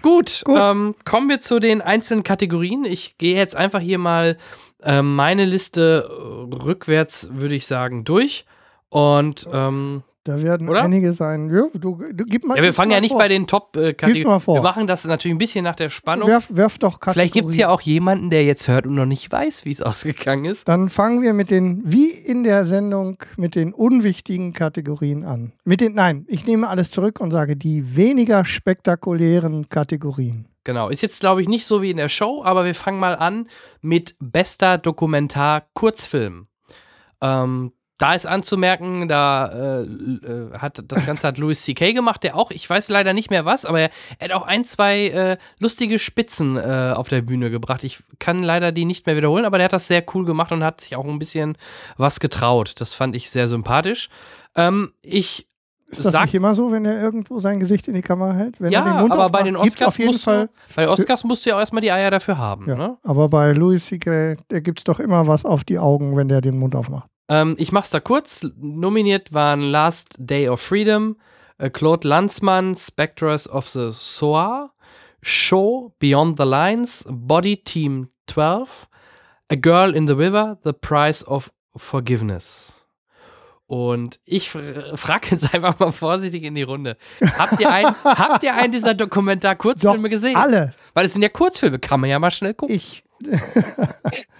Gut, 0.01 0.43
Gut. 0.45 0.57
Ähm, 0.59 0.95
kommen 1.05 1.29
wir 1.29 1.39
zu 1.39 1.59
den 1.59 1.81
einzelnen 1.81 2.23
Kategorien. 2.23 2.83
Ich 2.85 3.17
gehe 3.17 3.35
jetzt 3.35 3.55
einfach 3.55 3.79
hier 3.79 3.97
mal 3.97 4.37
ähm, 4.83 5.15
meine 5.15 5.45
Liste 5.45 6.07
rückwärts, 6.53 7.29
würde 7.31 7.55
ich 7.55 7.67
sagen, 7.67 8.03
durch. 8.03 8.45
Und 8.89 9.47
ähm, 9.51 10.03
Da 10.27 10.41
werden 10.41 10.67
Oder? 10.67 10.83
einige 10.83 11.13
sein. 11.13 11.49
Ja, 11.49 11.67
du, 11.73 12.03
du, 12.11 12.25
gib 12.25 12.43
mal, 12.43 12.57
ja, 12.57 12.63
wir 12.63 12.73
fangen 12.73 12.91
ja 12.91 12.99
nicht 12.99 13.11
vor. 13.11 13.19
bei 13.19 13.29
den 13.29 13.47
Top-Kategorien. 13.47 14.41
vor. 14.41 14.55
wir 14.55 14.61
machen 14.61 14.85
das 14.85 15.05
natürlich 15.05 15.33
ein 15.33 15.37
bisschen 15.37 15.63
nach 15.63 15.77
der 15.77 15.89
Spannung. 15.89 16.27
Werf, 16.27 16.47
werf 16.49 16.77
doch 16.77 16.99
Kategorien. 16.99 17.13
Vielleicht 17.13 17.33
gibt 17.33 17.47
es 17.49 17.55
ja 17.55 17.69
auch 17.69 17.79
jemanden, 17.79 18.29
der 18.29 18.43
jetzt 18.43 18.67
hört 18.67 18.85
und 18.85 18.95
noch 18.95 19.05
nicht 19.05 19.31
weiß, 19.31 19.63
wie 19.63 19.71
es 19.71 19.81
ausgegangen 19.81 20.43
ist. 20.43 20.67
Dann 20.67 20.89
fangen 20.89 21.21
wir 21.21 21.31
mit 21.31 21.49
den, 21.49 21.81
wie 21.85 22.09
in 22.09 22.43
der 22.43 22.65
Sendung, 22.65 23.19
mit 23.37 23.55
den 23.55 23.73
unwichtigen 23.73 24.51
Kategorien 24.51 25.23
an. 25.23 25.53
Mit 25.63 25.79
den, 25.79 25.93
nein, 25.93 26.25
ich 26.27 26.45
nehme 26.45 26.67
alles 26.67 26.91
zurück 26.91 27.21
und 27.21 27.31
sage 27.31 27.55
die 27.55 27.95
weniger 27.95 28.43
spektakulären 28.43 29.69
Kategorien. 29.69 30.49
Genau, 30.65 30.89
ist 30.89 31.01
jetzt 31.01 31.21
glaube 31.21 31.41
ich 31.41 31.47
nicht 31.47 31.65
so 31.65 31.81
wie 31.81 31.91
in 31.91 31.97
der 31.97 32.09
Show, 32.09 32.43
aber 32.43 32.65
wir 32.65 32.75
fangen 32.75 32.99
mal 32.99 33.15
an 33.15 33.47
mit 33.79 34.15
bester 34.19 34.77
Dokumentar-Kurzfilm. 34.77 36.47
Ähm, 37.21 37.71
da 37.97 38.13
ist 38.13 38.27
anzumerken, 38.27 39.07
da 39.07 39.47
äh, 39.47 39.81
äh, 39.81 40.51
hat 40.57 40.83
das 40.87 41.05
Ganze 41.05 41.27
hat 41.27 41.37
Louis 41.37 41.61
C.K. 41.63 41.93
gemacht, 41.93 42.21
der 42.23 42.35
auch, 42.35 42.51
ich 42.51 42.69
weiß 42.69 42.89
leider 42.89 43.13
nicht 43.13 43.31
mehr 43.31 43.45
was, 43.45 43.65
aber 43.65 43.79
er, 43.79 43.89
hat 44.21 44.31
auch 44.31 44.45
ein, 44.45 44.65
zwei 44.65 45.07
äh, 45.07 45.37
lustige 45.59 45.97
Spitzen 45.97 46.57
äh, 46.57 46.93
auf 46.95 47.07
der 47.09 47.21
Bühne 47.21 47.49
gebracht. 47.49 47.83
Ich 47.83 47.99
kann 48.19 48.39
leider 48.39 48.71
die 48.71 48.85
nicht 48.85 49.07
mehr 49.07 49.15
wiederholen, 49.17 49.45
aber 49.45 49.57
der 49.57 49.65
hat 49.65 49.73
das 49.73 49.87
sehr 49.87 50.03
cool 50.13 50.25
gemacht 50.25 50.51
und 50.51 50.63
hat 50.63 50.81
sich 50.81 50.95
auch 50.95 51.05
ein 51.05 51.17
bisschen 51.19 51.57
was 51.97 52.19
getraut. 52.19 52.75
Das 52.79 52.93
fand 52.93 53.15
ich 53.15 53.31
sehr 53.31 53.47
sympathisch. 53.47 54.09
Ähm, 54.55 54.91
ich 55.01 55.47
Ist 55.87 56.05
das 56.05 56.11
sag 56.13 56.25
nicht 56.25 56.35
immer 56.35 56.53
so, 56.53 56.71
wenn 56.71 56.85
er 56.85 57.01
irgendwo 57.01 57.39
sein 57.39 57.59
Gesicht 57.59 57.87
in 57.87 57.95
die 57.95 58.01
Kamera 58.03 58.33
hält? 58.33 58.61
Wenn 58.61 58.71
er 58.71 58.83
den 58.83 58.93
ja, 58.93 59.01
Mund 59.01 59.11
aber 59.11 59.29
bei 59.29 59.41
den 59.41 59.55
Oscars 59.55 59.87
auf 59.87 59.97
jeden 59.99 60.11
musst 60.11 60.23
Fall. 60.23 60.47
du, 60.47 60.75
bei 60.75 60.83
den 60.83 60.89
Oscars 60.89 61.23
musst 61.23 61.45
du 61.45 61.49
ja 61.49 61.55
auch 61.55 61.59
erstmal 61.59 61.81
die 61.81 61.91
Eier 61.91 62.11
dafür 62.11 62.37
haben. 62.37 62.67
Ja, 62.67 62.75
Ne? 62.75 62.97
aber 63.01 63.27
bei 63.29 63.53
Louis 63.53 63.83
C.K., 63.87 64.37
der 64.51 64.61
gibt 64.61 64.81
es 64.81 64.83
doch 64.83 64.99
immer 64.99 65.25
was 65.25 65.45
auf 65.45 65.63
die 65.63 65.79
Augen, 65.79 66.15
wenn 66.15 66.27
der 66.27 66.41
den 66.41 66.59
Mund 66.59 66.75
aufmacht. 66.75 67.09
Ähm, 67.29 67.55
ich 67.57 67.71
mach's 67.71 67.89
da 67.89 67.99
kurz. 67.99 68.45
Nominiert 68.57 69.33
waren 69.33 69.61
Last 69.61 70.15
Day 70.17 70.49
of 70.49 70.61
Freedom, 70.61 71.17
äh, 71.57 71.69
Claude 71.69 72.07
Lanzmann, 72.07 72.75
Spectres 72.75 73.49
of 73.49 73.67
the 73.69 73.89
Soir, 73.91 74.71
Show, 75.21 75.93
Beyond 75.99 76.37
the 76.39 76.45
Lines, 76.45 77.05
Body 77.09 77.57
Team 77.57 78.09
12, 78.27 78.87
A 79.51 79.55
Girl 79.55 79.93
in 79.95 80.07
the 80.07 80.13
River, 80.13 80.57
The 80.63 80.73
Price 80.73 81.25
of 81.25 81.51
Forgiveness. 81.75 82.73
Und 83.67 84.21
ich 84.23 84.49
frage 84.49 85.27
jetzt 85.31 85.53
einfach 85.53 85.77
mal 85.77 85.91
vorsichtig 85.91 86.43
in 86.43 86.55
die 86.55 86.63
Runde. 86.63 86.95
Habt 87.37 87.59
ihr, 87.59 87.69
ein, 87.69 87.85
habt 88.03 88.41
ihr 88.43 88.55
einen 88.55 88.71
dieser 88.71 88.93
Dokumentar-Kurzfilme 88.93 90.07
gesehen? 90.07 90.37
Alle. 90.37 90.73
Weil 90.93 91.05
es 91.05 91.13
sind 91.13 91.21
ja 91.21 91.27
Kurzfilme, 91.27 91.77
kann 91.77 91.99
man 91.99 92.09
ja 92.09 92.17
mal 92.17 92.31
schnell 92.31 92.53
gucken. 92.53 92.75
Ich. 92.75 93.03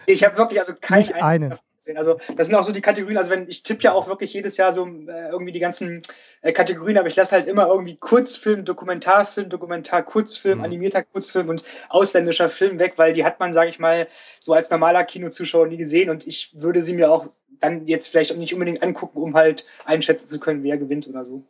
Ich 0.10 0.24
habe 0.24 0.38
wirklich 0.38 0.58
also 0.58 0.72
kein 0.80 1.00
Nicht 1.00 1.16
einen. 1.16 1.54
Gesehen. 1.88 1.98
Also 1.98 2.18
das 2.36 2.48
sind 2.48 2.56
auch 2.56 2.64
so 2.64 2.72
die 2.74 2.82
Kategorien, 2.82 3.18
also 3.18 3.32
wenn 3.32 3.48
ich 3.48 3.64
tippe 3.64 3.84
ja 3.84 3.94
auch 3.94 4.08
wirklich 4.08 4.34
jedes 4.34 4.58
Jahr 4.58 4.74
so 4.74 4.86
äh, 4.86 5.30
irgendwie 5.30 5.52
die 5.52 5.60
ganzen 5.60 6.02
äh, 6.42 6.52
Kategorien, 6.52 6.98
aber 6.98 7.08
ich 7.08 7.16
lasse 7.16 7.36
halt 7.36 7.48
immer 7.48 7.68
irgendwie 7.68 7.96
Kurzfilm, 7.96 8.66
Dokumentarfilm, 8.66 9.50
Dokumentar, 9.50 10.04
Kurzfilm, 10.04 10.60
Mhm. 10.60 10.64
animierter 10.66 11.04
Kurzfilm 11.04 11.50
und 11.50 11.64
ausländischer 11.90 12.50
Film 12.50 12.80
weg, 12.80 12.94
weil 12.98 13.14
die 13.14 13.24
hat 13.24 13.40
man, 13.40 13.54
sage 13.54 13.70
ich 13.70 13.80
mal, 13.80 14.08
so 14.40 14.54
als 14.54 14.70
normaler 14.70 15.04
Kinozuschauer 15.04 15.68
nie 15.68 15.78
gesehen 15.78 16.10
und 16.10 16.28
ich 16.28 16.52
würde 16.54 16.82
sie 16.82 16.94
mir 16.94 17.12
auch 17.12 17.26
dann 17.60 17.88
jetzt 17.88 18.10
vielleicht 18.10 18.32
auch 18.32 18.38
nicht 18.38 18.54
unbedingt 18.54 18.84
angucken, 18.84 19.18
um 19.20 19.34
halt 19.36 19.66
einschätzen 19.86 20.28
zu 20.28 20.40
können, 20.40 20.62
wer 20.64 20.78
gewinnt 20.78 21.08
oder 21.08 21.26
so. 21.26 21.42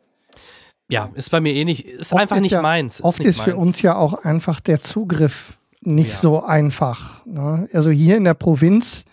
Ja, 0.90 1.10
ist 1.14 1.30
bei 1.30 1.40
mir 1.40 1.52
eh 1.52 1.64
nicht, 1.66 1.86
ist 1.86 2.12
Oft 2.12 2.22
einfach 2.22 2.36
ist 2.36 2.42
nicht 2.42 2.52
ja, 2.52 2.62
meins. 2.62 3.04
Oft 3.04 3.18
nicht 3.18 3.28
ist 3.28 3.40
für 3.42 3.50
meins. 3.50 3.62
uns 3.62 3.82
ja 3.82 3.94
auch 3.96 4.24
einfach 4.24 4.58
der 4.60 4.80
Zugriff 4.80 5.52
nicht 5.82 6.12
Ja. 6.12 6.16
so 6.16 6.42
einfach. 6.42 7.26
Ne? 7.26 7.68
Also 7.74 7.90
hier 7.90 8.16
in 8.16 8.24
der 8.24 8.32
Provinz 8.34 9.04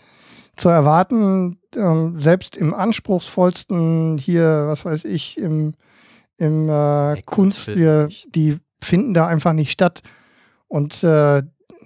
zu 0.56 0.68
erwarten, 0.68 1.58
ähm, 1.74 2.20
selbst 2.20 2.56
im 2.56 2.74
anspruchsvollsten 2.74 4.18
hier, 4.18 4.64
was 4.66 4.84
weiß 4.84 5.04
ich, 5.04 5.38
im, 5.38 5.74
im 6.38 6.68
äh, 6.68 7.20
Kunst, 7.22 7.68
wir, 7.68 8.08
die 8.34 8.58
finden 8.82 9.14
da 9.14 9.26
einfach 9.26 9.52
nicht 9.52 9.70
statt. 9.70 10.02
Und 10.68 11.02
äh, 11.04 11.42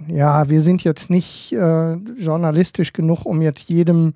ja, 0.08 0.48
wir 0.48 0.62
sind 0.62 0.84
jetzt 0.84 1.10
nicht 1.10 1.52
äh, 1.52 1.94
journalistisch 1.94 2.92
genug, 2.92 3.26
um 3.26 3.42
jetzt 3.42 3.68
jedem, 3.68 4.14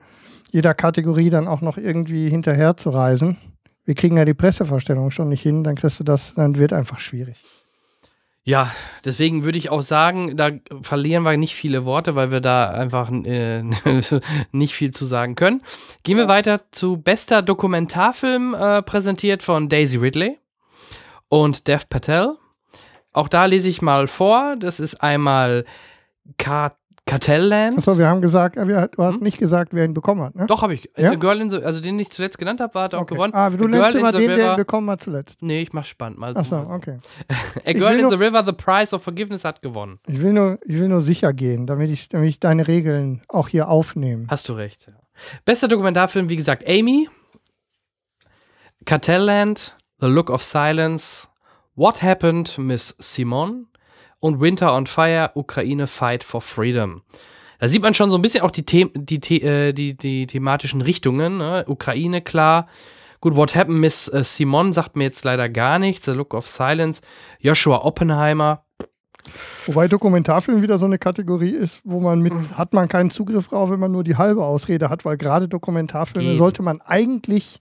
jeder 0.51 0.74
Kategorie 0.74 1.31
dann 1.31 1.48
auch 1.48 1.60
noch 1.60 1.76
irgendwie 1.76 2.28
hinterher 2.28 2.76
zu 2.76 2.90
reisen. 2.90 3.36
Wir 3.85 3.94
kriegen 3.94 4.16
ja 4.16 4.24
die 4.24 4.35
Pressevorstellung 4.35 5.10
schon 5.10 5.28
nicht 5.28 5.43
hin, 5.43 5.64
dann 5.64 5.74
kriegst 5.74 6.01
du 6.01 6.05
das, 6.05 6.32
dann 6.35 6.56
wird 6.56 6.72
einfach 6.72 6.98
schwierig. 6.98 7.43
Ja, 8.46 8.70
deswegen 9.06 9.44
würde 9.44 9.56
ich 9.56 9.70
auch 9.70 9.80
sagen, 9.80 10.36
da 10.36 10.50
verlieren 10.82 11.22
wir 11.22 11.34
nicht 11.38 11.54
viele 11.54 11.86
Worte, 11.86 12.14
weil 12.14 12.30
wir 12.30 12.42
da 12.42 12.68
einfach 12.68 13.10
äh, 13.10 13.62
nicht 14.52 14.74
viel 14.74 14.90
zu 14.90 15.06
sagen 15.06 15.34
können. 15.34 15.62
Gehen 16.02 16.18
wir 16.18 16.28
weiter 16.28 16.60
zu 16.70 16.98
bester 16.98 17.40
Dokumentarfilm, 17.40 18.52
äh, 18.52 18.82
präsentiert 18.82 19.42
von 19.42 19.70
Daisy 19.70 19.96
Ridley 19.96 20.38
und 21.28 21.68
Dev 21.68 21.86
Patel. 21.88 22.36
Auch 23.14 23.28
da 23.28 23.46
lese 23.46 23.70
ich 23.70 23.80
mal 23.80 24.08
vor. 24.08 24.56
Das 24.56 24.78
ist 24.78 24.96
einmal 24.96 25.64
Car 26.36 26.76
Cartelland. 27.06 27.76
Achso, 27.76 27.98
wir 27.98 28.06
haben 28.09 28.22
gesagt, 28.22 28.56
äh, 28.56 28.66
wir, 28.66 28.89
du 28.89 29.02
hast 29.02 29.20
nicht 29.20 29.36
gesagt, 29.36 29.74
wer 29.74 29.85
ihn 29.85 29.93
bekommen 29.93 30.22
hat, 30.22 30.35
ne? 30.35 30.43
Hm? 30.43 30.47
Doch, 30.47 30.62
habe 30.62 30.72
ich. 30.72 30.89
Ja? 30.97 31.10
A 31.10 31.14
Girl 31.16 31.39
in 31.40 31.51
the, 31.51 31.59
also 31.62 31.81
den 31.81 31.98
ich 31.98 32.10
zuletzt 32.10 32.39
genannt 32.39 32.60
habe, 32.60 32.81
hat 32.81 32.94
auch 32.94 33.02
Okay. 33.02 33.14
gewonnen. 33.14 33.35
Ah, 33.35 33.51
du 33.51 33.68
nennst 33.68 33.94
immer 33.94 34.10
den, 34.10 34.28
der 34.28 34.52
ihn 34.52 34.56
bekommen 34.56 34.89
hat 34.89 35.02
zuletzt. 35.02 35.43
Nee, 35.43 35.60
ich 35.60 35.74
mach's 35.74 35.89
spannend. 35.89 36.18
Mal 36.18 36.32
so, 36.32 36.40
Achso, 36.40 36.60
okay. 36.72 36.97
A 37.66 37.72
Girl 37.74 37.98
in 38.01 38.09
the 38.09 38.16
River, 38.16 38.43
The 38.47 38.52
Price 38.52 38.94
of 38.94 39.02
Forgiveness 39.02 39.44
hat 39.44 39.60
gewonnen. 39.60 39.98
Ich 40.06 40.22
will 40.22 40.32
nur, 40.32 40.59
ich 40.64 40.78
will 40.78 40.89
nur 40.89 41.02
sicher 41.02 41.35
gehen, 41.35 41.66
damit 41.66 41.90
ich, 41.90 42.09
damit 42.09 42.28
ich 42.31 42.40
deine 42.40 42.66
Regeln 42.66 43.20
auch 43.28 43.48
hier 43.48 43.68
aufnehme. 43.68 44.26
Hast 44.28 44.48
du 44.48 44.55
recht. 44.55 44.86
Ja. 44.89 44.94
Bester 45.44 45.68
Dokumentarfilm, 45.68 46.31
wie 46.31 46.36
gesagt, 46.36 46.66
Amy, 46.66 47.09
Cartelland, 48.86 49.76
The 50.01 50.06
Look 50.06 50.31
of 50.31 50.43
Silence, 50.43 51.28
What 51.76 52.02
Happened, 52.02 52.56
Miss 52.59 52.94
Simon 52.98 53.66
und 54.24 54.40
Winter 54.40 54.74
on 54.74 54.86
Fire, 54.86 55.32
Ukraine 55.34 55.86
Fight 55.86 56.24
for 56.24 56.40
Freedom. 56.40 57.02
Da 57.60 57.68
sieht 57.68 57.82
man 57.82 57.92
schon 57.92 58.09
so 58.09 58.16
ein 58.16 58.22
bisschen 58.22 58.40
auch 58.40 58.51
die, 58.51 58.64
The 58.66 58.90
die, 58.94 59.20
The 59.22 59.42
äh, 59.42 59.72
die, 59.74 59.94
die 59.98 60.26
thematischen 60.26 60.80
Richtungen. 60.80 61.36
Ne? 61.36 61.66
Ukraine, 61.68 62.22
klar. 62.22 62.66
Gut, 63.20 63.36
What 63.36 63.55
Happened, 63.55 63.80
Miss 63.80 64.09
äh, 64.09 64.24
Simon 64.24 64.72
sagt 64.72 64.96
mir 64.96 65.05
jetzt 65.05 65.24
leider 65.24 65.51
gar 65.51 65.78
nichts. 65.78 66.06
The 66.06 66.12
Look 66.12 66.32
of 66.32 66.46
Silence, 66.46 67.02
Joshua 67.38 67.84
Oppenheimer. 67.84 68.64
Wobei 69.66 69.88
Dokumentarfilm 69.88 70.62
wieder 70.62 70.78
so 70.78 70.86
eine 70.86 70.98
Kategorie 70.98 71.51
ist, 71.51 71.82
wo 71.84 72.01
man 72.01 72.20
mit, 72.20 72.32
Mhm. 72.32 72.56
hat 72.56 72.72
man 72.72 72.88
keinen 72.88 73.10
Zugriff 73.10 73.48
drauf, 73.48 73.70
wenn 73.70 73.80
man 73.80 73.92
nur 73.92 74.05
die 74.05 74.16
halbe 74.16 74.42
Ausrede 74.42 74.88
hat, 74.88 75.05
weil 75.05 75.18
gerade 75.18 75.48
Dokumentarfilme 75.48 76.30
Eben. 76.30 76.38
sollte 76.38 76.62
man 76.62 76.80
eigentlich 76.80 77.60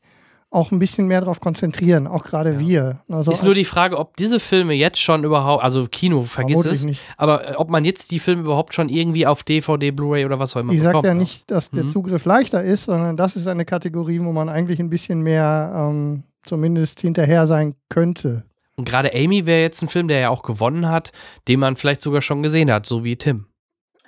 auch 0.54 0.72
ein 0.72 0.80
bisschen 0.80 1.08
mehr 1.08 1.20
darauf 1.22 1.40
konzentrieren, 1.40 2.06
auch 2.08 2.24
gerade 2.24 2.60
wir. 2.60 3.00
Also, 3.10 3.32
Ist 3.32 3.44
nur 3.44 3.56
die 3.56 3.66
Frage, 3.66 3.98
ob 3.98 4.16
diese 4.18 4.40
Filme 4.40 4.74
jetzt 4.74 5.00
schon 5.00 5.24
überhaupt, 5.24 5.64
also 5.64 5.88
Kino, 5.92 6.24
vergiss 6.24 6.64
es, 6.66 6.86
nicht. 6.86 7.02
aber 7.18 7.50
äh, 7.52 7.56
ob 7.56 7.70
man 7.70 7.86
jetzt 7.86 8.12
die 8.12 8.20
Filme 8.20 8.44
überhaupt 8.44 8.74
schon 8.74 8.88
irgendwie 8.90 9.26
auf 9.26 9.44
DVD, 9.44 9.92
Blu-ray 9.92 10.26
oder 10.26 10.40
was 10.40 10.56
auch 10.56 10.62
immer 10.62 10.72
ich 10.74 10.80
sage 10.80 10.90
bekommt. 10.90 11.06
ja 11.06 11.14
ne? 11.16 11.20
nicht, 11.22 11.50
dass 11.50 11.72
der 11.72 11.86
Mhm. 11.86 11.90
Zugriff 11.90 12.26
leichter 12.26 12.64
ist, 12.64 12.84
sondern 12.86 13.18
das 13.18 13.36
ist 13.36 13.48
eine 13.48 13.66
Kategorie, 13.66 14.20
wo 14.22 14.32
man 14.32 14.48
eigentlich 14.50 14.80
ein 14.80 14.90
bisschen 14.90 15.22
mehr 15.22 15.74
ähm, 15.76 16.24
zumindest 16.46 17.02
hinterher 17.02 17.48
sein 17.48 17.74
könnte. 17.90 18.44
Und 18.76 18.86
gerade 18.88 19.14
Amy 19.14 19.46
wäre 19.46 19.62
jetzt 19.62 19.82
ein 19.82 19.88
Film, 19.88 20.08
der 20.08 20.20
ja 20.20 20.30
auch 20.30 20.44
gewonnen 20.44 20.90
hat, 20.90 21.12
den 21.48 21.60
man 21.60 21.76
vielleicht 21.78 22.02
sogar 22.02 22.22
schon 22.22 22.44
gesehen 22.44 22.72
hat, 22.72 22.86
so 22.86 23.04
wie 23.04 23.16
Tim. 23.16 23.46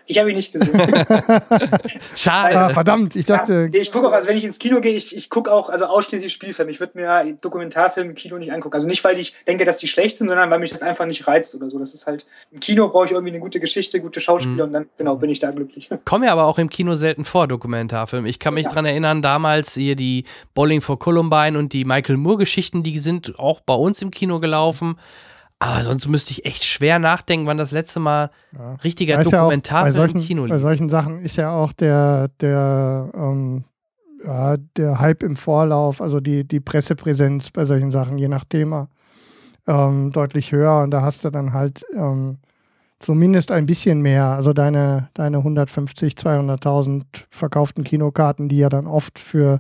Ich 0.08 0.20
habe 0.20 0.30
ihn 0.30 0.36
nicht 0.36 0.52
gesehen. 0.54 0.72
Schade. 2.16 2.58
Ah, 2.58 2.70
verdammt, 2.70 3.16
ich 3.16 3.26
dachte, 3.26 3.70
Nee, 3.72 3.80
ich 3.80 3.92
gucke 3.92 4.08
auch, 4.08 4.12
also 4.12 4.28
wenn 4.28 4.38
ich 4.38 4.44
ins 4.44 4.60
Kino 4.60 4.80
gehe, 4.82 4.94
ich, 4.94 5.16
ich 5.16 5.30
gucke 5.30 5.52
auch 5.52 5.70
also 5.70 5.86
ausschließlich 5.86 6.32
Spielfilme. 6.32 6.72
Ich 6.72 6.80
würde 6.80 6.98
mir 6.98 7.36
Dokumentarfilme 7.42 8.10
im 8.12 8.16
Kino 8.16 8.38
nicht 8.38 8.52
angucken. 8.52 8.76
Also 8.76 8.88
nicht, 8.88 9.04
weil 9.04 9.18
ich 9.18 9.34
denke, 9.48 9.66
dass 9.66 9.78
die 9.80 9.88
schlecht 9.88 10.18
sind, 10.18 10.28
sondern 10.28 10.50
weil 10.50 10.60
mich 10.60 10.70
das 10.70 10.82
einfach 10.84 11.06
nicht 11.06 11.28
reizt 11.28 11.56
oder 11.56 11.70
so. 11.70 11.80
Das 11.80 11.94
ist 11.94 12.06
halt, 12.08 12.26
im 12.52 12.60
Kino 12.60 12.88
brauche 12.90 13.06
ich 13.06 13.12
irgendwie 13.12 13.32
eine 13.32 13.40
gute 13.40 13.60
Geschichte, 13.60 14.00
gute 14.00 14.22
Schauspieler 14.22 14.56
Mhm. 14.56 14.62
und 14.62 14.74
dann, 14.74 14.86
genau, 14.98 15.16
bin 15.16 15.30
ich 15.30 15.40
da 15.40 15.52
glücklich. 15.52 15.90
Kommen 16.06 16.24
ja 16.24 16.32
aber 16.32 16.46
auch 16.46 16.58
im 16.60 16.70
Kino 16.70 16.96
selten 16.96 17.26
vor, 17.26 17.48
Dokumentarfilme. 17.48 18.30
Ich 18.30 18.40
kann 18.40 18.54
mich 18.54 18.66
Ja. 18.66 18.72
dran 18.72 18.86
erinnern, 18.86 19.22
damals 19.22 19.74
hier 19.74 19.96
die 19.96 20.26
Bowling 20.54 20.82
for 20.82 21.00
Columbine 21.00 21.58
und 21.58 21.74
die 21.74 21.86
Michael 21.86 22.18
Moore-Geschichten, 22.18 22.84
die 22.84 23.00
sind 23.00 23.40
auch 23.40 23.60
bei 23.62 23.74
uns 23.74 24.02
im 24.02 24.12
Kino 24.12 24.40
gelaufen. 24.40 24.98
Aber 25.66 25.84
sonst 25.84 26.08
müsste 26.08 26.32
ich 26.32 26.46
echt 26.46 26.64
schwer 26.64 27.00
nachdenken, 27.00 27.48
wann 27.48 27.58
das 27.58 27.72
letzte 27.72 28.00
Mal 28.00 28.30
Ja. 28.58 28.74
richtiger 28.84 29.16
ja 29.16 29.20
auch 29.20 29.24
Dokumentarfilm 29.24 29.86
bei 29.88 29.92
solchen, 29.92 30.18
im 30.22 30.24
Kino 30.28 30.46
Bei 30.46 30.54
lief. 30.56 30.62
solchen 30.62 30.90
Sachen 30.90 31.20
ist 31.20 31.36
ja 31.38 31.52
auch 31.52 31.74
der, 31.74 32.30
der, 32.40 33.10
ähm, 33.16 33.64
ja, 34.24 34.58
der 34.78 35.00
Hype 35.00 35.24
im 35.24 35.36
Vorlauf, 35.36 36.02
also 36.02 36.20
die, 36.20 36.48
die 36.48 36.60
Pressepräsenz 36.60 37.52
bei 37.52 37.66
solchen 37.66 37.92
Sachen, 37.92 38.18
je 38.18 38.28
nach 38.28 38.46
Thema, 38.46 38.90
ähm, 39.68 40.12
deutlich 40.12 40.52
höher. 40.52 40.82
Und 40.84 40.92
da 40.92 41.02
hast 41.02 41.24
du 41.26 41.30
dann 41.32 41.54
halt 41.54 41.84
ähm, 41.96 42.38
zumindest 43.00 43.52
ein 43.52 43.66
bisschen 43.66 44.02
mehr. 44.02 44.26
Also 44.26 44.54
deine, 44.54 45.10
deine 45.14 45.38
150, 45.38 46.14
200.000 46.14 47.04
verkauften 47.30 47.84
Kinokarten, 47.84 48.50
die 48.50 48.58
ja 48.58 48.70
dann 48.70 48.88
oft 48.88 49.20
für 49.20 49.60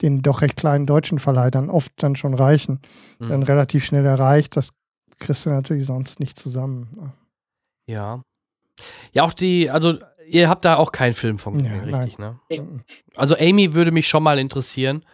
den 0.00 0.22
doch 0.22 0.42
recht 0.42 0.56
kleinen 0.56 0.86
deutschen 0.86 1.18
Verleih 1.18 1.50
dann 1.50 1.70
oft 1.70 1.92
dann 1.98 2.16
schon 2.16 2.34
reichen, 2.34 2.80
Mhm. 3.20 3.28
dann 3.28 3.42
relativ 3.44 3.84
schnell 3.84 4.04
erreicht. 4.04 4.56
Das 4.56 4.70
kriegst 5.18 5.46
du 5.46 5.50
natürlich 5.50 5.86
sonst 5.86 6.20
nicht 6.20 6.38
zusammen. 6.38 7.12
Ja. 7.86 8.22
Ja, 9.12 9.24
auch 9.24 9.32
die, 9.32 9.70
also 9.70 9.98
ihr 10.26 10.48
habt 10.48 10.64
da 10.64 10.76
auch 10.76 10.92
keinen 10.92 11.14
Film 11.14 11.38
von 11.38 11.58
gesehen, 11.58 11.88
Ja, 11.88 11.98
richtig, 11.98 12.18
ne? 12.18 12.38
Nee. 12.48 12.62
Also 13.16 13.36
Amy 13.36 13.74
würde 13.74 13.92
mich 13.92 14.08
schon 14.08 14.22
mal 14.22 14.38
interessieren. 14.38 15.04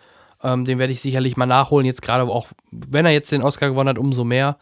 Ähm, 0.43 0.65
den 0.65 0.79
werde 0.79 0.93
ich 0.93 1.01
sicherlich 1.01 1.37
mal 1.37 1.47
nachholen. 1.47 1.87
Jetzt 1.87 2.03
gerade 2.03 2.31
auch, 2.31 2.49
wenn 2.71 3.07
er 3.07 3.13
jetzt 3.13 3.33
den 3.33 3.43
Oscar 3.43 3.69
gewonnen 3.69 3.89
hat, 3.89 3.99
umso 3.99 4.25
mehr. 4.25 4.59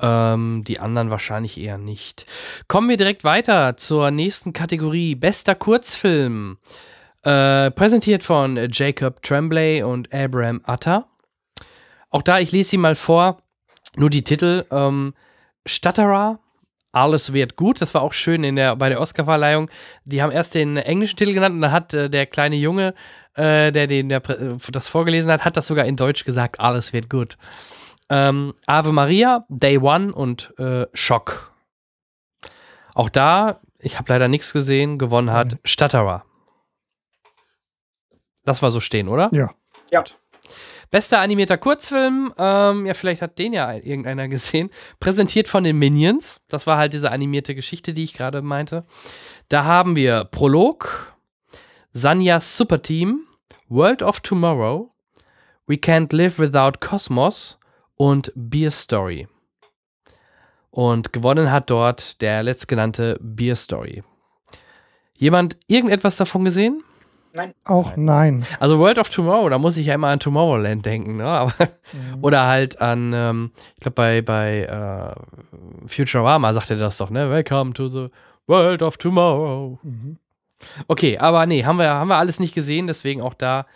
Ähm, 0.00 0.62
die 0.64 0.78
anderen 0.78 1.10
wahrscheinlich 1.10 1.58
eher 1.58 1.76
nicht. 1.76 2.24
Kommen 2.68 2.88
wir 2.88 2.96
direkt 2.96 3.24
weiter 3.24 3.76
zur 3.76 4.12
nächsten 4.12 4.52
Kategorie. 4.52 5.16
Bester 5.16 5.56
Kurzfilm. 5.56 6.58
Äh, 7.24 7.72
präsentiert 7.72 8.22
von 8.22 8.68
Jacob 8.70 9.22
Tremblay 9.22 9.82
und 9.82 10.14
Abraham 10.14 10.60
Atta. 10.64 11.08
Auch 12.10 12.22
da, 12.22 12.38
ich 12.38 12.52
lese 12.52 12.70
sie 12.70 12.78
mal 12.78 12.94
vor. 12.94 13.42
Nur 13.98 14.10
die 14.10 14.22
Titel. 14.22 14.64
Ähm, 14.70 15.14
Stutterer, 15.66 16.38
alles 16.92 17.32
wird 17.32 17.56
gut. 17.56 17.80
Das 17.80 17.94
war 17.94 18.02
auch 18.02 18.12
schön 18.12 18.44
in 18.44 18.56
der, 18.56 18.76
bei 18.76 18.88
der 18.88 19.00
Oscarverleihung. 19.00 19.70
Die 20.04 20.22
haben 20.22 20.32
erst 20.32 20.54
den 20.54 20.76
englischen 20.76 21.16
Titel 21.16 21.34
genannt 21.34 21.56
und 21.56 21.60
dann 21.60 21.72
hat 21.72 21.92
äh, 21.94 22.08
der 22.08 22.26
kleine 22.26 22.56
Junge, 22.56 22.94
äh, 23.34 23.72
der, 23.72 23.86
den, 23.86 24.08
der 24.08 24.24
äh, 24.30 24.56
das 24.70 24.88
vorgelesen 24.88 25.30
hat, 25.30 25.44
hat 25.44 25.56
das 25.56 25.66
sogar 25.66 25.84
in 25.84 25.96
Deutsch 25.96 26.24
gesagt, 26.24 26.60
alles 26.60 26.92
wird 26.92 27.10
gut. 27.10 27.36
Ähm, 28.08 28.54
Ave 28.66 28.92
Maria, 28.92 29.44
Day 29.48 29.78
One 29.78 30.14
und 30.14 30.54
äh, 30.58 30.86
Schock. 30.94 31.52
Auch 32.94 33.10
da, 33.10 33.60
ich 33.80 33.98
habe 33.98 34.12
leider 34.12 34.28
nichts 34.28 34.52
gesehen, 34.52 34.98
gewonnen 34.98 35.30
hat 35.30 35.52
Mhm. 35.52 35.58
Stutterer. 35.64 36.24
Das 38.44 38.62
war 38.62 38.70
so 38.70 38.80
stehen, 38.80 39.08
oder? 39.08 39.28
Ja. 39.32 39.50
Ja. 39.92 40.04
Bester 40.90 41.20
animierter 41.20 41.58
Kurzfilm, 41.58 42.32
ähm, 42.38 42.86
ja, 42.86 42.94
vielleicht 42.94 43.20
hat 43.22 43.38
den 43.38 43.52
ja 43.52 43.66
ein- 43.66 43.82
irgendeiner 43.82 44.28
gesehen. 44.28 44.70
Präsentiert 45.00 45.48
von 45.48 45.64
den 45.64 45.78
Minions. 45.78 46.40
Das 46.48 46.66
war 46.66 46.78
halt 46.78 46.92
diese 46.92 47.10
animierte 47.10 47.54
Geschichte, 47.54 47.92
die 47.92 48.04
ich 48.04 48.14
gerade 48.14 48.40
meinte. 48.42 48.84
Da 49.48 49.64
haben 49.64 49.96
wir 49.96 50.24
Prolog, 50.24 51.14
Sanjas 51.92 52.56
Superteam, 52.56 53.26
World 53.68 54.02
of 54.02 54.20
Tomorrow, 54.20 54.90
We 55.66 55.74
Can't 55.76 56.14
Live 56.16 56.38
Without 56.38 56.78
Cosmos 56.80 57.58
und 57.96 58.32
Beer 58.34 58.70
Story. 58.70 59.28
Und 60.70 61.12
gewonnen 61.12 61.50
hat 61.50 61.70
dort 61.70 62.20
der 62.22 62.42
letztgenannte 62.42 63.18
Beer 63.20 63.56
Story. 63.56 64.02
Jemand 65.14 65.56
irgendetwas 65.66 66.16
davon 66.16 66.44
gesehen? 66.44 66.84
Nein. 67.34 67.52
Auch 67.64 67.94
nein. 67.96 68.44
Also 68.58 68.78
World 68.78 68.98
of 68.98 69.10
Tomorrow, 69.10 69.48
da 69.48 69.58
muss 69.58 69.76
ich 69.76 69.86
ja 69.86 69.94
immer 69.94 70.08
an 70.08 70.18
Tomorrowland 70.20 70.84
denken, 70.84 71.16
ne? 71.18 71.24
Aber, 71.26 71.52
Mhm. 71.92 72.18
Oder 72.22 72.46
halt 72.46 72.80
an, 72.82 73.12
ähm, 73.14 73.50
ich 73.76 73.80
glaube 73.80 73.94
bei, 73.94 74.20
bei 74.22 74.62
äh, 74.64 75.88
Futurama 75.88 76.52
sagt 76.52 76.70
er 76.70 76.76
das 76.76 76.96
doch, 76.98 77.10
ne? 77.10 77.30
Welcome 77.30 77.72
to 77.74 77.88
the 77.88 78.06
World 78.46 78.82
of 78.82 78.96
Tomorrow. 78.96 79.78
Mhm. 79.82 80.16
Okay, 80.88 81.18
aber 81.18 81.46
nee, 81.46 81.64
haben 81.64 81.78
wir, 81.78 81.88
haben 81.90 82.08
wir 82.08 82.16
alles 82.16 82.40
nicht 82.40 82.54
gesehen, 82.54 82.86
deswegen 82.86 83.22
auch 83.22 83.34
da. 83.34 83.66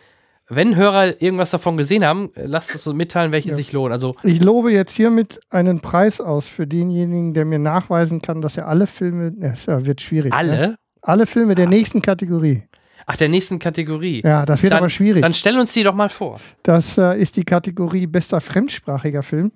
Wenn 0.48 0.76
Hörer 0.76 1.22
irgendwas 1.22 1.50
davon 1.52 1.76
gesehen 1.76 2.04
haben, 2.04 2.30
äh, 2.34 2.44
lasst 2.44 2.74
es 2.74 2.86
uns 2.86 2.96
mitteilen, 2.96 3.32
welche 3.32 3.50
Ja. 3.50 3.54
sich 3.54 3.72
lohnen. 3.72 3.92
Also, 3.92 4.16
Ich 4.22 4.42
lobe 4.42 4.72
jetzt 4.72 4.92
hiermit 4.94 5.40
einen 5.50 5.80
Preis 5.80 6.20
aus 6.20 6.46
für 6.46 6.66
denjenigen, 6.66 7.32
der 7.32 7.44
mir 7.44 7.58
nachweisen 7.60 8.20
kann, 8.20 8.42
dass 8.42 8.56
er 8.58 8.68
alle 8.68 8.86
Filme, 8.86 9.32
es 9.40 9.66
wird 9.68 10.00
schwierig. 10.02 10.32
Ne? 10.32 10.36
alle? 10.36 10.76
Alle 11.00 11.26
Filme 11.26 11.54
der 11.54 11.66
nächsten 11.68 12.02
Kategorie. 12.02 12.64
Ach, 13.06 13.16
der 13.16 13.28
nächsten 13.28 13.58
Kategorie. 13.58 14.22
Ja, 14.24 14.44
das 14.46 14.62
wird 14.62 14.72
Dann- 14.72 14.78
aber 14.78 14.90
schwierig. 14.90 15.22
Dann 15.22 15.34
stell 15.34 15.58
uns 15.58 15.72
die 15.72 15.82
doch 15.82 15.94
mal 15.94 16.08
vor. 16.08 16.38
Das 16.62 16.96
äh, 16.98 17.20
ist 17.20 17.36
die 17.36 17.44
Kategorie 17.44 18.06
bester 18.06 18.40
fremdsprachiger 18.40 19.22
Film, 19.22 19.52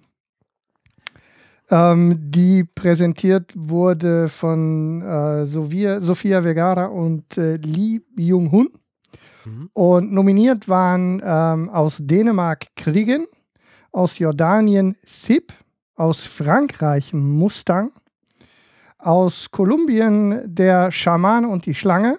ähm, 1.70 2.16
die 2.30 2.64
präsentiert 2.64 3.52
wurde 3.54 4.28
von 4.28 5.02
äh, 5.02 5.46
Sofia, 5.46 6.00
Sofia 6.00 6.42
Vergara 6.42 6.86
und 6.86 7.36
äh, 7.38 7.56
Lee 7.56 8.00
Byung-hun. 8.14 8.70
Mhm. 9.44 9.70
Und 9.72 10.12
nominiert 10.12 10.68
waren 10.68 11.20
ähm, 11.24 11.68
aus 11.68 11.96
Dänemark 12.00 12.66
Kriegen, 12.76 13.26
aus 13.90 14.18
Jordanien 14.18 14.96
Sip, 15.04 15.52
aus 15.96 16.24
Frankreich 16.24 17.12
Mustang, 17.12 17.90
aus 18.98 19.50
Kolumbien 19.50 20.42
der 20.44 20.92
Schaman 20.92 21.44
und 21.44 21.66
die 21.66 21.74
Schlange 21.74 22.18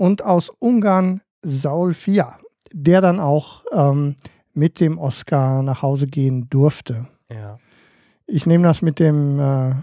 und 0.00 0.24
aus 0.24 0.48
Ungarn 0.60 1.20
Saul 1.42 1.92
Fia, 1.92 2.38
der 2.72 3.02
dann 3.02 3.20
auch 3.20 3.64
ähm, 3.70 4.16
mit 4.54 4.80
dem 4.80 4.96
Oscar 4.98 5.62
nach 5.62 5.82
Hause 5.82 6.06
gehen 6.06 6.48
durfte. 6.48 7.06
Ja. 7.30 7.58
Ich 8.26 8.46
nehme 8.46 8.64
das 8.64 8.80
mit 8.80 8.98
dem, 8.98 9.38
äh, 9.38 9.74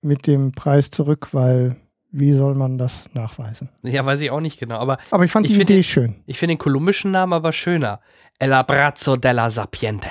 mit 0.00 0.26
dem 0.26 0.52
Preis 0.52 0.90
zurück, 0.90 1.28
weil 1.32 1.76
wie 2.10 2.32
soll 2.32 2.54
man 2.54 2.78
das 2.78 3.08
nachweisen? 3.12 3.68
Ja, 3.82 4.06
weiß 4.06 4.20
ich 4.22 4.30
auch 4.30 4.40
nicht 4.40 4.58
genau. 4.58 4.78
Aber 4.78 4.96
Aber 5.10 5.24
ich 5.24 5.30
fand 5.32 5.44
Ich 5.46 5.52
die 5.52 5.58
finde- 5.58 5.72
Idee 5.74 5.82
schön. 5.82 6.14
ich 6.26 6.38
finde 6.38 6.54
den 6.54 6.58
kolumbischen 6.58 7.10
Namen 7.10 7.32
aber 7.34 7.52
schöner. 7.52 8.00
El 8.38 8.52
Abrazzo 8.52 9.16
della 9.16 9.50
Sapiente. 9.50 10.08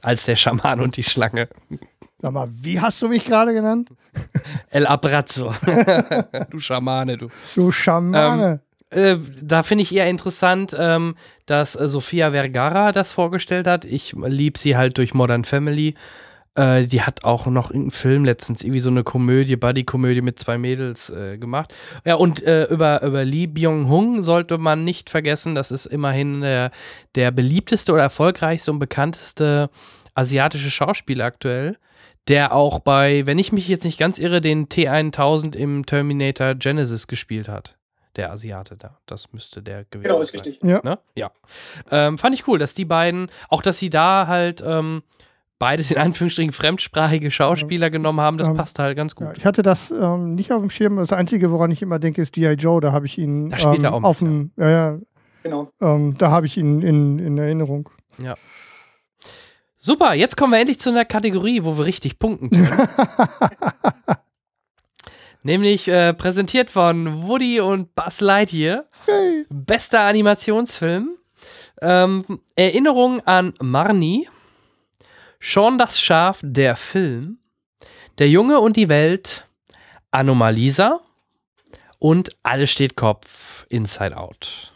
Als 0.00 0.24
der 0.24 0.36
Schaman 0.36 0.80
und 0.80 0.96
die 0.96 1.02
Schlange. 1.02 1.48
Sag 2.22 2.32
mal, 2.32 2.48
wie 2.52 2.80
hast 2.80 3.02
du 3.02 3.08
mich 3.08 3.24
gerade 3.24 3.52
genannt? 3.52 3.90
El 4.70 4.86
Abrazzo. 4.86 5.52
du 6.50 6.58
Schamane, 6.60 7.18
du. 7.18 7.26
Du 7.56 7.72
Schamane. 7.72 8.60
Äh, 8.90 9.16
da 9.42 9.64
finde 9.64 9.82
ich 9.82 9.92
eher 9.92 10.08
interessant, 10.08 10.76
ähm, 10.78 11.16
dass 11.46 11.74
äh, 11.74 11.88
Sofia 11.88 12.30
Vergara 12.30 12.92
das 12.92 13.12
vorgestellt 13.12 13.66
hat. 13.66 13.84
Ich 13.84 14.14
liebe 14.14 14.56
sie 14.56 14.76
halt 14.76 14.98
durch 14.98 15.14
Modern 15.14 15.44
Family. 15.44 15.94
Äh, 16.54 16.84
die 16.84 17.02
hat 17.02 17.24
auch 17.24 17.46
noch 17.46 17.70
irgendeinen 17.70 17.90
Film 17.90 18.24
letztens, 18.24 18.62
irgendwie 18.62 18.78
so 18.78 18.90
eine 18.90 19.02
Komödie, 19.02 19.56
Buddy-Komödie 19.56 20.22
mit 20.22 20.38
zwei 20.38 20.58
Mädels 20.58 21.10
äh, 21.10 21.38
gemacht. 21.38 21.74
Ja, 22.04 22.14
und 22.14 22.40
äh, 22.44 22.66
über, 22.66 23.02
über 23.02 23.24
Lee 23.24 23.48
Byung-hung 23.48 24.22
sollte 24.22 24.58
man 24.58 24.84
nicht 24.84 25.10
vergessen, 25.10 25.56
das 25.56 25.72
ist 25.72 25.86
immerhin 25.86 26.42
der 26.42 27.30
beliebteste 27.32 27.92
oder 27.92 28.02
erfolgreichste 28.02 28.70
und 28.70 28.78
bekannteste 28.78 29.70
asiatische 30.14 30.70
Schauspieler 30.70 31.24
aktuell, 31.24 31.78
der 32.28 32.54
auch 32.54 32.78
bei, 32.78 33.26
wenn 33.26 33.38
ich 33.38 33.52
mich 33.52 33.66
jetzt 33.68 33.84
nicht 33.84 33.98
ganz 33.98 34.18
irre, 34.18 34.40
den 34.40 34.68
T1000 34.68 35.56
im 35.56 35.86
Terminator 35.86 36.54
Genesis 36.54 37.06
gespielt 37.06 37.48
hat. 37.48 37.76
Der 38.16 38.30
Asiate 38.30 38.76
da. 38.76 38.98
Das 39.06 39.32
müsste 39.32 39.62
der 39.62 39.84
gewesen 39.84 40.02
Genau, 40.08 40.20
ist 40.20 40.32
sein. 40.32 40.42
richtig. 40.42 40.62
Ja. 40.62 40.80
Ne? 40.84 40.98
Ja. 41.14 41.30
Ähm, 41.90 42.18
fand 42.18 42.34
ich 42.34 42.46
cool, 42.46 42.58
dass 42.58 42.74
die 42.74 42.84
beiden, 42.84 43.28
auch 43.48 43.62
dass 43.62 43.78
sie 43.78 43.88
da 43.88 44.26
halt 44.26 44.62
ähm, 44.64 45.02
beides 45.58 45.90
in 45.90 45.96
Anführungsstrichen 45.96 46.52
fremdsprachige 46.52 47.30
Schauspieler 47.30 47.88
genommen 47.88 48.20
haben, 48.20 48.36
das 48.36 48.48
Ähm, 48.48 48.56
passt 48.56 48.78
halt 48.78 48.96
ganz 48.96 49.14
gut. 49.14 49.28
Ja, 49.28 49.32
ich 49.36 49.46
hatte 49.46 49.62
das 49.62 49.90
ähm, 49.90 50.34
nicht 50.34 50.52
auf 50.52 50.60
dem 50.60 50.68
Schirm. 50.70 50.96
Das 50.96 51.12
Einzige, 51.12 51.50
woran 51.50 51.70
ich 51.70 51.80
immer 51.80 51.98
denke, 51.98 52.20
ist 52.20 52.32
G.I. 52.34 52.52
Joe. 52.54 52.80
Da 52.82 52.92
habe 52.92 53.06
ich 53.06 53.16
ihn 53.16 53.46
ähm, 53.46 53.52
er 53.84 53.94
auch 53.94 54.00
mit, 54.00 54.04
auf 54.04 54.18
dem, 54.18 54.50
ja, 54.58 54.68
ja, 54.70 54.98
Genau. 55.42 55.70
ähm, 55.80 56.14
da 56.18 56.30
habe 56.30 56.44
ich 56.46 56.56
ihn 56.58 56.82
in, 56.82 57.18
in 57.18 57.38
Erinnerung. 57.38 57.88
Super, 59.84 60.14
jetzt 60.14 60.36
kommen 60.36 60.52
wir 60.52 60.60
endlich 60.60 60.78
zu 60.78 60.90
einer 60.90 61.04
Kategorie, 61.04 61.64
wo 61.64 61.76
wir 61.76 61.84
richtig 61.84 62.20
punkten 62.20 62.50
können. 62.50 62.88
Nämlich 65.42 65.88
äh, 65.88 66.14
präsentiert 66.14 66.70
von 66.70 67.24
Woody 67.26 67.58
und 67.60 67.92
Buzz 67.96 68.20
Lightyear. 68.20 68.84
Hey. 69.06 69.44
Bester 69.50 70.02
Animationsfilm. 70.02 71.16
Ähm, 71.80 72.24
Erinnerung 72.54 73.26
an 73.26 73.54
Marnie. 73.60 74.28
Sean 75.40 75.78
das 75.78 76.00
Schaf, 76.00 76.38
der 76.44 76.76
Film. 76.76 77.38
Der 78.18 78.28
Junge 78.28 78.60
und 78.60 78.76
die 78.76 78.88
Welt. 78.88 79.48
Anomalisa. 80.12 81.00
Und 81.98 82.30
Alles 82.44 82.70
steht 82.70 82.94
Kopf. 82.96 83.66
Inside 83.68 84.16
Out. 84.16 84.72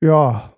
Ja, 0.00 0.52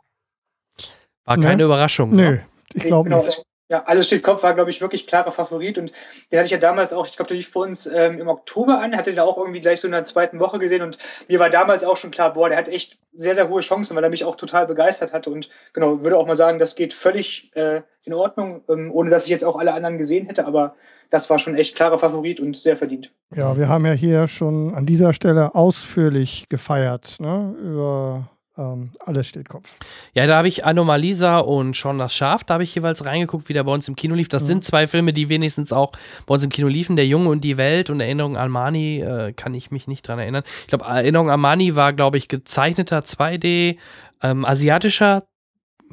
War 1.26 1.36
Ne? 1.36 1.44
keine 1.44 1.64
Überraschung. 1.64 2.10
nö, 2.12 2.30
ne? 2.30 2.46
Ich 2.74 2.84
glaube 2.84 3.08
genau, 3.08 3.22
nicht. 3.22 3.44
Ja, 3.70 3.82
alles 3.84 4.08
steht 4.08 4.22
Kopf 4.22 4.42
war, 4.42 4.52
glaube 4.52 4.68
ich, 4.68 4.82
wirklich 4.82 5.06
klarer 5.06 5.30
Favorit 5.30 5.78
und 5.78 5.90
den 6.30 6.38
hatte 6.38 6.44
ich 6.44 6.50
ja 6.50 6.58
damals 6.58 6.92
auch, 6.92 7.06
ich 7.06 7.16
glaube, 7.16 7.28
der 7.28 7.38
lief 7.38 7.50
bei 7.50 7.60
uns 7.60 7.86
ähm, 7.86 8.20
im 8.20 8.28
Oktober 8.28 8.78
an, 8.78 8.94
hatte 8.94 9.10
den 9.10 9.20
auch 9.20 9.38
irgendwie 9.38 9.62
gleich 9.62 9.80
so 9.80 9.88
in 9.88 9.92
der 9.92 10.04
zweiten 10.04 10.38
Woche 10.38 10.58
gesehen 10.58 10.82
und 10.82 10.98
mir 11.28 11.40
war 11.40 11.48
damals 11.48 11.82
auch 11.82 11.96
schon 11.96 12.10
klar, 12.10 12.34
boah, 12.34 12.50
der 12.50 12.58
hat 12.58 12.68
echt 12.68 12.98
sehr, 13.14 13.34
sehr 13.34 13.48
hohe 13.48 13.62
Chancen, 13.62 13.96
weil 13.96 14.04
er 14.04 14.10
mich 14.10 14.26
auch 14.26 14.36
total 14.36 14.66
begeistert 14.66 15.14
hatte 15.14 15.30
und 15.30 15.48
genau, 15.72 16.04
würde 16.04 16.18
auch 16.18 16.26
mal 16.26 16.36
sagen, 16.36 16.58
das 16.58 16.76
geht 16.76 16.92
völlig 16.92 17.50
äh, 17.54 17.80
in 18.04 18.12
Ordnung, 18.12 18.60
ähm, 18.68 18.90
ohne 18.92 19.08
dass 19.08 19.24
ich 19.24 19.30
jetzt 19.30 19.44
auch 19.44 19.56
alle 19.56 19.72
anderen 19.72 19.96
gesehen 19.96 20.26
hätte, 20.26 20.46
aber 20.46 20.74
das 21.08 21.30
war 21.30 21.38
schon 21.38 21.54
echt 21.54 21.74
klarer 21.74 21.98
Favorit 21.98 22.40
und 22.40 22.56
sehr 22.56 22.76
verdient. 22.76 23.12
Ja, 23.34 23.56
wir 23.56 23.68
haben 23.68 23.86
ja 23.86 23.92
hier 23.92 24.28
schon 24.28 24.74
an 24.74 24.84
dieser 24.84 25.14
Stelle 25.14 25.54
ausführlich 25.54 26.44
gefeiert, 26.50 27.16
ne? 27.18 27.54
Über 27.62 28.28
ähm, 28.56 28.90
alles 29.04 29.26
steht 29.26 29.48
Kopf. 29.48 29.68
Ja, 30.12 30.26
da 30.26 30.36
habe 30.36 30.48
ich 30.48 30.64
Anomalisa 30.64 31.38
und 31.38 31.76
Schon 31.76 31.98
das 31.98 32.14
Schaf, 32.14 32.44
da 32.44 32.54
habe 32.54 32.64
ich 32.64 32.74
jeweils 32.74 33.04
reingeguckt, 33.04 33.48
wie 33.48 33.52
der 33.52 33.64
bei 33.64 33.72
uns 33.72 33.88
im 33.88 33.96
Kino 33.96 34.14
lief. 34.14 34.28
Das 34.28 34.42
Mhm. 34.44 34.46
sind 34.46 34.64
zwei 34.64 34.86
Filme, 34.86 35.12
die 35.12 35.28
wenigstens 35.28 35.72
auch 35.72 35.92
bei 36.26 36.34
uns 36.34 36.44
im 36.44 36.50
Kino 36.50 36.68
liefen. 36.68 36.96
Der 36.96 37.06
Junge 37.06 37.28
und 37.30 37.42
die 37.42 37.56
Welt 37.56 37.90
und 37.90 38.00
Erinnerung 38.00 38.36
an 38.36 38.50
Mani 38.50 39.00
äh, 39.00 39.32
kann 39.32 39.54
ich 39.54 39.70
mich 39.70 39.88
nicht 39.88 40.06
dran 40.06 40.18
erinnern. 40.18 40.44
Ich 40.62 40.68
glaube, 40.68 40.84
Erinnerung 40.84 41.30
an 41.30 41.40
Mani 41.40 41.74
war, 41.76 41.92
glaube 41.92 42.16
ich, 42.18 42.28
gezeichneter 42.28 43.00
2D 43.00 43.76
ähm, 44.22 44.44
asiatischer 44.44 45.24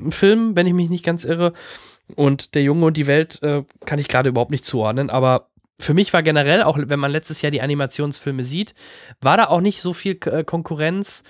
Film, 0.09 0.55
wenn 0.55 0.67
ich 0.67 0.73
mich 0.73 0.89
nicht 0.89 1.03
ganz 1.05 1.25
irre. 1.25 1.53
Und 2.15 2.55
der 2.55 2.63
Junge 2.63 2.85
und 2.85 2.97
die 2.97 3.07
Welt 3.07 3.41
äh, 3.41 3.63
kann 3.85 3.99
ich 3.99 4.07
gerade 4.07 4.29
überhaupt 4.29 4.51
nicht 4.51 4.65
zuordnen, 4.65 5.09
aber 5.09 5.47
für 5.79 5.93
mich 5.95 6.13
war 6.13 6.21
generell, 6.21 6.61
auch 6.61 6.77
wenn 6.79 6.99
man 6.99 7.09
letztes 7.11 7.41
Jahr 7.41 7.49
die 7.51 7.61
Animationsfilme 7.61 8.43
sieht, 8.43 8.75
war 9.19 9.38
da 9.38 9.45
auch 9.47 9.61
nicht 9.61 9.81
so 9.81 9.93
viel 9.93 10.19
äh, 10.25 10.43
Konkurrenz 10.43 11.23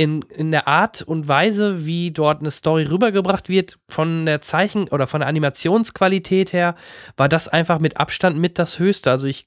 in, 0.00 0.22
in 0.34 0.50
der 0.50 0.66
Art 0.66 1.02
und 1.02 1.28
Weise, 1.28 1.84
wie 1.84 2.10
dort 2.10 2.40
eine 2.40 2.50
Story 2.50 2.84
rübergebracht 2.84 3.50
wird, 3.50 3.78
von 3.90 4.24
der 4.24 4.40
Zeichen- 4.40 4.88
oder 4.88 5.06
von 5.06 5.20
der 5.20 5.28
Animationsqualität 5.28 6.54
her, 6.54 6.74
war 7.18 7.28
das 7.28 7.48
einfach 7.48 7.80
mit 7.80 7.98
Abstand 7.98 8.38
mit 8.38 8.58
das 8.58 8.78
Höchste. 8.78 9.10
Also 9.10 9.26
ich, 9.26 9.46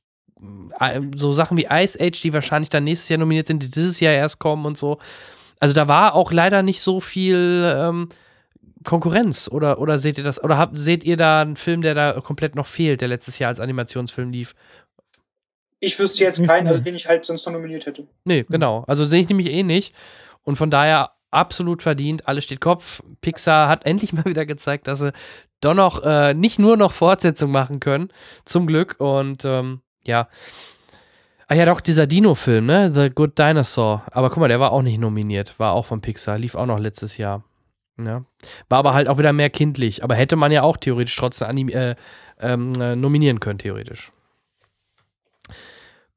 äh, 0.79 1.01
so 1.15 1.33
Sachen 1.33 1.57
wie 1.57 1.65
Ice 1.71 1.97
Age, 1.99 2.21
die 2.21 2.33
wahrscheinlich 2.33 2.69
dann 2.69 2.83
nächstes 2.83 3.09
Jahr 3.09 3.17
nominiert 3.17 3.47
sind, 3.47 3.63
die 3.63 3.71
dieses 3.71 3.99
Jahr 3.99 4.13
erst 4.13 4.37
kommen 4.37 4.67
und 4.67 4.77
so. 4.77 4.99
Also 5.59 5.73
da 5.73 5.87
war 5.87 6.13
auch 6.13 6.31
leider 6.31 6.61
nicht 6.61 6.81
so 6.81 6.99
viel 6.99 7.73
ähm, 7.75 8.09
Konkurrenz 8.83 9.49
oder, 9.51 9.79
oder 9.79 9.97
seht 9.97 10.19
ihr 10.19 10.23
das, 10.23 10.43
oder 10.43 10.59
habt, 10.59 10.77
seht 10.77 11.03
ihr 11.03 11.17
da 11.17 11.41
einen 11.41 11.55
Film, 11.55 11.81
der 11.81 11.95
da 11.95 12.21
komplett 12.21 12.53
noch 12.53 12.67
fehlt, 12.67 13.01
der 13.01 13.07
letztes 13.07 13.39
Jahr 13.39 13.49
als 13.49 13.59
Animationsfilm 13.59 14.29
lief? 14.29 14.53
Ich 15.79 15.97
wüsste 15.97 16.23
jetzt 16.23 16.45
keinen, 16.45 16.67
also 16.67 16.83
den 16.83 16.93
ich 16.93 17.07
halt 17.07 17.25
sonst 17.25 17.43
noch 17.47 17.53
nominiert 17.53 17.87
hätte. 17.87 18.05
Nee, 18.23 18.45
genau. 18.47 18.83
Also 18.85 19.03
sehe 19.03 19.21
ich 19.21 19.29
nämlich 19.29 19.49
eh 19.49 19.63
nicht. 19.63 19.95
Und 20.43 20.55
von 20.55 20.69
daher 20.69 21.11
absolut 21.31 21.81
verdient. 21.81 22.27
Alles 22.27 22.43
steht 22.43 22.61
Kopf. 22.61 23.01
Pixar 23.21 23.67
hat 23.67 23.85
endlich 23.85 24.13
mal 24.13 24.25
wieder 24.25 24.45
gezeigt, 24.45 24.87
dass 24.87 24.99
sie 24.99 25.13
doch 25.61 25.73
noch 25.73 26.03
äh, 26.03 26.33
nicht 26.33 26.59
nur 26.59 26.77
noch 26.77 26.91
Fortsetzung 26.91 27.51
machen 27.51 27.79
können. 27.79 28.09
Zum 28.45 28.67
Glück. 28.67 28.95
Und 28.99 29.45
ähm, 29.45 29.81
ja. 30.05 30.27
Ah 31.47 31.55
ja, 31.55 31.65
doch, 31.65 31.81
dieser 31.81 32.07
Dino-Film, 32.07 32.65
ne? 32.65 32.91
The 32.93 33.09
Good 33.09 33.37
Dinosaur. 33.37 34.03
Aber 34.11 34.29
guck 34.29 34.39
mal, 34.39 34.47
der 34.47 34.59
war 34.59 34.71
auch 34.71 34.81
nicht 34.81 34.99
nominiert. 34.99 35.59
War 35.59 35.73
auch 35.73 35.85
von 35.85 36.01
Pixar. 36.01 36.37
Lief 36.37 36.55
auch 36.55 36.65
noch 36.65 36.79
letztes 36.79 37.17
Jahr. 37.17 37.43
Ja. 37.97 38.23
War 38.69 38.79
aber 38.79 38.93
halt 38.93 39.07
auch 39.07 39.17
wieder 39.17 39.33
mehr 39.33 39.49
kindlich. 39.49 40.03
Aber 40.03 40.15
hätte 40.15 40.35
man 40.35 40.51
ja 40.51 40.63
auch 40.63 40.77
theoretisch 40.77 41.15
trotzdem 41.15 41.69
äh, 41.69 41.95
ähm, 42.39 42.73
äh, 42.79 42.95
nominieren 42.95 43.39
können, 43.39 43.59
theoretisch. 43.59 44.11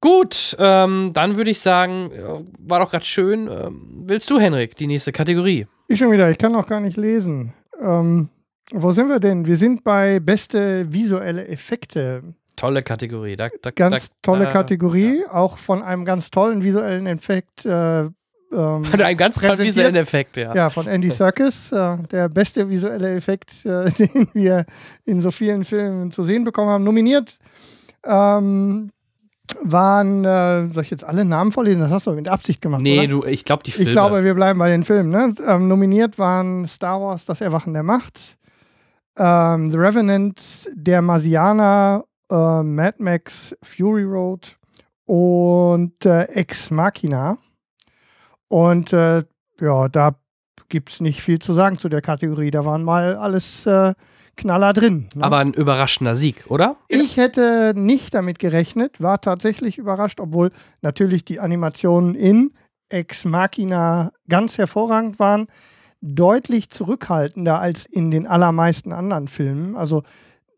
Gut, 0.00 0.56
ähm, 0.58 1.10
dann 1.14 1.36
würde 1.36 1.50
ich 1.50 1.60
sagen, 1.60 2.10
war 2.58 2.80
doch 2.80 2.90
gerade 2.90 3.04
schön. 3.04 3.48
Ähm, 3.48 4.04
willst 4.06 4.30
du, 4.30 4.38
Henrik, 4.38 4.76
die 4.76 4.86
nächste 4.86 5.12
Kategorie? 5.12 5.66
Ich 5.88 5.98
schon 5.98 6.12
wieder, 6.12 6.30
ich 6.30 6.38
kann 6.38 6.52
noch 6.52 6.66
gar 6.66 6.80
nicht 6.80 6.96
lesen. 6.96 7.52
Ähm, 7.80 8.28
wo 8.72 8.92
sind 8.92 9.08
wir 9.08 9.20
denn? 9.20 9.46
Wir 9.46 9.56
sind 9.56 9.84
bei 9.84 10.20
beste 10.20 10.92
visuelle 10.92 11.46
Effekte. 11.46 12.22
Tolle 12.56 12.82
Kategorie. 12.82 13.36
Da, 13.36 13.48
da, 13.62 13.70
Ganz 13.70 14.08
da, 14.08 14.14
tolle 14.22 14.48
Kategorie, 14.48 15.24
auch 15.30 15.58
von 15.58 15.82
einem 15.82 16.04
ganz 16.04 16.30
tollen 16.30 16.62
visuellen 16.62 17.06
Effekt. 17.06 17.64
Äh, 17.64 18.08
ähm, 18.52 18.80
Mit 18.90 19.02
einem 19.02 19.16
ganz 19.16 19.40
tollen 19.40 19.58
visuellen 19.58 19.96
Effekt, 19.96 20.36
ja. 20.36 20.54
Ja, 20.54 20.70
von 20.70 20.86
Andy 20.86 21.10
Serkis, 21.10 21.70
äh, 21.72 21.98
der 22.10 22.28
beste 22.28 22.68
visuelle 22.68 23.14
Effekt, 23.14 23.64
äh, 23.64 23.90
den 23.98 24.28
wir 24.32 24.64
in 25.04 25.20
so 25.20 25.30
vielen 25.30 25.64
Filmen 25.64 26.10
zu 26.10 26.24
sehen 26.24 26.44
bekommen 26.44 26.70
haben. 26.70 26.84
Nominiert 26.84 27.38
ähm, 28.04 28.90
waren, 29.62 30.24
äh, 30.24 30.68
soll 30.72 30.82
ich 30.82 30.90
jetzt 30.90 31.04
alle 31.04 31.24
Namen 31.24 31.52
vorlesen? 31.52 31.80
Das 31.80 31.90
hast 31.90 32.06
du 32.06 32.12
mit 32.12 32.28
Absicht 32.28 32.60
gemacht, 32.60 32.82
Nee, 32.82 32.98
oder? 32.98 33.08
du, 33.08 33.24
ich 33.24 33.44
glaube, 33.44 33.62
die 33.62 33.70
Filme. 33.72 33.90
Ich 33.90 33.94
glaube, 33.94 34.24
wir 34.24 34.34
bleiben 34.34 34.58
bei 34.58 34.70
den 34.70 34.84
Filmen. 34.84 35.10
Ne? 35.10 35.34
Ähm, 35.46 35.68
nominiert 35.68 36.18
waren 36.18 36.66
Star 36.66 37.00
Wars, 37.00 37.24
Das 37.24 37.40
Erwachen 37.40 37.72
der 37.72 37.82
Macht, 37.82 38.36
ähm, 39.16 39.70
The 39.70 39.78
Revenant, 39.78 40.42
Der 40.74 41.02
Marsianer, 41.02 42.04
äh, 42.30 42.62
Mad 42.62 42.96
Max, 42.98 43.56
Fury 43.62 44.04
Road 44.04 44.56
und 45.04 46.04
äh, 46.04 46.24
Ex 46.24 46.70
Machina. 46.70 47.38
Und 48.48 48.92
äh, 48.92 49.24
ja, 49.60 49.88
da 49.88 50.16
gibt 50.68 50.90
es 50.90 51.00
nicht 51.00 51.22
viel 51.22 51.38
zu 51.38 51.52
sagen 51.54 51.78
zu 51.78 51.88
der 51.88 52.02
Kategorie. 52.02 52.50
Da 52.50 52.64
waren 52.64 52.82
mal 52.82 53.14
alles 53.16 53.66
äh, 53.66 53.94
Knaller 54.36 54.72
drin. 54.72 55.08
Ne? 55.14 55.24
aber 55.24 55.38
ein 55.38 55.52
überraschender 55.54 56.14
Sieg, 56.14 56.44
oder? 56.48 56.76
Ich 56.88 57.16
hätte 57.16 57.72
nicht 57.74 58.14
damit 58.14 58.38
gerechnet, 58.38 59.00
war 59.00 59.20
tatsächlich 59.20 59.78
überrascht, 59.78 60.20
obwohl 60.20 60.50
natürlich 60.82 61.24
die 61.24 61.40
Animationen 61.40 62.14
in 62.14 62.52
Ex 62.88 63.24
Machina 63.24 64.12
ganz 64.28 64.58
hervorragend 64.58 65.18
waren, 65.18 65.46
deutlich 66.00 66.70
zurückhaltender 66.70 67.60
als 67.60 67.86
in 67.86 68.10
den 68.10 68.26
allermeisten 68.26 68.92
anderen 68.92 69.28
Filmen. 69.28 69.74
Also 69.76 70.02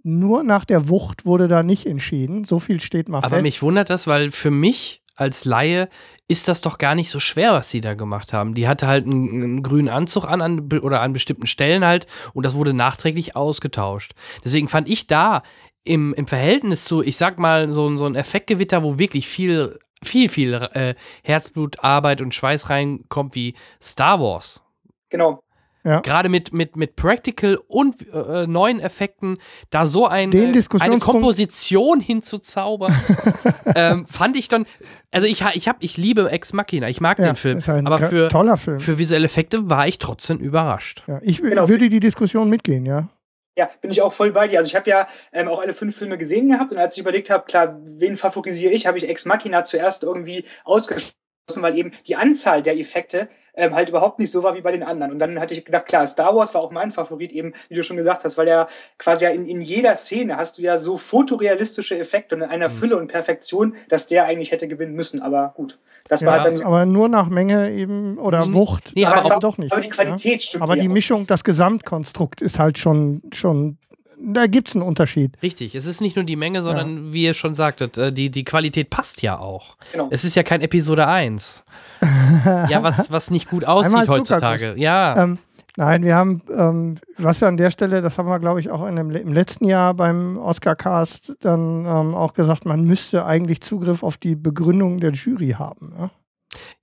nur 0.03 0.43
nach 0.43 0.65
der 0.65 0.89
Wucht 0.89 1.25
wurde 1.27 1.49
da 1.49 1.63
nicht 1.63 1.87
entschieden. 1.87 2.45
So 2.45 2.61
viel 2.61 2.81
steht 2.81 3.09
mal 3.09 3.19
Aber 3.19 3.29
fest. 3.29 3.43
mich 3.43 3.63
wundert 3.63 3.91
das, 3.91 4.07
weil 4.07 4.31
für 4.31 4.51
mich 4.51 5.03
als 5.19 5.45
Laie 5.45 5.89
ist 6.29 6.49
das 6.49 6.61
doch 6.61 6.79
gar 6.79 6.95
nicht 6.95 7.11
so 7.11 7.21
schwer, 7.21 7.53
was 7.53 7.71
sie 7.71 7.81
da 7.81 7.95
gemacht 7.95 8.33
haben. 8.33 8.55
Die 8.55 8.69
hatte 8.69 8.87
halt 8.87 9.07
einen, 9.07 9.29
einen 9.43 9.63
grünen 9.63 9.89
Anzug 9.89 10.25
an, 10.27 10.41
an 10.43 10.69
oder 10.83 11.01
an 11.01 11.13
bestimmten 11.13 11.47
Stellen 11.47 11.85
halt 11.85 12.07
und 12.35 12.45
das 12.47 12.55
wurde 12.55 12.73
nachträglich 12.75 13.35
ausgetauscht. 13.35 14.13
Deswegen 14.45 14.69
fand 14.69 14.89
ich 14.89 15.07
da 15.07 15.43
im, 15.85 16.13
im 16.15 16.27
Verhältnis 16.27 16.85
zu, 16.85 17.03
ich 17.03 17.17
sag 17.17 17.39
mal, 17.39 17.73
so, 17.73 17.89
ein- 17.89 17.97
so 17.99 18.05
ein 18.07 18.15
Effektgewitter, 18.15 18.83
wo 18.83 18.99
wirklich 18.99 19.27
viel, 19.27 19.79
viel, 20.03 20.29
viel 20.29 20.53
äh, 20.75 20.95
Herzblut, 21.23 21.83
Arbeit 21.83 22.21
und 22.21 22.35
Schweiß 22.35 22.69
reinkommt 22.69 23.35
wie 23.35 23.55
Star 23.83 24.21
Wars. 24.21 24.63
Genau. 25.09 25.41
Ja. 25.85 26.01
Gerade 26.01 26.29
mit, 26.29 26.53
mit, 26.53 26.77
mit 26.77 26.97
Practical 26.97 27.59
und 27.69 27.95
äh, 28.13 28.47
neuen 28.47 28.81
Effekten, 28.81 29.39
da 29.71 29.87
so 29.87 30.07
ein, 30.07 30.31
Den 30.31 30.55
äh, 30.55 30.63
eine 30.81 30.99
Komposition 30.99 32.01
hinzuzaubern, 32.01 32.95
ähm, 33.75 34.07
fand 34.07 34.37
ich 34.37 34.49
dann, 34.49 34.67
also 35.13 35.27
ich, 35.27 35.43
ha- 35.43 35.53
ich, 35.55 35.69
hab, 35.69 35.77
ich 35.83 35.97
liebe 35.97 36.31
Ex 36.31 36.53
Machina, 36.53 36.89
ich 36.89 37.01
mag 37.01 37.19
Ja, 37.19 37.27
den 37.27 37.37
Film, 37.37 37.59
ist 37.59 37.69
ein 37.69 37.87
aber 37.87 37.99
für, 38.09 38.29
toller 38.29 38.57
Film. 38.57 38.81
für 38.81 38.99
visuelle 38.99 39.27
Effekte 39.27 39.71
war 39.71 39.87
ich 39.87 39.99
trotzdem 39.99 40.39
überrascht. 40.39 41.05
ja, 41.07 41.21
ich 41.23 41.41
Genau. 41.41 41.69
würde 41.69 41.89
die 41.89 42.01
Diskussion 42.01 42.51
mitgehen, 42.51 42.85
ja. 42.85 43.09
Ja, 43.57 43.69
bin 43.81 43.91
ich 43.91 44.03
auch 44.03 44.13
voll 44.13 44.31
bei 44.31 44.47
dir. 44.47 44.59
Also 44.59 44.69
ich 44.69 44.77
habe 44.77 44.89
ja 44.89 45.09
ähm, 45.33 45.49
auch 45.49 45.61
alle 45.61 45.73
fünf 45.73 45.97
Filme 45.97 46.17
gesehen 46.19 46.49
gehabt 46.49 46.71
und 46.71 46.79
als 46.79 46.97
ich 46.97 47.01
überlegt 47.01 47.29
habe, 47.31 47.45
klar, 47.45 47.77
wen 47.83 48.15
favorisiere 48.15 48.73
ich, 48.73 48.87
habe 48.87 48.99
ich 48.99 49.09
Ex 49.09 49.25
Machina 49.25 49.65
zuerst 49.65 50.05
irgendwie 50.05 50.45
ausgeschlossen, 50.65 51.15
weil 51.57 51.77
eben 51.77 51.91
die 52.07 52.17
Anzahl 52.17 52.63
der 52.63 52.79
Effekte 52.79 53.29
ähm, 53.55 53.75
halt 53.75 53.89
überhaupt 53.89 54.19
nicht 54.19 54.31
so 54.31 54.43
war 54.43 54.55
wie 54.55 54.61
bei 54.61 54.71
den 54.71 54.83
anderen. 54.83 55.13
Und 55.13 55.19
dann 55.19 55.41
hatte 55.41 55.55
ich 55.55 55.65
gedacht, 55.65 55.87
klar, 55.87 56.07
Star 56.07 56.35
Wars 56.37 56.55
war 56.55 56.61
auch 56.61 56.71
mein 56.71 56.91
Favorit, 56.91 57.33
eben, 57.33 57.53
wie 57.69 57.75
du 57.75 57.83
schon 57.83 57.97
gesagt 57.97 58.25
hast, 58.25 58.39
weil 58.39 58.47
ja 58.47 58.69
quasi 58.99 59.25
ja 59.25 59.31
in, 59.31 59.47
in 59.47 59.61
jeder 59.61 59.95
Szene 59.95 60.37
hast 60.37 60.59
du 60.59 60.63
ja 60.63 60.79
so 60.79 60.97
fotorealistische 60.97 61.99
Effekte 61.99 62.37
und 62.37 62.43
in 62.43 62.49
einer 62.49 62.71
Fülle 62.71 62.97
und 62.97 63.09
Perfektion, 63.09 63.75
dass 63.89 64.07
der 64.07 64.25
eigentlich 64.27 64.53
hätte 64.53 64.69
gewinnen 64.69 64.95
müssen. 64.95 65.21
Aber 65.21 65.53
gut, 65.57 65.79
das 66.09 66.25
war 66.25 66.37
ja 66.37 66.43
halt 66.43 66.47
dann 66.49 66.57
so. 66.57 66.65
aber 66.65 66.87
nur 66.87 67.09
nach 67.09 67.29
Menge 67.29 67.73
eben 67.73 68.19
oder 68.19 68.47
Mhm. 68.47 68.55
Wucht. 68.55 68.93
Nee, 68.95 69.05
aber 69.07 69.17
aber 69.25 69.37
auch 69.37 69.41
doch 69.41 69.59
nicht. 69.59 69.73
aber 69.73 69.81
die 69.81 69.89
Qualität 69.89 70.41
ja. 70.43 70.49
stimmt 70.49 70.63
Aber 70.63 70.77
ja 70.77 70.83
die. 70.83 70.89
Mischung, 70.89 71.27
das 71.27 71.43
Gesamtkonstrukt 71.45 72.41
ist 72.43 72.59
halt 72.59 72.79
schon, 72.79 73.23
schon 73.35 73.79
da 74.21 74.47
gibt 74.47 74.69
es 74.69 74.77
einen 74.77 74.85
Unterschied. 74.85 75.33
Richtig, 75.43 75.75
es 75.75 75.87
ist 75.87 76.01
nicht 76.01 76.17
nur 76.17 76.25
die 76.25 76.37
Menge, 76.37 76.63
sondern 76.63 77.13
wie 77.13 77.25
ihr 77.25 77.35
schon 77.35 77.55
sagtet, 77.55 77.99
äh, 77.99 78.13
die, 78.13 78.31
die 78.31 78.45
Qualität 78.45 78.91
passt 78.91 79.23
ja 79.23 79.39
auch. 79.39 79.77
Genau. 79.93 80.09
Es 80.11 80.25
ist 80.25 80.35
ja 80.35 80.43
kein 80.43 80.61
Episode 80.61 81.07
1. 81.07 81.65
ja, 82.69 82.83
was, 82.83 83.11
was 83.11 83.31
nicht 83.31 83.49
gut 83.49 83.65
aussieht 83.65 84.09
heutzutage. 84.09 84.75
Ja. 84.77 85.25
Ähm, 85.25 85.39
nein, 85.77 86.03
wir 86.03 86.15
haben, 86.15 86.43
ähm, 86.57 86.97
was 87.17 87.41
ja 87.41 87.49
an 87.49 87.57
der 87.57 87.71
Stelle, 87.71 88.03
das 88.03 88.19
haben 88.19 88.29
wir, 88.29 88.39
glaube 88.39 88.61
ich, 88.61 88.71
auch 88.71 88.87
in 88.87 88.97
dem, 88.97 89.11
im 89.11 89.33
letzten 89.33 89.67
Jahr 89.67 89.95
beim 89.95 90.37
Oscar-Cast 90.39 91.37
dann 91.41 91.87
ähm, 91.87 92.15
auch 92.15 92.35
gesagt, 92.35 92.65
man 92.65 92.85
müsste 92.85 93.25
eigentlich 93.25 93.61
Zugriff 93.61 94.03
auf 94.03 94.17
die 94.17 94.37
Begründung 94.37 94.99
der 94.99 95.13
Jury 95.13 95.57
haben. 95.59 95.93
Ja? 95.99 96.11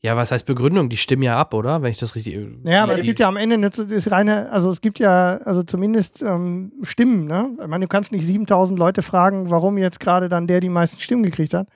Ja, 0.01 0.15
was 0.15 0.31
heißt 0.31 0.45
Begründung? 0.45 0.89
Die 0.89 0.97
stimmen 0.97 1.23
ja 1.23 1.39
ab, 1.39 1.53
oder? 1.53 1.81
Wenn 1.81 1.91
ich 1.91 1.99
das 1.99 2.15
richtig. 2.15 2.37
Naja, 2.63 2.83
aber 2.83 2.95
die, 2.95 3.01
es 3.01 3.05
gibt 3.05 3.19
ja 3.19 3.27
am 3.27 3.37
Ende 3.37 3.55
eine, 3.55 3.69
das 3.69 4.11
reine, 4.11 4.51
also 4.51 4.69
es 4.69 4.81
gibt 4.81 4.99
ja, 4.99 5.37
also 5.37 5.63
zumindest 5.63 6.21
ähm, 6.21 6.71
Stimmen, 6.83 7.25
ne? 7.25 7.49
Ich 7.61 7.67
meine, 7.67 7.85
du 7.85 7.89
kannst 7.89 8.11
nicht 8.11 8.25
7000 8.25 8.77
Leute 8.77 9.01
fragen, 9.01 9.49
warum 9.49 9.77
jetzt 9.77 9.99
gerade 9.99 10.29
dann 10.29 10.47
der 10.47 10.59
die 10.59 10.69
meisten 10.69 10.99
Stimmen 10.99 11.23
gekriegt 11.23 11.53
hat. 11.53 11.67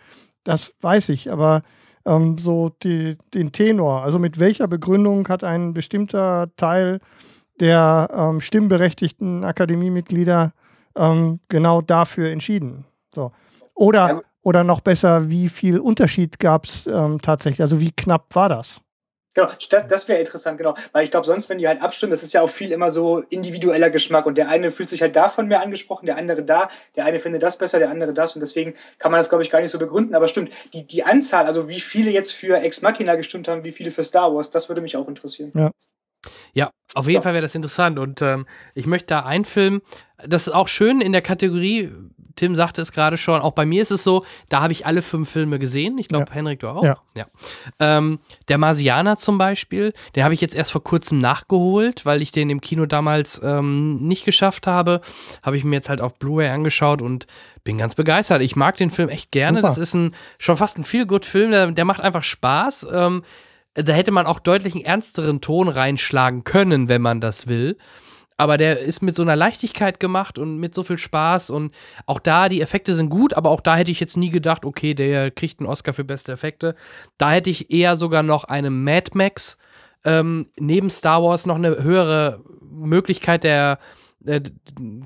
Das 0.43 0.73
weiß 0.81 1.09
ich, 1.09 1.31
aber 1.31 1.63
ähm, 2.05 2.37
so 2.37 2.69
die, 2.83 3.17
den 3.33 3.51
Tenor, 3.51 4.03
also 4.03 4.19
mit 4.19 4.39
welcher 4.39 4.67
Begründung 4.67 5.27
hat 5.27 5.43
ein 5.43 5.73
bestimmter 5.73 6.49
Teil 6.57 6.99
der 7.59 8.09
ähm, 8.13 8.41
stimmberechtigten 8.41 9.43
Akademiemitglieder 9.43 10.53
ähm, 10.95 11.39
genau 11.49 11.81
dafür 11.81 12.29
entschieden. 12.29 12.85
So. 13.13 13.31
Oder, 13.75 14.07
Ja. 14.09 14.21
Oder 14.41 14.63
noch 14.63 14.81
besser, 14.81 15.29
wie 15.29 15.49
viel 15.49 15.79
Unterschied 15.79 16.39
gab 16.39 16.65
es 16.65 16.87
ähm, 16.87 17.21
tatsächlich? 17.21 17.61
Also 17.61 17.79
wie 17.79 17.91
knapp 17.91 18.33
war 18.35 18.49
das? 18.49 18.81
Genau, 19.35 19.47
das, 19.69 19.87
das 19.87 20.07
wäre 20.07 20.19
interessant, 20.19 20.57
genau. 20.57 20.73
Weil 20.91 21.03
ich 21.03 21.11
glaube, 21.11 21.25
sonst, 21.25 21.49
wenn 21.49 21.59
die 21.59 21.67
halt 21.67 21.81
abstimmen, 21.81 22.09
das 22.09 22.23
ist 22.23 22.33
ja 22.33 22.41
auch 22.41 22.49
viel 22.49 22.71
immer 22.71 22.89
so 22.89 23.19
individueller 23.19 23.89
Geschmack. 23.89 24.25
Und 24.25 24.35
der 24.35 24.49
eine 24.49 24.71
fühlt 24.71 24.89
sich 24.89 25.01
halt 25.01 25.15
davon 25.15 25.47
mehr 25.47 25.61
angesprochen, 25.61 26.07
der 26.07 26.17
andere 26.17 26.43
da, 26.43 26.69
der 26.95 27.05
eine 27.05 27.19
findet 27.19 27.43
das 27.43 27.57
besser, 27.57 27.77
der 27.77 27.91
andere 27.91 28.13
das. 28.13 28.35
Und 28.35 28.41
deswegen 28.41 28.73
kann 28.97 29.11
man 29.11 29.19
das, 29.19 29.29
glaube 29.29 29.43
ich, 29.43 29.49
gar 29.51 29.61
nicht 29.61 29.71
so 29.71 29.77
begründen. 29.77 30.15
Aber 30.15 30.27
stimmt, 30.27 30.51
die, 30.73 30.85
die 30.85 31.03
Anzahl, 31.03 31.45
also 31.45 31.69
wie 31.69 31.79
viele 31.79 32.09
jetzt 32.09 32.33
für 32.33 32.59
Ex 32.59 32.81
Machina 32.81 33.15
gestimmt 33.15 33.47
haben, 33.47 33.63
wie 33.63 33.71
viele 33.71 33.91
für 33.91 34.03
Star 34.03 34.33
Wars, 34.33 34.49
das 34.49 34.67
würde 34.67 34.81
mich 34.81 34.97
auch 34.97 35.07
interessieren. 35.07 35.51
Ja, 36.53 36.71
auf 36.95 37.05
jeden 37.05 37.17
Ja. 37.17 37.21
Fall 37.21 37.33
wäre 37.33 37.43
das 37.43 37.55
interessant. 37.55 37.99
Und 37.99 38.21
ähm, 38.21 38.45
ich 38.73 38.87
möchte 38.87 39.07
da 39.07 39.21
einen 39.21 39.45
Film, 39.45 39.81
das 40.17 40.47
ist 40.47 40.53
auch 40.53 40.67
schön 40.67 41.01
in 41.01 41.11
der 41.11 41.21
Kategorie, 41.21 41.91
Tim 42.39 42.55
sagte 42.55 42.81
es 42.81 42.93
gerade 42.93 43.17
schon, 43.17 43.41
auch 43.41 43.51
bei 43.51 43.65
mir 43.65 43.81
ist 43.81 43.91
es 43.91 44.01
so, 44.03 44.23
da 44.47 44.61
habe 44.61 44.71
ich 44.71 44.85
alle 44.85 45.01
fünf 45.01 45.29
Filme 45.29 45.59
gesehen. 45.59 45.97
Ich 45.97 46.07
glaube, 46.07 46.25
Ja. 46.29 46.33
Henrik, 46.33 46.61
du 46.61 46.69
auch? 46.69 46.83
Ja. 46.83 47.25
Ähm, 47.79 48.19
der 48.47 48.57
Marsianer 48.57 49.17
zum 49.17 49.37
Beispiel, 49.37 49.91
den 50.15 50.23
habe 50.23 50.33
ich 50.33 50.39
jetzt 50.39 50.55
erst 50.55 50.71
vor 50.71 50.83
kurzem 50.83 51.19
nachgeholt, 51.19 52.05
weil 52.05 52.21
ich 52.21 52.31
den 52.31 52.49
im 52.49 52.61
Kino 52.61 52.85
damals 52.85 53.41
ähm, 53.43 53.97
nicht 54.07 54.23
geschafft 54.23 54.67
habe. 54.67 55.01
Habe 55.43 55.57
ich 55.57 55.65
mir 55.65 55.75
jetzt 55.75 55.89
halt 55.89 55.99
auf 55.99 56.15
Blu-ray 56.17 56.47
angeschaut 56.49 57.01
und 57.01 57.27
bin 57.65 57.77
ganz 57.77 57.93
begeistert. 57.93 58.41
Ich 58.41 58.55
mag 58.55 58.77
den 58.77 58.89
Film 58.89 59.09
echt 59.09 59.31
gerne. 59.31 59.57
Super. 59.59 59.67
Das 59.67 59.77
ist 59.77 59.93
ein 59.93 60.15
schon 60.37 60.55
fast 60.55 60.77
ein 60.77 60.85
Feel-Good-Film, 60.85 61.51
der, 61.51 61.71
der 61.71 61.83
macht 61.85 61.99
einfach 61.99 62.23
Spaß. 62.23 62.87
Ähm, 62.91 63.23
da 63.73 63.91
hätte 63.93 64.11
man 64.11 64.25
auch 64.25 64.39
deutlich 64.39 64.75
einen 64.75 64.85
ernsteren 64.85 65.41
Ton 65.41 65.67
reinschlagen 65.67 66.45
können, 66.45 66.87
wenn 66.89 67.01
man 67.01 67.19
das 67.21 67.47
will. 67.47 67.77
Aber 68.39 68.57
der 68.57 68.79
ist 68.79 69.01
mit 69.01 69.15
so 69.15 69.21
einer 69.21 69.35
Leichtigkeit 69.35 69.99
gemacht 69.99 70.39
und 70.39 70.59
mit 70.59 70.73
so 70.73 70.83
viel 70.83 70.97
Spaß 70.97 71.49
und 71.49 71.75
auch 72.05 72.19
da, 72.19 72.47
die 72.47 72.61
Effekte 72.61 72.95
sind 72.95 73.09
gut, 73.09 73.33
aber 73.33 73.49
auch 73.49 73.59
da 73.59 73.75
hätte 73.75 73.91
ich 73.91 73.99
jetzt 73.99 74.15
nie 74.15 74.29
gedacht, 74.29 74.63
okay, 74.63 74.93
der 74.93 75.29
kriegt 75.29 75.59
einen 75.59 75.67
Oscar 75.67 75.93
für 75.93 76.05
beste 76.05 76.31
Effekte. 76.31 76.75
Da 77.17 77.31
hätte 77.31 77.49
ich 77.49 77.69
eher 77.69 77.97
sogar 77.97 78.23
noch 78.23 78.45
einem 78.45 78.85
Mad 78.85 79.11
Max 79.13 79.57
ähm, 80.05 80.47
neben 80.57 80.89
Star 80.89 81.21
Wars 81.21 81.45
noch 81.45 81.57
eine 81.57 81.83
höhere 81.83 82.41
Möglichkeit 82.61 83.43
der 83.43 83.77
äh, 84.25 84.41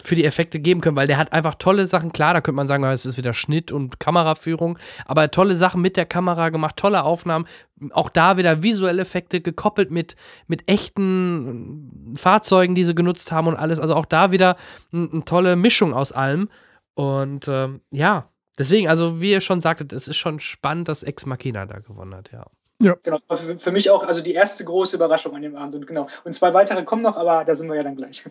für 0.02 0.16
die 0.16 0.26
Effekte 0.26 0.60
geben 0.60 0.82
können, 0.82 0.96
weil 0.96 1.08
der 1.08 1.18
hat 1.18 1.34
einfach 1.34 1.56
tolle 1.56 1.86
Sachen. 1.86 2.12
Klar, 2.12 2.34
da 2.34 2.42
könnte 2.42 2.56
man 2.56 2.68
sagen, 2.68 2.84
es 2.86 3.06
ist 3.06 3.18
wieder 3.18 3.34
Schnitt 3.34 3.72
und 3.72 4.00
Kameraführung, 4.00 4.80
aber 5.06 5.30
tolle 5.30 5.56
Sachen 5.56 5.82
mit 5.82 5.98
der 5.98 6.06
Kamera 6.06 6.50
gemacht, 6.50 6.78
tolle 6.78 7.04
Aufnahmen. 7.04 7.46
Auch 7.92 8.10
da 8.10 8.38
wieder 8.38 8.64
visuelle 8.64 9.02
Effekte 9.02 9.42
gekoppelt 9.42 9.92
mit, 9.92 10.16
mit 10.48 10.68
echten 10.70 12.16
Fahrzeugen, 12.16 12.76
die 12.76 12.84
sie 12.84 12.96
genutzt 12.96 13.32
haben 13.32 13.48
und 13.48 13.56
alles. 13.56 13.80
Also 13.80 13.96
auch 13.96 14.06
da 14.06 14.32
wieder 14.32 14.56
eine 14.92 15.24
tolle 15.26 15.56
Mischung 15.56 15.94
aus 15.94 16.12
allem. 16.12 16.50
Und 16.96 17.48
ähm, 17.48 17.82
ja, 17.92 18.30
deswegen, 18.58 18.88
also 18.88 19.22
wie 19.22 19.32
ihr 19.32 19.42
schon 19.42 19.62
sagtet, 19.62 19.94
es 19.94 20.08
ist 20.08 20.18
schon 20.18 20.40
spannend, 20.40 20.88
dass 20.88 21.04
Ex 21.04 21.26
Machina 21.26 21.66
da 21.66 21.80
gewonnen 21.80 22.16
hat, 22.16 22.32
ja. 22.32 22.46
Genau, 22.80 23.18
war 23.28 23.38
für, 23.38 23.58
für 23.58 23.72
mich 23.72 23.90
auch 23.90 24.04
also 24.04 24.22
die 24.22 24.34
erste 24.34 24.66
große 24.66 24.98
Überraschung 24.98 25.36
an 25.36 25.42
dem 25.42 25.56
Abend. 25.56 25.76
Und 25.76 25.88
genau. 25.88 26.08
Und 26.24 26.34
zwei 26.34 26.54
weitere 26.54 26.84
kommen 26.84 27.02
noch, 27.02 27.18
aber 27.18 27.46
da 27.46 27.56
sind 27.56 27.70
wir 27.70 27.76
ja 27.76 27.84
dann 27.84 27.96
gleich. 27.96 28.24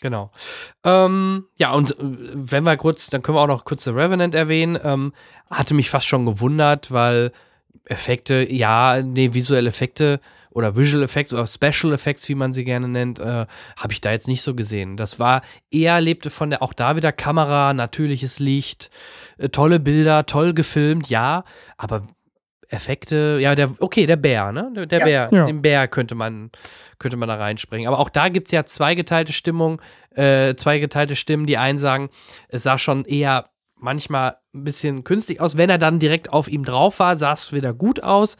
Genau. 0.00 0.30
Ähm, 0.84 1.46
ja, 1.56 1.72
und 1.72 1.92
äh, 1.92 1.96
wenn 2.00 2.64
wir 2.64 2.76
kurz, 2.76 3.10
dann 3.10 3.22
können 3.22 3.36
wir 3.36 3.42
auch 3.42 3.48
noch 3.48 3.64
kurz 3.64 3.84
The 3.84 3.90
Revenant 3.90 4.34
erwähnen. 4.34 4.78
Ähm, 4.82 5.12
hatte 5.50 5.74
mich 5.74 5.90
fast 5.90 6.06
schon 6.06 6.26
gewundert, 6.26 6.92
weil 6.92 7.32
Effekte, 7.84 8.46
ja, 8.52 9.02
nee, 9.02 9.32
visuelle 9.32 9.68
Effekte 9.68 10.20
oder 10.50 10.76
Visual 10.76 11.02
Effects 11.02 11.32
oder 11.32 11.46
Special 11.46 11.92
Effects, 11.92 12.28
wie 12.28 12.34
man 12.34 12.52
sie 12.52 12.64
gerne 12.64 12.88
nennt, 12.88 13.18
äh, 13.18 13.46
habe 13.76 13.92
ich 13.92 14.00
da 14.00 14.12
jetzt 14.12 14.28
nicht 14.28 14.42
so 14.42 14.54
gesehen. 14.54 14.96
Das 14.96 15.18
war 15.18 15.42
eher 15.70 16.00
lebte 16.00 16.30
von 16.30 16.50
der, 16.50 16.62
auch 16.62 16.72
da 16.72 16.96
wieder 16.96 17.12
Kamera, 17.12 17.72
natürliches 17.74 18.38
Licht, 18.38 18.90
äh, 19.38 19.48
tolle 19.48 19.80
Bilder, 19.80 20.26
toll 20.26 20.52
gefilmt, 20.52 21.08
ja, 21.08 21.44
aber 21.76 22.06
Effekte, 22.72 23.38
ja, 23.40 23.54
der, 23.54 23.74
okay, 23.80 24.06
der 24.06 24.16
Bär, 24.16 24.50
ne? 24.52 24.70
Der, 24.74 24.86
der 24.86 24.98
Ja. 25.00 25.04
Bär, 25.04 25.28
Ja. 25.32 25.46
den 25.46 25.62
Bär 25.62 25.88
könnte 25.88 26.14
man, 26.14 26.50
könnte 26.98 27.16
man 27.16 27.28
da 27.28 27.36
reinspringen. 27.36 27.86
Aber 27.86 27.98
auch 27.98 28.08
da 28.10 28.28
gibt 28.28 28.48
es 28.48 28.52
ja 28.52 28.64
zweigeteilte 28.64 29.32
Stimmung, 29.32 29.80
äh, 30.10 30.54
zweigeteilte 30.54 31.16
Stimmen, 31.16 31.46
die 31.46 31.58
einen 31.58 31.78
sagen, 31.78 32.08
es 32.48 32.62
sah 32.62 32.78
schon 32.78 33.04
eher 33.04 33.50
manchmal 33.76 34.36
ein 34.54 34.64
bisschen 34.64 35.04
künstlich 35.04 35.40
aus. 35.40 35.56
Wenn 35.56 35.68
er 35.70 35.78
dann 35.78 35.98
direkt 35.98 36.32
auf 36.32 36.48
ihm 36.48 36.64
drauf 36.64 36.98
war, 37.00 37.16
sah 37.16 37.32
es 37.32 37.52
wieder 37.52 37.74
gut 37.74 38.02
aus. 38.02 38.36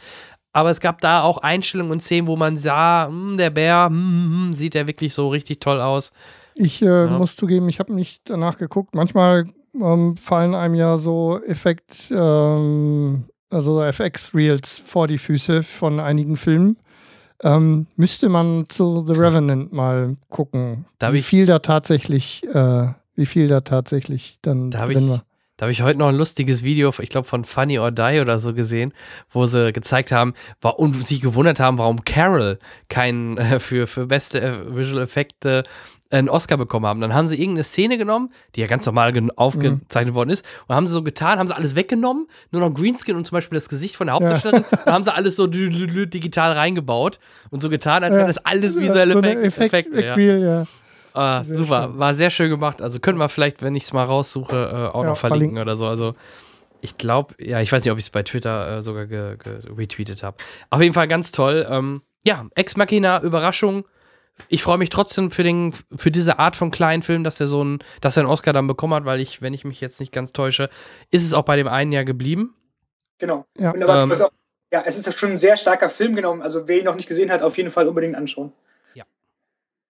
Aber 0.55 0.71
es 0.71 0.81
gab 0.81 1.01
da 1.01 1.23
auch 1.23 1.39
Einstellungen 1.39 1.93
und 1.93 2.01
Szenen, 2.01 2.27
wo 2.27 2.37
man 2.37 2.57
sah, 2.57 3.07
hm, 3.09 3.37
der 3.39 3.51
Bär, 3.51 3.87
hm, 3.87 3.95
hm, 3.97 4.47
hm, 4.47 4.53
sieht 4.53 4.75
der 4.75 4.87
wirklich 4.87 5.15
so 5.15 5.29
richtig 5.29 5.61
toll 5.61 5.81
aus. 5.81 6.13
Ich 6.55 6.83
äh, 6.83 7.07
muss 7.07 7.37
zugeben, 7.37 7.69
ich 7.71 7.79
habe 7.81 7.95
nicht 7.95 8.29
danach 8.29 8.59
geguckt. 8.59 8.95
Manchmal 8.95 9.47
ähm, 9.75 10.17
fallen 10.19 10.55
einem 10.55 10.75
ja 10.75 10.99
so 10.99 11.41
Effekt, 11.43 12.11
ähm, 12.15 13.25
also 13.53 13.83
FX-Reels 13.83 14.79
vor 14.85 15.07
die 15.09 15.19
Füße 15.19 15.63
von 15.63 16.01
einigen 16.01 16.37
Filmen. 16.37 16.77
Ähm, 17.45 17.87
müsste 17.97 18.29
man 18.29 18.67
zu 18.69 19.05
The 19.07 19.15
Revenant 19.15 19.73
mal 19.73 20.17
gucken, 20.29 20.85
Da 20.99 21.13
wie 21.13 21.23
viel 21.23 21.45
da 21.47 21.59
tatsächlich, 21.59 22.45
äh, 22.53 22.87
wie 23.17 23.27
viel 23.27 23.49
da 23.49 23.63
tatsächlich 23.63 24.39
dann 24.43 24.71
Da 24.71 24.79
habe 24.79 24.93
drin 24.95 25.05
ich, 25.05 25.11
war. 25.11 25.25
da 25.57 25.67
hab 25.67 25.71
ich 25.73 25.83
heute 25.83 25.99
noch 25.99 26.09
ein 26.09 26.15
lustiges 26.15 26.63
Video, 26.63 26.93
ich 27.01 27.09
glaube 27.09 27.27
von 27.27 27.45
Funny 27.45 27.81
or 27.81 27.91
Die 27.91 28.21
oder 28.21 28.39
so 28.39 28.55
gesehen, 28.55 28.93
wo 29.33 29.47
sie 29.47 29.73
gezeigt 29.73 30.13
haben 30.13 30.35
wa- 30.61 30.69
und 30.71 31.05
sich 31.05 31.21
gewundert 31.21 31.59
haben, 31.59 31.79
warum 31.79 32.05
Carol 32.05 32.61
keinen 32.89 33.37
äh, 33.39 33.59
für, 33.59 33.89
für 33.89 34.07
beste 34.07 34.41
äh, 34.41 34.77
Visual 34.77 35.03
Effekte 35.03 35.65
einen 36.13 36.29
Oscar 36.29 36.57
bekommen 36.57 36.87
haben. 36.87 37.01
Dann 37.01 37.15
haben 37.15 37.27
sie 37.27 37.37
irgendeine 37.37 37.65
Szene 37.65 37.99
genommen, 37.99 38.33
die 38.55 38.61
ja 38.61 38.67
ganz 38.67 38.87
normal 38.87 39.13
aufgezeichnet 39.37 40.15
worden 40.15 40.31
ist, 40.31 40.45
und 40.69 40.75
haben 40.75 40.87
sie 40.87 40.93
so 40.93 41.03
getan, 41.03 41.39
haben 41.39 41.47
sie 41.47 41.55
alles 41.57 41.75
weggenommen, 41.77 42.27
nur 42.51 42.61
noch 42.61 42.75
Greenscreen 42.75 43.17
und 43.17 43.27
zum 43.27 43.37
Beispiel 43.37 43.57
das 43.57 43.69
Gesicht 43.69 43.97
von 43.97 44.07
der 44.07 44.15
Hauptdarstellerin, 44.15 44.65
und 44.85 44.87
haben 44.93 45.05
sie 45.05 45.15
alles 45.15 45.37
so 45.37 45.47
digital 45.47 46.53
reingebaut 46.53 47.19
und 47.51 47.63
so 47.63 47.69
getan, 47.69 48.05
als 48.05 48.15
wären 48.15 48.27
das 48.27 48.39
alles 48.39 48.79
visuelle 48.79 49.13
so 49.15 49.19
eine 49.19 49.33
Effekte. 49.43 49.65
Effekt, 49.65 49.95
Effekte 49.95 50.23
ja. 50.23 50.37
Ja. 50.39 50.67
Ah, 51.15 51.45
super, 51.45 51.89
schön. 51.89 51.99
war 51.99 52.15
sehr 52.15 52.31
schön 52.31 52.49
gemacht. 52.49 52.81
Also 52.81 52.99
können 52.99 53.19
wir 53.19 53.29
vielleicht, 53.29 53.63
wenn 53.63 53.75
ich 53.75 53.85
es 53.85 53.93
mal 53.93 54.05
raussuche, 54.05 54.57
äh, 54.57 54.97
auch 54.97 55.03
Ja, 55.03 55.11
noch 55.11 55.17
verlinken, 55.17 55.57
verlinken. 55.57 55.59
oder 55.59 55.77
so. 55.77 55.87
Also 55.87 56.15
ich 56.81 56.97
glaube, 56.97 57.35
ja, 57.39 57.61
ich 57.61 57.71
weiß 57.71 57.85
nicht, 57.85 57.93
ob 57.93 57.99
ich 57.99 58.05
es 58.05 58.11
bei 58.11 58.23
Twitter 58.23 58.79
äh, 58.79 58.83
sogar 58.83 59.07
retweetet 59.77 60.23
habe. 60.23 60.37
Auf 60.71 60.81
jeden 60.81 60.95
Fall 60.95 61.09
ganz 61.09 61.31
toll. 61.31 61.67
Ähm, 61.69 62.03
ja, 62.25 62.47
Ex 62.55 62.77
Machina, 62.77 63.21
Überraschung. 63.23 63.85
Ich 64.49 64.63
freue 64.63 64.79
mich 64.79 64.91
trotzdem 64.91 65.31
für, 65.31 65.45
den, 65.45 65.73
für 65.95 66.11
diese 66.11 66.39
Art 66.39 66.57
von 66.57 66.71
kleinen 66.71 67.03
Film, 67.03 67.23
dass 67.25 67.41
er 67.41 67.47
so 67.47 67.63
ein, 67.63 67.79
dass 68.01 68.17
er 68.17 68.23
einen 68.23 68.31
Oscar 68.31 68.53
dann 68.53 68.67
bekommen 68.67 68.95
hat, 68.95 69.05
weil 69.05 69.21
ich, 69.21 69.43
wenn 69.43 69.55
ich 69.55 69.65
mich 69.65 69.81
jetzt 69.81 70.01
nicht 70.01 70.13
ganz 70.13 70.33
täusche, 70.33 70.69
ist 71.11 71.25
es 71.25 71.35
auch 71.35 71.45
bei 71.45 71.57
dem 71.57 71.69
einen 71.69 71.93
Jahr 71.93 72.05
geblieben. 72.05 72.55
Genau. 73.19 73.47
Ja. 73.59 73.71
Und 73.73 73.83
aber 73.83 74.03
Ähm, 74.03 74.13
auf, 74.13 74.33
ja, 74.73 74.83
es 74.87 74.97
ist 74.97 75.19
schon 75.19 75.33
ein 75.33 75.37
sehr 75.37 75.57
starker 75.57 75.91
Film 75.91 76.17
genommen. 76.17 76.43
Also 76.43 76.67
wer 76.67 76.79
ihn 76.79 76.85
noch 76.85 76.97
nicht 76.97 77.09
gesehen 77.09 77.31
hat, 77.31 77.43
auf 77.43 77.57
jeden 77.57 77.71
Fall 77.71 77.87
unbedingt 77.87 78.17
anschauen. 78.17 78.53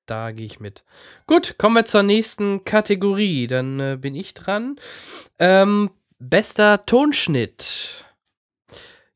Da 0.06 0.32
gehe 0.32 0.46
ich 0.46 0.60
mit. 0.60 0.84
Gut, 1.26 1.54
kommen 1.58 1.76
wir 1.76 1.84
zur 1.84 2.02
nächsten 2.02 2.64
Kategorie. 2.64 3.46
Dann 3.46 3.78
äh, 3.80 3.96
bin 4.00 4.14
ich 4.14 4.34
dran. 4.34 4.76
Ähm, 5.38 5.90
bester 6.18 6.84
Tonschnitt. 6.86 8.04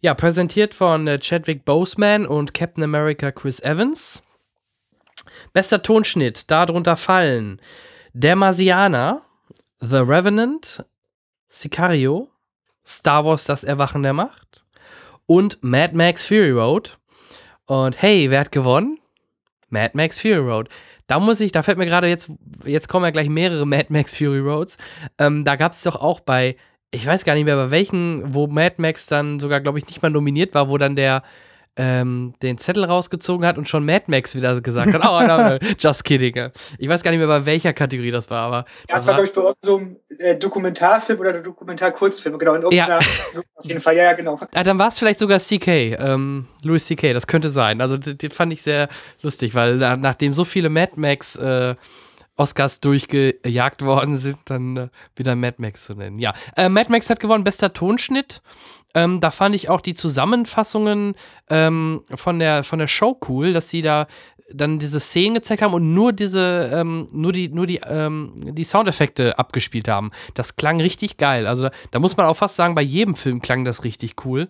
Ja, 0.00 0.14
präsentiert 0.14 0.74
von 0.74 1.08
äh, 1.08 1.18
Chadwick 1.18 1.64
Boseman 1.64 2.26
und 2.26 2.54
Captain 2.54 2.84
America 2.84 3.32
Chris 3.32 3.60
Evans. 3.60 4.22
Bester 5.56 5.80
Tonschnitt. 5.80 6.50
Darunter 6.50 6.96
fallen 6.96 7.62
Der 8.12 8.36
Marsianer, 8.36 9.22
The 9.80 10.00
Revenant, 10.00 10.84
Sicario, 11.48 12.28
Star 12.86 13.24
Wars 13.24 13.44
Das 13.44 13.64
Erwachen 13.64 14.02
der 14.02 14.12
Macht 14.12 14.66
und 15.24 15.56
Mad 15.62 15.96
Max 15.96 16.26
Fury 16.26 16.50
Road. 16.50 16.98
Und 17.64 18.02
hey, 18.02 18.30
wer 18.30 18.40
hat 18.40 18.52
gewonnen? 18.52 18.98
Mad 19.70 19.92
Max 19.94 20.20
Fury 20.20 20.36
Road. 20.36 20.68
Da 21.06 21.20
muss 21.20 21.40
ich, 21.40 21.52
da 21.52 21.62
fällt 21.62 21.78
mir 21.78 21.86
gerade 21.86 22.08
jetzt, 22.08 22.30
jetzt 22.66 22.90
kommen 22.90 23.06
ja 23.06 23.10
gleich 23.10 23.30
mehrere 23.30 23.66
Mad 23.66 23.86
Max 23.88 24.14
Fury 24.14 24.40
Roads. 24.40 24.76
Ähm, 25.16 25.42
da 25.46 25.56
gab 25.56 25.72
es 25.72 25.82
doch 25.82 25.96
auch 25.96 26.20
bei, 26.20 26.56
ich 26.90 27.06
weiß 27.06 27.24
gar 27.24 27.32
nicht 27.32 27.46
mehr 27.46 27.56
bei 27.56 27.70
welchen, 27.70 28.34
wo 28.34 28.46
Mad 28.46 28.74
Max 28.76 29.06
dann 29.06 29.40
sogar, 29.40 29.62
glaube 29.62 29.78
ich, 29.78 29.86
nicht 29.86 30.02
mal 30.02 30.10
nominiert 30.10 30.54
war, 30.54 30.68
wo 30.68 30.76
dann 30.76 30.96
der 30.96 31.22
ähm, 31.76 32.34
den 32.42 32.58
Zettel 32.58 32.84
rausgezogen 32.84 33.46
hat 33.46 33.58
und 33.58 33.68
schon 33.68 33.84
Mad 33.84 34.04
Max 34.06 34.34
wieder 34.34 34.60
gesagt 34.60 34.92
hat, 34.94 35.02
oh, 35.04 35.26
no, 35.26 35.58
just 35.78 36.04
kidding. 36.04 36.50
Ich 36.78 36.88
weiß 36.88 37.02
gar 37.02 37.10
nicht 37.10 37.18
mehr, 37.18 37.28
bei 37.28 37.44
welcher 37.44 37.72
Kategorie 37.72 38.10
das 38.10 38.30
war, 38.30 38.42
aber 38.42 38.64
Das 38.88 39.06
war, 39.06 39.14
glaube 39.14 39.28
ich, 39.28 39.34
bei 39.34 39.52
so 39.60 39.76
einem 39.76 39.96
äh, 40.18 40.36
Dokumentarfilm 40.36 41.20
oder 41.20 41.34
Dokumentar-Kurzfilm. 41.40 42.38
Genau, 42.38 42.54
in 42.54 42.62
irgendeiner, 42.62 42.98
auf 42.98 43.64
jeden 43.64 43.80
Fall. 43.80 43.96
Ja, 43.96 44.04
ja, 44.04 44.12
genau. 44.14 44.38
Ah, 44.54 44.64
dann 44.64 44.78
war 44.78 44.88
es 44.88 44.98
vielleicht 44.98 45.18
sogar 45.18 45.38
CK, 45.38 45.68
ähm, 45.68 46.46
Louis 46.62 46.86
CK, 46.86 47.12
das 47.12 47.26
könnte 47.26 47.50
sein. 47.50 47.80
Also 47.80 47.96
den, 47.96 48.30
fand 48.30 48.52
ich 48.52 48.62
sehr 48.62 48.88
lustig, 49.22 49.54
weil 49.54 49.76
nachdem 49.76 50.32
so 50.32 50.44
viele 50.44 50.70
Mad 50.70 50.92
Max 50.96 51.36
äh, 51.36 51.74
Oscars 52.36 52.80
durchgejagt 52.80 53.82
worden 53.82 54.16
sind, 54.18 54.38
dann 54.44 54.76
äh, 54.76 54.88
wieder 55.14 55.34
Mad 55.36 55.56
Max 55.58 55.86
zu 55.86 55.94
nennen. 55.94 56.18
Ja, 56.18 56.34
äh, 56.56 56.68
Mad 56.68 56.90
Max 56.90 57.08
hat 57.10 57.20
gewonnen, 57.20 57.44
bester 57.44 57.72
Tonschnitt. 57.72 58.42
Ähm, 58.94 59.20
da 59.20 59.30
fand 59.30 59.54
ich 59.54 59.68
auch 59.68 59.80
die 59.80 59.94
Zusammenfassungen 59.94 61.16
ähm, 61.50 62.02
von, 62.14 62.38
der, 62.38 62.64
von 62.64 62.78
der 62.78 62.86
Show 62.86 63.18
cool, 63.28 63.52
dass 63.52 63.68
sie 63.68 63.82
da 63.82 64.06
dann 64.52 64.78
diese 64.78 65.00
Szenen 65.00 65.34
gezeigt 65.34 65.62
haben 65.62 65.74
und 65.74 65.92
nur 65.92 66.12
diese, 66.12 66.70
ähm, 66.72 67.08
nur 67.10 67.32
die, 67.32 67.48
nur 67.48 67.66
die, 67.66 67.80
ähm, 67.86 68.32
die 68.36 68.64
Soundeffekte 68.64 69.38
abgespielt 69.38 69.88
haben. 69.88 70.12
Das 70.34 70.56
klang 70.56 70.80
richtig 70.80 71.16
geil. 71.16 71.46
Also 71.46 71.64
da, 71.64 71.70
da 71.90 71.98
muss 71.98 72.16
man 72.16 72.26
auch 72.26 72.36
fast 72.36 72.56
sagen, 72.56 72.74
bei 72.74 72.82
jedem 72.82 73.16
Film 73.16 73.42
klang 73.42 73.64
das 73.64 73.84
richtig 73.84 74.24
cool. 74.24 74.48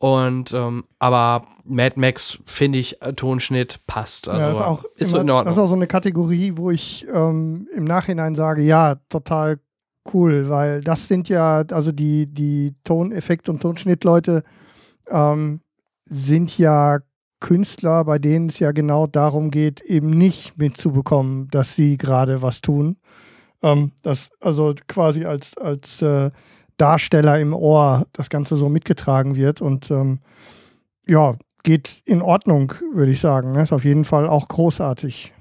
Und 0.00 0.54
ähm, 0.54 0.84
aber 0.98 1.46
Mad 1.64 2.00
Max 2.00 2.38
finde 2.46 2.78
ich 2.78 3.02
äh, 3.02 3.12
Tonschnitt 3.12 3.80
passt. 3.86 4.30
Also 4.30 4.40
ja, 4.40 4.48
das 4.48 4.56
ist 4.56 4.64
auch, 4.64 4.84
ist 4.96 5.10
so 5.10 5.18
immer, 5.18 5.20
in 5.20 5.26
das 5.26 5.36
Ordnung. 5.36 5.52
ist 5.52 5.58
auch 5.58 5.66
so 5.66 5.74
eine 5.74 5.86
Kategorie, 5.86 6.52
wo 6.56 6.70
ich 6.70 7.06
ähm, 7.12 7.68
im 7.74 7.84
Nachhinein 7.84 8.34
sage, 8.34 8.62
ja, 8.62 8.94
total 9.10 9.60
cool, 10.14 10.48
weil 10.48 10.80
das 10.80 11.06
sind 11.06 11.28
ja, 11.28 11.64
also 11.70 11.92
die, 11.92 12.26
die 12.26 12.74
Toneffekt- 12.82 13.50
und 13.50 13.60
Tonschnittleute 13.60 14.42
ähm, 15.10 15.60
sind 16.06 16.56
ja 16.56 17.00
Künstler, 17.40 18.04
bei 18.06 18.18
denen 18.18 18.48
es 18.48 18.58
ja 18.58 18.72
genau 18.72 19.06
darum 19.06 19.50
geht, 19.50 19.82
eben 19.82 20.08
nicht 20.08 20.56
mitzubekommen, 20.56 21.48
dass 21.50 21.76
sie 21.76 21.98
gerade 21.98 22.40
was 22.40 22.62
tun. 22.62 22.96
Ähm, 23.62 23.92
das 24.02 24.30
also 24.40 24.74
quasi 24.88 25.26
als, 25.26 25.58
als 25.58 26.00
äh, 26.00 26.30
Darsteller 26.80 27.38
im 27.38 27.54
Ohr 27.54 28.06
das 28.12 28.30
Ganze 28.30 28.56
so 28.56 28.68
mitgetragen 28.68 29.36
wird 29.36 29.60
und 29.60 29.90
ähm, 29.90 30.20
ja, 31.06 31.36
geht 31.62 32.02
in 32.06 32.22
Ordnung, 32.22 32.72
würde 32.94 33.12
ich 33.12 33.20
sagen. 33.20 33.52
ne? 33.52 33.62
Ist 33.62 33.72
auf 33.72 33.84
jeden 33.84 34.04
Fall 34.04 34.28
auch 34.28 34.48
großartig. 34.48 35.32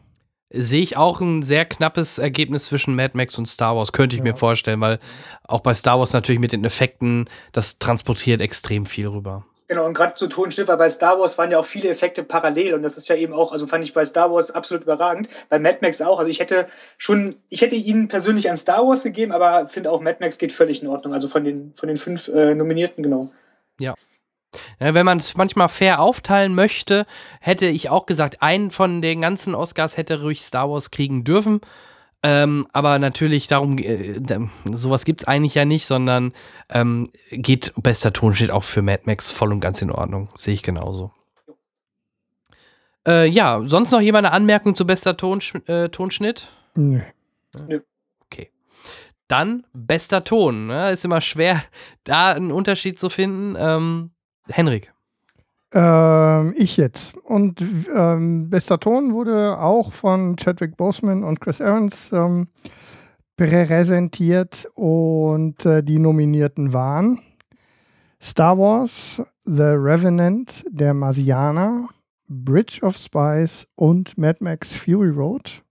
Sehe 0.52 0.82
ich 0.82 0.98
auch 0.98 1.22
ein 1.22 1.44
sehr 1.44 1.66
knappes 1.66 2.18
Ergebnis 2.18 2.66
zwischen 2.66 2.96
Mad 2.96 3.12
Max 3.16 3.38
und 3.38 3.46
Star 3.46 3.76
Wars, 3.76 3.92
könnte 3.92 4.16
ich 4.16 4.24
mir 4.24 4.36
vorstellen, 4.36 4.82
weil 4.82 5.00
auch 5.44 5.62
bei 5.62 5.76
Star 5.76 6.00
Wars 6.00 6.12
natürlich 6.12 6.42
mit 6.42 6.52
den 6.52 6.66
Effekten, 6.66 7.30
das 7.52 7.78
transportiert 7.78 8.42
extrem 8.42 8.88
viel 8.88 9.08
rüber. 9.08 9.46
Genau, 9.70 9.86
und 9.86 9.94
gerade 9.94 10.16
zu 10.16 10.26
Tonschnitt, 10.26 10.68
weil 10.68 10.78
bei 10.78 10.90
Star 10.90 11.20
Wars 11.20 11.38
waren 11.38 11.52
ja 11.52 11.60
auch 11.60 11.66
viele 11.66 11.90
Effekte 11.90 12.24
parallel 12.24 12.74
und 12.74 12.82
das 12.82 12.98
ist 12.98 13.08
ja 13.08 13.16
eben 13.16 13.34
auch, 13.34 13.52
also 13.52 13.68
fand 13.68 13.84
ich 13.84 13.94
bei 13.94 14.04
Star 14.04 14.34
Wars 14.34 14.50
absolut 14.50 14.84
überragend. 14.84 15.30
Bei 15.48 15.60
Mad 15.60 15.78
Max 15.82 16.02
auch. 16.02 16.18
Also 16.18 16.32
ich 16.32 16.40
hätte 16.40 16.68
schon, 16.98 17.36
ich 17.50 17.62
hätte 17.62 17.76
ihn 17.76 18.08
persönlich 18.08 18.50
an 18.50 18.58
Star 18.58 18.88
Wars 18.88 19.04
gegeben, 19.04 19.32
aber 19.32 19.68
finde 19.68 19.92
auch 19.92 20.02
Mad 20.02 20.18
Max 20.22 20.40
geht 20.40 20.52
völlig 20.52 20.82
in 20.82 20.88
Ordnung. 20.88 21.14
Also 21.14 21.28
von 21.28 21.44
den, 21.44 21.72
von 21.76 21.88
den 21.88 21.98
fünf 21.98 22.30
äh, 22.30 22.56
Nominierten, 22.56 23.04
genau. 23.04 23.30
Ja. 23.80 23.94
Ja, 24.80 24.96
wenn 24.96 25.06
man 25.06 25.20
es 25.20 25.38
manchmal 25.38 25.70
fair 25.70 26.00
aufteilen 26.00 26.56
möchte, 26.56 27.06
hätte 27.40 27.68
ich 27.68 27.92
auch 27.92 28.08
gesagt, 28.08 28.42
einen 28.42 28.72
von 28.72 29.04
den 29.04 29.22
ganzen 29.22 29.54
Oscars 29.54 29.98
hätte 29.98 30.24
ruhig 30.24 30.42
Star 30.42 30.68
Wars 30.68 30.90
kriegen 30.90 31.24
dürfen. 31.24 31.62
Ähm, 32.22 32.68
aber 32.74 33.00
natürlich 33.00 33.48
darum, 33.48 33.78
äh, 33.78 34.20
sowas 34.74 35.06
gibt 35.06 35.22
es 35.22 35.28
eigentlich 35.28 35.56
ja 35.56 35.64
nicht, 35.64 35.86
sondern 35.86 36.34
ähm, 36.70 37.08
geht 37.32 37.74
bester 37.78 38.12
Tonschnitt 38.12 38.52
auch 38.52 38.66
für 38.66 38.82
Mad 38.82 39.04
Max 39.06 39.32
voll 39.32 39.54
und 39.54 39.62
ganz 39.62 39.82
in 39.82 39.92
Ordnung. 39.92 40.30
Sehe 40.38 40.54
ich 40.54 40.64
genauso. 40.64 41.12
Äh, 43.08 43.28
ja, 43.28 43.62
sonst 43.66 43.92
noch 43.92 44.02
jemand 44.02 44.26
eine 44.26 44.36
Anmerkung 44.36 44.76
zu 44.76 44.86
bester 44.86 45.16
Tonsch 45.16 45.54
äh, 45.68 45.88
Tonschnitt? 45.90 46.50
Nö. 46.76 47.00
Okay. 48.26 48.52
Dann 49.28 49.66
bester 49.74 50.24
Ton. 50.26 50.68
Ne? 50.68 50.92
Ist 50.92 51.06
immer 51.06 51.22
schwer, 51.22 51.64
da 52.04 52.34
einen 52.34 52.52
Unterschied 52.52 53.00
zu 53.00 53.10
finden. 53.10 53.56
Ähm, 53.58 54.12
Henrik. 54.50 54.94
Ähm, 55.72 56.54
ich 56.58 56.78
jetzt. 56.78 57.16
Und 57.18 57.64
ähm, 57.96 58.50
bester 58.50 58.80
Ton 58.80 59.14
wurde 59.14 59.60
auch 59.60 59.94
von 59.94 60.36
Chadwick 60.36 60.78
Boseman 60.78 61.24
und 61.24 61.40
Chris 61.40 61.60
Evans 61.60 62.12
ähm, 62.12 62.48
präsentiert 63.38 64.68
und 64.76 65.66
äh, 65.66 65.84
die 65.84 66.00
Nominierten 66.00 66.74
waren 66.74 67.22
Star 68.22 68.58
Wars, 68.58 69.22
The 69.46 69.64
Revenant, 69.64 70.66
Der 70.70 70.94
Marsianer, 70.94 71.88
Bridge 72.28 72.80
of 72.82 72.98
Spies 72.98 73.66
und 73.76 74.18
Mad 74.18 74.40
Max 74.42 74.76
Fury 74.76 75.10
Road. 75.10 75.64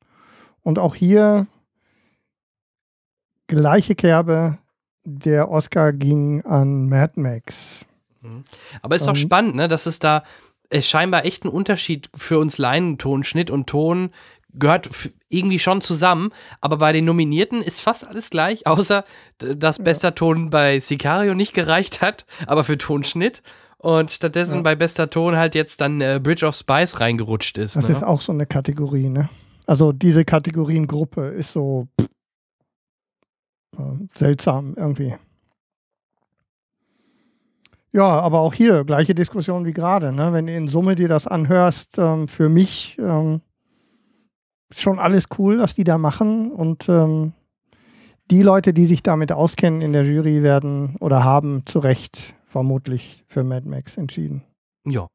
Und 0.62 0.78
auch 0.78 0.94
hier 0.94 1.46
gleiche 3.46 3.94
Kerbe. 3.94 4.58
Der 5.04 5.50
Oscar 5.50 5.92
ging 5.92 6.42
an 6.42 6.88
Mad 6.88 7.20
Max. 7.20 7.84
Mhm. 8.22 8.44
Aber 8.82 8.96
ist 8.96 9.06
doch 9.06 9.10
Ähm. 9.14 9.16
spannend, 9.16 9.54
ne, 9.56 9.68
dass 9.68 9.86
es 9.86 9.98
da 9.98 10.22
äh, 10.70 10.82
scheinbar 10.82 11.24
echt 11.24 11.44
ein 11.44 11.48
Unterschied 11.48 12.10
für 12.14 12.38
uns 12.38 12.58
Laien, 12.58 12.98
Ton, 12.98 13.24
Schnitt 13.24 13.50
und 13.50 13.66
Ton 13.68 14.10
gehört 14.54 14.88
irgendwie 15.28 15.58
schon 15.58 15.80
zusammen. 15.82 16.30
Aber 16.60 16.78
bei 16.78 16.92
den 16.92 17.04
Nominierten 17.04 17.60
ist 17.62 17.80
fast 17.80 18.06
alles 18.06 18.30
gleich, 18.30 18.66
außer 18.66 19.04
dass 19.38 19.78
bester 19.78 20.14
Ton 20.14 20.50
bei 20.50 20.80
Sicario 20.80 21.34
nicht 21.34 21.52
gereicht 21.54 22.00
hat, 22.00 22.24
aber 22.46 22.64
für 22.64 22.78
Tonschnitt. 22.78 23.42
Und 23.76 24.10
stattdessen 24.10 24.56
Ja. 24.56 24.60
bei 24.62 24.74
bester 24.74 25.08
Ton 25.08 25.36
halt 25.36 25.54
jetzt 25.54 25.80
dann 25.80 26.00
äh, 26.00 26.18
Bridge 26.20 26.44
of 26.44 26.56
Spies 26.56 26.98
reingerutscht 26.98 27.58
ist. 27.58 27.76
Das 27.76 27.88
ne? 27.88 27.94
ist 27.94 28.02
auch 28.02 28.20
so 28.20 28.32
eine 28.32 28.44
Kategorie, 28.46 29.08
ne? 29.08 29.28
Also 29.66 29.92
diese 29.92 30.24
Kategoriengruppe 30.24 31.26
ist 31.28 31.52
so 31.52 31.86
pff, 32.00 32.08
äh, 33.78 34.06
seltsam 34.16 34.74
irgendwie. 34.76 35.14
Ja, 37.92 38.20
aber 38.20 38.40
auch 38.40 38.52
hier 38.52 38.84
gleiche 38.84 39.14
Diskussion 39.14 39.64
wie 39.64 39.72
gerade, 39.72 40.12
ne? 40.12 40.32
Wenn 40.32 40.46
du 40.46 40.54
in 40.54 40.68
Summe 40.68 40.94
dir 40.94 41.08
das 41.08 41.26
anhörst, 41.26 41.98
ähm, 41.98 42.28
für 42.28 42.48
mich 42.48 42.98
ähm, 42.98 43.40
ist 44.70 44.82
schon 44.82 44.98
alles 44.98 45.24
cool, 45.38 45.58
was 45.58 45.74
die 45.74 45.84
da 45.84 45.96
machen 45.96 46.52
und 46.52 46.88
ähm, 46.88 47.32
die 48.30 48.42
Leute, 48.42 48.74
die 48.74 48.86
sich 48.86 49.02
damit 49.02 49.32
auskennen 49.32 49.80
in 49.80 49.94
der 49.94 50.04
Jury, 50.04 50.42
werden 50.42 50.96
oder 51.00 51.24
haben 51.24 51.64
zu 51.64 51.78
Recht 51.78 52.34
vermutlich 52.46 53.24
für 53.26 53.42
Mad 53.42 53.66
Max 53.66 53.96
entschieden. 53.96 54.42
ja. 54.84 55.08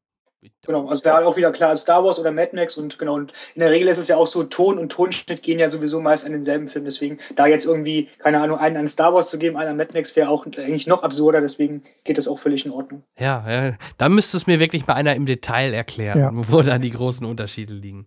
Genau, 0.66 0.86
also 0.86 1.04
wäre 1.04 1.16
halt 1.16 1.26
auch 1.26 1.36
wieder 1.36 1.52
klar, 1.52 1.74
Star 1.76 2.04
Wars 2.04 2.18
oder 2.18 2.32
Mad 2.32 2.50
Max 2.54 2.76
und 2.76 2.98
genau, 2.98 3.14
und 3.14 3.32
in 3.54 3.60
der 3.60 3.70
Regel 3.70 3.88
ist 3.88 3.98
es 3.98 4.08
ja 4.08 4.16
auch 4.16 4.26
so, 4.26 4.42
Ton 4.44 4.78
und 4.78 4.90
Tonschnitt 4.90 5.42
gehen 5.42 5.58
ja 5.58 5.68
sowieso 5.70 6.00
meist 6.00 6.24
an 6.26 6.32
denselben 6.32 6.68
Film, 6.68 6.84
deswegen 6.84 7.18
da 7.36 7.46
jetzt 7.46 7.66
irgendwie, 7.66 8.08
keine 8.18 8.40
Ahnung, 8.40 8.58
einen 8.58 8.76
an 8.76 8.88
Star 8.88 9.14
Wars 9.14 9.28
zu 9.30 9.38
geben, 9.38 9.56
einen 9.56 9.70
an 9.70 9.76
Mad 9.76 9.90
Max 9.94 10.14
wäre 10.16 10.28
auch 10.28 10.46
eigentlich 10.46 10.86
noch 10.86 11.02
absurder, 11.02 11.40
deswegen 11.40 11.82
geht 12.04 12.18
das 12.18 12.28
auch 12.28 12.38
völlig 12.38 12.64
in 12.66 12.72
Ordnung. 12.72 13.02
Ja, 13.18 13.44
ja, 13.48 13.74
da 13.98 14.08
müsste 14.08 14.36
es 14.36 14.46
mir 14.46 14.60
wirklich 14.60 14.86
mal 14.86 14.94
einer 14.94 15.14
im 15.14 15.26
Detail 15.26 15.72
erklären, 15.74 16.18
Ja. 16.18 16.30
wo 16.32 16.62
da 16.62 16.78
die 16.78 16.90
großen 16.90 17.26
Unterschiede 17.26 17.74
liegen. 17.74 18.06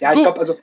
Ja, 0.00 0.12
ich 0.12 0.22
glaube, 0.22 0.40
also, 0.40 0.56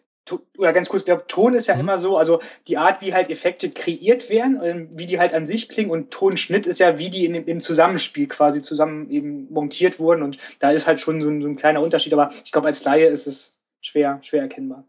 oder 0.58 0.74
ganz 0.74 0.90
kurz, 0.90 1.02
ich 1.02 1.06
glaube, 1.06 1.26
Ton 1.28 1.54
ist 1.54 1.68
ja 1.68 1.76
Mhm. 1.76 1.82
immer 1.82 1.98
so, 1.98 2.18
also 2.18 2.40
die 2.68 2.78
Art, 2.78 3.02
wie 3.02 3.14
halt 3.14 3.30
Effekte 3.30 3.70
kreiert 3.70 4.30
werden, 4.30 4.60
ähm, 4.64 4.90
wie 4.94 5.06
die 5.06 5.20
halt 5.20 5.34
an 5.34 5.46
sich 5.46 5.70
klingen 5.70 5.92
und 5.92 6.12
Tonschnitt 6.12 6.66
ist 6.66 6.80
ja, 6.80 6.98
wie 6.98 7.10
die 7.10 7.26
in, 7.26 7.36
im 7.36 7.60
Zusammenspiel 7.60 8.28
quasi 8.28 8.62
zusammen 8.62 9.10
eben 9.10 9.52
montiert 9.52 10.00
wurden 10.00 10.24
und 10.24 10.38
da 10.60 10.72
ist 10.72 10.88
halt 10.88 11.00
schon 11.00 11.22
so 11.22 11.30
ein, 11.30 11.42
so 11.42 11.48
ein 11.48 11.56
kleiner 11.56 11.82
Unterschied, 11.82 12.14
aber 12.14 12.30
ich 12.44 12.52
glaube, 12.52 12.68
als 12.68 12.84
Laie 12.84 13.08
ist 13.08 13.28
es 13.28 13.58
schwer, 13.82 14.20
schwer 14.22 14.42
erkennbar. 14.44 14.86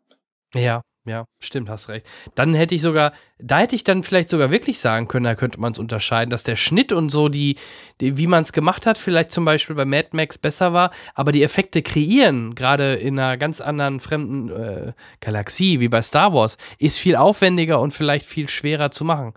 Ja, 0.55 0.83
ja, 1.07 1.27
stimmt, 1.39 1.69
hast 1.69 1.89
recht. 1.89 2.07
Dann 2.35 2.53
hätte 2.55 2.75
ich 2.75 2.83
sogar, 2.83 3.13
da 3.39 3.59
hätte 3.59 3.77
ich 3.77 3.85
dann 3.85 4.03
vielleicht 4.03 4.29
sogar 4.29 4.51
wirklich 4.51 4.81
sagen 4.81 5.07
können, 5.07 5.25
da 5.25 5.37
könnte 5.37 5.61
man 5.61 5.73
es 5.73 5.79
unterscheiden, 5.79 6.31
dass 6.31 6.43
der 6.43 6.57
Schnitt 6.57 6.93
und 6.93 7.11
so, 7.11 7.29
die, 7.29 7.57
die 8.01 8.19
wie 8.19 8.27
man 8.27 8.43
es 8.43 8.53
gemacht 8.53 8.87
hat, 8.87 8.99
vielleicht 8.99 9.31
zum 9.31 9.45
Beispiel 9.45 9.77
bei 9.77 9.85
Mad 9.85 10.09
Max 10.13 10.37
besser 10.37 10.73
war, 10.73 10.91
aber 11.15 11.31
die 11.31 11.45
Effekte 11.45 11.83
kreieren, 11.83 12.57
gerade 12.57 12.95
in 12.95 13.19
einer 13.19 13.37
ganz 13.37 13.61
anderen 13.61 14.01
fremden 14.01 14.51
äh, 14.51 14.93
Galaxie 15.21 15.79
wie 15.79 15.89
bei 15.89 16.03
Star 16.03 16.35
Wars, 16.35 16.59
ist 16.79 16.99
viel 16.99 17.15
aufwendiger 17.15 17.81
und 17.81 17.93
vielleicht 17.93 18.27
viel 18.27 18.49
schwerer 18.49 18.91
zu 18.91 19.05
machen. 19.05 19.33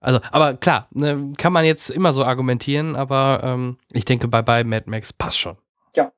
Also, 0.00 0.18
aber 0.32 0.54
klar, 0.54 0.88
ne, 0.90 1.32
kann 1.38 1.52
man 1.52 1.64
jetzt 1.64 1.88
immer 1.88 2.12
so 2.12 2.24
argumentieren, 2.24 2.96
aber 2.96 3.42
ähm, 3.44 3.78
ich 3.92 4.04
denke, 4.04 4.26
bei, 4.26 4.42
bei 4.42 4.64
Mad 4.64 4.90
Max 4.90 5.12
passt 5.12 5.38
schon. 5.38 5.56
Ja. 5.94 6.10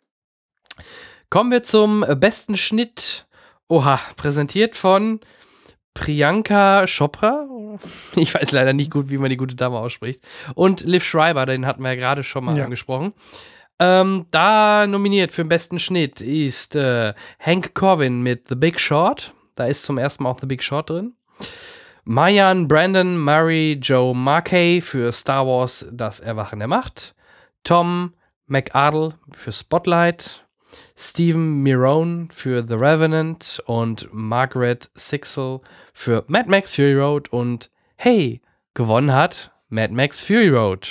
Kommen 1.28 1.50
wir 1.50 1.62
zum 1.62 2.02
äh, 2.02 2.16
besten 2.16 2.56
Schnitt. 2.56 3.26
Oha, 3.74 3.98
präsentiert 4.16 4.76
von 4.76 5.18
Priyanka 5.94 6.86
Chopra. 6.86 7.44
Ich 8.14 8.32
weiß 8.32 8.52
leider 8.52 8.72
nicht 8.72 8.92
gut, 8.92 9.10
wie 9.10 9.18
man 9.18 9.30
die 9.30 9.36
gute 9.36 9.56
Dame 9.56 9.78
ausspricht. 9.78 10.20
Und 10.54 10.82
Liv 10.82 11.02
Schreiber, 11.04 11.44
den 11.44 11.66
hatten 11.66 11.82
wir 11.82 11.88
ja 11.90 11.96
gerade 11.96 12.22
schon 12.22 12.44
mal 12.44 12.56
Ja. 12.56 12.62
angesprochen. 12.62 13.14
Ähm, 13.80 14.26
da 14.30 14.86
nominiert 14.86 15.32
für 15.32 15.42
den 15.42 15.48
besten 15.48 15.80
Schnitt 15.80 16.20
ist 16.20 16.76
äh, 16.76 17.14
Hank 17.40 17.74
Corvin 17.74 18.22
mit 18.22 18.46
The 18.48 18.54
Big 18.54 18.78
Short. 18.78 19.34
Da 19.56 19.66
ist 19.66 19.82
zum 19.82 19.98
ersten 19.98 20.22
Mal 20.22 20.30
auch 20.30 20.38
The 20.38 20.46
Big 20.46 20.62
Short 20.62 20.90
drin. 20.90 21.14
Mayan 22.04 22.68
Brandon 22.68 23.18
Murray 23.18 23.72
Joe 23.82 24.14
Markey 24.14 24.80
für 24.82 25.10
Star 25.10 25.44
Wars 25.48 25.84
Das 25.90 26.20
Erwachen 26.20 26.60
der 26.60 26.68
Macht. 26.68 27.16
Tom 27.64 28.14
McArdle 28.46 29.14
für 29.32 29.50
Spotlight. 29.50 30.43
Stephen 30.96 31.62
Mirone 31.62 32.28
für 32.30 32.64
The 32.66 32.74
Revenant 32.74 33.62
und 33.66 34.08
Margaret 34.12 34.90
Sixel 34.96 35.60
für 35.92 36.24
Mad 36.26 36.48
Max 36.48 36.74
Fury 36.74 36.94
Road 36.94 37.32
und 37.32 37.70
hey, 37.96 38.40
gewonnen 38.74 39.12
hat 39.12 39.52
Mad 39.68 39.92
Max 39.92 40.20
Fury 40.20 40.48
Road. 40.48 40.88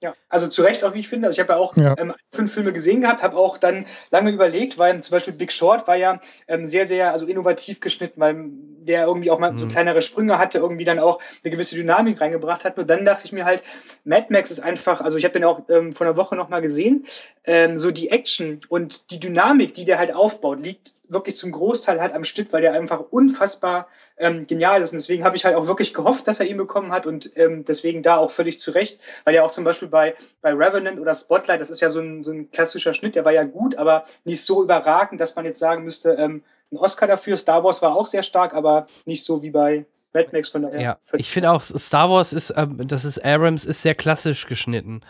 Ja, 0.00 0.14
also 0.28 0.48
zu 0.48 0.60
Recht 0.60 0.84
auch, 0.84 0.92
wie 0.92 1.00
ich 1.00 1.08
finde. 1.08 1.28
Also 1.28 1.36
ich 1.36 1.40
habe 1.40 1.54
ja 1.54 1.58
auch 1.58 1.74
Ja. 1.78 1.94
Ähm, 1.98 2.12
fünf 2.28 2.52
Filme 2.52 2.74
gesehen 2.74 3.00
gehabt, 3.00 3.22
habe 3.22 3.38
auch 3.38 3.56
dann 3.56 3.86
lange 4.10 4.30
überlegt, 4.30 4.78
weil 4.78 5.02
zum 5.02 5.12
Beispiel 5.12 5.32
Big 5.32 5.50
Short 5.50 5.88
war 5.88 5.96
ja 5.96 6.20
ähm, 6.46 6.66
sehr, 6.66 6.84
sehr 6.84 7.12
also 7.12 7.26
innovativ 7.26 7.80
geschnitten, 7.80 8.20
weil 8.20 8.50
der 8.86 9.06
irgendwie 9.06 9.30
auch 9.30 9.38
mal 9.38 9.56
so 9.56 9.66
Mhm. 9.66 9.70
kleinere 9.70 10.02
Sprünge 10.02 10.38
hatte, 10.38 10.58
irgendwie 10.58 10.84
dann 10.84 10.98
auch 10.98 11.20
eine 11.42 11.50
gewisse 11.50 11.76
Dynamik 11.76 12.20
reingebracht 12.20 12.64
hat. 12.64 12.76
Nur 12.76 12.86
dann 12.86 13.04
dachte 13.04 13.24
ich 13.24 13.32
mir 13.32 13.44
halt, 13.44 13.62
Mad 14.04 14.26
Max 14.30 14.50
ist 14.50 14.60
einfach, 14.60 15.00
also 15.00 15.18
ich 15.18 15.24
habe 15.24 15.32
den 15.32 15.44
auch 15.44 15.62
ähm, 15.68 15.92
vor 15.92 16.06
einer 16.06 16.16
Woche 16.16 16.36
nochmal 16.36 16.62
gesehen, 16.62 17.04
ähm, 17.44 17.76
so 17.76 17.90
die 17.90 18.10
Action 18.10 18.60
und 18.68 19.10
die 19.10 19.20
Dynamik, 19.20 19.74
die 19.74 19.84
der 19.84 19.98
halt 19.98 20.14
aufbaut, 20.14 20.60
liegt 20.60 20.94
wirklich 21.08 21.36
zum 21.36 21.52
Großteil 21.52 22.00
halt 22.00 22.14
am 22.14 22.24
Schnitt, 22.24 22.52
weil 22.52 22.62
der 22.62 22.72
einfach 22.72 23.00
unfassbar 23.10 23.88
ähm, 24.16 24.46
genial 24.46 24.80
ist. 24.80 24.92
Und 24.92 24.98
deswegen 24.98 25.24
habe 25.24 25.36
ich 25.36 25.44
halt 25.44 25.54
auch 25.54 25.66
wirklich 25.66 25.92
gehofft, 25.92 26.26
dass 26.26 26.40
er 26.40 26.46
ihn 26.46 26.56
bekommen 26.56 26.92
hat 26.92 27.06
und 27.06 27.30
ähm, 27.36 27.64
deswegen 27.64 28.02
da 28.02 28.16
auch 28.16 28.30
völlig 28.30 28.58
zu 28.58 28.70
Recht, 28.70 28.98
weil 29.24 29.34
er 29.34 29.44
auch 29.44 29.50
zum 29.50 29.64
Beispiel 29.64 29.88
bei, 29.88 30.14
bei 30.40 30.52
Revenant 30.52 30.98
oder 30.98 31.14
Spotlight, 31.14 31.60
das 31.60 31.70
ist 31.70 31.80
ja 31.80 31.90
so 31.90 32.00
ein, 32.00 32.22
so 32.24 32.32
ein 32.32 32.50
klassischer 32.50 32.94
Schnitt, 32.94 33.16
der 33.16 33.24
war 33.24 33.34
ja 33.34 33.44
gut, 33.44 33.76
aber 33.76 34.04
nicht 34.24 34.42
so 34.42 34.62
überragend, 34.62 35.20
dass 35.20 35.36
man 35.36 35.44
jetzt 35.44 35.58
sagen 35.58 35.84
müsste, 35.84 36.12
ähm, 36.12 36.42
ein 36.72 36.76
Oscar 36.78 37.06
dafür. 37.06 37.36
Star 37.36 37.62
Wars 37.62 37.80
war 37.82 37.94
auch 37.94 38.06
sehr 38.06 38.22
stark, 38.22 38.54
aber 38.54 38.86
nicht 39.04 39.24
so 39.24 39.42
wie 39.42 39.50
bei 39.50 39.86
Mad 40.12 40.28
Max 40.32 40.48
von 40.48 40.62
daher. 40.62 40.80
Ja, 40.80 40.98
ich 41.14 41.30
finde 41.30 41.50
auch, 41.50 41.62
Star 41.62 42.10
Wars 42.10 42.32
ist, 42.32 42.52
ähm, 42.56 42.86
das 42.86 43.04
ist 43.04 43.24
Abrams, 43.24 43.64
ist 43.64 43.82
sehr 43.82 43.94
klassisch 43.94 44.46
geschnitten. 44.46 45.02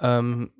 Ähm, 0.00 0.52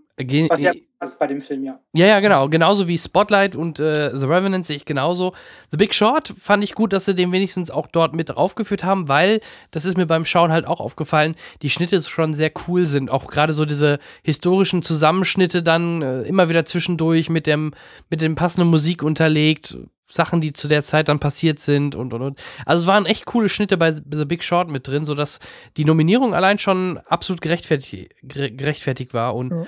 was 0.49 0.63
ja 0.63 0.73
passt 1.03 1.19
bei 1.19 1.27
dem 1.27 1.41
Film, 1.41 1.65
ja. 1.65 1.81
Ja, 1.95 2.07
ja, 2.07 2.21
genau. 2.21 2.49
Genauso 2.49 2.87
wie 2.87 2.97
Spotlight 2.97 3.57
und 3.57 3.81
äh, 3.81 4.17
The 4.17 4.27
Revenant 4.27 4.65
sehe 4.65 4.77
ich 4.77 4.85
genauso. 4.85 5.33
The 5.73 5.77
Big 5.77 5.95
Short 5.95 6.33
fand 6.39 6.63
ich 6.63 6.75
gut, 6.75 6.93
dass 6.93 7.07
sie 7.07 7.15
den 7.17 7.33
wenigstens 7.33 7.73
auch 7.73 7.89
dort 7.89 8.15
mit 8.15 8.29
draufgeführt 8.29 8.85
haben, 8.85 9.09
weil, 9.09 9.41
das 9.73 9.85
ist 9.85 9.97
mir 9.97 10.07
beim 10.07 10.25
Schauen 10.25 10.53
halt 10.53 10.65
auch 10.65 10.79
aufgefallen, 10.79 11.35
die 11.63 11.71
Schnitte 11.71 12.01
schon 12.03 12.35
sehr 12.35 12.53
cool 12.69 12.87
sind. 12.87 13.11
Auch 13.11 13.27
gerade 13.27 13.53
so 13.53 13.65
diese 13.65 13.99
historischen 14.23 14.83
Zusammenschnitte 14.83 15.65
dann 15.65 16.03
äh, 16.03 16.23
immer 16.23 16.49
wieder 16.49 16.65
zwischendurch 16.65 17.29
mit 17.29 17.49
dem, 17.49 17.75
mit 18.09 18.21
dem 18.21 18.37
passenden 18.37 18.71
Musik 18.71 19.03
unterlegt. 19.03 19.77
Sachen, 20.13 20.41
die 20.43 20.53
zu 20.53 20.69
der 20.69 20.83
Zeit 20.83 21.09
dann 21.09 21.21
passiert 21.21 21.59
sind 21.59 21.95
und 21.95 22.13
und 22.13 22.21
und. 22.23 22.39
Also 22.67 22.83
es 22.83 22.87
waren 22.87 23.07
echt 23.07 23.25
coole 23.25 23.49
Schnitte 23.49 23.79
bei 23.79 23.93
The 23.93 24.25
Big 24.27 24.45
Short 24.45 24.69
mit 24.69 24.87
drin, 24.87 25.05
sodass 25.07 25.39
die 25.79 25.87
Nominierung 25.87 26.35
allein 26.35 26.59
schon 26.59 26.99
absolut 27.07 27.41
gerechtfertigt, 27.41 28.13
gere- 28.23 28.51
gerechtfertigt 28.55 29.15
war 29.15 29.35
und 29.35 29.51
Ja. 29.53 29.65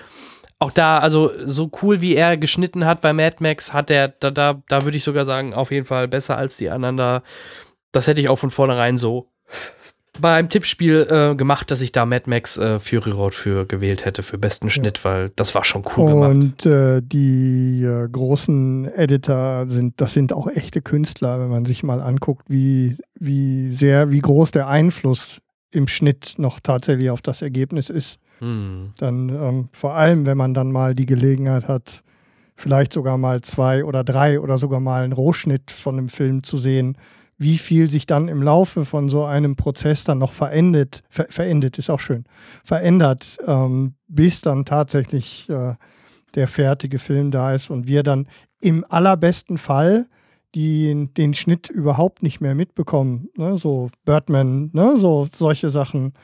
auch 0.59 0.71
da, 0.71 0.99
also 0.99 1.31
so 1.47 1.71
cool 1.83 2.01
wie 2.03 2.15
er 2.15 2.37
geschnitten 2.37 2.85
hat 2.85 3.01
bei 3.01 3.13
Mad 3.15 3.37
Max, 3.41 3.73
hat 3.73 3.91
er, 3.91 4.09
da, 4.09 4.31
da, 4.31 4.63
da 4.69 4.85
würde 4.85 4.97
ich 4.99 5.05
sogar 5.05 5.25
sagen, 5.25 5.55
auf 5.55 5.71
jeden 5.71 5.87
Fall 5.87 6.09
besser 6.09 6.37
als 6.37 6.59
die 6.59 6.69
anderen 6.69 6.99
da. 6.99 7.23
Das 7.93 8.07
hätte 8.07 8.21
ich 8.21 8.29
auch 8.29 8.39
von 8.39 8.51
vornherein 8.51 8.99
so 8.99 9.31
beim 10.21 10.49
Tippspiel 10.49 11.07
äh, 11.11 11.35
gemacht, 11.35 11.71
dass 11.71 11.81
ich 11.81 11.93
da 11.93 12.07
Mad 12.07 12.29
Max 12.29 12.57
äh, 12.57 12.79
Fury 12.79 13.11
Road 13.11 13.35
für 13.35 13.67
gewählt 13.67 14.05
hätte, 14.05 14.23
für 14.23 14.39
besten 14.39 14.71
Schnitt, 14.71 15.05
weil 15.05 15.31
das 15.37 15.55
war 15.55 15.65
schon 15.65 15.83
cool 15.97 16.11
gemacht. 16.11 16.31
Und 16.31 16.67
äh, 16.67 17.03
die 17.03 17.83
äh, 17.83 18.09
großen 18.09 18.87
Editor 18.93 19.67
sind, 19.69 20.01
das 20.01 20.13
sind 20.13 20.33
auch 20.33 20.47
echte 20.49 20.83
Künstler, 20.83 21.41
wenn 21.41 21.49
man 21.49 21.65
sich 21.65 21.83
mal 21.83 22.01
anguckt, 22.01 22.45
wie, 22.49 22.97
wie 23.19 23.73
sehr, 23.73 24.11
wie 24.11 24.21
groß 24.21 24.53
der 24.53 24.69
Einfluss 24.69 25.41
im 25.73 25.89
Schnitt 25.89 26.35
noch 26.39 26.61
tatsächlich 26.61 27.11
auf 27.11 27.23
das 27.23 27.43
Ergebnis 27.43 27.91
ist. 27.91 28.19
Hm. 28.39 28.93
Dann 28.99 29.29
ähm, 29.29 29.69
vor 29.73 29.95
allem, 29.95 30.27
wenn 30.27 30.37
man 30.37 30.55
dann 30.55 30.71
mal 30.71 30.95
die 30.95 31.07
Gelegenheit 31.07 31.69
hat, 31.69 32.03
vielleicht 32.57 32.93
sogar 32.93 33.19
mal 33.19 33.41
zwei 33.43 33.85
oder 33.85 34.05
drei 34.05 34.41
oder 34.41 34.59
sogar 34.59 34.81
mal 34.81 35.03
einen 35.03 35.13
Rohschnitt 35.13 35.71
von 35.71 35.99
einem 35.99 36.09
Film 36.09 36.43
zu 36.43 36.57
sehen, 36.59 36.97
wie 37.39 37.59
viel 37.59 37.91
sich 37.91 38.07
dann 38.07 38.29
im 38.29 38.43
Laufe 38.43 38.85
von 38.85 39.09
so 39.09 39.25
einem 39.25 39.57
Prozess 39.57 40.05
dann 40.05 40.19
noch 40.19 40.33
verendet, 40.33 41.03
ver 41.09 41.27
verendet 41.31 41.79
ist 41.79 41.91
auch 41.91 42.01
schön, 42.01 42.25
verändert, 42.65 43.39
ähm, 43.47 43.95
bis 44.09 44.41
dann 44.41 44.65
tatsächlich 44.65 45.49
äh, 45.49 45.75
der 46.35 46.49
fertige 46.49 46.99
Film 46.99 47.31
da 47.31 47.55
ist 47.55 47.71
und 47.71 47.87
wir 47.87 48.03
dann 48.03 48.29
im 48.61 48.85
allerbesten 48.89 49.59
Fall 49.59 50.07
die, 50.55 51.09
den 51.17 51.35
Schnitt 51.35 51.69
überhaupt 51.69 52.23
nicht 52.23 52.41
mehr 52.41 52.55
mitbekommen. 52.55 53.29
Ne? 53.37 53.57
So 53.57 53.91
Birdman, 54.05 54.71
ne? 54.73 54.97
so 54.99 55.29
solche 55.35 55.71
Sachen 55.71 56.15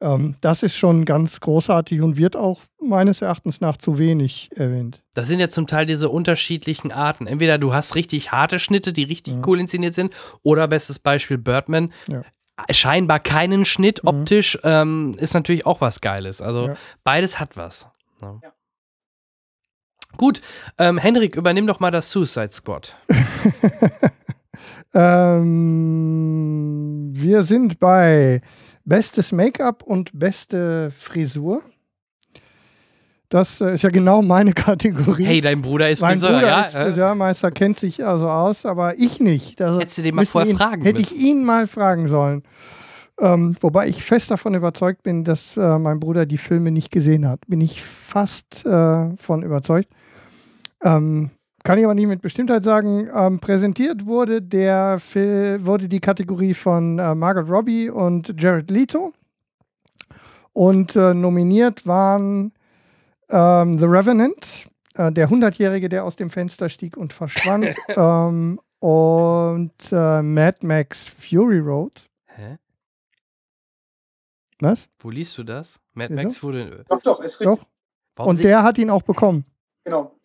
Ähm, 0.00 0.36
das 0.40 0.62
ist 0.62 0.76
schon 0.76 1.04
ganz 1.04 1.40
großartig 1.40 2.00
und 2.02 2.16
wird 2.16 2.36
auch 2.36 2.60
meines 2.80 3.20
Erachtens 3.20 3.60
nach 3.60 3.76
zu 3.76 3.98
wenig 3.98 4.48
erwähnt. 4.54 5.02
Das 5.14 5.26
sind 5.26 5.40
ja 5.40 5.48
zum 5.48 5.66
Teil 5.66 5.86
diese 5.86 6.08
unterschiedlichen 6.08 6.92
Arten. 6.92 7.26
Entweder 7.26 7.58
du 7.58 7.74
hast 7.74 7.96
richtig 7.96 8.30
harte 8.30 8.58
Schnitte, 8.60 8.92
die 8.92 9.02
richtig 9.02 9.34
Ja. 9.34 9.40
cool 9.46 9.58
inszeniert 9.58 9.94
sind, 9.94 10.14
oder 10.42 10.68
bestes 10.68 10.98
Beispiel 11.00 11.38
Birdman. 11.38 11.92
Ja. 12.06 12.22
Scheinbar 12.70 13.18
keinen 13.20 13.64
Schnitt 13.64 14.02
Mhm. 14.04 14.08
optisch, 14.08 14.56
ähm, 14.62 15.14
ist 15.18 15.34
natürlich 15.34 15.66
auch 15.66 15.80
was 15.80 16.00
Geiles. 16.00 16.40
Also 16.40 16.68
Ja. 16.68 16.74
beides 17.02 17.40
hat 17.40 17.56
was. 17.56 17.88
Ja. 18.22 18.38
Ja. 18.42 18.52
Gut, 20.16 20.40
ähm, 20.78 20.96
Henrik, 20.98 21.36
übernimm 21.36 21.66
doch 21.66 21.80
mal 21.80 21.90
das 21.90 22.10
Suicide 22.10 22.50
Squad. 22.52 22.96
ähm, 25.78 27.10
wir 27.14 27.42
sind 27.44 27.78
bei 27.78 28.40
bestes 28.88 29.32
Make-up 29.32 29.82
und 29.82 30.18
beste 30.18 30.90
Frisur. 30.96 31.62
Das 33.28 33.60
äh, 33.60 33.74
ist 33.74 33.82
ja 33.82 33.90
genau 33.90 34.22
meine 34.22 34.52
Kategorie. 34.54 35.24
Hey, 35.24 35.40
dein 35.40 35.60
Bruder 35.60 35.90
ist 35.90 36.00
mein 36.00 36.12
Friseur, 36.12 36.32
Bruder 36.32 36.46
ja? 36.48 36.60
ist 36.62 36.72
Friseurmeister, 36.72 37.50
kennt 37.50 37.78
sich 37.78 38.04
also 38.04 38.28
aus, 38.28 38.64
aber 38.64 38.98
ich 38.98 39.20
nicht. 39.20 39.60
Also 39.60 39.80
Hättest 39.80 39.98
du 39.98 40.02
den 40.02 40.14
mal 40.14 40.24
vorher 40.24 40.50
ihn, 40.50 40.56
fragen 40.56 40.82
Hätte 40.82 41.00
ich 41.00 41.14
ihn 41.14 41.44
mal 41.44 41.66
fragen 41.66 42.08
sollen. 42.08 42.42
Ähm, 43.20 43.56
wobei 43.60 43.88
ich 43.88 44.02
fest 44.02 44.30
davon 44.30 44.54
überzeugt 44.54 45.02
bin, 45.02 45.24
dass 45.24 45.56
äh, 45.56 45.78
mein 45.78 46.00
Bruder 46.00 46.24
die 46.24 46.38
Filme 46.38 46.70
nicht 46.70 46.90
gesehen 46.90 47.28
hat. 47.28 47.40
Bin 47.48 47.60
ich 47.60 47.82
fast 47.82 48.64
äh, 48.64 49.16
von 49.16 49.42
überzeugt. 49.42 49.88
Ähm, 50.82 51.30
kann 51.64 51.78
ich 51.78 51.84
aber 51.84 51.94
nicht 51.94 52.06
mit 52.06 52.22
Bestimmtheit 52.22 52.64
sagen. 52.64 53.08
Ähm, 53.12 53.40
präsentiert 53.40 54.06
wurde, 54.06 54.40
der 54.40 55.00
Fil 55.00 55.64
wurde 55.64 55.88
die 55.88 56.00
Kategorie 56.00 56.54
von 56.54 56.98
äh, 56.98 57.14
Margot 57.14 57.48
Robbie 57.48 57.90
und 57.90 58.34
Jared 58.40 58.70
Leto. 58.70 59.12
Und 60.52 60.96
äh, 60.96 61.14
nominiert 61.14 61.86
waren 61.86 62.52
ähm, 63.28 63.78
The 63.78 63.84
Revenant, 63.84 64.68
äh, 64.94 65.12
der 65.12 65.30
Hundertjährige, 65.30 65.88
der 65.88 66.04
aus 66.04 66.16
dem 66.16 66.30
Fenster 66.30 66.68
stieg 66.68 66.96
und 66.96 67.12
verschwand, 67.12 67.76
ähm, 67.88 68.60
und 68.80 69.72
äh, 69.92 70.22
Mad 70.22 70.66
Max 70.66 71.06
Fury 71.06 71.58
Road. 71.58 72.08
Hä? 72.26 72.58
Was? 74.60 74.88
Wo 74.98 75.10
liest 75.10 75.36
du 75.38 75.44
das? 75.44 75.80
Mad? 75.94 76.14
Max 76.14 76.42
wurde. 76.42 76.84
Doch, 76.88 77.00
doch, 77.00 77.20
ist 77.20 77.40
richtig. 77.40 77.64
Doch. 78.16 78.26
Und 78.26 78.42
der 78.42 78.62
hat 78.62 78.78
ihn 78.78 78.90
auch 78.90 79.02
bekommen. 79.02 79.44
Genau. 79.84 80.17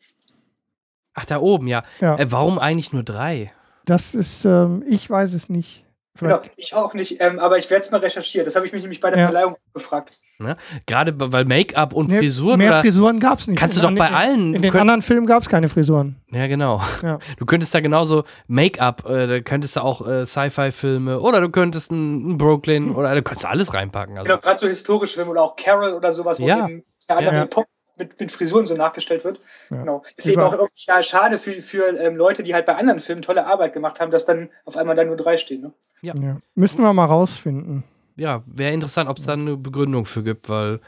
Ach, 1.14 1.26
da 1.26 1.40
oben, 1.40 1.68
ja. 1.68 1.84
Ja. 2.02 2.18
Äh, 2.18 2.31
warum 2.31 2.60
eigentlich 2.60 2.91
nur 2.94 3.03
drei? 3.03 3.52
Das 3.85 4.14
ist, 4.15 4.45
ähm, 4.45 4.84
ich 4.88 5.10
weiß 5.10 5.34
es 5.34 5.49
nicht. 5.49 5.84
Genau, 6.19 6.40
ich 6.57 6.76
auch 6.76 6.94
nicht, 6.94 7.19
ähm, 7.22 7.40
aber 7.40 7.57
ich 7.57 7.72
werde 7.72 7.81
es 7.81 7.90
mal 7.90 7.98
recherchieren. 7.99 8.45
Das 8.45 8.56
habe 8.56 8.68
ich 8.68 8.72
mich 8.72 8.84
nämlich 8.84 8.99
bei 8.99 9.10
der 9.10 9.18
Ja. 9.19 9.26
Verleihung 9.26 9.56
gefragt. 9.73 10.19
Ne? 10.38 10.56
Gerade 10.85 11.11
weil 11.18 11.44
Make-up 11.44 11.91
und 11.91 12.10
Nee, 12.11 12.19
Frisuren 12.19 12.60
mehr 12.60 12.69
oder. 12.69 12.81
Frisuren 12.81 13.19
gab 13.19 13.40
es 13.40 13.48
nicht. 13.48 13.57
Kannst 13.60 13.77
du 13.77 13.81
In 13.88 13.95
doch 13.95 13.99
bei 13.99 14.10
an- 14.10 14.14
allen- 14.14 14.48
In 14.48 14.53
du 14.53 14.60
den 14.61 14.72
könnt- 14.72 14.81
anderen 14.81 15.02
Filmen 15.02 15.26
gab 15.26 15.41
es 15.41 15.49
keine 15.49 15.69
Frisuren. 15.69 16.18
Ja, 16.31 16.45
genau. 16.45 16.81
Ja. 17.02 17.18
Du 17.40 17.48
könntest 17.48 17.73
da 17.73 17.80
genauso 17.80 18.26
Make-up, 18.45 19.10
äh, 19.10 19.26
da 19.26 19.40
könntest 19.40 19.76
du 19.76 19.80
auch 19.81 20.07
äh, 20.07 20.23
Sci-Fi-Filme 20.27 21.19
oder 21.19 21.41
du 21.41 21.49
könntest 21.49 21.91
ein, 21.91 22.34
ein 22.34 22.38
Brooklyn 22.38 22.94
oder 22.94 23.15
du 23.15 23.23
könntest 23.23 23.48
alles 23.48 23.73
reinpacken. 23.73 24.15
Also. 24.15 24.27
Genau, 24.27 24.40
gerade 24.40 24.60
so 24.60 24.68
historische 24.68 25.15
Filme 25.15 25.31
oder 25.31 25.41
auch 25.41 25.56
Carol 25.56 25.94
oder 25.94 26.11
sowas, 26.11 26.40
wo 26.40 26.48
Ja. 26.48 26.68
eben 26.68 26.84
der 27.10 27.18
andere 27.18 27.35
Ja. 27.35 27.45
Pop 27.48 27.65
mit, 27.98 28.20
mit 28.20 28.32
Frisuren 28.32 28.65
so 28.65 28.76
nachgestellt 28.76 29.24
wird. 29.24 29.40
Ja. 29.70 29.78
Genau. 29.78 30.03
Ist 30.15 30.26
Über- 30.28 30.34
eben 30.34 30.41
auch 30.41 30.53
irgendwie 30.53 30.84
ja, 30.88 31.03
schade 31.03 31.38
für, 31.38 31.53
für 31.61 31.98
ähm, 31.99 32.15
Leute, 32.15 32.44
die 32.44 32.53
halt 32.53 32.65
bei 32.65 32.76
anderen 32.76 32.99
Filmen 32.99 33.22
tolle 33.22 33.45
Arbeit 33.45 33.74
gemacht 33.74 33.99
haben, 33.99 34.11
dass 34.11 34.26
dann 34.26 34.49
auf 34.65 34.78
einmal 34.78 34.95
da 34.95 35.03
nur 35.03 35.18
drei 35.18 35.38
stehen. 35.38 35.61
Ne? 35.61 35.74
Ja. 36.02 36.14
Ja. 36.22 36.38
Müssten 36.56 36.82
wir 36.82 36.94
mal 36.94 37.06
rausfinden. 37.06 37.84
Ja, 38.15 38.44
wäre 38.45 38.74
interessant, 38.74 39.10
ob 39.10 39.18
es 39.18 39.26
da 39.26 39.34
eine 39.34 39.57
Begründung 39.57 40.06
für 40.06 40.24
gibt, 40.24 40.49
weil 40.49 40.80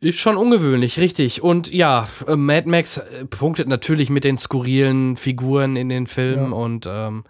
ist 0.00 0.18
schon 0.18 0.36
ungewöhnlich, 0.36 0.98
richtig. 0.98 1.42
Und 1.42 1.70
ja, 1.70 2.08
äh, 2.26 2.34
Mad 2.36 2.68
Max 2.68 2.96
äh, 2.98 3.24
punktet 3.26 3.68
natürlich 3.68 4.10
mit 4.10 4.24
den 4.24 4.36
skurrilen 4.36 5.16
Figuren 5.16 5.76
in 5.76 5.88
den 5.88 6.06
Filmen 6.06 6.50
Ja. 6.50 6.56
und 6.56 6.86
ähm, 6.88 7.24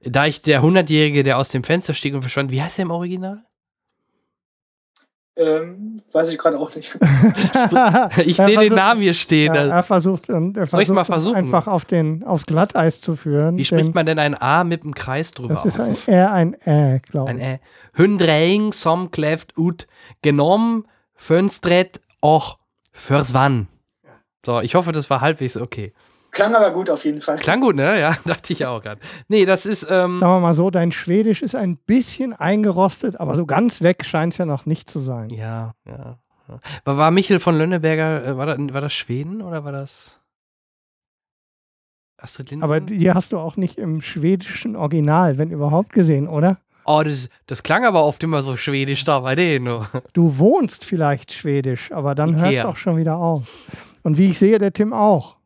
da 0.00 0.26
ich 0.26 0.42
der 0.42 0.62
Hundertjährige, 0.62 1.22
der 1.22 1.38
aus 1.38 1.48
dem 1.50 1.62
Fenster 1.64 1.94
stieg 1.94 2.14
und 2.14 2.22
verschwand, 2.22 2.50
wie 2.50 2.60
heißt 2.62 2.78
der 2.78 2.84
im 2.84 2.90
Original? 2.90 3.44
Ähm, 5.38 5.96
weiß 6.12 6.32
ich 6.32 6.38
gerade 6.38 6.58
auch 6.58 6.74
nicht. 6.74 6.96
Ich 8.24 8.36
sehe 8.36 8.46
den 8.46 8.54
versucht- 8.56 8.74
Namen 8.76 9.02
hier 9.02 9.14
stehen. 9.14 9.54
Ja, 9.54 9.60
also- 9.60 9.72
er 9.72 9.82
versucht, 9.82 10.30
und 10.30 10.56
er 10.56 10.66
Soll 10.66 10.80
ich's 10.82 10.88
versucht 10.88 10.94
mal 10.94 11.04
versuchen? 11.04 11.36
einfach 11.36 11.66
auf 11.66 11.84
den, 11.84 12.24
aufs 12.24 12.46
Glatteis 12.46 13.00
zu 13.02 13.16
führen. 13.16 13.56
wie 13.58 13.64
spricht 13.64 13.94
man 13.94 14.06
denn 14.06 14.18
ein 14.18 14.34
A 14.40 14.64
mit 14.64 14.82
einem 14.82 14.94
Kreis 14.94 15.32
drüber 15.32 15.54
Das 15.54 15.66
ist 15.66 15.78
ein, 15.78 15.90
aus? 15.90 16.08
eher 16.08 16.32
ein 16.32 16.54
Ä, 16.66 17.00
glaube 17.10 17.30
Ein 17.30 17.38
ich. 17.38 17.44
Ä. 17.44 17.60
Hundreing 17.98 18.72
som 18.72 19.10
kleft 19.10 19.56
ut 19.58 19.86
genom 20.22 20.86
fönstret 21.14 22.00
och 22.22 22.56
försvann. 22.92 23.68
So, 24.44 24.60
ich 24.60 24.74
hoffe, 24.74 24.92
das 24.92 25.10
war 25.10 25.20
halbwegs 25.20 25.56
okay. 25.56 25.92
Klang 26.36 26.54
aber 26.54 26.70
gut 26.70 26.90
auf 26.90 27.06
jeden 27.06 27.22
Fall. 27.22 27.38
Klang 27.38 27.62
gut, 27.62 27.76
ne? 27.76 27.98
Ja, 27.98 28.14
dachte 28.26 28.52
ich 28.52 28.66
auch 28.66 28.82
gerade. 28.82 29.00
Nee, 29.28 29.46
das 29.46 29.64
ist, 29.64 29.84
ähm, 29.84 30.20
Sagen 30.20 30.20
wir 30.20 30.40
mal 30.40 30.52
so, 30.52 30.70
dein 30.70 30.92
Schwedisch 30.92 31.40
ist 31.40 31.54
ein 31.54 31.78
bisschen 31.78 32.34
eingerostet, 32.34 33.18
aber 33.18 33.36
so 33.36 33.46
ganz 33.46 33.80
weg 33.80 34.04
scheint 34.04 34.34
es 34.34 34.38
ja 34.38 34.44
noch 34.44 34.66
nicht 34.66 34.90
zu 34.90 35.00
sein. 35.00 35.30
ja, 35.30 35.72
ja. 35.86 36.18
ja. 36.48 36.60
War, 36.84 36.98
war 36.98 37.10
Michel 37.10 37.40
von 37.40 37.56
Lönneberger, 37.56 38.24
äh, 38.24 38.36
war, 38.36 38.44
das, 38.44 38.58
war 38.58 38.82
das 38.82 38.92
Schweden 38.92 39.40
oder 39.40 39.64
war 39.64 39.72
das 39.72 40.20
Astrid 42.18 42.50
Lindgren? 42.50 42.70
Aber 42.70 42.80
die 42.80 43.10
hast 43.10 43.32
du 43.32 43.38
auch 43.38 43.56
nicht 43.56 43.78
im 43.78 44.02
schwedischen 44.02 44.76
Original, 44.76 45.38
wenn 45.38 45.50
überhaupt, 45.50 45.94
gesehen, 45.94 46.28
oder? 46.28 46.58
oh, 46.84 47.02
das, 47.02 47.30
das 47.46 47.62
klang 47.62 47.86
aber 47.86 48.04
oft 48.04 48.22
immer 48.22 48.42
so 48.42 48.56
schwedisch 48.58 49.04
da 49.04 49.20
bei 49.20 49.34
denen. 49.34 49.86
Du 50.12 50.38
wohnst 50.38 50.84
vielleicht 50.84 51.32
schwedisch, 51.32 51.92
aber 51.92 52.14
dann 52.14 52.38
hört 52.38 52.52
es 52.52 52.64
auch 52.64 52.76
schon 52.76 52.98
wieder 52.98 53.16
auf. 53.16 53.48
Und 54.02 54.18
wie 54.18 54.28
ich 54.28 54.38
sehe, 54.38 54.58
der 54.58 54.72
Tim 54.72 54.92
auch. 54.92 55.36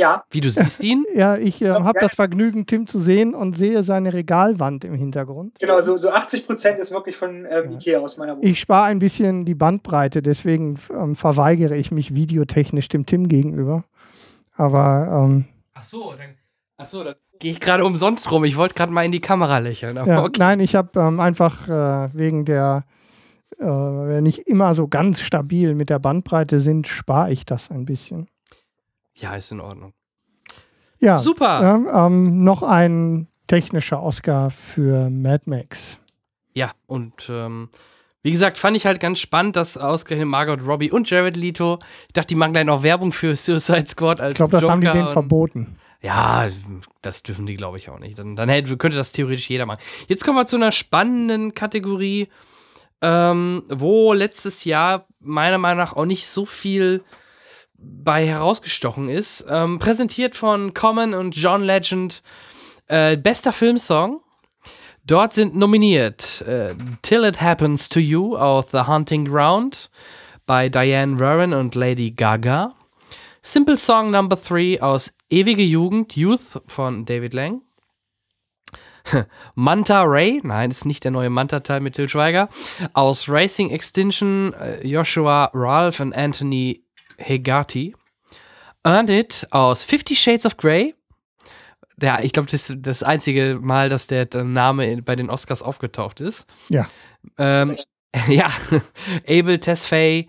Ja, 0.00 0.24
Wie, 0.30 0.40
du 0.40 0.50
siehst 0.50 0.82
ihn? 0.82 1.04
Ja, 1.14 1.36
ich 1.36 1.60
äh, 1.60 1.68
habe 1.68 1.98
das 2.00 2.12
Vergnügen, 2.14 2.64
Tim 2.64 2.86
zu 2.86 2.98
sehen 2.98 3.34
und 3.34 3.54
sehe 3.54 3.82
seine 3.82 4.14
Regalwand 4.14 4.84
im 4.86 4.94
Hintergrund. 4.94 5.58
genau, 5.58 5.80
so, 5.82 5.98
so 5.98 6.08
80 6.08 6.46
Prozent 6.46 6.78
ist 6.78 6.90
wirklich 6.90 7.16
von 7.16 7.46
ähm, 7.50 7.72
Ja. 7.72 7.76
Ikea 7.76 8.00
aus 8.00 8.16
meiner 8.16 8.32
Wohnung. 8.32 8.48
Ich 8.48 8.60
spare 8.60 8.86
ein 8.86 8.98
bisschen 8.98 9.44
die 9.44 9.54
Bandbreite, 9.54 10.22
deswegen 10.22 10.78
ähm, 10.90 11.16
verweigere 11.16 11.76
ich 11.76 11.90
mich 11.90 12.14
videotechnisch 12.14 12.88
dem 12.88 13.04
Tim 13.04 13.28
gegenüber. 13.28 13.84
Aber 14.56 15.24
ähm, 15.24 15.44
Ach 15.74 15.84
so, 15.84 16.14
dann, 16.16 16.30
ach 16.78 16.86
so, 16.86 17.04
dann 17.04 17.16
gehe 17.38 17.52
ich 17.52 17.60
gerade 17.60 17.84
umsonst 17.84 18.30
rum. 18.32 18.44
Ich 18.44 18.56
wollte 18.56 18.74
gerade 18.74 18.92
mal 18.92 19.04
in 19.04 19.12
die 19.12 19.20
Kamera 19.20 19.58
lächeln. 19.58 19.98
Aber 19.98 20.10
ja, 20.10 20.22
okay. 20.22 20.38
nein, 20.38 20.60
ich 20.60 20.74
habe 20.74 20.98
ähm, 20.98 21.20
einfach 21.20 21.68
äh, 21.68 22.08
wegen 22.14 22.46
der, 22.46 22.84
äh, 23.58 23.64
wir 23.64 24.22
nicht 24.22 24.40
immer 24.40 24.74
so 24.74 24.88
ganz 24.88 25.20
stabil 25.20 25.74
mit 25.74 25.90
der 25.90 25.98
Bandbreite 25.98 26.60
sind, 26.60 26.86
spare 26.86 27.30
ich 27.32 27.44
das 27.44 27.70
ein 27.70 27.84
bisschen. 27.84 28.28
Ja, 29.14 29.34
ist 29.34 29.52
in 29.52 29.60
Ordnung. 29.60 29.92
Ja, 30.98 31.18
Super. 31.18 31.62
ja 31.62 32.06
ähm, 32.06 32.44
noch 32.44 32.62
ein 32.62 33.28
technischer 33.46 34.02
Oscar 34.02 34.50
für 34.50 35.10
Mad 35.10 35.44
Max. 35.46 35.98
Ja, 36.54 36.72
und 36.86 37.28
ähm, 37.28 37.70
wie 38.22 38.30
gesagt, 38.30 38.58
fand 38.58 38.76
ich 38.76 38.84
halt 38.84 39.00
ganz 39.00 39.18
spannend, 39.18 39.56
dass 39.56 39.78
ausgerechnet 39.78 40.28
Margot 40.28 40.60
Robbie 40.66 40.90
und 40.90 41.08
Jared 41.08 41.36
Leto, 41.36 41.78
ich 42.08 42.12
dachte, 42.12 42.28
die 42.28 42.34
machen 42.34 42.52
gleich 42.52 42.66
noch 42.66 42.82
Werbung 42.82 43.12
für 43.12 43.34
Suicide 43.34 43.86
Squad 43.86 44.20
als 44.20 44.32
Ich 44.32 44.36
glaube, 44.36 44.52
das 44.52 44.70
haben 44.70 44.80
die 44.80 44.86
Joker 44.86 44.98
denen 44.98 45.12
verboten. 45.12 45.78
Ja, 46.02 46.48
das 47.02 47.22
dürfen 47.22 47.46
die, 47.46 47.56
glaube 47.56 47.78
ich, 47.78 47.90
auch 47.90 47.98
nicht. 47.98 48.18
Dann, 48.18 48.36
dann 48.36 48.48
hätte, 48.48 48.76
könnte 48.76 48.96
das 48.96 49.12
theoretisch 49.12 49.48
jeder 49.48 49.66
machen. 49.66 49.80
Jetzt 50.06 50.24
kommen 50.24 50.36
wir 50.36 50.46
zu 50.46 50.56
einer 50.56 50.72
spannenden 50.72 51.54
Kategorie, 51.54 52.28
ähm, 53.02 53.64
wo 53.68 54.12
letztes 54.12 54.64
Jahr 54.64 55.06
meiner 55.20 55.58
Meinung 55.58 55.78
nach 55.78 55.94
auch 55.94 56.06
nicht 56.06 56.26
so 56.26 56.46
viel 56.46 57.02
bei 57.80 58.26
herausgestochen 58.26 59.08
ist. 59.08 59.44
Ähm, 59.48 59.78
präsentiert 59.78 60.36
von 60.36 60.74
Common 60.74 61.14
und 61.14 61.36
John 61.36 61.62
Legend. 61.62 62.22
Äh, 62.86 63.16
bester 63.16 63.52
Filmsong. 63.52 64.20
Dort 65.04 65.32
sind 65.32 65.56
nominiert 65.56 66.42
äh, 66.42 66.74
Till 67.02 67.24
It 67.24 67.40
Happens 67.40 67.88
to 67.88 68.00
You 68.00 68.36
aus 68.36 68.66
The 68.70 68.82
Hunting 68.82 69.24
Ground 69.24 69.90
bei 70.46 70.68
Diane 70.68 71.18
Warren 71.18 71.52
und 71.52 71.74
Lady 71.74 72.10
Gaga. 72.10 72.74
Simple 73.42 73.76
Song 73.76 74.10
Number 74.10 74.36
3 74.36 74.82
aus 74.82 75.12
Ewige 75.30 75.62
Jugend, 75.62 76.16
Youth 76.16 76.60
von 76.66 77.06
David 77.06 77.32
Lang. 77.32 77.62
Manta 79.54 80.02
Ray, 80.02 80.40
nein, 80.42 80.70
ist 80.70 80.84
nicht 80.84 81.04
der 81.04 81.10
neue 81.10 81.30
Manta-Teil 81.30 81.80
mit 81.80 81.94
Till 81.94 82.08
Schweiger. 82.08 82.48
Aus 82.92 83.28
Racing 83.28 83.70
Extinction, 83.70 84.52
äh, 84.54 84.86
Joshua 84.86 85.50
Ralph 85.54 86.00
und 86.00 86.14
Anthony 86.14 86.84
Hegati. 87.20 87.94
Earned 88.84 89.10
It 89.10 89.46
aus 89.50 89.84
Fifty 89.84 90.16
Shades 90.16 90.46
of 90.46 90.56
Grey. 90.56 90.94
Ja, 92.02 92.20
ich 92.20 92.32
glaube, 92.32 92.50
das 92.50 92.70
ist 92.70 92.78
das 92.80 93.02
einzige 93.02 93.58
Mal, 93.60 93.90
dass 93.90 94.06
der 94.06 94.26
Name 94.42 95.02
bei 95.02 95.16
den 95.16 95.28
Oscars 95.28 95.62
aufgetaucht 95.62 96.20
ist. 96.20 96.46
Ja. 96.68 96.88
Ähm, 97.36 97.76
ja, 98.28 98.48
Abel 99.28 99.58
Tesfaye, 99.58 100.28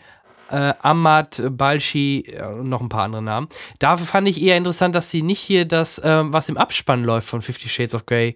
äh, 0.50 0.74
Ahmad 0.82 1.42
Balshi 1.52 2.38
und 2.42 2.70
noch 2.70 2.82
ein 2.82 2.90
paar 2.90 3.04
andere 3.04 3.22
Namen. 3.22 3.48
Dafür 3.80 4.06
fand 4.06 4.28
ich 4.28 4.42
eher 4.42 4.58
interessant, 4.58 4.96
dass 4.96 5.10
sie 5.10 5.22
nicht 5.22 5.40
hier 5.40 5.66
das, 5.66 6.02
ähm, 6.04 6.34
was 6.34 6.50
im 6.50 6.58
Abspann 6.58 7.04
läuft 7.04 7.30
von 7.30 7.42
Fifty 7.42 7.70
Shades 7.70 7.96
of 7.96 8.06
Grey, 8.06 8.36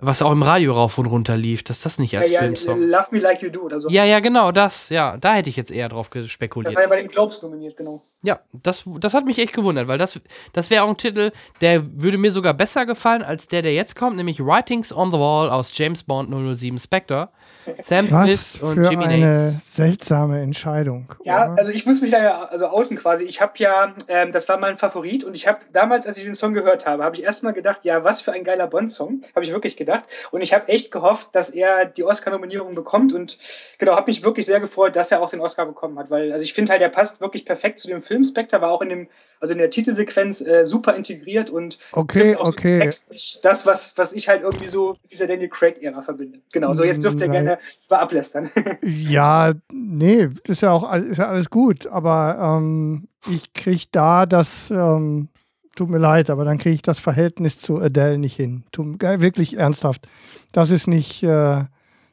was 0.00 0.22
auch 0.22 0.32
im 0.32 0.42
Radio 0.42 0.72
rauf 0.72 0.98
und 0.98 1.06
runter 1.06 1.36
lief, 1.36 1.62
dass 1.62 1.80
das 1.82 1.98
nicht 1.98 2.16
als 2.16 2.30
ja, 2.30 2.36
ja, 2.36 2.40
Filmsong. 2.42 2.78
Love 2.88 3.06
Me 3.10 3.18
Like 3.20 3.42
You 3.42 3.50
Do 3.50 3.60
oder 3.62 3.80
so. 3.80 3.88
Ja, 3.90 4.04
ja, 4.04 4.20
genau, 4.20 4.52
das, 4.52 4.88
ja, 4.88 5.16
da 5.16 5.34
hätte 5.34 5.50
ich 5.50 5.56
jetzt 5.56 5.70
eher 5.70 5.88
drauf 5.88 6.08
Das 6.08 6.22
gespekuliert. 6.24 6.74
war 6.74 6.82
ja 6.82 6.88
bei 6.88 6.96
den 6.96 7.08
Globes 7.08 7.42
nominiert, 7.42 7.76
genau. 7.76 8.00
Ja, 8.22 8.40
das, 8.52 8.84
das 8.98 9.14
hat 9.14 9.24
mich 9.24 9.38
echt 9.38 9.52
gewundert, 9.52 9.88
weil 9.88 9.98
das, 9.98 10.20
das 10.52 10.70
wäre 10.70 10.84
auch 10.84 10.88
ein 10.88 10.96
Titel, 10.96 11.32
der 11.60 11.82
würde 12.00 12.18
mir 12.18 12.32
sogar 12.32 12.54
besser 12.54 12.86
gefallen 12.86 13.22
als 13.22 13.48
der, 13.48 13.62
der 13.62 13.74
jetzt 13.74 13.96
kommt, 13.96 14.16
nämlich 14.16 14.40
Writings 14.40 14.92
on 14.92 15.10
the 15.10 15.18
Wall 15.18 15.50
aus 15.50 15.70
James 15.76 16.02
Bond 16.02 16.30
007 16.56 16.78
Spectre. 16.78 17.28
Sam 17.82 18.10
Was 18.10 18.52
Smith 18.52 18.62
und 18.62 18.74
für 18.76 18.90
Jimmy 18.90 19.04
eine 19.04 19.18
Nates. 19.18 19.74
seltsame 19.74 20.40
Entscheidung. 20.40 21.14
Ja, 21.24 21.52
oder? 21.52 21.58
also 21.58 21.72
ich 21.72 21.84
muss 21.84 22.00
mich 22.00 22.10
da 22.10 22.22
ja 22.22 22.42
also 22.44 22.68
outen 22.70 22.96
quasi. 22.96 23.24
Ich 23.24 23.42
habe 23.42 23.52
ja, 23.56 23.94
ähm, 24.08 24.32
das 24.32 24.48
war 24.48 24.56
mein 24.58 24.78
Favorit 24.78 25.24
und 25.24 25.36
ich 25.36 25.46
habe 25.46 25.58
damals, 25.72 26.06
als 26.06 26.16
ich 26.16 26.24
den 26.24 26.34
Song 26.34 26.54
gehört 26.54 26.86
habe, 26.86 27.04
habe 27.04 27.16
ich 27.16 27.22
erstmal 27.22 27.52
gedacht, 27.52 27.84
ja, 27.84 28.02
was 28.02 28.22
für 28.22 28.32
ein 28.32 28.44
geiler 28.44 28.66
Bond-Song, 28.66 29.20
habe 29.34 29.44
ich 29.44 29.52
wirklich 29.52 29.76
gedacht. 29.76 29.89
Und 30.30 30.40
ich 30.40 30.52
habe 30.52 30.68
echt 30.68 30.90
gehofft, 30.90 31.28
dass 31.32 31.50
er 31.50 31.84
die 31.84 32.04
Oscar-Nominierung 32.04 32.74
bekommt 32.74 33.12
und 33.12 33.38
genau, 33.78 33.96
habe 33.96 34.10
mich 34.10 34.22
wirklich 34.24 34.46
sehr 34.46 34.60
gefreut, 34.60 34.96
dass 34.96 35.12
er 35.12 35.22
auch 35.22 35.30
den 35.30 35.40
Oscar 35.40 35.66
bekommen 35.66 35.98
hat, 35.98 36.10
weil 36.10 36.32
also 36.32 36.44
ich 36.44 36.54
finde 36.54 36.72
halt, 36.72 36.82
er 36.82 36.88
passt 36.88 37.20
wirklich 37.20 37.44
perfekt 37.44 37.78
zu 37.78 37.88
dem 37.88 38.02
Film. 38.02 38.24
Spectre 38.24 38.60
war 38.60 38.70
auch 38.70 38.82
in 38.82 38.88
dem, 38.88 39.08
also 39.40 39.52
in 39.52 39.58
der 39.58 39.70
Titelsequenz 39.70 40.40
äh, 40.40 40.64
super 40.64 40.94
integriert 40.94 41.50
und 41.50 41.78
Okay, 41.92 42.36
okay. 42.36 42.78
textlich 42.78 43.38
das, 43.42 43.66
was, 43.66 43.96
was 43.96 44.12
ich 44.12 44.28
halt 44.28 44.42
irgendwie 44.42 44.68
so 44.68 44.96
mit 45.02 45.12
dieser 45.12 45.26
Daniel 45.26 45.48
Craig-Ära 45.48 46.02
verbinde. 46.02 46.40
Genau, 46.52 46.74
so 46.74 46.84
jetzt 46.84 47.04
dürft 47.04 47.20
ihr 47.20 47.28
Nein. 47.28 47.44
gerne 47.44 47.58
über 47.86 48.00
ablästern. 48.00 48.50
Ja, 48.82 49.52
nee, 49.72 50.28
ist 50.44 50.62
ja 50.62 50.72
auch 50.72 50.92
ist 50.94 51.18
ja 51.18 51.28
alles 51.28 51.50
gut, 51.50 51.86
aber 51.86 52.58
ähm, 52.58 53.08
ich 53.28 53.52
kriege 53.52 53.84
da 53.92 54.26
das, 54.26 54.70
ähm, 54.70 55.28
tut 55.76 55.88
mir 55.88 55.98
leid, 55.98 56.30
aber 56.30 56.44
dann 56.44 56.58
kriege 56.58 56.74
ich 56.74 56.82
das 56.82 56.98
Verhältnis 56.98 57.58
zu 57.58 57.80
Adele 57.80 58.18
nicht 58.18 58.36
hin. 58.36 58.64
Tut, 58.72 59.02
mir- 59.02 59.20
wirklich 59.20 59.56
ernsthaft. 59.56 60.08
Das 60.52 60.70
ist 60.70 60.86
nicht, 60.86 61.22
äh, 61.22 61.64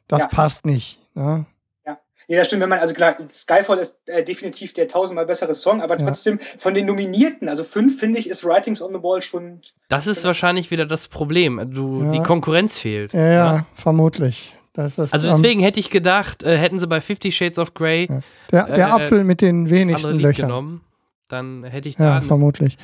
das 0.08 0.20
Ja. 0.20 0.26
passt 0.28 0.64
nicht. 0.66 0.98
Ne? 1.14 1.44
Ja, 2.30 2.36
das 2.36 2.48
stimmt, 2.48 2.60
wenn 2.60 2.68
man, 2.68 2.78
also 2.80 2.92
klar, 2.92 3.16
Skyfall 3.26 3.78
ist 3.78 4.06
äh, 4.06 4.22
definitiv 4.22 4.74
der 4.74 4.86
tausendmal 4.86 5.24
bessere 5.24 5.54
Song, 5.54 5.80
aber 5.80 5.98
Ja. 5.98 6.04
trotzdem 6.04 6.38
von 6.58 6.74
den 6.74 6.84
Nominierten, 6.84 7.48
also 7.48 7.64
fünf, 7.64 7.98
finde 7.98 8.18
ich, 8.18 8.28
ist 8.28 8.44
Writings 8.44 8.82
on 8.82 8.92
the 8.92 9.02
Wall 9.02 9.22
schon. 9.22 9.62
Das 9.88 10.06
ist 10.06 10.24
wahrscheinlich 10.24 10.70
wieder 10.70 10.84
das 10.84 11.08
Problem. 11.08 11.70
Du, 11.72 12.02
Ja. 12.02 12.12
Die 12.12 12.18
Konkurrenz 12.22 12.76
fehlt. 12.78 13.14
Ja, 13.14 13.26
ja, 13.32 13.66
vermutlich. 13.72 14.54
Das 14.74 14.98
ist, 14.98 15.14
Also 15.14 15.28
ähm, 15.30 15.36
deswegen 15.40 15.60
hätte 15.62 15.80
ich 15.80 15.88
gedacht, 15.88 16.42
äh, 16.42 16.58
hätten 16.58 16.78
sie 16.78 16.86
bei 16.86 17.00
Fifty 17.00 17.32
Shades 17.32 17.58
of 17.58 17.72
Grey 17.72 18.08
der, 18.52 18.66
der 18.66 18.76
äh, 18.76 18.82
Apfel 18.90 19.24
mit 19.24 19.40
den 19.40 19.64
das 19.64 19.72
wenigsten 19.72 20.18
Löchern. 20.20 20.48
genommen, 20.48 20.80
dann 21.28 21.64
hätte 21.64 21.88
ich 21.88 21.96
da. 21.96 22.16
Ja, 22.16 22.20
vermutlich. 22.20 22.76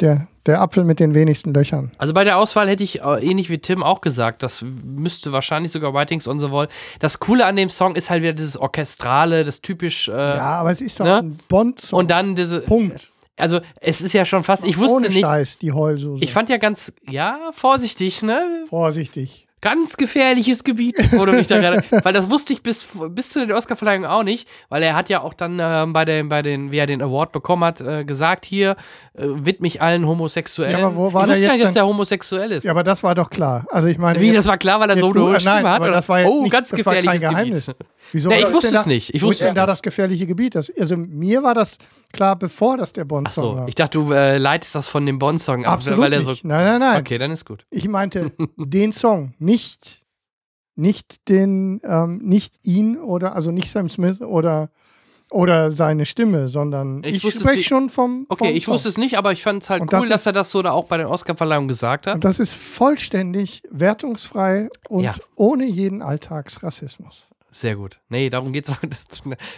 Der, 0.00 0.26
der 0.46 0.60
Apfel 0.60 0.84
mit 0.84 0.98
den 0.98 1.14
wenigsten 1.14 1.54
Löchern. 1.54 1.92
also 1.98 2.12
bei 2.12 2.24
der 2.24 2.36
Auswahl 2.36 2.68
hätte 2.68 2.82
ich 2.82 3.02
äh, 3.02 3.24
ähnlich 3.24 3.48
wie 3.48 3.58
Tim 3.58 3.82
auch 3.82 4.00
gesagt, 4.00 4.42
das 4.42 4.62
müsste 4.62 5.30
wahrscheinlich 5.30 5.70
sogar 5.70 5.94
Writings 5.94 6.26
on 6.26 6.40
the 6.40 6.50
Wall. 6.50 6.68
Das 6.98 7.20
Coole 7.20 7.46
an 7.46 7.54
dem 7.56 7.68
Song 7.68 7.94
ist 7.94 8.10
halt 8.10 8.22
wieder 8.22 8.32
dieses 8.32 8.56
Orchestrale, 8.56 9.44
das 9.44 9.60
typisch. 9.60 10.08
Äh, 10.08 10.12
ja, 10.12 10.60
aber 10.60 10.72
es 10.72 10.80
ist 10.80 10.98
doch 10.98 11.04
ne? 11.04 11.18
ein 11.18 11.38
Bond-Song. 11.48 12.00
Und 12.00 12.10
dann 12.10 12.34
diese. 12.34 12.60
Punkt. 12.60 13.12
Also 13.36 13.60
es 13.80 14.00
ist 14.00 14.12
ja 14.12 14.24
schon 14.24 14.44
fast. 14.44 14.64
Ich 14.64 14.78
wusste 14.78 14.96
Ohne 14.96 15.08
nicht. 15.08 15.20
Scheiß, 15.20 15.58
die 15.58 15.72
Heulsuse. 15.72 16.22
Ich 16.22 16.32
fand 16.32 16.48
ja 16.48 16.56
ganz, 16.56 16.92
ja, 17.08 17.50
vorsichtig, 17.52 18.22
ne? 18.22 18.64
Vorsichtig. 18.68 19.43
Ganz 19.64 19.96
gefährliches 19.96 20.62
Gebiet, 20.62 21.12
wurde 21.12 21.32
mich 21.32 21.46
da 21.46 21.58
gerade. 21.58 21.82
Weil 22.04 22.12
das 22.12 22.28
wusste 22.28 22.52
ich 22.52 22.62
bis, 22.62 22.86
bis 23.08 23.30
zu 23.30 23.46
den 23.46 23.56
Oscarverleihungen 23.56 24.08
auch 24.08 24.22
nicht, 24.22 24.46
weil 24.68 24.82
er 24.82 24.94
hat 24.94 25.08
ja 25.08 25.22
auch 25.22 25.32
dann 25.32 25.58
ähm, 25.58 25.94
bei, 25.94 26.04
den, 26.04 26.28
bei 26.28 26.42
den, 26.42 26.70
wie 26.70 26.76
er 26.76 26.86
den 26.86 27.00
Award 27.00 27.32
bekommen 27.32 27.64
hat, 27.64 27.80
äh, 27.80 28.04
gesagt, 28.04 28.44
hier, 28.44 28.76
äh, 29.14 29.24
widme 29.24 29.66
ich 29.66 29.80
allen 29.80 30.06
Homosexuellen. 30.06 30.78
Ja, 30.78 30.86
aber 30.86 30.96
wo 30.96 31.12
war 31.14 31.22
ich 31.22 31.28
wusste 31.28 31.28
gar 31.28 31.38
jetzt 31.38 31.52
nicht, 31.52 31.64
dass 31.64 31.72
der 31.72 31.86
homosexuell 31.86 32.52
ist. 32.52 32.64
Ja, 32.64 32.72
aber 32.72 32.82
das 32.82 33.02
war 33.02 33.14
doch 33.14 33.30
klar. 33.30 33.66
Also 33.70 33.88
ich 33.88 33.96
meine, 33.96 34.20
Wie, 34.20 34.32
das 34.32 34.46
war 34.46 34.58
klar, 34.58 34.80
weil 34.80 34.90
er 34.90 34.98
so 34.98 35.10
eine 35.12 35.20
hohe 35.22 35.36
äh, 35.36 35.40
Stimme 35.40 35.62
nein, 35.62 35.66
hat? 35.66 35.76
aber 35.76 35.84
oder? 35.86 35.94
das 35.94 36.10
war 36.10 36.20
jetzt 36.20 36.30
oh, 36.30 36.42
nicht, 36.42 36.52
ganz 36.52 36.68
das 36.68 36.84
war 36.84 36.92
kein 36.92 37.04
gefährliches 37.04 37.30
Geheimnis. 37.30 37.66
Gebiet. 37.66 37.86
Wieso 38.12 38.28
Nee, 38.28 38.40
ich 38.42 38.52
wusste 38.52 38.68
es 38.68 38.72
da- 38.72 38.86
nicht. 38.86 39.14
Ich 39.14 39.22
wo 39.22 39.26
ist 39.26 39.30
wusste 39.32 39.44
denn 39.46 39.54
da 39.54 39.62
nicht. 39.62 39.70
das 39.70 39.82
gefährliche 39.82 40.26
Gebiet? 40.26 40.54
Das, 40.54 40.70
also 40.78 40.96
mir 40.96 41.42
war 41.42 41.54
das 41.54 41.78
klar, 42.12 42.36
bevor 42.36 42.76
das 42.76 42.92
der 42.92 43.04
Bond-Song 43.04 43.44
Achso, 43.44 43.56
war. 43.60 43.68
ich 43.68 43.74
dachte, 43.74 43.98
du 43.98 44.12
äh, 44.12 44.38
leitest 44.38 44.74
das 44.74 44.88
von 44.88 45.04
dem 45.06 45.18
Bond-Song 45.18 45.64
ab, 45.64 45.74
Absolut 45.74 45.98
weil 46.00 46.12
er 46.12 46.22
so. 46.22 46.30
nicht. 46.30 46.44
Nein, 46.44 46.64
nein, 46.64 46.80
nein. 46.80 47.00
Okay, 47.00 47.18
dann 47.18 47.30
ist 47.30 47.44
gut. 47.44 47.66
Ich 47.70 47.88
meinte 47.88 48.32
den 48.56 48.92
Song, 48.92 49.34
nicht, 49.38 50.02
nicht 50.76 51.28
den, 51.28 51.80
ähm, 51.84 52.18
nicht 52.22 52.54
ihn 52.66 52.96
oder 52.98 53.34
also 53.34 53.50
nicht 53.50 53.70
Sam 53.70 53.88
Smith 53.88 54.20
oder 54.20 54.70
oder 55.30 55.72
seine 55.72 56.06
Stimme, 56.06 56.46
sondern 56.46 57.02
Ich 57.02 57.16
ich, 57.16 57.24
wusste 57.24 57.40
spreche 57.40 57.56
nicht. 57.56 57.66
schon 57.66 57.88
vom. 57.90 58.26
Okay, 58.28 58.46
vom 58.48 58.56
ich 58.56 58.68
wusste 58.68 58.88
es 58.88 58.96
nicht, 58.98 59.18
aber 59.18 59.32
ich 59.32 59.42
fand 59.42 59.62
es 59.64 59.70
halt 59.70 59.80
Und 59.80 59.92
cool, 59.92 60.00
das 60.02 60.08
dass 60.08 60.20
ist- 60.22 60.26
er 60.26 60.32
das 60.32 60.50
so 60.50 60.62
da 60.62 60.70
auch 60.70 60.84
bei 60.84 60.96
den 60.98 61.06
Oscarverleihungen 61.06 61.66
gesagt 61.66 62.06
hat. 62.06 62.14
Und 62.16 62.24
das 62.24 62.38
ist 62.38 62.52
vollständig 62.52 63.62
wertungsfrei 63.70 64.68
und 64.88 65.02
Ja. 65.02 65.14
ohne 65.34 65.64
jeden 65.64 66.02
Alltagsrassismus. 66.02 67.24
Sehr 67.54 67.76
gut. 67.76 68.00
Nee, 68.08 68.30
darum 68.30 68.52
geht's 68.52 68.68
auch. 68.70 68.76
Das, 68.82 69.04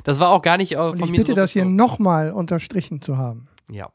das 0.05 0.21
war 0.21 0.29
auch 0.31 0.43
gar 0.43 0.59
nicht 0.59 0.73
äh, 0.73 0.77
Und 0.77 1.03
ich 1.03 1.11
bitte 1.11 1.25
so 1.29 1.35
das 1.35 1.53
hier 1.53 1.65
nochmal 1.65 2.31
unterstrichen 2.31 3.01
zu 3.01 3.17
haben. 3.17 3.49
Ja. 3.71 3.91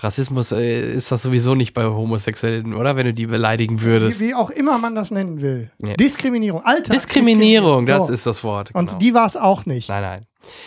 Rassismus 0.00 0.50
äh, 0.50 0.92
ist 0.94 1.12
das 1.12 1.22
sowieso 1.22 1.54
nicht 1.54 1.74
bei 1.74 1.84
Homosexuellen, 1.84 2.74
oder? 2.74 2.96
Wenn 2.96 3.06
du 3.06 3.12
die 3.14 3.26
beleidigen 3.26 3.82
würdest. 3.82 4.20
Wie, 4.20 4.28
wie 4.28 4.34
auch 4.34 4.50
immer 4.50 4.78
man 4.78 4.94
das 4.94 5.10
nennen 5.10 5.40
will. 5.42 5.70
Ja. 5.78 5.94
Diskriminierung, 5.94 6.62
Alltagsdiskriminierung. 6.64 7.84
Diskriminierung, 7.84 7.86
das 7.86 8.06
So. 8.08 8.12
ist 8.14 8.26
das 8.26 8.42
Wort. 8.42 8.72
Genau. 8.72 8.78
Und 8.80 9.02
die 9.02 9.14
war 9.14 9.26
es 9.26 9.36
auch 9.36 9.66
nicht. 9.66 9.88
nein, 9.88 10.02
nein. 10.02 10.26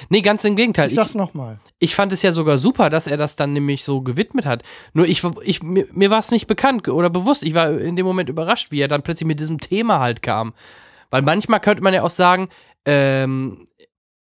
Nee, 0.10 0.22
ganz 0.22 0.44
im 0.44 0.56
Gegenteil. 0.56 0.86
ich 0.88 0.94
Ich, 0.94 0.96
sag's 0.98 1.16
nochmal. 1.16 1.60
ich 1.80 1.96
fand 1.96 2.14
es 2.14 2.22
ja 2.22 2.32
sogar 2.32 2.60
super, 2.60 2.92
dass 2.92 3.08
er 3.08 3.18
das 3.18 3.36
dann 3.36 3.54
nämlich 3.54 3.84
so 3.84 4.02
gewidmet 4.02 4.46
hat. 4.46 4.62
Nur 4.94 5.08
ich, 5.08 5.24
ich 5.44 5.64
mir, 5.64 5.88
mir 5.92 6.12
war 6.12 6.20
es 6.20 6.30
nicht 6.30 6.46
bekannt 6.46 6.88
oder 6.88 7.10
bewusst. 7.10 7.42
Ich 7.44 7.56
war 7.56 7.72
in 7.72 7.96
dem 7.96 8.06
Moment 8.06 8.30
überrascht, 8.30 8.72
wie 8.72 8.80
er 8.82 8.88
dann 8.88 9.02
plötzlich 9.02 9.28
mit 9.28 9.40
diesem 9.40 9.60
Thema 9.60 10.00
halt 10.00 10.22
kam. 10.22 10.54
Weil 11.14 11.22
manchmal 11.22 11.60
könnte 11.60 11.84
man 11.84 11.94
ja 11.94 12.02
auch 12.02 12.10
sagen, 12.10 12.50
ähm, 12.86 13.68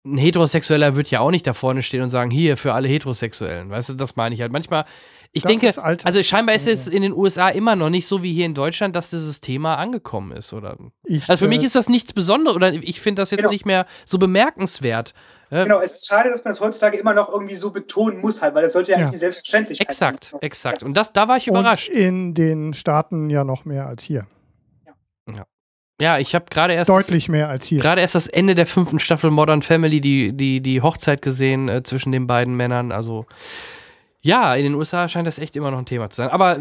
ein 0.04 0.18
Heterosexueller 0.18 0.94
wird 0.94 1.10
ja 1.10 1.18
auch 1.18 1.32
nicht 1.32 1.44
da 1.48 1.52
vorne 1.52 1.82
stehen 1.82 2.00
und 2.02 2.10
sagen, 2.10 2.30
hier 2.30 2.56
für 2.56 2.74
alle 2.74 2.86
Heterosexuellen. 2.86 3.70
Weißt 3.70 3.88
du, 3.88 3.94
das 3.94 4.14
meine 4.14 4.36
ich 4.36 4.40
halt. 4.40 4.52
Manchmal, 4.52 4.84
ich 5.32 5.42
Das 5.42 5.50
denke, 5.50 5.82
also 6.04 6.22
scheinbar 6.22 6.54
ist 6.54 6.68
es 6.68 6.86
in 6.86 7.02
den 7.02 7.12
USA 7.12 7.48
immer 7.48 7.74
noch 7.74 7.90
nicht 7.90 8.06
so 8.06 8.22
wie 8.22 8.32
hier 8.32 8.46
in 8.46 8.54
Deutschland, 8.54 8.94
dass 8.94 9.10
dieses 9.10 9.40
Thema 9.40 9.74
angekommen 9.78 10.30
ist, 10.30 10.52
oder? 10.52 10.76
Ich, 11.02 11.28
Also 11.28 11.40
für 11.40 11.52
äh, 11.52 11.56
mich 11.56 11.64
ist 11.64 11.74
das 11.74 11.88
nichts 11.88 12.12
Besonderes 12.12 12.54
oder 12.54 12.72
ich 12.72 13.00
finde 13.00 13.20
das 13.22 13.32
jetzt 13.32 13.38
Genau. 13.40 13.50
nicht 13.50 13.66
mehr 13.66 13.84
so 14.04 14.18
bemerkenswert. 14.18 15.12
Äh, 15.50 15.64
Genau, 15.64 15.80
es 15.80 15.94
ist 15.94 16.06
schade, 16.06 16.30
dass 16.30 16.44
man 16.44 16.52
das 16.52 16.60
heutzutage 16.60 16.96
immer 16.98 17.12
noch 17.12 17.28
irgendwie 17.28 17.56
so 17.56 17.72
betonen 17.72 18.20
muss, 18.20 18.42
halt, 18.42 18.54
weil 18.54 18.62
das 18.62 18.74
sollte 18.74 18.92
ja, 18.92 18.98
Ja. 18.98 19.02
eigentlich 19.06 19.10
eine 19.14 19.18
Selbstverständlichkeit 19.18 19.88
Exakt, 19.88 20.24
sein. 20.26 20.38
exakt. 20.40 20.82
Und 20.84 20.96
das, 20.96 21.12
da 21.12 21.26
war 21.26 21.36
ich 21.36 21.50
und 21.50 21.56
überrascht. 21.58 21.88
in 21.88 22.34
den 22.34 22.74
Staaten 22.74 23.28
ja 23.28 23.42
noch 23.42 23.64
mehr 23.64 23.88
als 23.88 24.04
hier. 24.04 24.28
Ja, 26.00 26.18
ich 26.18 26.34
habe 26.34 26.44
gerade 26.50 26.74
erst 26.74 26.90
Deutlich 26.90 27.28
mehr 27.28 27.48
als 27.48 27.66
hier. 27.66 27.80
gerade 27.80 28.02
erst 28.02 28.14
das 28.14 28.26
Ende 28.26 28.54
der 28.54 28.66
fünften 28.66 28.98
Staffel 28.98 29.30
Modern 29.30 29.62
Family, 29.62 30.00
die, 30.00 30.32
die, 30.32 30.60
die 30.60 30.82
Hochzeit 30.82 31.22
gesehen 31.22 31.68
äh, 31.68 31.82
zwischen 31.82 32.12
den 32.12 32.26
beiden 32.26 32.54
Männern. 32.56 32.92
Also 32.92 33.24
ja, 34.20 34.54
in 34.54 34.64
den 34.64 34.74
USA 34.74 35.08
scheint 35.08 35.26
das 35.26 35.38
echt 35.38 35.56
immer 35.56 35.70
noch 35.70 35.78
ein 35.78 35.86
Thema 35.86 36.10
zu 36.10 36.16
sein. 36.16 36.28
Aber 36.30 36.58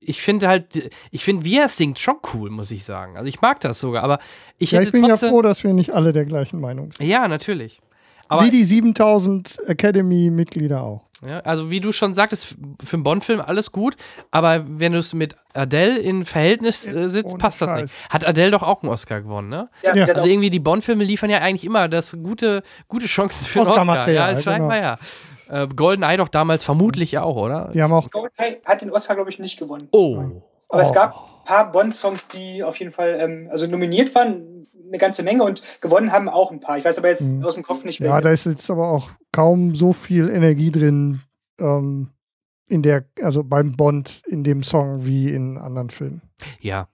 ich 0.00 0.20
finde 0.20 0.48
halt, 0.48 0.90
ich 1.10 1.24
finde, 1.24 1.44
wie 1.44 1.56
er 1.58 1.66
es 1.66 1.76
singt, 1.76 1.98
schon 1.98 2.16
cool, 2.34 2.50
muss 2.50 2.70
ich 2.70 2.84
sagen. 2.84 3.16
Also 3.16 3.28
ich 3.28 3.40
mag 3.40 3.60
das 3.60 3.80
sogar, 3.80 4.04
aber 4.04 4.18
ich 4.58 4.72
Ja, 4.72 4.82
ich 4.82 4.92
bin 4.92 5.02
ja 5.02 5.08
trotzdem. 5.10 5.30
froh, 5.30 5.42
dass 5.42 5.64
wir 5.64 5.72
nicht 5.72 5.92
alle 5.94 6.12
der 6.12 6.26
gleichen 6.26 6.60
Meinung 6.60 6.92
sind. 6.92 7.06
ja, 7.06 7.26
natürlich. 7.28 7.80
Aber 8.28 8.44
Wie 8.44 8.50
die 8.50 8.64
7000 8.64 9.58
Academy-Mitglieder 9.66 10.82
auch. 10.82 11.05
Ja, 11.26 11.40
also 11.40 11.70
wie 11.70 11.80
du 11.80 11.92
schon 11.92 12.14
sagtest, 12.14 12.56
für 12.84 12.94
einen 12.96 13.02
Bond-Film 13.02 13.40
alles 13.40 13.72
gut, 13.72 13.96
aber 14.30 14.64
wenn 14.66 14.92
du 14.92 14.98
es 14.98 15.14
mit 15.14 15.34
Adele 15.54 15.98
in 15.98 16.24
Verhältnis 16.26 16.86
äh, 16.86 17.08
sitzt, 17.08 17.30
Ohne 17.30 17.38
passt 17.38 17.62
das 17.62 17.70
Scheiß. 17.70 17.82
nicht. 17.82 17.94
Hat 18.10 18.26
Adele 18.26 18.50
doch 18.50 18.62
auch 18.62 18.82
einen 18.82 18.92
Oscar 18.92 19.22
gewonnen, 19.22 19.48
ne? 19.48 19.70
Ja, 19.82 19.94
Ja. 19.94 20.04
Also 20.14 20.28
irgendwie 20.28 20.50
die 20.50 20.58
Bond-Filme 20.60 21.04
liefern 21.04 21.30
ja 21.30 21.38
eigentlich 21.38 21.64
immer 21.64 21.88
das 21.88 22.16
gute, 22.22 22.62
gute 22.88 23.06
Chancen 23.06 23.46
für 23.46 23.60
einen 23.60 23.68
Oscar. 23.68 23.82
Oscar-Material, 23.82 24.32
Ja, 24.32 24.38
es 24.38 24.44
scheinbar 24.44 24.76
ja. 24.82 24.98
Äh, 25.48 25.68
GoldenEye 25.68 26.16
doch 26.18 26.28
damals 26.28 26.64
vermutlich 26.64 27.16
auch, 27.18 27.36
oder? 27.36 27.70
Die 27.72 27.80
haben 27.82 27.92
auch. 27.92 28.10
Goldeneye 28.10 28.60
hat 28.64 28.82
den 28.82 28.90
Oscar, 28.90 29.14
glaube 29.14 29.30
ich, 29.30 29.38
nicht 29.38 29.58
gewonnen. 29.58 29.88
Oh. 29.92 30.42
Aber 30.68 30.82
es 30.82 30.90
Oh. 30.90 30.94
gab 30.94 31.14
ein 31.14 31.44
paar 31.44 31.70
Bond-Songs, 31.72 32.28
die 32.28 32.62
auf 32.64 32.78
jeden 32.80 32.90
Fall 32.90 33.16
ähm, 33.20 33.48
also 33.50 33.66
nominiert 33.68 34.12
waren, 34.16 34.55
eine 34.88 34.98
ganze 34.98 35.22
Menge 35.22 35.42
und 35.44 35.62
gewonnen 35.80 36.12
haben 36.12 36.28
auch 36.28 36.50
ein 36.50 36.60
paar. 36.60 36.78
Ich 36.78 36.84
weiß 36.84 36.98
aber 36.98 37.08
jetzt 37.08 37.28
Mhm. 37.32 37.44
aus 37.44 37.54
dem 37.54 37.62
Kopf 37.62 37.84
nicht, 37.84 38.00
Ja, 38.00 38.10
welche. 38.10 38.20
da 38.22 38.30
ist 38.30 38.46
jetzt 38.46 38.70
aber 38.70 38.88
auch 38.88 39.10
kaum 39.32 39.74
so 39.74 39.92
viel 39.92 40.28
Energie 40.30 40.70
drin 40.70 41.20
ähm, 41.58 42.10
in 42.68 42.82
der, 42.82 43.04
also 43.22 43.44
beim 43.44 43.72
Bond 43.76 44.22
in 44.26 44.44
dem 44.44 44.62
Song 44.62 45.04
wie 45.06 45.30
in 45.30 45.56
anderen 45.58 45.90
Filmen. 45.90 46.22
Ja, 46.60 46.88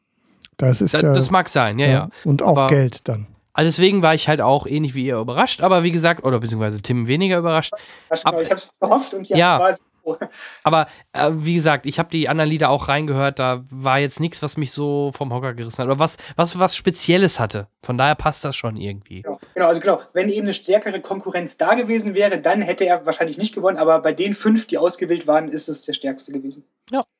Das 0.59 0.81
ist 0.81 0.95
da, 0.95 1.01
ja, 1.01 1.13
das 1.15 1.31
mag 1.31 1.49
sein, 1.49 1.79
ja, 1.79 1.87
ja. 1.89 2.09
Und 2.25 2.43
auch 2.43 2.57
Aber- 2.57 2.67
Geld 2.69 3.09
dann. 3.09 3.27
Also 3.55 3.69
deswegen 3.69 4.01
war 4.03 4.15
ich 4.15 4.29
halt 4.29 4.41
auch 4.41 4.67
ähnlich 4.67 4.95
wie 4.95 5.05
ihr 5.05 5.19
überrascht, 5.19 5.61
aber 5.61 5.83
wie 5.83 5.91
gesagt, 5.93 6.25
oder 6.25 6.39
beziehungsweise 6.41 6.81
Tim 6.81 7.07
weniger 7.07 7.37
überrascht. 7.39 7.73
ich 8.15 8.25
ab- 8.25 8.35
habe 8.35 8.45
es 8.55 8.79
gehofft 8.79 9.13
und 9.13 9.29
ja, 9.29 9.37
Ja. 9.37 9.59
war 9.61 9.71
es. 9.71 9.81
Aber 10.63 10.87
äh, 11.13 11.31
wie 11.33 11.55
gesagt, 11.55 11.87
ich 11.87 11.99
habe 11.99 12.11
die 12.11 12.29
anderen 12.29 12.51
Lieder 12.51 12.71
auch 12.71 12.89
reingehört, 12.89 13.39
da 13.39 13.65
war 13.71 13.99
jetzt 13.99 14.21
nichts, 14.21 14.43
was 14.43 14.57
mich 14.57 14.73
so 14.73 15.13
vom 15.15 15.33
Hocker 15.33 15.55
gerissen 15.55 15.79
hat 15.79 15.87
oder 15.87 15.99
was, 15.99 16.17
was, 16.37 16.59
was 16.59 16.77
Spezielles 16.77 17.39
hatte. 17.39 17.69
Von 17.83 17.99
daher 17.99 18.15
passt 18.15 18.45
das 18.45 18.57
schon 18.57 18.77
irgendwie. 18.77 19.23
Genau, 19.23 19.39
genau, 19.55 19.67
also 19.67 19.81
genau, 19.81 20.01
wenn 20.13 20.29
eben 20.29 20.47
eine 20.47 20.55
stärkere 20.55 21.01
Konkurrenz 21.01 21.57
da 21.57 21.75
gewesen 21.75 22.15
wäre, 22.15 22.41
dann 22.41 22.63
hätte 22.63 22.85
er 22.85 23.07
wahrscheinlich 23.07 23.39
nicht 23.39 23.55
gewonnen, 23.55 23.79
aber 23.79 24.01
bei 24.01 24.13
den 24.13 24.35
fünf, 24.35 24.67
die 24.67 24.79
ausgewählt 24.79 25.27
waren, 25.27 25.49
ist 25.49 25.69
es 25.69 25.83
der 25.83 25.93
stärkste 25.93 26.33
gewesen. 26.33 26.65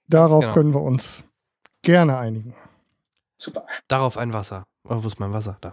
Darauf 0.09 0.43
genau. 0.43 0.55
können 0.55 0.75
wir 0.75 0.83
uns 0.83 1.25
gerne 1.83 2.19
einigen. 2.19 2.55
Super. 3.39 3.67
Darauf 3.89 4.19
ein 4.19 4.33
Wasser. 4.33 4.65
Oh, 4.89 5.03
wo 5.03 5.07
ist 5.07 5.19
mein 5.21 5.33
Wasser? 5.33 5.57
Da. 5.61 5.73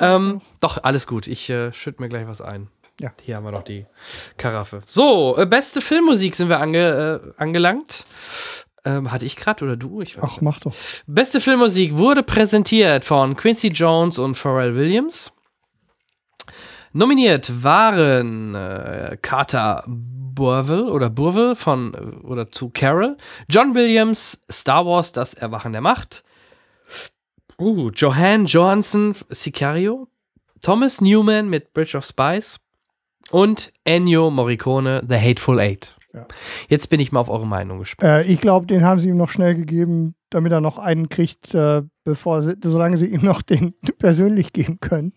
Ähm, 0.00 0.40
doch, 0.60 0.82
alles 0.84 1.06
gut. 1.06 1.26
Ich 1.26 1.50
äh, 1.50 1.72
schütte 1.72 2.00
mir 2.00 2.08
gleich 2.08 2.26
was 2.26 2.40
ein. 2.40 2.68
Ja. 3.00 3.12
Hier 3.22 3.36
haben 3.36 3.44
wir 3.44 3.52
noch 3.52 3.62
die 3.62 3.86
Karaffe. 4.36 4.82
So, 4.86 5.36
äh, 5.38 5.46
beste 5.46 5.80
Filmmusik 5.80 6.34
sind 6.34 6.48
wir 6.48 6.60
ange, 6.60 7.32
äh, 7.36 7.40
angelangt. 7.40 8.04
Ähm, 8.84 9.12
hatte 9.12 9.24
ich 9.24 9.36
gerade 9.36 9.64
oder 9.64 9.76
du? 9.76 10.00
Ich 10.00 10.16
weiß 10.16 10.24
Ach, 10.26 10.40
mach 10.40 10.60
doch. 10.60 10.74
Beste 11.06 11.40
Filmmusik 11.40 11.96
wurde 11.96 12.22
präsentiert 12.22 13.04
von 13.04 13.36
Quincy 13.36 13.68
Jones 13.68 14.18
und 14.18 14.34
Pharrell 14.34 14.74
Williams. 14.74 15.32
Nominiert 16.92 17.62
waren 17.62 18.54
äh, 18.54 19.16
Carter 19.20 19.84
Burwell 19.86 20.88
oder 20.88 21.10
Burwell 21.10 21.54
von 21.54 21.94
äh, 21.94 22.26
oder 22.26 22.50
zu 22.50 22.70
Carol, 22.70 23.16
John 23.48 23.74
Williams, 23.74 24.40
Star 24.50 24.86
Wars, 24.86 25.12
das 25.12 25.34
Erwachen 25.34 25.72
der 25.72 25.82
Macht, 25.82 26.24
uh, 27.58 27.90
Johan 27.90 28.46
Johansson, 28.46 29.14
Sicario, 29.28 30.08
Thomas 30.62 31.00
Newman 31.00 31.48
mit 31.48 31.72
Bridge 31.74 31.96
of 31.96 32.04
Spies 32.04 32.58
und 33.30 33.72
Ennio 33.84 34.30
Morricone, 34.30 35.04
The 35.08 35.16
Hateful 35.16 35.60
Eight. 35.60 35.96
Ja. 36.14 36.26
Jetzt 36.68 36.88
bin 36.88 37.00
ich 37.00 37.12
mal 37.12 37.20
auf 37.20 37.28
eure 37.28 37.46
Meinung 37.46 37.80
gespannt. 37.80 38.26
Äh, 38.26 38.32
ich 38.32 38.40
glaube, 38.40 38.66
den 38.66 38.84
haben 38.84 38.98
sie 38.98 39.08
ihm 39.08 39.16
noch 39.16 39.30
schnell 39.30 39.54
gegeben, 39.54 40.14
damit 40.30 40.52
er 40.52 40.60
noch 40.60 40.78
einen 40.78 41.08
kriegt, 41.08 41.54
äh, 41.54 41.82
bevor 42.04 42.42
sie, 42.42 42.54
solange 42.62 42.96
sie 42.96 43.06
ihm 43.06 43.22
noch 43.22 43.42
den 43.42 43.74
persönlich 43.98 44.52
geben 44.52 44.80
können. 44.80 45.12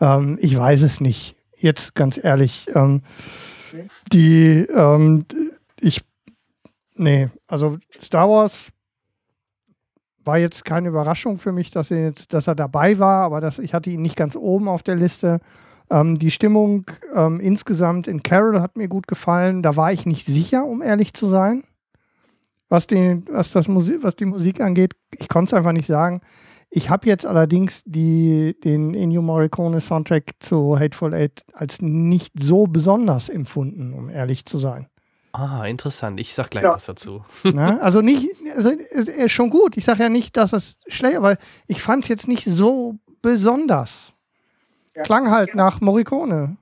Ähm, 0.00 0.38
ich 0.40 0.56
weiß 0.56 0.82
es 0.82 1.00
nicht. 1.00 1.36
Jetzt 1.56 1.94
ganz 1.94 2.22
ehrlich. 2.22 2.66
Ähm, 2.74 3.02
die, 4.12 4.66
ähm, 4.74 5.24
ich, 5.80 6.02
nee, 6.94 7.28
also 7.46 7.78
Star 8.00 8.28
Wars 8.28 8.70
war 10.24 10.38
jetzt 10.38 10.64
keine 10.64 10.88
Überraschung 10.88 11.38
für 11.38 11.52
mich, 11.52 11.70
dass 11.70 11.90
er, 11.90 12.02
jetzt, 12.02 12.32
dass 12.32 12.46
er 12.46 12.54
dabei 12.54 12.98
war, 12.98 13.24
aber 13.24 13.40
das, 13.40 13.58
ich 13.58 13.74
hatte 13.74 13.90
ihn 13.90 14.02
nicht 14.02 14.16
ganz 14.16 14.36
oben 14.36 14.68
auf 14.68 14.82
der 14.82 14.96
Liste. 14.96 15.40
Ähm, 15.90 16.18
die 16.18 16.30
Stimmung 16.30 16.86
ähm, 17.14 17.40
insgesamt 17.40 18.08
in 18.08 18.22
Carol 18.22 18.60
hat 18.60 18.76
mir 18.76 18.88
gut 18.88 19.06
gefallen. 19.06 19.62
Da 19.62 19.76
war 19.76 19.92
ich 19.92 20.06
nicht 20.06 20.26
sicher, 20.26 20.64
um 20.64 20.82
ehrlich 20.82 21.14
zu 21.14 21.28
sein, 21.28 21.64
was 22.68 22.86
die, 22.86 23.22
was 23.30 23.52
das 23.52 23.68
Musik, 23.68 23.98
was 24.02 24.16
die 24.16 24.24
Musik 24.24 24.60
angeht. 24.60 24.94
Ich 25.16 25.28
konnte 25.28 25.50
es 25.50 25.54
einfach 25.54 25.72
nicht 25.72 25.86
sagen. 25.86 26.20
Ich 26.70 26.90
habe 26.90 27.06
jetzt 27.06 27.24
allerdings 27.24 27.82
die, 27.86 28.56
den 28.64 28.92
Ennio 28.94 29.22
Morricone 29.22 29.80
Soundtrack 29.80 30.32
zu 30.40 30.76
Hateful 30.78 31.14
Eight 31.14 31.44
als 31.52 31.80
nicht 31.80 32.32
so 32.40 32.66
besonders 32.66 33.28
empfunden, 33.28 33.92
um 33.94 34.10
ehrlich 34.10 34.44
zu 34.46 34.58
sein. 34.58 34.88
Ah, 35.32 35.64
interessant. 35.66 36.18
Ich 36.18 36.34
sag 36.34 36.50
gleich 36.50 36.64
Ja. 36.64 36.72
was 36.74 36.86
dazu. 36.86 37.24
Ne? 37.44 37.80
Also 37.80 38.00
nicht, 38.00 38.28
also 38.56 38.70
er 38.70 39.26
ist 39.26 39.32
schon 39.32 39.50
gut. 39.50 39.76
Ich 39.76 39.84
sage 39.84 40.02
ja 40.02 40.08
nicht, 40.08 40.36
dass 40.36 40.52
es 40.52 40.78
schlecht, 40.88 41.16
aber 41.16 41.36
ich 41.68 41.82
fand 41.82 42.02
es 42.02 42.08
jetzt 42.08 42.26
nicht 42.26 42.44
so 42.44 42.96
besonders. 43.22 44.12
Ja. 44.96 45.02
Klang 45.02 45.30
halt 45.30 45.54
nach 45.54 45.80
Morricone. 45.80 46.56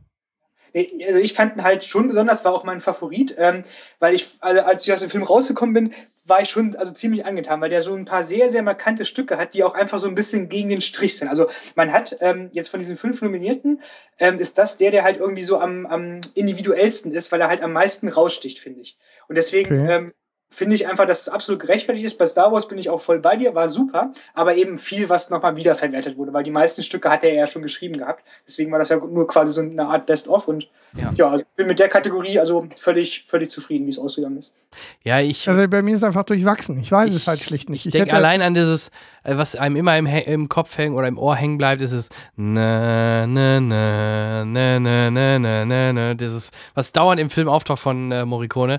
Also 0.74 1.20
ich 1.20 1.35
fand 1.35 1.56
ihn 1.56 1.62
halt 1.62 1.85
schon 1.85 2.09
besonders, 2.09 2.44
war 2.44 2.52
auch 2.52 2.65
mein 2.65 2.81
Favorit, 2.81 3.36
ähm, 3.39 3.62
weil 4.01 4.12
ich, 4.12 4.36
also 4.40 4.61
als 4.62 4.85
ich 4.85 4.93
aus 4.93 4.98
dem 4.98 5.09
Film 5.11 5.23
rausgekommen 5.23 5.73
bin, 5.73 5.94
war 6.27 6.40
ich 6.40 6.51
schon 6.51 6.74
also 6.74 6.93
ziemlich 6.93 7.27
angetan, 7.27 7.61
weil 7.61 7.69
der 7.69 7.81
so 7.81 7.94
ein 7.94 8.06
paar 8.06 8.24
sehr, 8.24 8.51
sehr 8.51 8.62
markante 8.62 9.05
Stücke 9.05 9.36
hat, 9.36 9.55
die 9.55 9.62
auch 9.62 9.74
einfach 9.74 9.98
so 9.98 10.09
ein 10.09 10.16
bisschen 10.16 10.48
gegen 10.48 10.70
den 10.70 10.81
Strich 10.81 11.16
sind. 11.16 11.28
Also 11.28 11.47
man 11.77 11.93
hat 11.93 12.16
ähm, 12.20 12.48
jetzt 12.52 12.69
von 12.69 12.81
diesen 12.81 12.97
fünf 12.97 13.23
Nominierten, 13.23 13.82
ähm, 14.19 14.39
ist 14.39 14.59
das 14.59 14.77
der, 14.77 14.90
der 14.90 15.05
halt 15.05 15.19
irgendwie 15.19 15.43
so 15.43 15.61
am, 15.61 15.86
am 15.86 16.20
individuellsten 16.35 17.12
ist, 17.12 17.31
weil 17.31 17.40
er 17.40 17.48
halt 17.48 17.62
am 17.62 17.73
meisten 17.73 18.09
raussticht, 18.09 18.59
finde 18.59 18.81
ich. 18.81 18.98
Und 19.28 19.36
deswegen 19.36 19.82
Okay. 19.82 19.93
ähm, 19.93 20.12
finde 20.55 20.76
ich 20.76 20.86
einfach, 20.86 21.06
dass 21.06 21.22
es 21.22 21.28
absolut 21.28 21.60
gerechtfertigt 21.60 22.05
ist. 22.06 22.16
Bei 22.18 22.26
Star 22.26 22.52
Wars 22.52 22.66
bin 22.68 22.78
ich 22.78 22.89
auch 22.90 23.01
voll 23.01 23.18
bei 23.18 23.36
dir, 23.36 23.55
war 23.55 23.68
super, 23.68 24.12
aber 24.35 24.55
eben 24.56 24.78
viel, 24.78 25.09
was 25.09 25.31
nochmal 25.31 25.56
wiederverwertet 25.56 26.16
wurde, 26.16 26.32
weil 26.32 26.44
die 26.44 26.51
meisten 26.51 26.82
Stücke 26.82 27.10
hat 27.10 27.24
er 27.24 27.35
ja 27.35 27.47
schon 27.47 27.62
geschrieben 27.62 27.98
gehabt. 27.98 28.24
Deswegen 28.47 28.70
war 28.72 28.78
das 28.78 28.89
ja 28.89 28.97
nur 28.97 29.26
quasi 29.26 29.52
so 29.52 29.60
eine 29.60 29.86
Art 29.86 30.06
Best-of 30.06 30.48
und 30.48 30.68
Ja. 30.97 31.12
ja, 31.16 31.28
also 31.28 31.44
ich 31.48 31.55
bin 31.56 31.66
mit 31.66 31.81
der 31.81 31.89
Kategorie 31.89 32.39
also 32.39 32.68
völlig, 32.76 33.24
völlig 33.26 33.51
zufrieden, 33.51 33.85
wie 33.86 33.90
es 33.90 33.98
ausgegangen 33.98 34.36
ist. 34.39 34.55
Ja, 35.02 35.18
ich, 35.20 35.48
Also 35.48 35.66
bei 35.66 35.82
mir 35.82 35.90
ist 35.97 36.02
es 36.02 36.05
einfach 36.05 36.22
durchwachsen. 36.22 36.78
Ich 36.78 36.93
weiß 36.93 37.10
es 37.10 37.22
Ich- 37.22 37.26
halt 37.28 37.43
schlicht 37.43 37.68
nicht. 37.68 37.85
ich 37.86 37.90
denke 37.90 38.10
hätte- 38.10 38.16
allein 38.16 38.40
an 38.43 38.55
dieses, 38.55 38.93
äh, 39.24 39.36
was 39.36 39.56
einem 39.56 39.74
immer 39.74 39.98
im, 39.98 40.06
im 40.06 40.48
Kopf 40.48 40.78
hängen 40.78 40.94
oder 40.94 41.09
im 41.09 41.18
Ohr 41.18 41.35
hängen 41.35 41.59
bleibt, 41.59 41.82
ist 41.82 41.90
es 41.90 42.10
na, 42.36 43.26
na, 43.26 43.59
na, 43.60 44.44
na, 44.44 44.78
na, 44.78 45.10
na, 45.10 45.39
na, 45.40 45.64
na, 45.64 45.93
na, 45.93 46.14
dieses, 46.14 46.51
was 46.74 46.93
dauernd 46.93 47.20
im 47.20 47.28
Film 47.31 47.48
auftaucht 47.48 47.81
von 47.81 48.12
äh, 48.12 48.24
Morricone. 48.24 48.78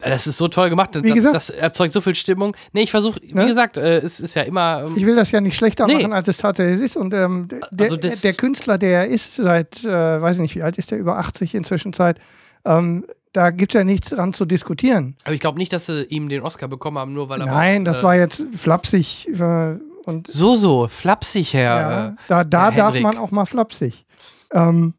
Das 0.00 0.26
ist 0.28 0.36
so 0.36 0.46
toll 0.46 0.70
gemacht. 0.70 0.90
Wie 1.02 1.08
das, 1.08 1.14
gesagt- 1.14 1.34
das 1.34 1.50
erzeugt 1.50 1.92
so 1.92 2.00
viel 2.00 2.14
Stimmung. 2.14 2.54
Nee, 2.72 2.82
ich 2.82 2.90
versuche, 2.92 3.20
wie 3.20 3.34
Ne? 3.34 3.46
gesagt, 3.46 3.76
äh, 3.76 3.98
es 3.98 4.20
ist 4.20 4.34
ja 4.36 4.42
immer. 4.42 4.84
Ähm, 4.86 4.92
Ich 4.96 5.04
will 5.04 5.16
das 5.16 5.32
ja 5.32 5.40
nicht 5.40 5.56
schlechter 5.56 5.86
Nee. 5.86 5.94
machen, 5.94 6.12
als 6.12 6.28
es 6.28 6.36
tatsächlich 6.38 6.80
ist. 6.80 6.96
Und 6.96 7.12
ähm, 7.14 7.48
der, 7.72 7.84
Also 7.86 7.96
das- 7.96 8.20
der 8.20 8.32
Künstler, 8.34 8.78
der 8.78 8.90
er 9.02 9.06
ist, 9.08 9.34
seit, 9.34 9.82
äh, 9.84 10.22
weiß 10.22 10.36
ich 10.36 10.42
nicht, 10.42 10.54
wie 10.54 10.62
alt 10.62 10.78
ist 10.78 10.92
der, 10.92 10.98
über 10.98 11.18
80 11.18 11.54
inzwischen 11.54 11.92
Zeit, 11.92 12.18
ähm, 12.64 13.06
da 13.32 13.50
gibt 13.50 13.74
es 13.74 13.78
ja 13.78 13.84
nichts 13.84 14.10
dran 14.10 14.32
zu 14.32 14.44
diskutieren. 14.44 15.16
aber 15.24 15.34
ich 15.34 15.40
glaube 15.40 15.58
nicht, 15.58 15.72
dass 15.72 15.86
sie 15.86 16.04
ihm 16.04 16.28
den 16.28 16.42
Oscar 16.42 16.68
bekommen 16.68 16.96
haben, 16.98 17.12
nur 17.12 17.28
weil 17.28 17.40
er. 17.40 17.46
Nein, 17.46 17.84
das 17.84 17.98
äh, 18.00 18.02
war 18.04 18.14
jetzt 18.16 18.44
flapsig. 18.56 19.28
Äh, 19.28 19.76
und 20.06 20.26
So, 20.28 20.54
so, 20.56 20.86
flapsig, 20.86 21.52
Herr. 21.54 21.64
ja, 21.76 22.08
äh, 22.10 22.12
da 22.28 22.44
da 22.44 22.70
Herr 22.70 22.76
darf 22.76 22.94
Henrik. 22.94 23.02
man 23.02 23.18
auch 23.18 23.30
mal 23.32 23.46
flapsig. 23.46 24.06
Ähm, 24.52 24.94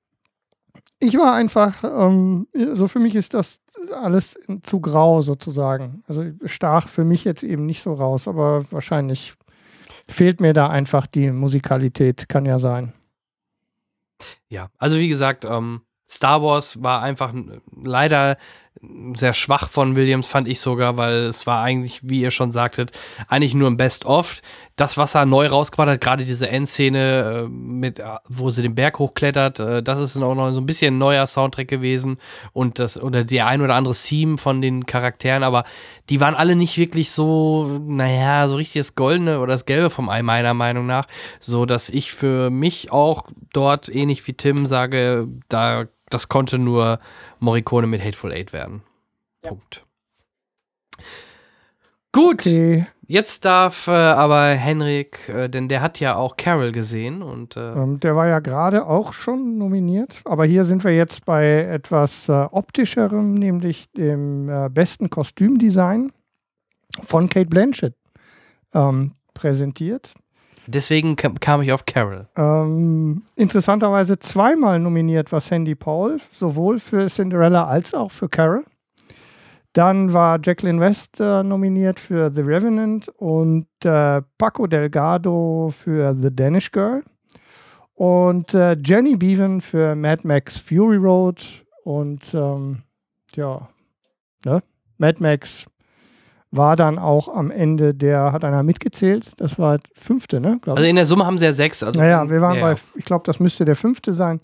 ich 0.99 1.17
war 1.17 1.33
einfach, 1.35 1.83
ähm, 1.83 2.47
so 2.73 2.87
für 2.89 2.99
mich 2.99 3.15
ist 3.15 3.33
das 3.33 3.59
alles 3.93 4.37
zu 4.63 4.79
grau 4.79 5.21
sozusagen. 5.21 6.03
Also 6.07 6.25
stach 6.45 6.87
für 6.87 7.03
mich 7.03 7.23
jetzt 7.23 7.43
eben 7.43 7.65
nicht 7.65 7.81
so 7.81 7.93
raus, 7.93 8.27
aber 8.27 8.65
wahrscheinlich 8.71 9.35
fehlt 10.07 10.41
mir 10.41 10.53
da 10.53 10.67
einfach 10.67 11.07
die 11.07 11.31
Musikalität, 11.31 12.29
kann 12.29 12.45
ja 12.45 12.59
sein. 12.59 12.93
Ja, 14.49 14.69
also 14.77 14.97
wie 14.97 15.09
gesagt, 15.09 15.45
ähm, 15.45 15.81
Star 16.09 16.41
Wars 16.41 16.81
war 16.81 17.03
einfach 17.03 17.33
leider 17.71 18.37
sehr 19.15 19.33
schwach 19.33 19.69
von 19.69 19.95
Williams, 19.95 20.27
fand 20.27 20.47
ich 20.47 20.59
sogar, 20.61 20.95
weil 20.95 21.25
es 21.25 21.45
war 21.45 21.61
eigentlich, 21.61 21.99
wie 22.03 22.21
ihr 22.21 22.31
schon 22.31 22.51
sagtet, 22.51 22.91
eigentlich 23.27 23.53
nur 23.53 23.69
ein 23.69 23.77
Best-of. 23.77 24.41
Das, 24.77 24.95
was 24.95 25.15
er 25.15 25.25
neu 25.25 25.47
rausgebracht 25.47 25.89
hat, 25.89 26.01
gerade 26.01 26.23
diese 26.23 26.47
Endszene, 26.47 27.43
äh, 27.45 27.49
mit, 27.49 27.99
äh, 27.99 28.03
wo 28.29 28.49
sie 28.49 28.61
den 28.61 28.75
Berg 28.75 28.97
hochklettert, 28.99 29.59
äh, 29.59 29.83
das 29.83 29.99
ist 29.99 30.15
auch 30.17 30.35
noch 30.35 30.53
so 30.53 30.61
ein 30.61 30.65
bisschen 30.65 30.95
ein 30.95 30.97
neuer 30.97 31.27
Soundtrack 31.27 31.67
gewesen 31.67 32.17
und 32.53 32.79
das, 32.79 33.01
oder 33.01 33.25
der 33.25 33.47
ein 33.47 33.61
oder 33.61 33.75
andere 33.75 33.93
Theme 33.93 34.37
von 34.37 34.61
den 34.61 34.85
Charakteren, 34.85 35.43
aber 35.43 35.65
die 36.09 36.21
waren 36.21 36.35
alle 36.35 36.55
nicht 36.55 36.77
wirklich 36.77 37.11
so, 37.11 37.81
naja, 37.85 38.47
so 38.47 38.55
richtig 38.55 38.79
das 38.79 38.95
Goldene 38.95 39.41
oder 39.41 39.51
das 39.51 39.65
Gelbe 39.65 39.89
vom 39.89 40.07
Ei, 40.07 40.23
meiner 40.23 40.53
Meinung 40.53 40.85
nach, 40.85 41.07
so 41.41 41.65
dass 41.65 41.89
ich 41.89 42.13
für 42.13 42.49
mich 42.49 42.89
auch 42.93 43.27
dort, 43.51 43.93
ähnlich 43.93 44.25
wie 44.27 44.33
Tim, 44.33 44.65
sage, 44.65 45.27
da, 45.49 45.87
das 46.09 46.27
konnte 46.29 46.57
nur 46.57 46.99
Morricone 47.39 47.87
mit 47.87 48.03
Hateful 48.03 48.31
Eight 48.31 48.53
werden. 48.53 48.83
Ja. 49.43 49.49
Punkt. 49.49 49.85
Gut, 52.11 52.39
Okay, 52.39 52.87
jetzt 53.05 53.45
darf 53.45 53.87
äh, 53.87 53.91
aber 53.91 54.47
Henrik, 54.47 55.29
äh, 55.29 55.47
denn 55.47 55.67
der 55.67 55.81
hat 55.81 55.99
ja 55.99 56.15
auch 56.15 56.37
Carol 56.37 56.71
gesehen 56.71 57.21
und 57.21 57.55
äh, 57.55 57.73
ähm, 57.73 57.99
der 57.99 58.15
war 58.15 58.27
ja 58.27 58.39
gerade 58.39 58.87
auch 58.87 59.13
schon 59.13 59.59
nominiert, 59.59 60.21
aber 60.25 60.45
hier 60.45 60.65
sind 60.65 60.83
wir 60.83 60.95
jetzt 60.95 61.25
bei 61.25 61.59
etwas 61.65 62.27
äh, 62.27 62.31
optischerem, 62.31 63.35
nämlich 63.35 63.91
dem 63.91 64.49
äh, 64.49 64.69
besten 64.69 65.11
Kostümdesign 65.11 66.11
von 67.03 67.29
Kate 67.29 67.49
Blanchett 67.49 67.93
ähm, 68.73 69.11
präsentiert. 69.35 70.15
Deswegen 70.69 71.15
kam, 71.15 71.61
ich 71.61 71.71
auf 71.71 71.85
Carol. 71.85 72.27
Ähm, 72.35 73.23
interessanterweise 73.35 74.19
zweimal 74.19 74.79
nominiert 74.79 75.31
war 75.31 75.41
Sandy 75.41 75.75
Paul, 75.75 76.19
sowohl 76.31 76.79
für 76.79 77.07
Cinderella 77.07 77.67
als 77.67 77.93
auch 77.93 78.11
für 78.11 78.29
Carol. 78.29 78.65
Dann 79.73 80.13
war 80.13 80.39
Jacqueline 80.41 80.79
West 80.79 81.19
äh, 81.19 81.43
nominiert 81.43 81.99
für 81.99 82.31
The 82.33 82.41
Revenant 82.41 83.07
und 83.17 83.67
äh, 83.83 84.21
Paco 84.37 84.65
Delgado 84.65 85.71
für 85.75 86.15
The 86.19 86.35
Danish 86.35 86.71
Girl 86.71 87.03
und 87.93 88.53
äh, 88.53 88.75
Jenny 88.83 89.15
Beavan 89.15 89.61
für 89.61 89.95
Mad 89.95 90.27
Max 90.27 90.57
Fury 90.57 90.97
Road 90.97 91.65
und 91.83 92.33
ähm, 92.33 92.83
ja, 93.35 93.69
ne? 94.45 94.63
Mad 94.97 95.21
Max 95.21 95.65
war 96.51 96.75
dann 96.75 96.97
auch 96.97 97.27
am 97.27 97.51
Ende 97.51 97.93
der, 97.93 98.31
hat 98.31 98.43
einer 98.43 98.63
mitgezählt, 98.63 99.31
das 99.37 99.59
war 99.59 99.79
fünfte, 99.93 100.39
ne? 100.39 100.59
glaub. 100.61 100.77
Also 100.77 100.89
in 100.89 100.95
der 100.95 101.05
Summe 101.05 101.25
haben 101.25 101.37
sie 101.37 101.45
ja 101.45 101.53
sechs. 101.53 101.83
Also 101.83 101.99
Naja, 101.99 102.27
wir 102.29 102.41
waren 102.41 102.55
ja, 102.57 102.61
bei, 102.61 102.75
ich 102.95 103.05
glaube, 103.05 103.23
das 103.25 103.39
müsste 103.39 103.65
der 103.65 103.75
fünfte 103.75 104.13
sein, 104.13 104.41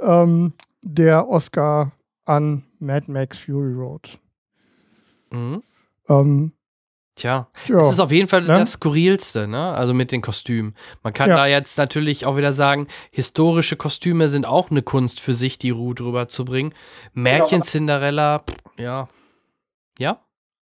ähm, 0.00 0.52
der 0.82 1.28
Oscar 1.28 1.92
an 2.24 2.64
Mad 2.80 3.10
Max 3.10 3.38
Fury 3.38 3.72
Road. 3.72 4.18
Mhm. 5.30 5.62
Ähm, 6.08 6.52
Tja, 7.14 7.46
tja, 7.66 7.78
es 7.80 7.92
ist 7.92 8.00
auf 8.00 8.10
jeden 8.10 8.26
Fall 8.26 8.40
Ne? 8.40 8.46
das 8.46 8.72
Skurrilste, 8.72 9.46
ne? 9.46 9.72
Also 9.74 9.92
mit 9.92 10.12
den 10.12 10.22
Kostümen. 10.22 10.74
Man 11.02 11.12
kann 11.12 11.28
Ja. 11.28 11.36
da 11.36 11.46
jetzt 11.46 11.76
natürlich 11.76 12.24
auch 12.24 12.38
wieder 12.38 12.54
sagen, 12.54 12.86
historische 13.10 13.76
Kostüme 13.76 14.30
sind 14.30 14.46
auch 14.46 14.70
eine 14.70 14.80
Kunst 14.82 15.20
für 15.20 15.34
sich, 15.34 15.58
die 15.58 15.68
Ruhe 15.70 15.94
drüber 15.94 16.26
zu 16.28 16.46
bringen. 16.46 16.72
Märchen 17.12 17.60
Genau. 17.60 17.64
Cinderella, 17.64 18.38
pff, 18.38 18.56
ja. 18.78 19.08
Ja? 19.98 20.20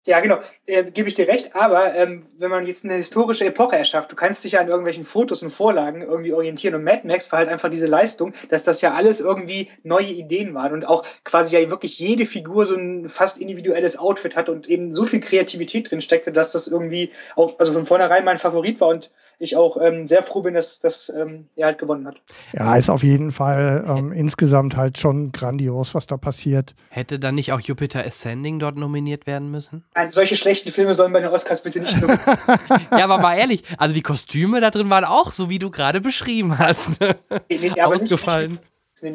Ja, 0.09 0.21
genau, 0.21 0.39
äh, 0.65 0.85
gebe 0.89 1.07
ich 1.07 1.13
dir 1.13 1.27
recht, 1.27 1.55
aber 1.55 1.93
ähm, 1.93 2.25
wenn 2.39 2.49
man 2.49 2.65
jetzt 2.65 2.83
eine 2.83 2.95
historische 2.95 3.45
Epoche 3.45 3.75
erschafft, 3.75 4.11
du 4.11 4.15
kannst 4.15 4.43
dich 4.43 4.53
ja 4.53 4.59
an 4.59 4.67
irgendwelchen 4.67 5.03
Fotos 5.03 5.43
und 5.43 5.51
Vorlagen 5.51 6.01
irgendwie 6.01 6.33
orientieren 6.33 6.73
und 6.73 6.83
Mad 6.83 7.01
Max 7.03 7.31
war 7.31 7.37
halt 7.37 7.47
einfach 7.47 7.69
diese 7.69 7.85
Leistung, 7.85 8.33
dass 8.49 8.63
das 8.63 8.81
ja 8.81 8.95
alles 8.95 9.19
irgendwie 9.19 9.69
neue 9.83 10.07
Ideen 10.07 10.55
waren 10.55 10.73
und 10.73 10.87
auch 10.87 11.05
quasi 11.23 11.55
ja 11.55 11.69
wirklich 11.69 11.99
jede 11.99 12.25
Figur 12.25 12.65
so 12.65 12.73
ein 12.73 13.07
fast 13.07 13.37
individuelles 13.37 13.99
Outfit 13.99 14.35
hat 14.35 14.49
und 14.49 14.67
eben 14.67 14.91
so 14.91 15.03
viel 15.03 15.19
Kreativität 15.19 15.91
drin 15.91 16.01
steckte, 16.01 16.31
dass 16.31 16.53
das 16.53 16.67
irgendwie 16.67 17.11
auch, 17.35 17.59
also 17.59 17.71
von 17.71 17.85
vornherein 17.85 18.25
mein 18.25 18.39
Favorit 18.39 18.81
war 18.81 18.87
und 18.87 19.11
ich 19.39 19.55
auch 19.55 19.77
ähm, 19.81 20.05
sehr 20.05 20.21
froh 20.21 20.41
bin, 20.41 20.53
dass, 20.53 20.79
dass 20.79 21.09
ähm, 21.09 21.47
er 21.55 21.67
halt 21.67 21.77
gewonnen 21.77 22.05
hat. 22.05 22.17
Ja, 22.53 22.75
ist 22.75 22.89
auf 22.89 23.03
jeden 23.03 23.31
Fall 23.31 23.85
ähm, 23.87 24.11
insgesamt 24.11 24.75
halt 24.75 24.97
schon 24.97 25.31
grandios, 25.31 25.95
was 25.95 26.07
da 26.07 26.17
passiert. 26.17 26.75
Hätte 26.89 27.19
dann 27.19 27.35
nicht 27.35 27.53
auch 27.53 27.59
Jupiter 27.61 28.05
Ascending 28.05 28.59
dort 28.59 28.75
nominiert 28.75 29.25
werden 29.27 29.49
müssen? 29.49 29.83
Nein, 29.95 30.11
solche 30.11 30.35
schlechten 30.35 30.71
Filme 30.71 30.93
sollen 30.93 31.13
bei 31.13 31.21
den 31.21 31.29
Oscars 31.29 31.63
bitte 31.63 31.79
nicht 31.79 31.95
nominiert 31.99 32.21
Ja, 32.91 33.05
aber 33.05 33.17
mal 33.17 33.35
ehrlich, 33.35 33.63
also 33.77 33.93
die 33.93 34.01
Kostüme 34.01 34.59
da 34.61 34.69
drin 34.71 34.89
waren 34.89 35.05
auch 35.05 35.31
so, 35.31 35.49
wie 35.49 35.59
du 35.59 35.71
gerade 35.71 36.01
beschrieben 36.01 36.57
hast. 36.59 36.99
Nee, 36.99 37.15
nee, 37.49 37.69
aber 37.79 37.93
nicht- 37.93 38.03
Ausgefallen. 38.03 38.59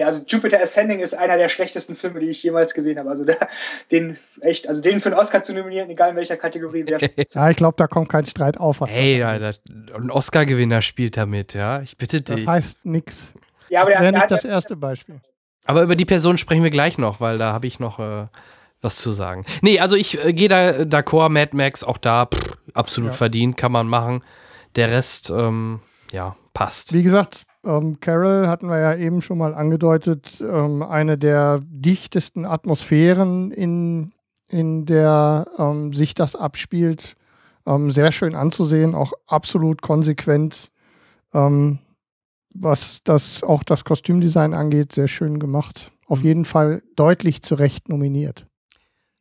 Also 0.05 0.23
Jupiter 0.27 0.61
Ascending 0.61 0.99
ist 0.99 1.15
einer 1.15 1.37
der 1.37 1.49
schlechtesten 1.49 1.97
Filme, 1.97 2.21
die 2.21 2.27
ich 2.27 2.43
jemals 2.43 2.75
gesehen 2.75 2.99
habe. 2.99 3.09
Also 3.11 3.25
der, 3.27 3.37
den 3.91 4.17
echt, 4.41 4.69
also 4.69 4.81
den 4.83 5.01
für 5.01 5.11
einen 5.11 5.19
Oscar 5.19 5.43
zu 5.43 5.55
nominieren, 5.55 5.89
egal 5.91 6.11
in 6.11 6.17
welcher 6.17 6.37
Kategorie, 6.37 6.87
wäre 6.87 7.11
Ja, 7.35 7.51
ich 7.51 7.57
glaube, 7.57 7.75
da 7.79 7.87
kommt 7.87 8.09
kein 8.09 8.27
Streit 8.27 8.59
auf. 8.59 8.81
was 8.81 8.91
Hey, 8.91 9.19
da- 9.21 9.29
Alter, 9.31 9.55
ein 9.95 10.11
Oscar-Gewinner 10.11 10.83
spielt 10.83 11.17
da 11.17 11.27
mit, 11.27 11.55
ja? 11.55 11.81
Ich 11.83 11.97
bitte 11.97 12.21
Das 12.21 12.37
dich. 12.37 12.47
heißt 12.47 12.85
nix. 12.85 13.33
Ja, 13.69 13.83
aber 13.83 13.91
der, 13.91 14.01
Wäre 14.01 14.13
der 14.13 14.13
nicht 14.13 14.23
hat 14.23 14.31
das 14.31 14.45
erste 14.45 14.77
Beispiel. 14.77 15.21
Aber 15.67 15.83
über 15.83 15.97
die 15.97 16.05
Person 16.05 16.37
sprechen 16.39 16.63
wir 16.63 16.71
gleich 16.71 16.99
noch, 16.99 17.21
weil 17.21 17.39
da 17.39 17.53
habe 17.53 17.67
ich 17.67 17.81
noch 17.81 17.99
äh, 17.99 18.27
was 18.83 18.97
zu 18.97 19.13
sagen. 19.13 19.47
Nee, 19.63 19.81
also 19.81 19.97
ich 19.97 20.23
äh, 20.23 20.33
gehe 20.35 20.49
da 20.49 20.71
äh, 20.71 20.83
d'accord, 20.83 21.31
Mad 21.31 21.57
Max, 21.57 21.83
auch 21.83 21.97
da 21.99 22.27
pff, 22.27 22.53
absolut 22.75 23.13
Ja. 23.13 23.17
verdient, 23.17 23.57
kann 23.57 23.73
man 23.73 23.87
machen. 23.87 24.23
Der 24.77 24.91
Rest, 24.91 25.31
ähm, 25.31 25.81
ja, 26.13 26.37
passt. 26.53 26.93
Wie 26.93 27.03
gesagt, 27.03 27.45
ähm, 27.65 27.99
Carol 28.01 28.49
hatten 28.49 28.69
wir 28.69 28.79
ja 28.79 28.95
eben 28.95 29.23
schon 29.23 29.39
mal 29.39 29.55
angedeutet, 29.55 30.41
ähm, 30.41 30.83
eine 30.83 31.19
der 31.19 31.61
dichtesten 31.63 32.47
Atmosphären, 32.47 33.51
in, 33.51 34.13
in 34.49 34.87
der 34.87 35.47
ähm, 35.59 35.93
sich 35.93 36.15
das 36.15 36.37
abspielt. 36.37 37.17
Ähm, 37.67 37.91
sehr 37.91 38.13
schön 38.13 38.35
anzusehen, 38.35 38.95
auch 38.95 39.13
absolut 39.27 39.81
konsequent, 39.81 40.71
ähm, 41.33 41.79
was 42.51 43.01
das 43.05 43.43
auch 43.43 43.65
das 43.65 43.85
Kostümdesign 43.85 44.55
angeht, 44.55 44.93
sehr 44.93 45.09
schön 45.09 45.39
gemacht. 45.39 45.91
Auf 46.07 46.23
jeden 46.23 46.45
Fall 46.45 46.83
deutlich 46.95 47.43
zu 47.43 47.55
Recht 47.55 47.89
nominiert. 47.89 48.47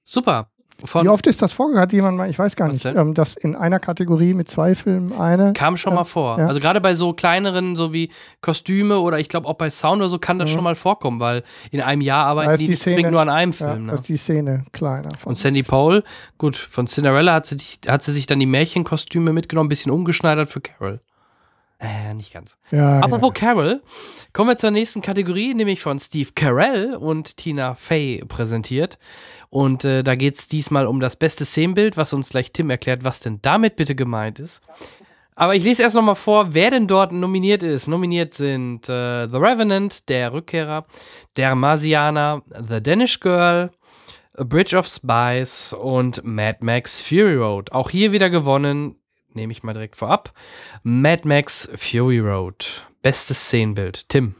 Super. 0.03 0.49
Von, 0.85 1.05
Wie 1.05 1.09
oft 1.09 1.25
ist 1.27 1.41
das 1.41 1.51
vorgekommen? 1.53 1.81
Hat 1.81 1.93
jemand 1.93 2.17
mal, 2.17 2.29
ich 2.29 2.37
weiß 2.37 2.55
gar 2.55 2.67
nicht, 2.67 2.83
ähm, 2.83 3.13
dass 3.13 3.35
in 3.35 3.55
einer 3.55 3.79
Kategorie 3.79 4.33
mit 4.33 4.49
zwei 4.49 4.75
Filmen 4.75 5.13
eine. 5.13 5.53
Kam 5.53 5.77
schon 5.77 5.93
äh, 5.93 5.95
mal 5.97 6.03
vor. 6.03 6.39
ja. 6.39 6.47
Also 6.47 6.59
gerade 6.59 6.81
bei 6.81 6.93
so 6.95 7.13
kleineren, 7.13 7.75
so 7.75 7.93
wie 7.93 8.09
Kostüme 8.41 8.99
oder 8.99 9.19
ich 9.19 9.29
glaube 9.29 9.47
auch 9.47 9.53
bei 9.53 9.69
Sound 9.69 10.01
oder 10.01 10.09
so 10.09 10.19
kann 10.19 10.39
das 10.39 10.49
Mhm. 10.49 10.55
schon 10.55 10.63
mal 10.63 10.75
vorkommen, 10.75 11.19
weil 11.21 11.43
in 11.71 11.79
einem 11.79 12.01
Jahr 12.01 12.25
arbeiten 12.25 12.57
die 12.57 12.67
die 12.67 12.75
Szene- 12.75 12.95
zwingend 12.95 13.11
nur 13.13 13.21
an 13.21 13.29
einem 13.29 13.51
Ja, 13.51 13.57
Film. 13.57 13.87
da 13.87 13.93
ne? 13.93 13.99
ist 13.99 14.09
die 14.09 14.17
Szene 14.17 14.65
kleiner. 14.73 15.09
Und 15.25 15.37
Sandy 15.37 15.63
Paul, 15.63 16.03
gut, 16.37 16.55
von 16.57 16.87
Cinderella 16.87 17.33
hat 17.33 17.45
sie, 17.45 17.57
hat 17.87 18.01
sie 18.03 18.11
sich 18.11 18.25
dann 18.25 18.39
die 18.39 18.45
Märchenkostüme 18.45 19.31
mitgenommen, 19.31 19.67
ein 19.67 19.69
bisschen 19.69 19.91
umgeschneidert 19.91 20.49
für 20.49 20.59
Carol. 20.61 20.99
Äh, 21.79 22.13
nicht 22.13 22.33
ganz. 22.33 22.57
ja, 22.71 22.99
Apropos 23.01 23.33
Carol, 23.33 23.81
kommen 24.31 24.49
wir 24.49 24.55
zur 24.57 24.71
nächsten 24.71 25.01
Kategorie, 25.01 25.53
nämlich 25.53 25.81
von 25.81 25.99
Steve 25.99 26.29
Carell 26.33 26.95
und 26.95 27.35
Tina 27.35 27.75
Fey 27.75 28.23
präsentiert. 28.25 28.97
Und 29.53 29.85
äh, 29.85 30.01
da 30.01 30.15
geht 30.15 30.39
es 30.39 30.47
diesmal 30.47 30.87
um 30.87 30.99
das 30.99 31.15
beste 31.15 31.45
Szenenbild, 31.45 31.95
was 31.95 32.11
uns 32.11 32.29
gleich 32.29 32.51
Tim 32.53 32.71
erklärt, 32.71 33.03
was 33.03 33.19
denn 33.19 33.37
damit 33.43 33.75
bitte 33.75 33.93
gemeint 33.93 34.39
ist. 34.39 34.63
Aber 35.35 35.53
ich 35.53 35.63
lese 35.63 35.83
erst 35.83 35.95
nochmal 35.95 36.15
vor, 36.15 36.55
wer 36.55 36.71
denn 36.71 36.87
dort 36.87 37.11
nominiert 37.11 37.61
ist. 37.61 37.87
Nominiert 37.87 38.33
sind 38.33 38.89
äh, 38.89 39.27
The 39.27 39.37
Revenant, 39.37 40.09
der 40.09 40.33
Rückkehrer, 40.33 40.87
Der 41.37 41.53
Marsianer, 41.53 42.41
The 42.67 42.81
Danish 42.81 43.19
Girl, 43.19 43.69
A 44.35 44.43
Bridge 44.43 44.75
of 44.75 44.87
Spies 44.87 45.71
und 45.73 46.23
Mad 46.23 46.57
Max 46.61 46.99
Fury 46.99 47.35
Road. 47.35 47.71
Auch 47.73 47.91
hier 47.91 48.11
wieder 48.11 48.31
gewonnen, 48.31 48.95
nehme 49.35 49.51
ich 49.51 49.61
mal 49.61 49.73
direkt 49.73 49.97
vorab. 49.97 50.33
Mad 50.81 51.27
Max 51.27 51.69
Fury 51.75 52.17
Road. 52.17 52.87
Bestes 53.03 53.37
Szenenbild. 53.37 54.09
Tim. 54.09 54.33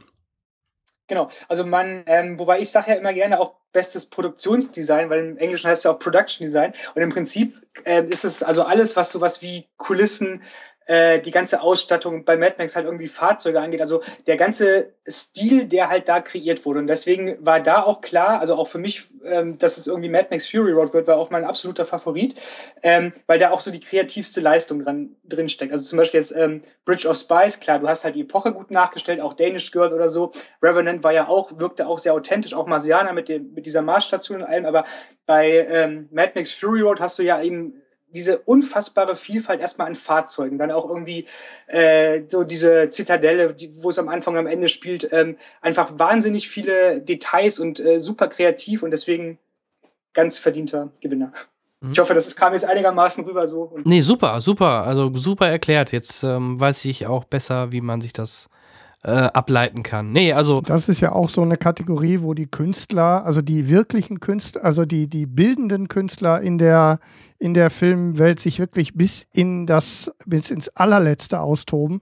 Genau, 1.06 1.28
also 1.48 1.66
man, 1.66 2.02
ähm, 2.06 2.38
wobei 2.38 2.60
ich 2.60 2.70
sage 2.70 2.92
ja 2.92 2.96
immer 2.96 3.12
gerne 3.12 3.38
auch 3.38 3.56
bestes 3.72 4.06
Produktionsdesign, 4.06 5.10
weil 5.10 5.18
im 5.18 5.36
Englischen 5.36 5.68
heißt 5.68 5.80
es 5.80 5.84
ja 5.84 5.90
auch 5.90 5.98
Production 5.98 6.46
Design. 6.46 6.72
Und 6.94 7.02
im 7.02 7.10
Prinzip 7.10 7.60
ähm, 7.84 8.08
ist 8.08 8.24
es 8.24 8.42
also 8.42 8.62
alles, 8.62 8.96
was 8.96 9.10
sowas 9.10 9.42
wie 9.42 9.66
Kulissen, 9.76 10.42
äh, 10.86 11.20
die 11.20 11.30
ganze 11.30 11.62
Ausstattung 11.62 12.24
bei 12.24 12.36
Mad 12.36 12.56
Max 12.58 12.76
halt 12.76 12.86
irgendwie 12.86 13.06
Fahrzeuge 13.06 13.60
angeht. 13.60 13.80
Also 13.80 14.02
der 14.26 14.36
ganze 14.36 14.92
Stil, 15.06 15.66
der 15.66 15.88
halt 15.88 16.08
da 16.08 16.20
kreiert 16.20 16.64
wurde. 16.64 16.80
Und 16.80 16.86
deswegen 16.86 17.36
war 17.44 17.60
da 17.60 17.82
auch 17.82 18.00
klar, 18.00 18.40
also 18.40 18.54
auch 18.56 18.68
für 18.68 18.78
mich, 18.78 19.04
ähm, 19.24 19.58
dass 19.58 19.78
es 19.78 19.86
irgendwie 19.86 20.08
Mad 20.08 20.28
Max 20.30 20.46
Fury 20.46 20.72
Road 20.72 20.92
wird, 20.92 21.06
war 21.06 21.16
auch 21.16 21.30
mein 21.30 21.44
absoluter 21.44 21.86
Favorit, 21.86 22.34
ähm, 22.82 23.12
weil 23.26 23.38
da 23.38 23.50
auch 23.50 23.60
so 23.60 23.70
die 23.70 23.80
kreativste 23.80 24.40
Leistung 24.40 24.84
dran, 24.84 25.16
drin 25.24 25.48
steckt. 25.48 25.72
Also 25.72 25.84
zum 25.84 25.98
Beispiel 25.98 26.20
jetzt 26.20 26.36
ähm, 26.36 26.60
Bridge 26.84 27.08
of 27.08 27.16
Spies, 27.16 27.60
klar, 27.60 27.78
du 27.78 27.88
hast 27.88 28.04
halt 28.04 28.14
die 28.14 28.22
Epoche 28.22 28.52
gut 28.52 28.70
nachgestellt, 28.70 29.20
auch 29.20 29.34
Danish 29.34 29.70
Girl 29.70 29.92
oder 29.92 30.08
so. 30.08 30.32
Revenant 30.62 31.02
war 31.02 31.12
ja 31.12 31.28
auch, 31.28 31.58
wirkte 31.58 31.86
auch 31.86 31.98
sehr 31.98 32.14
authentisch, 32.14 32.54
auch 32.54 32.66
Marsianer 32.66 33.12
mit, 33.12 33.28
mit 33.28 33.66
dieser 33.66 33.82
Marsstation 33.82 34.42
und 34.42 34.48
allem, 34.48 34.66
aber 34.66 34.84
bei 35.26 35.66
ähm, 35.68 36.08
Mad 36.12 36.32
Max 36.34 36.52
Fury 36.52 36.82
Road 36.82 37.00
hast 37.00 37.18
du 37.18 37.22
ja 37.22 37.40
eben 37.40 37.80
diese 38.14 38.38
unfassbare 38.38 39.16
Vielfalt 39.16 39.60
erstmal 39.60 39.88
an 39.88 39.94
Fahrzeugen, 39.94 40.58
dann 40.58 40.70
auch 40.70 40.88
irgendwie 40.88 41.26
äh, 41.66 42.22
so 42.28 42.44
diese 42.44 42.88
Zitadelle, 42.88 43.54
die, 43.54 43.70
wo 43.82 43.90
es 43.90 43.98
am 43.98 44.08
Anfang 44.08 44.34
und 44.34 44.40
am 44.40 44.46
Ende 44.46 44.68
spielt, 44.68 45.12
ähm, 45.12 45.36
einfach 45.60 45.98
wahnsinnig 45.98 46.48
viele 46.48 47.00
Details 47.00 47.58
und 47.58 47.80
äh, 47.80 48.00
super 48.00 48.28
kreativ 48.28 48.82
und 48.82 48.90
deswegen 48.90 49.38
ganz 50.12 50.38
verdienter 50.38 50.92
Gewinner. 51.02 51.32
Ich 51.92 51.98
hoffe, 51.98 52.14
das 52.14 52.34
kam 52.34 52.54
jetzt 52.54 52.64
einigermaßen 52.64 53.24
rüber 53.24 53.46
so. 53.46 53.76
Nee, 53.84 54.00
super, 54.00 54.40
super. 54.40 54.86
Also 54.86 55.12
super 55.14 55.48
erklärt. 55.48 55.92
Jetzt 55.92 56.22
ähm, 56.22 56.58
weiß 56.58 56.84
ich 56.86 57.06
auch 57.06 57.24
besser, 57.24 57.72
wie 57.72 57.82
man 57.82 58.00
sich 58.00 58.12
das 58.12 58.48
äh, 59.04 59.10
ableiten 59.10 59.82
kann. 59.82 60.12
Nee, 60.12 60.32
also 60.32 60.60
Das 60.60 60.88
ist 60.88 61.00
ja 61.00 61.12
auch 61.12 61.28
so 61.28 61.42
eine 61.42 61.56
Kategorie, 61.56 62.20
wo 62.22 62.34
die 62.34 62.46
Künstler, 62.46 63.24
also 63.24 63.42
die 63.42 63.68
wirklichen 63.68 64.18
Künstler, 64.18 64.64
also 64.64 64.86
die, 64.86 65.08
die 65.08 65.26
bildenden 65.26 65.88
Künstler 65.88 66.40
in 66.40 66.58
der, 66.58 66.98
in 67.38 67.52
der 67.54 67.70
Filmwelt 67.70 68.40
sich 68.40 68.58
wirklich 68.58 68.94
bis 68.94 69.26
in 69.32 69.66
das, 69.66 70.10
bis 70.24 70.50
ins 70.50 70.70
allerletzte 70.70 71.40
austoben. 71.40 72.00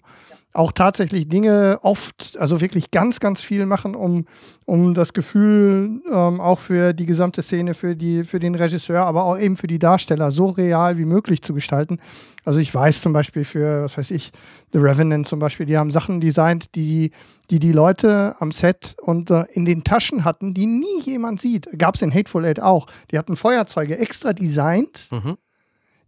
Auch 0.54 0.72
tatsächlich 0.72 1.28
Dinge 1.28 1.78
oft, 1.82 2.36
also 2.38 2.60
wirklich 2.60 2.90
ganz, 2.90 3.20
ganz 3.20 3.40
viel 3.40 3.64
machen, 3.64 3.94
um, 3.94 4.26
um 4.66 4.92
das 4.92 5.14
Gefühl 5.14 6.02
ähm, 6.10 6.40
auch 6.40 6.58
für 6.58 6.92
die 6.92 7.06
gesamte 7.06 7.42
Szene, 7.42 7.72
für, 7.72 7.96
die, 7.96 8.24
für 8.24 8.38
den 8.38 8.54
Regisseur, 8.54 9.00
aber 9.06 9.24
auch 9.24 9.38
eben 9.38 9.56
für 9.56 9.66
die 9.66 9.78
Darsteller 9.78 10.30
so 10.30 10.48
real 10.48 10.98
wie 10.98 11.06
möglich 11.06 11.40
zu 11.40 11.54
gestalten. 11.54 12.00
Also 12.44 12.58
ich 12.58 12.74
weiß 12.74 13.00
zum 13.00 13.12
Beispiel 13.12 13.44
für, 13.44 13.84
was 13.84 13.96
weiß 13.96 14.10
ich, 14.10 14.30
The 14.72 14.78
Revenant 14.78 15.26
zum 15.26 15.38
Beispiel, 15.38 15.64
die 15.64 15.78
haben 15.78 15.90
Sachen 15.90 16.20
designt, 16.20 16.74
die 16.74 17.12
die, 17.50 17.58
die 17.58 17.72
Leute 17.72 18.34
am 18.38 18.50
Set 18.50 18.96
und 19.02 19.30
äh, 19.30 19.44
in 19.52 19.64
den 19.66 19.84
Taschen 19.84 20.24
hatten, 20.24 20.54
die 20.54 20.66
nie 20.66 21.02
jemand 21.02 21.40
sieht. 21.40 21.68
Gab 21.78 21.96
es 21.96 22.02
in 22.02 22.12
Hateful 22.12 22.44
Eight 22.46 22.60
auch. 22.60 22.86
Die 23.10 23.18
hatten 23.18 23.36
Feuerzeuge 23.36 23.98
extra 23.98 24.32
designt, 24.32 25.08
Mhm. 25.10 25.36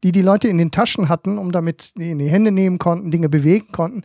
die 0.03 0.13
die 0.13 0.23
Leute 0.23 0.49
in 0.49 0.57
den 0.59 0.71
Taschen 0.71 1.09
hatten, 1.11 1.37
um 1.37 1.53
damit 1.53 1.93
in 1.99 2.19
die 2.19 2.29
Hände 2.29 2.51
nehmen 2.51 2.79
konnten, 2.79 3.11
Dinge 3.11 3.29
bewegen 3.29 3.73
konnten. 3.73 4.05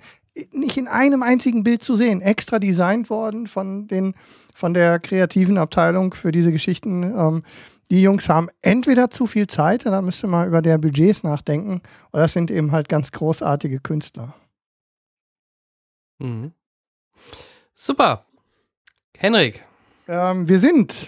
Nicht 0.52 0.78
in 0.78 0.88
einem 0.88 1.24
einzigen 1.24 1.64
Bild 1.64 1.84
zu 1.84 1.96
sehen. 1.96 2.22
Extra 2.22 2.60
designt 2.60 3.10
worden 3.10 3.48
von, 3.48 3.88
den, 3.88 4.16
von 4.54 4.74
der 4.74 5.00
kreativen 5.00 5.58
Abteilung 5.58 6.14
für 6.14 6.32
diese 6.32 6.52
Geschichten. 6.52 7.04
Ähm, 7.04 7.44
die 7.92 8.02
Jungs 8.02 8.30
haben 8.30 8.50
entweder 8.62 9.10
zu 9.10 9.26
viel 9.26 9.48
Zeit, 9.48 9.86
da 9.86 10.02
müsste 10.02 10.28
man 10.28 10.48
über 10.48 10.62
der 10.62 10.78
Budgets 10.78 11.24
nachdenken, 11.24 11.82
oder 12.14 12.26
es 12.26 12.34
sind 12.34 12.52
eben 12.52 12.72
halt 12.72 12.88
ganz 12.88 13.12
großartige 13.12 13.80
Künstler. 13.80 14.36
Mhm. 16.20 16.52
Super. 17.74 18.26
Henrik. 19.18 19.66
Ähm, 20.08 20.48
wir 20.48 20.60
sind 20.60 21.08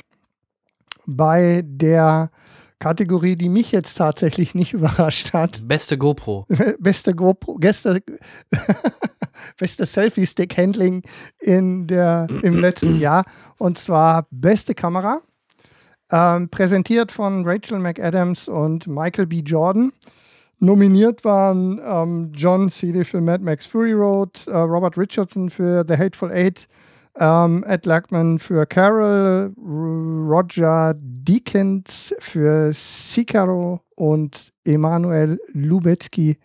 bei 1.05 1.61
der 1.65 2.31
Kategorie, 2.81 3.37
die 3.37 3.47
mich 3.47 3.71
jetzt 3.71 3.95
tatsächlich 3.95 4.53
nicht 4.61 4.73
überrascht 4.73 5.31
hat. 5.31 5.65
Beste 5.67 5.97
GoPro. 5.97 6.45
Beste 6.79 7.15
GoPro, 7.15 7.55
beste, 7.55 8.01
beste 9.57 9.85
Selfie-Stick-Handling 9.85 11.03
in 11.39 11.87
der, 11.87 12.27
im 12.41 12.59
letzten 12.59 12.99
Jahr. 12.99 13.23
Und 13.57 13.77
zwar 13.77 14.27
beste 14.31 14.73
Kamera. 14.73 15.21
Ähm, 16.11 16.49
präsentiert 16.49 17.11
von 17.13 17.45
Rachel 17.45 17.79
McAdams 17.79 18.49
und 18.49 18.87
Michael 18.87 19.27
B. 19.27 19.39
Jordan. 19.39 19.93
Nominiert 20.59 21.23
waren 21.23 21.79
ähm, 21.83 22.31
John 22.35 22.69
Seeley 22.69 23.05
für 23.05 23.21
Mad 23.21 23.43
Max 23.43 23.65
Fury 23.65 23.93
Road, 23.93 24.45
äh, 24.47 24.57
Robert 24.57 24.97
Richardson 24.97 25.49
für 25.49 25.85
The 25.87 25.97
Hateful 25.97 26.31
Eight, 26.31 26.67
Ähm, 27.17 27.63
Ed 27.67 27.85
Lackman 27.85 28.39
für 28.39 28.65
Carol, 28.65 29.53
Roger 29.57 30.93
Deakins 30.95 32.13
für 32.19 32.71
Sicaro 32.73 33.81
und 33.95 34.53
Emanuel 34.63 35.39
Lubetzky 35.53 36.37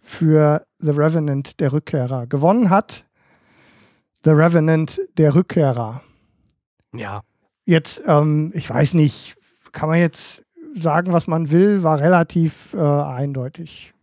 für 0.00 0.64
The 0.78 0.90
Revenant, 0.90 1.58
der 1.60 1.72
Rückkehrer. 1.72 2.26
Gewonnen 2.26 2.70
hat 2.70 3.04
The 4.24 4.30
Revenant, 4.30 5.00
der 5.18 5.34
Rückkehrer. 5.34 6.02
Ja. 6.94 7.22
Jetzt, 7.64 8.02
ähm, 8.06 8.52
ich 8.54 8.68
weiß 8.68 8.94
nicht, 8.94 9.36
kann 9.72 9.88
man 9.88 9.98
jetzt 9.98 10.42
sagen, 10.74 11.12
was 11.12 11.26
man 11.26 11.50
will, 11.50 11.82
war 11.82 11.98
relativ 12.00 12.72
äh, 12.74 12.78
eindeutig. 12.78 13.94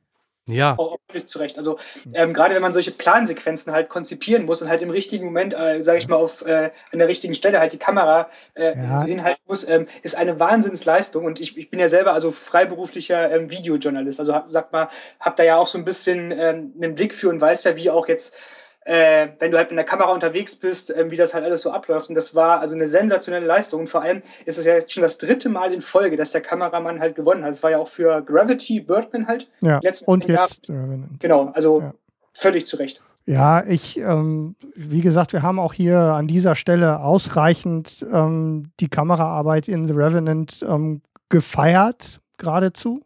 Ja. 0.49 0.75
Auch 0.77 0.97
völlig 1.07 1.27
zu 1.27 1.39
Recht. 1.39 1.57
Also 1.57 1.77
ähm, 2.13 2.33
gerade 2.33 2.55
wenn 2.55 2.61
man 2.61 2.73
solche 2.73 2.91
Plansequenzen 2.91 3.71
halt 3.71 3.89
konzipieren 3.89 4.45
muss 4.45 4.61
und 4.61 4.69
halt 4.69 4.81
im 4.81 4.89
richtigen 4.89 5.25
Moment, 5.25 5.53
äh, 5.53 5.81
sage 5.83 5.99
ich 5.99 6.07
mal, 6.07 6.15
auf 6.17 6.45
äh, 6.45 6.71
an 6.91 6.99
der 6.99 7.07
richtigen 7.07 7.35
Stelle 7.35 7.59
halt 7.59 7.73
die 7.73 7.77
Kamera 7.77 8.27
äh, 8.55 8.75
Ja. 8.75 9.03
hinhalten 9.03 9.41
muss, 9.47 9.67
ähm, 9.69 9.87
ist 10.01 10.15
eine 10.17 10.39
Wahnsinnsleistung. 10.39 11.25
Und 11.25 11.39
ich, 11.39 11.57
ich 11.57 11.69
bin 11.69 11.79
ja 11.79 11.87
selber 11.89 12.13
also 12.13 12.31
freiberuflicher 12.31 13.31
ähm, 13.31 13.51
Videojournalist. 13.51 14.19
Also 14.19 14.33
hab- 14.33 14.47
sag 14.47 14.71
mal, 14.73 14.89
hab 15.19 15.35
da 15.35 15.43
ja 15.43 15.57
auch 15.57 15.67
so 15.67 15.77
ein 15.77 15.85
bisschen 15.85 16.31
ähm, 16.31 16.73
einen 16.81 16.95
Blick 16.95 17.13
für 17.13 17.29
und 17.29 17.39
weiß 17.39 17.63
ja, 17.65 17.75
wie 17.75 17.89
auch 17.91 18.07
jetzt 18.07 18.37
äh, 18.85 19.27
wenn 19.39 19.51
du 19.51 19.57
halt 19.57 19.69
mit 19.69 19.77
der 19.77 19.85
Kamera 19.85 20.11
unterwegs 20.11 20.55
bist, 20.55 20.91
ähm, 20.95 21.11
wie 21.11 21.15
das 21.15 21.33
halt 21.33 21.43
alles 21.45 21.61
so 21.61 21.71
abläuft. 21.71 22.09
Und 22.09 22.15
das 22.15 22.33
war 22.33 22.59
also 22.59 22.75
eine 22.75 22.87
sensationelle 22.87 23.45
Leistung. 23.45 23.81
Und 23.81 23.87
vor 23.87 24.01
allem 24.01 24.21
ist 24.45 24.57
es 24.57 24.65
ja 24.65 24.73
jetzt 24.73 24.91
schon 24.91 25.03
das 25.03 25.17
dritte 25.19 25.49
Mal 25.49 25.71
in 25.71 25.81
Folge, 25.81 26.17
dass 26.17 26.31
der 26.31 26.41
Kameramann 26.41 26.99
halt 26.99 27.15
gewonnen 27.15 27.43
hat. 27.43 27.51
Es 27.51 27.61
war 27.63 27.71
ja 27.71 27.77
auch 27.77 27.87
für 27.87 28.21
Gravity 28.23 28.79
Birdman 28.79 29.27
halt. 29.27 29.49
Ja. 29.61 29.79
letzten 29.83 30.09
Und 30.09 30.25
Jahre. 30.25 30.49
jetzt 30.49 30.67
Revenant. 30.69 31.19
Genau, 31.19 31.51
also 31.53 31.81
Ja. 31.81 31.93
völlig 32.33 32.65
zu 32.65 32.77
Recht. 32.77 33.01
Ja, 33.27 33.63
ich, 33.65 33.97
ähm, 33.99 34.55
wie 34.75 35.01
gesagt, 35.01 35.31
wir 35.31 35.43
haben 35.43 35.59
auch 35.59 35.73
hier 35.73 35.99
an 35.99 36.27
dieser 36.27 36.55
Stelle 36.55 37.01
ausreichend 37.01 38.03
ähm, 38.11 38.71
die 38.79 38.89
Kameraarbeit 38.89 39.67
in 39.67 39.87
The 39.87 39.93
Revenant 39.93 40.65
ähm, 40.67 41.01
gefeiert, 41.29 42.19
geradezu. 42.39 43.03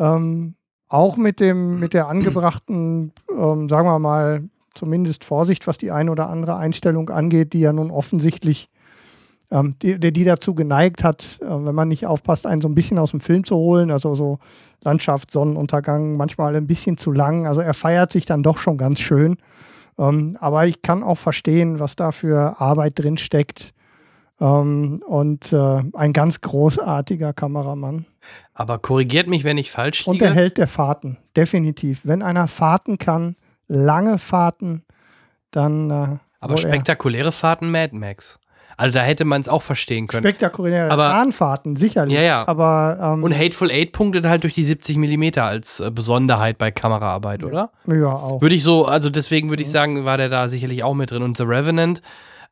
Ähm, 0.00 0.56
auch 0.88 1.16
mit 1.16 1.38
dem, 1.38 1.78
mit 1.78 1.94
der 1.94 2.08
angebrachten, 2.08 3.12
ähm, 3.30 3.68
sagen 3.68 3.86
wir 3.86 3.98
mal, 4.00 4.42
zumindest 4.74 5.24
Vorsicht, 5.24 5.66
was 5.66 5.78
die 5.78 5.90
eine 5.90 6.10
oder 6.10 6.28
andere 6.28 6.56
Einstellung 6.56 7.10
angeht, 7.10 7.52
die 7.52 7.60
ja 7.60 7.72
nun 7.72 7.90
offensichtlich 7.90 8.68
ähm, 9.50 9.76
die, 9.82 9.98
die 9.98 10.24
dazu 10.24 10.54
geneigt 10.54 11.04
hat, 11.04 11.38
äh, 11.40 11.46
wenn 11.46 11.74
man 11.74 11.88
nicht 11.88 12.06
aufpasst, 12.06 12.46
einen 12.46 12.62
so 12.62 12.68
ein 12.68 12.74
bisschen 12.74 12.98
aus 12.98 13.12
dem 13.12 13.20
Film 13.20 13.44
zu 13.44 13.56
holen. 13.56 13.90
Also 13.90 14.14
so 14.14 14.38
Landschaft, 14.82 15.30
Sonnenuntergang, 15.30 16.16
manchmal 16.16 16.56
ein 16.56 16.66
bisschen 16.66 16.98
zu 16.98 17.12
lang. 17.12 17.46
Also 17.46 17.60
er 17.60 17.74
feiert 17.74 18.12
sich 18.12 18.26
dann 18.26 18.42
doch 18.42 18.58
schon 18.58 18.78
ganz 18.78 19.00
schön. 19.00 19.36
Ähm, 19.98 20.36
aber 20.40 20.66
ich 20.66 20.82
kann 20.82 21.02
auch 21.02 21.18
verstehen, 21.18 21.78
was 21.78 21.96
da 21.96 22.10
für 22.12 22.60
Arbeit 22.60 22.98
drin 22.98 23.16
steckt. 23.16 23.72
Ähm, 24.40 25.00
und 25.06 25.52
äh, 25.52 25.82
ein 25.92 26.12
ganz 26.12 26.40
großartiger 26.40 27.32
Kameramann. 27.32 28.06
Aber 28.54 28.78
korrigiert 28.78 29.28
mich, 29.28 29.44
wenn 29.44 29.58
ich 29.58 29.70
falsch 29.70 30.06
Und 30.06 30.14
liege. 30.14 30.24
der 30.26 30.34
Held 30.34 30.58
der 30.58 30.66
Fahrten, 30.66 31.18
definitiv. 31.36 32.00
Wenn 32.04 32.22
einer 32.22 32.48
Fahrten 32.48 32.98
kann, 32.98 33.36
lange 33.74 34.18
Fahrten, 34.18 34.84
dann. 35.50 35.90
Äh, 35.90 36.18
Aber 36.40 36.54
er. 36.54 36.58
spektakuläre 36.58 37.32
Fahrten 37.32 37.70
Mad 37.70 37.94
Max. 37.96 38.38
Also 38.76 38.98
da 38.98 39.04
hätte 39.04 39.24
man 39.24 39.40
es 39.40 39.48
auch 39.48 39.62
verstehen 39.62 40.08
können. 40.08 40.24
Spektakuläre 40.24 40.90
Aber- 40.90 41.08
Bahnfahrten, 41.10 41.76
sicherlich. 41.76 42.16
Ja, 42.16 42.22
ja. 42.22 42.48
Aber 42.48 42.98
ähm, 43.00 43.22
Und 43.22 43.32
Hateful 43.38 43.70
Eight 43.70 43.92
punktet 43.92 44.26
halt 44.26 44.42
durch 44.42 44.54
die 44.54 44.64
70 44.64 44.96
mm 44.96 45.38
als 45.38 45.78
äh, 45.78 45.92
Besonderheit 45.92 46.58
bei 46.58 46.72
Kameraarbeit, 46.72 47.44
oder? 47.44 47.70
ja, 47.86 48.06
auch. 48.08 48.40
Würde 48.42 48.54
ich 48.56 48.64
so, 48.64 48.86
also 48.86 49.10
deswegen 49.10 49.48
würde 49.48 49.62
ich 49.62 49.70
sagen, 49.70 50.04
war 50.04 50.16
der 50.16 50.28
da 50.28 50.48
sicherlich 50.48 50.82
auch 50.82 50.94
mit 50.94 51.12
drin. 51.12 51.22
Und 51.22 51.36
The 51.36 51.44
Revenant, 51.44 52.02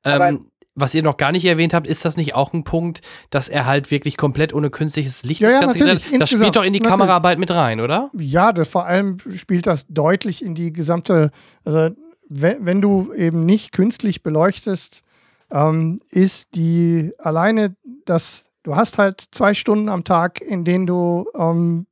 Aber- 0.04 0.28
ähm, 0.28 0.46
was 0.74 0.94
ihr 0.94 1.02
noch 1.02 1.16
gar 1.16 1.32
nicht 1.32 1.44
erwähnt 1.44 1.74
habt, 1.74 1.86
ist 1.86 2.04
das 2.04 2.16
nicht 2.16 2.34
auch 2.34 2.52
ein 2.52 2.64
Punkt, 2.64 3.02
dass 3.30 3.48
er 3.48 3.66
halt 3.66 3.90
wirklich 3.90 4.16
komplett 4.16 4.54
ohne 4.54 4.70
künstliches 4.70 5.22
Licht 5.22 5.40
Ja, 5.40 5.48
das 5.48 5.54
ja, 5.54 5.60
Ganze 5.66 5.78
natürlich? 5.78 6.18
Das 6.18 6.30
spielt 6.30 6.56
doch 6.56 6.64
in 6.64 6.72
die 6.72 6.80
natürlich. 6.80 6.98
Kameraarbeit 6.98 7.38
mit 7.38 7.50
rein, 7.50 7.80
oder? 7.80 8.10
Ja, 8.16 8.52
das 8.52 8.68
vor 8.68 8.86
allem 8.86 9.18
spielt 9.36 9.66
das 9.66 9.86
deutlich 9.88 10.42
in 10.42 10.54
die 10.54 10.72
gesamte, 10.72 11.30
also 11.64 11.94
wenn, 12.28 12.64
wenn 12.64 12.80
du 12.80 13.12
eben 13.12 13.44
nicht 13.44 13.72
künstlich 13.72 14.22
beleuchtest, 14.22 15.02
ähm, 15.50 16.00
ist 16.10 16.54
die 16.54 17.12
alleine 17.18 17.76
das, 18.06 18.44
du 18.62 18.74
hast 18.74 18.96
halt 18.96 19.22
zwei 19.32 19.52
Stunden 19.52 19.88
am 19.90 20.04
Tag, 20.04 20.40
in 20.40 20.64
denen 20.64 20.86
du 20.86 21.26
ähm, 21.36 21.86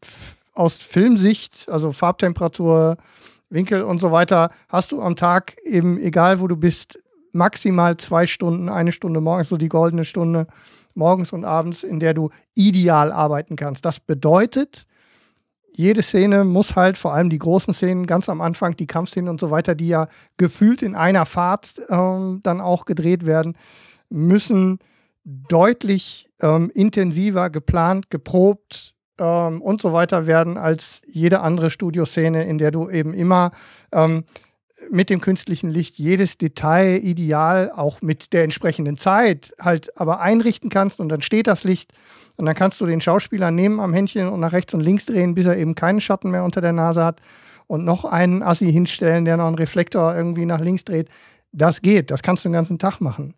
aus 0.55 0.77
Filmsicht, 0.77 1.69
also 1.69 1.93
Farbtemperatur, 1.93 2.97
Winkel 3.51 3.83
und 3.83 4.01
so 4.01 4.13
weiter, 4.13 4.51
hast 4.69 4.93
du 4.93 5.03
am 5.03 5.17
Tag 5.17 5.57
eben, 5.65 6.01
egal 6.01 6.41
wo 6.41 6.47
du 6.47 6.57
bist, 6.57 6.99
maximal 7.33 7.97
zwei 7.97 8.27
Stunden, 8.27 8.69
eine 8.69 8.93
Stunde 8.93 9.21
morgens, 9.21 9.49
so 9.49 9.57
die 9.57 9.69
goldene 9.69 10.05
Stunde 10.05 10.47
morgens 10.95 11.33
und 11.33 11.45
abends, 11.45 11.83
in 11.83 12.01
der 12.01 12.15
du 12.15 12.31
ideal 12.55 13.13
arbeiten 13.13 13.57
kannst. 13.57 13.85
Das 13.85 14.01
bedeutet, 14.01 14.87
jede 15.73 16.03
Szene 16.03 16.45
muss 16.45 16.77
halt, 16.77 16.99
vor 16.99 17.15
allem 17.15 17.31
die 17.31 17.39
großen 17.39 17.73
Szenen, 17.73 18.07
ganz 18.07 18.29
am 18.29 18.41
Anfang, 18.41 18.77
die 18.77 18.87
Kampfszenen 18.87 19.29
und 19.29 19.41
so 19.41 19.51
weiter, 19.51 19.75
die 19.75 19.89
ja 19.89 20.09
gefühlt 20.37 20.83
in 20.83 20.95
einer 20.95 21.27
Fahrt 21.27 21.81
ähm, 21.89 22.41
dann 22.43 22.61
auch 22.61 22.85
gedreht 22.85 23.25
werden, 23.25 23.57
müssen 24.09 24.79
deutlich 25.25 26.29
ähm, 26.43 26.71
intensiver 26.75 27.51
geplant, 27.51 28.11
geprobt 28.11 28.95
ähm, 29.19 29.63
und 29.63 29.81
so 29.81 29.93
weiter 29.93 30.27
werden 30.27 30.57
als 30.59 31.03
jede 31.07 31.41
andere 31.41 31.71
Studioszene, 31.71 32.45
in 32.45 32.59
der 32.59 32.71
du 32.73 32.91
eben 32.91 33.15
immer 33.15 33.53
ähm, 33.93 34.25
mit 34.91 35.11
dem 35.11 35.21
künstlichen 35.21 35.71
Licht 35.71 35.99
jedes 35.99 36.39
Detail 36.39 36.99
ideal, 37.03 37.71
auch 37.75 38.03
mit 38.03 38.33
der 38.33 38.45
entsprechenden 38.45 38.97
Zeit, 38.97 39.55
halt 39.61 39.97
aber 39.99 40.21
einrichten 40.21 40.71
kannst 40.71 41.01
und 41.01 41.09
dann 41.09 41.23
steht 41.23 41.47
das 41.47 41.65
Licht 41.65 41.93
und 42.37 42.47
dann 42.47 42.55
kannst 42.55 42.81
du 42.81 42.87
den 42.87 43.01
Schauspieler 43.01 43.51
nehmen 43.51 43.81
am 43.81 43.93
Händchen 43.93 44.29
und 44.29 44.41
nach 44.41 44.53
rechts 44.53 44.75
und 44.75 44.81
links 44.81 45.07
drehen, 45.07 45.35
bis 45.35 45.47
er 45.47 45.57
eben 45.57 45.75
keinen 45.75 46.01
Schatten 46.01 46.31
mehr 46.31 46.45
unter 46.45 46.61
der 46.61 46.73
Nase 46.73 47.05
hat 47.05 47.21
und 47.67 47.85
noch 47.85 48.05
einen 48.05 48.43
Assi 48.43 48.73
hinstellen, 48.73 49.25
der 49.25 49.37
noch 49.37 49.47
einen 49.47 49.57
Reflektor 49.57 50.15
irgendwie 50.15 50.47
nach 50.47 50.61
links 50.61 50.85
dreht. 50.85 51.09
Das 51.53 51.83
geht, 51.83 52.11
das 52.11 52.23
kannst 52.23 52.45
du 52.45 52.49
den 52.49 52.55
ganzen 52.55 52.79
Tag 52.79 53.01
machen. 53.01 53.35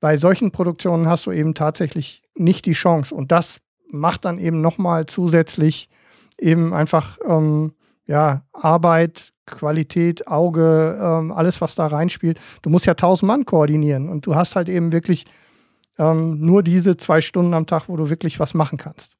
Bei 0.00 0.16
solchen 0.16 0.50
Produktionen 0.50 1.08
hast 1.08 1.26
du 1.26 1.32
eben 1.32 1.54
tatsächlich 1.54 2.22
nicht 2.34 2.66
die 2.66 2.72
Chance 2.72 3.14
und 3.14 3.30
das 3.32 3.60
macht 3.90 4.24
dann 4.24 4.38
eben 4.38 4.60
nochmal 4.60 5.06
zusätzlich 5.06 5.88
eben 6.38 6.72
einfach 6.72 7.18
ähm, 7.26 7.72
ja, 8.06 8.42
Arbeit, 8.52 9.29
Qualität, 9.46 10.28
Auge, 10.28 10.98
ähm, 11.00 11.32
alles, 11.32 11.60
was 11.60 11.74
da 11.74 11.86
reinspielt. 11.86 12.40
Du 12.62 12.70
musst 12.70 12.86
ja 12.86 12.94
tausend 12.94 13.28
Mann 13.28 13.44
koordinieren 13.44 14.08
und 14.08 14.26
du 14.26 14.34
hast 14.34 14.56
halt 14.56 14.68
eben 14.68 14.92
wirklich 14.92 15.24
ähm, 15.98 16.40
nur 16.40 16.62
diese 16.62 16.96
zwei 16.96 17.20
Stunden 17.20 17.54
am 17.54 17.66
Tag, 17.66 17.88
wo 17.88 17.96
du 17.96 18.10
wirklich 18.10 18.40
was 18.40 18.54
machen 18.54 18.78
kannst. 18.78 19.16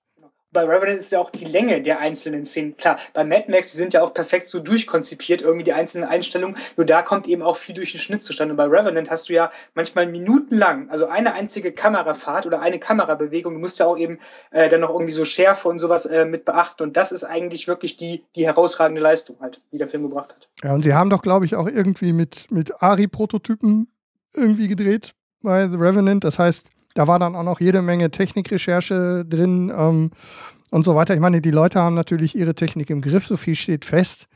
Bei 0.52 0.64
Revenant 0.64 0.98
ist 0.98 1.12
ja 1.12 1.20
auch 1.20 1.30
die 1.30 1.44
Länge 1.44 1.80
der 1.80 2.00
einzelnen 2.00 2.44
Szenen. 2.44 2.76
Klar, 2.76 2.98
bei 3.14 3.24
Mad 3.24 3.44
Max, 3.48 3.70
die 3.70 3.78
sind 3.78 3.94
ja 3.94 4.02
auch 4.02 4.12
perfekt 4.12 4.48
so 4.48 4.58
durchkonzipiert, 4.58 5.42
irgendwie 5.42 5.62
die 5.62 5.72
einzelnen 5.72 6.08
Einstellungen. 6.08 6.56
Nur 6.76 6.86
da 6.86 7.02
kommt 7.02 7.28
eben 7.28 7.42
auch 7.42 7.56
viel 7.56 7.74
durch 7.74 7.92
den 7.92 8.00
Schnitt 8.00 8.22
zustande. 8.22 8.52
Und 8.52 8.56
bei 8.56 8.64
Revenant 8.64 9.10
hast 9.10 9.28
du 9.28 9.32
ja 9.32 9.52
manchmal 9.74 10.06
minutenlang, 10.06 10.90
also 10.90 11.06
eine 11.06 11.34
einzige 11.34 11.70
Kamerafahrt 11.70 12.46
oder 12.46 12.60
eine 12.60 12.80
Kamerabewegung. 12.80 13.54
Du 13.54 13.60
musst 13.60 13.78
ja 13.78 13.86
auch 13.86 13.96
eben 13.96 14.18
äh, 14.50 14.68
dann 14.68 14.80
noch 14.80 14.90
irgendwie 14.90 15.12
so 15.12 15.24
Schärfe 15.24 15.68
und 15.68 15.78
sowas 15.78 16.04
äh, 16.06 16.24
mit 16.24 16.44
beachten. 16.44 16.82
Und 16.82 16.96
das 16.96 17.12
ist 17.12 17.22
eigentlich 17.22 17.68
wirklich 17.68 17.96
die, 17.96 18.24
die 18.34 18.44
herausragende 18.44 19.00
Leistung 19.00 19.36
halt, 19.40 19.60
die 19.72 19.78
der 19.78 19.86
Film 19.86 20.08
gebracht 20.08 20.34
hat. 20.34 20.48
Ja, 20.64 20.74
und 20.74 20.82
sie 20.82 20.94
haben 20.94 21.10
doch, 21.10 21.22
glaube 21.22 21.46
ich, 21.46 21.54
auch 21.54 21.68
irgendwie 21.68 22.12
mit, 22.12 22.50
mit 22.50 22.82
Ari-Prototypen 22.82 23.86
irgendwie 24.34 24.66
gedreht 24.66 25.14
bei 25.42 25.68
The 25.68 25.76
Revenant. 25.76 26.24
Das 26.24 26.40
heißt, 26.40 26.66
da 26.94 27.06
war 27.06 27.18
dann 27.18 27.36
auch 27.36 27.42
noch 27.42 27.60
jede 27.60 27.82
Menge 27.82 28.10
Technikrecherche 28.10 29.24
drin 29.24 29.72
ähm, 29.76 30.10
und 30.70 30.84
so 30.84 30.94
weiter. 30.94 31.14
Ich 31.14 31.20
meine, 31.20 31.40
die 31.40 31.50
Leute 31.50 31.80
haben 31.80 31.94
natürlich 31.94 32.36
ihre 32.36 32.54
Technik 32.54 32.90
im 32.90 33.00
Griff, 33.00 33.26
so 33.26 33.36
viel 33.36 33.54
steht 33.54 33.84
fest. 33.84 34.26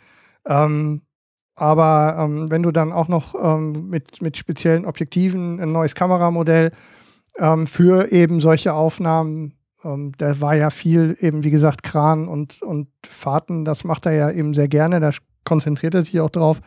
Ähm, 0.47 1.03
aber 1.57 2.17
ähm, 2.19 2.51
wenn 2.51 2.63
du 2.63 2.73
dann 2.73 2.93
auch 2.93 3.09
noch 3.09 3.35
ähm, 3.41 3.89
mit, 3.89 4.21
mit 4.21 4.37
speziellen 4.37 4.87
Objektiven 4.87 5.61
ein 5.61 5.73
neues 5.73 5.95
Kameramodell 5.95 6.73
ähm, 7.39 7.67
für 7.67 8.11
eben 8.11 8.41
solche 8.41 8.75
Aufnahmen, 8.75 9.55
ähm, 9.85 10.13
da 10.19 10.41
war 10.41 10.57
ja 10.57 10.71
viel 10.71 11.17
eben, 11.21 11.45
wie 11.45 11.51
gesagt, 11.51 11.83
Kran 11.83 12.27
und, 12.27 12.61
und 12.63 12.89
Fahrten, 13.09 13.65
das 13.65 13.85
macht 13.85 14.07
er 14.07 14.13
ja 14.13 14.31
eben 14.31 14.55
sehr 14.55 14.69
gerne, 14.69 14.99
da 14.99 15.11
konzentriert 15.45 15.95
er 15.95 16.03
sich 16.03 16.21
auch 16.21 16.31
drauf. 16.31 16.61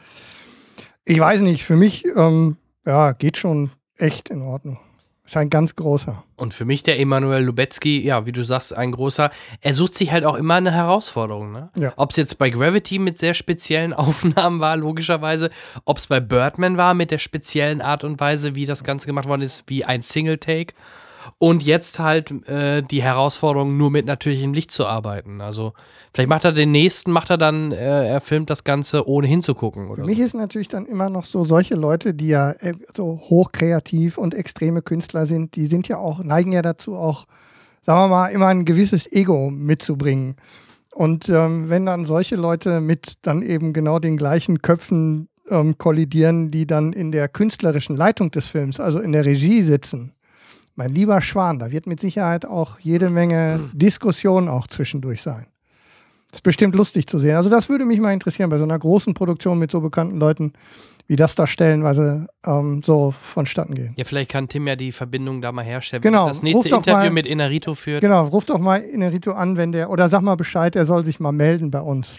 Ich 1.03 1.19
weiß 1.19 1.41
nicht, 1.41 1.65
für 1.65 1.75
mich, 1.75 2.05
ähm, 2.15 2.57
ja, 2.85 3.11
geht 3.11 3.37
schon 3.37 3.71
echt 3.97 4.29
in 4.29 4.41
Ordnung. 4.41 4.79
Ist 5.27 5.35
ein 5.35 5.49
ganz 5.49 5.75
großer. 5.75 6.23
Und 6.37 6.53
für 6.53 6.63
mich 6.63 6.83
der 6.83 7.01
Emanuel 7.01 7.43
Lubetzky, 7.43 8.01
ja, 8.01 8.25
wie 8.25 8.31
du 8.31 8.45
sagst, 8.45 8.73
ein 8.73 8.93
großer. 8.93 9.29
Er 9.59 9.73
sucht 9.73 9.95
sich 9.95 10.13
halt 10.13 10.23
auch 10.23 10.35
immer 10.35 10.55
eine 10.55 10.71
Herausforderung. 10.71 11.51
Ne? 11.51 11.69
Ja. 11.77 11.91
Ob 11.97 12.11
es 12.11 12.15
jetzt 12.15 12.37
bei 12.39 12.49
Gravity 12.49 12.97
mit 12.97 13.17
sehr 13.17 13.33
speziellen 13.33 13.93
Aufnahmen 13.93 14.61
war, 14.61 14.77
logischerweise. 14.77 15.49
Ob 15.83 15.97
es 15.97 16.07
bei 16.07 16.21
Birdman 16.21 16.77
war 16.77 16.93
mit 16.93 17.11
der 17.11 17.17
speziellen 17.17 17.81
Art 17.81 18.05
und 18.05 18.21
Weise, 18.21 18.55
wie 18.55 18.65
das 18.65 18.85
Ganze 18.85 19.05
gemacht 19.05 19.27
worden 19.27 19.41
ist, 19.41 19.65
wie 19.67 19.83
ein 19.83 20.01
Single-Take. 20.01 20.73
Und 21.39 21.61
jetzt 21.63 21.99
halt 21.99 22.31
äh, 22.47 22.81
die 22.81 23.03
Herausforderung, 23.03 23.77
nur 23.77 23.91
mit 23.91 24.07
natürlichem 24.07 24.53
Licht 24.53 24.71
zu 24.71 24.87
arbeiten. 24.87 25.39
Also 25.39 25.73
vielleicht 26.11 26.29
macht 26.29 26.45
er 26.45 26.51
den 26.51 26.71
nächsten, 26.71 27.11
macht 27.11 27.29
er 27.29 27.37
dann, 27.37 27.71
äh, 27.71 28.07
er 28.07 28.21
filmt 28.21 28.49
das 28.49 28.63
Ganze 28.63 29.07
ohne 29.07 29.27
hinzugucken. 29.27 29.93
Für 29.93 30.03
mich 30.03 30.17
ist 30.17 30.33
natürlich 30.33 30.67
dann 30.67 30.87
immer 30.87 31.09
noch 31.09 31.25
so, 31.25 31.45
solche 31.45 31.75
Leute, 31.75 32.15
die 32.15 32.29
ja 32.29 32.53
äh, 32.53 32.73
so 32.95 33.21
hochkreativ 33.29 34.17
und 34.17 34.33
extreme 34.33 34.81
Künstler 34.81 35.27
sind, 35.27 35.55
die 35.55 35.67
sind 35.67 35.87
ja 35.87 35.99
auch, 35.99 36.23
neigen 36.23 36.53
ja 36.53 36.63
dazu 36.63 36.95
auch, 36.95 37.25
sagen 37.83 37.99
wir 37.99 38.07
mal, 38.07 38.29
immer 38.29 38.47
ein 38.47 38.65
gewisses 38.65 39.11
Ego 39.11 39.51
mitzubringen. 39.51 40.37
Und 40.91 41.29
ähm, 41.29 41.69
wenn 41.69 41.85
dann 41.85 42.05
solche 42.05 42.35
Leute 42.35 42.81
mit 42.81 43.19
dann 43.21 43.43
eben 43.43 43.73
genau 43.73 43.99
den 43.99 44.17
gleichen 44.17 44.63
Köpfen 44.63 45.29
ähm, 45.49 45.77
kollidieren, 45.77 46.49
die 46.49 46.65
dann 46.65 46.93
in 46.93 47.11
der 47.11 47.27
künstlerischen 47.27 47.95
Leitung 47.95 48.31
des 48.31 48.47
Films, 48.47 48.79
also 48.79 48.99
in 48.99 49.11
der 49.11 49.23
Regie 49.23 49.61
sitzen, 49.61 50.13
mein 50.77 50.89
lieber 50.89 51.19
Schwan, 51.21 51.59
da 51.59 51.71
wird 51.71 51.87
mit 51.87 51.99
Sicherheit 51.99 52.45
auch 52.45 52.79
jede 52.79 53.09
Menge 53.09 53.69
Diskussion 53.73 54.47
auch 54.47 54.67
zwischendurch 54.67 55.21
sein. 55.21 55.47
Ist 56.31 56.43
bestimmt 56.43 56.75
lustig 56.75 57.07
zu 57.07 57.19
sehen. 57.19 57.35
Also 57.35 57.49
das 57.49 57.67
würde 57.67 57.85
mich 57.85 57.99
mal 57.99 58.13
interessieren 58.13 58.49
bei 58.49 58.57
so 58.57 58.63
einer 58.63 58.77
großen 58.77 59.13
Produktion 59.13 59.57
mit 59.59 59.71
so 59.71 59.81
bekannten 59.81 60.17
Leuten, 60.19 60.53
wie 61.07 61.15
das 61.15 61.35
da 61.35 61.47
stellenweise 61.47 62.27
ähm, 62.45 62.81
so 62.83 63.11
vonstatten 63.11 63.73
geht. 63.75 63.91
Ja, 63.95 64.03
vielleicht 64.03 64.29
kann 64.29 64.49
Tim 64.49 64.67
ja 64.67 64.75
die 64.75 64.91
Verbindung 64.91 65.41
da 65.41 65.51
mal 65.53 65.63
herstellen. 65.63 66.01
Genau, 66.03 66.23
Wenn 66.25 66.27
Das 66.29 66.43
nächste 66.43 66.57
ruf 66.63 66.69
doch 66.69 66.77
Interview 66.79 66.97
mal- 67.05 67.09
mit 67.11 67.25
Inarito 67.27 67.75
führt. 67.75 68.01
Genau, 68.01 68.27
ruf 68.27 68.43
doch 68.45 68.59
mal 68.59 68.81
Inerito 68.81 69.31
an, 69.31 69.55
wenn 69.57 69.71
der, 69.71 69.89
oder 69.89 70.09
sag 70.09 70.21
mal 70.21 70.35
Bescheid, 70.35 70.75
er 70.75 70.85
soll 70.85 71.05
sich 71.05 71.19
mal 71.21 71.31
melden 71.31 71.71
bei 71.71 71.79
uns. 71.81 72.13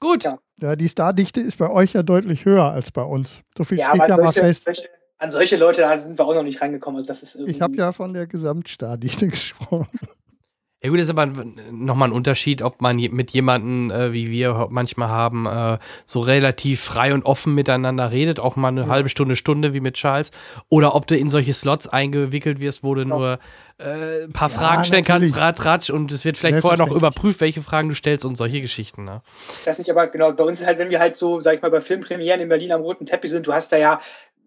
Gut. 0.00 0.24
Ja. 0.24 0.38
Ja, 0.60 0.74
die 0.76 0.88
Stardichte 0.88 1.40
ist 1.40 1.58
bei 1.58 1.70
euch 1.70 1.92
ja 1.92 2.02
deutlich 2.02 2.44
höher 2.44 2.64
als 2.72 2.90
bei 2.90 3.02
uns. 3.02 3.42
So 3.56 3.64
viel 3.64 3.78
Ja, 3.78 3.88
steht 3.94 4.00
ja 4.08 4.16
mal 4.16 4.16
solche, 4.16 4.40
fest. 4.40 4.64
solche, 4.64 4.88
an 5.18 5.30
solche 5.30 5.56
Leute 5.56 5.82
da 5.82 5.98
sind 5.98 6.18
wir 6.18 6.24
auch 6.26 6.34
noch 6.34 6.42
nicht 6.42 6.60
reingekommen. 6.60 6.96
Also 6.96 7.08
das 7.08 7.22
ist 7.22 7.34
irgendwie, 7.34 7.52
Ich 7.52 7.60
habe 7.60 7.74
ja 7.76 7.92
von 7.92 8.12
der 8.14 8.26
Gesamtstardichte 8.26 9.28
gesprochen. 9.28 9.88
Ja 10.80 10.90
gut, 10.90 11.00
das 11.00 11.06
ist 11.06 11.10
aber 11.10 11.26
nochmal 11.72 12.10
ein 12.10 12.12
Unterschied, 12.12 12.62
ob 12.62 12.80
man 12.80 12.94
mit 12.94 13.32
jemandem, 13.32 13.90
äh, 13.90 14.12
wie 14.12 14.30
wir 14.30 14.68
manchmal 14.70 15.08
haben, 15.08 15.44
äh, 15.46 15.78
so 16.06 16.20
relativ 16.20 16.80
frei 16.80 17.12
und 17.14 17.24
offen 17.24 17.52
miteinander 17.52 18.12
redet, 18.12 18.38
auch 18.38 18.54
mal 18.54 18.68
eine 18.68 18.86
halbe 18.86 19.08
Stunde, 19.08 19.34
Stunde 19.34 19.74
wie 19.74 19.80
mit 19.80 19.94
Charles, 19.94 20.30
oder 20.68 20.94
ob 20.94 21.08
du 21.08 21.16
in 21.16 21.30
solche 21.30 21.52
Slots 21.52 21.88
eingewickelt 21.88 22.60
wirst, 22.60 22.84
wo 22.84 22.94
du 22.94 23.04
nur 23.04 23.40
äh, 23.78 24.22
ein 24.26 24.32
paar 24.32 24.50
Ja, 24.50 24.56
Fragen 24.56 24.84
stellen 24.84 25.04
kannst, 25.04 25.34
natürlich. 25.34 25.64
ratsch, 25.64 25.90
und 25.90 26.12
es 26.12 26.24
wird 26.24 26.38
vielleicht 26.38 26.60
vorher 26.60 26.78
noch 26.78 26.94
überprüft, 26.94 27.40
welche 27.40 27.60
Fragen 27.60 27.88
du 27.88 27.96
stellst 27.96 28.24
und 28.24 28.36
solche 28.36 28.60
Geschichten. 28.60 29.04
Ne? 29.04 29.22
Ich 29.60 29.66
weiß 29.66 29.78
nicht, 29.80 29.90
aber 29.90 30.06
genau, 30.06 30.30
bei 30.30 30.44
uns 30.44 30.60
ist 30.60 30.66
halt, 30.68 30.78
wenn 30.78 30.90
wir 30.90 31.00
halt 31.00 31.16
so, 31.16 31.40
sag 31.40 31.56
ich 31.56 31.62
mal, 31.62 31.72
bei 31.72 31.80
Filmpremieren 31.80 32.40
in 32.40 32.48
Berlin 32.48 32.70
am 32.70 32.82
roten 32.82 33.04
Teppich 33.04 33.32
sind, 33.32 33.48
du 33.48 33.52
hast 33.52 33.72
da 33.72 33.78
ja, 33.78 33.98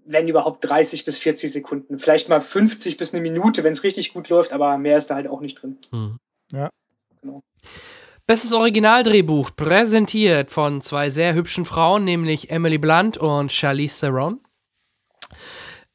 wenn 0.06 0.28
überhaupt 0.28 0.68
30 0.68 1.06
bis 1.06 1.18
40 1.18 1.52
Sekunden, 1.52 2.00
vielleicht 2.00 2.30
mal 2.30 2.42
50 2.42 2.98
bis 2.98 3.14
eine 3.14 3.22
Minute, 3.22 3.64
wenn 3.64 3.74
es 3.74 3.84
richtig 3.84 4.14
gut 4.14 4.30
läuft, 4.30 4.54
aber 4.54 4.78
mehr 4.78 4.98
ist 4.98 5.10
da 5.10 5.16
halt 5.16 5.28
auch 5.28 5.42
nicht 5.42 5.62
drin. 5.62 5.78
Hm. 5.92 6.18
Ja. 6.52 6.70
Bestes 8.28 8.54
Originaldrehbuch, 8.54 9.52
präsentiert 9.56 10.52
von 10.52 10.82
zwei 10.82 11.10
sehr 11.10 11.34
hübschen 11.34 11.66
Frauen, 11.66 12.04
nämlich 12.04 12.50
Emily 12.50 12.78
Blunt 12.78 13.18
und 13.18 13.52
Charlize 13.52 14.00
Theron. 14.00 14.40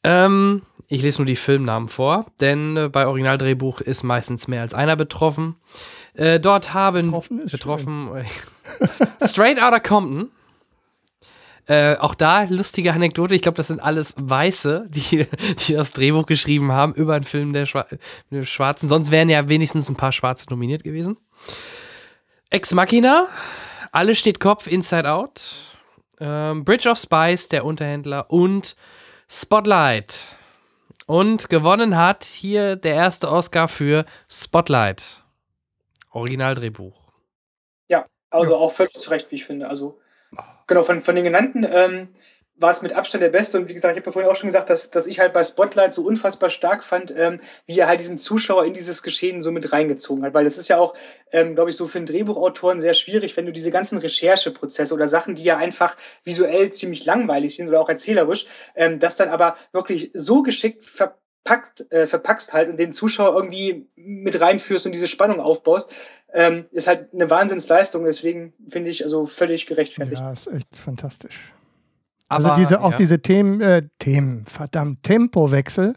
Ähm, 0.02 0.62
ich 0.88 1.02
lese 1.02 1.18
nur 1.18 1.26
die 1.26 1.36
Filmnamen 1.36 1.88
vor, 1.88 2.26
denn 2.40 2.76
äh, 2.76 2.88
bei 2.88 3.06
Originaldrehbuch 3.06 3.80
ist 3.80 4.02
meistens 4.02 4.48
mehr 4.48 4.62
als 4.62 4.74
einer 4.74 4.96
betroffen. 4.96 5.56
Äh, 6.14 6.38
dort 6.38 6.74
haben 6.74 7.06
Betroffen 7.06 7.40
ist 7.40 7.52
betroffen 7.52 8.10
Straight 9.24 9.58
Outta 9.58 9.80
Compton. 9.80 10.30
Äh, 11.68 11.96
auch 11.96 12.14
da 12.14 12.44
lustige 12.44 12.92
Anekdote. 12.92 13.34
Ich 13.34 13.42
glaube, 13.42 13.56
das 13.56 13.66
sind 13.66 13.80
alles 13.80 14.14
Weiße, 14.16 14.86
die, 14.88 15.26
die 15.66 15.74
das 15.74 15.92
Drehbuch 15.92 16.26
geschrieben 16.26 16.72
haben 16.72 16.94
über 16.94 17.14
einen 17.14 17.24
Film 17.24 17.52
der, 17.52 17.66
Schwa 17.66 17.86
der 18.30 18.44
Schwarzen. 18.44 18.88
Sonst 18.88 19.10
wären 19.10 19.28
ja 19.28 19.48
wenigstens 19.48 19.88
ein 19.88 19.96
paar 19.96 20.12
Schwarze 20.12 20.46
nominiert 20.48 20.84
gewesen. 20.84 21.16
Ex 22.50 22.72
Machina, 22.72 23.26
Alles 23.90 24.18
steht 24.18 24.38
Kopf, 24.38 24.68
Inside 24.68 25.10
Out, 25.10 25.42
ähm, 26.20 26.64
Bridge 26.64 26.88
of 26.88 26.98
Spies, 26.98 27.48
der 27.48 27.64
Unterhändler 27.64 28.30
und 28.30 28.76
Spotlight. 29.28 30.20
Und 31.06 31.48
gewonnen 31.48 31.96
hat 31.96 32.24
hier 32.24 32.76
der 32.76 32.94
erste 32.94 33.30
Oscar 33.30 33.68
für 33.68 34.04
Spotlight. 34.28 35.22
Originaldrehbuch. 36.10 37.00
Ja, 37.88 38.06
also 38.30 38.56
auch 38.56 38.70
völlig 38.70 38.94
zu 38.94 39.10
Recht, 39.10 39.30
wie 39.30 39.36
ich 39.36 39.44
finde. 39.44 39.68
Also, 39.68 39.98
genau, 40.66 40.82
von, 40.82 41.00
von 41.00 41.14
den 41.14 41.24
genannten 41.24 41.66
ähm, 41.68 42.08
war 42.58 42.70
es 42.70 42.82
mit 42.82 42.94
Abstand 42.94 43.22
der 43.22 43.28
beste. 43.28 43.58
Und 43.58 43.68
wie 43.68 43.74
gesagt, 43.74 43.92
ich 43.92 44.00
habe 44.00 44.06
ja 44.06 44.12
vorhin 44.12 44.30
auch 44.30 44.36
schon 44.36 44.48
gesagt, 44.48 44.70
dass, 44.70 44.90
dass 44.90 45.06
ich 45.06 45.20
halt 45.20 45.32
bei 45.32 45.42
Spotlight 45.42 45.92
so 45.92 46.02
unfassbar 46.02 46.48
stark 46.48 46.84
fand, 46.84 47.12
ähm, 47.14 47.40
wie 47.66 47.78
er 47.78 47.86
halt 47.86 48.00
diesen 48.00 48.16
Zuschauer 48.16 48.64
in 48.64 48.72
dieses 48.72 49.02
Geschehen 49.02 49.42
so 49.42 49.50
mit 49.50 49.72
reingezogen 49.72 50.24
hat. 50.24 50.34
Weil 50.34 50.44
das 50.44 50.56
ist 50.56 50.68
ja 50.68 50.78
auch, 50.78 50.94
ähm, 51.32 51.54
glaube 51.54 51.70
ich, 51.70 51.76
so 51.76 51.86
für 51.86 51.98
einen 51.98 52.06
Drehbuchautoren 52.06 52.80
sehr 52.80 52.94
schwierig, 52.94 53.36
wenn 53.36 53.46
du 53.46 53.52
diese 53.52 53.70
ganzen 53.70 53.98
Rechercheprozesse 53.98 54.94
oder 54.94 55.08
Sachen, 55.08 55.34
die 55.34 55.44
ja 55.44 55.56
einfach 55.58 55.96
visuell 56.24 56.70
ziemlich 56.70 57.04
langweilig 57.04 57.56
sind 57.56 57.68
oder 57.68 57.80
auch 57.80 57.88
erzählerisch, 57.88 58.46
ähm, 58.74 58.98
das 58.98 59.16
dann 59.16 59.28
aber 59.28 59.56
wirklich 59.72 60.10
so 60.14 60.42
geschickt 60.42 60.84
verpackt, 61.46 61.92
äh, 61.92 62.06
verpackst 62.06 62.52
halt 62.52 62.68
und 62.68 62.76
den 62.76 62.92
Zuschauer 62.92 63.34
irgendwie 63.34 63.86
mit 63.96 64.40
reinführst 64.40 64.86
und 64.86 64.92
diese 64.92 65.06
Spannung 65.06 65.40
aufbaust, 65.40 65.94
ähm, 66.32 66.64
ist 66.72 66.86
halt 66.86 67.14
eine 67.14 67.30
Wahnsinnsleistung. 67.30 68.04
Deswegen 68.04 68.52
finde 68.68 68.90
ich 68.90 69.04
also 69.04 69.26
völlig 69.26 69.66
gerechtfertigt. 69.66 70.20
Ja, 70.20 70.32
ist 70.32 70.48
echt 70.48 70.76
fantastisch. 70.76 71.52
Aber, 72.28 72.52
also 72.52 72.62
diese, 72.62 72.80
auch 72.80 72.92
ja. 72.92 72.96
diese 72.96 73.22
Themen, 73.22 73.60
äh, 73.60 73.82
Themen, 74.00 74.44
verdammt, 74.46 75.04
Tempowechsel, 75.04 75.94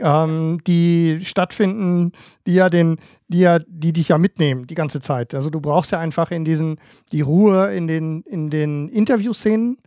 ähm, 0.00 0.60
die 0.66 1.20
stattfinden, 1.24 2.12
die 2.46 2.54
ja 2.54 2.68
den, 2.68 2.96
die 3.28 3.40
ja, 3.40 3.60
die 3.60 3.92
dich 3.92 4.08
ja 4.08 4.18
mitnehmen 4.18 4.66
die 4.66 4.74
ganze 4.74 5.00
Zeit. 5.00 5.34
Also 5.34 5.50
du 5.50 5.60
brauchst 5.60 5.92
ja 5.92 6.00
einfach 6.00 6.32
in 6.32 6.44
diesen, 6.44 6.80
die 7.12 7.20
Ruhe 7.20 7.72
in 7.72 7.86
den, 7.86 8.22
in 8.22 8.50
den 8.50 8.88
Interviewszenen, 8.88 9.78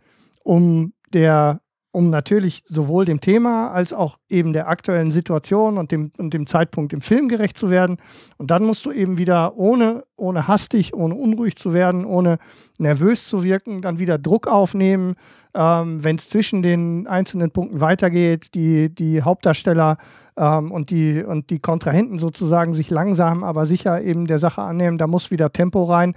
um 0.43 0.93
der, 1.11 1.59
um 1.93 2.09
natürlich 2.09 2.63
sowohl 2.67 3.05
dem 3.05 3.21
Thema 3.21 3.69
als 3.69 3.93
auch 3.93 4.17
eben 4.27 4.51
der 4.51 4.67
aktuellen 4.67 5.11
Situation 5.11 5.77
und 5.77 5.91
dem, 5.91 6.11
und 6.17 6.33
dem 6.33 6.47
Zeitpunkt 6.47 6.91
im 6.91 7.01
Film 7.01 7.29
gerecht 7.29 7.55
zu 7.55 7.69
werden. 7.69 7.97
Und 8.37 8.49
dann 8.49 8.63
musst 8.65 8.83
du 8.85 8.91
eben 8.91 9.19
wieder 9.19 9.55
ohne, 9.57 10.03
ohne 10.17 10.47
hastig, 10.47 10.95
ohne 10.95 11.13
unruhig 11.13 11.55
zu 11.55 11.71
werden, 11.71 12.03
ohne 12.03 12.39
nervös 12.79 13.29
zu 13.29 13.43
wirken, 13.43 13.83
dann 13.83 13.99
wieder 13.99 14.17
Druck 14.17 14.47
aufnehmen, 14.47 15.13
ähm, 15.53 16.03
wenn 16.03 16.15
es 16.15 16.29
zwischen 16.29 16.63
den 16.63 17.05
einzelnen 17.05 17.51
Punkten 17.51 17.79
weitergeht, 17.79 18.55
die, 18.55 18.93
die 18.93 19.21
Hauptdarsteller 19.21 19.97
ähm, 20.35 20.71
und, 20.71 20.89
die, 20.89 21.23
und 21.23 21.51
die 21.51 21.59
Kontrahenten 21.59 22.17
sozusagen 22.17 22.73
sich 22.73 22.89
langsam, 22.89 23.43
aber 23.43 23.67
sicher 23.67 24.01
eben 24.01 24.25
der 24.25 24.39
Sache 24.39 24.63
annehmen, 24.63 24.97
da 24.97 25.05
muss 25.05 25.29
wieder 25.29 25.53
Tempo 25.53 25.83
rein. 25.83 26.15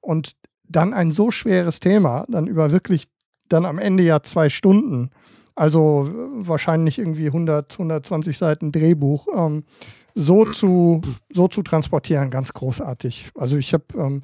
Und 0.00 0.34
dann 0.64 0.92
ein 0.94 1.12
so 1.12 1.30
schweres 1.30 1.78
Thema, 1.78 2.24
dann 2.28 2.48
über 2.48 2.72
wirklich 2.72 3.06
dann 3.52 3.66
am 3.66 3.78
Ende 3.78 4.02
ja 4.02 4.22
zwei 4.22 4.48
Stunden, 4.48 5.10
also 5.54 6.08
äh, 6.08 6.46
wahrscheinlich 6.48 6.98
irgendwie 6.98 7.26
100, 7.26 7.72
120 7.72 8.38
Seiten 8.38 8.72
Drehbuch, 8.72 9.26
ähm, 9.34 9.64
so, 10.14 10.44
zu, 10.44 11.00
so 11.32 11.48
zu 11.48 11.62
transportieren, 11.62 12.30
ganz 12.30 12.52
großartig. 12.52 13.30
Also 13.34 13.56
ich 13.56 13.72
habe 13.72 13.84
ähm, 13.96 14.22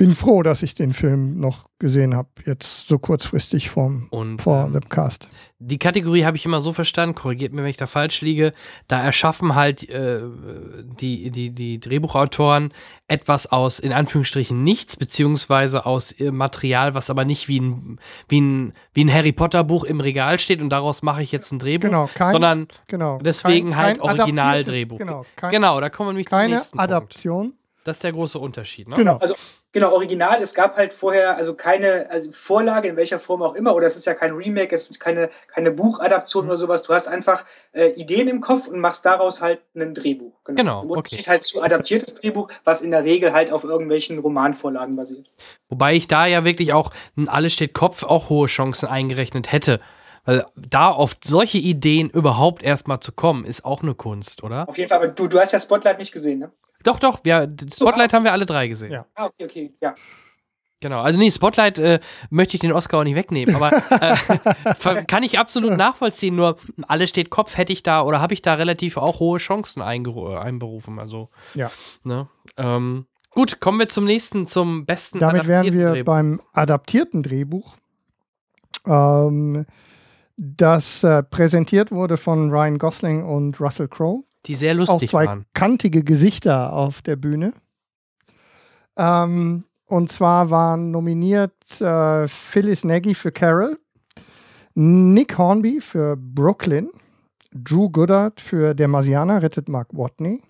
bin 0.00 0.14
froh, 0.14 0.42
dass 0.42 0.62
ich 0.62 0.74
den 0.74 0.94
Film 0.94 1.38
noch 1.40 1.66
gesehen 1.78 2.16
habe, 2.16 2.30
jetzt 2.46 2.88
so 2.88 2.98
kurzfristig 2.98 3.68
vom, 3.68 4.06
Und, 4.08 4.40
vor 4.40 4.64
ähm, 4.64 4.72
dem 4.72 4.88
Cast. 4.88 5.28
Die 5.58 5.78
Kategorie 5.78 6.24
habe 6.24 6.38
ich 6.38 6.46
immer 6.46 6.62
so 6.62 6.72
verstanden, 6.72 7.14
korrigiert 7.14 7.52
mir, 7.52 7.62
wenn 7.62 7.68
ich 7.68 7.76
da 7.76 7.86
falsch 7.86 8.22
liege. 8.22 8.54
Da 8.88 9.02
erschaffen 9.02 9.54
halt 9.54 9.86
äh, 9.90 10.22
die, 10.98 11.30
die, 11.30 11.50
die 11.50 11.80
Drehbuchautoren 11.80 12.72
etwas 13.08 13.52
aus, 13.52 13.78
in 13.78 13.92
Anführungsstrichen, 13.92 14.64
nichts, 14.64 14.96
beziehungsweise 14.96 15.84
aus 15.84 16.12
äh, 16.12 16.30
Material, 16.30 16.94
was 16.94 17.10
aber 17.10 17.26
nicht 17.26 17.48
wie 17.48 17.60
ein, 17.60 17.98
wie, 18.26 18.40
ein, 18.40 18.72
wie 18.94 19.04
ein 19.04 19.12
Harry 19.12 19.32
Potter-Buch 19.32 19.84
im 19.84 20.00
Regal 20.00 20.38
steht 20.38 20.62
und 20.62 20.70
daraus 20.70 21.02
mache 21.02 21.22
ich 21.22 21.30
jetzt 21.30 21.52
ein 21.52 21.58
Drehbuch, 21.58 21.90
Genau, 21.90 22.08
kein, 22.14 22.32
sondern 22.32 22.68
genau, 22.86 23.18
deswegen 23.18 23.72
kein- 23.72 24.00
halt 24.00 24.00
Originaldrehbuch. 24.00 24.96
Genau, 24.96 25.26
kein, 25.36 25.50
genau, 25.50 25.78
da 25.78 25.90
kommen 25.90 26.08
wir 26.08 26.12
nämlich 26.14 26.28
zum 26.30 26.38
nächsten 26.46 26.78
Punkt. 26.78 26.90
Adaption. 26.90 27.52
Das 27.84 27.96
ist 27.98 28.04
der 28.04 28.12
große 28.12 28.38
Unterschied. 28.38 28.88
Ne? 28.88 28.96
Genau. 28.96 29.16
Also 29.16 29.34
genau, 29.72 29.92
original, 29.92 30.40
es 30.40 30.54
gab 30.54 30.76
halt 30.76 30.92
vorher 30.92 31.36
also 31.36 31.54
keine 31.54 32.10
also 32.10 32.30
Vorlage, 32.32 32.88
in 32.88 32.96
welcher 32.96 33.20
Form 33.20 33.42
auch 33.42 33.54
immer, 33.54 33.74
oder 33.74 33.86
es 33.86 33.96
ist 33.96 34.06
ja 34.06 34.14
kein 34.14 34.32
Remake, 34.32 34.74
es 34.74 34.90
ist 34.90 35.00
keine, 35.00 35.30
keine 35.46 35.70
Buchadaption 35.70 36.46
oder 36.46 36.56
sowas. 36.56 36.82
Du 36.82 36.94
hast 36.94 37.08
einfach 37.08 37.44
äh, 37.72 37.88
Ideen 37.90 38.28
im 38.28 38.40
Kopf 38.40 38.68
und 38.68 38.80
machst 38.80 39.04
daraus 39.06 39.40
halt 39.40 39.60
ein 39.74 39.94
Drehbuch. 39.94 40.32
Genau, 40.44 40.82
Im 40.82 40.90
okay. 40.90 40.98
Unterschied 40.98 41.28
halt 41.28 41.42
zu 41.42 41.62
adaptiertes 41.62 42.14
Drehbuch, 42.14 42.48
was 42.64 42.82
in 42.82 42.90
der 42.90 43.04
Regel 43.04 43.32
halt 43.32 43.52
auf 43.52 43.64
irgendwelchen 43.64 44.18
Romanvorlagen 44.18 44.96
basiert. 44.96 45.28
Wobei 45.68 45.94
ich 45.94 46.08
da 46.08 46.26
ja 46.26 46.44
wirklich 46.44 46.72
auch 46.72 46.90
ein 47.16 47.28
Alles 47.28 47.52
steht 47.52 47.74
Kopf 47.74 48.02
auch 48.02 48.28
hohe 48.28 48.46
Chancen 48.46 48.88
eingerechnet 48.88 49.52
hätte. 49.52 49.80
Weil 50.24 50.44
da 50.54 50.90
auf 50.90 51.16
solche 51.24 51.58
Ideen 51.58 52.10
überhaupt 52.10 52.62
erstmal 52.62 53.00
zu 53.00 53.10
kommen, 53.12 53.44
ist 53.44 53.64
auch 53.64 53.82
eine 53.82 53.94
Kunst, 53.94 54.42
oder? 54.42 54.68
Auf 54.68 54.76
jeden 54.76 54.88
Fall, 54.88 54.98
aber 54.98 55.08
du, 55.08 55.28
du 55.28 55.40
hast 55.40 55.52
ja 55.52 55.58
Spotlight 55.58 55.98
nicht 55.98 56.12
gesehen, 56.12 56.40
ne? 56.40 56.52
Doch, 56.82 56.98
doch, 56.98 57.20
wir, 57.24 57.54
Spotlight 57.72 58.12
haben 58.12 58.24
wir 58.24 58.32
alle 58.32 58.46
drei 58.46 58.68
gesehen. 58.68 58.92
Ja. 58.92 59.06
Ah, 59.14 59.26
okay, 59.26 59.44
okay, 59.44 59.72
ja. 59.80 59.94
Genau, 60.82 61.02
also 61.02 61.18
nee, 61.18 61.30
Spotlight 61.30 61.78
äh, 61.78 62.00
möchte 62.30 62.56
ich 62.56 62.60
den 62.60 62.72
Oscar 62.72 63.00
auch 63.00 63.04
nicht 63.04 63.14
wegnehmen, 63.14 63.54
aber 63.54 63.70
äh, 63.90 65.04
kann 65.06 65.22
ich 65.22 65.38
absolut 65.38 65.76
nachvollziehen. 65.76 66.34
Nur 66.34 66.56
alles 66.88 67.10
steht 67.10 67.28
Kopf, 67.28 67.58
hätte 67.58 67.74
ich 67.74 67.82
da 67.82 68.02
oder 68.02 68.20
habe 68.20 68.32
ich 68.32 68.40
da 68.40 68.54
relativ 68.54 68.96
auch 68.96 69.20
hohe 69.20 69.38
Chancen 69.38 69.82
einberufen. 69.82 70.98
Also, 70.98 71.28
ja. 71.54 71.70
Ne? 72.02 72.28
Ähm, 72.56 73.04
gut, 73.28 73.60
kommen 73.60 73.78
wir 73.78 73.90
zum 73.90 74.06
nächsten, 74.06 74.46
zum 74.46 74.86
besten 74.86 75.18
Damit 75.18 75.46
wären 75.46 75.70
wir 75.70 75.90
Drehbuch. 75.90 76.06
beim 76.06 76.40
adaptierten 76.54 77.22
Drehbuch. 77.22 77.76
Ähm, 78.86 79.66
das 80.38 81.04
äh, 81.04 81.22
präsentiert 81.22 81.92
wurde 81.92 82.16
von 82.16 82.50
Ryan 82.50 82.78
Gosling 82.78 83.22
und 83.22 83.60
Russell 83.60 83.88
Crowe. 83.88 84.24
Die 84.46 84.54
sehr 84.54 84.74
lustig 84.74 84.94
auch 84.94 85.10
zwei 85.10 85.26
waren. 85.26 85.44
kantige 85.52 86.02
Gesichter 86.02 86.72
auf 86.72 87.02
der 87.02 87.16
Bühne. 87.16 87.52
Ähm, 88.96 89.64
und 89.86 90.12
zwar 90.12 90.50
waren 90.50 90.90
nominiert 90.90 91.80
äh, 91.80 92.28
Phyllis 92.28 92.84
Nagy 92.84 93.14
für 93.14 93.32
Carol, 93.32 93.78
Nick 94.74 95.36
Hornby 95.36 95.80
für 95.80 96.16
Brooklyn, 96.16 96.90
Drew 97.52 97.90
Goddard 97.90 98.40
für 98.40 98.74
Der 98.74 98.88
Marsianer 98.88 99.42
rettet 99.42 99.68
Mark 99.68 99.88
Watney, 99.92 100.40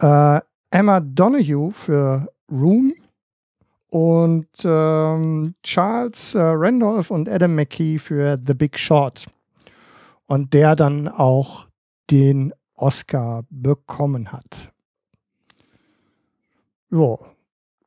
äh, 0.00 0.40
Emma 0.70 1.00
Donahue 1.00 1.70
für 1.72 2.28
Room 2.50 2.94
und 3.90 4.48
ähm, 4.64 5.54
Charles 5.62 6.34
äh, 6.34 6.40
Randolph 6.40 7.10
und 7.10 7.28
Adam 7.28 7.54
McKee 7.54 7.98
für 7.98 8.38
The 8.44 8.54
Big 8.54 8.78
Short. 8.78 9.26
Und 10.26 10.52
der 10.54 10.76
dann 10.76 11.08
auch 11.08 11.66
den 12.10 12.52
Oscar 12.80 13.44
bekommen 13.50 14.32
hat. 14.32 14.72
Ja, 16.90 17.16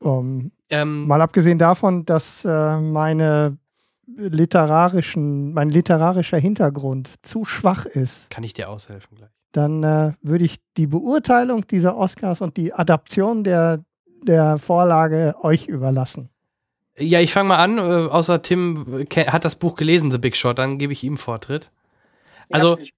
ähm, 0.03 0.52
ähm, 0.70 1.07
mal 1.07 1.22
abgesehen 1.22 1.60
davon, 1.60 2.06
dass 2.06 2.45
äh, 2.45 2.80
meine 2.80 3.57
literarischen, 4.07 5.53
mein 5.53 5.70
literarischer 5.70 6.38
Hintergrund 6.38 7.14
zu 7.22 7.45
schwach 7.45 7.86
ist. 7.86 8.30
Kann 8.30 8.44
ich 8.44 8.53
dir 8.53 8.70
aushelfen 8.70 9.18
gleich. 9.18 9.30
Dann 9.52 9.84
äh, 9.84 10.14
würde 10.22 10.45
ich 10.45 10.57
die 10.78 10.88
Beurteilung 10.88 11.68
dieser 11.68 11.95
Oscars 11.95 12.41
und 12.41 12.57
die 12.57 12.74
Adaption 12.74 13.44
der, 13.44 13.84
der 14.24 14.57
Vorlage 14.57 15.36
euch 15.41 15.68
überlassen. 15.68 16.30
Ja, 16.98 17.20
ich 17.20 17.34
fange 17.34 17.49
mal 17.49 17.57
an. 17.57 17.78
Äh, 17.78 17.82
außer 17.82 18.41
Tim 18.41 19.06
hat 19.15 19.45
das 19.45 19.56
Buch 19.56 19.76
gelesen, 19.76 20.11
The 20.11 20.18
Big 20.18 20.36
Short, 20.36 20.57
dann 20.57 20.80
gebe 20.80 20.94
ich 20.94 21.03
ihm 21.03 21.18
Vortritt. 21.18 21.72
Also, 22.49 22.78
ja, 22.78 22.84
ich 22.84 22.94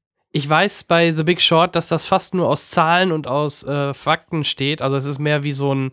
weiß 0.49 0.83
bei 0.83 1.13
The 1.13 1.23
Big 1.23 1.39
Short, 1.39 1.75
dass 1.75 1.87
das 1.87 2.05
fast 2.05 2.33
nur 2.33 2.49
aus 2.49 2.69
Zahlen 2.69 3.11
und 3.13 3.27
aus 3.27 3.63
äh, 3.63 3.93
Fakten 3.93 4.43
steht. 4.43 4.81
Also, 4.81 4.97
es 4.97 5.05
ist 5.05 5.19
mehr 5.19 5.43
wie 5.43 5.53
so 5.53 5.73
ein 5.73 5.91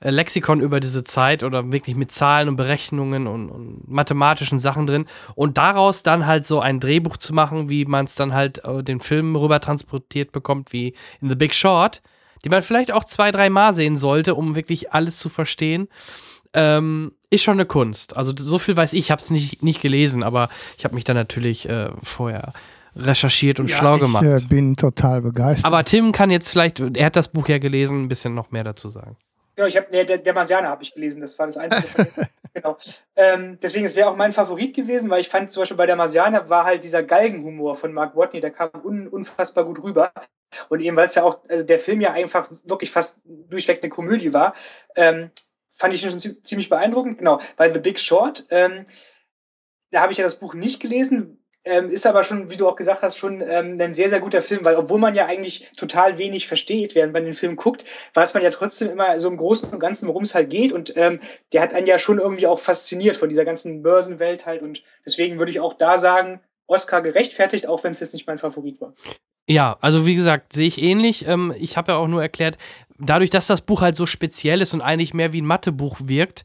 äh, 0.00 0.10
Lexikon 0.10 0.60
über 0.60 0.80
diese 0.80 1.04
Zeit 1.04 1.42
oder 1.42 1.72
wirklich 1.72 1.96
mit 1.96 2.10
Zahlen 2.10 2.48
und 2.48 2.56
Berechnungen 2.56 3.26
und, 3.26 3.48
und 3.48 3.88
mathematischen 3.88 4.58
Sachen 4.58 4.86
drin 4.86 5.06
und 5.34 5.56
daraus 5.56 6.02
dann 6.02 6.26
halt 6.26 6.46
so 6.46 6.60
ein 6.60 6.80
Drehbuch 6.80 7.16
zu 7.16 7.32
machen, 7.32 7.68
wie 7.68 7.84
man 7.84 8.04
es 8.04 8.14
dann 8.14 8.34
halt 8.34 8.64
äh, 8.64 8.82
den 8.82 9.00
Film 9.00 9.36
rüber 9.36 9.60
transportiert 9.60 10.32
bekommt, 10.32 10.72
wie 10.72 10.94
in 11.20 11.28
The 11.28 11.34
Big 11.34 11.54
Short, 11.54 12.02
die 12.44 12.48
man 12.48 12.62
vielleicht 12.62 12.92
auch 12.92 13.04
zwei, 13.04 13.30
drei 13.30 13.50
Mal 13.50 13.72
sehen 13.72 13.96
sollte, 13.96 14.34
um 14.34 14.54
wirklich 14.54 14.92
alles 14.92 15.18
zu 15.18 15.28
verstehen. 15.28 15.88
Ähm, 16.52 17.12
ist 17.30 17.42
schon 17.42 17.54
eine 17.54 17.66
Kunst. 17.66 18.16
Also 18.16 18.32
so 18.36 18.58
viel 18.58 18.76
weiß 18.76 18.92
ich, 18.92 19.00
ich 19.00 19.10
habe 19.10 19.20
es 19.20 19.30
nicht, 19.30 19.62
nicht 19.62 19.80
gelesen, 19.80 20.22
aber 20.22 20.48
ich 20.78 20.84
habe 20.84 20.94
mich 20.94 21.04
dann 21.04 21.16
natürlich 21.16 21.68
äh, 21.68 21.90
vorher 22.02 22.52
recherchiert 22.96 23.60
und 23.60 23.68
ja, 23.68 23.76
schlau 23.76 23.98
gemacht. 23.98 24.24
Ich 24.24 24.44
äh, 24.44 24.46
bin 24.46 24.76
total 24.76 25.22
begeistert. 25.22 25.64
Aber 25.64 25.84
Tim 25.84 26.12
kann 26.12 26.30
jetzt 26.30 26.48
vielleicht, 26.48 26.80
er 26.80 27.06
hat 27.06 27.16
das 27.16 27.28
Buch 27.28 27.48
ja 27.48 27.58
gelesen, 27.58 28.04
ein 28.04 28.08
bisschen 28.08 28.34
noch 28.34 28.50
mehr 28.50 28.64
dazu 28.64 28.88
sagen. 28.88 29.16
Genau, 29.56 29.68
ich 29.68 29.76
habe 29.76 29.86
der, 29.90 30.04
der, 30.04 30.18
der 30.18 30.34
Marsianer 30.34 30.68
habe 30.68 30.82
ich 30.82 30.94
gelesen, 30.94 31.20
das 31.22 31.38
war 31.38 31.46
das 31.46 31.56
einzige. 31.56 31.88
genau. 32.54 32.76
Ähm, 33.16 33.58
deswegen, 33.62 33.86
es 33.86 33.96
wäre 33.96 34.10
auch 34.10 34.16
mein 34.16 34.32
Favorit 34.32 34.74
gewesen, 34.74 35.08
weil 35.08 35.20
ich 35.20 35.30
fand 35.30 35.50
zum 35.50 35.62
Beispiel 35.62 35.78
bei 35.78 35.86
der 35.86 35.96
Marsianer 35.96 36.50
war 36.50 36.64
halt 36.64 36.84
dieser 36.84 37.02
Galgenhumor 37.02 37.74
von 37.74 37.92
Mark 37.92 38.14
Watney, 38.14 38.40
der 38.40 38.50
kam 38.50 38.70
un, 38.84 39.08
unfassbar 39.08 39.64
gut 39.64 39.82
rüber. 39.82 40.12
Und 40.68 40.80
eben 40.80 40.96
weil 40.96 41.06
es 41.06 41.14
ja 41.14 41.22
auch, 41.22 41.40
also 41.48 41.64
der 41.64 41.78
Film 41.78 42.02
ja 42.02 42.12
einfach 42.12 42.48
wirklich 42.64 42.90
fast 42.90 43.22
durchweg 43.24 43.82
eine 43.82 43.88
Komödie 43.88 44.34
war, 44.34 44.54
ähm, 44.94 45.30
fand 45.70 45.94
ich 45.94 46.02
schon 46.02 46.18
ziemlich 46.18 46.68
beeindruckend. 46.68 47.18
Genau, 47.18 47.40
bei 47.56 47.72
The 47.72 47.80
Big 47.80 47.98
Short, 47.98 48.44
ähm, 48.50 48.84
da 49.90 50.02
habe 50.02 50.12
ich 50.12 50.18
ja 50.18 50.24
das 50.24 50.38
Buch 50.38 50.52
nicht 50.54 50.80
gelesen, 50.80 51.38
ähm, 51.66 51.90
ist 51.90 52.06
aber 52.06 52.24
schon, 52.24 52.50
wie 52.50 52.56
du 52.56 52.68
auch 52.68 52.76
gesagt 52.76 53.02
hast, 53.02 53.18
schon 53.18 53.40
ähm, 53.40 53.76
ein 53.78 53.92
sehr, 53.92 54.08
sehr 54.08 54.20
guter 54.20 54.40
Film, 54.40 54.64
weil 54.64 54.76
obwohl 54.76 54.98
man 54.98 55.14
ja 55.14 55.26
eigentlich 55.26 55.70
total 55.76 56.16
wenig 56.16 56.46
versteht, 56.46 56.94
während 56.94 57.12
man 57.12 57.24
den 57.24 57.32
Film 57.32 57.56
guckt, 57.56 57.84
weiß 58.14 58.34
man 58.34 58.42
ja 58.42 58.50
trotzdem 58.50 58.90
immer 58.90 59.18
so 59.20 59.28
im 59.28 59.36
Großen 59.36 59.70
und 59.70 59.80
Ganzen, 59.80 60.08
worum 60.08 60.22
es 60.22 60.34
halt 60.34 60.48
geht. 60.48 60.72
Und 60.72 60.96
ähm, 60.96 61.20
der 61.52 61.62
hat 61.62 61.74
einen 61.74 61.86
ja 61.86 61.98
schon 61.98 62.18
irgendwie 62.18 62.46
auch 62.46 62.58
fasziniert 62.58 63.16
von 63.16 63.28
dieser 63.28 63.44
ganzen 63.44 63.82
Börsenwelt 63.82 64.46
halt. 64.46 64.62
Und 64.62 64.82
deswegen 65.04 65.38
würde 65.38 65.50
ich 65.50 65.60
auch 65.60 65.74
da 65.74 65.98
sagen, 65.98 66.40
Oscar 66.66 67.02
gerechtfertigt, 67.02 67.68
auch 67.68 67.84
wenn 67.84 67.90
es 67.90 68.00
jetzt 68.00 68.14
nicht 68.14 68.26
mein 68.26 68.38
Favorit 68.38 68.80
war. 68.80 68.94
Ja, 69.48 69.76
also 69.80 70.06
wie 70.06 70.16
gesagt, 70.16 70.52
sehe 70.52 70.66
ich 70.66 70.80
ähnlich. 70.80 71.26
Ähm, 71.26 71.54
ich 71.58 71.76
habe 71.76 71.92
ja 71.92 71.98
auch 71.98 72.08
nur 72.08 72.22
erklärt, 72.22 72.58
dadurch, 72.98 73.30
dass 73.30 73.46
das 73.46 73.60
Buch 73.60 73.80
halt 73.80 73.96
so 73.96 74.06
speziell 74.06 74.60
ist 74.60 74.74
und 74.74 74.80
eigentlich 74.80 75.14
mehr 75.14 75.32
wie 75.32 75.40
ein 75.40 75.46
Mathebuch 75.46 75.98
wirkt, 76.04 76.44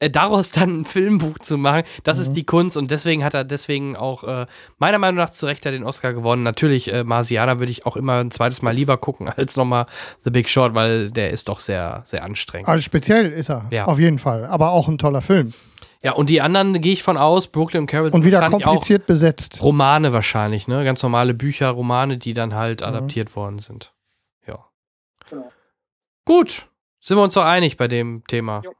äh, 0.00 0.10
daraus 0.10 0.50
dann 0.52 0.80
ein 0.80 0.84
Filmbuch 0.84 1.38
zu 1.38 1.58
machen, 1.58 1.82
das 2.04 2.18
mhm. 2.18 2.22
ist 2.22 2.32
die 2.34 2.44
Kunst 2.44 2.76
und 2.76 2.90
deswegen 2.90 3.24
hat 3.24 3.34
er 3.34 3.44
deswegen 3.44 3.96
auch 3.96 4.24
äh, 4.24 4.46
meiner 4.78 4.98
Meinung 4.98 5.16
nach 5.16 5.30
zu 5.30 5.46
Recht 5.46 5.64
den 5.64 5.84
Oscar 5.84 6.12
gewonnen. 6.12 6.42
Natürlich, 6.42 6.92
äh, 6.92 7.04
Marsianer 7.04 7.58
würde 7.58 7.72
ich 7.72 7.84
auch 7.84 7.96
immer 7.96 8.20
ein 8.20 8.30
zweites 8.30 8.62
Mal 8.62 8.74
lieber 8.74 8.96
gucken 8.96 9.28
als 9.36 9.56
nochmal 9.56 9.86
The 10.24 10.30
Big 10.30 10.48
Short, 10.48 10.74
weil 10.74 11.10
der 11.10 11.30
ist 11.30 11.48
doch 11.48 11.60
sehr, 11.60 12.02
sehr 12.06 12.24
anstrengend. 12.24 12.68
Also 12.68 12.82
speziell 12.82 13.30
ist 13.32 13.50
er, 13.50 13.66
ja. 13.70 13.86
auf 13.86 13.98
jeden 13.98 14.18
Fall. 14.18 14.46
Aber 14.46 14.70
auch 14.70 14.88
ein 14.88 14.98
toller 14.98 15.20
Film. 15.20 15.52
Ja, 16.02 16.12
und 16.12 16.30
die 16.30 16.40
anderen 16.40 16.80
gehe 16.80 16.92
ich 16.92 17.02
von 17.02 17.16
aus, 17.16 17.48
Brooklyn 17.48 17.82
und 17.82 17.86
Carol. 17.88 18.10
Und 18.10 18.24
wieder 18.24 18.48
kompliziert 18.48 19.06
besetzt. 19.06 19.60
Romane 19.60 20.12
wahrscheinlich, 20.12 20.68
ne? 20.68 20.84
Ganz 20.84 21.02
normale 21.02 21.34
Bücher, 21.34 21.70
Romane, 21.70 22.18
die 22.18 22.34
dann 22.34 22.54
halt 22.54 22.82
mhm. 22.82 22.86
adaptiert 22.86 23.34
worden 23.34 23.58
sind. 23.58 23.92
Ja. 24.46 24.64
Genau. 25.28 25.50
Gut, 26.24 26.68
sind 27.00 27.16
wir 27.16 27.22
uns 27.24 27.34
doch 27.34 27.44
einig 27.44 27.76
bei 27.76 27.88
dem 27.88 28.22
Thema. 28.28 28.62
Jo. 28.64 28.72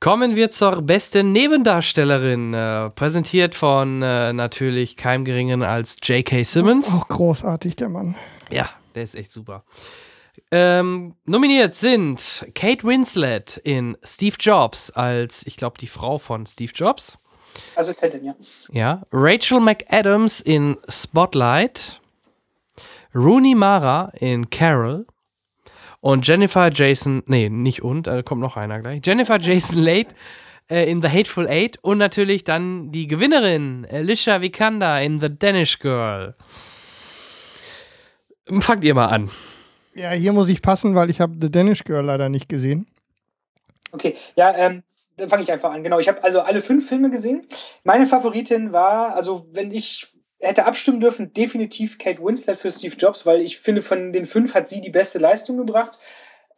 Kommen 0.00 0.36
wir 0.36 0.50
zur 0.50 0.82
besten 0.82 1.32
Nebendarstellerin, 1.32 2.54
äh, 2.54 2.90
präsentiert 2.90 3.56
von 3.56 4.00
äh, 4.00 4.32
natürlich 4.32 4.96
keinem 4.96 5.24
Geringen 5.24 5.62
als 5.64 5.96
J.K. 6.02 6.44
Simmons. 6.44 6.88
Auch 6.92 7.08
großartig, 7.08 7.74
der 7.74 7.88
Mann. 7.88 8.14
Ja, 8.48 8.70
der 8.94 9.02
ist 9.02 9.16
echt 9.16 9.32
super. 9.32 9.64
Ähm, 10.52 11.16
nominiert 11.24 11.74
sind 11.74 12.46
Kate 12.54 12.84
Winslet 12.84 13.56
in 13.64 13.96
Steve 14.04 14.36
Jobs 14.38 14.90
als, 14.90 15.44
ich 15.46 15.56
glaube, 15.56 15.78
die 15.78 15.88
Frau 15.88 16.18
von 16.18 16.46
Steve 16.46 16.72
Jobs. 16.72 17.18
Assistentin, 17.74 18.24
ja. 18.24 18.34
Ja. 18.70 19.02
Rachel 19.10 19.58
McAdams 19.58 20.40
in 20.40 20.76
Spotlight. 20.88 22.00
Rooney 23.14 23.56
Mara 23.56 24.12
in 24.20 24.48
Carol. 24.48 25.06
Und 26.00 26.26
Jennifer 26.26 26.70
Jason, 26.72 27.22
nee, 27.26 27.48
nicht 27.48 27.82
und, 27.82 28.06
da 28.06 28.22
kommt 28.22 28.40
noch 28.40 28.56
einer 28.56 28.80
gleich. 28.80 29.00
Jennifer 29.04 29.38
Jason 29.40 29.78
Late 29.78 30.14
äh, 30.70 30.90
in 30.90 31.02
The 31.02 31.08
Hateful 31.08 31.48
Eight 31.48 31.78
und 31.82 31.98
natürlich 31.98 32.44
dann 32.44 32.92
die 32.92 33.06
Gewinnerin, 33.06 33.86
Alicia 33.90 34.40
Vikander 34.40 35.02
in 35.02 35.20
The 35.20 35.28
Danish 35.36 35.78
Girl. 35.80 36.36
Fangt 38.60 38.84
ihr 38.84 38.94
mal 38.94 39.06
an. 39.06 39.30
Ja, 39.94 40.12
hier 40.12 40.32
muss 40.32 40.48
ich 40.48 40.62
passen, 40.62 40.94
weil 40.94 41.10
ich 41.10 41.20
habe 41.20 41.34
The 41.40 41.50
Danish 41.50 41.82
Girl 41.84 42.04
leider 42.04 42.28
nicht 42.28 42.48
gesehen. 42.48 42.86
Okay, 43.90 44.14
ja, 44.36 44.56
ähm, 44.56 44.82
dann 45.16 45.28
fange 45.28 45.42
ich 45.42 45.50
einfach 45.50 45.72
an. 45.72 45.82
Genau, 45.82 45.98
ich 45.98 46.08
habe 46.08 46.22
also 46.22 46.40
alle 46.40 46.60
fünf 46.60 46.88
Filme 46.88 47.10
gesehen. 47.10 47.46
Meine 47.82 48.06
Favoritin 48.06 48.72
war, 48.72 49.14
also 49.14 49.46
wenn 49.50 49.72
ich 49.72 50.06
hätte 50.40 50.64
abstimmen 50.64 51.00
dürfen, 51.00 51.32
definitiv 51.32 51.98
Kate 51.98 52.22
Winslet 52.22 52.58
für 52.58 52.70
Steve 52.70 52.96
Jobs, 52.96 53.26
weil 53.26 53.42
ich 53.42 53.58
finde, 53.58 53.82
von 53.82 54.12
den 54.12 54.26
fünf 54.26 54.54
hat 54.54 54.68
sie 54.68 54.80
die 54.80 54.90
beste 54.90 55.18
Leistung 55.18 55.56
gebracht. 55.56 55.98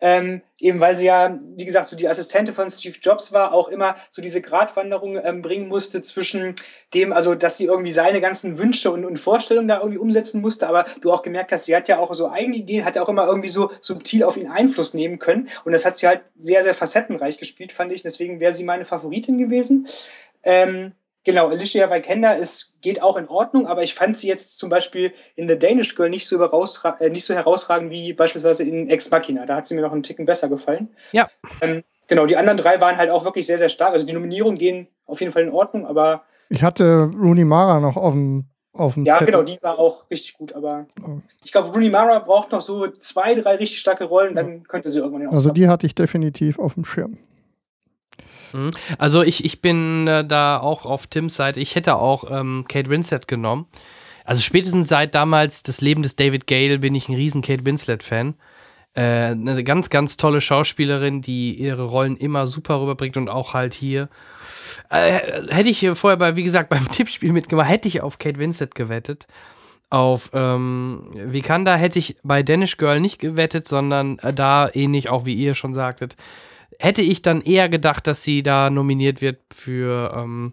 Ähm, 0.02 0.40
eben 0.58 0.80
weil 0.80 0.96
sie 0.96 1.06
ja, 1.06 1.38
wie 1.56 1.64
gesagt, 1.66 1.86
so 1.86 1.94
die 1.94 2.08
Assistentin 2.08 2.54
von 2.54 2.70
Steve 2.70 2.96
Jobs 3.02 3.32
war, 3.32 3.52
auch 3.52 3.68
immer 3.68 3.96
so 4.10 4.22
diese 4.22 4.40
Gratwanderung 4.40 5.22
ähm, 5.22 5.42
bringen 5.42 5.68
musste 5.68 6.00
zwischen 6.00 6.54
dem, 6.94 7.12
also 7.12 7.34
dass 7.34 7.58
sie 7.58 7.66
irgendwie 7.66 7.90
seine 7.90 8.22
ganzen 8.22 8.56
Wünsche 8.56 8.90
und, 8.90 9.04
und 9.04 9.18
Vorstellungen 9.18 9.68
da 9.68 9.78
irgendwie 9.78 9.98
umsetzen 9.98 10.40
musste, 10.40 10.68
aber 10.68 10.86
du 11.02 11.12
auch 11.12 11.20
gemerkt 11.20 11.52
hast, 11.52 11.66
sie 11.66 11.76
hat 11.76 11.86
ja 11.86 11.98
auch 11.98 12.14
so 12.14 12.30
eigene 12.30 12.56
Ideen, 12.56 12.86
hat 12.86 12.96
ja 12.96 13.02
auch 13.02 13.10
immer 13.10 13.26
irgendwie 13.26 13.50
so 13.50 13.70
subtil 13.82 14.24
auf 14.24 14.38
ihn 14.38 14.50
Einfluss 14.50 14.94
nehmen 14.94 15.18
können 15.18 15.50
und 15.64 15.72
das 15.72 15.84
hat 15.84 15.98
sie 15.98 16.08
halt 16.08 16.22
sehr, 16.34 16.62
sehr 16.62 16.74
facettenreich 16.74 17.36
gespielt, 17.36 17.72
fand 17.72 17.92
ich, 17.92 18.02
deswegen 18.02 18.40
wäre 18.40 18.54
sie 18.54 18.64
meine 18.64 18.86
Favoritin 18.86 19.36
gewesen. 19.36 19.86
Ähm, 20.42 20.92
Genau, 21.24 21.48
Alicia 21.48 21.90
Vikander 21.90 22.36
ist, 22.36 22.80
geht 22.80 23.02
auch 23.02 23.16
in 23.16 23.28
Ordnung, 23.28 23.66
aber 23.66 23.82
ich 23.82 23.94
fand 23.94 24.16
sie 24.16 24.26
jetzt 24.26 24.56
zum 24.56 24.70
Beispiel 24.70 25.12
in 25.36 25.48
The 25.48 25.58
Danish 25.58 25.94
Girl 25.94 26.08
nicht 26.08 26.26
so, 26.26 26.42
äh, 26.42 27.10
nicht 27.10 27.24
so 27.24 27.34
herausragend 27.34 27.90
wie 27.90 28.14
beispielsweise 28.14 28.64
in 28.64 28.88
Ex 28.88 29.10
Machina. 29.10 29.44
Da 29.44 29.56
hat 29.56 29.66
sie 29.66 29.74
mir 29.74 29.82
noch 29.82 29.92
einen 29.92 30.02
Ticken 30.02 30.24
besser 30.24 30.48
gefallen. 30.48 30.88
Ja. 31.12 31.28
Ähm, 31.60 31.84
genau, 32.08 32.24
die 32.24 32.38
anderen 32.38 32.56
drei 32.56 32.80
waren 32.80 32.96
halt 32.96 33.10
auch 33.10 33.24
wirklich 33.24 33.46
sehr, 33.46 33.58
sehr 33.58 33.68
stark. 33.68 33.92
Also 33.92 34.06
die 34.06 34.14
Nominierungen 34.14 34.58
gehen 34.58 34.88
auf 35.04 35.20
jeden 35.20 35.32
Fall 35.32 35.42
in 35.42 35.52
Ordnung, 35.52 35.86
aber. 35.86 36.22
Ich 36.48 36.62
hatte 36.62 37.10
Rooney 37.14 37.44
Mara 37.44 37.80
noch 37.80 37.96
auf 37.96 38.12
dem 38.12 38.46
auf 38.72 38.94
dem 38.94 39.04
Ja, 39.04 39.14
Zettel. 39.14 39.26
genau, 39.26 39.42
die 39.42 39.58
war 39.62 39.78
auch 39.78 40.08
richtig 40.10 40.34
gut, 40.34 40.54
aber 40.54 40.86
oh. 41.04 41.18
ich 41.42 41.52
glaube, 41.52 41.70
Rooney 41.70 41.90
Mara 41.90 42.20
braucht 42.20 42.52
noch 42.52 42.60
so 42.60 42.86
zwei, 42.86 43.34
drei 43.34 43.56
richtig 43.56 43.80
starke 43.80 44.04
Rollen, 44.04 44.34
dann 44.34 44.62
könnte 44.62 44.88
sie 44.90 44.98
irgendwann 45.00 45.22
ja 45.22 45.28
Also 45.30 45.50
die 45.50 45.68
hatte 45.68 45.86
ich 45.86 45.94
definitiv 45.94 46.58
auf 46.58 46.74
dem 46.74 46.84
Schirm. 46.84 47.18
Mhm. 48.52 48.70
Also 48.98 49.22
ich, 49.22 49.44
ich 49.44 49.60
bin 49.60 50.06
äh, 50.06 50.24
da 50.24 50.58
auch 50.58 50.84
auf 50.86 51.06
Tims 51.06 51.34
Seite. 51.34 51.60
Ich 51.60 51.74
hätte 51.74 51.96
auch 51.96 52.30
ähm, 52.30 52.64
Kate 52.68 52.90
Winslet 52.90 53.28
genommen. 53.28 53.66
Also 54.24 54.42
spätestens 54.42 54.88
seit 54.88 55.14
damals 55.14 55.62
das 55.62 55.80
Leben 55.80 56.02
des 56.02 56.16
David 56.16 56.46
Gale 56.46 56.78
bin 56.78 56.94
ich 56.94 57.08
ein 57.08 57.14
riesen 57.14 57.42
Kate 57.42 57.64
Winslet-Fan. 57.64 58.34
Äh, 58.94 59.02
eine 59.02 59.64
ganz, 59.64 59.88
ganz 59.90 60.16
tolle 60.16 60.40
Schauspielerin, 60.40 61.22
die 61.22 61.54
ihre 61.54 61.84
Rollen 61.84 62.16
immer 62.16 62.46
super 62.46 62.80
rüberbringt 62.80 63.16
und 63.16 63.28
auch 63.28 63.54
halt 63.54 63.74
hier. 63.74 64.08
Äh, 64.88 65.44
hätte 65.48 65.68
ich 65.68 65.88
vorher 65.94 66.16
bei, 66.16 66.36
wie 66.36 66.42
gesagt, 66.42 66.68
beim 66.70 66.90
Tippspiel 66.90 67.32
mitgemacht, 67.32 67.68
hätte 67.68 67.88
ich 67.88 68.02
auf 68.02 68.18
Kate 68.18 68.38
Winslet 68.38 68.74
gewettet. 68.74 69.26
Auf 69.90 70.30
ähm, 70.34 71.10
Vikanda 71.12 71.74
hätte 71.74 71.98
ich 71.98 72.16
bei 72.22 72.44
Danish 72.44 72.76
Girl 72.76 73.00
nicht 73.00 73.18
gewettet, 73.18 73.66
sondern 73.66 74.20
äh, 74.20 74.32
da 74.32 74.70
ähnlich 74.72 75.08
auch 75.08 75.24
wie 75.24 75.34
ihr 75.34 75.56
schon 75.56 75.74
sagtet, 75.74 76.16
hätte 76.78 77.02
ich 77.02 77.22
dann 77.22 77.42
eher 77.42 77.68
gedacht, 77.68 78.06
dass 78.06 78.22
sie 78.22 78.42
da 78.42 78.70
nominiert 78.70 79.20
wird 79.20 79.40
für 79.54 80.12
ähm, 80.16 80.52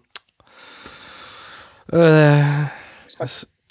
äh, 1.92 2.64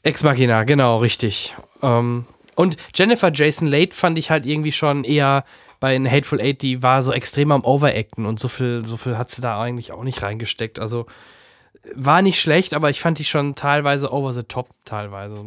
Ex 0.04 0.24
Machina, 0.24 0.64
genau, 0.64 0.98
richtig. 0.98 1.56
Ähm, 1.82 2.26
und 2.56 2.78
Jennifer 2.96 3.32
Jason 3.34 3.68
Leigh 3.68 3.94
fand 3.94 4.18
ich 4.18 4.32
halt 4.32 4.46
irgendwie 4.46 4.72
schon 4.72 5.04
eher 5.04 5.44
bei 5.80 5.96
in 5.96 6.10
Hateful 6.10 6.42
Eight, 6.42 6.62
die 6.62 6.82
war 6.82 7.04
so 7.04 7.12
extrem 7.12 7.52
am 7.52 7.64
Overacten 7.64 8.26
und 8.26 8.40
so 8.40 8.48
viel, 8.48 8.84
so 8.86 8.98
viel 8.98 9.18
hat 9.18 9.30
sie 9.30 9.42
da 9.42 9.62
eigentlich 9.62 9.92
auch 9.92 10.04
nicht 10.04 10.24
reingesteckt. 10.24 10.80
Also 10.80 11.06
war 11.94 12.22
nicht 12.22 12.40
schlecht, 12.40 12.74
aber 12.74 12.90
ich 12.90 13.00
fand 13.00 13.20
die 13.20 13.26
schon 13.26 13.56
teilweise 13.56 14.12
over 14.12 14.34
the 14.34 14.44
top, 14.44 14.70
teilweise. 14.86 15.44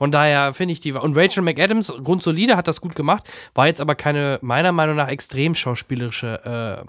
Von 0.00 0.10
daher 0.10 0.54
finde 0.54 0.72
ich 0.72 0.80
die. 0.80 0.94
Und 0.94 1.14
Rachel 1.14 1.42
McAdams, 1.42 1.92
grundsolide, 2.02 2.56
hat 2.56 2.66
das 2.66 2.80
gut 2.80 2.94
gemacht, 2.94 3.24
war 3.52 3.66
jetzt 3.66 3.82
aber 3.82 3.94
keine, 3.94 4.38
meiner 4.40 4.72
Meinung 4.72 4.96
nach, 4.96 5.08
extrem 5.08 5.54
schauspielerische 5.54 6.86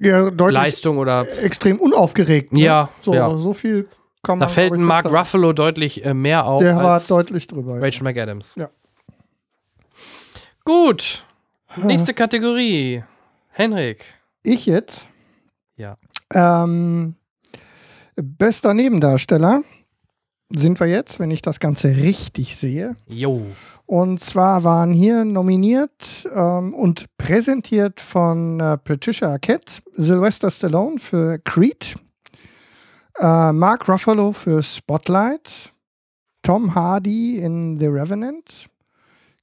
äh, 0.00 0.04
ja, 0.04 0.28
Leistung 0.30 0.98
oder. 0.98 1.24
Extrem 1.44 1.78
unaufgeregt. 1.78 2.52
Ne? 2.52 2.62
Ja. 2.62 2.88
So, 3.00 3.14
ja. 3.14 3.30
so 3.38 3.54
viel 3.54 3.88
kann 4.24 4.40
Da 4.40 4.46
man. 4.46 4.52
fällt 4.52 4.72
ein 4.72 4.80
ich, 4.80 4.84
Mark 4.84 5.04
sagen. 5.04 5.16
Ruffalo 5.16 5.52
deutlich 5.52 6.04
äh, 6.04 6.12
mehr 6.12 6.44
auf. 6.46 6.60
Der 6.60 6.74
war 6.74 6.94
als 6.94 7.06
deutlich 7.06 7.46
drüber. 7.46 7.76
ja. 7.76 7.80
Rachel 7.80 8.02
McAdams. 8.02 8.56
Ja. 8.56 8.68
Gut. 10.64 11.24
Nächste 11.76 12.14
Kategorie. 12.14 13.04
Henrik. 13.50 14.04
Ich 14.42 14.66
jetzt. 14.66 15.06
Ja. 15.76 15.98
Ähm, 16.32 17.14
bester 18.16 18.74
Nebendarsteller 18.74 19.62
sind 20.56 20.80
wir 20.80 20.86
jetzt, 20.86 21.18
wenn 21.20 21.30
ich 21.30 21.42
das 21.42 21.60
Ganze 21.60 21.96
richtig 21.96 22.56
sehe. 22.56 22.96
Jo. 23.08 23.42
Und 23.86 24.22
zwar 24.22 24.64
waren 24.64 24.92
hier 24.92 25.24
nominiert 25.24 26.26
ähm, 26.34 26.74
und 26.74 27.06
präsentiert 27.18 28.00
von 28.00 28.60
äh, 28.60 28.78
Patricia 28.78 29.28
Arquette, 29.28 29.82
Sylvester 29.92 30.50
Stallone 30.50 30.98
für 30.98 31.38
Creed, 31.38 31.96
äh, 33.18 33.52
Mark 33.52 33.88
Ruffalo 33.88 34.32
für 34.32 34.62
Spotlight, 34.62 35.72
Tom 36.42 36.74
Hardy 36.74 37.38
in 37.38 37.78
The 37.78 37.86
Revenant, 37.86 38.68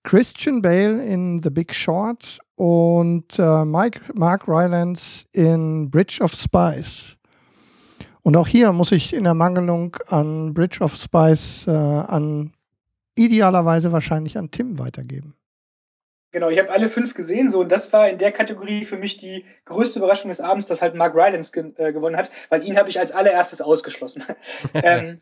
Christian 0.04 0.62
Bale 0.62 1.04
in 1.06 1.42
The 1.44 1.52
Big 1.52 1.74
Short 1.74 2.40
und 2.56 3.38
äh, 3.38 3.66
Mike, 3.66 4.02
Mark 4.16 4.48
Rylance 4.48 5.26
in 5.34 5.90
Bridge 5.92 6.20
of 6.22 6.34
Spies. 6.34 7.18
Und 8.24 8.38
auch 8.38 8.48
hier 8.48 8.72
muss 8.72 8.92
ich 8.92 9.14
in 9.14 9.24
der 9.24 9.34
Mangelung 9.34 9.98
an 10.08 10.54
Bridge 10.54 10.80
of 10.82 10.96
Spies 10.96 11.66
äh, 11.68 11.72
an 11.72 12.54
idealerweise 13.16 13.92
wahrscheinlich 13.92 14.38
an 14.38 14.52
Tim 14.52 14.80
weitergeben. 14.80 15.36
Genau, 16.32 16.50
ich 16.50 16.60
habe 16.60 16.72
alle 16.72 16.88
fünf 16.88 17.14
gesehen, 17.14 17.50
so 17.50 17.60
und 17.60 17.72
das 17.72 17.92
war 17.92 18.08
in 18.08 18.18
der 18.18 18.32
Kategorie 18.32 18.86
für 18.86 18.98
mich 18.98 19.18
die 19.18 19.44
größte 19.66 20.00
Überraschung 20.00 20.30
des 20.30 20.40
Abends, 20.40 20.66
dass 20.66 20.82
halt 20.82 20.96
Mark 20.96 21.14
Rylance 21.14 21.52
ge 21.52 21.74
äh, 21.76 21.92
gewonnen 21.92 22.16
hat, 22.16 22.30
weil 22.50 22.64
ihn 22.64 22.78
habe 22.78 22.90
ich 22.90 23.00
als 23.00 23.12
allererstes 23.12 23.60
ausgeschlossen. 23.62 24.24
ähm, 24.76 25.20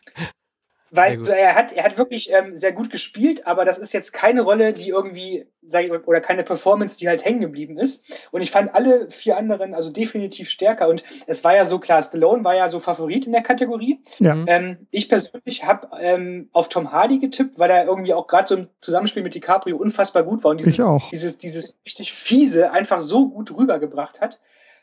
weil 0.92 1.28
er 1.30 1.56
hat 1.56 1.72
er 1.74 1.84
hat 1.84 1.98
wirklich 1.98 2.32
ähm, 2.32 2.56
sehr 2.56 2.72
gut 2.72 2.90
gespielt, 2.90 3.48
aber 3.48 3.66
das 3.66 3.78
ist 3.78 3.94
jetzt 3.94 4.12
keine 4.12 4.42
Rolle, 4.42 4.74
die 4.74 4.90
irgendwie 4.90 5.46
sag 5.70 5.86
ich, 5.86 5.92
oder 5.92 6.20
keine 6.20 6.44
Performance, 6.44 6.98
die 6.98 7.08
halt 7.08 7.24
hängen 7.24 7.42
geblieben 7.42 7.78
ist. 7.78 8.04
Und 8.32 8.42
ich 8.42 8.52
fand 8.52 8.74
alle 8.74 9.10
vier 9.10 9.38
anderen 9.38 9.74
also 9.74 9.92
definitiv 9.92 10.50
stärker. 10.50 10.88
Und 10.88 11.04
es 11.28 11.44
war 11.44 11.56
ja 11.56 11.66
so 11.66 11.80
klar, 11.80 12.02
Stallone 12.02 12.44
war 12.44 12.56
ja 12.56 12.70
so 12.70 12.80
Favorit 12.80 13.26
in 13.26 13.32
der 13.32 13.44
Kategorie. 13.44 14.02
Ja. 14.20 14.44
Ähm, 14.48 14.88
ich 14.92 15.10
persönlich 15.10 15.66
habe 15.66 15.90
ähm, 16.00 16.50
auf 16.52 16.70
Tom 16.70 16.92
Hardy 16.92 17.20
getippt, 17.20 17.60
weil 17.60 17.70
er 17.70 17.86
irgendwie 17.86 18.14
auch 18.14 18.28
gerade 18.28 18.48
so 18.48 18.56
im 18.56 18.68
Zusammenspiel 18.80 19.24
mit 19.24 19.36
DiCaprio 19.36 19.78
unfassbar 19.78 20.24
gut 20.24 20.44
war 20.44 20.52
und 20.52 20.58
diesen, 20.58 20.74
Ich 20.74 20.82
auch. 20.82 21.10
dieses, 21.10 21.38
dieses 21.38 21.78
richtig 21.86 22.14
fiese 22.14 22.72
einfach 22.72 23.02
so 23.02 23.30
gut 23.30 23.56
rübergebracht 23.56 24.22
hat. 24.22 24.40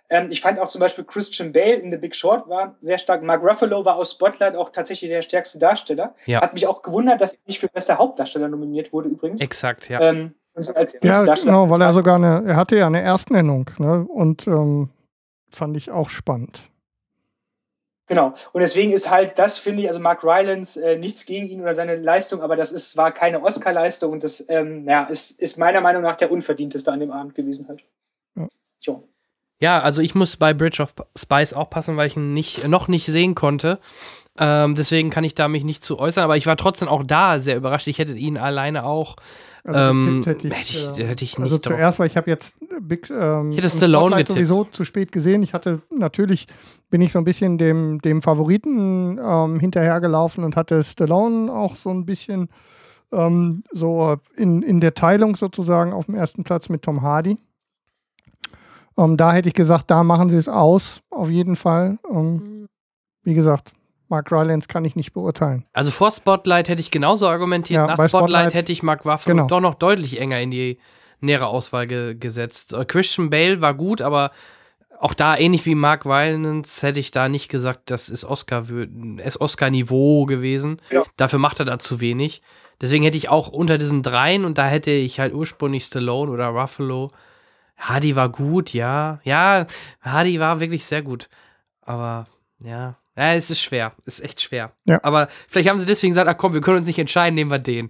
Ähm, 0.08 0.28
ich 0.30 0.40
fand 0.40 0.58
auch 0.58 0.68
zum 0.68 0.80
Beispiel 0.80 1.04
Christian 1.04 1.52
Bale 1.52 1.74
in 1.74 1.90
The 1.90 1.96
Big 1.96 2.14
Short 2.14 2.48
war 2.48 2.76
sehr 2.80 2.98
stark. 2.98 3.22
Mark 3.22 3.42
Ruffalo 3.42 3.84
war 3.84 3.96
aus 3.96 4.12
Spotlight 4.12 4.56
auch 4.56 4.70
tatsächlich 4.70 5.10
der 5.10 5.22
stärkste 5.22 5.58
Darsteller. 5.58 6.14
Ja. 6.26 6.40
Hat 6.40 6.54
mich 6.54 6.66
auch 6.66 6.82
gewundert, 6.82 7.20
dass 7.20 7.34
er 7.34 7.40
nicht 7.46 7.58
für 7.58 7.68
bester 7.68 7.98
Hauptdarsteller 7.98 8.48
nominiert 8.48 8.92
wurde 8.92 9.08
übrigens. 9.08 9.40
Exakt, 9.40 9.88
ja. 9.88 10.00
Ähm, 10.00 10.34
und 10.54 10.76
als 10.76 11.02
Ja, 11.02 11.24
genau, 11.24 11.68
weil 11.68 11.82
er 11.82 11.92
sogar 11.92 12.16
eine, 12.16 12.44
er 12.46 12.56
hatte 12.56 12.76
ja 12.76 12.86
eine 12.86 13.02
Erstnennung, 13.02 13.70
ne? 13.78 14.06
Und 14.08 14.46
ähm, 14.46 14.90
fand 15.50 15.76
ich 15.76 15.90
auch 15.90 16.08
spannend. 16.08 16.62
Genau. 18.06 18.34
Und 18.52 18.60
deswegen 18.60 18.92
ist 18.92 19.10
halt 19.10 19.38
das, 19.38 19.58
finde 19.58 19.82
ich, 19.82 19.88
also 19.88 19.98
Mark 19.98 20.22
Rylance, 20.22 20.82
äh, 20.82 20.96
nichts 20.96 21.26
gegen 21.26 21.48
ihn 21.48 21.60
oder 21.60 21.74
seine 21.74 21.96
Leistung, 21.96 22.40
aber 22.40 22.54
das 22.54 22.70
ist, 22.70 22.96
war 22.96 23.10
keine 23.10 23.42
Oscar-Leistung 23.42 24.12
und 24.12 24.22
das 24.22 24.44
ähm, 24.48 24.88
ja, 24.88 25.04
ist, 25.04 25.42
ist 25.42 25.58
meiner 25.58 25.80
Meinung 25.80 26.02
nach 26.02 26.16
der 26.16 26.30
unverdienteste 26.30 26.92
an 26.92 27.00
dem 27.00 27.10
Abend 27.10 27.34
gewesen 27.34 27.66
halt. 27.68 27.84
Ja. 28.36 28.48
Jo. 28.80 29.02
Ja, 29.60 29.80
also 29.80 30.02
ich 30.02 30.14
muss 30.14 30.36
bei 30.36 30.52
Bridge 30.52 30.82
of 30.82 30.92
Spice 31.16 31.54
auch 31.54 31.70
passen, 31.70 31.96
weil 31.96 32.08
ich 32.08 32.16
ihn 32.16 32.32
nicht, 32.34 32.66
noch 32.68 32.88
nicht 32.88 33.06
sehen 33.06 33.34
konnte. 33.34 33.78
Ähm, 34.38 34.74
deswegen 34.74 35.08
kann 35.08 35.24
ich 35.24 35.34
da 35.34 35.48
mich 35.48 35.64
nicht 35.64 35.82
zu 35.82 35.98
äußern, 35.98 36.22
aber 36.22 36.36
ich 36.36 36.46
war 36.46 36.56
trotzdem 36.58 36.88
auch 36.88 37.02
da 37.02 37.38
sehr 37.40 37.56
überrascht. 37.56 37.86
Ich 37.86 37.98
hätte 37.98 38.12
ihn 38.12 38.36
alleine 38.36 38.84
auch. 38.84 39.16
Also 39.64 39.80
Ähm, 39.80 40.22
hätte 40.26 40.46
ich, 40.48 40.54
hätte 40.54 40.76
ich- 40.94 40.98
äh, 40.98 41.06
hätte 41.06 41.24
ich 41.24 41.38
also 41.38 41.54
nicht 41.54 41.66
drauf- 41.66 41.72
zuerst, 41.72 41.98
weil 41.98 42.06
ich 42.06 42.16
habe 42.18 42.30
jetzt 42.30 42.54
Big 42.82 43.08
ähm, 43.10 43.50
Ich 43.50 43.56
hätte 43.56 43.70
Stallone 43.70 44.10
getippt. 44.16 44.28
sowieso 44.36 44.64
zu 44.64 44.84
spät 44.84 45.10
gesehen. 45.10 45.42
Ich 45.42 45.54
hatte 45.54 45.80
natürlich 45.90 46.46
bin 46.90 47.00
ich 47.00 47.10
so 47.12 47.18
ein 47.18 47.24
bisschen 47.24 47.56
dem, 47.58 47.98
dem 48.02 48.20
Favoriten 48.22 49.18
ähm, 49.18 49.58
hinterhergelaufen 49.58 50.44
und 50.44 50.54
hatte 50.54 50.84
Stallone 50.84 51.50
auch 51.50 51.74
so 51.74 51.88
ein 51.90 52.04
bisschen 52.04 52.48
ähm, 53.12 53.64
so 53.72 54.16
in, 54.36 54.62
in 54.62 54.80
der 54.80 54.94
Teilung 54.94 55.34
sozusagen 55.34 55.92
auf 55.94 56.06
dem 56.06 56.14
ersten 56.14 56.44
Platz 56.44 56.68
mit 56.68 56.82
Tom 56.82 57.00
Hardy. 57.02 57.38
Ähm, 58.98 59.16
da 59.16 59.32
hätte 59.32 59.48
ich 59.48 59.54
gesagt, 59.54 59.90
da 59.90 60.02
machen 60.02 60.30
sie 60.30 60.36
es 60.36 60.48
aus, 60.48 61.00
auf 61.10 61.28
jeden 61.30 61.56
Fall. 61.56 61.98
Ähm, 62.10 62.66
wie 63.22 63.34
gesagt, 63.34 63.72
Mark 64.08 64.30
Rylance 64.30 64.68
kann 64.68 64.84
ich 64.84 64.96
nicht 64.96 65.12
beurteilen. 65.12 65.64
Also 65.72 65.90
vor 65.90 66.12
Spotlight 66.12 66.68
hätte 66.68 66.80
ich 66.80 66.90
genauso 66.90 67.28
argumentiert. 67.28 67.76
Ja, 67.76 67.86
Nach 67.86 67.94
Spotlight, 67.94 68.10
Spotlight- 68.10 68.54
hätte 68.54 68.72
ich 68.72 68.82
Mark 68.82 69.04
Ruffalo 69.04 69.34
Genau. 69.34 69.46
doch 69.48 69.60
noch 69.60 69.74
deutlich 69.74 70.20
enger 70.20 70.40
in 70.40 70.50
die 70.50 70.78
nähere 71.20 71.46
Auswahl 71.48 71.86
ge 71.86 72.14
gesetzt. 72.14 72.72
Äh, 72.72 72.84
Christian 72.84 73.30
Bale 73.30 73.60
war 73.60 73.74
gut, 73.74 74.00
aber 74.00 74.30
auch 74.98 75.12
da 75.12 75.36
ähnlich 75.36 75.66
wie 75.66 75.74
Mark 75.74 76.06
Rylance 76.06 76.86
hätte 76.86 77.00
ich 77.00 77.10
da 77.10 77.28
nicht 77.28 77.48
gesagt, 77.48 77.90
das 77.90 78.08
ist 78.08 78.24
Oscar 78.24 78.64
ist 79.24 79.40
Oscar-Niveau 79.40 80.24
gewesen. 80.24 80.80
Ja. 80.90 81.02
Dafür 81.16 81.38
macht 81.38 81.58
er 81.58 81.66
da 81.66 81.78
zu 81.78 82.00
wenig. 82.00 82.40
Deswegen 82.80 83.04
hätte 83.04 83.16
ich 83.16 83.28
auch 83.28 83.48
unter 83.48 83.76
diesen 83.78 84.02
dreien 84.02 84.44
und 84.44 84.56
da 84.58 84.66
hätte 84.66 84.90
ich 84.90 85.18
halt 85.20 85.34
ursprünglich 85.34 85.84
Stallone 85.84 86.30
oder 86.30 86.46
Ruffalo. 86.48 87.10
Hardy 87.76 88.16
war 88.16 88.28
gut, 88.30 88.72
ja. 88.72 89.18
Ja, 89.24 89.66
Hardy 90.00 90.40
war 90.40 90.60
wirklich 90.60 90.84
sehr 90.84 91.02
gut. 91.02 91.28
Aber 91.82 92.26
ja, 92.58 92.96
ja, 93.16 93.34
es 93.34 93.50
ist 93.50 93.60
schwer. 93.62 93.92
Es 94.04 94.18
ist 94.18 94.24
echt 94.24 94.40
schwer. 94.42 94.72
Ja. 94.84 95.00
Aber 95.02 95.28
vielleicht 95.48 95.68
haben 95.68 95.78
sie 95.78 95.86
deswegen 95.86 96.10
gesagt, 96.12 96.28
ach 96.28 96.36
komm, 96.36 96.52
wir 96.52 96.60
können 96.60 96.78
uns 96.78 96.86
nicht 96.86 96.98
entscheiden, 96.98 97.34
nehmen 97.34 97.50
wir 97.50 97.58
den. 97.58 97.88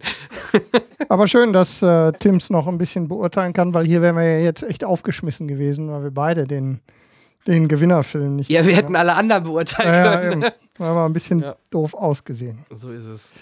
Aber 1.08 1.26
schön, 1.28 1.52
dass 1.52 1.82
äh, 1.82 2.12
Tims 2.12 2.50
noch 2.50 2.66
ein 2.68 2.78
bisschen 2.78 3.08
beurteilen 3.08 3.52
kann, 3.52 3.74
weil 3.74 3.86
hier 3.86 4.02
wären 4.02 4.16
wir 4.16 4.24
ja 4.24 4.38
jetzt 4.38 4.62
echt 4.62 4.84
aufgeschmissen 4.84 5.48
gewesen, 5.48 5.90
weil 5.90 6.02
wir 6.04 6.10
beide 6.10 6.46
den, 6.46 6.80
den 7.46 7.68
Gewinnerfilm 7.68 8.36
nicht. 8.36 8.50
Ja, 8.50 8.66
wir 8.66 8.76
hätten 8.76 8.94
alle 8.96 9.14
anderen 9.14 9.44
beurteilen 9.44 9.92
ja, 9.92 10.20
können. 10.20 10.52
War 10.78 10.90
aber 10.90 11.06
ein 11.06 11.12
bisschen 11.12 11.40
Ja. 11.40 11.56
doof 11.70 11.94
ausgesehen. 11.94 12.64
So 12.70 12.90
ist 12.90 13.04
es. 13.04 13.32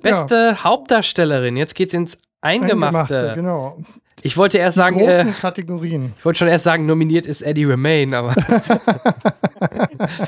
Beste 0.00 0.62
Hauptdarstellerin. 0.62 1.56
Jetzt 1.56 1.74
geht's 1.74 1.94
ins 1.94 2.18
Eingemachte. 2.40 3.32
genau. 3.34 3.78
Ich 4.22 4.36
wollte 4.36 4.58
erst 4.58 4.76
sagen, 4.76 4.98
großen 4.98 5.28
äh, 5.28 5.32
Kategorien. 5.32 6.14
ich 6.18 6.24
wollte 6.24 6.38
schon 6.38 6.48
erst 6.48 6.64
sagen, 6.64 6.86
nominiert 6.86 7.26
ist 7.26 7.42
Eddie 7.42 7.64
Redmayne, 7.64 8.16
aber 8.16 8.34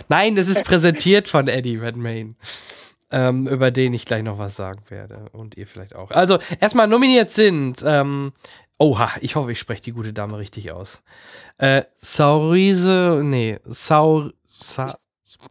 nein, 0.09 0.37
das 0.37 0.49
ist 0.49 0.65
präsentiert 0.65 1.29
von 1.29 1.49
Eddie 1.49 1.77
Redmayne, 1.77 2.35
ähm, 3.11 3.47
über 3.49 3.71
den 3.71 3.95
ich 3.95 4.07
gleich 4.07 4.23
noch 4.23 4.39
was 4.39 4.57
sagen 4.57 4.83
werde 4.89 5.27
und 5.33 5.57
ihr 5.57 5.67
vielleicht 5.67 5.95
auch. 5.95 6.11
Also 6.11 6.39
erstmal 6.61 6.87
nominiert 6.87 7.31
sind, 7.31 7.83
ähm, 7.85 8.33
oha, 8.79 9.11
ich 9.21 9.37
hoffe, 9.37 9.53
ich 9.53 9.59
spreche 9.59 9.83
die 9.83 9.93
gute 9.93 10.13
Dame 10.13 10.39
richtig 10.39 10.73
aus. 10.73 11.03
Äh, 11.59 11.83
Saurise, 11.97 13.21
nee, 13.23 13.59
Saur, 13.67 14.33
Sa, 14.47 14.87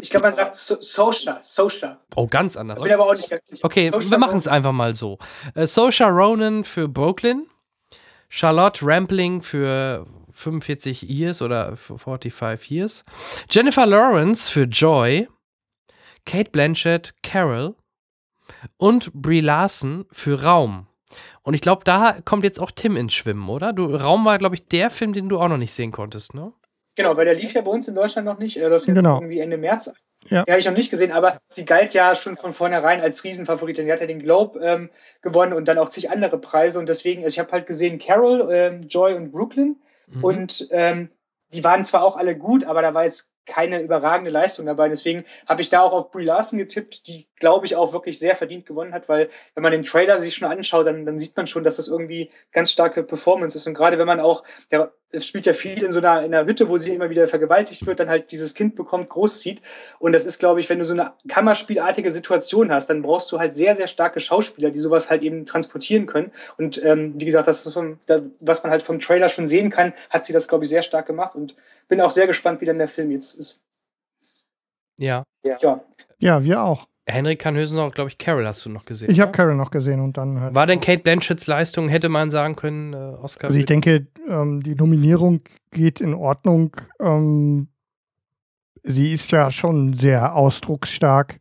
Ich 0.01 0.09
glaube, 0.09 0.24
man 0.24 0.34
sagt 0.34 0.56
so 0.56 0.77
Sosha, 0.80 1.38
Sosha. 1.42 2.00
oh, 2.16 2.27
ganz 2.27 2.58
anders. 2.58 2.80
Ich 2.80 2.84
bin 2.84 2.93
aber 2.93 3.06
auch 3.06 3.14
nicht 3.16 3.30
ganz 3.30 3.48
sicher. 3.48 3.66
Okay, 3.66 3.88
Saoirse 3.90 4.11
wir 4.11 4.18
machen 4.18 4.38
es 4.38 4.48
einfach 4.48 4.72
mal 4.72 4.95
so. 4.95 5.18
Äh, 5.56 5.68
Saoirse 5.68 6.06
Ronan 6.06 6.64
für 6.64 6.88
Brooklyn, 6.88 7.48
Charlotte 8.30 8.85
Rampling 8.85 9.41
für 9.41 10.06
45 10.32 11.03
Years 11.09 11.41
oder 11.41 11.75
45 11.75 12.69
Years. 12.72 13.03
Jennifer 13.49 13.85
Lawrence 13.85 14.49
für 14.49 14.64
Joy. 14.64 15.27
Kate 16.25 16.51
Blanchett, 16.51 17.14
Carol. 17.24 17.75
Und 18.77 19.11
Brie 19.14 19.41
Larson 19.41 20.06
für 20.11 20.43
Raum. 20.43 20.88
Und 21.41 21.53
ich 21.53 21.61
glaube, 21.61 21.83
da 21.83 22.17
kommt 22.24 22.43
jetzt 22.43 22.59
auch 22.59 22.72
Tim 22.72 22.95
ins 22.95 23.14
Schwimmen, 23.14 23.49
oder? 23.49 23.74
Du, 23.74 23.85
Raum 23.95 24.25
war, 24.25 24.38
glaube 24.38 24.56
ich, 24.56 24.67
der 24.67 24.90
Film, 24.90 25.14
den 25.14 25.30
du 25.30 25.40
auch 25.40 25.48
noch 25.48 25.58
nicht 25.58 25.74
sehen 25.74 25.91
konntest, 25.91 26.33
ne? 26.33 26.53
Genau, 26.95 27.16
weil 27.16 27.25
der 27.25 27.35
lief 27.35 27.53
ja 27.53 27.61
bei 27.61 27.72
uns 27.72 27.88
in 27.88 27.95
Deutschland 27.95 28.25
noch 28.25 28.38
nicht. 28.40 28.58
Er 28.58 28.69
läuft 28.69 28.88
jetzt 28.88 28.95
Genau. 28.98 29.17
irgendwie 29.17 29.40
Ende 29.40 29.58
März. 29.58 29.93
Ja. 30.27 30.43
Den 30.43 30.51
habe 30.51 30.59
ich 30.59 30.65
noch 30.65 30.73
nicht 30.73 30.91
gesehen, 30.91 31.11
aber 31.11 31.38
sie 31.48 31.65
galt 31.65 31.93
ja 31.93 32.14
schon 32.14 32.35
von 32.35 32.51
vornherein 32.51 33.01
als 33.01 33.23
Riesenfavoritin. 33.23 33.85
Die 33.85 33.91
hat 33.91 34.01
ja 34.01 34.07
den 34.07 34.22
Globe 34.22 34.59
ähm, 34.59 34.89
gewonnen 35.22 35.53
und 35.53 35.67
dann 35.67 35.77
auch 35.77 35.89
zig 35.89 36.11
andere 36.11 36.38
Preise. 36.38 36.77
Und 36.77 36.89
deswegen, 36.89 37.23
also 37.23 37.33
ich 37.33 37.39
habe 37.39 37.51
halt 37.51 37.65
gesehen 37.65 37.99
Carol, 37.99 38.48
ähm, 38.51 38.81
Joy 38.81 39.14
und 39.14 39.31
Brooklyn. 39.31 39.77
Mhm. 40.07 40.23
Und 40.23 40.67
ähm, 40.72 41.09
die 41.53 41.64
waren 41.64 41.85
zwar 41.85 42.03
auch 42.03 42.15
alle 42.15 42.38
gut, 42.38 42.64
aber 42.65 42.81
da 42.81 42.93
war 42.93 43.06
jetzt 43.06 43.28
keine 43.45 43.82
überragende 43.82 44.32
Leistung 44.32 44.66
dabei. 44.66 44.90
Deswegen 44.90 45.24
habe 45.48 45.61
ich 45.61 45.69
da 45.69 45.82
auch 45.82 45.93
auf 45.93 46.11
Brie 46.11 46.26
Larson 46.26 46.59
getippt, 46.59 47.08
die, 47.08 47.27
glaube 47.40 47.66
ich, 47.66 47.76
auch 47.76 47.93
wirklich 47.93 48.19
sehr 48.19 48.35
verdient 48.35 48.66
gewonnen 48.66 48.93
hat, 48.93 49.09
weil 49.09 49.30
wenn 49.56 49.64
man 49.64 49.72
den 49.72 49.84
Trailer 49.84 50.19
sich 50.19 50.35
schon 50.35 50.50
anschaut, 50.50 50.85
dann, 50.85 51.06
dann 51.06 51.18
sieht 51.18 51.35
man 51.35 51.48
schon, 51.48 51.64
dass 51.64 51.77
das 51.77 51.88
irgendwie 51.88 52.30
ganz 52.51 52.72
starke 52.72 53.03
Performance 53.03 53.58
ist. 53.58 53.68
Und 53.68 53.74
gerade 53.74 53.98
wenn 53.98 54.08
man 54.08 54.19
auch, 54.19 54.43
es 55.11 55.26
spielt 55.26 55.45
ja 55.45 55.53
viel 55.53 55.82
in 55.84 55.92
so 55.92 56.00
einer, 56.00 56.24
in 56.24 56.34
einer 56.34 56.45
Hütte, 56.45 56.69
wo 56.69 56.77
sie 56.77 56.93
immer 56.93 57.09
wieder 57.09 57.27
vergewaltigt 57.27 57.85
wird, 57.88 58.00
dann 58.00 58.09
halt 58.09 58.32
dieses 58.32 58.53
Kind 58.53 58.76
bekommt, 58.76 59.09
großzieht. 59.09 59.61
Und 59.98 60.14
das 60.14 60.26
ist, 60.26 60.38
glaube 60.38 60.59
ich, 60.59 60.69
wenn 60.69 60.77
du 60.77 60.85
so 60.85 60.93
eine 60.93 61.14
Kammerspielartige 61.27 62.11
Situation 62.11 62.72
hast, 62.72 62.90
dann 62.90 63.01
brauchst 63.01 63.32
du 63.32 63.40
halt 63.40 63.56
sehr, 63.56 63.76
sehr 63.76 63.88
starke 63.88 64.19
Schauspieler, 64.19 64.69
die 64.69 64.80
sowas 64.80 65.09
halt 65.09 65.24
eben 65.24 65.45
transportieren 65.45 66.06
können. 66.06 66.32
Und 66.58 66.84
ähm, 66.84 67.19
wie 67.19 67.26
gesagt, 67.26 67.48
das, 67.48 67.66
was, 67.66 67.74
vom, 67.74 67.98
was 68.40 68.64
man 68.64 68.72
halt 68.72 68.84
vom 68.84 69.00
Trailer 69.00 69.30
schon 69.30 69.48
sehen 69.48 69.72
kann, 69.72 69.93
hat 70.11 70.26
sie 70.26 70.34
das, 70.34 70.48
glaube 70.48 70.66
ich, 70.66 70.69
sehr 70.69 70.84
stark 70.84 71.08
gemacht. 71.08 71.35
Und 71.35 71.56
bin 71.88 72.01
auch 72.01 72.11
sehr 72.11 72.27
gespannt, 72.27 72.61
wie 72.61 72.66
dann 72.66 72.77
der 72.77 72.88
Film 72.88 73.09
jetzt 73.09 73.28
ist. 73.33 73.61
Ja. 74.98 75.24
Ja. 75.45 75.82
Ja, 76.19 76.43
wir 76.43 76.61
auch. 76.61 76.88
Henrik 77.06 77.40
kann 77.40 77.56
höchstens 77.56 77.80
auch, 77.80 77.91
glaube 77.91 78.09
ich, 78.09 78.17
Carol 78.17 78.45
hast 78.45 78.64
du 78.66 78.69
noch 78.69 78.85
gesehen. 78.85 79.09
Ich 79.09 79.19
habe 79.19 79.32
ne? 79.32 79.35
Carol 79.35 79.56
noch 79.56 79.72
gesehen 79.72 79.99
und 79.99 80.17
dann 80.17 80.40
halt. 80.40 80.56
War 80.56 80.67
denn 80.67 80.80
Kate 80.80 81.01
Blanchetts 81.01 81.48
Leistung, 81.48 81.90
hätte 81.90 82.09
man 82.09 82.30
sagen 82.30 82.56
können, 82.56 82.93
äh, 82.93 82.98
Oscar? 83.22 83.48
Also 83.48 83.58
ich 83.58 83.66
denke, 83.66 84.08
ähm, 84.27 84.61
die 84.61 84.75
Nominierung 84.75 85.41
geht 85.72 86.01
in 86.01 86.14
Ordnung. 86.14 86.75
Ähm, 86.99 87.69
sie 88.83 89.14
ist 89.14 89.32
ja 89.32 89.49
schon 89.49 89.93
sehr 89.93 90.35
ausdrucksstark. 90.35 91.38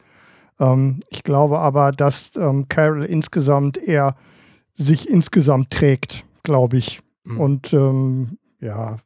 Ähm, 0.59 1.01
ich 1.11 1.23
glaube 1.23 1.59
aber, 1.59 1.93
dass 1.93 2.33
ähm, 2.37 2.69
Carol 2.69 3.05
insgesamt 3.05 3.77
eher 3.77 4.17
sich 4.75 5.09
insgesamt 5.09 5.71
trägt, 5.71 6.25
glaube 6.45 6.79
ich. 6.79 7.01
Mhm. 7.25 7.41
Und 7.41 7.73
ähm, 7.73 8.39
ja, 8.61 8.99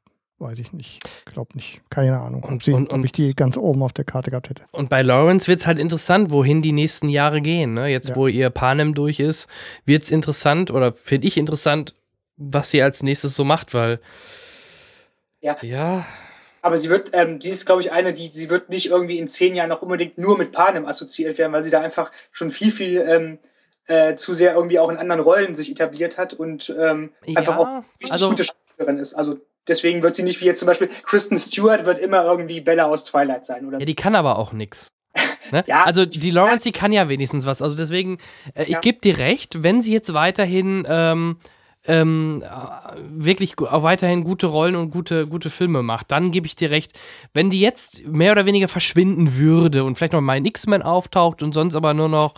weiß 0.43 0.59
ich 0.59 0.73
nicht. 0.73 1.01
Glaube 1.25 1.51
nicht. 1.55 1.81
Keine 1.89 2.21
Ahnung, 2.21 2.43
ob, 2.45 2.51
Und- 2.51 2.63
sie, 2.63 2.73
und- 2.73 2.91
ob 2.93 3.05
ich 3.05 3.13
die 3.13 3.35
ganz 3.35 3.57
oben 3.57 3.83
auf 3.83 3.93
der 3.93 4.05
Karte 4.05 4.31
gehabt 4.31 4.51
hätte. 4.51 4.65
Und 4.73 4.91
bei 4.91 5.03
Lawrence 5.03 5.49
wird 5.49 5.61
es 5.61 5.67
halt 5.67 5.79
interessant, 5.79 6.31
wohin 6.31 6.61
die 6.63 6.73
nächsten 6.73 7.09
Jahre 7.09 7.41
gehen. 7.41 7.75
Ne? 7.75 7.87
Jetzt, 7.89 8.11
Ja. 8.11 8.17
wo 8.17 8.27
ihr 8.27 8.51
Panem 8.51 8.95
durch 8.95 9.21
ist, 9.21 9.47
wird 9.87 10.03
es 10.03 10.11
interessant 10.11 10.71
oder 10.71 10.93
finde 10.93 11.27
ich 11.29 11.37
interessant, 11.39 11.95
was 12.37 12.71
sie 12.71 12.83
als 12.83 13.03
nächstes 13.03 13.35
so 13.35 13.45
macht, 13.45 13.73
weil 13.73 14.01
Ja. 15.41 15.57
ja, 15.63 16.07
Aber 16.65 16.77
sie 16.77 16.91
wird, 16.91 17.11
ähm, 17.13 17.41
sie 17.41 17.51
ist, 17.51 17.67
glaube 17.67 17.81
ich, 17.83 17.91
eine, 17.91 18.13
die, 18.15 18.29
sie 18.29 18.49
wird 18.49 18.69
nicht 18.69 18.87
irgendwie 18.87 19.19
in 19.19 19.27
zehn 19.27 19.57
Jahren 19.57 19.69
noch 19.69 19.83
unbedingt 19.83 20.17
nur 20.19 20.39
mit 20.39 20.53
Panem 20.53 20.87
assoziiert 20.87 21.37
werden, 21.39 21.53
weil 21.53 21.65
sie 21.65 21.73
da 21.73 21.81
einfach 21.81 22.13
schon 22.31 22.51
viel, 22.51 22.71
viel 22.71 22.99
ähm, 23.01 23.39
äh, 23.87 24.15
zu 24.15 24.33
sehr 24.33 24.55
irgendwie 24.55 24.79
auch 24.79 24.89
in 24.89 24.97
anderen 24.97 25.21
Rollen 25.23 25.57
sich 25.57 25.69
etabliert 25.73 26.19
hat 26.19 26.35
und 26.35 26.73
ähm, 26.81 27.11
einfach 27.35 27.57
auch 27.57 27.67
ja, 27.67 27.85
richtig 28.01 28.13
also 28.13 28.29
gute 28.29 28.45
Schauspielerin 28.45 28.99
ist. 28.99 29.15
Also 29.15 29.39
deswegen 29.69 30.03
wird 30.03 30.15
sie 30.15 30.23
nicht 30.23 30.41
wie 30.41 30.47
jetzt 30.47 30.59
zum 30.59 30.67
Beispiel 30.67 30.89
Kristen 31.05 31.37
Stewart 31.39 31.85
wird 31.85 31.99
immer 31.99 32.25
irgendwie 32.25 32.61
Bella 32.61 32.85
aus 32.87 33.05
Twilight 33.05 33.47
sein 33.47 33.67
oder 33.67 33.79
ja, 33.79 33.87
die 33.87 33.95
kann 33.95 34.15
aber 34.15 34.39
auch 34.39 34.53
nix. 34.53 34.89
Ne? 35.51 35.65
Ja. 35.67 35.85
Also 35.85 36.07
die 36.07 36.31
Lawrence, 36.31 36.65
die 36.65 36.73
kann 36.73 36.93
ja 36.93 37.09
wenigstens 37.09 37.45
was. 37.45 37.61
Also 37.63 37.77
deswegen, 37.77 38.19
äh, 38.55 38.63
ich 38.65 38.69
Ja. 38.71 38.81
gebe 38.81 39.01
dir 39.01 39.19
recht, 39.19 39.63
wenn 39.63 39.83
sie 39.83 39.93
jetzt 39.93 40.15
weiterhin 40.15 40.87
ähm, 40.89 41.37
ähm, 41.87 42.43
äh, 42.45 42.97
wirklich 43.11 43.59
auch 43.59 43.83
weiterhin 43.83 44.23
gute 44.25 44.47
Rollen 44.47 44.77
und 44.77 44.91
gute, 44.91 45.27
gute 45.27 45.51
Filme 45.51 45.83
macht, 45.83 46.11
dann 46.11 46.31
gebe 46.31 46.47
ich 46.47 46.55
dir 46.55 46.71
recht. 46.71 46.99
Wenn 47.35 47.51
die 47.51 47.61
jetzt 47.61 48.07
mehr 48.07 48.33
oder 48.33 48.47
weniger 48.47 48.69
verschwinden 48.69 49.37
würde 49.37 49.85
und 49.85 49.97
vielleicht 49.97 50.13
noch 50.13 50.21
mal 50.21 50.35
ein 50.35 50.45
X-Men 50.45 50.83
auftaucht 50.83 51.43
und 51.43 51.53
sonst 51.53 51.75
aber 51.75 51.95
nur 51.95 52.09
noch 52.09 52.35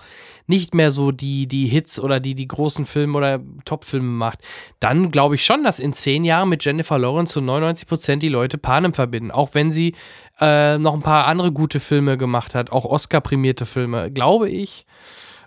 nicht 0.46 0.74
mehr 0.74 0.90
so 0.90 1.10
die, 1.10 1.46
die 1.46 1.66
Hits 1.66 1.98
oder 2.00 2.20
die, 2.20 2.34
die 2.34 2.48
großen 2.48 2.84
Filme 2.84 3.16
oder 3.16 3.40
Top-Filme 3.64 4.06
macht, 4.06 4.40
dann 4.78 5.10
glaube 5.10 5.36
ich 5.36 5.44
schon, 5.44 5.64
dass 5.64 5.78
in 5.78 5.92
zehn 5.92 6.24
Jahren 6.24 6.48
mit 6.48 6.64
Jennifer 6.64 6.98
Lawrence 6.98 7.32
zu 7.32 7.40
99 7.40 7.88
Prozent 7.88 8.22
die 8.22 8.28
Leute 8.28 8.58
Panem 8.58 8.92
verbinden. 8.92 9.30
Auch 9.30 9.50
wenn 9.52 9.72
sie 9.72 9.94
äh, 10.40 10.78
noch 10.78 10.94
ein 10.94 11.02
paar 11.02 11.26
andere 11.26 11.52
gute 11.52 11.80
Filme 11.80 12.18
gemacht 12.18 12.54
hat, 12.54 12.72
auch 12.72 12.84
Oscar-prämierte 12.84 13.66
Filme, 13.66 14.10
glaube 14.10 14.50
ich, 14.50 14.86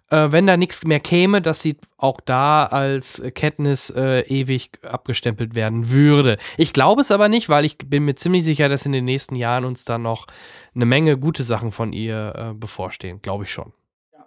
äh, 0.10 0.32
wenn 0.32 0.48
da 0.48 0.58
nichts 0.58 0.84
mehr 0.86 1.00
käme, 1.00 1.42
dass 1.42 1.62
sie 1.62 1.78
auch 1.98 2.22
da 2.22 2.66
als 2.66 3.22
Katniss 3.36 3.90
äh, 3.90 4.22
ewig 4.22 4.72
abgestempelt 4.84 5.56
werden 5.56 5.90
würde. 5.90 6.38
Ich 6.58 6.74
glaube 6.74 7.02
es 7.02 7.12
aber 7.12 7.30
nicht, 7.30 7.50
weil 7.50 7.66
ich 7.66 7.78
bin 7.78 8.06
mir 8.06 8.16
ziemlich 8.16 8.44
sicher, 8.44 8.70
dass 8.70 8.86
in 8.86 8.92
den 8.92 9.06
nächsten 9.06 9.36
Jahren 9.36 9.66
uns 9.66 9.86
da 9.86 9.98
noch 9.98 10.28
eine 10.76 10.86
Menge 10.86 11.18
gute 11.18 11.44
Sachen 11.44 11.72
von 11.72 11.92
ihr 11.94 12.34
äh, 12.36 12.54
bevorstehen. 12.54 13.22
Glaube 13.22 13.44
ich 13.46 13.52
schon. 13.52 13.74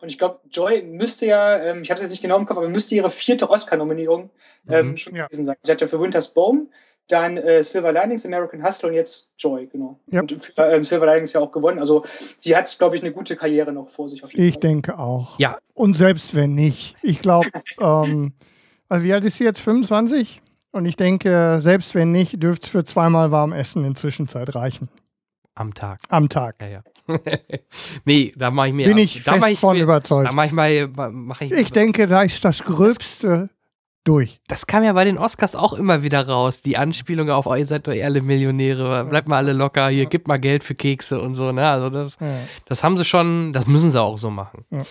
Und 0.02 0.08
ich 0.08 0.16
glaube, 0.16 0.40
Joy 0.50 0.82
müsste 0.82 1.26
ja, 1.26 1.58
ähm, 1.58 1.82
ich 1.82 1.90
habe 1.90 1.96
es 1.96 2.02
jetzt 2.02 2.10
nicht 2.12 2.22
genau 2.22 2.38
im 2.38 2.46
Kopf, 2.46 2.56
aber 2.56 2.68
müsste 2.70 2.94
ihre 2.94 3.10
vierte 3.10 3.50
Oscar-Nominierung 3.50 4.30
ähm, 4.68 4.90
Mhm. 4.92 4.96
schon 4.96 5.14
Ja. 5.14 5.26
gewesen 5.26 5.44
sein. 5.44 5.56
Sie 5.60 5.70
hat 5.70 5.80
ja 5.82 5.86
für 5.86 6.00
Winter's 6.00 6.32
Bone, 6.32 6.68
dann 7.10 7.36
äh, 7.36 7.62
Silver 7.62 7.92
Linings, 7.92 8.24
American 8.26 8.64
Hustle 8.64 8.88
und 8.88 8.94
jetzt 8.94 9.32
Joy, 9.38 9.66
genau. 9.66 9.98
Ja. 10.08 10.20
Und 10.20 10.32
für 10.42 10.62
ähm, 10.62 10.84
Silver 10.84 11.06
Linings 11.06 11.32
ja 11.32 11.40
auch 11.40 11.50
gewonnen. 11.50 11.78
Also 11.78 12.04
sie 12.38 12.56
hat, 12.56 12.76
glaube 12.78 12.96
ich, 12.96 13.02
eine 13.02 13.12
gute 13.12 13.36
Karriere 13.36 13.72
noch 13.72 13.88
vor 13.88 14.08
sich. 14.08 14.22
Auf 14.22 14.32
jeden 14.32 14.44
Ich 14.46 14.54
Fall. 14.54 14.60
denke 14.60 14.98
auch. 14.98 15.38
Ja. 15.38 15.58
Und 15.74 15.96
selbst 15.96 16.34
wenn 16.34 16.54
nicht, 16.54 16.96
ich 17.02 17.20
glaube, 17.20 17.48
ähm, 17.80 18.32
also 18.88 19.04
wie 19.04 19.12
alt 19.12 19.24
ist 19.24 19.38
sie 19.38 19.44
jetzt? 19.44 19.60
25? 19.60 20.42
Und 20.72 20.86
ich 20.86 20.96
denke, 20.96 21.58
selbst 21.60 21.94
wenn 21.94 22.12
nicht, 22.12 22.42
dürfte 22.42 22.66
es 22.66 22.70
für 22.70 22.84
zweimal 22.84 23.30
warm 23.30 23.52
Essen 23.52 23.84
in 23.84 23.96
Zwischenzeit 23.96 24.54
reichen. 24.54 24.88
Am 25.54 25.74
Tag. 25.74 26.00
Am 26.08 26.28
Tag. 26.28 26.56
Ja, 26.60 26.68
ja. 26.68 26.82
nee, 28.04 28.32
da 28.36 28.50
mache 28.50 28.68
ich 28.68 28.74
mir. 28.74 28.86
Bin 28.86 28.98
ich 28.98 29.24
da 29.24 29.34
fest 29.34 29.46
ich 29.48 29.58
von 29.58 29.76
mir, 29.76 29.82
überzeugt. 29.82 30.28
Da 30.28 30.32
mache 30.32 30.46
ich 30.46 30.52
mal. 30.52 30.88
Mach 31.10 31.40
ich, 31.40 31.50
Ich 31.50 31.72
denke, 31.72 32.06
da 32.06 32.22
ist 32.22 32.44
das 32.44 32.60
Gröbste 32.60 33.50
durch. 34.04 34.40
Das 34.48 34.66
kam 34.66 34.82
ja 34.82 34.92
bei 34.92 35.04
den 35.04 35.18
Oscars 35.18 35.54
auch 35.54 35.72
immer 35.72 36.02
wieder 36.02 36.26
raus. 36.26 36.62
Die 36.62 36.76
Anspielung 36.76 37.30
auf, 37.30 37.46
oh, 37.46 37.54
ihr 37.54 37.66
seid 37.66 37.86
doch 37.86 37.92
alle 37.92 38.22
Millionäre, 38.22 39.04
bleibt 39.04 39.28
mal 39.28 39.36
alle 39.36 39.52
locker, 39.52 39.88
hier, 39.88 40.06
gibt 40.06 40.26
mal 40.28 40.38
Geld 40.38 40.64
für 40.64 40.74
Kekse 40.74 41.20
und 41.20 41.34
so. 41.34 41.52
Ne? 41.52 41.66
Also 41.66 41.90
das, 41.90 42.16
Ja. 42.20 42.34
das 42.66 42.82
haben 42.82 42.96
sie 42.96 43.04
schon, 43.04 43.52
das 43.52 43.66
müssen 43.66 43.90
sie 43.90 44.00
auch 44.00 44.16
so 44.18 44.30
machen. 44.30 44.64
Ja. 44.70 44.82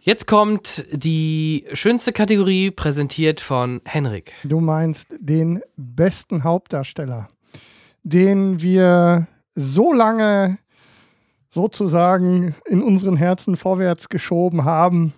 Jetzt 0.00 0.26
kommt 0.26 0.84
die 0.92 1.64
schönste 1.72 2.12
Kategorie, 2.12 2.70
präsentiert 2.70 3.40
von 3.40 3.80
Henrik. 3.86 4.32
Du 4.44 4.60
meinst 4.60 5.06
den 5.18 5.62
besten 5.76 6.44
Hauptdarsteller, 6.44 7.28
den 8.02 8.60
wir 8.60 9.28
so 9.54 9.94
lange 9.94 10.58
sozusagen 11.48 12.54
in 12.66 12.82
unseren 12.82 13.16
Herzen 13.16 13.56
vorwärts 13.56 14.08
geschoben 14.10 14.64
haben. 14.64 15.14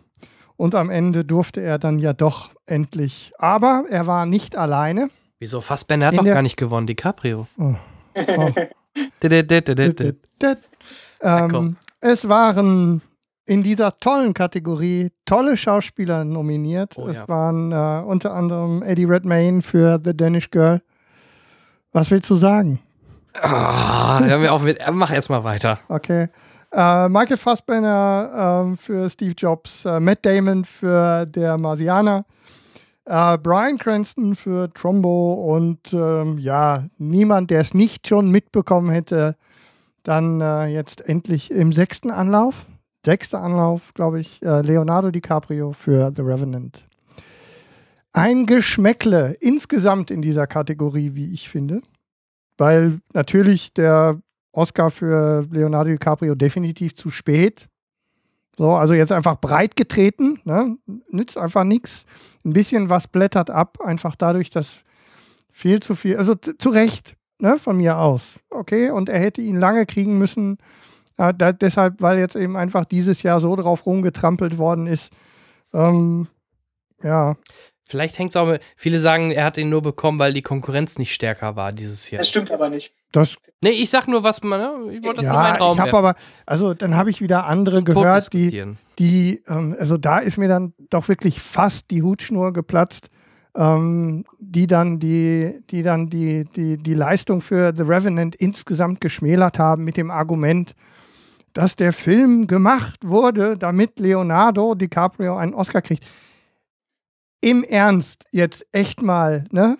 Und 0.56 0.74
am 0.74 0.90
Ende 0.90 1.24
durfte 1.24 1.60
er 1.60 1.78
dann 1.78 1.98
ja 1.98 2.12
doch 2.12 2.50
endlich. 2.66 3.32
Aber 3.38 3.84
er 3.88 4.06
war 4.06 4.26
nicht 4.26 4.56
alleine. 4.56 5.10
Wieso? 5.38 5.60
Fassbender 5.60 6.06
hat 6.06 6.14
In 6.14 6.24
noch 6.24 6.24
gar 6.24 6.42
nicht 6.42 6.56
gewonnen, 6.56 6.86
DiCaprio. 6.86 7.46
Oh. 7.58 7.74
Oh. 8.14 8.50
Ähm, 11.22 11.76
es 12.00 12.28
waren 12.28 13.02
in 13.46 13.62
dieser 13.62 13.98
tollen 13.98 14.34
Kategorie 14.34 15.10
tolle 15.24 15.56
Schauspieler 15.56 16.24
nominiert. 16.24 16.96
Oh, 16.96 17.06
es 17.08 17.16
ja. 17.16 17.28
waren 17.28 17.72
äh, 17.72 18.04
unter 18.04 18.34
anderem 18.34 18.82
Eddie 18.82 19.04
Redmayne 19.04 19.62
für 19.62 20.00
The 20.02 20.16
Danish 20.16 20.50
Girl. 20.50 20.82
Was 21.92 22.10
willst 22.10 22.28
du 22.30 22.34
sagen? 22.34 22.80
Ah, 23.34 24.20
hör 24.22 24.38
mir 24.38 24.52
auf 24.52 24.62
mit, 24.62 24.78
mach 24.92 25.12
erst 25.12 25.30
mal 25.30 25.44
weiter. 25.44 25.78
Okay. 25.88 26.28
Äh, 26.72 27.08
Michael 27.08 27.36
Fassbender 27.36 28.62
ähm, 28.64 28.76
für 28.76 29.08
Steve 29.08 29.34
Jobs, 29.36 29.84
äh, 29.84 30.00
Matt 30.00 30.24
Damon 30.26 30.64
für 30.64 31.26
Der 31.26 31.56
Marsianer, 31.58 32.24
äh, 33.06 33.38
Brian 33.38 33.78
Cranston 33.78 34.34
für 34.34 34.72
Trumbo 34.74 35.54
und 35.54 35.92
ähm, 35.92 36.38
ja, 36.38 36.86
niemand, 36.98 37.50
der 37.50 37.60
es 37.60 37.72
nicht 37.72 38.08
schon 38.08 38.30
mitbekommen 38.30 38.90
hätte, 38.90 39.36
dann 40.02 40.40
äh, 40.40 40.66
jetzt 40.66 41.08
endlich 41.08 41.50
im 41.50 41.72
sechsten 41.72 42.10
Anlauf, 42.10 42.66
sechster 43.04 43.40
Anlauf, 43.40 43.94
glaube 43.94 44.20
ich, 44.20 44.42
äh, 44.42 44.60
Leonardo 44.62 45.10
DiCaprio 45.10 45.72
für 45.72 46.12
The 46.14 46.22
Revenant. 46.22 46.84
Ein 48.12 48.46
Geschmäckle 48.46 49.36
insgesamt 49.40 50.10
in 50.10 50.22
dieser 50.22 50.46
Kategorie, 50.46 51.14
wie 51.14 51.32
ich 51.32 51.48
finde, 51.48 51.82
weil 52.56 53.00
natürlich 53.12 53.74
der 53.74 54.18
Oscar 54.56 54.90
für 54.90 55.46
Leonardo 55.50 55.90
DiCaprio 55.90 56.34
definitiv 56.34 56.94
zu 56.94 57.10
spät. 57.10 57.68
So, 58.56 58.72
also 58.72 58.94
jetzt 58.94 59.12
einfach 59.12 59.40
breit 59.40 59.76
getreten, 59.76 60.40
ne? 60.44 60.78
nützt 61.10 61.36
einfach 61.36 61.64
nichts. 61.64 62.06
Ein 62.44 62.52
bisschen 62.54 62.88
was 62.88 63.06
blättert 63.06 63.50
ab, 63.50 63.78
einfach 63.82 64.16
dadurch, 64.16 64.50
dass 64.50 64.80
Viel 65.56 65.80
zu 65.80 65.94
viel. 65.94 66.18
Also 66.18 66.34
zu 66.34 66.68
Recht, 66.68 67.16
ne, 67.38 67.58
von 67.58 67.78
mir 67.78 67.96
aus. 67.96 68.40
Okay, 68.50 68.90
und 68.90 69.08
er 69.08 69.18
hätte 69.18 69.40
ihn 69.40 69.58
lange 69.58 69.86
kriegen 69.86 70.18
müssen. 70.18 70.58
Äh, 71.16 71.32
da, 71.32 71.54
deshalb, 71.54 72.02
weil 72.02 72.18
jetzt 72.18 72.36
eben 72.36 72.58
einfach 72.58 72.84
dieses 72.84 73.22
Jahr 73.22 73.40
so 73.40 73.56
drauf 73.56 73.86
rumgetrampelt 73.86 74.58
worden 74.58 74.86
ist. 74.86 75.14
Ähm, 75.72 76.26
ja. 77.02 77.36
Vielleicht 77.88 78.18
hängt 78.18 78.30
es 78.30 78.36
auch 78.36 78.46
mit, 78.46 78.62
viele 78.76 78.98
sagen, 78.98 79.30
er 79.30 79.44
hat 79.44 79.58
ihn 79.58 79.68
nur 79.68 79.80
bekommen, 79.80 80.18
weil 80.18 80.32
die 80.32 80.42
Konkurrenz 80.42 80.98
nicht 80.98 81.14
stärker 81.14 81.54
war 81.54 81.72
dieses 81.72 82.10
Jahr. 82.10 82.18
Das 82.18 82.28
stimmt 82.28 82.50
aber 82.50 82.68
nicht. 82.68 82.92
Das, 83.12 83.36
nee, 83.62 83.70
ich 83.70 83.90
sag 83.90 84.08
nur, 84.08 84.24
was 84.24 84.42
man, 84.42 84.60
ne? 84.60 84.92
ich 84.92 85.04
wollte 85.04 85.22
das 85.22 85.26
ja, 85.26 85.32
nur 85.32 85.40
in 85.40 85.48
meinen 85.50 85.62
Raum 85.62 85.76
ich 85.76 85.80
habe 85.80 85.96
aber, 85.96 86.14
also 86.46 86.74
dann 86.74 86.96
habe 86.96 87.10
ich 87.10 87.20
wieder 87.20 87.46
andere 87.46 87.84
gehört, 87.84 88.32
die, 88.32 88.74
die, 88.98 89.42
ähm, 89.46 89.76
also 89.78 89.96
da 89.98 90.18
ist 90.18 90.36
mir 90.36 90.48
dann 90.48 90.74
doch 90.90 91.06
wirklich 91.06 91.40
fast 91.40 91.90
die 91.92 92.02
Hutschnur 92.02 92.52
geplatzt, 92.52 93.08
ähm, 93.54 94.24
die 94.40 94.66
dann 94.66 94.98
die, 94.98 95.60
die 95.70 95.84
dann 95.84 96.10
die, 96.10 96.44
die, 96.56 96.78
die 96.78 96.94
Leistung 96.94 97.40
für 97.40 97.72
The 97.74 97.82
Revenant 97.82 98.34
insgesamt 98.34 99.00
geschmälert 99.00 99.60
haben 99.60 99.84
mit 99.84 99.96
dem 99.96 100.10
Argument, 100.10 100.74
dass 101.52 101.76
der 101.76 101.92
Film 101.92 102.48
gemacht 102.48 102.98
wurde, 103.04 103.56
damit 103.56 104.00
Leonardo 104.00 104.74
DiCaprio 104.74 105.36
einen 105.36 105.54
Oscar 105.54 105.82
kriegt 105.82 106.04
im 107.46 107.62
Ernst 107.62 108.24
jetzt 108.32 108.66
echt 108.72 109.02
mal, 109.02 109.44
ne? 109.52 109.78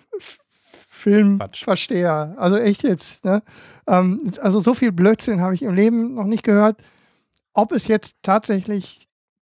Filmversteher. 0.49 2.33
Also 2.37 2.55
echt 2.55 2.83
jetzt, 2.83 3.25
ne? 3.25 3.43
Ähm, 3.87 4.31
also 4.41 4.61
so 4.61 4.73
viel 4.73 4.93
Blödsinn 4.93 5.41
habe 5.41 5.53
ich 5.53 5.63
im 5.63 5.73
Leben 5.73 6.13
noch 6.13 6.23
nicht 6.23 6.43
gehört. 6.43 6.81
Ob 7.53 7.73
es 7.73 7.89
jetzt 7.89 8.15
tatsächlich 8.23 9.09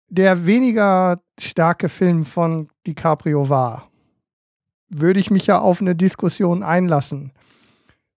der 0.08 0.46
weniger 0.46 1.20
starke 1.38 1.90
Film 1.90 2.24
von 2.24 2.70
DiCaprio 2.86 3.50
war, 3.50 3.90
würde 4.88 5.20
ich 5.20 5.30
mich 5.30 5.46
ja 5.46 5.58
auf 5.58 5.82
eine 5.82 5.94
Diskussion 5.94 6.62
einlassen. 6.62 7.32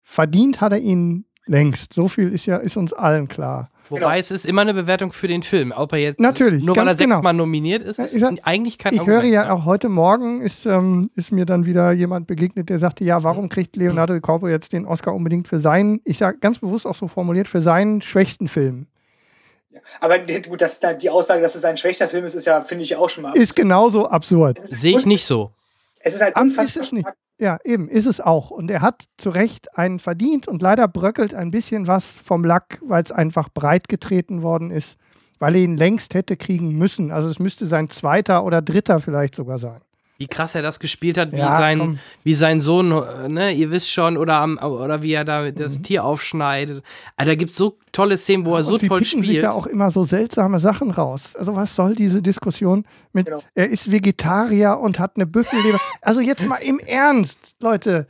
Verdient 0.04 0.62
hat 0.62 0.72
er 0.72 0.80
ihn 0.80 1.26
längst. 1.48 1.92
So 1.92 2.08
viel 2.08 2.30
ist 2.30 2.46
ja 2.46 2.56
ist 2.56 2.78
uns 2.78 2.94
allen 2.94 3.28
klar. 3.28 3.70
Wobei 3.92 4.00
genau. 4.00 4.12
es 4.14 4.32
ist 4.32 4.46
immer 4.46 4.62
eine 4.62 4.74
Bewertung 4.74 5.12
für 5.12 5.28
den 5.28 5.44
Film. 5.44 5.74
Ob 5.76 5.92
er 5.92 6.00
jetzt 6.00 6.20
Natürlich, 6.20 6.64
nur 6.64 6.78
weil 6.78 6.88
er 6.88 6.96
genau. 6.96 7.16
sechsmal 7.16 7.34
nominiert 7.34 7.82
ist, 7.82 8.00
ist 8.00 8.18
sag, 8.18 8.36
eigentlich 8.44 8.78
kein 8.78 8.94
Ich 8.94 9.06
höre 9.06 9.24
ja 9.24 9.52
auch 9.52 9.66
heute 9.66 9.90
Morgen 9.90 10.42
ist, 10.42 10.66
ähm, 10.66 11.10
ist 11.16 11.34
mir 11.34 11.46
dann 11.46 11.66
wieder 11.66 11.92
jemand 11.92 12.26
begegnet, 12.26 12.70
der 12.70 12.80
sagte, 12.80 13.04
ja, 13.04 13.22
warum 13.24 13.50
kriegt 13.50 13.76
Leonardo 13.76 14.14
DiCaprio 14.14 14.50
jetzt 14.50 14.72
den 14.72 14.86
Oscar 14.86 15.14
unbedingt 15.14 15.50
für 15.50 15.60
seinen, 15.60 16.00
ich 16.06 16.20
sage 16.20 16.38
ganz 16.40 16.60
bewusst 16.60 16.88
auch 16.88 16.96
so 16.96 17.10
formuliert, 17.10 17.50
für 17.50 17.62
seinen 17.62 18.02
schwächsten 18.02 18.48
Film? 18.48 18.88
Aber 20.00 20.20
gut, 20.20 20.62
dass 20.62 20.80
die 21.02 21.10
Aussage, 21.10 21.42
dass 21.42 21.56
es 21.56 21.66
ein 21.66 21.76
schwächster 21.76 22.08
Film 22.08 22.24
ist, 22.24 22.34
ist 22.34 22.46
ja, 22.46 22.62
finde 22.62 22.86
ich 22.86 22.96
auch 22.96 23.10
schon 23.10 23.24
mal. 23.24 23.36
Ist 23.36 23.58
genauso 23.58 24.08
absurd. 24.08 24.58
Sehe 24.58 24.98
ich 24.98 25.06
nicht 25.06 25.26
so. 25.26 25.52
Es 26.00 26.16
ist 26.16 26.22
halt 26.22 26.38
unfassbar. 26.38 26.84
Ist 26.84 26.94
ja, 27.42 27.58
eben, 27.64 27.90
ist 27.90 28.06
es 28.06 28.22
auch. 28.22 28.52
Und 28.52 28.70
er 28.70 28.82
hat 28.82 29.06
zu 29.18 29.32
Recht 29.32 29.76
einen 29.76 29.98
verdient 29.98 30.48
und 30.48 30.62
leider 30.62 30.88
bröckelt 30.88 31.34
ein 31.34 31.50
bisschen 31.50 31.88
was 31.88 32.06
vom 32.06 32.46
Lack, 32.46 32.80
weil 32.86 33.04
es 33.04 33.12
einfach 33.12 33.50
breit 33.50 33.88
getreten 33.88 34.44
worden 34.44 34.70
ist, 34.70 34.96
weil 35.40 35.56
er 35.56 35.62
ihn 35.62 35.76
längst 35.76 36.14
hätte 36.14 36.38
kriegen 36.38 36.78
müssen. 36.78 37.10
Also 37.12 37.30
es 37.30 37.40
müsste 37.40 37.66
sein 37.66 37.90
zweiter 37.90 38.46
oder 38.46 38.62
dritter 38.62 39.00
vielleicht 39.00 39.34
sogar 39.34 39.58
sein 39.58 39.82
wie 40.22 40.28
krass 40.28 40.54
er 40.54 40.62
das 40.62 40.80
gespielt 40.80 41.18
hat, 41.18 41.32
wie, 41.32 41.38
ja, 41.38 41.58
sein, 41.58 42.00
wie 42.24 42.36
sein 42.36 42.60
Sohn, 42.60 42.90
ne, 43.28 43.52
ihr 43.54 43.72
wisst 43.72 43.90
schon, 43.90 44.18
oder, 44.18 44.36
am, 44.36 44.60
oder 44.60 45.02
wie 45.02 45.14
er 45.14 45.26
da 45.26 45.50
das 45.50 45.80
mhm. 45.80 45.84
Tier 45.84 46.06
aufschneidet. 46.06 46.84
Also, 47.18 47.32
da 47.32 47.36
gibt 47.36 47.50
es 47.50 47.58
so 47.58 47.80
tolle 47.92 48.20
Szenen, 48.20 48.46
wo 48.46 48.56
er 48.56 48.64
so 48.64 48.78
toll 48.78 49.04
spielt. 49.04 49.26
sich 49.26 49.38
ja 49.38 49.52
auch 49.52 49.66
immer 49.66 49.90
so 49.90 50.04
seltsame 50.04 50.60
Sachen 50.60 50.92
raus. 50.92 51.36
Also 51.36 51.56
was 51.56 51.76
soll 51.76 51.96
diese 51.96 52.22
Diskussion 52.22 52.86
mit, 53.14 53.26
genau. 53.26 53.42
er 53.56 53.70
ist 53.70 53.90
Vegetarier 53.90 54.78
und 54.80 55.00
hat 55.00 55.14
eine 55.16 55.26
Büffelleber. 55.26 55.80
also 56.04 56.22
jetzt 56.22 56.46
mal 56.46 56.58
im 56.58 56.78
Ernst, 56.78 57.56
Leute. 57.60 58.06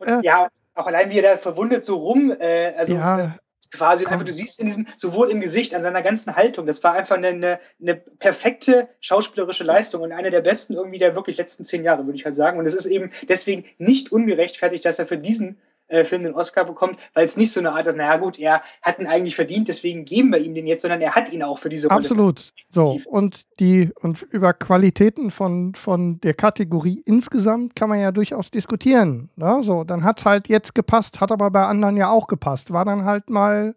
Äh, 0.00 0.20
ja, 0.22 0.48
auch 0.74 0.86
allein 0.86 1.08
wie 1.08 1.18
er 1.18 1.32
da 1.32 1.36
verwundet 1.38 1.82
so 1.82 1.96
rum, 1.96 2.30
äh, 2.38 2.74
also 2.76 2.92
ja, 2.92 3.20
äh, 3.20 3.28
quasi 3.74 4.06
einfach, 4.06 4.24
du 4.24 4.32
siehst 4.32 4.60
in 4.60 4.66
diesem, 4.66 4.86
sowohl 4.96 5.30
im 5.30 5.40
Gesicht, 5.40 5.74
an 5.74 5.82
seiner 5.82 6.02
ganzen 6.02 6.34
Haltung, 6.36 6.66
das 6.66 6.82
war 6.82 6.94
einfach 6.94 7.16
eine, 7.16 7.28
eine, 7.28 7.60
eine, 7.80 7.94
perfekte 7.96 8.88
schauspielerische 9.00 9.64
Leistung 9.64 10.02
und 10.02 10.12
eine 10.12 10.30
der 10.30 10.40
besten 10.40 10.74
irgendwie 10.74 10.98
der 10.98 11.14
wirklich 11.16 11.36
letzten 11.36 11.64
zehn 11.64 11.84
Jahre, 11.84 12.06
würde 12.06 12.16
ich 12.16 12.24
halt 12.24 12.36
sagen. 12.36 12.58
Und 12.58 12.66
es 12.66 12.74
ist 12.74 12.86
eben 12.86 13.10
deswegen 13.28 13.64
nicht 13.78 14.12
ungerechtfertigt, 14.12 14.84
dass 14.84 14.98
er 14.98 15.06
für 15.06 15.18
diesen 15.18 15.58
äh, 15.88 16.04
Film 16.04 16.22
den 16.22 16.34
Oscar 16.34 16.64
bekommt, 16.64 17.10
weil 17.12 17.24
es 17.24 17.36
nicht 17.36 17.52
so 17.52 17.60
eine 17.60 17.72
Art 17.72 17.86
ist, 17.86 17.96
naja 17.96 18.16
gut, 18.16 18.38
er 18.38 18.62
hat 18.82 18.98
ihn 18.98 19.06
eigentlich 19.06 19.36
verdient, 19.36 19.68
deswegen 19.68 20.04
geben 20.04 20.32
wir 20.32 20.38
ihm 20.38 20.54
den 20.54 20.66
jetzt, 20.66 20.82
sondern 20.82 21.00
er 21.00 21.14
hat 21.14 21.30
ihn 21.30 21.42
auch 21.42 21.58
für 21.58 21.68
diese 21.68 21.88
Rolle. 21.88 22.00
Absolut. 22.00 22.52
So, 22.72 22.98
und 23.06 23.42
die, 23.60 23.90
und 24.00 24.22
über 24.22 24.54
Qualitäten 24.54 25.30
von, 25.30 25.74
von 25.74 26.20
der 26.20 26.34
Kategorie 26.34 27.02
insgesamt 27.04 27.76
kann 27.76 27.88
man 27.88 28.00
ja 28.00 28.12
durchaus 28.12 28.50
diskutieren. 28.50 29.30
Ne? 29.36 29.60
So, 29.62 29.84
dann 29.84 30.04
hat 30.04 30.20
es 30.20 30.24
halt 30.24 30.48
jetzt 30.48 30.74
gepasst, 30.74 31.20
hat 31.20 31.30
aber 31.30 31.50
bei 31.50 31.64
anderen 31.64 31.96
ja 31.96 32.10
auch 32.10 32.26
gepasst. 32.26 32.72
War 32.72 32.84
dann 32.84 33.04
halt 33.04 33.28
mal, 33.28 33.74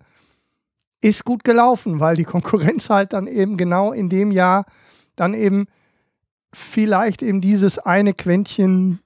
ist 1.01 1.25
gut 1.25 1.43
gelaufen, 1.43 1.99
weil 1.99 2.15
die 2.15 2.23
Konkurrenz 2.23 2.89
halt 2.89 3.13
dann 3.13 3.27
eben 3.27 3.57
genau 3.57 3.91
in 3.91 4.09
dem 4.09 4.31
Jahr 4.31 4.65
dann 5.15 5.33
eben 5.33 5.67
vielleicht 6.53 7.21
eben 7.21 7.41
dieses 7.41 7.79
eine 7.79 8.13
Quäntchen 8.13 8.99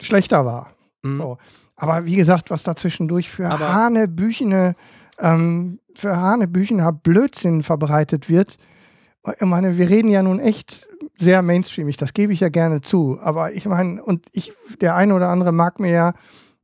schlechter 0.00 0.44
war. 0.44 0.72
Mhm. 1.02 1.16
So. 1.18 1.38
Aber 1.84 2.06
wie 2.06 2.16
gesagt, 2.16 2.50
was 2.50 2.62
da 2.62 2.74
zwischendurch 2.74 3.28
für 3.28 3.48
Aber 3.48 3.74
Hanebüchene, 3.74 4.74
ähm, 5.18 5.80
für 5.94 6.16
Hanebüchener 6.16 6.92
Blödsinn 6.92 7.62
verbreitet 7.62 8.28
wird. 8.30 8.56
Ich 9.38 9.46
meine, 9.46 9.76
wir 9.76 9.88
reden 9.88 10.08
ja 10.08 10.22
nun 10.22 10.40
echt 10.40 10.88
sehr 11.18 11.42
mainstreamig, 11.42 11.96
das 11.96 12.14
gebe 12.14 12.32
ich 12.32 12.40
ja 12.40 12.48
gerne 12.48 12.80
zu. 12.80 13.18
Aber 13.22 13.52
ich 13.52 13.66
meine, 13.66 14.02
und 14.02 14.26
ich, 14.32 14.52
der 14.80 14.96
eine 14.96 15.14
oder 15.14 15.28
andere 15.28 15.52
mag 15.52 15.78
mir 15.78 15.90
ja 15.90 16.14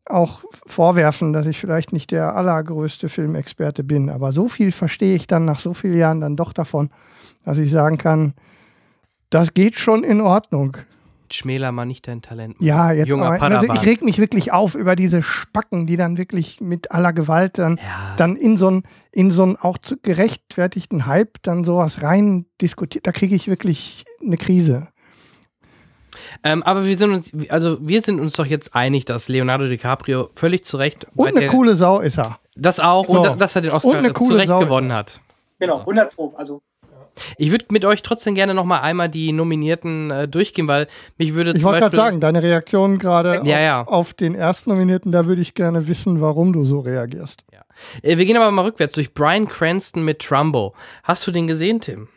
auch 0.07 0.42
vorwerfen, 0.66 1.32
dass 1.32 1.47
ich 1.47 1.60
vielleicht 1.60 1.92
nicht 1.92 2.10
der 2.10 2.34
allergrößte 2.34 3.08
Filmexperte 3.08 3.84
bin. 3.84 4.08
Aber 4.08 4.32
so 4.32 4.49
viel 4.49 4.73
verstehe 4.73 5.15
ich 5.15 5.26
dann 5.26 5.44
nach 5.44 5.60
so 5.60 5.74
vielen 5.74 5.97
Jahren 5.97 6.20
dann 6.20 6.36
doch 6.36 6.52
davon, 6.52 6.90
dass 7.44 7.58
ich 7.58 7.70
sagen 7.70 7.99
kann, 7.99 8.34
das 9.28 9.55
geht 9.55 9.76
schon 9.76 10.02
in 10.02 10.20
Ordnung 10.20 10.78
schmäler 11.34 11.73
mal 11.73 11.84
nicht 11.84 12.07
dein 12.09 12.23
Talent. 12.23 12.57
Ja, 12.60 12.92
jetzt 12.92 13.09
Junger 13.09 13.33
aber, 13.33 13.42
also 13.42 13.73
ich 13.73 13.83
reg 13.86 14.02
mich 14.02 14.18
wirklich 14.18 14.52
auf 14.52 14.75
über 14.75 14.97
diese 14.97 15.23
Spacken, 15.23 15.86
die 15.86 15.97
dann 15.97 16.18
wirklich 16.18 16.60
mit 16.60 16.91
aller 16.91 17.12
Gewalt 17.12 17.59
dann, 17.59 17.76
ja. 17.76 18.15
dann 18.17 18.36
in 18.36 18.57
so 18.57 18.68
einen 18.68 18.83
in 19.12 19.31
so 19.31 19.42
einen 19.42 19.57
auch 19.57 19.78
gerechtfertigten 20.02 21.07
Hype 21.07 21.39
dann 21.42 21.65
sowas 21.65 22.02
rein 22.02 22.47
diskutiert. 22.60 23.07
Da 23.07 23.12
kriege 23.12 23.34
ich 23.34 23.49
wirklich 23.49 24.05
eine 24.25 24.36
Krise. 24.36 24.89
Ähm, 26.42 26.62
aber 26.62 26.86
wir 26.86 26.97
sind 26.97 27.12
uns, 27.12 27.33
also 27.49 27.78
wir 27.81 28.02
sind 28.02 28.20
uns 28.20 28.34
doch 28.34 28.47
jetzt 28.47 28.75
einig, 28.75 29.05
dass 29.05 29.28
Leonardo 29.28 29.68
DiCaprio 29.68 30.31
völlig 30.34 30.65
zu 30.65 30.76
Recht. 30.76 31.07
Und 31.15 31.36
eine 31.36 31.47
coole 31.47 31.75
Sau 31.75 32.00
ist 32.00 32.18
er. 32.18 32.39
Das 32.57 32.81
auch 32.81 33.07
so. 33.07 33.12
und 33.12 33.23
dass, 33.25 33.39
dass, 33.39 33.57
er 33.57 33.62
den 33.62 33.70
Oscar 33.73 34.02
zu 34.15 34.34
Recht 34.34 34.49
gewonnen 34.49 34.92
hat. 34.92 35.20
Genau, 35.59 35.81
100 35.81 36.15
Pro. 36.15 36.34
Also 36.36 36.62
ich 37.36 37.50
würde 37.50 37.66
mit 37.70 37.84
euch 37.84 38.02
trotzdem 38.02 38.34
gerne 38.34 38.55
noch 38.55 38.65
mal 38.65 38.81
einmal 38.81 39.08
die 39.08 39.32
Nominierten 39.32 40.10
äh, 40.10 40.28
durchgehen, 40.28 40.68
weil 40.68 40.86
mich 41.18 41.34
würde 41.34 41.52
Ich 41.57 41.62
wollte 41.62 41.81
gerade 41.81 41.97
sagen, 41.97 42.20
deine 42.20 42.42
Reaktion 42.42 42.99
gerade 42.99 43.42
ja, 43.44 43.60
ja. 43.60 43.82
auf, 43.82 43.89
auf, 43.89 44.15
den 44.15 44.34
ersten 44.34 44.70
Nominierten, 44.70 45.12
da 45.12 45.26
würde 45.26 45.42
ich 45.42 45.55
gerne 45.55 45.86
wissen, 45.86 46.20
warum 46.20 46.52
du 46.52 46.65
so 46.65 46.81
reagierst. 46.81 47.44
Ja. 47.52 47.62
Äh, 48.02 48.18
wir 48.18 48.24
gehen 48.24 48.36
aber 48.36 48.50
mal 48.50 48.62
rückwärts 48.62 48.94
durch 48.94 49.15
Brian 49.15 49.49
Cranston 49.49 50.05
mit 50.05 50.20
Trumbo. 50.20 50.74
Hast 51.02 51.26
du 51.26 51.31
den 51.31 51.47
gesehen, 51.47 51.81
Tim? 51.81 52.08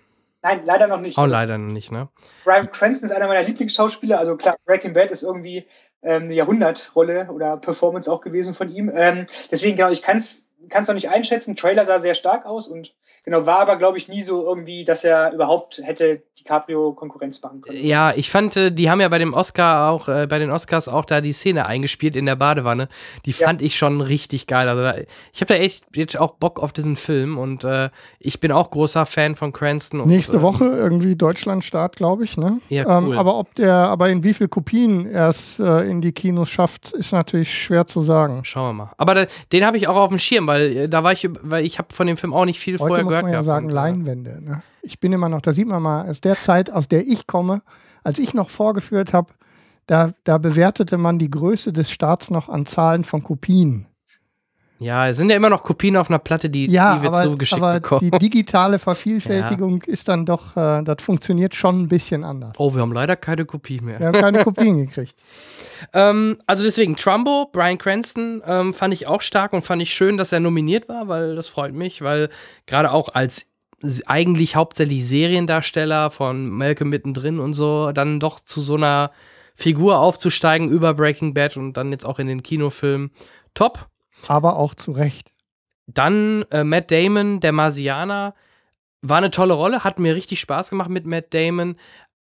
Nein, 0.42 0.62
leider 0.66 0.88
noch 0.88 1.00
nicht. 1.00 1.18
Oh, 1.18 1.22
also, 1.22 1.34
leider 1.34 1.58
noch 1.58 1.72
nicht, 1.72 1.92
ne? 1.92 2.10
Brian 2.44 2.70
Cranston 2.70 3.06
ist 3.06 3.16
einer 3.16 3.28
meiner 3.28 3.44
Lieblingsschauspieler. 3.44 4.20
Also 4.20 4.36
klar, 4.36 4.58
Breaking 4.66 4.94
Bad 4.94 5.10
ist 5.10 5.24
irgendwie 5.24 5.66
ähm, 6.02 6.24
eine 6.24 6.34
Jahrhundertrolle 6.34 7.30
oder 7.32 7.56
Performance 7.58 8.12
auch 8.12 8.20
gewesen 8.20 8.54
von 8.54 8.70
ihm. 8.70 8.92
Ähm, 8.94 9.26
deswegen, 9.50 9.78
genau, 9.78 9.90
ich 9.90 10.02
kann 10.02 10.18
es 10.18 10.52
noch 10.70 10.94
nicht 10.94 11.10
einschätzen. 11.10 11.56
Trailer 11.56 11.86
sah 11.86 12.00
sehr 12.00 12.16
stark 12.16 12.46
aus 12.46 12.68
und 12.68 12.94
Genau, 13.26 13.46
war 13.46 13.60
aber, 13.60 13.78
glaube 13.78 13.98
ich, 13.98 14.10
nie 14.10 14.22
so 14.22 14.46
irgendwie, 14.46 14.84
dass 14.84 15.06
er 15.06 15.32
überhaupt 15.32 15.80
hätte 15.82 16.24
DiCaprio 16.38 16.92
Konkurrenz 16.92 17.42
machen 17.42 17.62
können. 17.62 17.78
Ja, 17.82 18.14
ich 18.14 18.30
fand, 18.30 18.58
äh, 18.58 18.70
die 18.70 18.90
haben 18.90 19.00
ja 19.00 19.08
bei 19.08 19.18
dem 19.18 19.34
Oscar 19.34 19.90
auch, 19.90 20.10
äh, 20.10 20.28
bei 20.28 20.40
den 20.40 20.52
Oscars 20.52 20.90
auch 20.90 21.06
da 21.06 21.22
die 21.22 21.32
Szene 21.32 21.66
eingespielt 21.66 22.18
in 22.18 22.26
der 22.26 22.36
Badewanne. 22.36 22.90
Die 23.26 23.32
ja. 23.32 23.48
fand 23.48 23.62
ich 23.62 23.78
schon 23.78 24.02
richtig 24.02 24.46
geil. 24.46 24.68
Also 24.68 24.82
da, 24.82 24.96
ich 25.32 25.40
habe 25.40 25.54
da 25.54 25.56
echt 25.56 25.86
jetzt 25.96 26.20
auch 26.20 26.32
Bock 26.32 26.60
auf 26.60 26.74
diesen 26.74 26.98
Film 26.98 27.38
und 27.38 27.64
äh, 27.64 27.92
ich 28.20 28.42
bin 28.42 28.52
auch 28.52 28.72
großer 28.72 29.06
Fan 29.06 29.38
von 29.38 29.54
Cranston. 29.54 30.02
Und, 30.02 30.10
Nächste 30.10 30.42
Woche 30.42 30.66
irgendwie 30.66 31.16
Deutschland-Start, 31.16 31.96
glaube 31.96 32.26
ich, 32.26 32.36
ne? 32.36 32.60
Ja, 32.68 32.98
ähm, 32.98 33.06
cool. 33.06 33.14
ähm, 33.14 33.20
aber 33.20 33.38
ob 33.38 33.56
der, 33.56 33.74
aber 33.74 34.10
in 34.10 34.26
wie 34.26 34.34
viel 34.34 34.50
Kopien 34.50 35.10
er 35.10 35.30
es 35.30 35.60
äh, 35.60 35.90
in 35.90 36.02
die 36.02 36.12
Kinos 36.12 36.50
schafft, 36.50 36.92
ist 36.92 37.14
natürlich 37.14 37.54
schwer 37.54 37.88
zu 37.88 38.04
sagen. 38.04 38.44
Schauen 38.44 38.76
wir 38.76 38.84
mal. 38.86 38.92
Aber 38.98 39.16
da, 39.16 39.26
den 39.54 39.66
habe 39.66 39.78
ich 39.78 39.88
auch 39.88 39.96
auf 39.96 40.10
dem 40.10 40.20
Schirm, 40.20 40.46
weil 40.46 40.53
äh, 40.62 40.90
da 40.90 41.04
war 41.04 41.12
ich, 41.12 41.30
weil 41.42 41.66
ich 41.66 41.78
habe 41.78 41.94
von 41.94 42.08
dem 42.08 42.18
Film 42.18 42.34
auch 42.34 42.46
nicht 42.46 42.60
viel 42.60 42.76
Heute 42.76 42.88
vorher 42.88 43.04
gehört. 43.06 43.24
Muss 43.24 43.32
man 43.32 43.34
ja 43.34 43.44
sagen, 43.44 43.66
und, 43.68 43.72
Leinwände. 43.72 44.42
Ne? 44.42 44.64
Ich 44.82 45.00
bin 45.00 45.14
immer 45.14 45.30
noch, 45.30 45.42
da 45.42 45.54
sieht 45.54 45.68
man 45.68 45.82
mal, 45.82 46.10
aus 46.10 46.22
der 46.22 46.40
Zeit, 46.42 46.72
aus 46.72 46.88
der 46.88 47.08
ich 47.08 47.28
komme, 47.28 47.62
als 48.04 48.20
ich 48.20 48.34
noch 48.34 48.50
vorgeführt 48.50 49.14
habe, 49.14 49.34
da, 49.88 50.14
da 50.24 50.38
bewertete 50.38 50.98
man 50.98 51.20
die 51.20 51.30
Größe 51.30 51.74
des 51.74 51.92
Staats 51.92 52.30
noch 52.30 52.50
an 52.50 52.66
Zahlen 52.66 53.04
von 53.04 53.24
Kopien. 53.24 53.86
Ja, 54.80 55.08
es 55.08 55.18
sind 55.18 55.30
ja 55.30 55.38
immer 55.38 55.50
noch 55.50 55.64
Kopien 55.64 55.96
auf 55.96 56.10
einer 56.10 56.20
Platte, 56.20 56.50
die, 56.50 56.66
Ja, 56.70 56.98
die 56.98 57.04
wir 57.04 57.10
aber, 57.10 57.24
zugeschickt 57.24 57.62
aber 57.62 57.76
bekommen. 57.76 58.02
die 58.02 58.20
digitale 58.20 58.80
Vervielfältigung 58.80 59.82
ist 59.88 60.08
dann 60.08 60.26
doch, 60.26 60.58
äh, 60.58 60.84
das 60.84 60.98
funktioniert 61.02 61.56
schon 61.56 61.84
ein 61.84 61.88
bisschen 61.88 62.24
anders. 62.24 62.54
oh, 62.58 62.74
wir 62.74 62.82
haben 62.82 62.92
leider 62.92 63.16
keine 63.16 63.46
Kopie 63.46 63.80
mehr. 63.80 64.00
Wir 64.00 64.08
haben 64.08 64.20
keine 64.20 64.44
Kopien 64.44 64.78
gekriegt. 64.78 65.16
Ähm, 65.92 66.38
also 66.48 66.64
deswegen, 66.64 66.96
Trumbo, 66.96 67.50
Brian 67.52 67.78
Cranston, 67.78 68.42
ähm, 68.46 68.74
fand 68.74 68.94
ich 68.94 69.06
auch 69.06 69.22
stark 69.22 69.52
und 69.52 69.64
fand 69.64 69.82
ich 69.82 69.94
schön, 69.94 70.16
dass 70.16 70.32
er 70.32 70.40
nominiert 70.40 70.88
war, 70.88 71.10
weil 71.10 71.36
das 71.36 71.50
freut 71.50 71.74
mich, 71.74 72.02
weil 72.02 72.30
gerade 72.68 72.90
auch 72.94 73.10
als 73.10 73.48
eigentlich 74.06 74.56
hauptsächlich 74.56 75.06
Seriendarsteller 75.06 76.10
von 76.10 76.50
Malcolm 76.50 76.90
mittendrin 76.90 77.40
und 77.40 77.54
so, 77.54 77.92
dann 77.92 78.22
doch 78.22 78.40
zu 78.40 78.62
so 78.62 78.76
einer 78.76 79.12
Figur 79.56 80.00
aufzusteigen 80.00 80.70
über 80.70 80.94
Breaking 80.94 81.34
Bad 81.34 81.58
und 81.58 81.74
dann 81.74 81.92
jetzt 81.92 82.06
auch 82.06 82.20
in 82.20 82.28
den 82.28 82.44
Kinofilm. 82.44 83.12
Top. 83.54 83.88
Aber 84.30 84.58
auch 84.58 84.74
zu 84.74 84.92
Recht. 84.92 85.32
Dann 85.88 86.46
äh, 86.52 86.64
Matt 86.64 86.92
Damon, 86.92 87.40
der 87.40 87.52
Marsianer, 87.52 88.34
war 89.02 89.18
eine 89.18 89.32
tolle 89.32 89.54
Rolle, 89.54 89.84
hat 89.84 90.00
mir 90.00 90.16
richtig 90.16 90.40
Spaß 90.40 90.70
gemacht 90.70 90.90
mit 90.90 91.06
Matt 91.06 91.34
Damon. 91.34 91.76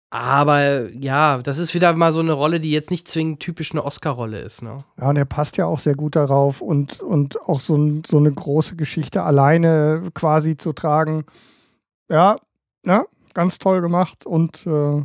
Aber 0.09 0.89
ja, 0.93 1.39
das 1.39 1.57
ist 1.57 1.73
wieder 1.73 1.93
mal 1.93 2.13
so 2.13 2.21
eine 2.21 2.31
Rolle, 2.31 2.61
die 2.61 2.71
jetzt 2.71 2.91
nicht 2.91 3.09
zwingend 3.09 3.41
typisch 3.41 3.71
eine 3.71 3.83
Oscar-Rolle 3.83 4.39
ist. 4.39 4.61
Ne? 4.61 4.85
Ja, 4.99 5.09
und 5.09 5.17
er 5.17 5.25
passt 5.25 5.57
ja 5.57 5.65
auch 5.65 5.79
sehr 5.79 5.95
gut 5.95 6.15
darauf 6.15 6.61
und, 6.61 7.01
und 7.01 7.41
auch 7.41 7.59
so, 7.59 7.75
ein, 7.75 8.03
so 8.07 8.17
eine 8.17 8.31
große 8.31 8.77
Geschichte 8.77 9.23
alleine 9.23 10.09
quasi 10.13 10.55
zu 10.55 10.71
tragen. 10.71 11.25
Ja, 12.09 12.37
ja, 12.85 13.03
ganz 13.33 13.59
toll 13.59 13.81
gemacht 13.81 14.25
und 14.25 14.65
äh, 14.65 15.03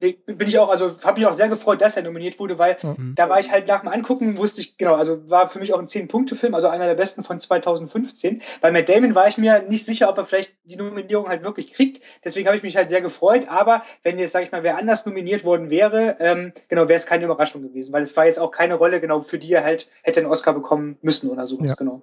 bin 0.00 0.46
ich 0.46 0.58
auch, 0.60 0.68
also 0.70 0.90
habe 1.04 1.18
mich 1.20 1.26
auch 1.28 1.32
sehr 1.32 1.48
gefreut, 1.48 1.80
dass 1.80 1.96
er 1.96 2.04
nominiert 2.04 2.38
wurde, 2.38 2.58
weil 2.58 2.76
Mhm. 2.82 3.14
da 3.16 3.28
war 3.28 3.40
ich 3.40 3.50
halt 3.50 3.66
nach 3.66 3.80
dem 3.80 3.88
Angucken, 3.88 4.36
wusste 4.38 4.60
ich, 4.60 4.76
genau, 4.76 4.94
also 4.94 5.28
war 5.28 5.48
für 5.48 5.58
mich 5.58 5.74
auch 5.74 5.78
ein 5.80 5.88
10-Punkte-Film, 5.88 6.54
also 6.54 6.68
einer 6.68 6.86
der 6.86 6.94
besten 6.94 7.24
von 7.24 7.40
2015. 7.40 8.40
Bei 8.60 8.70
Matt 8.70 8.88
Damon 8.88 9.14
war 9.16 9.26
ich 9.26 9.38
mir 9.38 9.62
nicht 9.68 9.84
sicher, 9.84 10.08
ob 10.08 10.16
er 10.18 10.24
vielleicht 10.24 10.54
die 10.64 10.76
Nominierung 10.76 11.28
halt 11.28 11.42
wirklich 11.42 11.72
kriegt. 11.72 12.00
Deswegen 12.24 12.46
habe 12.46 12.56
ich 12.56 12.62
mich 12.62 12.76
halt 12.76 12.90
sehr 12.90 13.00
gefreut. 13.00 13.48
Aber 13.48 13.82
wenn 14.04 14.18
jetzt, 14.20 14.32
sage 14.32 14.44
ich 14.44 14.52
mal, 14.52 14.62
wer 14.62 14.78
anders 14.78 15.04
nominiert 15.04 15.44
worden 15.44 15.68
wäre, 15.68 16.16
ähm, 16.20 16.52
genau, 16.68 16.82
wäre 16.82 16.96
es 16.96 17.06
keine 17.06 17.24
Überraschung 17.24 17.62
gewesen, 17.62 17.92
weil 17.92 18.02
es 18.04 18.16
war 18.16 18.26
jetzt 18.26 18.38
auch 18.38 18.52
keine 18.52 18.74
Rolle, 18.74 19.00
genau, 19.00 19.20
für 19.20 19.38
die 19.38 19.52
er 19.52 19.64
halt 19.64 19.88
hätte 20.02 20.20
einen 20.20 20.28
Oscar 20.30 20.52
bekommen 20.52 20.96
müssen 21.02 21.28
oder 21.30 21.46
sowas, 21.46 21.70
Ja. 21.70 21.76
genau. 21.76 22.02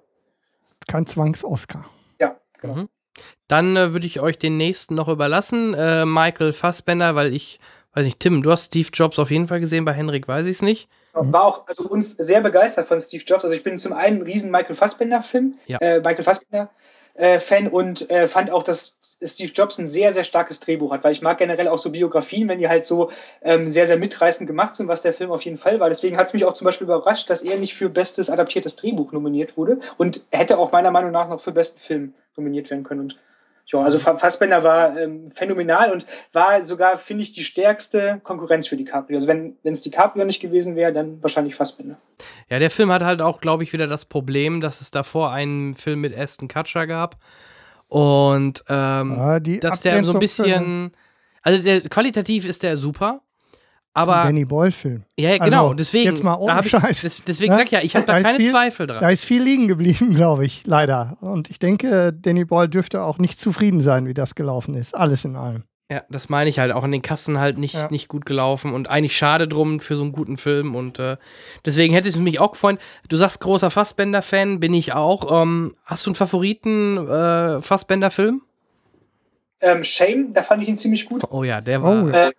kein 0.86 1.06
Zwangs-Oscar. 1.06 1.84
Ja, 2.20 2.36
genau. 2.60 2.74
Mhm. 2.74 2.88
Dann 3.48 3.76
äh, 3.76 3.92
würde 3.94 4.06
ich 4.06 4.20
euch 4.20 4.38
den 4.38 4.56
nächsten 4.58 4.94
noch 4.94 5.08
überlassen, 5.08 5.72
äh, 5.74 6.04
Michael 6.04 6.52
Fassbender, 6.52 7.14
weil 7.14 7.34
ich, 7.34 7.58
weiß 7.96 8.04
nicht, 8.04 8.20
Tim, 8.20 8.42
du 8.42 8.50
hast 8.52 8.66
Steve 8.66 8.88
Jobs 8.92 9.18
auf 9.18 9.30
jeden 9.30 9.48
Fall 9.48 9.60
gesehen, 9.60 9.84
bei 9.84 9.92
Henrik 9.92 10.28
weiß 10.28 10.46
ich 10.46 10.56
es 10.56 10.62
nicht. 10.62 10.88
War 11.14 11.44
auch 11.44 11.66
also 11.66 11.88
sehr 12.18 12.42
begeistert 12.42 12.86
von 12.86 13.00
Steve 13.00 13.24
Jobs. 13.26 13.42
Also 13.42 13.56
ich 13.56 13.62
bin 13.62 13.78
zum 13.78 13.94
einen 13.94 14.18
ein 14.18 14.22
riesen 14.22 14.50
Michael 14.50 14.76
Fassbender-Film, 14.76 15.54
Ja. 15.66 15.78
äh, 15.80 16.00
Michael 16.00 16.24
Fassbender-Fan 16.24 17.68
und 17.68 18.10
äh, 18.10 18.28
fand 18.28 18.50
auch, 18.50 18.62
dass 18.62 18.98
Steve 19.22 19.50
Jobs 19.50 19.78
ein 19.78 19.86
sehr, 19.86 20.12
sehr 20.12 20.24
starkes 20.24 20.60
Drehbuch 20.60 20.92
hat, 20.92 21.04
weil 21.04 21.12
ich 21.12 21.22
mag 21.22 21.38
generell 21.38 21.68
auch 21.68 21.78
so 21.78 21.90
Biografien, 21.90 22.48
wenn 22.48 22.58
die 22.58 22.68
halt 22.68 22.84
so 22.84 23.10
ähm, 23.40 23.66
sehr, 23.66 23.86
sehr 23.86 23.96
mitreißend 23.96 24.46
gemacht 24.46 24.74
sind, 24.74 24.88
was 24.88 25.00
der 25.00 25.14
Film 25.14 25.30
auf 25.32 25.40
jeden 25.42 25.56
Fall 25.56 25.80
war. 25.80 25.88
Deswegen 25.88 26.18
hat 26.18 26.26
es 26.26 26.34
mich 26.34 26.44
auch 26.44 26.52
zum 26.52 26.66
Beispiel 26.66 26.84
überrascht, 26.84 27.30
dass 27.30 27.40
er 27.40 27.56
nicht 27.56 27.74
für 27.74 27.88
bestes 27.88 28.28
adaptiertes 28.28 28.76
Drehbuch 28.76 29.12
nominiert 29.12 29.56
wurde 29.56 29.78
und 29.96 30.20
hätte 30.30 30.58
auch 30.58 30.70
meiner 30.72 30.90
Meinung 30.90 31.12
nach 31.12 31.30
noch 31.30 31.40
für 31.40 31.52
besten 31.52 31.78
Film 31.78 32.12
nominiert 32.36 32.68
werden 32.68 32.84
können. 32.84 33.00
Und 33.00 33.16
ja, 33.66 33.82
also 33.82 33.98
Fa- 33.98 34.16
Fassbender 34.16 34.62
war 34.62 34.96
ähm, 34.98 35.28
phänomenal 35.30 35.90
und 35.92 36.06
war 36.32 36.64
sogar, 36.64 36.96
finde 36.96 37.24
ich, 37.24 37.32
die 37.32 37.44
stärkste 37.44 38.20
Konkurrenz 38.22 38.68
für 38.68 38.76
DiCaprio. 38.76 39.16
Also 39.16 39.28
wenn 39.28 39.56
es 39.64 39.82
DiCaprio 39.82 40.24
nicht 40.24 40.40
gewesen 40.40 40.76
wäre, 40.76 40.92
dann 40.92 41.22
wahrscheinlich 41.22 41.56
Fassbender. 41.56 41.96
Ja, 42.48 42.58
der 42.58 42.70
Film 42.70 42.92
hat 42.92 43.02
halt 43.02 43.20
auch, 43.20 43.40
glaube 43.40 43.64
ich, 43.64 43.72
wieder 43.72 43.86
das 43.86 44.04
Problem, 44.04 44.60
dass 44.60 44.80
es 44.80 44.90
davor 44.90 45.32
einen 45.32 45.74
Film 45.74 46.00
mit 46.00 46.16
Aston 46.16 46.48
Kutcher 46.48 46.86
gab. 46.86 47.16
Und 47.88 48.64
ähm, 48.68 49.40
die 49.40 49.60
dass 49.60 49.80
der 49.80 50.04
so 50.04 50.12
ein 50.12 50.18
bisschen. 50.18 50.92
Also 51.42 51.62
der 51.62 51.80
qualitativ 51.82 52.44
ist 52.44 52.64
der 52.64 52.76
super. 52.76 53.20
Aber. 53.96 54.22
Danny 54.24 54.44
Boyle-Film. 54.44 55.04
Ja, 55.18 55.38
genau, 55.38 55.62
Also, 55.64 55.74
deswegen. 55.74 56.10
Jetzt 56.10 56.22
mal 56.22 56.34
ohne 56.36 56.60
ich, 56.62 56.70
Scheiß. 56.70 57.00
des, 57.02 57.22
deswegen 57.26 57.52
Ne? 57.52 57.58
sag 57.58 57.66
ich 57.66 57.72
ja, 57.72 57.80
ich 57.82 57.96
habe 57.96 58.06
da 58.06 58.14
Da 58.14 58.22
keine 58.22 58.38
viel- 58.38 58.50
Zweifel 58.50 58.86
dran. 58.86 59.00
Da 59.00 59.08
ist 59.08 59.24
viel 59.24 59.42
liegen 59.42 59.68
geblieben, 59.68 60.14
glaube 60.14 60.44
ich, 60.44 60.66
leider. 60.66 61.16
Und 61.20 61.50
ich 61.50 61.58
denke, 61.58 62.12
Danny 62.12 62.44
Boyle 62.44 62.68
dürfte 62.68 63.02
auch 63.02 63.18
nicht 63.18 63.40
zufrieden 63.40 63.80
sein, 63.80 64.06
wie 64.06 64.14
das 64.14 64.34
gelaufen 64.34 64.74
ist. 64.74 64.94
Alles 64.94 65.24
in 65.24 65.36
allem. 65.36 65.62
Ja, 65.88 66.02
das 66.10 66.28
meine 66.28 66.50
ich 66.50 66.58
halt. 66.58 66.72
Auch 66.72 66.82
in 66.82 66.90
den 66.90 67.02
Kassen 67.02 67.38
halt 67.38 67.58
nicht, 67.58 67.74
Ja. 67.74 67.86
nicht 67.92 68.08
gut 68.08 68.26
gelaufen 68.26 68.74
und 68.74 68.90
eigentlich 68.90 69.16
schade 69.16 69.46
drum 69.46 69.78
für 69.78 69.94
so 69.94 70.02
einen 70.02 70.10
guten 70.10 70.36
Film. 70.36 70.74
Und 70.74 70.98
äh, 70.98 71.16
deswegen 71.64 71.94
hätte 71.94 72.08
es 72.08 72.16
mich 72.16 72.40
auch 72.40 72.50
gefreut. 72.52 72.78
Du 73.08 73.16
sagst, 73.16 73.38
großer 73.40 73.70
Fassbender-Fan, 73.70 74.58
bin 74.58 74.74
ich 74.74 74.94
auch. 74.94 75.42
Ähm, 75.42 75.76
hast 75.84 76.04
du 76.04 76.10
einen 76.10 76.16
Favoriten 76.16 76.98
äh, 77.06 77.62
Fassbender-Film? 77.62 78.42
Ähm, 79.60 79.84
Shame, 79.84 80.32
da 80.32 80.42
fand 80.42 80.62
ich 80.64 80.68
ihn 80.68 80.76
ziemlich 80.76 81.06
gut. 81.06 81.22
Oh 81.30 81.44
ja, 81.44 81.60
der 81.60 81.82
war. 81.82 82.04
Oh, 82.04 82.08
Äh, 82.08 82.32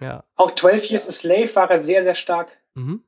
ja. 0.00 0.24
auch 0.36 0.50
12 0.54 0.90
Years 0.90 1.08
a 1.08 1.12
Slave 1.12 1.54
war 1.54 1.70
er 1.70 1.78
sehr, 1.78 2.02
sehr 2.02 2.14
stark. 2.14 2.48
Mhm. 2.74 3.02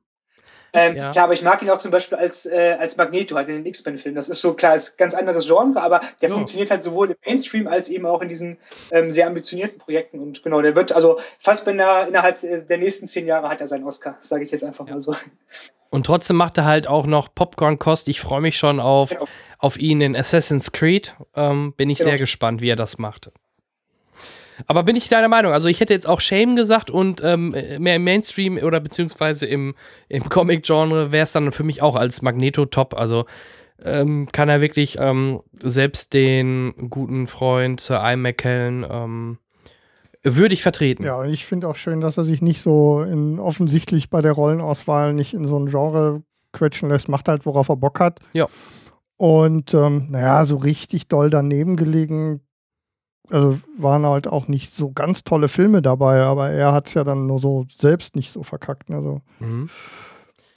Ähm, 0.75 0.95
Ja. 0.95 1.11
Klar, 1.11 1.25
aber 1.25 1.33
ich 1.33 1.43
mag 1.43 1.61
ihn 1.61 1.69
auch 1.69 1.77
zum 1.77 1.91
Beispiel 1.91 2.17
als, 2.17 2.47
äh, 2.47 2.75
als 2.79 2.97
Magneto 2.97 3.35
halt 3.35 3.47
in 3.47 3.57
den 3.57 3.65
X-Men-Filmen. 3.67 4.15
Das 4.15 4.27
ist 4.27 4.41
so 4.41 4.53
klar, 4.55 4.73
ist 4.73 4.95
ein 4.95 4.97
ganz 4.97 5.13
anderes 5.13 5.45
Genre, 5.45 5.79
aber 5.79 5.99
der 6.21 6.29
Ja. 6.29 6.35
funktioniert 6.35 6.71
halt 6.71 6.81
sowohl 6.81 7.11
im 7.11 7.17
Mainstream 7.23 7.67
als 7.67 7.89
eben 7.89 8.07
auch 8.07 8.21
in 8.23 8.27
diesen 8.29 8.57
ähm, 8.89 9.11
sehr 9.11 9.27
ambitionierten 9.27 9.77
Projekten. 9.77 10.19
Und 10.19 10.41
genau, 10.41 10.61
der 10.63 10.75
wird, 10.75 10.91
also 10.91 11.19
Fassbender 11.37 12.07
innerhalb 12.07 12.41
äh, 12.43 12.63
der 12.65 12.79
nächsten 12.79 13.07
zehn 13.07 13.27
Jahre 13.27 13.49
hat 13.49 13.61
er 13.61 13.67
seinen 13.67 13.83
Oscar, 13.83 14.17
sage 14.21 14.45
ich 14.45 14.51
jetzt 14.51 14.63
einfach 14.63 14.87
mal 14.87 14.99
so. 14.99 15.15
Und 15.91 16.07
trotzdem 16.07 16.37
macht 16.37 16.57
er 16.57 16.65
halt 16.65 16.87
auch 16.87 17.05
noch 17.05 17.35
Popcorn-Kost. 17.35 18.07
Ich 18.07 18.19
freue 18.19 18.41
mich 18.41 18.57
schon 18.57 18.79
auf, 18.79 19.09
Genau. 19.11 19.25
auf 19.59 19.77
ihn 19.77 20.01
in 20.01 20.15
Assassin's 20.15 20.71
Creed. 20.71 21.13
Ähm, 21.35 21.73
bin 21.77 21.91
ich 21.91 21.99
Genau. 21.99 22.09
sehr 22.09 22.17
gespannt, 22.17 22.61
wie 22.61 22.69
er 22.71 22.75
das 22.75 22.97
macht. 22.97 23.29
Aber 24.67 24.83
bin 24.83 24.95
ich 24.95 25.09
deiner 25.09 25.27
Meinung? 25.27 25.53
Also 25.53 25.67
ich 25.67 25.79
hätte 25.79 25.93
jetzt 25.93 26.07
auch 26.07 26.21
Shame 26.21 26.55
gesagt 26.55 26.89
und 26.89 27.21
ähm, 27.23 27.55
mehr 27.79 27.95
im 27.95 28.03
Mainstream 28.03 28.57
oder 28.57 28.79
beziehungsweise 28.79 29.45
im, 29.45 29.75
im 30.09 30.29
Comic-Genre 30.29 31.11
wäre 31.11 31.23
es 31.23 31.31
dann 31.31 31.51
für 31.51 31.63
mich 31.63 31.81
auch 31.81 31.95
als 31.95 32.21
Magneto 32.21 32.65
top. 32.65 32.93
Also 32.97 33.25
ähm, 33.83 34.27
kann 34.31 34.49
er 34.49 34.61
wirklich 34.61 34.97
ähm, 34.99 35.41
selbst 35.59 36.13
den 36.13 36.89
guten 36.89 37.27
Freund 37.27 37.81
Sir 37.81 38.01
Ian 38.03 38.21
McKellen 38.21 38.85
ähm, 38.89 39.37
würdig 40.23 40.61
vertreten. 40.61 41.03
Ja, 41.03 41.15
und 41.19 41.29
ich 41.29 41.45
finde 41.45 41.67
auch 41.67 41.75
schön, 41.75 42.01
dass 42.01 42.17
er 42.17 42.23
sich 42.23 42.41
nicht 42.41 42.61
so 42.61 43.03
in, 43.03 43.39
offensichtlich 43.39 44.09
bei 44.09 44.21
der 44.21 44.31
Rollenauswahl 44.31 45.13
nicht 45.13 45.33
in 45.33 45.47
so 45.47 45.57
ein 45.57 45.67
Genre 45.67 46.23
quetschen 46.53 46.89
lässt. 46.89 47.09
Macht 47.09 47.27
halt, 47.27 47.45
worauf 47.45 47.69
er 47.69 47.75
Bock 47.75 47.99
hat. 47.99 48.19
Ja. 48.33 48.47
Und 49.17 49.73
ähm, 49.73 50.07
naja, 50.09 50.45
so 50.45 50.57
richtig 50.57 51.07
doll 51.07 51.29
daneben 51.29 51.75
gelegen. 51.75 52.41
Also 53.29 53.59
waren 53.77 54.05
halt 54.05 54.27
auch 54.27 54.47
nicht 54.47 54.73
so 54.75 54.91
ganz 54.91 55.23
tolle 55.23 55.47
Filme 55.47 55.81
dabei, 55.81 56.21
aber 56.21 56.49
er 56.49 56.73
hat 56.73 56.87
es 56.87 56.93
ja 56.93 57.03
dann 57.03 57.25
nur 57.25 57.39
so 57.39 57.65
selbst 57.77 58.15
nicht 58.15 58.31
so 58.31 58.43
verkackt. 58.43 58.89
ne, 58.89 58.97
Also 58.97 59.21
Mhm. 59.39 59.69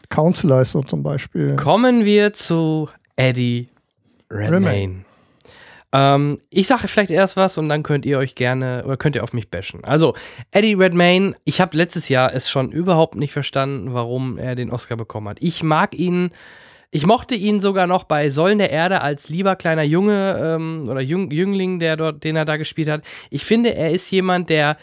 Counselor 0.08 0.60
ist 0.62 0.72
so 0.72 0.82
zum 0.82 1.02
Beispiel. 1.02 1.56
Kommen 1.56 2.04
wir 2.04 2.32
zu 2.32 2.88
Eddie 3.16 3.68
Redmayne. 4.30 4.56
Redmayne. 4.56 5.04
Ähm, 5.92 6.38
ich 6.50 6.66
sage 6.66 6.88
vielleicht 6.88 7.10
erst 7.10 7.36
was 7.36 7.58
und 7.58 7.68
dann 7.68 7.82
könnt 7.82 8.04
ihr 8.06 8.18
euch 8.18 8.34
gerne 8.34 8.82
oder 8.84 8.96
könnt 8.96 9.16
ihr 9.16 9.22
auf 9.22 9.32
mich 9.32 9.50
bashen. 9.50 9.84
Also, 9.84 10.14
Eddie 10.50 10.74
Redmayne, 10.74 11.34
ich 11.44 11.60
habe 11.60 11.76
letztes 11.76 12.08
Jahr 12.08 12.34
es 12.34 12.50
schon 12.50 12.70
überhaupt 12.72 13.14
nicht 13.14 13.32
verstanden, 13.32 13.94
warum 13.94 14.36
er 14.38 14.54
den 14.56 14.70
Oscar 14.70 14.96
bekommen 14.96 15.28
hat. 15.28 15.38
Ich 15.40 15.62
mag 15.62 15.94
ihn, 15.94 16.30
ich 16.90 17.06
mochte 17.06 17.34
ihn 17.34 17.60
sogar 17.60 17.86
noch 17.86 18.04
bei 18.04 18.30
Säulen 18.30 18.58
der 18.58 18.70
Erde 18.70 19.00
als 19.00 19.28
lieber 19.28 19.56
kleiner 19.56 19.82
Junge 19.82 20.38
ähm, 20.42 20.84
oder 20.88 21.00
Jüng, 21.00 21.30
Jüngling, 21.30 21.78
der 21.78 21.96
dort, 21.96 22.24
den 22.24 22.36
er 22.36 22.44
da 22.44 22.56
gespielt 22.56 22.88
hat. 22.88 23.02
Ich 23.30 23.44
finde, 23.44 23.74
er 23.74 23.90
ist 23.90 24.10
jemand, 24.10 24.48
der 24.50 24.76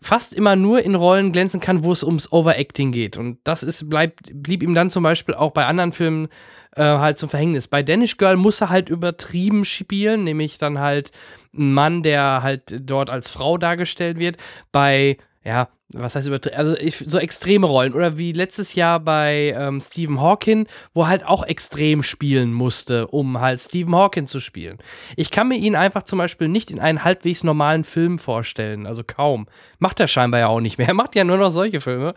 fast 0.00 0.32
immer 0.32 0.56
nur 0.56 0.82
in 0.82 0.94
Rollen 0.94 1.32
glänzen 1.32 1.60
kann, 1.60 1.84
wo 1.84 1.92
es 1.92 2.02
ums 2.02 2.32
Overacting 2.32 2.90
geht. 2.90 3.16
Und 3.16 3.38
das 3.44 3.62
ist, 3.62 3.90
bleibt, 3.90 4.30
blieb 4.32 4.62
ihm 4.62 4.74
dann 4.74 4.90
zum 4.90 5.02
Beispiel 5.02 5.34
auch 5.34 5.50
bei 5.52 5.66
anderen 5.66 5.92
Filmen 5.92 6.28
äh, 6.74 6.82
halt 6.82 7.18
zum 7.18 7.28
Verhängnis. 7.28 7.68
Bei 7.68 7.82
Danish 7.82 8.16
Girl 8.16 8.36
muss 8.36 8.60
er 8.60 8.70
halt 8.70 8.88
übertrieben 8.88 9.64
spielen, 9.64 10.24
nämlich 10.24 10.58
dann 10.58 10.78
halt 10.78 11.10
ein 11.54 11.74
Mann, 11.74 12.02
der 12.02 12.42
halt 12.42 12.74
dort 12.80 13.10
als 13.10 13.28
Frau 13.28 13.58
dargestellt 13.58 14.18
wird. 14.18 14.38
Bei, 14.72 15.18
ja, 15.44 15.68
was 15.92 16.14
heißt 16.14 16.28
übertrieben? 16.28 16.56
Also 16.56 16.76
ich, 16.76 16.96
so 16.96 17.18
extreme 17.18 17.66
Rollen. 17.66 17.94
Oder 17.94 18.16
wie 18.16 18.32
letztes 18.32 18.74
Jahr 18.74 19.00
bei 19.00 19.54
ähm, 19.56 19.80
Stephen 19.80 20.20
Hawking, 20.20 20.66
wo 20.94 21.08
halt 21.08 21.24
auch 21.24 21.42
extrem 21.44 22.02
spielen 22.02 22.52
musste, 22.52 23.08
um 23.08 23.40
halt 23.40 23.60
Stephen 23.60 23.94
Hawking 23.94 24.26
zu 24.26 24.40
spielen. 24.40 24.78
Ich 25.16 25.30
kann 25.30 25.48
mir 25.48 25.56
ihn 25.56 25.74
einfach 25.74 26.04
zum 26.04 26.18
Beispiel 26.18 26.48
nicht 26.48 26.70
in 26.70 26.78
einen 26.78 27.02
halbwegs 27.02 27.42
normalen 27.42 27.84
Film 27.84 28.18
vorstellen. 28.18 28.86
Also 28.86 29.02
kaum. 29.04 29.46
Macht 29.78 29.98
er 29.98 30.08
scheinbar 30.08 30.40
ja 30.40 30.46
auch 30.48 30.60
nicht 30.60 30.78
mehr. 30.78 30.88
Er 30.88 30.94
macht 30.94 31.16
ja 31.16 31.24
nur 31.24 31.38
noch 31.38 31.50
solche 31.50 31.80
Filme. 31.80 32.14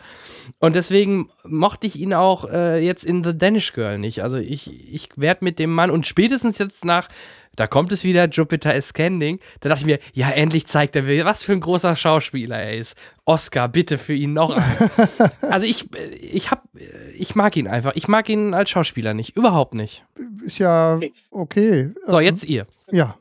Und 0.58 0.76
deswegen 0.76 1.28
mochte 1.44 1.86
ich 1.86 1.98
ihn 1.98 2.14
auch 2.14 2.48
äh, 2.50 2.84
jetzt 2.84 3.04
in 3.04 3.24
The 3.24 3.36
Danish 3.36 3.72
Girl 3.72 3.98
nicht. 3.98 4.22
Also 4.22 4.36
ich, 4.36 4.92
ich 4.92 5.08
werde 5.16 5.44
mit 5.44 5.58
dem 5.58 5.72
Mann 5.72 5.90
und 5.90 6.06
spätestens 6.06 6.58
jetzt 6.58 6.84
nach, 6.84 7.08
da 7.56 7.66
kommt 7.66 7.92
es 7.92 8.04
wieder, 8.04 8.28
Jupiter 8.28 8.74
Ascending, 8.74 9.40
da 9.60 9.68
dachte 9.68 9.80
ich 9.80 9.86
mir, 9.86 9.98
ja, 10.12 10.30
endlich 10.30 10.66
zeigt 10.66 10.96
er, 10.96 11.02
mir, 11.02 11.24
was 11.24 11.44
für 11.44 11.52
ein 11.52 11.60
großer 11.60 11.96
Schauspieler 11.96 12.58
er 12.58 12.76
ist. 12.76 12.96
Oscar, 13.24 13.68
bitte 13.68 13.96
für 13.98 14.12
ihn 14.12 14.34
noch 14.34 14.50
einen. 14.50 14.90
also 15.40 15.66
ich, 15.66 15.88
ich 16.20 16.50
hab, 16.50 16.62
ich 17.16 17.34
mag 17.34 17.56
ihn 17.56 17.66
einfach. 17.68 17.92
Ich 17.94 18.08
mag 18.08 18.28
ihn 18.28 18.52
als 18.54 18.70
Schauspieler 18.70 19.14
nicht. 19.14 19.36
Überhaupt 19.36 19.74
nicht. 19.74 20.04
ist 20.44 20.58
ja 20.58 20.96
Okay. 20.96 21.12
okay. 21.30 21.90
So, 22.06 22.18
Ähm, 22.18 22.24
jetzt 22.24 22.44
ihr. 22.44 22.66
Ja. 22.90 23.16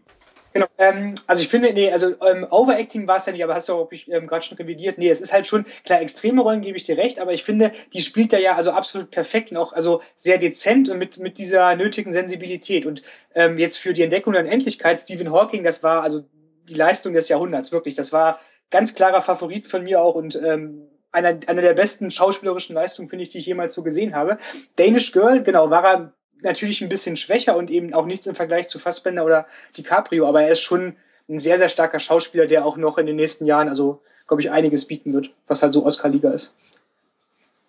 Genau, 0.54 0.68
ähm, 0.78 1.16
also 1.26 1.42
ich 1.42 1.50
finde, 1.50 1.74
nee, 1.74 1.92
also 1.92 2.14
ähm, 2.26 2.46
Overacting 2.50 3.08
war 3.08 3.18
es 3.18 3.26
ja 3.26 3.34
nicht, 3.34 3.44
aber 3.44 3.56
hast 3.56 3.70
du 3.70 3.74
auch 3.74 3.90
ähm, 4.08 4.28
gerade 4.28 4.46
schon 4.46 4.58
revidiert. 4.58 5.00
Nee, 5.00 5.10
es 5.10 5.20
ist 5.20 5.34
halt 5.34 5.48
schon, 5.48 5.66
klar, 5.84 6.00
extreme 6.02 6.42
Rollen 6.42 6.62
gebe 6.62 6.78
ich 6.78 6.84
dir 6.84 6.96
recht, 6.96 7.20
aber 7.20 7.34
ich 7.34 7.44
finde, 7.44 7.72
die 7.94 8.02
spielt 8.02 8.32
da 8.34 8.38
ja 8.38 8.56
also 8.56 8.72
absolut 8.72 9.10
perfekt 9.10 9.50
und 9.52 9.58
auch 9.58 9.74
also 9.74 10.02
sehr 10.16 10.38
dezent 10.38 10.90
und 10.90 11.00
mit, 11.00 11.18
mit 11.18 11.40
dieser 11.40 11.76
nötigen 11.76 12.12
Sensibilität. 12.12 12.86
Und 12.86 13.02
ähm, 13.34 13.58
jetzt 13.58 13.78
für 13.80 13.94
die 13.94 14.04
Entdeckung 14.04 14.34
der 14.34 14.44
Unendlichkeit, 14.44 15.02
Stephen 15.02 15.32
Hawking, 15.32 15.64
das 15.64 15.82
war 15.82 16.04
also 16.04 16.24
die 16.70 16.76
Leistung 16.76 17.14
des 17.14 17.30
Jahrhunderts, 17.30 17.72
wirklich. 17.72 17.96
Das 17.96 18.14
war 18.14 18.40
ganz 18.70 18.94
klarer 18.94 19.24
Favorit 19.24 19.68
von 19.68 19.84
mir 19.84 20.02
auch 20.02 20.16
und 20.16 20.36
ähm, 20.36 20.88
einer, 21.12 21.40
einer 21.48 21.62
der 21.62 21.74
besten 21.74 22.12
schauspielerischen 22.12 22.76
Leistungen, 22.76 23.10
finde 23.10 23.24
ich, 23.24 23.30
die 23.30 23.38
ich 23.40 23.46
jemals 23.46 23.74
so 23.74 23.84
gesehen 23.84 24.16
habe. 24.16 24.38
Danish 24.76 25.12
Girl, 25.12 25.42
genau, 25.44 25.70
war 25.70 25.86
er 25.86 26.14
natürlich 26.44 26.82
ein 26.82 26.90
bisschen 26.90 27.18
schwächer 27.18 27.56
und 27.56 27.72
eben 27.72 27.94
auch 27.94 28.06
nichts 28.06 28.28
im 28.28 28.36
Vergleich 28.36 28.68
zu 28.68 28.80
Fassbender 28.80 29.26
oder 29.26 29.48
DiCaprio, 29.78 30.28
aber 30.28 30.44
er 30.44 30.50
ist 30.50 30.62
schon 30.62 30.96
ein 31.30 31.40
sehr, 31.40 31.58
sehr 31.58 31.70
starker 31.70 32.00
Schauspieler, 32.00 32.48
der 32.48 32.66
auch 32.66 32.78
noch 32.78 32.98
in 32.98 33.06
den 33.06 33.16
nächsten 33.16 33.46
Jahren, 33.46 33.68
also 33.68 34.02
glaube 34.28 34.42
ich, 34.42 34.52
einiges 34.52 34.86
bieten 34.86 35.14
wird, 35.14 35.32
was 35.48 35.62
halt 35.62 35.74
so 35.74 35.86
Oscar-Liga 35.86 36.30
ist. 36.32 36.56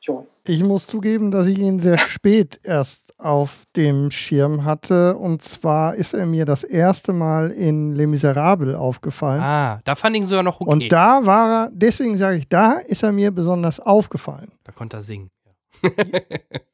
Jo. 0.01 0.27
Ich 0.47 0.63
muss 0.63 0.87
zugeben, 0.87 1.31
dass 1.31 1.47
ich 1.47 1.59
ihn 1.59 1.81
sehr 1.81 1.99
spät 1.99 2.61
erst 2.63 3.05
auf 3.17 3.65
dem 3.75 4.11
Schirm 4.11 4.65
hatte. 4.65 5.17
Und 5.17 5.43
zwar 5.43 5.95
ist 5.95 6.13
er 6.13 6.27
mir 6.27 6.45
das 6.45 6.63
erste 6.63 7.13
Mal 7.13 7.51
in 7.51 7.95
Les 7.95 8.07
Miserables 8.07 8.75
aufgefallen. 8.75 9.41
Ah, 9.41 9.81
da 9.85 9.95
fand 9.95 10.17
ich 10.17 10.23
ihn 10.23 10.29
sogar 10.29 10.43
noch 10.43 10.61
okay. 10.61 10.71
Und 10.71 10.93
da 10.93 11.25
war 11.25 11.65
er, 11.65 11.71
deswegen 11.73 12.19
sage 12.19 12.37
ich, 12.37 12.49
da 12.49 12.73
ist 12.73 13.03
er 13.03 13.13
mir 13.13 13.31
besonders 13.31 13.81
aufgefallen. 13.81 14.53
da 14.65 14.73
konnte 14.73 14.99
er 14.99 15.03
singen. 15.03 15.31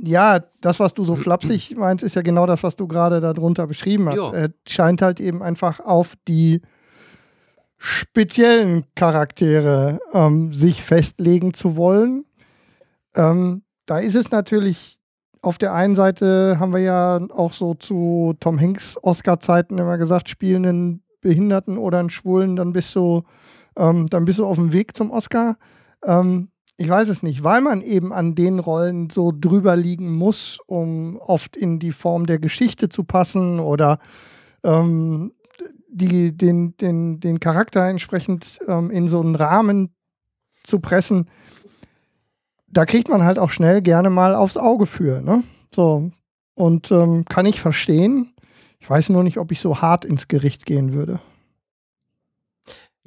Ja, 0.00 0.40
das, 0.60 0.78
was 0.78 0.94
du 0.94 1.04
so 1.04 1.16
flapsig 1.16 1.76
meinst, 1.76 2.04
ist 2.04 2.14
ja 2.14 2.22
genau 2.22 2.46
das, 2.46 2.62
was 2.62 2.76
du 2.76 2.86
gerade 2.86 3.20
darunter 3.20 3.66
beschrieben 3.66 4.08
hast. 4.08 4.16
Er 4.32 4.50
scheint 4.66 5.02
halt 5.02 5.18
eben 5.18 5.42
einfach 5.42 5.80
auf 5.80 6.14
die 6.28 6.62
speziellen 7.78 8.84
Charaktere 8.94 10.00
ähm, 10.12 10.52
sich 10.52 10.82
festlegen 10.82 11.54
zu 11.54 11.76
wollen. 11.76 12.24
Ähm, 13.14 13.62
da 13.86 13.98
ist 13.98 14.14
es 14.14 14.30
natürlich, 14.30 14.98
auf 15.42 15.58
der 15.58 15.72
einen 15.72 15.94
Seite 15.94 16.58
haben 16.58 16.72
wir 16.72 16.80
ja 16.80 17.20
auch 17.30 17.52
so 17.52 17.74
zu 17.74 18.34
Tom 18.40 18.60
Hanks 18.60 18.96
Oscar-Zeiten 19.02 19.78
immer 19.78 19.96
gesagt, 19.98 20.28
spielen 20.28 20.66
einen 20.66 21.02
Behinderten 21.20 21.78
oder 21.78 21.98
einen 21.98 22.10
Schwulen, 22.10 22.56
dann 22.56 22.72
bist 22.72 22.94
du, 22.94 23.22
ähm, 23.76 24.06
dann 24.08 24.24
bist 24.24 24.38
du 24.38 24.46
auf 24.46 24.56
dem 24.56 24.72
Weg 24.72 24.96
zum 24.96 25.10
Oscar. 25.10 25.56
Ähm, 26.04 26.50
ich 26.80 26.88
weiß 26.88 27.08
es 27.08 27.24
nicht, 27.24 27.42
weil 27.42 27.60
man 27.60 27.82
eben 27.82 28.12
an 28.12 28.36
den 28.36 28.60
Rollen 28.60 29.10
so 29.10 29.32
drüber 29.34 29.74
liegen 29.74 30.14
muss, 30.14 30.60
um 30.66 31.16
oft 31.16 31.56
in 31.56 31.80
die 31.80 31.90
Form 31.90 32.24
der 32.24 32.38
Geschichte 32.38 32.88
zu 32.88 33.02
passen 33.02 33.58
oder 33.58 33.98
ähm, 34.62 35.32
die, 35.90 36.36
den, 36.36 36.76
den, 36.76 37.18
den 37.18 37.40
Charakter 37.40 37.88
entsprechend 37.88 38.60
ähm, 38.68 38.92
in 38.92 39.08
so 39.08 39.20
einen 39.20 39.34
Rahmen 39.34 39.92
zu 40.62 40.78
pressen. 40.78 41.28
Da 42.68 42.86
kriegt 42.86 43.08
man 43.08 43.24
halt 43.24 43.40
auch 43.40 43.50
schnell 43.50 43.82
gerne 43.82 44.08
mal 44.08 44.36
aufs 44.36 44.56
Auge 44.56 44.86
für. 44.86 45.20
Ne? 45.20 45.42
So. 45.74 46.12
Und 46.54 46.92
ähm, 46.92 47.24
kann 47.24 47.46
ich 47.46 47.60
verstehen. 47.60 48.34
Ich 48.78 48.88
weiß 48.88 49.08
nur 49.08 49.24
nicht, 49.24 49.38
ob 49.38 49.50
ich 49.50 49.58
so 49.58 49.80
hart 49.80 50.04
ins 50.04 50.28
Gericht 50.28 50.64
gehen 50.64 50.92
würde. 50.92 51.18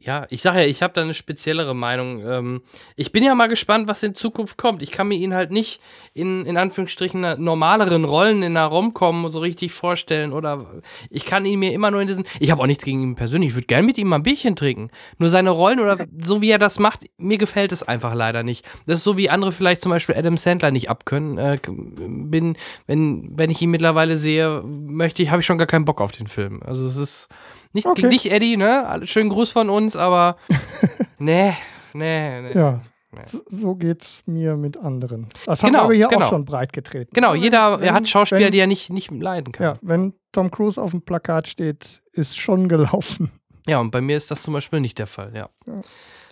Ja, 0.03 0.25
ich 0.31 0.41
sage 0.41 0.61
ja, 0.61 0.65
ich 0.65 0.81
habe 0.81 0.95
da 0.95 1.01
eine 1.01 1.13
speziellere 1.13 1.75
Meinung. 1.75 2.27
Ähm, 2.27 2.61
ich 2.95 3.11
bin 3.11 3.23
ja 3.23 3.35
mal 3.35 3.47
gespannt, 3.47 3.87
was 3.87 4.01
in 4.01 4.15
Zukunft 4.15 4.57
kommt. 4.57 4.81
Ich 4.81 4.89
kann 4.89 5.07
mir 5.07 5.15
ihn 5.15 5.35
halt 5.35 5.51
nicht 5.51 5.79
in, 6.15 6.43
in 6.47 6.57
Anführungsstrichen 6.57 7.21
normaleren 7.37 8.03
Rollen 8.03 8.41
in 8.41 8.57
einer 8.57 8.65
Rom-Com 8.65 9.29
so 9.29 9.37
richtig 9.37 9.71
vorstellen. 9.71 10.33
Oder 10.33 10.81
ich 11.11 11.25
kann 11.25 11.45
ihn 11.45 11.59
mir 11.59 11.71
immer 11.71 11.91
nur 11.91 12.01
in 12.01 12.07
diesen. 12.07 12.25
Ich 12.39 12.49
habe 12.49 12.63
auch 12.63 12.67
nichts 12.67 12.83
gegen 12.83 13.03
ihn 13.03 13.15
persönlich. 13.15 13.49
Ich 13.49 13.55
würde 13.55 13.67
gerne 13.67 13.85
mit 13.85 13.99
ihm 13.99 14.07
mal 14.07 14.15
ein 14.15 14.23
Bierchen 14.23 14.55
trinken. 14.55 14.89
Nur 15.19 15.29
seine 15.29 15.51
Rollen 15.51 15.79
oder 15.79 15.97
so 16.23 16.41
wie 16.41 16.49
er 16.49 16.59
das 16.59 16.79
macht, 16.79 17.05
mir 17.17 17.37
gefällt 17.37 17.71
es 17.71 17.83
einfach 17.83 18.15
leider 18.15 18.41
nicht. 18.41 18.65
Das 18.87 18.97
ist 18.97 19.03
so 19.03 19.17
wie 19.17 19.29
andere 19.29 19.51
vielleicht 19.51 19.81
zum 19.81 19.91
Beispiel 19.91 20.15
Adam 20.15 20.37
Sandler 20.37 20.71
nicht 20.71 20.89
abkönnen. 20.89 21.37
Äh, 21.37 21.59
bin, 21.67 22.57
wenn, 22.87 23.29
wenn 23.37 23.51
ich 23.51 23.61
ihn 23.61 23.69
mittlerweile 23.69 24.17
sehe, 24.17 24.63
möchte 24.63 25.21
ich, 25.21 25.29
habe 25.29 25.41
ich 25.41 25.45
schon 25.45 25.59
gar 25.59 25.67
keinen 25.67 25.85
Bock 25.85 26.01
auf 26.01 26.11
den 26.11 26.25
Film. 26.25 26.63
Also 26.63 26.87
es 26.87 26.95
ist. 26.95 27.27
Nichts 27.73 27.89
Okay. 27.89 28.01
gegen 28.01 28.11
dich, 28.11 28.31
Eddie, 28.31 28.57
ne? 28.57 28.85
Alle- 28.87 29.07
Schönen 29.07 29.29
Gruß 29.29 29.49
von 29.51 29.69
uns, 29.69 29.95
aber 29.95 30.37
nee, 31.19 31.53
nee, 31.93 32.41
nee. 32.41 32.51
Ja, 32.53 32.81
Nee. 33.13 33.23
so, 33.49 33.75
geht's 33.75 34.23
mir 34.25 34.55
mit 34.55 34.77
anderen. 34.77 35.27
Das 35.45 35.61
haben 35.63 35.67
Genau, 35.73 35.79
wir 35.79 35.83
aber 35.83 35.93
hier 35.95 36.07
genau. 36.07 36.25
auch 36.25 36.29
schon 36.29 36.45
breit 36.45 36.71
getreten. 36.71 37.11
Genau, 37.13 37.33
jeder 37.35 37.79
Wenn- 37.81 37.87
er 37.89 37.93
hat 37.93 38.07
Schauspieler, 38.07 38.39
wenn- 38.45 38.51
die 38.53 38.59
er 38.59 38.67
nicht, 38.67 38.89
nicht 38.89 39.11
leiden 39.11 39.51
kann. 39.51 39.63
Ja, 39.65 39.77
wenn 39.81 40.13
Tom 40.31 40.49
Cruise 40.49 40.81
auf 40.81 40.91
dem 40.91 41.01
Plakat 41.01 41.49
steht, 41.49 42.01
ist 42.13 42.37
schon 42.37 42.69
gelaufen. 42.69 43.29
Ja, 43.67 43.79
und 43.79 43.91
bei 43.91 43.99
mir 43.99 44.15
ist 44.15 44.31
das 44.31 44.41
zum 44.43 44.53
Beispiel 44.53 44.79
nicht 44.79 44.97
der 44.97 45.07
Fall, 45.07 45.33
ja. 45.35 45.49
Ja. 45.67 45.81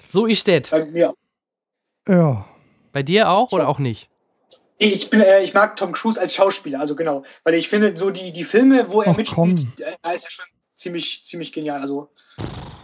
So 0.09 0.25
ist 0.25 0.47
das. 0.47 0.69
Bei 0.69 0.85
mir 0.85 1.13
Ja. 2.07 2.45
Bei 2.93 3.03
dir 3.03 3.29
auch 3.29 3.51
oder 3.51 3.67
auch 3.67 3.79
nicht? 3.79 4.07
Ich, 4.77 5.09
bin, 5.09 5.19
äh, 5.19 5.43
ich 5.43 5.53
mag 5.53 5.75
Tom 5.75 5.91
Cruise 5.91 6.19
als 6.19 6.33
Schauspieler, 6.33 6.79
also 6.79 6.95
genau. 6.95 7.23
Weil 7.43 7.55
ich 7.55 7.67
finde, 7.67 7.95
so 7.97 8.09
die, 8.09 8.31
die 8.31 8.45
Filme, 8.45 8.89
wo 8.89 9.01
er 9.01 9.11
Ach, 9.11 9.17
mitspielt, 9.17 9.81
äh, 9.81 9.95
da 10.01 10.11
ist 10.11 10.23
er 10.23 10.31
schon 10.31 10.45
ziemlich, 10.79 11.23
ziemlich 11.23 11.51
genial. 11.51 11.81
Also 11.81 12.09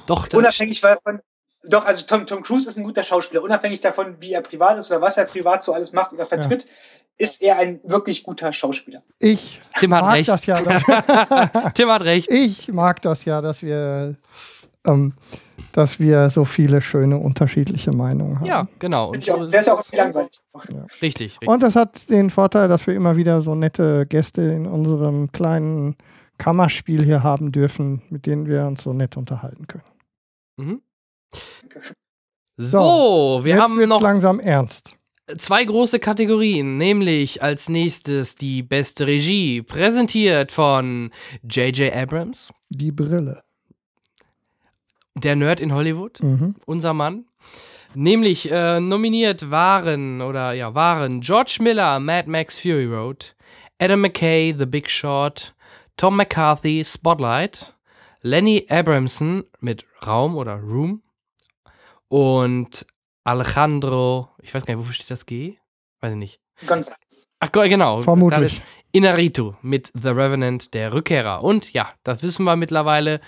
Doch, 0.06 0.28
das, 0.28 0.38
unabhängig 0.38 0.82
davon. 0.82 1.22
Doch, 1.68 1.86
also 1.86 2.06
Tom, 2.06 2.28
Tom 2.28 2.44
Cruise 2.44 2.68
ist 2.68 2.78
ein 2.78 2.84
guter 2.84 3.02
Schauspieler. 3.02 3.42
Unabhängig 3.42 3.80
davon, 3.80 4.18
wie 4.20 4.34
er 4.34 4.42
privat 4.42 4.78
ist 4.78 4.92
oder 4.92 5.02
was 5.02 5.18
er 5.18 5.26
privat 5.26 5.64
so 5.64 5.74
alles 5.74 5.94
macht 5.94 6.14
oder 6.14 6.26
vertritt, 6.26 6.68
ist 7.18 7.42
er 7.42 7.58
ein 7.58 7.80
wirklich 7.84 8.24
guter 8.24 8.54
Schauspieler. 8.54 9.02
Ich 9.20 9.62
Tim 9.80 9.96
hat 9.96 10.04
mag 10.04 10.16
recht. 10.16 10.30
das 10.30 10.46
ja. 10.46 10.62
Dass, 10.62 10.84
Tim 11.74 11.90
hat 11.90 12.04
recht. 12.04 12.32
ich 12.32 12.72
mag 12.72 13.02
das 13.02 13.26
ja, 13.26 13.42
dass 13.42 13.64
wir, 13.64 14.16
ähm, 14.86 15.14
dass 15.72 16.00
wir 16.00 16.30
so 16.30 16.46
viele 16.46 16.82
schöne 16.82 17.18
unterschiedliche 17.18 17.94
Meinungen 17.94 18.40
haben. 18.40 18.46
Ja, 18.46 18.68
genau. 18.78 19.10
Und 19.10 19.30
auch, 19.32 19.50
der 19.50 19.60
ist 19.60 19.70
auch 19.70 19.84
langweilig. 19.92 20.40
richtig, 21.02 21.02
richtig. 21.02 21.48
Und 21.48 21.64
das 21.64 21.76
hat 21.76 22.10
den 22.10 22.30
Vorteil, 22.30 22.68
dass 22.68 22.86
wir 22.86 22.94
immer 22.94 23.16
wieder 23.18 23.42
so 23.42 23.56
nette 23.56 24.06
Gäste 24.06 24.42
in 24.42 24.68
unserem 24.68 25.32
kleinen 25.32 25.96
Kammerspiel 26.38 27.04
hier 27.04 27.24
haben 27.24 27.52
dürfen, 27.52 28.02
mit 28.10 28.26
denen 28.26 28.46
wir 28.48 28.66
uns 28.66 28.84
so 28.84 28.94
nett 28.94 29.18
unterhalten 29.18 29.68
können. 29.68 29.84
Mhm. 30.58 30.82
So, 32.58 33.42
wir 33.44 33.54
Jetzt 33.56 33.62
haben 33.62 33.88
noch 33.88 34.02
langsam 34.02 34.40
ernst. 34.40 34.96
zwei 35.38 35.66
große 35.66 36.00
Kategorien, 36.00 36.78
nämlich 36.78 37.44
als 37.44 37.68
nächstes 37.68 38.36
die 38.36 38.64
beste 38.64 39.08
Regie, 39.08 39.62
präsentiert 39.62 40.52
von 40.52 41.12
J.J. 41.44 41.94
Abrams, 41.94 42.52
Die 42.70 42.92
Brille. 42.92 43.44
der 45.16 45.36
Nerd 45.36 45.60
in 45.60 45.74
Hollywood. 45.74 46.22
Mhm. 46.24 46.56
unser 46.66 46.94
Mann. 46.94 47.26
Nämlich 47.98 48.52
äh, 48.52 48.82
nominiert 48.82 49.52
waren 49.52 50.22
oder 50.22 50.52
ja 50.52 50.74
waren 50.76 51.22
George 51.22 51.60
Miller, 51.62 52.00
Mad 52.02 52.30
Max 52.30 52.60
Fury 52.60 52.86
Road, 52.86 53.36
Adam 53.80 54.02
McKay, 54.02 54.54
The 54.58 54.66
Big 54.66 54.90
Short, 54.90 55.55
Tom 55.98 56.18
McCarthy, 56.18 56.84
Spotlight, 56.84 57.74
Lenny 58.22 58.66
Abramson 58.70 59.44
mit 59.62 59.84
Raum 60.06 60.36
oder 60.36 60.56
Room 60.60 61.02
und 62.08 62.86
Alejandro, 63.24 64.30
ich 64.42 64.54
weiß 64.54 64.66
gar 64.66 64.74
nicht, 64.74 64.82
wofür 64.82 64.94
steht 64.94 65.10
das 65.12 65.26
G? 65.26 65.56
Weiß 66.02 66.12
ich 66.12 66.18
nicht. 66.18 66.40
González. 66.68 67.28
Ach 67.40 67.52
go- 67.52 67.62
genau. 67.68 68.02
Vermutlich. 68.02 68.62
Inaritu 68.92 69.54
mit 69.62 69.92
The 69.94 70.10
Revenant, 70.10 70.74
der 70.74 70.94
Rückkehrer. 70.94 71.44
Und 71.44 71.74
ja, 71.74 71.90
das 72.04 72.24
wissen 72.24 72.46
wir 72.46 72.56
mittlerweile. 72.56 73.20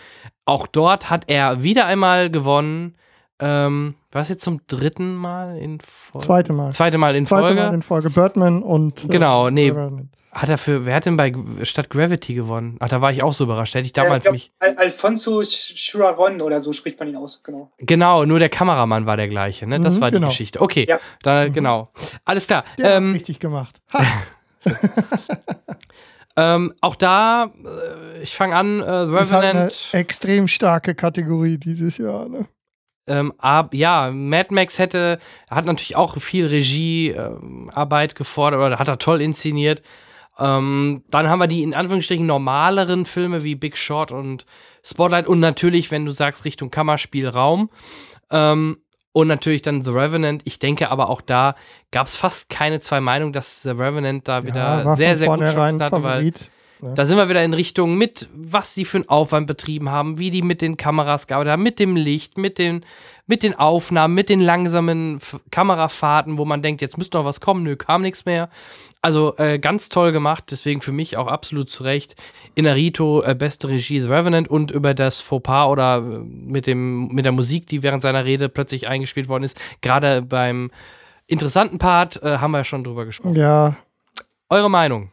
Auch 0.46 0.66
dort 0.68 1.10
hat 1.10 1.26
er 1.28 1.62
wieder 1.64 1.86
einmal 1.88 2.30
gewonnen. 2.30 2.96
Ähm, 3.40 3.96
was 4.12 4.30
jetzt 4.30 4.44
zum 4.44 4.62
dritten 4.68 5.14
Mal 5.16 5.58
in 5.58 5.80
Folge? 5.82 6.26
Zweite 6.26 6.54
Mal. 6.54 6.72
Zweite 6.72 6.98
Mal 6.98 7.16
in 7.16 7.26
Zweite 7.26 7.42
Folge. 7.48 7.62
Mal 7.62 7.74
in 7.74 7.82
Folge 7.82 8.10
Birdman 8.10 8.64
und. 8.64 9.04
äh, 9.04 9.08
Genau, 9.10 9.50
nee. 9.50 9.70
Revenant. 9.70 10.16
Hat 10.32 10.50
er 10.50 10.58
für, 10.58 10.86
wer 10.86 10.96
hat 10.96 11.06
denn 11.06 11.18
bei 11.18 11.34
statt 11.64 11.90
Gravity 11.90 12.34
gewonnen? 12.36 12.76
Ach, 12.80 12.90
da 12.90 13.02
war 13.02 13.12
ich 13.12 13.24
auch 13.24 13.34
so 13.34 13.46
überrascht. 13.46 13.74
Hätte 13.76 13.86
ich 13.88 13.94
damals 13.94 14.26
äh, 14.26 14.30
ich 14.30 14.34
mich. 14.34 14.52
glaub, 14.60 14.78
Al 14.78 14.84
Alfonso 14.86 15.42
Churaron 15.44 16.42
oder 16.42 16.60
so 16.60 16.74
spricht 16.74 17.00
man 17.00 17.08
ihn 17.10 17.16
aus, 17.16 17.42
genau. 17.44 17.72
Genau, 17.80 18.26
nur 18.26 18.38
der 18.38 18.50
Kameramann 18.50 19.06
war 19.06 19.18
der 19.18 19.30
gleiche, 19.30 19.66
ne? 19.68 19.80
Das 19.80 19.96
Mhm, 19.96 20.02
war 20.02 20.12
die 20.12 20.16
genau. 20.18 20.28
Geschichte. 20.28 20.62
Okay, 20.62 20.86
Ja. 20.88 21.00
da, 21.24 21.48
genau. 21.48 21.92
Alles 22.26 22.46
klar. 22.46 22.66
Der 22.78 22.98
Ähm, 22.98 23.14
richtig 23.14 23.40
gemacht. 23.40 23.82
Ha, 23.94 24.04
ähm, 26.36 26.74
auch 26.82 26.96
da, 26.96 27.52
äh, 27.66 28.22
ich 28.22 28.36
fange 28.36 28.56
an, 28.56 28.80
äh, 28.82 28.84
ist 29.22 29.32
halt 29.32 29.46
eine 29.46 29.54
Revenant. 29.54 29.90
extrem 29.94 30.48
starke 30.48 30.94
Kategorie 30.94 31.58
dieses 31.58 31.98
Jahr. 31.98 32.28
Ne? 32.30 32.46
Ähm, 33.08 33.34
ab, 33.38 33.74
ja, 33.74 34.12
Mad 34.12 34.54
Max 34.54 34.78
hätte, 34.78 35.20
hat 35.50 35.66
natürlich 35.66 35.96
auch 35.96 36.18
viel 36.20 36.46
Regiearbeit 36.48 38.16
gefordert 38.16 38.60
oder 38.60 38.78
hat 38.80 38.88
er 38.90 38.98
toll 39.00 39.22
inszeniert. 39.22 39.82
Ähm, 40.40 41.04
dann 41.10 41.30
haben 41.30 41.40
wir 41.40 41.48
die 41.48 41.64
in 41.64 41.74
Anführungsstrichen 41.74 42.26
normaleren 42.26 43.06
Filme 43.06 43.44
wie 43.44 43.56
Big 43.56 43.78
Short 43.78 44.12
und 44.12 44.46
Spotlight 44.84 45.28
und 45.28 45.40
natürlich, 45.40 45.92
wenn 45.92 46.06
du 46.06 46.12
sagst, 46.12 46.46
Richtung 46.46 46.70
Kammerspiel 46.72 47.28
Raum. 47.28 47.70
Ähm, 48.32 48.78
Und 49.14 49.28
natürlich 49.30 49.64
dann 49.64 49.82
The 49.82 49.90
Revenant. 49.90 50.44
Ich 50.46 50.60
denke 50.60 50.92
aber 50.92 51.10
auch 51.10 51.22
da 51.22 51.56
gab 51.92 52.06
es 52.06 52.16
fast 52.16 52.50
keine 52.50 52.80
zwei 52.82 53.02
Meinungen, 53.02 53.34
dass 53.34 53.64
The 53.64 53.72
Revenant 53.72 54.28
da 54.28 54.46
wieder 54.46 54.86
war 54.86 54.96
sehr, 54.96 55.18
sehr 55.18 55.28
gut 55.30 55.44
hatte, 55.44 56.04
weil 56.04 56.32
Favorit. 56.32 56.52
ne? 56.82 56.94
da 56.94 57.06
sind 57.08 57.18
wir 57.18 57.28
wieder 57.28 57.44
in 57.44 57.56
Richtung 57.56 57.98
mit, 57.98 58.30
was 58.36 58.76
die 58.76 58.86
für 58.86 58.98
einen 58.98 59.10
Aufwand 59.10 59.48
betrieben 59.48 59.90
haben, 59.90 60.20
wie 60.20 60.30
die 60.30 60.44
mit 60.44 60.62
den 60.62 60.78
Kameras 60.78 61.26
gearbeitet 61.26 61.54
haben, 61.54 61.64
mit 61.64 61.80
dem 61.80 61.96
Licht, 61.96 62.38
mit 62.38 62.60
den, 62.60 62.86
mit 63.26 63.42
den 63.42 63.56
Aufnahmen, 63.56 64.14
mit 64.14 64.30
den 64.30 64.40
langsamen 64.40 65.18
F 65.18 65.40
Kamerafahrten, 65.50 66.38
wo 66.38 66.46
man 66.46 66.62
denkt, 66.62 66.82
jetzt 66.82 67.00
müsste 67.00 67.18
noch 67.18 67.26
was 67.26 67.42
kommen, 67.42 67.64
nö, 67.64 67.76
kam 67.76 68.04
nichts 68.04 68.26
mehr. 68.26 68.50
Also 69.02 69.38
äh, 69.38 69.60
ganz 69.60 69.90
toll 69.90 70.12
gemacht, 70.12 70.46
deswegen 70.52 70.82
für 70.82 70.92
mich 70.92 71.18
auch 71.18 71.28
absolut 71.28 71.70
zu 71.70 71.84
Recht. 71.84 72.16
Inarito, 72.56 73.22
äh, 73.24 73.36
beste 73.36 73.70
Regie, 73.70 74.02
The 74.02 74.08
Revenant 74.08 74.50
und 74.50 74.72
über 74.72 74.94
das 74.94 75.22
Fauxpas 75.22 75.68
oder 75.68 75.98
äh, 75.98 76.02
mit, 76.20 76.68
dem, 76.68 77.08
mit 77.10 77.24
der 77.26 77.32
Musik, 77.32 77.68
die 77.68 77.84
während 77.84 78.02
seiner 78.02 78.26
Rede 78.26 78.50
plötzlich 78.50 78.88
eingespielt 78.88 79.30
worden 79.30 79.44
ist, 79.44 79.58
gerade 79.82 80.22
beim 80.22 80.72
interessanten 81.28 81.78
Part 81.78 82.22
äh, 82.24 82.40
haben 82.40 82.52
wir 82.52 82.60
ja 82.60 82.64
schon 82.64 82.84
drüber 82.84 83.06
gesprochen. 83.06 83.36
Ja, 83.36 83.78
Eure 84.50 84.70
Meinung? 84.70 85.12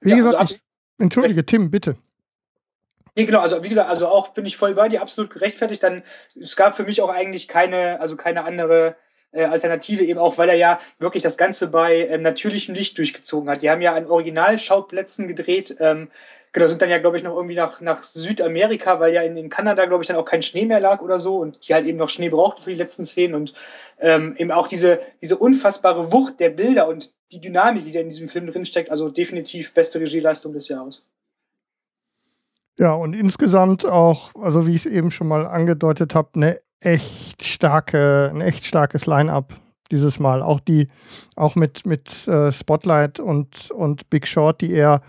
wie 0.00 0.10
Ja, 0.10 0.16
gesagt, 0.16 0.36
also 0.36 0.54
ich, 0.56 0.60
entschuldige, 0.98 1.46
Tim, 1.46 1.70
bitte. 1.70 1.96
Nee, 3.14 3.24
genau, 3.26 3.40
also 3.40 3.62
wie 3.62 3.68
gesagt, 3.68 3.90
also 3.90 4.08
auch 4.08 4.28
bin 4.28 4.46
ich 4.46 4.56
voll 4.56 4.74
bei 4.74 4.88
dir, 4.88 5.02
absolut 5.02 5.30
gerechtfertigt. 5.30 5.82
Dann, 5.82 6.02
es 6.38 6.56
gab 6.56 6.74
für 6.74 6.84
mich 6.84 7.02
auch 7.02 7.10
eigentlich 7.10 7.48
keine, 7.48 8.00
also 8.00 8.16
keine 8.16 8.44
andere 8.44 8.96
äh, 9.32 9.44
Alternative, 9.44 10.04
eben 10.04 10.18
auch, 10.18 10.38
weil 10.38 10.48
er 10.48 10.54
ja 10.54 10.78
wirklich 10.98 11.22
das 11.22 11.36
Ganze 11.36 11.70
bei 11.70 12.06
ähm, 12.06 12.20
natürlichem 12.20 12.74
Licht 12.74 12.96
durchgezogen 12.98 13.48
hat. 13.50 13.62
Die 13.62 13.70
haben 13.70 13.82
ja 13.82 13.94
an 13.94 14.06
Originalschauplätzen 14.06 15.28
gedreht, 15.28 15.74
ähm, 15.80 16.08
genau, 16.52 16.68
sind 16.68 16.82
dann 16.82 16.90
ja, 16.90 16.98
glaube 16.98 17.16
ich, 17.16 17.22
noch 17.22 17.34
irgendwie 17.34 17.54
nach, 17.54 17.80
nach 17.80 18.02
Südamerika, 18.02 19.00
weil 19.00 19.14
ja 19.14 19.22
in, 19.22 19.36
in 19.36 19.48
Kanada, 19.48 19.86
glaube 19.86 20.04
ich, 20.04 20.08
dann 20.08 20.16
auch 20.16 20.24
kein 20.24 20.42
Schnee 20.42 20.66
mehr 20.66 20.80
lag 20.80 21.00
oder 21.00 21.18
so 21.18 21.38
und 21.38 21.66
die 21.66 21.74
halt 21.74 21.86
eben 21.86 21.98
noch 21.98 22.08
Schnee 22.08 22.28
brauchten 22.28 22.62
für 22.62 22.70
die 22.70 22.76
letzten 22.76 23.04
Szenen 23.04 23.34
und 23.34 23.54
ähm, 23.98 24.34
eben 24.36 24.52
auch 24.52 24.68
diese, 24.68 25.00
diese 25.20 25.36
unfassbare 25.36 26.12
Wucht 26.12 26.38
der 26.40 26.50
Bilder 26.50 26.88
und 26.88 27.12
die 27.32 27.40
Dynamik, 27.40 27.84
die 27.84 27.92
da 27.92 28.00
in 28.00 28.08
diesem 28.08 28.28
Film 28.28 28.46
drinsteckt, 28.46 28.90
also 28.90 29.08
definitiv 29.08 29.72
beste 29.72 30.00
Regieleistung 30.00 30.52
des 30.52 30.68
Jahres. 30.68 31.06
Ja, 32.78 32.94
und 32.94 33.14
insgesamt 33.14 33.84
auch, 33.84 34.34
also 34.34 34.66
wie 34.66 34.74
ich 34.74 34.86
es 34.86 34.92
eben 34.92 35.10
schon 35.10 35.28
mal 35.28 35.46
angedeutet 35.46 36.14
habe, 36.14 36.30
eine 36.34 36.60
echt 36.82 37.44
starke, 37.44 38.30
ein 38.34 38.40
echt 38.40 38.64
starkes 38.64 39.06
Line-up 39.06 39.54
dieses 39.90 40.18
Mal. 40.18 40.42
Auch 40.42 40.60
die, 40.60 40.88
auch 41.36 41.54
mit, 41.54 41.86
mit 41.86 42.26
äh, 42.26 42.50
Spotlight 42.50 43.20
und, 43.20 43.70
und 43.70 44.08
Big 44.10 44.26
Short, 44.26 44.60
die 44.60 44.72
eher 44.72 45.00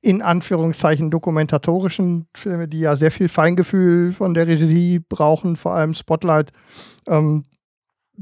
in 0.00 0.22
Anführungszeichen 0.22 1.10
dokumentatorischen 1.10 2.28
Filme, 2.34 2.68
die 2.68 2.80
ja 2.80 2.94
sehr 2.94 3.10
viel 3.10 3.28
Feingefühl 3.28 4.12
von 4.12 4.34
der 4.34 4.46
Regie 4.46 5.00
brauchen, 5.00 5.56
vor 5.56 5.72
allem 5.72 5.92
Spotlight, 5.92 6.52
ähm, 7.08 7.42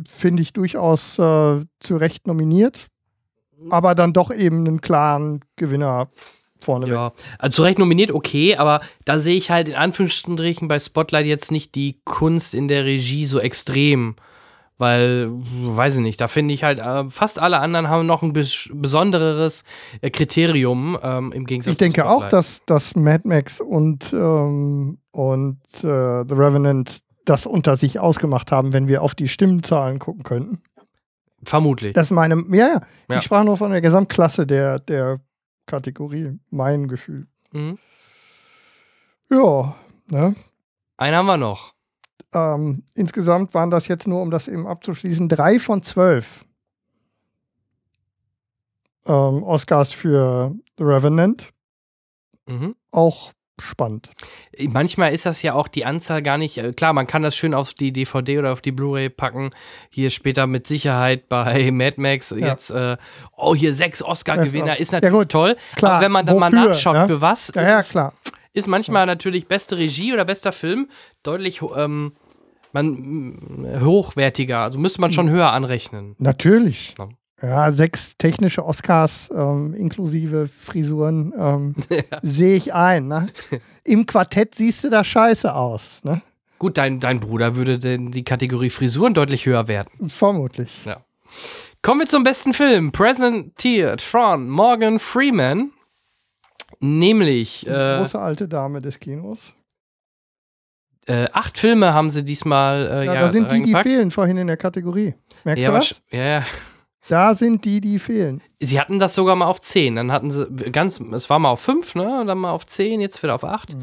finde 0.09 0.43
ich 0.43 0.53
durchaus 0.53 1.19
äh, 1.19 1.65
zu 1.81 1.97
Recht 1.97 2.27
nominiert, 2.27 2.87
aber 3.71 3.95
dann 3.95 4.13
doch 4.13 4.33
eben 4.33 4.67
einen 4.67 4.81
klaren 4.81 5.41
Gewinner 5.57 6.09
vorne. 6.61 6.89
Ja, 6.89 7.13
also 7.39 7.57
zu 7.57 7.63
Recht 7.63 7.79
nominiert, 7.79 8.11
okay, 8.11 8.57
aber 8.57 8.81
da 9.05 9.19
sehe 9.19 9.37
ich 9.37 9.51
halt 9.51 9.69
in 9.69 9.75
Anführungsstrichen 9.75 10.69
bei 10.69 10.79
Spotlight 10.79 11.27
jetzt 11.27 11.51
nicht 11.51 11.75
die 11.75 12.01
Kunst 12.05 12.55
in 12.55 12.69
der 12.69 12.85
Regie 12.85 13.27
so 13.27 13.39
extrem. 13.41 14.17
Weil, 14.79 15.31
weiß 15.31 15.95
ich 15.95 16.01
nicht, 16.03 16.21
da 16.21 16.29
finde 16.29 16.53
ich 16.53 16.63
halt, 16.63 16.81
äh, 16.81 17.05
fast 17.09 17.39
alle 17.39 17.61
anderen 17.61 17.89
haben 17.89 18.05
noch 18.05 18.23
ein 18.23 18.35
bes 18.35 18.69
besondereres 18.75 19.65
äh, 20.03 20.11
Kriterium 20.11 20.99
ähm, 21.03 21.33
im 21.33 21.47
Gegensatz 21.47 21.73
Ich 21.73 21.79
denke 21.79 22.07
auch, 22.07 22.29
dass, 22.29 22.61
dass 22.67 22.95
Mad 22.95 23.27
Max 23.27 23.59
und, 23.59 24.13
ähm, 24.13 24.99
und 25.13 25.61
äh, 25.77 26.25
The 26.29 26.35
Revenant 26.35 26.99
das 27.25 27.47
unter 27.47 27.77
sich 27.79 28.01
ausgemacht 28.01 28.53
haben, 28.53 28.75
wenn 28.75 28.87
wir 28.87 29.01
auf 29.01 29.15
die 29.15 29.29
Stimmenzahlen 29.29 29.99
gucken 29.99 30.25
könnten. 30.25 30.61
Vermutlich. 31.45 31.95
Das 31.95 32.11
meine, 32.11 32.45
ja, 32.51 32.57
ja, 32.57 32.81
Ja. 33.09 33.19
ich 33.19 33.25
sprach 33.25 33.45
nur 33.45 33.57
von 33.57 33.71
der 33.71 33.81
Gesamtklasse 33.81 34.47
der, 34.47 34.79
der 34.81 35.21
Kategorie, 35.67 36.39
mein 36.51 36.89
Gefühl. 36.89 37.27
Mhm. 37.53 37.79
Ja, 39.31 39.75
ne? 40.09 40.37
Einen 40.97 41.17
haben 41.17 41.27
wir 41.27 41.37
noch. 41.37 41.75
Ähm, 42.33 42.85
insgesamt 42.95 43.55
waren 43.55 43.71
das 43.71 43.89
jetzt 43.89 44.07
nur, 44.07 44.23
um 44.23 44.31
das 44.31 44.49
eben 44.49 44.67
abzuschließen, 44.67 45.29
drei 45.29 45.59
von 45.59 45.83
zwölf 45.83 46.45
ähm, 49.07 49.43
Oscars 49.43 49.93
für 49.93 50.55
The 50.79 50.85
Revenant. 50.85 51.51
Mhm. 52.49 52.77
Auch 52.91 53.33
spannend. 53.59 54.11
Manchmal 54.69 55.13
ist 55.15 55.27
das 55.27 55.43
ja 55.43 55.55
auch 55.55 55.69
die 55.69 55.85
Anzahl 55.87 56.23
gar 56.23 56.39
nicht, 56.39 56.59
äh, 56.59 56.73
klar, 56.73 56.93
man 56.93 57.07
kann 57.07 57.23
das 57.23 57.35
schön 57.37 57.55
auf 57.55 57.73
die 57.75 57.93
DVD 57.93 58.39
oder 58.39 58.53
auf 58.53 58.61
die 58.61 58.73
Blu-ray 58.73 59.09
packen. 59.09 59.51
Hier 59.91 60.11
später 60.11 60.47
mit 60.47 60.67
Sicherheit 60.67 61.29
bei 61.29 61.71
Mad 61.71 62.01
Max 62.01 62.35
jetzt, 62.37 62.71
äh, 62.71 62.97
oh, 63.37 63.55
hier 63.55 63.75
sechs 63.75 64.03
Oscar-Gewinner, 64.03 64.69
Ja, 64.69 64.73
ist 64.75 64.93
natürlich 64.93 65.15
gut, 65.19 65.29
toll. 65.31 65.57
klar, 65.77 65.93
aber 65.93 66.05
wenn 66.05 66.13
man 66.13 66.27
dann 66.27 66.39
mal 66.39 66.53
wofür, 66.53 66.69
nachschaut, 66.71 66.95
ne? 66.97 67.07
für 67.07 67.21
was, 67.21 67.51
Ja, 67.55 67.63
ja, 67.63 67.79
ist, 67.79 67.91
klar. 67.93 68.13
ist 68.53 68.69
manchmal 68.69 69.07
natürlich 69.07 69.47
beste 69.49 69.79
Regie 69.79 70.13
oder 70.13 70.25
bester 70.25 70.53
Film 70.53 70.89
deutlich 71.23 71.61
ähm, 71.77 72.13
man, 72.73 73.67
hochwertiger. 73.81 74.59
Also 74.59 74.79
müsste 74.79 75.01
man 75.01 75.13
schon 75.13 75.31
höher 75.31 75.53
anrechnen. 75.53 76.15
Natürlich. 76.19 76.95
Ja. 77.43 77.49
Ja, 77.67 77.73
sechs 77.73 78.17
technische 78.17 78.65
Oscars 78.65 79.29
ähm, 79.35 79.75
inklusive 79.75 80.49
Frisuren 80.49 81.35
ähm, 81.37 81.75
sehe 82.23 82.57
ich 82.57 82.73
ein. 82.73 83.09
Ne? 83.09 83.29
Im 83.85 84.07
Quartett 84.07 84.55
siehst 84.55 84.85
du 84.85 84.91
da 84.91 85.05
scheiße 85.05 85.55
aus. 85.55 86.03
Ne? 86.03 86.23
Gut, 86.59 86.79
dein, 86.79 86.99
dein 87.01 87.21
Bruder 87.21 87.55
würde 87.57 87.79
denn 87.79 88.11
die 88.11 88.25
Kategorie 88.25 88.71
Frisuren 88.71 89.13
deutlich 89.13 89.45
höher 89.45 89.69
werten. 89.69 90.09
Vermutlich. 90.09 90.85
Ja. 90.87 91.05
Kommen 91.83 92.01
wir 92.01 92.07
zum 92.09 92.25
besten 92.25 92.55
Film. 92.55 92.91
Präsentiert 92.93 94.01
von 94.01 94.49
Morgan 94.49 94.99
Freeman. 94.99 95.73
Nämlich 96.81 97.67
äh, 97.67 97.99
Große 97.99 98.19
alte 98.19 98.49
Dame 98.49 98.81
des 98.81 98.99
Kinos. 98.99 99.53
äh, 101.07 101.27
acht 101.33 101.59
Filme 101.59 101.93
haben 101.95 102.11
sie 102.11 102.25
diesmal 102.25 102.87
äh, 102.91 103.05
Ja, 103.07 103.15
ja, 103.15 103.21
da 103.21 103.29
sind 103.29 103.53
die, 103.53 103.63
die 103.63 103.75
fehlen 103.75 104.11
vorhin 104.11 104.37
in 104.39 104.47
der 104.47 104.57
Kategorie. 104.57 105.15
Merkst 105.45 105.63
Ja, 105.63 105.71
du 105.71 105.77
das? 105.77 106.01
ja, 106.11 106.25
ja. 106.41 106.43
Da 107.09 107.35
sind 107.35 107.65
die, 107.65 107.81
die 107.81 107.99
fehlen. 107.99 108.43
Sie 108.61 108.81
hatten 108.81 108.99
das 108.99 109.15
sogar 109.15 109.37
mal 109.37 109.47
auf 109.47 109.61
10. 109.61 109.97
Dann 109.97 110.13
hatten 110.13 110.31
sie 110.31 110.47
ganz, 110.73 111.01
es 111.01 111.31
war 111.31 111.39
mal 111.39 111.51
auf 111.51 111.61
5, 111.61 111.95
ne? 111.95 112.21
Und 112.21 112.27
dann 112.27 112.39
mal 112.39 112.53
auf 112.53 112.67
10, 112.67 113.01
jetzt 113.01 113.23
wieder 113.23 113.35
auf 113.35 113.45
8. 113.45 113.77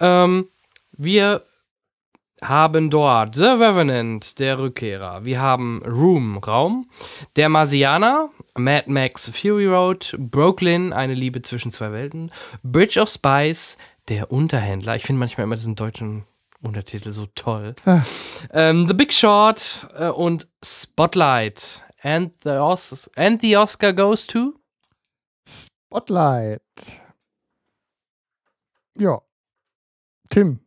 Ähm, 0.00 0.48
wir 0.92 1.42
haben 2.42 2.90
dort 2.90 3.36
The 3.36 3.44
Revenant, 3.44 4.38
der 4.38 4.58
Rückkehrer. 4.58 5.24
Wir 5.24 5.40
haben 5.40 5.82
Room, 5.86 6.38
Raum. 6.38 6.88
Der 7.36 7.48
Marsianer, 7.48 8.30
Mad 8.56 8.90
Max, 8.90 9.30
Fury 9.30 9.66
Road, 9.66 10.16
Brooklyn, 10.18 10.92
eine 10.92 11.14
Liebe 11.14 11.42
zwischen 11.42 11.72
zwei 11.72 11.92
Welten. 11.92 12.32
Bridge 12.62 13.00
of 13.00 13.08
Spies, 13.08 13.76
der 14.08 14.32
Unterhändler. 14.32 14.96
Ich 14.96 15.04
finde 15.04 15.20
manchmal 15.20 15.44
immer 15.44 15.56
diesen 15.56 15.76
deutschen 15.76 16.24
Untertitel 16.62 17.12
so 17.12 17.26
toll. 17.34 17.74
Ah. 17.86 18.02
Ähm, 18.52 18.86
The 18.86 18.94
Big 18.94 19.12
Short 19.12 19.88
äh, 19.96 20.08
und 20.08 20.48
Spotlight. 20.64 21.82
And 22.02 22.32
the, 22.42 22.50
Os 22.50 23.08
and 23.16 23.40
the 23.40 23.56
Oscar 23.56 23.92
goes 23.92 24.26
to? 24.26 24.60
Spotlight. 25.46 26.60
Ja. 28.98 29.22
Tim. 30.28 30.60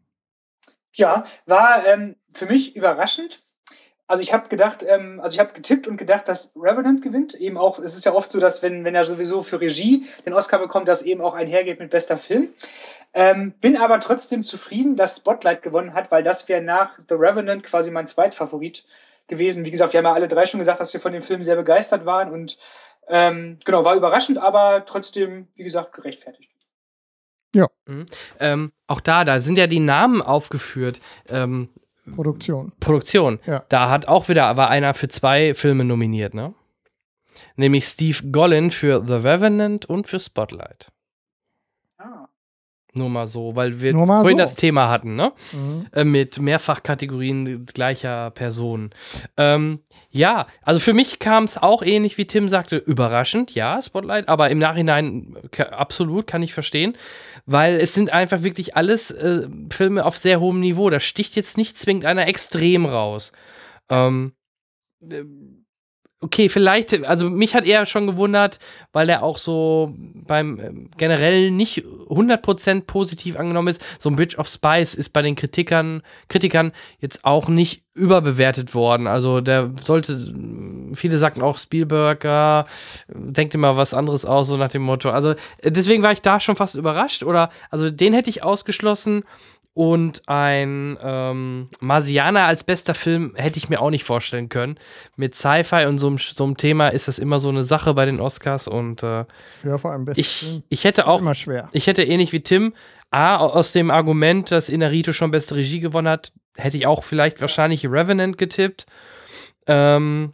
Ja, 0.94 1.24
war 1.46 1.86
ähm, 1.88 2.16
für 2.32 2.46
mich 2.46 2.76
überraschend. 2.76 3.42
Also 4.08 4.22
ich 4.22 4.34
habe 4.34 4.48
gedacht, 4.50 4.86
ähm, 4.88 5.20
also 5.20 5.34
ich 5.34 5.40
habe 5.40 5.54
getippt 5.54 5.88
und 5.88 5.98
gedacht, 5.98 6.28
dass 6.28 6.54
Revenant 6.56 7.02
gewinnt. 7.02 7.34
Eben 7.34 7.58
auch, 7.58 7.80
es 7.80 7.96
ist 7.96 8.06
ja 8.06 8.14
oft 8.14 8.32
so, 8.32 8.40
dass 8.40 8.62
wenn, 8.62 8.86
wenn 8.86 8.96
er 8.96 9.04
sowieso 9.04 9.42
für 9.42 9.60
Regie 9.60 10.06
den 10.26 10.34
Oscar 10.34 10.60
bekommt, 10.60 10.88
das 10.88 11.02
eben 11.02 11.22
auch 11.22 11.34
einhergeht 11.34 11.80
mit 11.80 11.90
bester 11.90 12.18
Film. 12.18 12.50
Ähm, 13.14 13.54
bin 13.60 13.78
aber 13.78 14.00
trotzdem 14.00 14.44
zufrieden, 14.44 14.96
dass 14.96 15.18
Spotlight 15.18 15.64
gewonnen 15.64 15.94
hat, 15.94 16.12
weil 16.12 16.22
das 16.22 16.48
wäre 16.48 16.62
nach 16.62 17.00
The 17.10 17.16
Revenant 17.16 17.64
quasi 17.64 17.90
mein 17.90 18.08
Zweitfavorit 18.08 18.86
gewesen. 19.28 19.66
Wie 19.66 19.72
gesagt, 19.72 19.94
wir 19.94 20.00
haben 20.00 20.06
ja 20.06 20.14
alle 20.14 20.28
drei 20.28 20.46
schon 20.46 20.60
gesagt, 20.60 20.80
dass 20.80 20.94
wir 20.94 21.00
von 21.00 21.14
dem 21.14 21.22
Film 21.22 21.42
sehr 21.42 21.56
begeistert 21.56 22.06
waren 22.06 22.32
und 22.32 22.58
ähm, 23.08 23.60
genau, 23.66 23.84
war 23.84 23.96
überraschend, 23.96 24.38
aber 24.38 24.86
trotzdem, 24.86 25.48
wie 25.56 25.64
gesagt, 25.64 25.94
gerechtfertigt. 25.94 26.52
Ähm, 28.40 28.72
auch 28.88 29.00
da, 29.00 29.24
da 29.24 29.40
sind 29.40 29.58
ja 29.58 29.68
die 29.68 29.80
Namen 29.80 30.22
aufgeführt. 30.22 31.00
Ähm, 31.30 31.70
Produktion. 32.14 32.74
Produktion. 32.80 33.40
Ja. 33.46 33.64
Da 33.70 33.90
hat 33.90 34.08
auch 34.08 34.28
wieder, 34.28 34.58
war 34.58 34.70
einer 34.70 34.94
für 34.94 35.08
zwei 35.08 35.56
Filme 35.56 35.86
nominiert, 35.86 36.34
ne? 36.34 36.54
Nämlich 37.56 37.86
Steve 37.86 38.32
Gollin 38.32 38.72
für 38.72 39.04
The 39.06 39.14
Revenant 39.14 39.86
und 39.86 40.08
für 40.08 40.20
Spotlight. 40.20 40.92
Nur 42.96 43.10
mal 43.10 43.28
so, 43.28 43.56
weil 43.56 43.82
wir 43.82 43.94
vorhin 43.94 44.38
so. 44.38 44.44
das 44.44 44.56
Thema 44.56 44.90
hatten, 44.90 45.16
ne? 45.16 45.34
Mhm. 45.52 45.86
Äh, 45.92 46.04
mit 46.06 46.40
Mehrfachkategorien 46.40 47.66
gleicher 47.66 48.32
Personen. 48.32 48.92
Ähm, 49.38 49.80
ja, 50.12 50.48
also 50.62 50.80
für 50.80 50.94
mich 50.94 51.20
kam 51.20 51.44
es 51.44 51.58
auch 51.58 51.84
ähnlich 51.84 52.18
wie 52.18 52.26
Tim 52.26 52.48
sagte, 52.48 52.78
überraschend, 52.78 53.54
ja, 53.54 53.82
Spotlight, 53.82 54.30
aber 54.30 54.50
im 54.50 54.60
Nachhinein 54.60 55.36
absolut 55.72 56.26
kann 56.26 56.42
ich 56.42 56.54
verstehen, 56.54 56.96
weil 57.46 57.76
es 57.80 57.94
sind 57.94 58.12
einfach 58.14 58.44
wirklich 58.44 58.78
alles 58.78 59.12
äh, 59.12 59.48
Filme 59.72 60.06
auf 60.06 60.18
sehr 60.18 60.40
hohem 60.40 60.62
Niveau. 60.62 60.90
Da 60.90 61.00
sticht 61.02 61.36
jetzt 61.36 61.58
nicht 61.58 61.78
zwingend 61.78 62.06
einer 62.06 62.28
extrem 62.28 62.86
raus. 62.86 63.34
Ähm, 63.90 64.34
äh, 65.02 65.24
okay, 66.26 66.50
vielleicht, 66.50 67.06
also 67.06 67.30
mich 67.30 67.54
hat 67.54 67.66
eher 67.66 67.86
schon 67.86 68.08
gewundert, 68.08 68.58
weil 68.94 69.10
er 69.10 69.22
auch 69.22 69.38
so 69.38 69.94
beim 69.96 70.60
ähm, 70.60 70.90
generell 70.98 71.52
nicht 71.52 71.84
100% 72.10 72.82
positiv 72.82 73.38
angenommen 73.38 73.68
ist. 73.68 73.82
So 74.00 74.10
ein 74.10 74.16
Bridge 74.16 74.38
of 74.38 74.48
Spice 74.48 74.96
ist 74.96 75.10
bei 75.10 75.22
den 75.22 75.36
Kritikern, 75.36 76.02
Kritikern 76.28 76.72
jetzt 77.00 77.24
auch 77.26 77.48
nicht 77.48 77.84
überbewertet 77.94 78.74
worden. 78.74 79.06
Also 79.06 79.40
der 79.40 79.72
sollte, 79.80 80.18
viele 80.94 81.20
sagten 81.20 81.44
auch 81.44 81.60
Spielberg, 81.60 82.24
ja, 82.24 82.66
denkt 83.08 83.54
immer 83.54 83.78
was 83.78 83.94
anderes 83.94 84.26
aus, 84.26 84.48
so 84.48 84.58
nach 84.58 84.72
dem 84.72 84.82
Motto. 84.82 85.12
Also 85.12 85.36
äh, 85.60 85.72
deswegen 85.72 86.02
war 86.02 86.12
ich 86.12 86.24
da 86.24 86.40
schon 86.40 86.56
fast 86.56 86.76
überrascht 86.76 87.22
oder, 87.24 87.52
also 87.70 87.92
den 87.92 88.14
hätte 88.14 88.32
ich 88.32 88.44
ausgeschlossen. 88.44 89.24
Und 89.76 90.22
ein 90.28 90.98
ähm, 91.02 91.68
Marsianer 91.82 92.46
als 92.46 92.64
bester 92.64 92.94
Film 92.94 93.34
hätte 93.36 93.58
ich 93.58 93.68
mir 93.68 93.82
auch 93.82 93.90
nicht 93.90 94.06
vorstellen 94.06 94.48
können. 94.48 94.80
Mit 95.18 95.36
Sci-Fi 95.36 95.86
und 95.88 95.98
so 95.98 96.08
einem, 96.08 96.18
so 96.18 96.46
einem 96.46 96.56
Thema 96.56 96.88
ist 96.88 97.10
das 97.10 97.20
immer 97.20 97.42
so 97.42 97.50
eine 97.50 97.66
Sache 97.66 97.94
bei 97.94 98.06
den 98.06 98.22
Oscars. 98.22 98.70
Und 98.70 99.04
äh, 99.04 99.26
Ja, 99.66 99.78
vor 99.78 99.92
allem 99.92 100.10
ich, 100.16 100.64
ich 100.70 100.86
hätte 100.86 101.08
auch, 101.08 101.20
immer 101.20 101.36
schwer. 101.36 101.68
ich 101.74 101.88
hätte 101.88 102.04
ähnlich 102.04 102.32
wie 102.32 102.40
Tim, 102.40 102.74
A, 103.12 103.36
aus 103.36 103.74
dem 103.74 103.92
Argument, 103.92 104.50
dass 104.50 104.70
Inarito 104.70 105.12
schon 105.12 105.32
beste 105.32 105.58
Regie 105.58 105.82
gewonnen 105.82 106.08
hat, 106.08 106.32
hätte 106.56 106.78
ich 106.78 106.88
auch 106.88 107.04
vielleicht 107.04 107.42
wahrscheinlich 107.42 107.86
Revenant 107.86 108.38
getippt. 108.38 108.86
Ähm, 109.68 110.32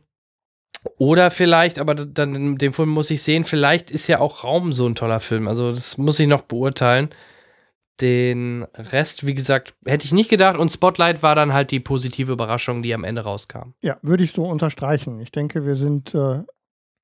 oder 1.00 1.32
vielleicht, 1.32 1.80
aber 1.80 1.96
dann 1.96 2.58
den 2.58 2.74
Film 2.74 2.90
muss 2.90 3.10
ich 3.10 3.24
sehen, 3.24 3.44
vielleicht 3.44 3.90
ist 3.90 4.06
ja 4.06 4.20
auch 4.20 4.44
Raum 4.44 4.72
so 4.72 4.88
ein 4.88 4.94
toller 4.94 5.20
Film. 5.20 5.48
Also 5.48 5.72
das 5.72 5.98
muss 5.98 6.20
ich 6.20 6.28
noch 6.28 6.42
beurteilen. 6.44 7.10
Den 8.00 8.66
Rest, 8.74 9.28
wie 9.28 9.36
gesagt, 9.36 9.76
hätte 9.86 10.06
ich 10.06 10.12
nicht 10.14 10.30
gedacht. 10.30 10.58
Und 10.58 10.70
Spotlight 10.70 11.22
war 11.22 11.36
dann 11.36 11.54
halt 11.54 11.72
die 11.72 11.80
positive 11.80 12.32
Überraschung, 12.32 12.82
die 12.82 12.94
am 12.94 13.04
Ende 13.04 13.22
rauskam. 13.22 13.74
Ja, 13.82 13.98
würde 14.02 14.24
ich 14.24 14.32
so 14.32 14.46
unterstreichen. 14.46 15.20
Ich 15.20 15.32
denke, 15.32 15.66
wir 15.66 15.76
sind 15.76 16.16
äh, 16.16 16.40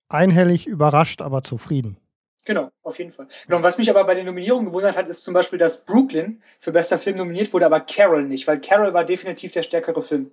einhellig 0.09 0.65
überrascht, 0.65 1.21
aber 1.21 1.43
zufrieden. 1.43 1.97
Genau, 2.45 2.71
auf 2.81 2.97
jeden 2.97 3.11
Fall. 3.11 3.27
Genau, 3.45 3.57
und 3.57 3.63
was 3.63 3.77
mich 3.77 3.89
aber 3.89 4.05
bei 4.05 4.15
den 4.15 4.25
Nominierungen 4.25 4.67
gewundert 4.67 4.95
hat, 4.95 5.07
ist 5.09 5.23
zum 5.23 5.33
Beispiel, 5.33 5.59
dass 5.59 5.85
Brooklyn 5.85 6.41
für 6.59 6.71
bester 6.71 6.97
Film 6.97 7.17
nominiert 7.17 7.51
wurde, 7.51 7.65
aber 7.65 7.81
Carol 7.81 8.23
nicht, 8.23 8.47
weil 8.47 8.61
Carol 8.61 8.93
war 8.93 9.03
definitiv 9.03 9.51
der 9.51 9.63
stärkere 9.63 10.01
Film. 10.01 10.31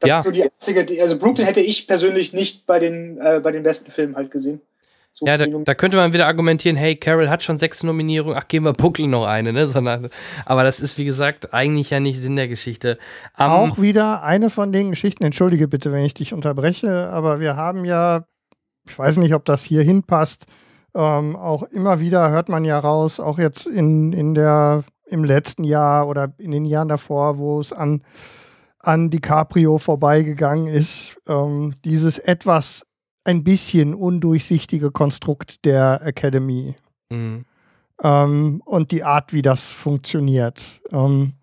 Das 0.00 0.08
Ja. 0.08 0.18
ist 0.18 0.24
so 0.24 0.30
die 0.30 0.44
einzige, 0.44 0.86
also 1.02 1.18
Brooklyn 1.18 1.46
hätte 1.46 1.60
ich 1.60 1.88
persönlich 1.88 2.32
nicht 2.32 2.64
bei 2.64 2.78
den, 2.78 3.18
äh, 3.18 3.40
bei 3.42 3.50
den 3.50 3.64
besten 3.64 3.90
Filmen 3.90 4.14
halt 4.14 4.30
gesehen. 4.30 4.60
So 5.14 5.26
Ja, 5.26 5.36
da, 5.36 5.46
da 5.46 5.74
könnte 5.74 5.96
man 5.98 6.12
wieder 6.12 6.26
argumentieren, 6.26 6.76
hey, 6.76 6.96
Carol 6.96 7.28
hat 7.28 7.42
schon 7.42 7.58
sechs 7.58 7.82
Nominierungen, 7.82 8.36
ach, 8.36 8.48
geben 8.48 8.64
wir 8.64 8.72
Buckel 8.72 9.06
noch 9.08 9.26
eine, 9.26 9.52
ne? 9.52 9.68
Sondern, 9.68 10.08
aber 10.46 10.64
das 10.64 10.80
ist, 10.80 10.98
wie 10.98 11.04
gesagt, 11.04 11.52
eigentlich 11.52 11.90
ja 11.90 12.00
nicht 12.00 12.20
Sinn 12.20 12.36
der 12.36 12.48
Geschichte. 12.48 12.98
Ähm, 13.38 13.50
Auch 13.50 13.78
wieder 13.78 14.22
eine 14.22 14.48
von 14.48 14.72
den 14.72 14.90
Geschichten, 14.90 15.24
entschuldige 15.24 15.68
bitte, 15.68 15.92
wenn 15.92 16.04
ich 16.04 16.14
dich 16.14 16.32
unterbreche, 16.32 17.10
aber 17.10 17.40
wir 17.40 17.56
haben 17.56 17.84
ja, 17.84 18.24
ich 18.88 18.98
weiß 18.98 19.18
nicht, 19.18 19.34
ob 19.34 19.44
das 19.44 19.62
hier 19.62 19.82
hinpasst, 19.82 20.46
ähm, 20.94 21.36
auch 21.36 21.62
immer 21.64 22.00
wieder 22.00 22.30
hört 22.30 22.48
man 22.48 22.64
ja 22.64 22.78
raus, 22.78 23.20
auch 23.20 23.38
jetzt 23.38 23.66
in, 23.66 24.12
in 24.12 24.34
der, 24.34 24.84
im 25.06 25.24
letzten 25.24 25.64
Jahr 25.64 26.08
oder 26.08 26.32
in 26.38 26.50
den 26.50 26.64
Jahren 26.64 26.88
davor, 26.88 27.38
wo 27.38 27.60
es 27.60 27.72
an, 27.72 28.02
an 28.78 29.10
DiCaprio 29.10 29.78
vorbeigegangen 29.78 30.68
ist, 30.68 31.16
ähm, 31.28 31.74
dieses 31.84 32.18
etwas 32.18 32.84
ein 33.24 33.44
bisschen 33.44 33.94
undurchsichtige 33.94 34.90
Konstrukt 34.90 35.64
der 35.64 36.00
Academy 36.02 36.74
mh. 37.10 37.42
ähm, 38.02 38.62
und 38.64 38.90
die 38.90 39.04
Art, 39.04 39.32
wie 39.32 39.42
das 39.42 39.68
funktioniert. 39.68 40.80
Ähm, 40.90 41.34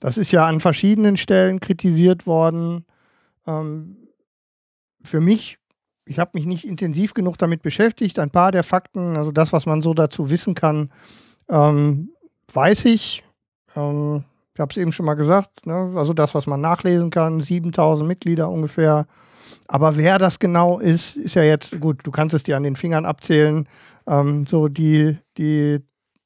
das 0.00 0.18
ist 0.18 0.32
ja 0.32 0.46
an 0.46 0.60
verschiedenen 0.60 1.16
Stellen 1.16 1.60
kritisiert 1.60 2.26
worden. 2.26 2.84
Ähm, 3.46 4.08
für 5.04 5.20
mich, 5.20 5.58
ich 6.04 6.18
habe 6.18 6.32
mich 6.34 6.46
nicht 6.46 6.64
intensiv 6.64 7.14
genug 7.14 7.38
damit 7.38 7.62
beschäftigt. 7.62 8.18
Ein 8.18 8.30
paar 8.30 8.50
der 8.50 8.64
Fakten, 8.64 9.16
also 9.16 9.30
das, 9.30 9.52
was 9.52 9.66
man 9.66 9.80
so 9.80 9.94
dazu 9.94 10.28
wissen 10.28 10.54
kann, 10.54 10.90
ähm, 11.48 12.10
weiß 12.52 12.84
ich. 12.86 13.22
Ähm, 13.76 14.24
ich 14.54 14.60
habe 14.60 14.70
es 14.70 14.76
eben 14.76 14.92
schon 14.92 15.06
mal 15.06 15.14
gesagt. 15.14 15.66
Ne? 15.66 15.92
Also 15.94 16.12
das, 16.12 16.34
was 16.34 16.46
man 16.46 16.60
nachlesen 16.60 17.10
kann, 17.10 17.40
7000 17.40 18.06
Mitglieder 18.06 18.50
ungefähr. 18.50 19.06
Aber 19.72 19.96
wer 19.96 20.18
das 20.18 20.38
genau 20.38 20.80
ist, 20.80 21.16
ist 21.16 21.34
ja 21.34 21.44
jetzt 21.44 21.80
gut. 21.80 22.00
Du 22.02 22.10
kannst 22.10 22.34
es 22.34 22.42
dir 22.42 22.58
an 22.58 22.62
den 22.62 22.76
Fingern 22.76 23.06
abzählen. 23.06 23.66
Ähm, 24.06 24.46
so 24.46 24.68
die, 24.68 25.16
die 25.38 25.78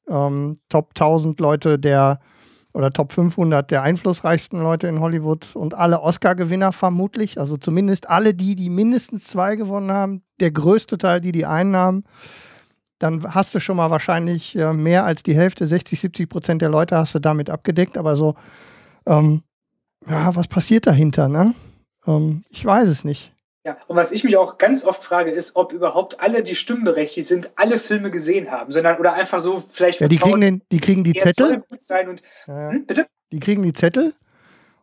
ähm, 0.09 0.57
Top 0.67 0.89
1000 0.89 1.39
Leute 1.39 1.79
der 1.79 2.19
oder 2.73 2.91
Top 2.91 3.13
500 3.13 3.71
der 3.71 3.83
einflussreichsten 3.83 4.61
Leute 4.61 4.89
in 4.89 4.99
Hollywood 4.99 5.55
und 5.55 5.75
alle 5.75 6.01
Oscar-Gewinner 6.01 6.73
vermutlich. 6.73 7.39
Also 7.39 7.55
zumindest 7.55 8.09
alle 8.09 8.33
die, 8.33 8.57
die 8.57 8.69
mindestens 8.69 9.23
zwei 9.23 9.55
gewonnen 9.55 9.93
haben. 9.93 10.23
Der 10.41 10.51
größte 10.51 10.97
Teil, 10.97 11.21
die 11.21 11.31
die 11.31 11.45
einnahmen. 11.45 12.03
Dann 12.99 13.33
hast 13.33 13.55
du 13.55 13.61
schon 13.61 13.77
mal 13.77 13.91
wahrscheinlich 13.91 14.57
äh, 14.57 14.73
mehr 14.73 15.05
als 15.05 15.23
die 15.23 15.35
Hälfte, 15.37 15.67
60, 15.67 16.01
70 16.01 16.27
Prozent 16.27 16.61
der 16.61 16.69
Leute 16.69 16.97
hast 16.97 17.15
du 17.15 17.19
damit 17.19 17.49
abgedeckt. 17.49 17.97
Aber 17.97 18.17
so, 18.17 18.35
ähm, 19.05 19.43
ja, 20.05 20.35
was 20.35 20.49
passiert 20.49 20.85
dahinter, 20.85 21.29
ne? 21.29 21.55
Ähm, 22.05 22.43
ich 22.49 22.65
weiß 22.65 22.89
es 22.89 23.05
nicht. 23.05 23.31
Ja, 23.67 23.75
und 23.87 23.97
was 23.97 24.13
ich 24.13 24.23
mich 24.23 24.37
auch 24.37 24.57
ganz 24.57 24.85
oft 24.85 25.03
frage, 25.03 25.29
ist, 25.29 25.57
ob 25.57 25.73
überhaupt 25.73 26.21
alle, 26.21 26.41
die 26.41 26.55
stimmberechtigt 26.55 27.27
sind, 27.27 27.51
alle 27.57 27.79
Filme 27.79 28.09
gesehen 28.11 28.49
haben, 28.49 28.71
sondern 28.71 28.97
oder 28.97 29.11
einfach 29.11 29.41
so 29.41 29.61
vielleicht 29.69 29.99
Ja, 29.99 30.07
die 30.07 30.15
kriegen, 30.15 30.39
den, 30.39 30.61
die 30.71 30.79
kriegen 30.79 31.03
die 31.03 31.11
Zettel. 31.11 31.61
und 31.69 32.21
Ja, 32.47 32.69
hm, 32.69 32.85
bitte? 32.85 33.07
Die 33.33 33.41
kriegen 33.41 33.63
die 33.63 33.73
Zettel. 33.73 34.13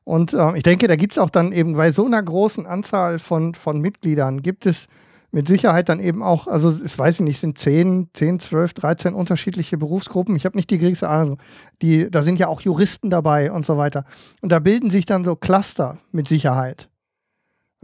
Und 0.04 0.34
ähm, 0.34 0.54
ich 0.54 0.64
denke, 0.64 0.86
da 0.86 0.96
gibt 0.96 1.14
es 1.14 1.18
auch 1.18 1.30
dann 1.30 1.52
eben 1.52 1.78
bei 1.78 1.92
so 1.92 2.04
einer 2.04 2.22
großen 2.22 2.66
Anzahl 2.66 3.18
von, 3.18 3.54
von 3.54 3.80
Mitgliedern, 3.80 4.42
gibt 4.42 4.66
es 4.66 4.86
mit 5.30 5.48
Sicherheit 5.48 5.88
dann 5.88 5.98
eben 5.98 6.22
auch, 6.22 6.46
also 6.46 6.78
ich 6.84 6.98
weiß 6.98 7.20
nicht, 7.20 7.40
sind 7.40 7.56
10, 7.56 8.10
10, 8.12 8.38
12, 8.38 8.74
13 8.74 9.14
unterschiedliche 9.14 9.78
Berufsgruppen. 9.78 10.36
Ich 10.36 10.44
habe 10.44 10.58
nicht 10.58 10.68
die 10.68 10.76
geringste 10.76 11.08
Ahnung. 11.08 11.38
Die, 11.80 12.10
da 12.10 12.22
sind 12.22 12.38
ja 12.38 12.48
auch 12.48 12.60
Juristen 12.60 13.08
dabei 13.08 13.50
und 13.50 13.64
so 13.64 13.78
weiter. 13.78 14.04
Und 14.42 14.52
da 14.52 14.58
bilden 14.58 14.90
sich 14.90 15.06
dann 15.06 15.24
so 15.24 15.36
Cluster 15.36 15.98
mit 16.12 16.28
Sicherheit. 16.28 16.90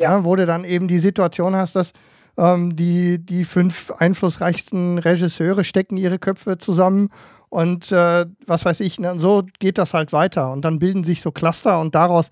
Ja. 0.01 0.25
wo 0.25 0.37
du 0.37 0.47
dann 0.47 0.65
eben 0.65 0.89
die 0.89 0.99
Situation 0.99 1.57
hast, 1.57 1.77
dass 1.77 1.93
ähm, 2.37 2.77
die, 2.77 3.19
die 3.25 3.45
fünf 3.45 3.91
einflussreichsten 3.91 4.99
Regisseure 4.99 5.65
stecken 5.65 5.97
ihre 5.97 6.19
Köpfe 6.19 6.59
zusammen 6.59 7.11
und 7.51 7.91
äh, 7.91 8.27
was 8.47 8.65
weiß 8.65 8.81
ich, 8.81 9.01
ne, 9.01 9.19
so 9.19 9.45
geht 9.59 9.77
das 9.77 9.93
halt 9.93 10.12
weiter. 10.12 10.53
Und 10.53 10.65
dann 10.65 10.79
bilden 10.79 11.05
sich 11.05 11.20
so 11.20 11.33
Cluster 11.33 11.81
und 11.81 11.95
daraus 11.95 12.31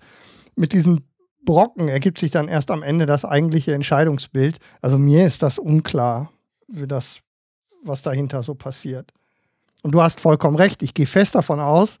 mit 0.55 0.73
diesen 0.73 1.05
Brocken 1.45 1.87
ergibt 1.89 2.19
sich 2.19 2.31
dann 2.31 2.47
erst 2.47 2.71
am 2.71 2.83
Ende 2.83 3.05
das 3.05 3.25
eigentliche 3.25 3.73
Entscheidungsbild. 3.73 4.59
Also 4.81 4.97
mir 4.97 5.25
ist 5.25 5.43
das 5.43 5.59
unklar, 5.59 6.31
wie 6.67 6.87
das, 6.87 7.19
was 7.83 8.01
dahinter 8.01 8.43
so 8.43 8.55
passiert. 8.55 9.11
Und 9.83 9.91
du 9.91 10.01
hast 10.01 10.21
vollkommen 10.21 10.57
recht. 10.57 10.83
Ich 10.83 10.93
gehe 10.93 11.07
fest 11.07 11.35
davon 11.35 11.59
aus, 11.59 11.97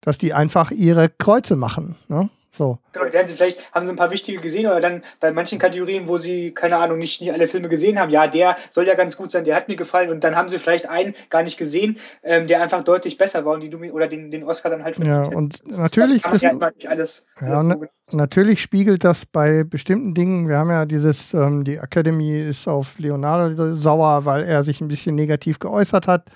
dass 0.00 0.18
die 0.18 0.34
einfach 0.34 0.70
ihre 0.70 1.08
Kreuze 1.08 1.56
machen. 1.56 1.96
Ne? 2.08 2.28
So. 2.56 2.78
Genau, 2.92 3.10
werden 3.10 3.26
sie 3.26 3.34
vielleicht, 3.34 3.72
haben 3.72 3.86
sie 3.86 3.92
ein 3.92 3.96
paar 3.96 4.10
wichtige 4.10 4.38
gesehen 4.40 4.66
oder 4.66 4.80
dann 4.80 5.02
bei 5.20 5.32
manchen 5.32 5.58
Kategorien, 5.58 6.06
wo 6.06 6.18
sie, 6.18 6.52
keine 6.52 6.76
Ahnung, 6.76 6.98
nicht, 6.98 7.20
nicht 7.22 7.32
alle 7.32 7.46
Filme 7.46 7.70
gesehen 7.70 7.98
haben, 7.98 8.10
ja, 8.10 8.26
der 8.26 8.56
soll 8.68 8.86
ja 8.86 8.94
ganz 8.94 9.16
gut 9.16 9.30
sein, 9.30 9.44
der 9.44 9.56
hat 9.56 9.68
mir 9.68 9.76
gefallen 9.76 10.10
und 10.10 10.22
dann 10.22 10.36
haben 10.36 10.48
sie 10.48 10.58
vielleicht 10.58 10.88
einen 10.88 11.14
gar 11.30 11.42
nicht 11.42 11.56
gesehen, 11.56 11.98
ähm, 12.22 12.46
der 12.46 12.62
einfach 12.62 12.84
deutlich 12.84 13.16
besser 13.16 13.44
war 13.46 13.54
und 13.54 13.60
die 13.62 13.90
oder 13.90 14.06
den, 14.06 14.30
den 14.30 14.44
Oscar 14.44 14.68
dann 14.68 14.84
halt 14.84 14.98
Ja, 14.98 15.22
und 15.22 15.54
hätten. 15.54 15.70
natürlich, 15.70 16.22
das, 16.22 16.42
ja 16.42 16.52
nicht 16.52 16.88
alles, 16.88 17.26
ja, 17.40 17.46
alles 17.46 17.64
und 17.64 17.88
so 18.06 18.16
natürlich 18.16 18.60
spiegelt 18.60 19.04
das 19.04 19.24
bei 19.24 19.64
bestimmten 19.64 20.14
Dingen. 20.14 20.48
Wir 20.48 20.58
haben 20.58 20.70
ja 20.70 20.84
dieses, 20.84 21.32
ähm, 21.34 21.64
die 21.64 21.76
Academy 21.76 22.38
ist 22.38 22.68
auf 22.68 22.98
Leonardo 22.98 23.74
sauer, 23.74 24.24
weil 24.24 24.44
er 24.44 24.62
sich 24.62 24.80
ein 24.80 24.88
bisschen 24.88 25.14
negativ 25.14 25.58
geäußert 25.58 26.06
hat. 26.06 26.26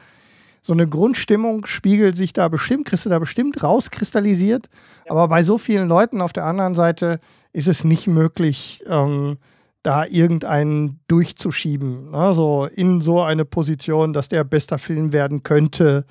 So 0.66 0.72
eine 0.72 0.88
Grundstimmung 0.88 1.64
spiegelt 1.64 2.16
sich 2.16 2.32
da 2.32 2.48
bestimmt, 2.48 2.86
kriegst 2.86 3.06
du 3.06 3.08
da 3.08 3.20
bestimmt 3.20 3.62
rauskristallisiert. 3.62 4.68
Aber 5.08 5.28
bei 5.28 5.44
so 5.44 5.58
vielen 5.58 5.86
Leuten 5.86 6.20
auf 6.20 6.32
der 6.32 6.44
anderen 6.44 6.74
Seite 6.74 7.20
ist 7.52 7.68
es 7.68 7.84
nicht 7.84 8.08
möglich, 8.08 8.82
ähm, 8.88 9.38
da 9.84 10.04
irgendeinen 10.06 10.98
durchzuschieben. 11.06 12.10
Ne? 12.10 12.34
So 12.34 12.64
in 12.64 13.00
so 13.00 13.22
eine 13.22 13.44
Position, 13.44 14.12
dass 14.12 14.26
der 14.26 14.42
bester 14.42 14.78
Film 14.78 15.12
werden 15.12 15.44
könnte. 15.44 16.04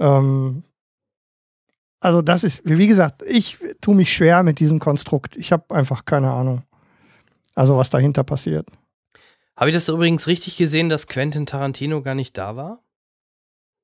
Ähm, 0.00 0.64
also 2.00 2.22
das 2.22 2.42
ist, 2.42 2.62
wie 2.64 2.88
gesagt, 2.88 3.22
ich 3.22 3.58
tue 3.80 3.94
mich 3.94 4.12
schwer 4.12 4.42
mit 4.42 4.58
diesem 4.58 4.80
Konstrukt. 4.80 5.36
Ich 5.36 5.52
habe 5.52 5.72
einfach 5.72 6.04
keine 6.04 6.32
Ahnung. 6.32 6.62
Also 7.54 7.76
was 7.76 7.88
dahinter 7.88 8.24
passiert. 8.24 8.66
Habe 9.56 9.70
ich 9.70 9.76
das 9.76 9.88
übrigens 9.88 10.26
richtig 10.26 10.56
gesehen, 10.56 10.88
dass 10.88 11.06
Quentin 11.06 11.46
Tarantino 11.46 12.02
gar 12.02 12.16
nicht 12.16 12.36
da 12.36 12.56
war? 12.56 12.82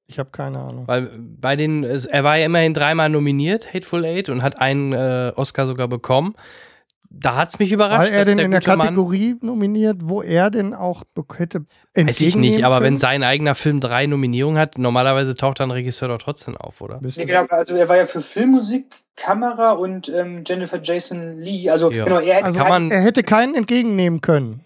Ich 0.07 0.19
habe 0.19 0.31
keine 0.31 0.59
Ahnung. 0.59 0.87
Weil 0.87 1.11
bei 1.19 1.57
den, 1.57 1.85
er 1.85 2.25
war 2.25 2.37
ja 2.37 2.47
immerhin 2.47 2.75
dreimal 2.75 3.09
nominiert, 3.09 3.73
Hateful 3.73 4.05
Eight, 4.05 4.29
und 4.29 4.43
hat 4.43 4.61
einen 4.61 4.93
äh, 4.93 5.33
Oscar 5.37 5.67
sogar 5.67 5.89
bekommen. 5.89 6.35
Da 7.15 7.37
hat 7.37 7.51
es 7.51 7.59
mich 7.59 7.71
überrascht. 7.73 8.11
Weil 8.11 8.19
er 8.19 8.25
denn 8.25 8.39
der 8.39 8.47
in 8.47 8.51
der 8.53 8.61
gute 8.61 8.77
Mann- 8.77 8.87
Kategorie 8.89 9.37
nominiert, 9.43 9.99
wo 10.03 10.23
er 10.23 10.51
denn 10.51 10.73
auch 10.75 11.03
hätte 11.37 11.67
Weiß 11.95 12.21
ich 12.23 12.37
nicht, 12.37 12.65
aber 12.65 12.77
wenn 12.77 12.85
können? 12.85 12.99
sein 12.99 13.23
eigener 13.23 13.55
Film 13.55 13.81
drei 13.81 14.07
Nominierungen 14.07 14.59
hat, 14.59 14.79
normalerweise 14.79 15.35
taucht 15.35 15.61
dann 15.61 15.69
ein 15.69 15.73
Regisseur 15.73 16.09
doch 16.09 16.17
trotzdem 16.19 16.57
auf, 16.57 16.81
oder? 16.81 17.01
Nee, 17.03 17.27
genau, 17.27 17.45
also 17.51 17.77
er 17.77 17.89
war 17.91 17.99
ja 17.99 18.07
für 18.07 18.23
Filmmusik, 18.23 18.87
Kamera 19.15 19.73
und 19.73 20.09
ähm, 20.09 20.43
Jennifer 20.47 20.81
Jason 20.83 21.39
Lee. 21.39 21.69
Also 21.69 21.91
Ja. 21.91 22.05
genau, 22.05 22.19
er 22.19 22.37
hätte 22.37 22.47
Also 22.47 22.59
Kann 22.59 22.69
man- 22.69 22.91
er 22.91 23.03
hätte 23.03 23.23
keinen 23.23 23.55
entgegennehmen 23.55 24.23
können. 24.23 24.65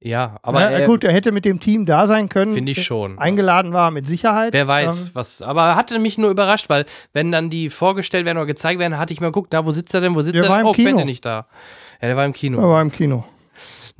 Ja, 0.00 0.36
aber 0.42 0.60
Ja, 0.60 0.68
er, 0.70 0.86
gut, 0.86 1.02
er 1.02 1.12
hätte 1.12 1.32
mit 1.32 1.44
dem 1.44 1.58
Team 1.58 1.84
da 1.84 2.06
sein 2.06 2.28
können. 2.28 2.52
finde 2.54 2.70
ich 2.70 2.84
schon. 2.84 3.18
Eingeladen 3.18 3.72
war 3.72 3.90
mit 3.90 4.06
Sicherheit. 4.06 4.52
Wer 4.52 4.68
weiß, 4.68 5.06
Ähm, 5.08 5.10
was. 5.14 5.42
Aber 5.42 5.74
hatte 5.74 5.98
mich 5.98 6.18
nur 6.18 6.30
überrascht, 6.30 6.68
weil, 6.68 6.84
wenn 7.12 7.32
dann 7.32 7.50
die 7.50 7.68
vorgestellt 7.68 8.24
werden 8.24 8.38
oder 8.38 8.46
gezeigt 8.46 8.78
werden, 8.78 8.96
hatte 8.98 9.12
ich 9.12 9.20
mal 9.20 9.28
geguckt, 9.28 9.48
na, 9.52 9.66
wo 9.66 9.72
sitzt 9.72 9.92
er 9.94 10.00
denn? 10.00 10.14
Wo 10.14 10.22
sitzt 10.22 10.36
Der 10.36 10.44
er 10.44 10.48
war 10.50 10.56
denn? 10.58 10.66
im 10.66 10.70
Oh, 10.70 10.72
Kino. 10.72 11.04
Nicht 11.04 11.24
da. 11.26 11.46
Ja, 12.00 12.08
der 12.08 12.16
war 12.16 12.24
im 12.24 12.32
Kino. 12.32 12.58
er 12.60 12.68
war 12.68 12.80
im 12.82 12.92
Kino. 12.92 13.24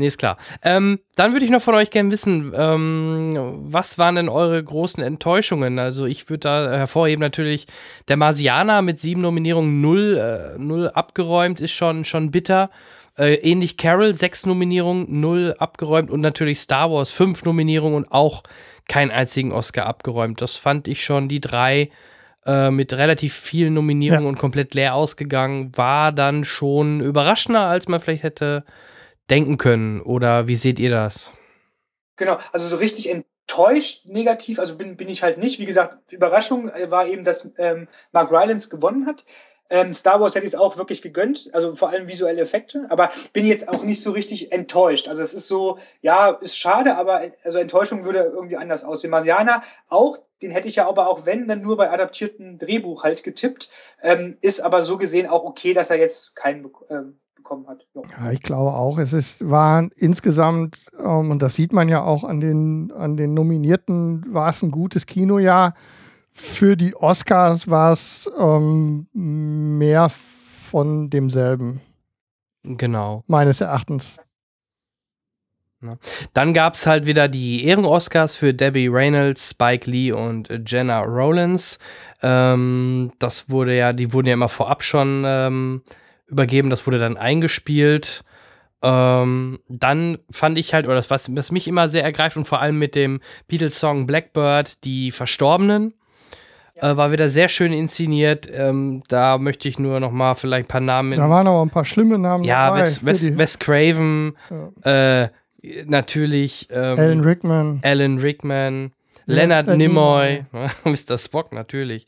Nee, 0.00 0.06
ist 0.06 0.18
klar. 0.18 0.36
Ähm, 0.62 1.00
dann 1.16 1.32
würde 1.32 1.44
ich 1.44 1.50
noch 1.50 1.60
von 1.60 1.74
euch 1.74 1.90
gerne 1.90 2.12
wissen, 2.12 2.52
ähm, 2.56 3.36
was 3.64 3.98
waren 3.98 4.14
denn 4.14 4.28
eure 4.28 4.62
großen 4.62 5.02
Enttäuschungen? 5.02 5.80
Also 5.80 6.06
ich 6.06 6.30
würde 6.30 6.38
da 6.42 6.70
hervorheben 6.76 7.20
natürlich, 7.20 7.66
der 8.06 8.16
Marsianer 8.16 8.80
mit 8.82 9.00
sieben 9.00 9.22
Nominierungen, 9.22 9.80
null, 9.80 10.16
äh, 10.16 10.56
null 10.56 10.88
abgeräumt, 10.90 11.58
ist 11.60 11.72
schon, 11.72 12.04
schon 12.04 12.30
bitter. 12.30 12.70
Äh, 13.18 13.34
ähnlich 13.34 13.76
Carol, 13.76 14.14
sechs 14.14 14.46
Nominierungen, 14.46 15.20
null 15.20 15.54
abgeräumt 15.58 16.10
und 16.10 16.20
natürlich 16.20 16.60
Star 16.60 16.90
Wars, 16.90 17.10
fünf 17.10 17.44
Nominierungen 17.44 17.96
und 17.96 18.12
auch 18.12 18.42
keinen 18.88 19.10
einzigen 19.10 19.52
Oscar 19.52 19.86
abgeräumt. 19.86 20.40
Das 20.40 20.56
fand 20.56 20.88
ich 20.88 21.04
schon, 21.04 21.28
die 21.28 21.40
drei 21.40 21.90
äh, 22.46 22.70
mit 22.70 22.92
relativ 22.92 23.34
vielen 23.34 23.74
Nominierungen 23.74 24.24
Ja. 24.24 24.28
und 24.30 24.38
komplett 24.38 24.74
leer 24.74 24.94
ausgegangen, 24.94 25.76
war 25.76 26.12
dann 26.12 26.44
schon 26.44 27.00
überraschender, 27.00 27.66
als 27.66 27.88
man 27.88 28.00
vielleicht 28.00 28.22
hätte 28.22 28.64
denken 29.28 29.58
können. 29.58 30.00
Oder 30.00 30.46
wie 30.48 30.56
seht 30.56 30.78
ihr 30.78 30.90
das? 30.90 31.32
Genau, 32.16 32.38
also 32.52 32.68
so 32.68 32.76
richtig 32.76 33.10
enttäuscht, 33.10 34.06
negativ, 34.06 34.58
also 34.58 34.76
bin, 34.76 34.96
bin 34.96 35.08
ich 35.08 35.22
halt 35.22 35.38
nicht. 35.38 35.58
Wie 35.60 35.66
gesagt, 35.66 36.12
Überraschung 36.12 36.68
äh, 36.70 36.90
war 36.90 37.06
eben, 37.06 37.24
dass 37.24 37.52
ähm, 37.58 37.88
Mark 38.12 38.30
Rylance 38.30 38.68
gewonnen 38.68 39.06
hat. 39.06 39.24
Ähm, 39.70 39.92
Star 39.92 40.20
Wars 40.20 40.34
hätte 40.34 40.46
ich 40.46 40.52
es 40.52 40.58
auch 40.58 40.76
wirklich 40.76 41.02
gegönnt, 41.02 41.50
also 41.52 41.74
vor 41.74 41.90
allem 41.90 42.08
visuelle 42.08 42.40
Effekte, 42.40 42.86
aber 42.88 43.10
bin 43.32 43.46
jetzt 43.46 43.68
auch 43.68 43.82
nicht 43.82 44.02
so 44.02 44.12
richtig 44.12 44.52
enttäuscht. 44.52 45.08
Also 45.08 45.22
es 45.22 45.34
ist 45.34 45.48
so, 45.48 45.78
ja, 46.00 46.30
ist 46.30 46.58
schade, 46.58 46.96
aber 46.96 47.22
also 47.44 47.58
Enttäuschung 47.58 48.04
würde 48.04 48.20
irgendwie 48.20 48.56
anders 48.56 48.84
aussehen. 48.84 49.10
Marsianer 49.10 49.62
auch, 49.88 50.16
den 50.40 50.50
hätte 50.50 50.68
ich 50.68 50.76
ja 50.76 50.88
aber 50.88 51.08
auch, 51.08 51.26
wenn, 51.26 51.48
dann 51.48 51.60
nur 51.60 51.76
bei 51.76 51.90
adaptierten 51.90 52.58
Drehbuch 52.58 53.04
halt 53.04 53.22
getippt, 53.24 53.68
ähm, 54.02 54.38
ist 54.40 54.60
aber 54.60 54.82
so 54.82 54.96
gesehen 54.96 55.26
auch 55.26 55.44
okay, 55.44 55.74
dass 55.74 55.90
er 55.90 55.98
jetzt 55.98 56.34
keinen 56.34 56.70
ähm, 56.88 57.18
bekommen 57.48 57.66
hat. 57.68 57.86
Ja. 57.94 58.02
Ja, 58.18 58.30
ich 58.30 58.42
glaube 58.42 58.72
auch. 58.72 58.98
Es 58.98 59.12
ist, 59.12 59.48
war 59.48 59.88
insgesamt, 59.96 60.86
ähm, 60.98 61.30
und 61.30 61.40
das 61.40 61.54
sieht 61.54 61.72
man 61.72 61.88
ja 61.88 62.02
auch 62.02 62.24
an 62.24 62.40
den, 62.40 62.92
an 62.92 63.16
den 63.16 63.34
Nominierten, 63.34 64.24
war 64.32 64.50
es 64.50 64.62
ein 64.62 64.70
gutes 64.70 65.06
Kinojahr. 65.06 65.74
Für 66.40 66.76
die 66.76 66.94
Oscars 66.94 67.68
war 67.68 67.92
es 67.92 68.30
ähm, 68.38 69.08
mehr 69.12 70.08
von 70.08 71.10
demselben, 71.10 71.80
Genau. 72.62 73.24
meines 73.26 73.60
Erachtens. 73.60 74.16
Dann 76.32 76.54
gab 76.54 76.74
es 76.74 76.86
halt 76.86 77.06
wieder 77.06 77.28
die 77.28 77.64
Ehren-Oscars 77.64 78.36
für 78.36 78.54
Debbie 78.54 78.88
Reynolds, 78.88 79.50
Spike 79.50 79.90
Lee 79.90 80.12
und 80.12 80.48
Jenna 80.66 81.00
Rollins. 81.00 81.78
Ähm, 82.22 83.12
das 83.18 83.50
wurde 83.50 83.76
ja, 83.76 83.92
die 83.92 84.12
wurden 84.12 84.26
ja 84.28 84.34
immer 84.34 84.48
vorab 84.48 84.82
schon 84.82 85.24
ähm, 85.26 85.82
übergeben, 86.26 86.70
das 86.70 86.86
wurde 86.86 86.98
dann 86.98 87.16
eingespielt. 87.16 88.22
Ähm, 88.80 89.58
dann 89.68 90.18
fand 90.30 90.56
ich 90.58 90.72
halt, 90.72 90.86
oder 90.86 90.94
das, 90.96 91.10
was, 91.10 91.34
was 91.34 91.50
mich 91.50 91.66
immer 91.66 91.88
sehr 91.88 92.04
ergreift 92.04 92.36
und 92.36 92.46
vor 92.46 92.60
allem 92.60 92.78
mit 92.78 92.94
dem 92.94 93.20
Beatles-Song 93.48 94.06
Blackbird, 94.06 94.84
die 94.84 95.10
Verstorbenen, 95.10 95.94
äh, 96.80 96.96
war 96.96 97.12
wieder 97.12 97.28
sehr 97.28 97.48
schön 97.48 97.72
inszeniert. 97.72 98.48
Ähm, 98.52 99.02
da 99.08 99.38
möchte 99.38 99.68
ich 99.68 99.78
nur 99.78 100.00
noch 100.00 100.12
mal 100.12 100.34
vielleicht 100.34 100.66
ein 100.66 100.72
paar 100.72 100.80
Namen 100.80 101.16
Da 101.16 101.28
waren 101.28 101.46
aber 101.46 101.62
ein 101.62 101.70
paar 101.70 101.84
schlimme 101.84 102.18
Namen 102.18 102.44
ja, 102.44 102.68
dabei. 102.68 102.82
Wes, 102.82 103.04
Wes, 103.04 103.38
Wes 103.38 103.58
Craven, 103.58 104.36
äh, 104.82 105.28
natürlich 105.86 106.68
ähm, 106.70 106.98
Alan 106.98 107.20
Rickman. 107.20 107.80
Alan 107.82 108.18
Rickman, 108.18 108.92
Ja, 109.26 109.34
Leonard 109.34 109.66
Leonard 109.66 109.78
Nimoy, 109.78 110.44
Mr. 110.84 111.18
Spock 111.18 111.52
natürlich. 111.52 112.06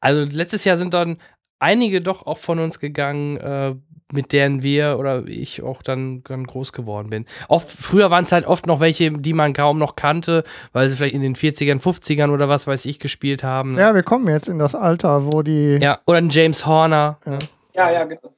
Also 0.00 0.24
letztes 0.36 0.64
Jahr 0.64 0.76
sind 0.76 0.94
dann 0.94 1.18
einige 1.60 2.00
doch 2.00 2.26
auch 2.26 2.38
von 2.38 2.58
uns 2.58 2.80
gegangen, 2.80 3.36
äh, 3.36 3.74
mit 4.12 4.32
deren 4.32 4.62
wir 4.62 4.98
oder 4.98 5.26
ich 5.26 5.62
auch 5.62 5.82
dann, 5.82 6.24
dann 6.24 6.44
groß 6.44 6.72
geworden 6.72 7.10
bin. 7.10 7.26
Oft, 7.48 7.70
früher 7.70 8.10
waren 8.10 8.24
es 8.24 8.32
halt 8.32 8.44
oft 8.44 8.66
noch 8.66 8.80
welche, 8.80 9.12
die 9.12 9.32
man 9.32 9.52
kaum 9.52 9.78
noch 9.78 9.94
kannte, 9.94 10.44
weil 10.72 10.88
sie 10.88 10.96
vielleicht 10.96 11.14
in 11.14 11.22
den 11.22 11.36
40ern, 11.36 11.80
50ern 11.80 12.30
oder 12.30 12.48
was 12.48 12.66
weiß 12.66 12.86
ich 12.86 12.98
gespielt 12.98 13.44
haben. 13.44 13.78
Ja, 13.78 13.94
wir 13.94 14.02
kommen 14.02 14.26
jetzt 14.28 14.48
in 14.48 14.58
das 14.58 14.74
Alter, 14.74 15.32
wo 15.32 15.42
die. 15.42 15.78
Ja, 15.80 16.00
oder 16.06 16.18
ein 16.18 16.30
James 16.30 16.66
Horner. 16.66 17.18
Ja. 17.24 17.38
Ja, 17.76 17.90
ja, 17.92 18.04
genau. 18.04 18.34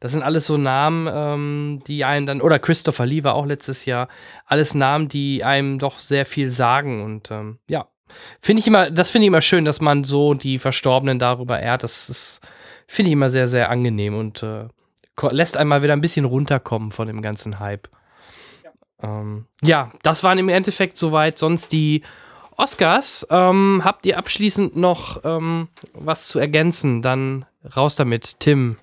Das 0.00 0.12
sind 0.12 0.22
alles 0.22 0.46
so 0.46 0.56
Namen, 0.56 1.08
ähm, 1.10 1.82
die 1.86 2.04
einen 2.04 2.26
dann, 2.26 2.40
oder 2.42 2.58
Christopher 2.58 3.06
Lee 3.06 3.24
war 3.24 3.34
auch 3.34 3.46
letztes 3.46 3.86
Jahr, 3.86 4.08
alles 4.44 4.74
Namen, 4.74 5.08
die 5.08 5.42
einem 5.42 5.78
doch 5.78 5.98
sehr 5.98 6.26
viel 6.26 6.50
sagen 6.50 7.02
und 7.02 7.30
ähm, 7.30 7.58
ja, 7.66 7.86
finde 8.40 8.60
ich 8.60 8.66
immer, 8.66 8.90
das 8.90 9.10
finde 9.10 9.24
ich 9.24 9.28
immer 9.28 9.42
schön, 9.42 9.64
dass 9.64 9.80
man 9.80 10.04
so 10.04 10.34
die 10.34 10.58
Verstorbenen 10.58 11.18
darüber 11.18 11.60
ehrt, 11.60 11.82
das 11.82 12.08
ist, 12.08 12.40
finde 12.86 13.10
ich 13.10 13.12
immer 13.14 13.30
sehr, 13.30 13.48
sehr 13.48 13.70
angenehm 13.70 14.16
und 14.16 14.42
äh, 14.42 14.66
lässt 15.30 15.56
einmal 15.56 15.82
wieder 15.82 15.92
ein 15.92 16.00
bisschen 16.00 16.24
runterkommen 16.24 16.92
von 16.92 17.06
dem 17.06 17.22
ganzen 17.22 17.58
Hype. 17.58 17.88
Ja, 18.62 18.70
ähm, 19.02 19.46
ja 19.62 19.92
das 20.02 20.22
waren 20.22 20.38
im 20.38 20.48
Endeffekt 20.48 20.96
soweit 20.96 21.38
sonst 21.38 21.72
die 21.72 22.02
Oscars. 22.56 23.26
Ähm, 23.30 23.82
habt 23.84 24.06
ihr 24.06 24.18
abschließend 24.18 24.76
noch 24.76 25.20
ähm, 25.24 25.68
was 25.92 26.26
zu 26.28 26.38
ergänzen? 26.38 27.02
Dann 27.02 27.44
raus 27.76 27.96
damit, 27.96 28.40
Tim. 28.40 28.78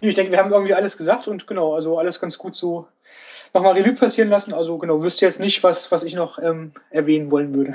Ich 0.00 0.14
denke, 0.14 0.32
wir 0.32 0.38
haben 0.38 0.52
irgendwie 0.52 0.74
alles 0.74 0.96
gesagt 0.96 1.28
und 1.28 1.46
genau, 1.46 1.74
also 1.74 1.98
alles 1.98 2.20
ganz 2.20 2.38
gut 2.38 2.56
so 2.56 2.88
nochmal 3.52 3.74
Revue 3.74 3.94
passieren 3.94 4.30
lassen. 4.30 4.54
Also 4.54 4.78
genau, 4.78 5.02
wüsste 5.02 5.24
jetzt 5.26 5.40
nicht, 5.40 5.62
was, 5.62 5.90
was 5.92 6.04
ich 6.04 6.14
noch 6.14 6.38
ähm, 6.38 6.72
erwähnen 6.90 7.30
wollen 7.30 7.54
würde. 7.54 7.74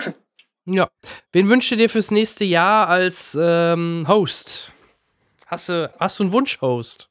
Ja. 0.65 0.89
Wen 1.31 1.49
wünschst 1.49 1.71
du 1.71 1.75
dir 1.75 1.89
fürs 1.89 2.11
nächste 2.11 2.43
Jahr 2.43 2.87
als 2.87 3.37
ähm, 3.39 4.05
Host? 4.07 4.71
Hast 5.45 5.69
du, 5.69 5.91
hast 5.99 6.19
du 6.19 6.23
einen 6.23 6.33
Wunsch-Host? 6.33 7.09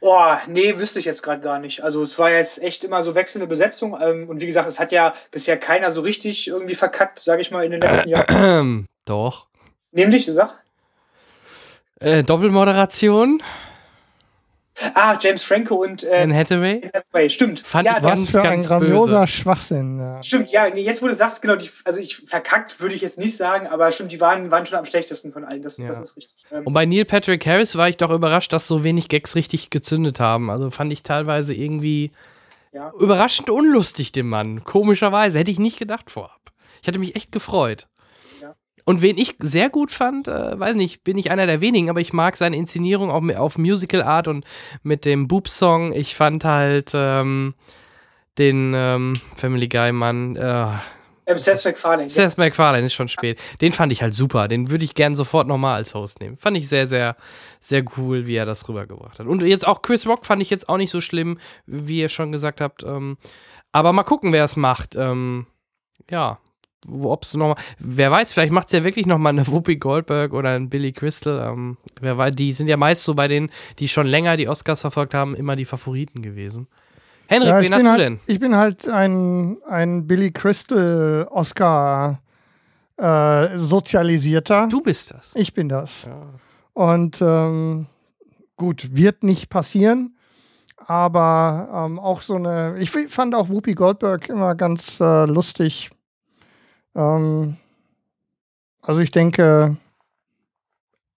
Boah, 0.00 0.40
nee, 0.48 0.76
wüsste 0.78 0.98
ich 0.98 1.04
jetzt 1.04 1.22
gerade 1.22 1.40
gar 1.40 1.60
nicht. 1.60 1.84
Also 1.84 2.02
es 2.02 2.18
war 2.18 2.28
jetzt 2.28 2.60
echt 2.60 2.82
immer 2.82 3.04
so 3.04 3.14
wechselnde 3.14 3.46
Besetzung. 3.46 3.96
Ähm, 4.02 4.28
und 4.28 4.40
wie 4.40 4.46
gesagt, 4.46 4.68
es 4.68 4.80
hat 4.80 4.90
ja 4.90 5.14
bisher 5.30 5.56
keiner 5.56 5.92
so 5.92 6.00
richtig 6.00 6.48
irgendwie 6.48 6.74
verkackt, 6.74 7.20
sage 7.20 7.40
ich 7.40 7.52
mal, 7.52 7.64
in 7.64 7.70
den 7.70 7.80
letzten 7.80 8.08
Jahren. 8.08 8.88
Doch. 9.04 9.46
Nämlich, 9.92 10.26
sag. 10.26 10.60
Äh, 12.00 12.24
Doppelmoderation? 12.24 13.40
Ah, 14.94 15.16
James 15.20 15.42
Franco 15.42 15.76
und 15.76 16.04
äh, 16.04 16.14
Anne 16.22 16.34
Hathaway? 16.36 16.80
Anne 16.82 16.90
Hathaway, 16.94 17.30
stimmt. 17.30 17.60
Fand 17.60 17.86
ja, 17.86 17.92
ich 17.94 17.98
der- 18.00 18.10
ganz, 18.10 18.20
Was 18.26 18.30
für 18.30 18.42
ein 18.42 18.50
ganz 18.50 18.66
grandioser 18.68 19.20
böse. 19.20 19.26
Schwachsinn. 19.32 19.98
Ja. 19.98 20.22
Stimmt, 20.22 20.50
ja, 20.50 20.68
nee, 20.70 20.82
jetzt 20.82 21.02
wo 21.02 21.06
du 21.06 21.14
sagst, 21.14 21.42
genau, 21.42 21.56
die, 21.56 21.70
also 21.84 22.00
ich 22.00 22.16
verkackt 22.26 22.80
würde 22.80 22.94
ich 22.94 23.00
jetzt 23.02 23.18
nicht 23.18 23.36
sagen, 23.36 23.66
aber 23.66 23.90
stimmt, 23.92 24.12
die 24.12 24.20
waren, 24.20 24.50
waren 24.50 24.66
schon 24.66 24.78
am 24.78 24.84
schlechtesten 24.84 25.32
von 25.32 25.44
allen, 25.44 25.62
das, 25.62 25.78
Ja. 25.78 25.86
das 25.86 25.98
ist 25.98 26.16
richtig. 26.16 26.34
Ähm, 26.50 26.66
Und 26.66 26.72
bei 26.72 26.86
Neil 26.86 27.04
Patrick 27.04 27.44
Harris 27.46 27.76
war 27.76 27.88
ich 27.88 27.96
doch 27.96 28.10
überrascht, 28.10 28.52
dass 28.52 28.66
so 28.66 28.84
wenig 28.84 29.08
Gags 29.08 29.34
richtig 29.34 29.70
gezündet 29.70 30.20
haben. 30.20 30.50
Also 30.50 30.70
fand 30.70 30.92
ich 30.92 31.02
teilweise 31.02 31.54
irgendwie 31.54 32.10
Ja. 32.72 32.92
überraschend 32.98 33.50
unlustig, 33.50 34.12
den 34.12 34.26
Mann. 34.28 34.64
Komischerweise. 34.64 35.38
Hätte 35.38 35.50
ich 35.50 35.58
nicht 35.58 35.78
gedacht 35.78 36.10
vorab. 36.10 36.40
Ich 36.80 36.88
hatte 36.88 36.98
mich 36.98 37.14
echt 37.14 37.30
gefreut. 37.32 37.86
Und 38.84 39.02
wen 39.02 39.18
ich 39.18 39.36
sehr 39.38 39.70
gut 39.70 39.92
fand, 39.92 40.28
äh, 40.28 40.58
weiß 40.58 40.74
nicht, 40.74 41.04
bin 41.04 41.18
ich 41.18 41.30
einer 41.30 41.46
der 41.46 41.60
wenigen, 41.60 41.90
aber 41.90 42.00
ich 42.00 42.12
mag 42.12 42.36
seine 42.36 42.56
Inszenierung 42.56 43.10
auch 43.10 43.22
auf 43.38 43.58
Musical 43.58 44.02
Art 44.02 44.28
und 44.28 44.44
mit 44.82 45.04
dem 45.04 45.28
Boop-Song. 45.28 45.92
Ich 45.92 46.16
fand 46.16 46.44
halt 46.44 46.90
ähm, 46.94 47.54
den 48.38 48.72
ähm, 48.74 49.14
Family 49.36 49.68
Guy-Mann, 49.68 50.36
äh, 50.36 50.66
ähm, 51.26 51.38
Seth 51.38 51.64
MacFarlane. 51.64 52.08
Seth 52.08 52.36
MacFarlane 52.36 52.86
ist 52.86 52.94
schon 52.94 53.08
spät. 53.08 53.38
Den 53.60 53.72
fand 53.72 53.92
ich 53.92 54.02
halt 54.02 54.14
super. 54.14 54.48
Den 54.48 54.70
würde 54.70 54.84
ich 54.84 54.94
gern 54.94 55.14
sofort 55.14 55.46
nochmal 55.46 55.76
als 55.76 55.94
Host 55.94 56.20
nehmen. 56.20 56.36
Fand 56.36 56.56
ich 56.56 56.68
sehr, 56.68 56.86
sehr, 56.86 57.16
sehr 57.60 57.84
cool, 57.96 58.26
wie 58.26 58.34
er 58.34 58.46
das 58.46 58.68
rübergebracht 58.68 59.18
hat. 59.18 59.26
Und 59.26 59.42
jetzt 59.42 59.66
auch 59.66 59.82
Chris 59.82 60.06
Rock 60.06 60.26
fand 60.26 60.42
ich 60.42 60.50
jetzt 60.50 60.68
auch 60.68 60.76
nicht 60.76 60.90
so 60.90 61.00
schlimm, 61.00 61.38
wie 61.66 62.00
ihr 62.00 62.08
schon 62.08 62.32
gesagt 62.32 62.60
habt. 62.60 62.82
Ähm, 62.82 63.18
aber 63.70 63.92
mal 63.92 64.02
gucken, 64.02 64.32
wer 64.32 64.44
es 64.44 64.56
macht. 64.56 64.96
Ähm, 64.96 65.46
ja, 66.10 66.38
ob 66.90 67.22
es 67.22 67.34
nochmal, 67.34 67.56
wer 67.78 68.10
weiß, 68.10 68.32
vielleicht 68.32 68.52
macht 68.52 68.68
es 68.68 68.72
ja 68.72 68.84
wirklich 68.84 69.06
nochmal 69.06 69.32
eine 69.32 69.46
Whoopi 69.46 69.76
Goldberg 69.76 70.32
oder 70.32 70.50
ein 70.50 70.68
Billy 70.68 70.92
Crystal. 70.92 71.48
Ähm, 71.48 71.76
wer 72.00 72.18
weiß, 72.18 72.34
die 72.34 72.52
sind 72.52 72.68
ja 72.68 72.76
meist 72.76 73.04
so 73.04 73.14
bei 73.14 73.28
denen, 73.28 73.50
die 73.78 73.88
schon 73.88 74.06
länger 74.06 74.36
die 74.36 74.48
Oscars 74.48 74.80
verfolgt 74.80 75.14
haben, 75.14 75.34
immer 75.34 75.56
die 75.56 75.64
Favoriten 75.64 76.22
gewesen. 76.22 76.66
Henrik, 77.28 77.48
Ja, 77.50 77.60
wen 77.60 77.74
hast 77.74 77.82
du 77.82 77.90
halt, 77.90 78.00
denn? 78.00 78.20
ich 78.26 78.40
bin 78.40 78.56
halt 78.56 78.88
ein, 78.88 79.58
ein 79.66 80.06
Billy 80.06 80.32
Crystal 80.32 81.26
Oscar 81.30 82.20
äh, 82.96 83.56
sozialisierter. 83.58 84.68
Du 84.68 84.80
bist 84.82 85.12
das. 85.12 85.34
Ich 85.34 85.54
bin 85.54 85.68
das. 85.68 86.06
Und 86.74 87.20
ähm, 87.22 87.86
gut, 88.56 88.94
wird 88.96 89.22
nicht 89.22 89.50
passieren. 89.50 90.16
Aber 90.76 91.68
ähm, 91.86 91.98
auch 91.98 92.20
so 92.20 92.34
eine, 92.34 92.74
ich 92.78 92.90
fand 92.90 93.34
auch 93.34 93.48
Whoopi 93.48 93.74
Goldberg 93.74 94.28
immer 94.28 94.54
ganz 94.54 94.98
äh, 95.00 95.26
lustig. 95.26 95.90
Ähm, 96.94 97.56
also 98.82 99.00
ich 99.00 99.10
denke, 99.10 99.76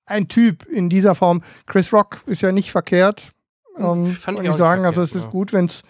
ein 0.06 0.28
Typ 0.28 0.66
in 0.66 0.90
dieser 0.90 1.16
Form, 1.16 1.42
Chris 1.66 1.92
Rock 1.92 2.22
ist 2.26 2.42
ja 2.42 2.52
nicht 2.52 2.72
verkehrt. 2.72 3.32
Ähm, 3.78 4.08
fand 4.08 4.40
ich 4.40 4.50
auch 4.50 4.54
ich 4.54 4.58
sagen, 4.58 4.86
also 4.86 5.02
es 5.02 5.10
verkehrt, 5.10 5.26
ist 5.26 5.34
ja. 5.34 5.40
gut, 5.40 5.54
wenn 5.54 5.66
es 5.66 5.84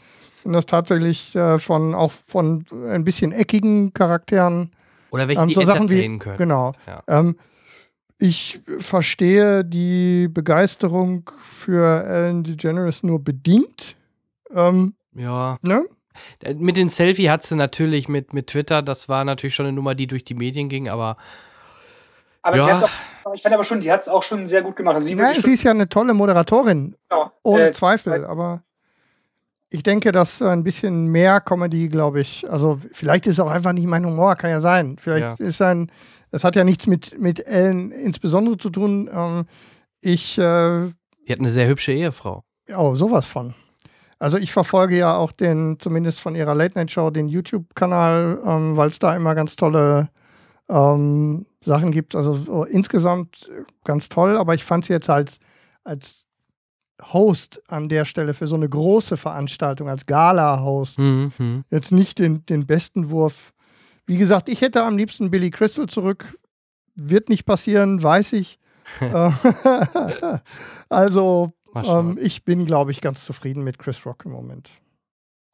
wenn 0.43 0.53
das 0.53 0.67
tatsächlich 0.67 1.35
äh, 1.35 1.59
von 1.59 1.93
auch 1.95 2.11
von 2.27 2.65
ein 2.87 3.03
bisschen 3.03 3.31
eckigen 3.31 3.93
Charakteren 3.93 4.71
Oder 5.09 5.27
welche, 5.27 5.41
ähm, 5.41 5.47
die 5.47 5.53
so 5.55 5.63
Sachen 5.63 5.89
wie, 5.89 6.17
können. 6.19 6.37
Genau. 6.37 6.71
Ja. 6.87 7.01
Ähm, 7.07 7.35
ich 8.19 8.61
verstehe 8.79 9.65
die 9.65 10.29
Begeisterung 10.29 11.29
für 11.39 12.03
Ellen 12.05 12.43
DeGeneres 12.43 13.03
nur 13.03 13.23
bedingt. 13.23 13.97
Ähm, 14.53 14.93
Ja. 15.13 15.57
ne? 15.63 15.85
Äh, 16.43 16.53
Mit 16.55 16.77
dem 16.77 16.89
Selfie 16.89 17.29
hat 17.29 17.43
sie 17.43 17.55
natürlich 17.55 18.07
mit, 18.07 18.33
mit 18.33 18.47
Twitter, 18.47 18.81
das 18.81 19.09
war 19.09 19.25
natürlich 19.25 19.55
schon 19.55 19.65
eine 19.65 19.75
Nummer, 19.75 19.95
die 19.95 20.07
durch 20.07 20.23
die 20.23 20.35
Medien 20.35 20.69
ging, 20.69 20.89
aber 20.89 21.17
Aber 22.41 22.57
Ja. 22.57 22.75
auch, 22.75 23.33
ich 23.33 23.41
fand 23.41 23.55
aber 23.55 23.63
schon, 23.63 23.79
die 23.79 23.91
hat 23.91 24.01
es 24.01 24.07
auch 24.07 24.21
schon 24.23 24.45
sehr 24.45 24.61
gut 24.61 24.75
gemacht. 24.75 24.95
Also 24.95 25.07
sie 25.07 25.15
Nein, 25.15 25.27
wirklich 25.29 25.45
sie 25.45 25.53
ist 25.53 25.63
ja 25.63 25.71
eine 25.71 25.89
tolle 25.89 26.13
Moderatorin, 26.13 26.95
schon, 27.11 27.29
ohne 27.43 27.69
äh, 27.69 27.71
Zweifel. 27.71 28.23
Aber 28.25 28.61
ich 29.71 29.81
denke, 29.83 30.11
dass 30.11 30.41
ein 30.41 30.63
bisschen 30.63 31.07
mehr 31.07 31.41
Comedy, 31.41 31.87
glaube 31.89 32.21
ich, 32.21 32.49
also 32.49 32.79
vielleicht 32.93 33.25
ist 33.27 33.39
auch 33.39 33.49
einfach 33.49 33.73
nicht 33.73 33.87
mein 33.87 34.05
Humor, 34.05 34.35
kann 34.35 34.51
ja 34.51 34.59
sein. 34.59 34.97
Vielleicht 34.99 35.39
Ja. 35.39 35.45
ist 35.45 35.61
ein, 35.61 35.91
das 36.31 36.43
hat 36.43 36.55
ja 36.55 36.63
nichts 36.63 36.85
mit, 36.87 37.19
mit 37.19 37.45
Ellen 37.47 37.91
insbesondere 37.91 38.57
zu 38.57 38.69
tun. 38.69 39.09
Ähm, 39.11 39.45
ich 40.01 40.37
äh, 40.37 40.91
die 41.27 41.31
hat 41.31 41.39
eine 41.39 41.49
sehr 41.49 41.67
hübsche 41.67 41.91
Ehefrau. 41.93 42.43
Oh, 42.75 42.95
sowas 42.95 43.25
von. 43.25 43.55
Also 44.19 44.37
ich 44.37 44.51
verfolge 44.53 44.97
ja 44.97 45.15
auch 45.15 45.31
den, 45.31 45.77
zumindest 45.79 46.19
von 46.19 46.35
ihrer 46.35 46.55
Late 46.55 46.77
Night 46.77 46.91
Show, 46.91 47.09
den 47.09 47.27
YouTube-Kanal, 47.27 48.39
ähm, 48.45 48.77
weil 48.77 48.87
es 48.87 48.99
da 48.99 49.15
immer 49.15 49.35
ganz 49.35 49.55
tolle 49.55 50.09
ähm, 50.69 51.45
Sachen 51.63 51.91
gibt. 51.91 52.15
Also 52.15 52.35
so 52.35 52.63
insgesamt 52.63 53.49
äh, 53.49 53.63
ganz 53.83 54.09
toll, 54.09 54.37
aber 54.37 54.53
ich 54.55 54.63
fand 54.63 54.85
sie 54.85 54.93
jetzt 54.93 55.09
als, 55.09 55.39
als 55.83 56.27
Host 57.11 57.61
an 57.67 57.89
der 57.89 58.05
Stelle 58.05 58.33
für 58.33 58.47
so 58.47 58.55
eine 58.55 58.69
große 58.69 59.17
Veranstaltung, 59.17 59.89
als 59.89 60.05
Gala-Host, 60.05 60.97
Mhm, 60.97 61.31
mhm. 61.37 61.63
jetzt 61.69 61.91
nicht 61.91 62.19
den, 62.19 62.45
den 62.45 62.65
besten 62.65 63.09
Wurf. 63.09 63.53
Wie 64.05 64.17
gesagt, 64.17 64.47
ich 64.49 64.61
hätte 64.61 64.83
am 64.83 64.97
liebsten 64.97 65.29
Billy 65.29 65.51
Crystal 65.51 65.87
zurück. 65.87 66.37
Wird 66.95 67.27
nicht 67.27 67.45
passieren, 67.45 68.01
weiß 68.01 68.33
ich. 68.33 68.59
Äh, 69.01 69.31
also. 70.89 71.53
Ähm, 71.83 72.17
ich 72.21 72.43
bin, 72.45 72.65
glaube 72.65 72.91
ich, 72.91 73.01
ganz 73.01 73.25
zufrieden 73.25 73.63
mit 73.63 73.79
Chris 73.79 74.05
Rock 74.05 74.23
im 74.25 74.31
Moment. 74.31 74.69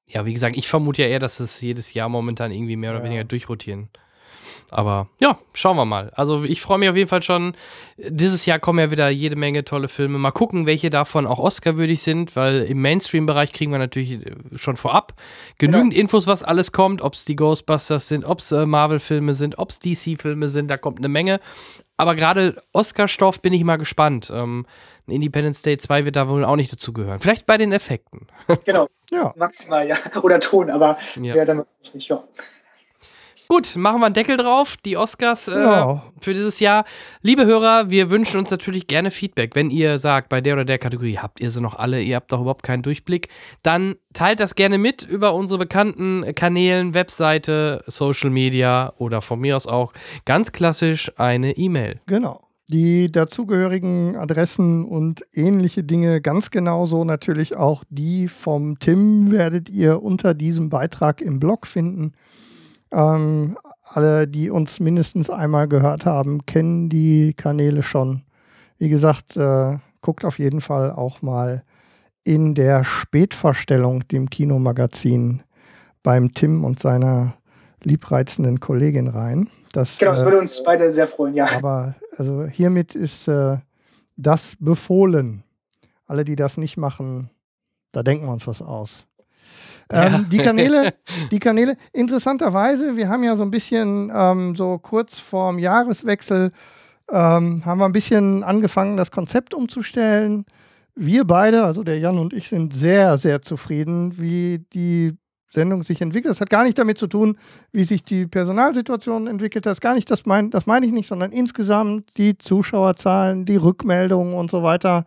Ja, 0.08 0.26
wie 0.26 0.34
gesagt, 0.34 0.58
ich 0.58 0.68
vermute 0.68 1.02
ja 1.04 1.08
eher, 1.08 1.20
dass 1.20 1.40
es 1.40 1.62
jedes 1.62 1.94
Jahr 1.94 2.10
momentan 2.10 2.52
irgendwie 2.52 2.76
mehr 2.76 2.92
oder 2.92 3.00
Ja. 3.00 3.06
weniger 3.06 3.24
durchrotieren. 3.24 3.90
Aber 4.70 5.10
ja, 5.20 5.38
schauen 5.54 5.76
wir 5.76 5.86
mal. 5.86 6.12
Also 6.16 6.44
ich 6.44 6.62
freue 6.62 6.78
mich 6.78 6.90
auf 6.90 6.96
jeden 6.96 7.10
Fall 7.10 7.22
schon. 7.24 7.54
Dieses 7.98 8.46
Jahr 8.46 8.60
kommen 8.60 8.80
ja 8.80 8.90
wieder 8.92 9.10
jede 9.10 9.36
Menge 9.36 9.66
tolle 9.66 9.90
Filme. 9.90 10.18
Mal 10.18 10.32
gucken, 10.32 10.66
welche 10.66 10.90
davon 10.90 11.28
auch 11.28 11.40
Oscar-würdig 11.40 12.02
sind, 12.02 12.36
weil 12.38 12.64
im 12.64 12.82
Mainstream-Bereich 12.82 13.52
kriegen 13.52 13.72
wir 13.72 13.80
natürlich 13.80 14.26
äh, 14.26 14.34
schon 14.56 14.78
vorab 14.78 15.14
genügend 15.58 15.94
Infos, 15.94 16.26
was 16.28 16.44
alles 16.44 16.72
kommt, 16.72 17.02
ob 17.02 17.14
es 17.16 17.26
die 17.26 17.36
Ghostbusters 17.36 18.08
sind, 18.08 18.24
ob 18.24 18.40
es 18.40 18.52
äh, 18.52 18.66
Marvel-Filme 18.66 19.36
sind, 19.36 19.58
ob 19.60 19.72
es 19.72 19.80
DC-Filme 19.80 20.48
sind, 20.50 20.70
da 20.70 20.78
kommt 20.78 21.00
eine 21.00 21.10
Menge. 21.10 21.40
Aber 21.98 22.16
gerade 22.16 22.62
Oscar-Stoff 22.72 23.42
bin 23.42 23.54
ich 23.54 23.64
mal 23.64 23.78
gespannt. 23.78 24.32
Ähm, 24.34 24.66
Independence 25.12 25.62
Day 25.62 25.78
2 25.78 26.06
wird 26.06 26.16
da 26.16 26.28
wohl 26.28 26.44
auch 26.46 26.56
nicht 26.56 26.72
dazugehören. 26.72 27.20
Vielleicht 27.20 27.46
bei 27.46 27.58
den 27.58 27.72
Effekten. 27.72 28.28
Genau. 28.66 28.88
Ja. 29.12 29.34
Maximal, 29.38 29.88
ja. 29.88 29.96
Oder 30.24 30.40
Ton, 30.40 30.70
aber 30.70 30.98
Ja. 31.22 31.36
ja. 31.36 31.46
dann 31.46 31.58
wahrscheinlich 31.60 31.94
nicht, 31.94 32.08
ja. 32.10 32.24
Gut, 33.48 33.76
machen 33.76 34.00
wir 34.00 34.06
einen 34.06 34.14
Deckel 34.14 34.38
drauf, 34.38 34.78
die 34.78 34.96
Oscars 34.96 35.50
äh, 35.50 35.52
Genau. 35.52 36.02
für 36.22 36.34
dieses 36.34 36.62
Jahr. 36.62 36.86
Liebe 37.22 37.46
Hörer, 37.46 37.90
wir 37.90 38.10
wünschen 38.10 38.38
uns 38.40 38.50
natürlich 38.50 38.88
gerne 38.88 39.12
Feedback. 39.12 39.56
Wenn 39.56 39.70
ihr 39.70 39.98
sagt, 40.00 40.30
bei 40.30 40.40
der 40.40 40.54
oder 40.54 40.64
der 40.64 40.78
Kategorie 40.78 41.18
habt 41.18 41.42
ihr 41.42 41.52
sie 41.52 41.60
noch 41.60 41.76
alle, 41.76 42.02
ihr 42.02 42.16
habt 42.16 42.32
doch 42.32 42.40
überhaupt 42.40 42.64
keinen 42.64 42.82
Durchblick, 42.82 43.28
dann 43.62 43.96
teilt 44.14 44.40
das 44.40 44.56
gerne 44.56 44.78
mit 44.78 45.04
über 45.04 45.34
unsere 45.34 45.60
bekannten 45.60 46.34
Kanälen, 46.34 46.94
Webseite, 46.94 47.84
Social 47.88 48.30
Media 48.30 48.94
oder 49.00 49.22
von 49.22 49.40
mir 49.40 49.58
aus 49.58 49.68
auch 49.68 49.92
ganz 50.24 50.54
klassisch 50.54 51.12
eine 51.18 51.58
E-Mail. 51.58 52.00
Genau. 52.06 52.48
Die 52.72 53.12
dazugehörigen 53.12 54.16
Adressen 54.16 54.86
und 54.86 55.26
ähnliche 55.34 55.84
Dinge, 55.84 56.22
ganz 56.22 56.52
genauso 56.52 57.04
natürlich 57.04 57.58
auch 57.58 57.84
die 57.90 58.30
vom 58.30 58.80
Tim, 58.80 59.30
werdet 59.30 59.70
ihr 59.70 60.02
unter 60.02 60.34
diesem 60.34 60.70
Beitrag 60.70 61.20
im 61.20 61.42
Blog 61.42 61.68
finden. 61.68 62.14
Ähm, 62.94 63.58
alle, 63.84 64.26
die 64.26 64.50
uns 64.50 64.80
mindestens 64.80 65.30
einmal 65.30 65.68
gehört 65.68 66.06
haben, 66.06 66.46
kennen 66.46 66.88
die 66.88 67.34
Kanäle 67.34 67.84
schon. 67.84 68.22
Wie 68.78 68.88
gesagt, 68.88 69.36
äh, 69.36 69.78
guckt 70.00 70.24
auf 70.24 70.40
jeden 70.40 70.62
Fall 70.62 70.94
auch 70.94 71.22
mal 71.22 71.66
in 72.24 72.56
der 72.56 72.86
Spätverstellung, 72.86 74.08
dem 74.08 74.30
Kinomagazin, 74.30 75.44
beim 76.04 76.34
Tim 76.34 76.64
und 76.64 76.80
seiner 76.80 77.34
liebreizenden 77.84 78.62
Kollegin 78.62 79.10
rein. 79.10 79.50
Das, 79.72 79.98
Genau, 79.98 80.12
das 80.12 80.22
äh, 80.22 80.26
würde 80.26 80.40
uns 80.40 80.64
beide 80.64 80.92
sehr 80.92 81.08
freuen, 81.08 81.36
ja. 81.36 81.48
aber 81.56 81.96
also 82.18 82.46
hiermit 82.46 82.96
ist 82.96 83.28
äh, 83.28 83.58
das 84.18 84.56
befohlen. 84.60 85.44
Alle, 86.08 86.26
die 86.26 86.36
das 86.36 86.58
nicht 86.58 86.78
machen, 86.78 87.30
da 87.92 88.04
denken 88.04 88.26
wir 88.26 88.34
uns 88.34 88.48
was 88.48 88.62
aus. 88.62 89.06
Ähm, 89.90 90.12
Ja. 90.12 90.26
Die 90.30 90.38
Kanäle, 90.38 90.94
die 91.32 91.40
Kanäle, 91.40 91.78
interessanterweise, 91.94 92.96
wir 92.96 93.10
haben 93.10 93.24
ja 93.24 93.36
so 93.38 93.44
ein 93.44 93.52
bisschen 93.52 94.12
ähm, 94.14 94.56
so 94.56 94.78
kurz 94.78 95.20
vorm 95.20 95.60
Jahreswechsel 95.60 96.52
ähm, 97.12 97.64
haben 97.66 97.80
wir 97.80 97.86
ein 97.86 97.92
bisschen 97.92 98.44
angefangen, 98.44 98.98
das 98.98 99.12
Konzept 99.12 99.54
umzustellen. 99.54 100.46
Wir 100.96 101.26
beide, 101.26 101.64
also 101.64 101.84
der 101.84 102.00
Jan 102.00 102.20
und 102.20 102.34
ich, 102.34 102.48
sind 102.48 102.74
sehr, 102.74 103.18
sehr 103.18 103.42
zufrieden, 103.42 104.18
wie 104.18 104.66
die 104.74 105.18
Sendung 105.54 105.84
sich 105.84 106.02
entwickelt. 106.02 106.32
Das 106.32 106.42
hat 106.42 106.50
gar 106.50 106.64
nicht 106.64 106.78
damit 106.80 106.98
zu 106.98 107.08
tun, 107.08 107.38
wie 107.72 107.84
sich 107.84 108.04
die 108.04 108.26
Personalsituation 108.26 109.28
entwickelt. 109.28 109.66
Das 109.66 109.82
gar 109.82 109.94
nicht, 109.94 110.10
das, 110.10 110.26
mein, 110.26 110.50
das 110.50 110.66
meine 110.66 110.86
ich 110.86 110.92
nicht, 110.92 111.08
sondern 111.08 111.32
insgesamt 111.32 112.18
die 112.18 112.38
Zuschauerzahlen, 112.38 113.46
die 113.46 113.58
Rückmeldungen 113.58 114.34
und 114.34 114.50
so 114.50 114.64
weiter. 114.64 115.06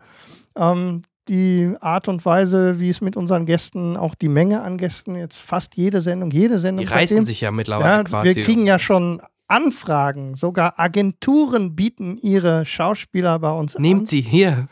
Ähm, 0.55 1.01
die 1.27 1.73
Art 1.81 2.07
und 2.07 2.23
Weise, 2.23 2.79
wie 2.79 2.89
es 2.89 3.01
mit 3.01 3.17
unseren 3.17 3.47
Gästen, 3.47 3.97
auch 3.97 4.13
die 4.13 4.29
Menge 4.29 4.61
an 4.61 4.77
Gästen, 4.77 5.15
jetzt 5.15 5.37
fast 5.41 5.75
jede 5.75 6.01
Sendung, 6.01 6.29
jede 6.29 6.59
Sendung. 6.59 6.85
Die 6.85 6.91
reißen 6.91 7.17
seitdem- 7.17 7.25
sich 7.25 7.41
ja 7.41 7.51
mittlerweile 7.51 7.97
ja, 7.97 8.03
quasi. 8.03 8.35
wir 8.35 8.43
kriegen 8.43 8.67
ja 8.67 8.77
schon 8.77 9.21
Anfragen. 9.47 10.35
Sogar 10.35 10.79
Agenturen 10.79 11.75
bieten 11.75 12.17
ihre 12.21 12.65
Schauspieler 12.65 13.39
bei 13.39 13.51
uns 13.51 13.75
an. 13.75 13.81
Nehmt 13.81 14.07
sie 14.07 14.21
hier. 14.21 14.67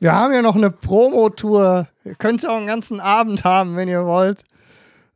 Wir 0.00 0.12
haben 0.12 0.32
ja 0.32 0.42
noch 0.42 0.54
eine 0.54 0.70
Promotour. 0.70 1.88
Ihr 2.04 2.14
könnt 2.14 2.46
auch 2.46 2.56
einen 2.56 2.68
ganzen 2.68 3.00
Abend 3.00 3.42
haben, 3.44 3.76
wenn 3.76 3.88
ihr 3.88 4.04
wollt. 4.04 4.44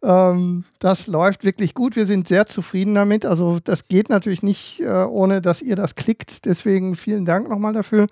Ähm, 0.04 0.64
das 0.80 1.06
läuft 1.06 1.44
wirklich 1.44 1.74
gut. 1.74 1.94
Wir 1.96 2.06
sind 2.06 2.26
sehr 2.28 2.46
zufrieden 2.46 2.94
damit. 2.94 3.24
Also 3.24 3.58
das 3.62 3.84
geht 3.84 4.08
natürlich 4.08 4.42
nicht, 4.42 4.80
äh, 4.80 5.04
ohne 5.04 5.40
dass 5.40 5.62
ihr 5.62 5.76
das 5.76 5.94
klickt. 5.94 6.44
Deswegen 6.44 6.96
vielen 6.96 7.24
Dank 7.24 7.48
nochmal 7.48 7.72
dafür. 7.72 8.08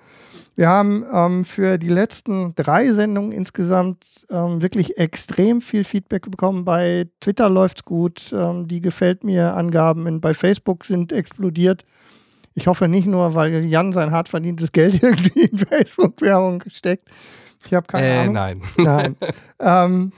Wir 0.54 0.68
haben 0.68 1.04
ähm, 1.12 1.44
für 1.44 1.78
die 1.78 1.88
letzten 1.88 2.54
drei 2.54 2.92
Sendungen 2.92 3.32
insgesamt 3.32 4.04
ähm, 4.30 4.62
wirklich 4.62 4.98
extrem 4.98 5.60
viel 5.60 5.84
Feedback 5.84 6.30
bekommen. 6.30 6.64
Bei 6.64 7.08
Twitter 7.20 7.48
läuft's 7.48 7.84
gut. 7.84 8.30
Ähm, 8.32 8.68
die 8.68 8.80
gefällt 8.80 9.24
mir 9.24 9.54
Angaben 9.56 10.20
bei 10.20 10.34
Facebook 10.34 10.84
sind 10.84 11.12
explodiert. 11.12 11.84
Ich 12.54 12.66
hoffe 12.66 12.88
nicht 12.88 13.06
nur, 13.06 13.34
weil 13.34 13.64
Jan 13.64 13.92
sein 13.92 14.10
hart 14.10 14.28
verdientes 14.28 14.70
Geld 14.72 15.02
irgendwie 15.02 15.40
in 15.42 15.58
Facebook-Werbung 15.58 16.62
steckt. 16.68 17.08
Ich 17.64 17.74
habe 17.74 17.86
keine 17.86 18.06
Äh, 18.06 18.18
Ahnung. 18.18 18.32
nein. 18.34 18.62
Nein. 18.76 19.16
ähm, 19.60 20.12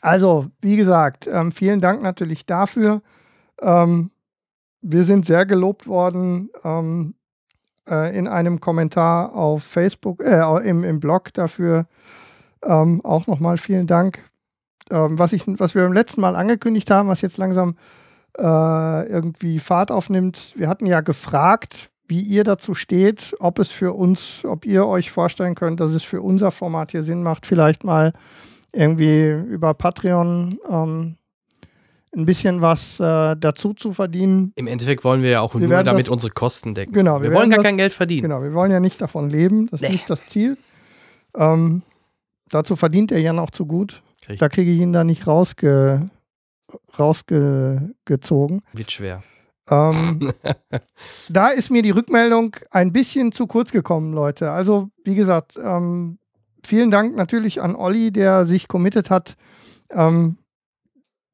also, 0.00 0.46
wie 0.60 0.76
gesagt, 0.76 1.26
ähm, 1.26 1.52
vielen 1.52 1.80
Dank 1.80 2.02
natürlich 2.02 2.46
dafür. 2.46 3.02
Ähm, 3.60 4.10
wir 4.80 5.04
sind 5.04 5.26
sehr 5.26 5.44
gelobt 5.44 5.86
worden 5.86 6.50
ähm, 6.64 7.14
äh, 7.88 8.16
in 8.16 8.26
einem 8.26 8.60
Kommentar 8.60 9.34
auf 9.34 9.62
Facebook, 9.62 10.22
äh, 10.22 10.68
im, 10.68 10.84
im 10.84 11.00
Blog 11.00 11.34
dafür. 11.34 11.86
Ähm, 12.62 13.04
auch 13.04 13.26
nochmal 13.26 13.58
vielen 13.58 13.86
Dank. 13.86 14.20
Ähm, 14.90 15.18
was, 15.18 15.32
ich, 15.32 15.44
was 15.46 15.74
wir 15.74 15.82
beim 15.82 15.92
letzten 15.92 16.20
Mal 16.20 16.36
angekündigt 16.36 16.90
haben, 16.90 17.08
was 17.08 17.20
jetzt 17.20 17.38
langsam 17.38 17.76
äh, 18.38 19.08
irgendwie 19.08 19.58
Fahrt 19.58 19.90
aufnimmt. 19.90 20.54
Wir 20.56 20.68
hatten 20.68 20.86
ja 20.86 21.00
gefragt, 21.00 21.90
wie 22.08 22.20
ihr 22.20 22.44
dazu 22.44 22.74
steht, 22.74 23.34
ob 23.38 23.58
es 23.58 23.70
für 23.70 23.92
uns, 23.92 24.44
ob 24.44 24.64
ihr 24.64 24.86
euch 24.86 25.10
vorstellen 25.10 25.54
könnt, 25.54 25.80
dass 25.80 25.92
es 25.92 26.02
für 26.02 26.22
unser 26.22 26.50
Format 26.50 26.90
hier 26.90 27.02
Sinn 27.02 27.22
macht, 27.22 27.46
vielleicht 27.46 27.84
mal 27.84 28.12
irgendwie 28.72 29.30
über 29.30 29.74
Patreon 29.74 30.58
ähm, 30.68 31.16
ein 32.16 32.24
bisschen 32.24 32.60
was 32.60 32.98
äh, 32.98 33.36
dazu 33.36 33.72
zu 33.74 33.92
verdienen. 33.92 34.52
Im 34.56 34.66
Endeffekt 34.66 35.04
wollen 35.04 35.22
wir 35.22 35.30
ja 35.30 35.40
auch 35.40 35.54
Wir 35.54 35.68
nur 35.68 35.82
damit 35.84 36.06
das- 36.06 36.10
unsere 36.12 36.32
Kosten 36.32 36.74
decken. 36.74 36.92
Genau, 36.92 37.22
wir, 37.22 37.30
wir 37.30 37.36
wollen 37.36 37.50
gar 37.50 37.58
das- 37.58 37.64
kein 37.66 37.76
Geld 37.76 37.92
verdienen. 37.92 38.22
Genau, 38.22 38.42
wir 38.42 38.52
wollen 38.52 38.72
ja 38.72 38.80
nicht 38.80 39.00
davon 39.00 39.30
leben, 39.30 39.66
das 39.68 39.80
ist 39.80 39.86
Nee. 39.88 39.92
nicht 39.94 40.10
das 40.10 40.24
Ziel. 40.26 40.56
Ähm, 41.36 41.82
dazu 42.50 42.74
verdient 42.76 43.10
der 43.12 43.20
Jan 43.20 43.38
auch 43.38 43.50
zu 43.50 43.64
gut. 43.66 44.02
Richtig. 44.22 44.38
Da 44.40 44.48
kriege 44.48 44.70
ich 44.72 44.80
ihn 44.80 44.92
da 44.92 45.04
nicht 45.04 45.26
rausge, 45.26 46.08
rausgezogen. 46.98 48.62
Wird 48.72 48.90
schwer. 48.90 49.22
Ähm, 49.70 50.32
da 51.28 51.48
ist 51.48 51.70
mir 51.70 51.82
die 51.82 51.90
Rückmeldung 51.90 52.56
ein 52.70 52.92
bisschen 52.92 53.32
zu 53.32 53.46
kurz 53.46 53.70
gekommen, 53.72 54.12
Leute. 54.12 54.50
Also, 54.50 54.90
wie 55.04 55.14
gesagt, 55.14 55.56
ähm, 55.62 56.18
vielen 56.64 56.90
Dank 56.90 57.16
natürlich 57.16 57.60
an 57.60 57.74
Olli, 57.74 58.10
der 58.10 58.46
sich 58.46 58.68
committed 58.68 59.10
hat, 59.10 59.36
ähm, 59.90 60.36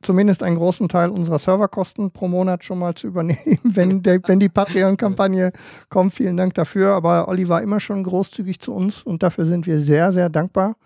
zumindest 0.03 0.43
einen 0.43 0.57
großen 0.57 0.89
Teil 0.89 1.11
unserer 1.11 1.39
Serverkosten 1.39 2.13
pro 2.13 2.29
Monat 2.29 2.65
schon 2.65 2.79
mal 2.79 2.95
zu 2.95 3.09
übernehmen, 3.09 3.59
wenn, 3.65 4.03
der, 4.03 4.21
wenn 4.27 4.41
die 4.41 4.49
Patreon-Kampagne 4.49 5.53
kommt. 5.89 6.15
Vielen 6.15 6.37
Dank 6.37 6.55
dafür. 6.55 6.93
Aber 6.93 7.29
Olli 7.29 7.49
war 7.49 7.63
immer 7.63 7.81
schon 7.81 8.05
großzügig 8.05 8.61
zu 8.61 8.73
uns 8.73 9.03
und 9.03 9.23
dafür 9.23 9.47
sind 9.47 9.67
wir 9.67 9.81
sehr, 9.81 10.13
sehr 10.13 10.29
dankbar. 10.29 10.77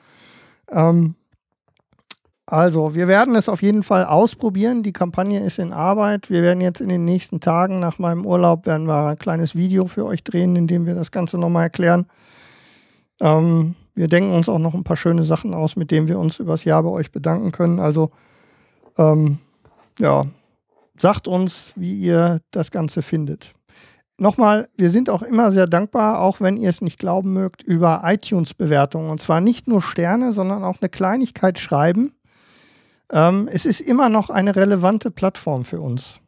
Ähm, 0.70 1.14
also, 2.46 2.96
wir 2.96 3.06
werden 3.06 3.36
es 3.36 3.48
auf 3.48 3.62
jeden 3.62 3.84
Fall 3.84 4.04
ausprobieren. 4.04 4.82
Die 4.82 4.92
Kampagne 4.92 5.44
ist 5.44 5.60
in 5.60 5.72
Arbeit. 5.72 6.30
Wir 6.30 6.42
werden 6.42 6.60
jetzt 6.60 6.80
in 6.80 6.88
den 6.88 7.04
nächsten 7.04 7.38
Tagen 7.38 7.78
nach 7.78 8.00
meinem 8.00 8.26
Urlaub 8.26 8.66
werden 8.66 8.88
wir 8.88 9.06
ein 9.06 9.18
kleines 9.18 9.54
Video 9.54 9.86
für 9.86 10.04
euch 10.04 10.24
drehen, 10.24 10.56
in 10.56 10.66
dem 10.66 10.84
wir 10.84 10.96
das 10.96 11.12
Ganze 11.12 11.38
nochmal 11.38 11.64
erklären. 11.64 12.06
Ähm, 13.20 13.76
wir 14.00 14.08
denken 14.08 14.32
uns 14.32 14.48
auch 14.48 14.58
noch 14.58 14.72
ein 14.72 14.82
paar 14.82 14.96
schöne 14.96 15.24
Sachen 15.24 15.52
aus, 15.52 15.76
mit 15.76 15.90
denen 15.90 16.08
wir 16.08 16.18
uns 16.18 16.38
übers 16.38 16.64
Jahr 16.64 16.82
bei 16.82 16.88
euch 16.88 17.12
bedanken 17.12 17.52
können. 17.52 17.78
Also, 17.80 18.10
ähm, 18.96 19.36
ja, 19.98 20.24
sagt 20.98 21.28
uns, 21.28 21.74
wie 21.76 22.00
ihr 22.00 22.40
das 22.50 22.70
Ganze 22.70 23.02
findet. 23.02 23.52
Nochmal, 24.16 24.70
wir 24.78 24.88
sind 24.88 25.10
auch 25.10 25.20
immer 25.20 25.52
sehr 25.52 25.66
dankbar, 25.66 26.20
auch 26.20 26.40
wenn 26.40 26.56
ihr 26.56 26.70
es 26.70 26.80
nicht 26.80 26.98
glauben 26.98 27.34
mögt, 27.34 27.62
über 27.62 28.00
iTunes-Bewertungen. 28.02 29.10
Und 29.10 29.20
zwar 29.20 29.42
nicht 29.42 29.68
nur 29.68 29.82
Sterne, 29.82 30.32
sondern 30.32 30.64
auch 30.64 30.80
eine 30.80 30.88
Kleinigkeit 30.88 31.58
schreiben. 31.58 32.14
Ähm, 33.12 33.50
es 33.52 33.66
ist 33.66 33.82
immer 33.82 34.08
noch 34.08 34.30
eine 34.30 34.56
relevante 34.56 35.10
Plattform 35.10 35.66
für 35.66 35.82
uns. 35.82 36.20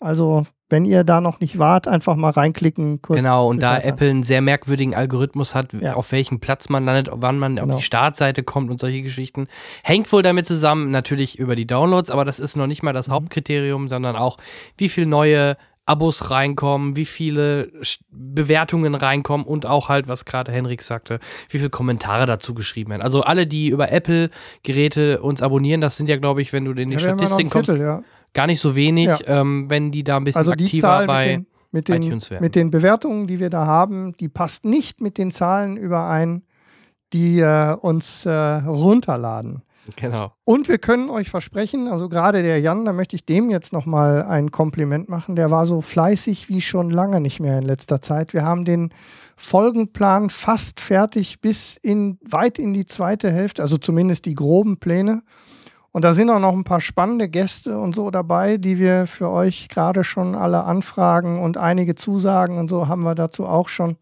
Also, 0.00 0.46
wenn 0.70 0.84
ihr 0.84 1.04
da 1.04 1.20
noch 1.20 1.40
nicht 1.40 1.58
wart, 1.58 1.86
einfach 1.86 2.16
mal 2.16 2.30
reinklicken. 2.30 3.00
Genau, 3.02 3.48
und 3.48 3.60
da 3.62 3.78
Apple 3.78 4.08
einen 4.10 4.22
sehr 4.22 4.40
merkwürdigen 4.40 4.94
Algorithmus 4.94 5.54
hat, 5.54 5.72
Ja. 5.74 5.94
auf 5.94 6.10
welchem 6.12 6.40
Platz 6.40 6.68
man 6.68 6.84
landet, 6.84 7.10
wann 7.12 7.38
man 7.38 7.56
Genau. 7.56 7.74
auf 7.74 7.80
die 7.80 7.84
Startseite 7.84 8.42
kommt 8.42 8.70
und 8.70 8.80
solche 8.80 9.02
Geschichten, 9.02 9.46
hängt 9.82 10.10
wohl 10.12 10.22
damit 10.22 10.46
zusammen, 10.46 10.90
natürlich 10.90 11.38
über 11.38 11.54
die 11.54 11.66
Downloads, 11.66 12.10
aber 12.10 12.24
das 12.24 12.40
ist 12.40 12.56
noch 12.56 12.66
nicht 12.66 12.82
mal 12.82 12.92
Mhm. 12.92 12.96
das 12.96 13.08
Hauptkriterium, 13.10 13.88
sondern 13.88 14.16
auch, 14.16 14.38
wie 14.78 14.88
viele 14.88 15.06
neue 15.06 15.56
Abos 15.86 16.30
reinkommen, 16.30 16.96
wie 16.96 17.04
viele 17.04 17.70
Bewertungen 18.10 18.94
reinkommen 18.94 19.46
und 19.46 19.66
auch 19.66 19.90
halt, 19.90 20.08
was 20.08 20.24
gerade 20.24 20.50
Henrik 20.50 20.80
sagte, 20.80 21.20
wie 21.50 21.58
viele 21.58 21.68
Kommentare 21.68 22.24
dazu 22.24 22.54
geschrieben 22.54 22.90
werden. 22.92 23.02
Also 23.02 23.20
alle, 23.22 23.46
die 23.46 23.68
über 23.68 23.92
Apple-Geräte 23.92 25.20
uns 25.20 25.42
abonnieren, 25.42 25.80
das 25.82 25.96
sind 25.96 26.08
ja, 26.08 26.16
glaube 26.16 26.42
ich, 26.42 26.52
wenn 26.52 26.64
du 26.64 26.72
in 26.72 26.88
die 26.88 26.94
Ja, 26.94 27.00
Statistiken 27.00 27.50
kommst, 27.50 27.68
Viertel, 27.70 27.84
ja. 27.84 28.02
Gar 28.34 28.46
nicht 28.46 28.60
so 28.60 28.76
wenig, 28.76 29.06
Ja. 29.06 29.18
ähm, 29.26 29.70
wenn 29.70 29.90
die 29.90 30.04
da 30.04 30.16
ein 30.18 30.24
bisschen 30.24 30.40
Also 30.40 30.52
die 30.52 30.64
aktiver 30.64 30.88
Zahl 30.88 31.06
bei 31.06 31.38
mit 31.72 31.88
den, 31.88 31.94
mit, 31.94 32.06
iTunes 32.06 32.28
den, 32.28 32.40
mit 32.40 32.54
den 32.54 32.70
Bewertungen, 32.70 33.26
die 33.26 33.40
wir 33.40 33.50
da 33.50 33.66
haben, 33.66 34.16
die 34.18 34.28
passt 34.28 34.64
nicht 34.64 35.00
mit 35.00 35.18
den 35.18 35.30
Zahlen 35.30 35.76
überein, 35.76 36.42
die 37.12 37.40
äh, 37.40 37.74
uns 37.74 38.26
äh, 38.26 38.30
runterladen. 38.30 39.62
Genau. 39.96 40.32
Und 40.44 40.68
wir 40.68 40.78
können 40.78 41.10
euch 41.10 41.28
versprechen, 41.28 41.88
also 41.88 42.08
gerade 42.08 42.42
der 42.42 42.58
Jan, 42.60 42.84
da 42.84 42.92
möchte 42.92 43.16
ich 43.16 43.26
dem 43.26 43.50
jetzt 43.50 43.72
nochmal 43.72 44.22
ein 44.22 44.50
Kompliment 44.50 45.08
machen, 45.08 45.36
der 45.36 45.50
war 45.50 45.66
so 45.66 45.80
fleißig 45.82 46.48
wie 46.48 46.60
schon 46.60 46.90
lange 46.90 47.20
nicht 47.20 47.40
mehr 47.40 47.58
in 47.58 47.64
letzter 47.64 48.00
Zeit. 48.00 48.32
Wir 48.32 48.44
haben 48.44 48.64
den 48.64 48.90
Folgenplan 49.36 50.30
fast 50.30 50.80
fertig 50.80 51.40
bis 51.40 51.76
in 51.82 52.18
weit 52.22 52.58
in 52.58 52.72
die 52.72 52.86
zweite 52.86 53.30
Hälfte, 53.30 53.62
also 53.62 53.76
zumindest 53.76 54.24
die 54.24 54.34
groben 54.34 54.78
Pläne. 54.78 55.22
Und 55.94 56.04
da 56.04 56.12
sind 56.12 56.28
auch 56.28 56.40
noch 56.40 56.54
ein 56.54 56.64
paar 56.64 56.80
spannende 56.80 57.28
Gäste 57.28 57.78
und 57.78 57.94
so 57.94 58.10
dabei, 58.10 58.56
die 58.56 58.80
wir 58.80 59.06
für 59.06 59.30
euch 59.30 59.68
gerade 59.68 60.02
schon 60.02 60.34
alle 60.34 60.64
anfragen 60.64 61.40
und 61.40 61.56
einige 61.56 61.94
Zusagen 61.94 62.58
und 62.58 62.66
so 62.68 62.88
haben 62.88 63.04
wir 63.04 63.14
dazu 63.14 63.46
auch 63.46 63.68
schon. 63.68 63.96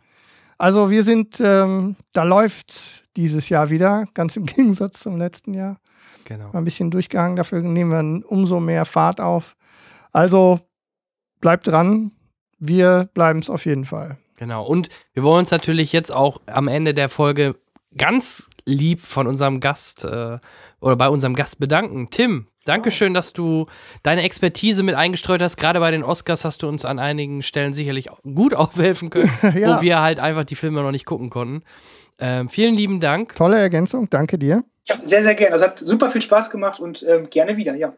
Also 0.57 0.89
wir 0.89 1.05
sind, 1.05 1.39
ähm, 1.39 1.97
da 2.15 2.23
läuft 2.23 3.05
dieses 3.15 3.51
Jahr 3.51 3.69
wieder, 3.69 4.07
ganz 4.15 4.37
im 4.37 4.47
Gegensatz 4.47 5.01
zum 5.01 5.19
letzten 5.19 5.53
Jahr. 5.53 5.81
Genau. 6.25 6.47
Mal 6.47 6.61
ein 6.61 6.65
bisschen 6.65 6.91
durchgehangen, 6.91 7.37
dafür 7.37 7.61
nehmen 7.61 8.23
wir 8.23 8.31
umso 8.31 8.59
mehr 8.59 8.87
Fahrt 8.87 9.21
auf. 9.21 9.55
Also 10.13 10.61
bleibt 11.43 11.67
dran, 11.67 12.13
wir 12.59 13.11
bleiben 13.13 13.41
es 13.41 13.51
auf 13.51 13.67
jeden 13.67 13.85
Fall. 13.85 14.17
Genau. 14.39 14.65
Und 14.65 14.89
wir 15.13 15.25
wollen 15.25 15.41
uns 15.41 15.51
natürlich 15.51 15.93
jetzt 15.93 16.11
auch 16.11 16.41
am 16.47 16.69
Ende 16.69 16.95
der 16.95 17.11
Folge 17.11 17.55
ganz 17.97 18.49
lieb 18.65 19.01
von 19.01 19.27
unserem 19.27 19.61
Gast 19.61 20.05
äh, 20.05 20.39
oder 20.81 20.97
bei 20.97 21.09
unserem 21.09 21.35
Gast 21.35 21.59
bedanken. 21.59 22.09
Tim, 22.11 22.47
Dankeschön, 22.65 23.13
dass 23.13 23.33
du 23.33 23.67
deine 24.05 24.23
Expertise 24.23 24.85
mit 24.85 24.95
eingestreut 24.95 25.43
hast. 25.43 25.57
Gerade 25.57 25.81
bei 25.81 25.91
den 25.91 26.05
Oscars 26.05 26.45
hast 26.45 26.63
du 26.63 26.69
uns 26.69 26.85
an 26.85 27.01
einigen 27.01 27.43
Stellen 27.43 27.73
sicherlich 27.73 28.09
gut 28.23 28.55
aushelfen 28.55 29.11
können, 29.11 29.31
Ja. 29.57 29.79
wo 29.79 29.83
wir 29.83 30.01
halt 30.01 30.21
einfach 30.21 30.45
die 30.45 30.55
Filme 30.55 30.81
noch 30.83 30.93
nicht 30.93 31.05
gucken 31.05 31.29
konnten. 31.31 31.63
Ähm, 32.21 32.49
vielen 32.49 32.77
lieben 32.77 33.01
Dank. 33.01 33.35
Tolle 33.35 33.59
Ergänzung, 33.59 34.09
danke 34.11 34.39
dir. 34.39 34.63
Ja, 34.85 34.97
sehr, 35.03 35.23
sehr 35.23 35.35
gerne. 35.35 35.55
Also 35.55 35.65
hat 35.65 35.79
super 35.79 36.09
viel 36.09 36.23
Spaß 36.23 36.51
gemacht 36.51 36.79
und 36.79 37.05
ähm, 37.09 37.29
gerne 37.31 37.57
wieder, 37.57 37.75
ja. 37.75 37.95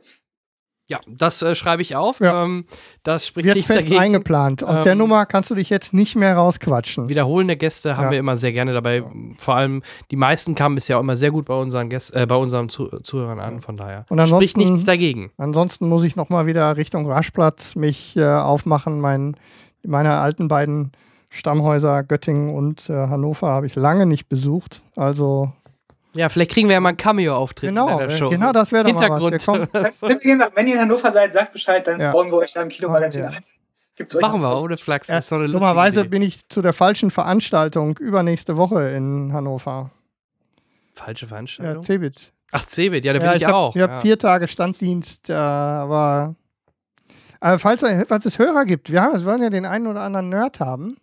Ja, 0.87 1.01
das 1.09 1.41
äh, 1.41 1.55
schreibe 1.55 1.81
ich 1.81 1.97
auf. 1.97 2.21
Ja. 2.21 2.45
Ähm, 2.45 2.67
das 3.05 3.27
spricht 3.27 3.47
Wird 3.47 3.65
fest 3.65 3.81
dagegen. 3.87 3.99
eingeplant. 3.99 4.63
Aus 4.63 4.83
der 4.83 4.93
Ähm, 4.93 4.99
Nummer 4.99 5.25
kannst 5.25 5.49
du 5.51 5.55
dich 5.55 5.71
jetzt 5.71 5.95
nicht 5.95 6.15
mehr 6.15 6.37
rausquatschen. 6.37 7.09
Wiederholende 7.09 7.57
Gäste 7.57 7.97
haben 7.97 8.05
Ja. 8.07 8.11
wir 8.11 8.19
immer 8.19 8.37
sehr 8.37 8.53
gerne 8.53 8.75
dabei. 8.75 9.03
Vor 9.39 9.55
allem 9.55 9.83
die 10.11 10.17
meisten 10.17 10.55
kamen 10.55 10.75
bisher 10.75 10.99
auch 10.99 11.01
immer 11.01 11.17
sehr 11.17 11.31
gut 11.31 11.47
bei 11.47 11.55
unseren 11.55 11.89
Gästen, 11.89 12.19
äh, 12.19 12.27
bei 12.27 12.37
unseren 12.37 12.69
Zu 12.69 12.89
Zuhörern 13.03 13.41
an. 13.41 13.63
Von 13.63 13.79
daher 13.79 14.05
Und 14.11 14.27
spricht 14.29 14.59
nichts 14.59 14.85
dagegen. 14.85 15.31
Ansonsten 15.39 15.89
muss 15.89 16.05
ich 16.05 16.17
nochmal 16.17 16.45
wieder 16.47 16.77
Richtung 16.77 17.11
Raschplatz 17.11 17.77
mich 17.77 18.15
äh, 18.17 18.23
aufmachen. 18.27 19.01
Mein, 19.01 19.37
meine 19.87 20.13
alten 20.19 20.49
beiden 20.49 20.93
Stammhäuser 21.31 22.03
Göttingen 22.05 22.55
und 22.55 22.89
äh, 22.91 22.93
Hannover 22.93 23.49
habe 23.49 23.67
ich 23.67 23.75
lange 23.75 24.05
nicht 24.07 24.29
besucht. 24.29 24.83
Also 24.97 25.51
Ja, 26.15 26.29
vielleicht 26.29 26.51
kriegen 26.53 26.69
wir 26.69 26.75
ja 26.75 26.81
mal 26.81 26.91
einen 26.91 26.97
Cameo-Auftritt 26.99 27.71
Genau, 27.71 27.89
in 27.89 27.99
deiner 27.99 28.13
äh, 28.13 28.17
Show. 28.17 28.31
genau, 28.31 28.53
das 28.53 28.71
wäre 28.73 28.85
doch 28.85 28.93
mal 28.93 29.01
was. 29.01 29.43
Hintergrund. 29.45 29.71
Wir 29.73 29.89
kommen- 29.91 30.51
Wenn 30.55 30.67
ihr, 30.67 30.75
in 30.75 30.81
Hannover 30.81 31.11
seid, 31.11 31.33
sagt 31.33 31.53
Bescheid, 31.53 31.87
dann 31.87 32.01
Ja. 32.01 32.13
bauen 32.13 32.29
wir 32.31 32.39
euch 32.39 32.53
da 32.53 32.63
im 32.63 32.69
Kinomagazin 32.69 33.25
Ja. 33.25 33.31
ein. 33.31 33.45
Gibt's 33.97 34.15
Machen 34.21 34.41
wir, 34.41 34.61
ohne 34.61 34.77
Flachs. 34.77 35.07
Ja, 35.09 35.23
so 35.23 35.39
dummerweise 35.47 36.01
Idee. 36.01 36.09
bin 36.09 36.23
ich 36.23 36.49
zu 36.49 36.63
der 36.63 36.73
falschen 36.73 37.11
Veranstaltung 37.13 37.97
übernächste 37.99 38.57
Woche 38.57 38.91
in 38.91 39.33
Hannover. 39.33 39.91
Falsche 40.95 41.27
Ja, 41.27 41.29
Veranstaltung? 41.29 41.85
Cebit. 41.85 42.33
Ach, 42.53 42.65
Cebit, 42.65 43.05
ja, 43.05 43.13
da 43.13 43.19
bin 43.21 43.27
Ja, 43.29 43.35
ich, 43.35 43.43
ich 43.43 43.47
habe 43.49 43.57
auch. 43.57 43.75
hab 43.77 43.91
ja. 43.91 44.01
vier 44.01 44.19
Tage 44.19 44.49
Standdienst, 44.49 45.31
äh, 45.31 45.35
aber 45.35 46.35
äh, 47.41 47.59
falls, 47.59 47.85
falls 48.09 48.25
es 48.25 48.39
Hörer 48.39 48.65
gibt, 48.65 48.91
wir, 48.91 49.03
haben, 49.03 49.15
wir 49.19 49.25
wollen 49.25 49.43
ja 49.43 49.51
den 49.51 49.67
einen 49.67 49.87
oder 49.89 50.03
anderen 50.03 50.29
Nerd 50.29 50.61
haben. 50.61 50.97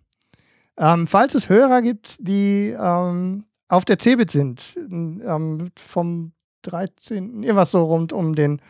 Ähm, 0.78 1.08
falls 1.08 1.36
es 1.36 1.50
Hörer 1.50 1.82
gibt, 1.82 2.16
die 2.20 2.76
ähm, 2.78 3.44
auf 3.72 3.86
der 3.86 3.98
Cebit 3.98 4.32
sind, 4.32 4.76
ähm, 4.78 5.72
vom 5.78 6.34
13., 6.64 7.42
irgendwas 7.42 7.72
so 7.72 7.84
rund 7.86 8.12
um 8.12 8.36
den 8.36 8.62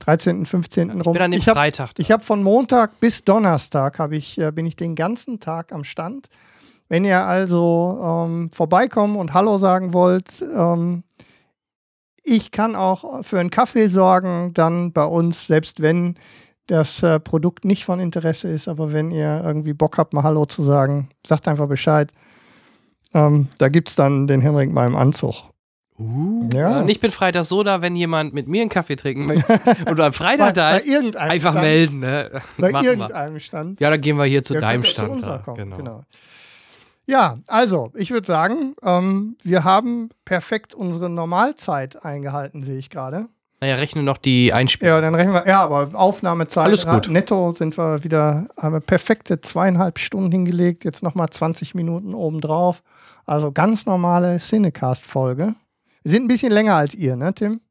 13., 0.00 0.44
15. 0.44 0.90
rum. 0.90 1.00
Ich 1.00 1.04
bin 1.04 1.22
an 1.22 1.30
dem 1.30 1.38
ich 1.38 1.48
habe 1.48 1.58
Freitag. 1.58 1.92
ich 1.96 2.12
habe 2.12 2.22
von 2.22 2.42
Montag 2.42 3.00
bis 3.00 3.24
Donnerstag 3.24 3.98
ich, 4.12 4.38
äh, 4.38 4.52
bin 4.52 4.66
ich 4.66 4.76
den 4.76 4.96
ganzen 4.96 5.40
Tag 5.40 5.72
am 5.72 5.82
Stand. 5.82 6.28
Wenn 6.88 7.06
ihr 7.06 7.24
also 7.24 7.98
ähm, 8.02 8.50
vorbeikommen 8.52 9.16
und 9.16 9.32
Hallo 9.32 9.56
sagen 9.56 9.94
wollt, 9.94 10.42
ähm, 10.42 11.04
ich 12.22 12.50
kann 12.50 12.76
auch 12.76 13.24
für 13.24 13.40
einen 13.40 13.50
Kaffee 13.50 13.86
sorgen, 13.86 14.52
dann 14.52 14.92
bei 14.92 15.06
uns, 15.06 15.46
selbst 15.46 15.80
wenn 15.80 16.16
das 16.66 17.02
äh, 17.02 17.18
Produkt 17.18 17.64
nicht 17.64 17.86
von 17.86 17.98
Interesse 17.98 18.48
ist, 18.48 18.68
aber 18.68 18.92
wenn 18.92 19.10
ihr 19.10 19.42
irgendwie 19.42 19.72
Bock 19.72 19.96
habt, 19.96 20.12
mal 20.12 20.22
Hallo 20.22 20.44
zu 20.44 20.64
sagen, 20.64 21.08
sagt 21.26 21.48
einfach 21.48 21.68
Bescheid. 21.68 22.12
Ähm, 23.14 23.48
da 23.58 23.68
gibt 23.68 23.88
es 23.90 23.94
dann 23.94 24.26
den 24.26 24.40
Henrik 24.40 24.72
mal 24.72 24.86
im 24.86 24.96
Anzug. 24.96 25.34
Uh, 25.96 26.48
Ja. 26.52 26.80
Und 26.80 26.88
ich 26.88 26.98
bin 26.98 27.12
Freitag 27.12 27.44
so 27.44 27.62
da, 27.62 27.80
wenn 27.80 27.94
jemand 27.94 28.34
mit 28.34 28.48
mir 28.48 28.62
einen 28.62 28.68
Kaffee 28.70 28.96
trinken 28.96 29.26
möchte 29.26 29.60
oder 29.90 30.06
am 30.06 30.12
Freitag 30.12 30.54
da 30.54 30.72
bei 30.72 30.78
ist, 30.78 30.86
irgendeinem 30.88 31.30
einfach 31.30 31.52
Stand, 31.52 31.64
melden. 31.64 31.98
Ne? 32.00 32.42
Bei 32.58 32.70
Machen 32.72 32.84
wir. 32.84 32.90
irgendeinem 32.92 33.38
Stand. 33.38 33.80
Ja, 33.80 33.90
dann 33.90 34.00
gehen 34.00 34.16
wir 34.18 34.24
hier 34.24 34.42
zu 34.42 34.54
Ja, 34.54 34.60
deinem 34.60 34.82
zu 34.82 34.90
Stand. 34.90 35.10
uns 35.10 35.22
da. 35.22 35.38
kommen, 35.38 35.56
Genau. 35.56 35.76
genau. 35.76 36.02
Ja, 37.06 37.38
also, 37.48 37.92
ich 37.94 38.10
würde 38.10 38.26
sagen, 38.26 38.74
ähm, 38.82 39.36
wir 39.42 39.62
haben 39.62 40.08
perfekt 40.24 40.74
unsere 40.74 41.10
Normalzeit 41.10 42.02
eingehalten, 42.04 42.62
sehe 42.62 42.78
ich 42.78 42.88
gerade. 42.90 43.28
Naja, 43.64 43.76
rechne 43.76 44.02
noch 44.02 44.18
die 44.18 44.52
Einspielung. 44.52 44.94
Ja, 44.94 45.00
dann 45.00 45.14
rechnen 45.14 45.32
wir, 45.32 45.46
ja, 45.46 45.62
aber 45.62 45.98
Aufnahmezeit, 45.98 46.64
Alles 46.64 46.84
gut. 46.84 47.08
netto 47.08 47.54
sind 47.56 47.78
wir 47.78 48.04
wieder, 48.04 48.46
haben 48.58 48.74
wir 48.74 48.80
perfekte 48.80 49.40
zweieinhalb 49.40 49.98
Stunden 49.98 50.30
hingelegt, 50.30 50.84
jetzt 50.84 51.02
nochmal 51.02 51.30
20 51.30 51.74
Minuten 51.74 52.12
obendrauf. 52.12 52.82
Also 53.24 53.52
ganz 53.52 53.86
normale 53.86 54.38
Cinecast-Folge. 54.38 55.54
Wir 56.02 56.12
sind 56.12 56.24
ein 56.24 56.28
bisschen 56.28 56.52
länger 56.52 56.74
als 56.74 56.94
ihr, 56.94 57.16
ne, 57.16 57.32
Tim? 57.32 57.62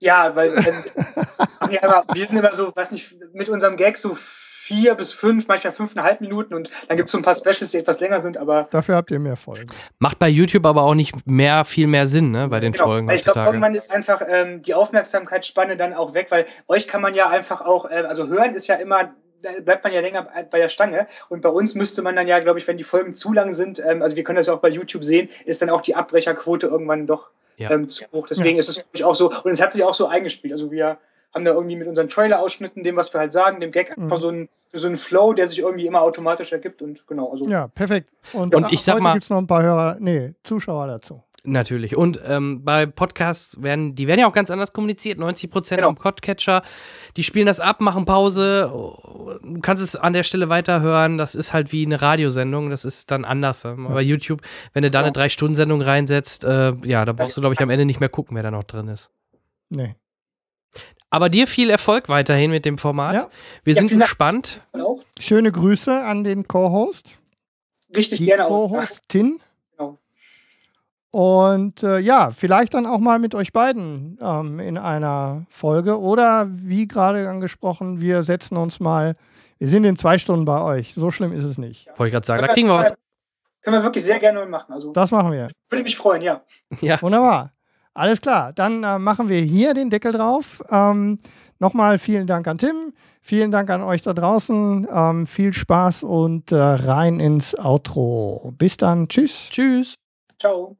Ja, 0.00 0.34
weil 0.34 0.48
ähm, 0.48 1.70
ja, 1.70 2.02
wir 2.12 2.26
sind 2.26 2.38
immer 2.38 2.52
so, 2.52 2.74
weiß 2.74 2.90
nicht, 2.90 3.14
mit 3.32 3.48
unserem 3.48 3.76
Gag 3.76 3.96
so 3.96 4.16
vier 4.66 4.94
bis 4.94 5.12
fünf, 5.12 5.46
manchmal 5.46 5.72
fünfeinhalb 5.72 6.20
Minuten 6.22 6.54
und 6.54 6.70
dann 6.88 6.96
gibt 6.96 7.06
es 7.08 7.12
so 7.12 7.18
ein 7.18 7.22
paar 7.22 7.34
Specials, 7.34 7.70
die 7.70 7.78
etwas 7.78 8.00
länger 8.00 8.20
sind, 8.20 8.38
aber. 8.38 8.66
Dafür 8.70 8.96
habt 8.96 9.10
ihr 9.10 9.18
mehr 9.18 9.36
Folgen. 9.36 9.66
Macht 9.98 10.18
bei 10.18 10.28
YouTube 10.28 10.64
aber 10.64 10.82
auch 10.82 10.94
nicht 10.94 11.26
mehr, 11.26 11.64
viel 11.64 11.86
mehr 11.86 12.06
Sinn, 12.06 12.30
ne, 12.30 12.48
bei 12.48 12.60
den 12.60 12.72
Genau, 12.72 12.86
Folgen 12.86 13.06
weil 13.08 13.16
ich 13.16 13.24
glaube, 13.24 13.40
irgendwann 13.40 13.74
ist 13.74 13.92
einfach 13.92 14.22
ähm, 14.26 14.62
die 14.62 14.72
Aufmerksamkeitsspanne 14.74 15.76
dann 15.76 15.92
auch 15.94 16.14
weg, 16.14 16.28
weil 16.30 16.46
euch 16.68 16.88
kann 16.88 17.02
man 17.02 17.14
ja 17.14 17.28
einfach 17.28 17.60
auch, 17.60 17.84
äh, 17.90 18.04
also 18.08 18.28
hören 18.28 18.54
ist 18.54 18.66
ja 18.66 18.76
immer, 18.76 19.14
da 19.42 19.50
bleibt 19.62 19.84
man 19.84 19.92
ja 19.92 20.00
länger 20.00 20.26
bei 20.50 20.58
der 20.58 20.70
Stange 20.70 21.06
und 21.28 21.42
bei 21.42 21.50
uns 21.50 21.74
müsste 21.74 22.00
man 22.00 22.16
dann 22.16 22.26
ja, 22.26 22.38
glaube 22.38 22.58
ich, 22.58 22.66
wenn 22.66 22.78
die 22.78 22.84
Folgen 22.84 23.12
zu 23.12 23.32
lang 23.34 23.52
sind, 23.52 23.82
ähm, 23.86 24.00
also 24.02 24.16
wir 24.16 24.24
können 24.24 24.36
das 24.38 24.46
ja 24.46 24.54
auch 24.54 24.60
bei 24.60 24.70
YouTube 24.70 25.04
sehen, 25.04 25.28
ist 25.44 25.60
dann 25.60 25.68
auch 25.70 25.82
die 25.82 25.94
Abbrecherquote 25.94 26.66
irgendwann 26.68 27.06
doch 27.06 27.28
Ja. 27.58 27.70
ähm, 27.70 27.86
zu 27.88 28.04
hoch. 28.12 28.26
Deswegen 28.28 28.56
Ja. 28.56 28.60
ist 28.60 28.68
es 28.70 28.74
glaube 28.76 28.88
ich 28.94 29.04
auch 29.04 29.14
so, 29.14 29.30
und 29.30 29.50
es 29.52 29.60
hat 29.60 29.72
sich 29.72 29.84
auch 29.84 29.94
so 29.94 30.06
eingespielt. 30.08 30.52
Also 30.54 30.70
wir 30.70 30.96
haben 31.34 31.44
da 31.44 31.52
irgendwie 31.52 31.76
mit 31.76 31.88
unseren 31.88 32.08
Trailer-Ausschnitten, 32.08 32.84
dem, 32.84 32.96
was 32.96 33.12
wir 33.12 33.20
halt 33.20 33.32
sagen, 33.32 33.60
dem 33.60 33.72
Gag 33.72 33.96
Mhm. 33.96 34.04
einfach 34.04 34.18
so 34.18 34.28
einen 34.28 34.48
so 34.76 34.88
einen 34.88 34.96
Flow, 34.96 35.32
der 35.34 35.46
sich 35.46 35.60
irgendwie 35.60 35.86
immer 35.86 36.02
automatisch 36.02 36.50
ergibt 36.50 36.82
und 36.82 37.06
genau, 37.06 37.30
also 37.30 37.46
Ja, 37.48 37.68
perfekt. 37.68 38.10
Und, 38.32 38.56
Und 38.56 38.72
ich 38.72 38.82
sag 38.82 38.94
heute 38.94 39.02
mal- 39.04 39.12
gibt 39.12 39.22
es 39.22 39.30
noch 39.30 39.38
ein 39.38 39.46
paar 39.46 39.62
Hörer, 39.62 39.98
nee, 40.00 40.34
Zuschauer 40.42 40.88
dazu. 40.88 41.22
Natürlich. 41.46 41.94
Und 41.94 42.18
ähm, 42.26 42.64
bei 42.64 42.86
Podcasts 42.86 43.62
werden, 43.62 43.94
die 43.94 44.08
werden 44.08 44.18
ja 44.18 44.26
auch 44.26 44.32
ganz 44.32 44.50
anders 44.50 44.72
kommuniziert. 44.72 45.18
90 45.18 45.48
Prozent 45.50 45.78
Genau. 45.80 45.90
am 45.90 45.94
Podcatcher. 45.94 46.62
Die 47.16 47.22
spielen 47.22 47.46
das 47.46 47.60
ab, 47.60 47.80
machen 47.82 48.04
Pause. 48.06 48.68
Du 48.72 49.60
kannst 49.60 49.82
es 49.84 49.94
an 49.94 50.12
der 50.14 50.22
Stelle 50.24 50.48
weiterhören. 50.48 51.18
Das 51.18 51.34
ist 51.36 51.52
halt 51.52 51.70
wie 51.70 51.84
eine 51.86 52.00
Radiosendung. 52.02 52.70
Das 52.70 52.84
ist 52.86 53.10
dann 53.12 53.24
anders. 53.24 53.64
Ähm, 53.66 53.86
Bei 53.92 54.00
YouTube, 54.02 54.40
wenn 54.72 54.82
du 54.82 54.90
da 54.90 55.00
eine 55.00 55.12
Drei-Stunden-Sendung 55.12 55.82
reinsetzt, 55.82 56.42
äh, 56.44 56.72
ja, 56.82 57.04
da 57.04 57.12
brauchst 57.12 57.36
du, 57.36 57.42
glaube 57.42 57.54
ich, 57.54 57.60
am 57.60 57.70
Ende 57.70 57.84
nicht 57.84 58.00
mehr 58.00 58.08
gucken, 58.08 58.34
wer 58.36 58.42
da 58.42 58.50
noch 58.50 58.64
drin 58.64 58.88
ist. 58.88 59.10
Nee. 59.68 59.94
Aber 61.14 61.28
dir 61.28 61.46
viel 61.46 61.70
Erfolg 61.70 62.08
weiterhin 62.08 62.50
mit 62.50 62.64
dem 62.64 62.76
Format. 62.78 63.14
Ja. 63.14 63.28
Wir 63.62 63.74
Ja, 63.74 63.80
sind 63.80 63.92
Dank. 63.92 64.02
gespannt. 64.02 64.60
auch 64.72 64.98
Schöne 65.18 65.52
Grüße 65.52 65.96
an 66.02 66.24
den 66.24 66.48
Co-Host. 66.48 67.10
richtig 67.96 68.18
Die 68.18 68.26
gerne 68.26 68.46
aus. 68.46 68.70
Co-Hostin. 68.72 69.40
Genau. 69.76 69.98
Und 71.12 71.82
äh, 71.84 71.98
ja, 72.00 72.32
vielleicht 72.32 72.74
dann 72.74 72.86
auch 72.86 72.98
mal 72.98 73.20
mit 73.20 73.34
euch 73.36 73.52
beiden 73.52 74.18
ähm, 74.20 74.58
in 74.58 74.76
einer 74.76 75.46
Folge. 75.48 76.00
Oder 76.00 76.48
wie 76.50 76.88
gerade 76.88 77.28
angesprochen, 77.28 78.00
wir 78.00 78.24
setzen 78.24 78.56
uns 78.56 78.80
mal, 78.80 79.14
wir 79.60 79.68
sind 79.68 79.84
in 79.84 79.96
zwei 79.96 80.18
Stunden 80.18 80.44
bei 80.44 80.60
euch. 80.60 80.94
So 80.94 81.12
schlimm 81.12 81.32
ist 81.32 81.44
es 81.44 81.58
nicht. 81.58 81.86
Wollte 81.96 82.06
ich 82.08 82.12
gerade 82.12 82.26
sagen. 82.26 82.44
Da 82.44 82.52
kriegen 82.52 82.66
wir 82.68 82.74
was. 82.74 82.92
Können 83.62 83.76
wir 83.76 83.82
wirklich 83.84 84.04
sehr 84.04 84.18
gerne 84.18 84.44
machen. 84.46 84.72
Also 84.72 84.92
Das 84.92 85.10
machen 85.12 85.30
wir. 85.32 85.48
würde 85.70 85.84
mich 85.84 85.96
freuen, 85.96 86.20
ja. 86.22 86.42
Ja. 86.82 87.00
Wunderbar. 87.00 87.52
Alles 87.94 88.20
klar. 88.20 88.52
Dann 88.52 88.82
äh, 88.82 88.98
machen 88.98 89.28
wir 89.28 89.40
hier 89.40 89.72
den 89.72 89.88
Deckel 89.88 90.12
drauf. 90.12 90.62
Ähm, 90.68 91.18
Nochmal 91.64 91.98
vielen 91.98 92.26
Dank 92.26 92.46
an 92.46 92.58
Tim. 92.58 92.92
Vielen 93.22 93.50
Dank 93.50 93.70
an 93.70 93.82
euch 93.82 94.02
da 94.02 94.12
draußen. 94.12 94.86
Ähm, 94.90 95.26
viel 95.26 95.54
Spaß 95.54 96.02
und 96.02 96.52
äh, 96.52 96.56
rein 96.56 97.20
ins 97.20 97.54
Outro. 97.58 98.52
Bis 98.58 98.76
dann. 98.76 99.08
Tschüss. 99.08 99.48
Tschüss. 99.50 99.94
Ciao. 100.38 100.76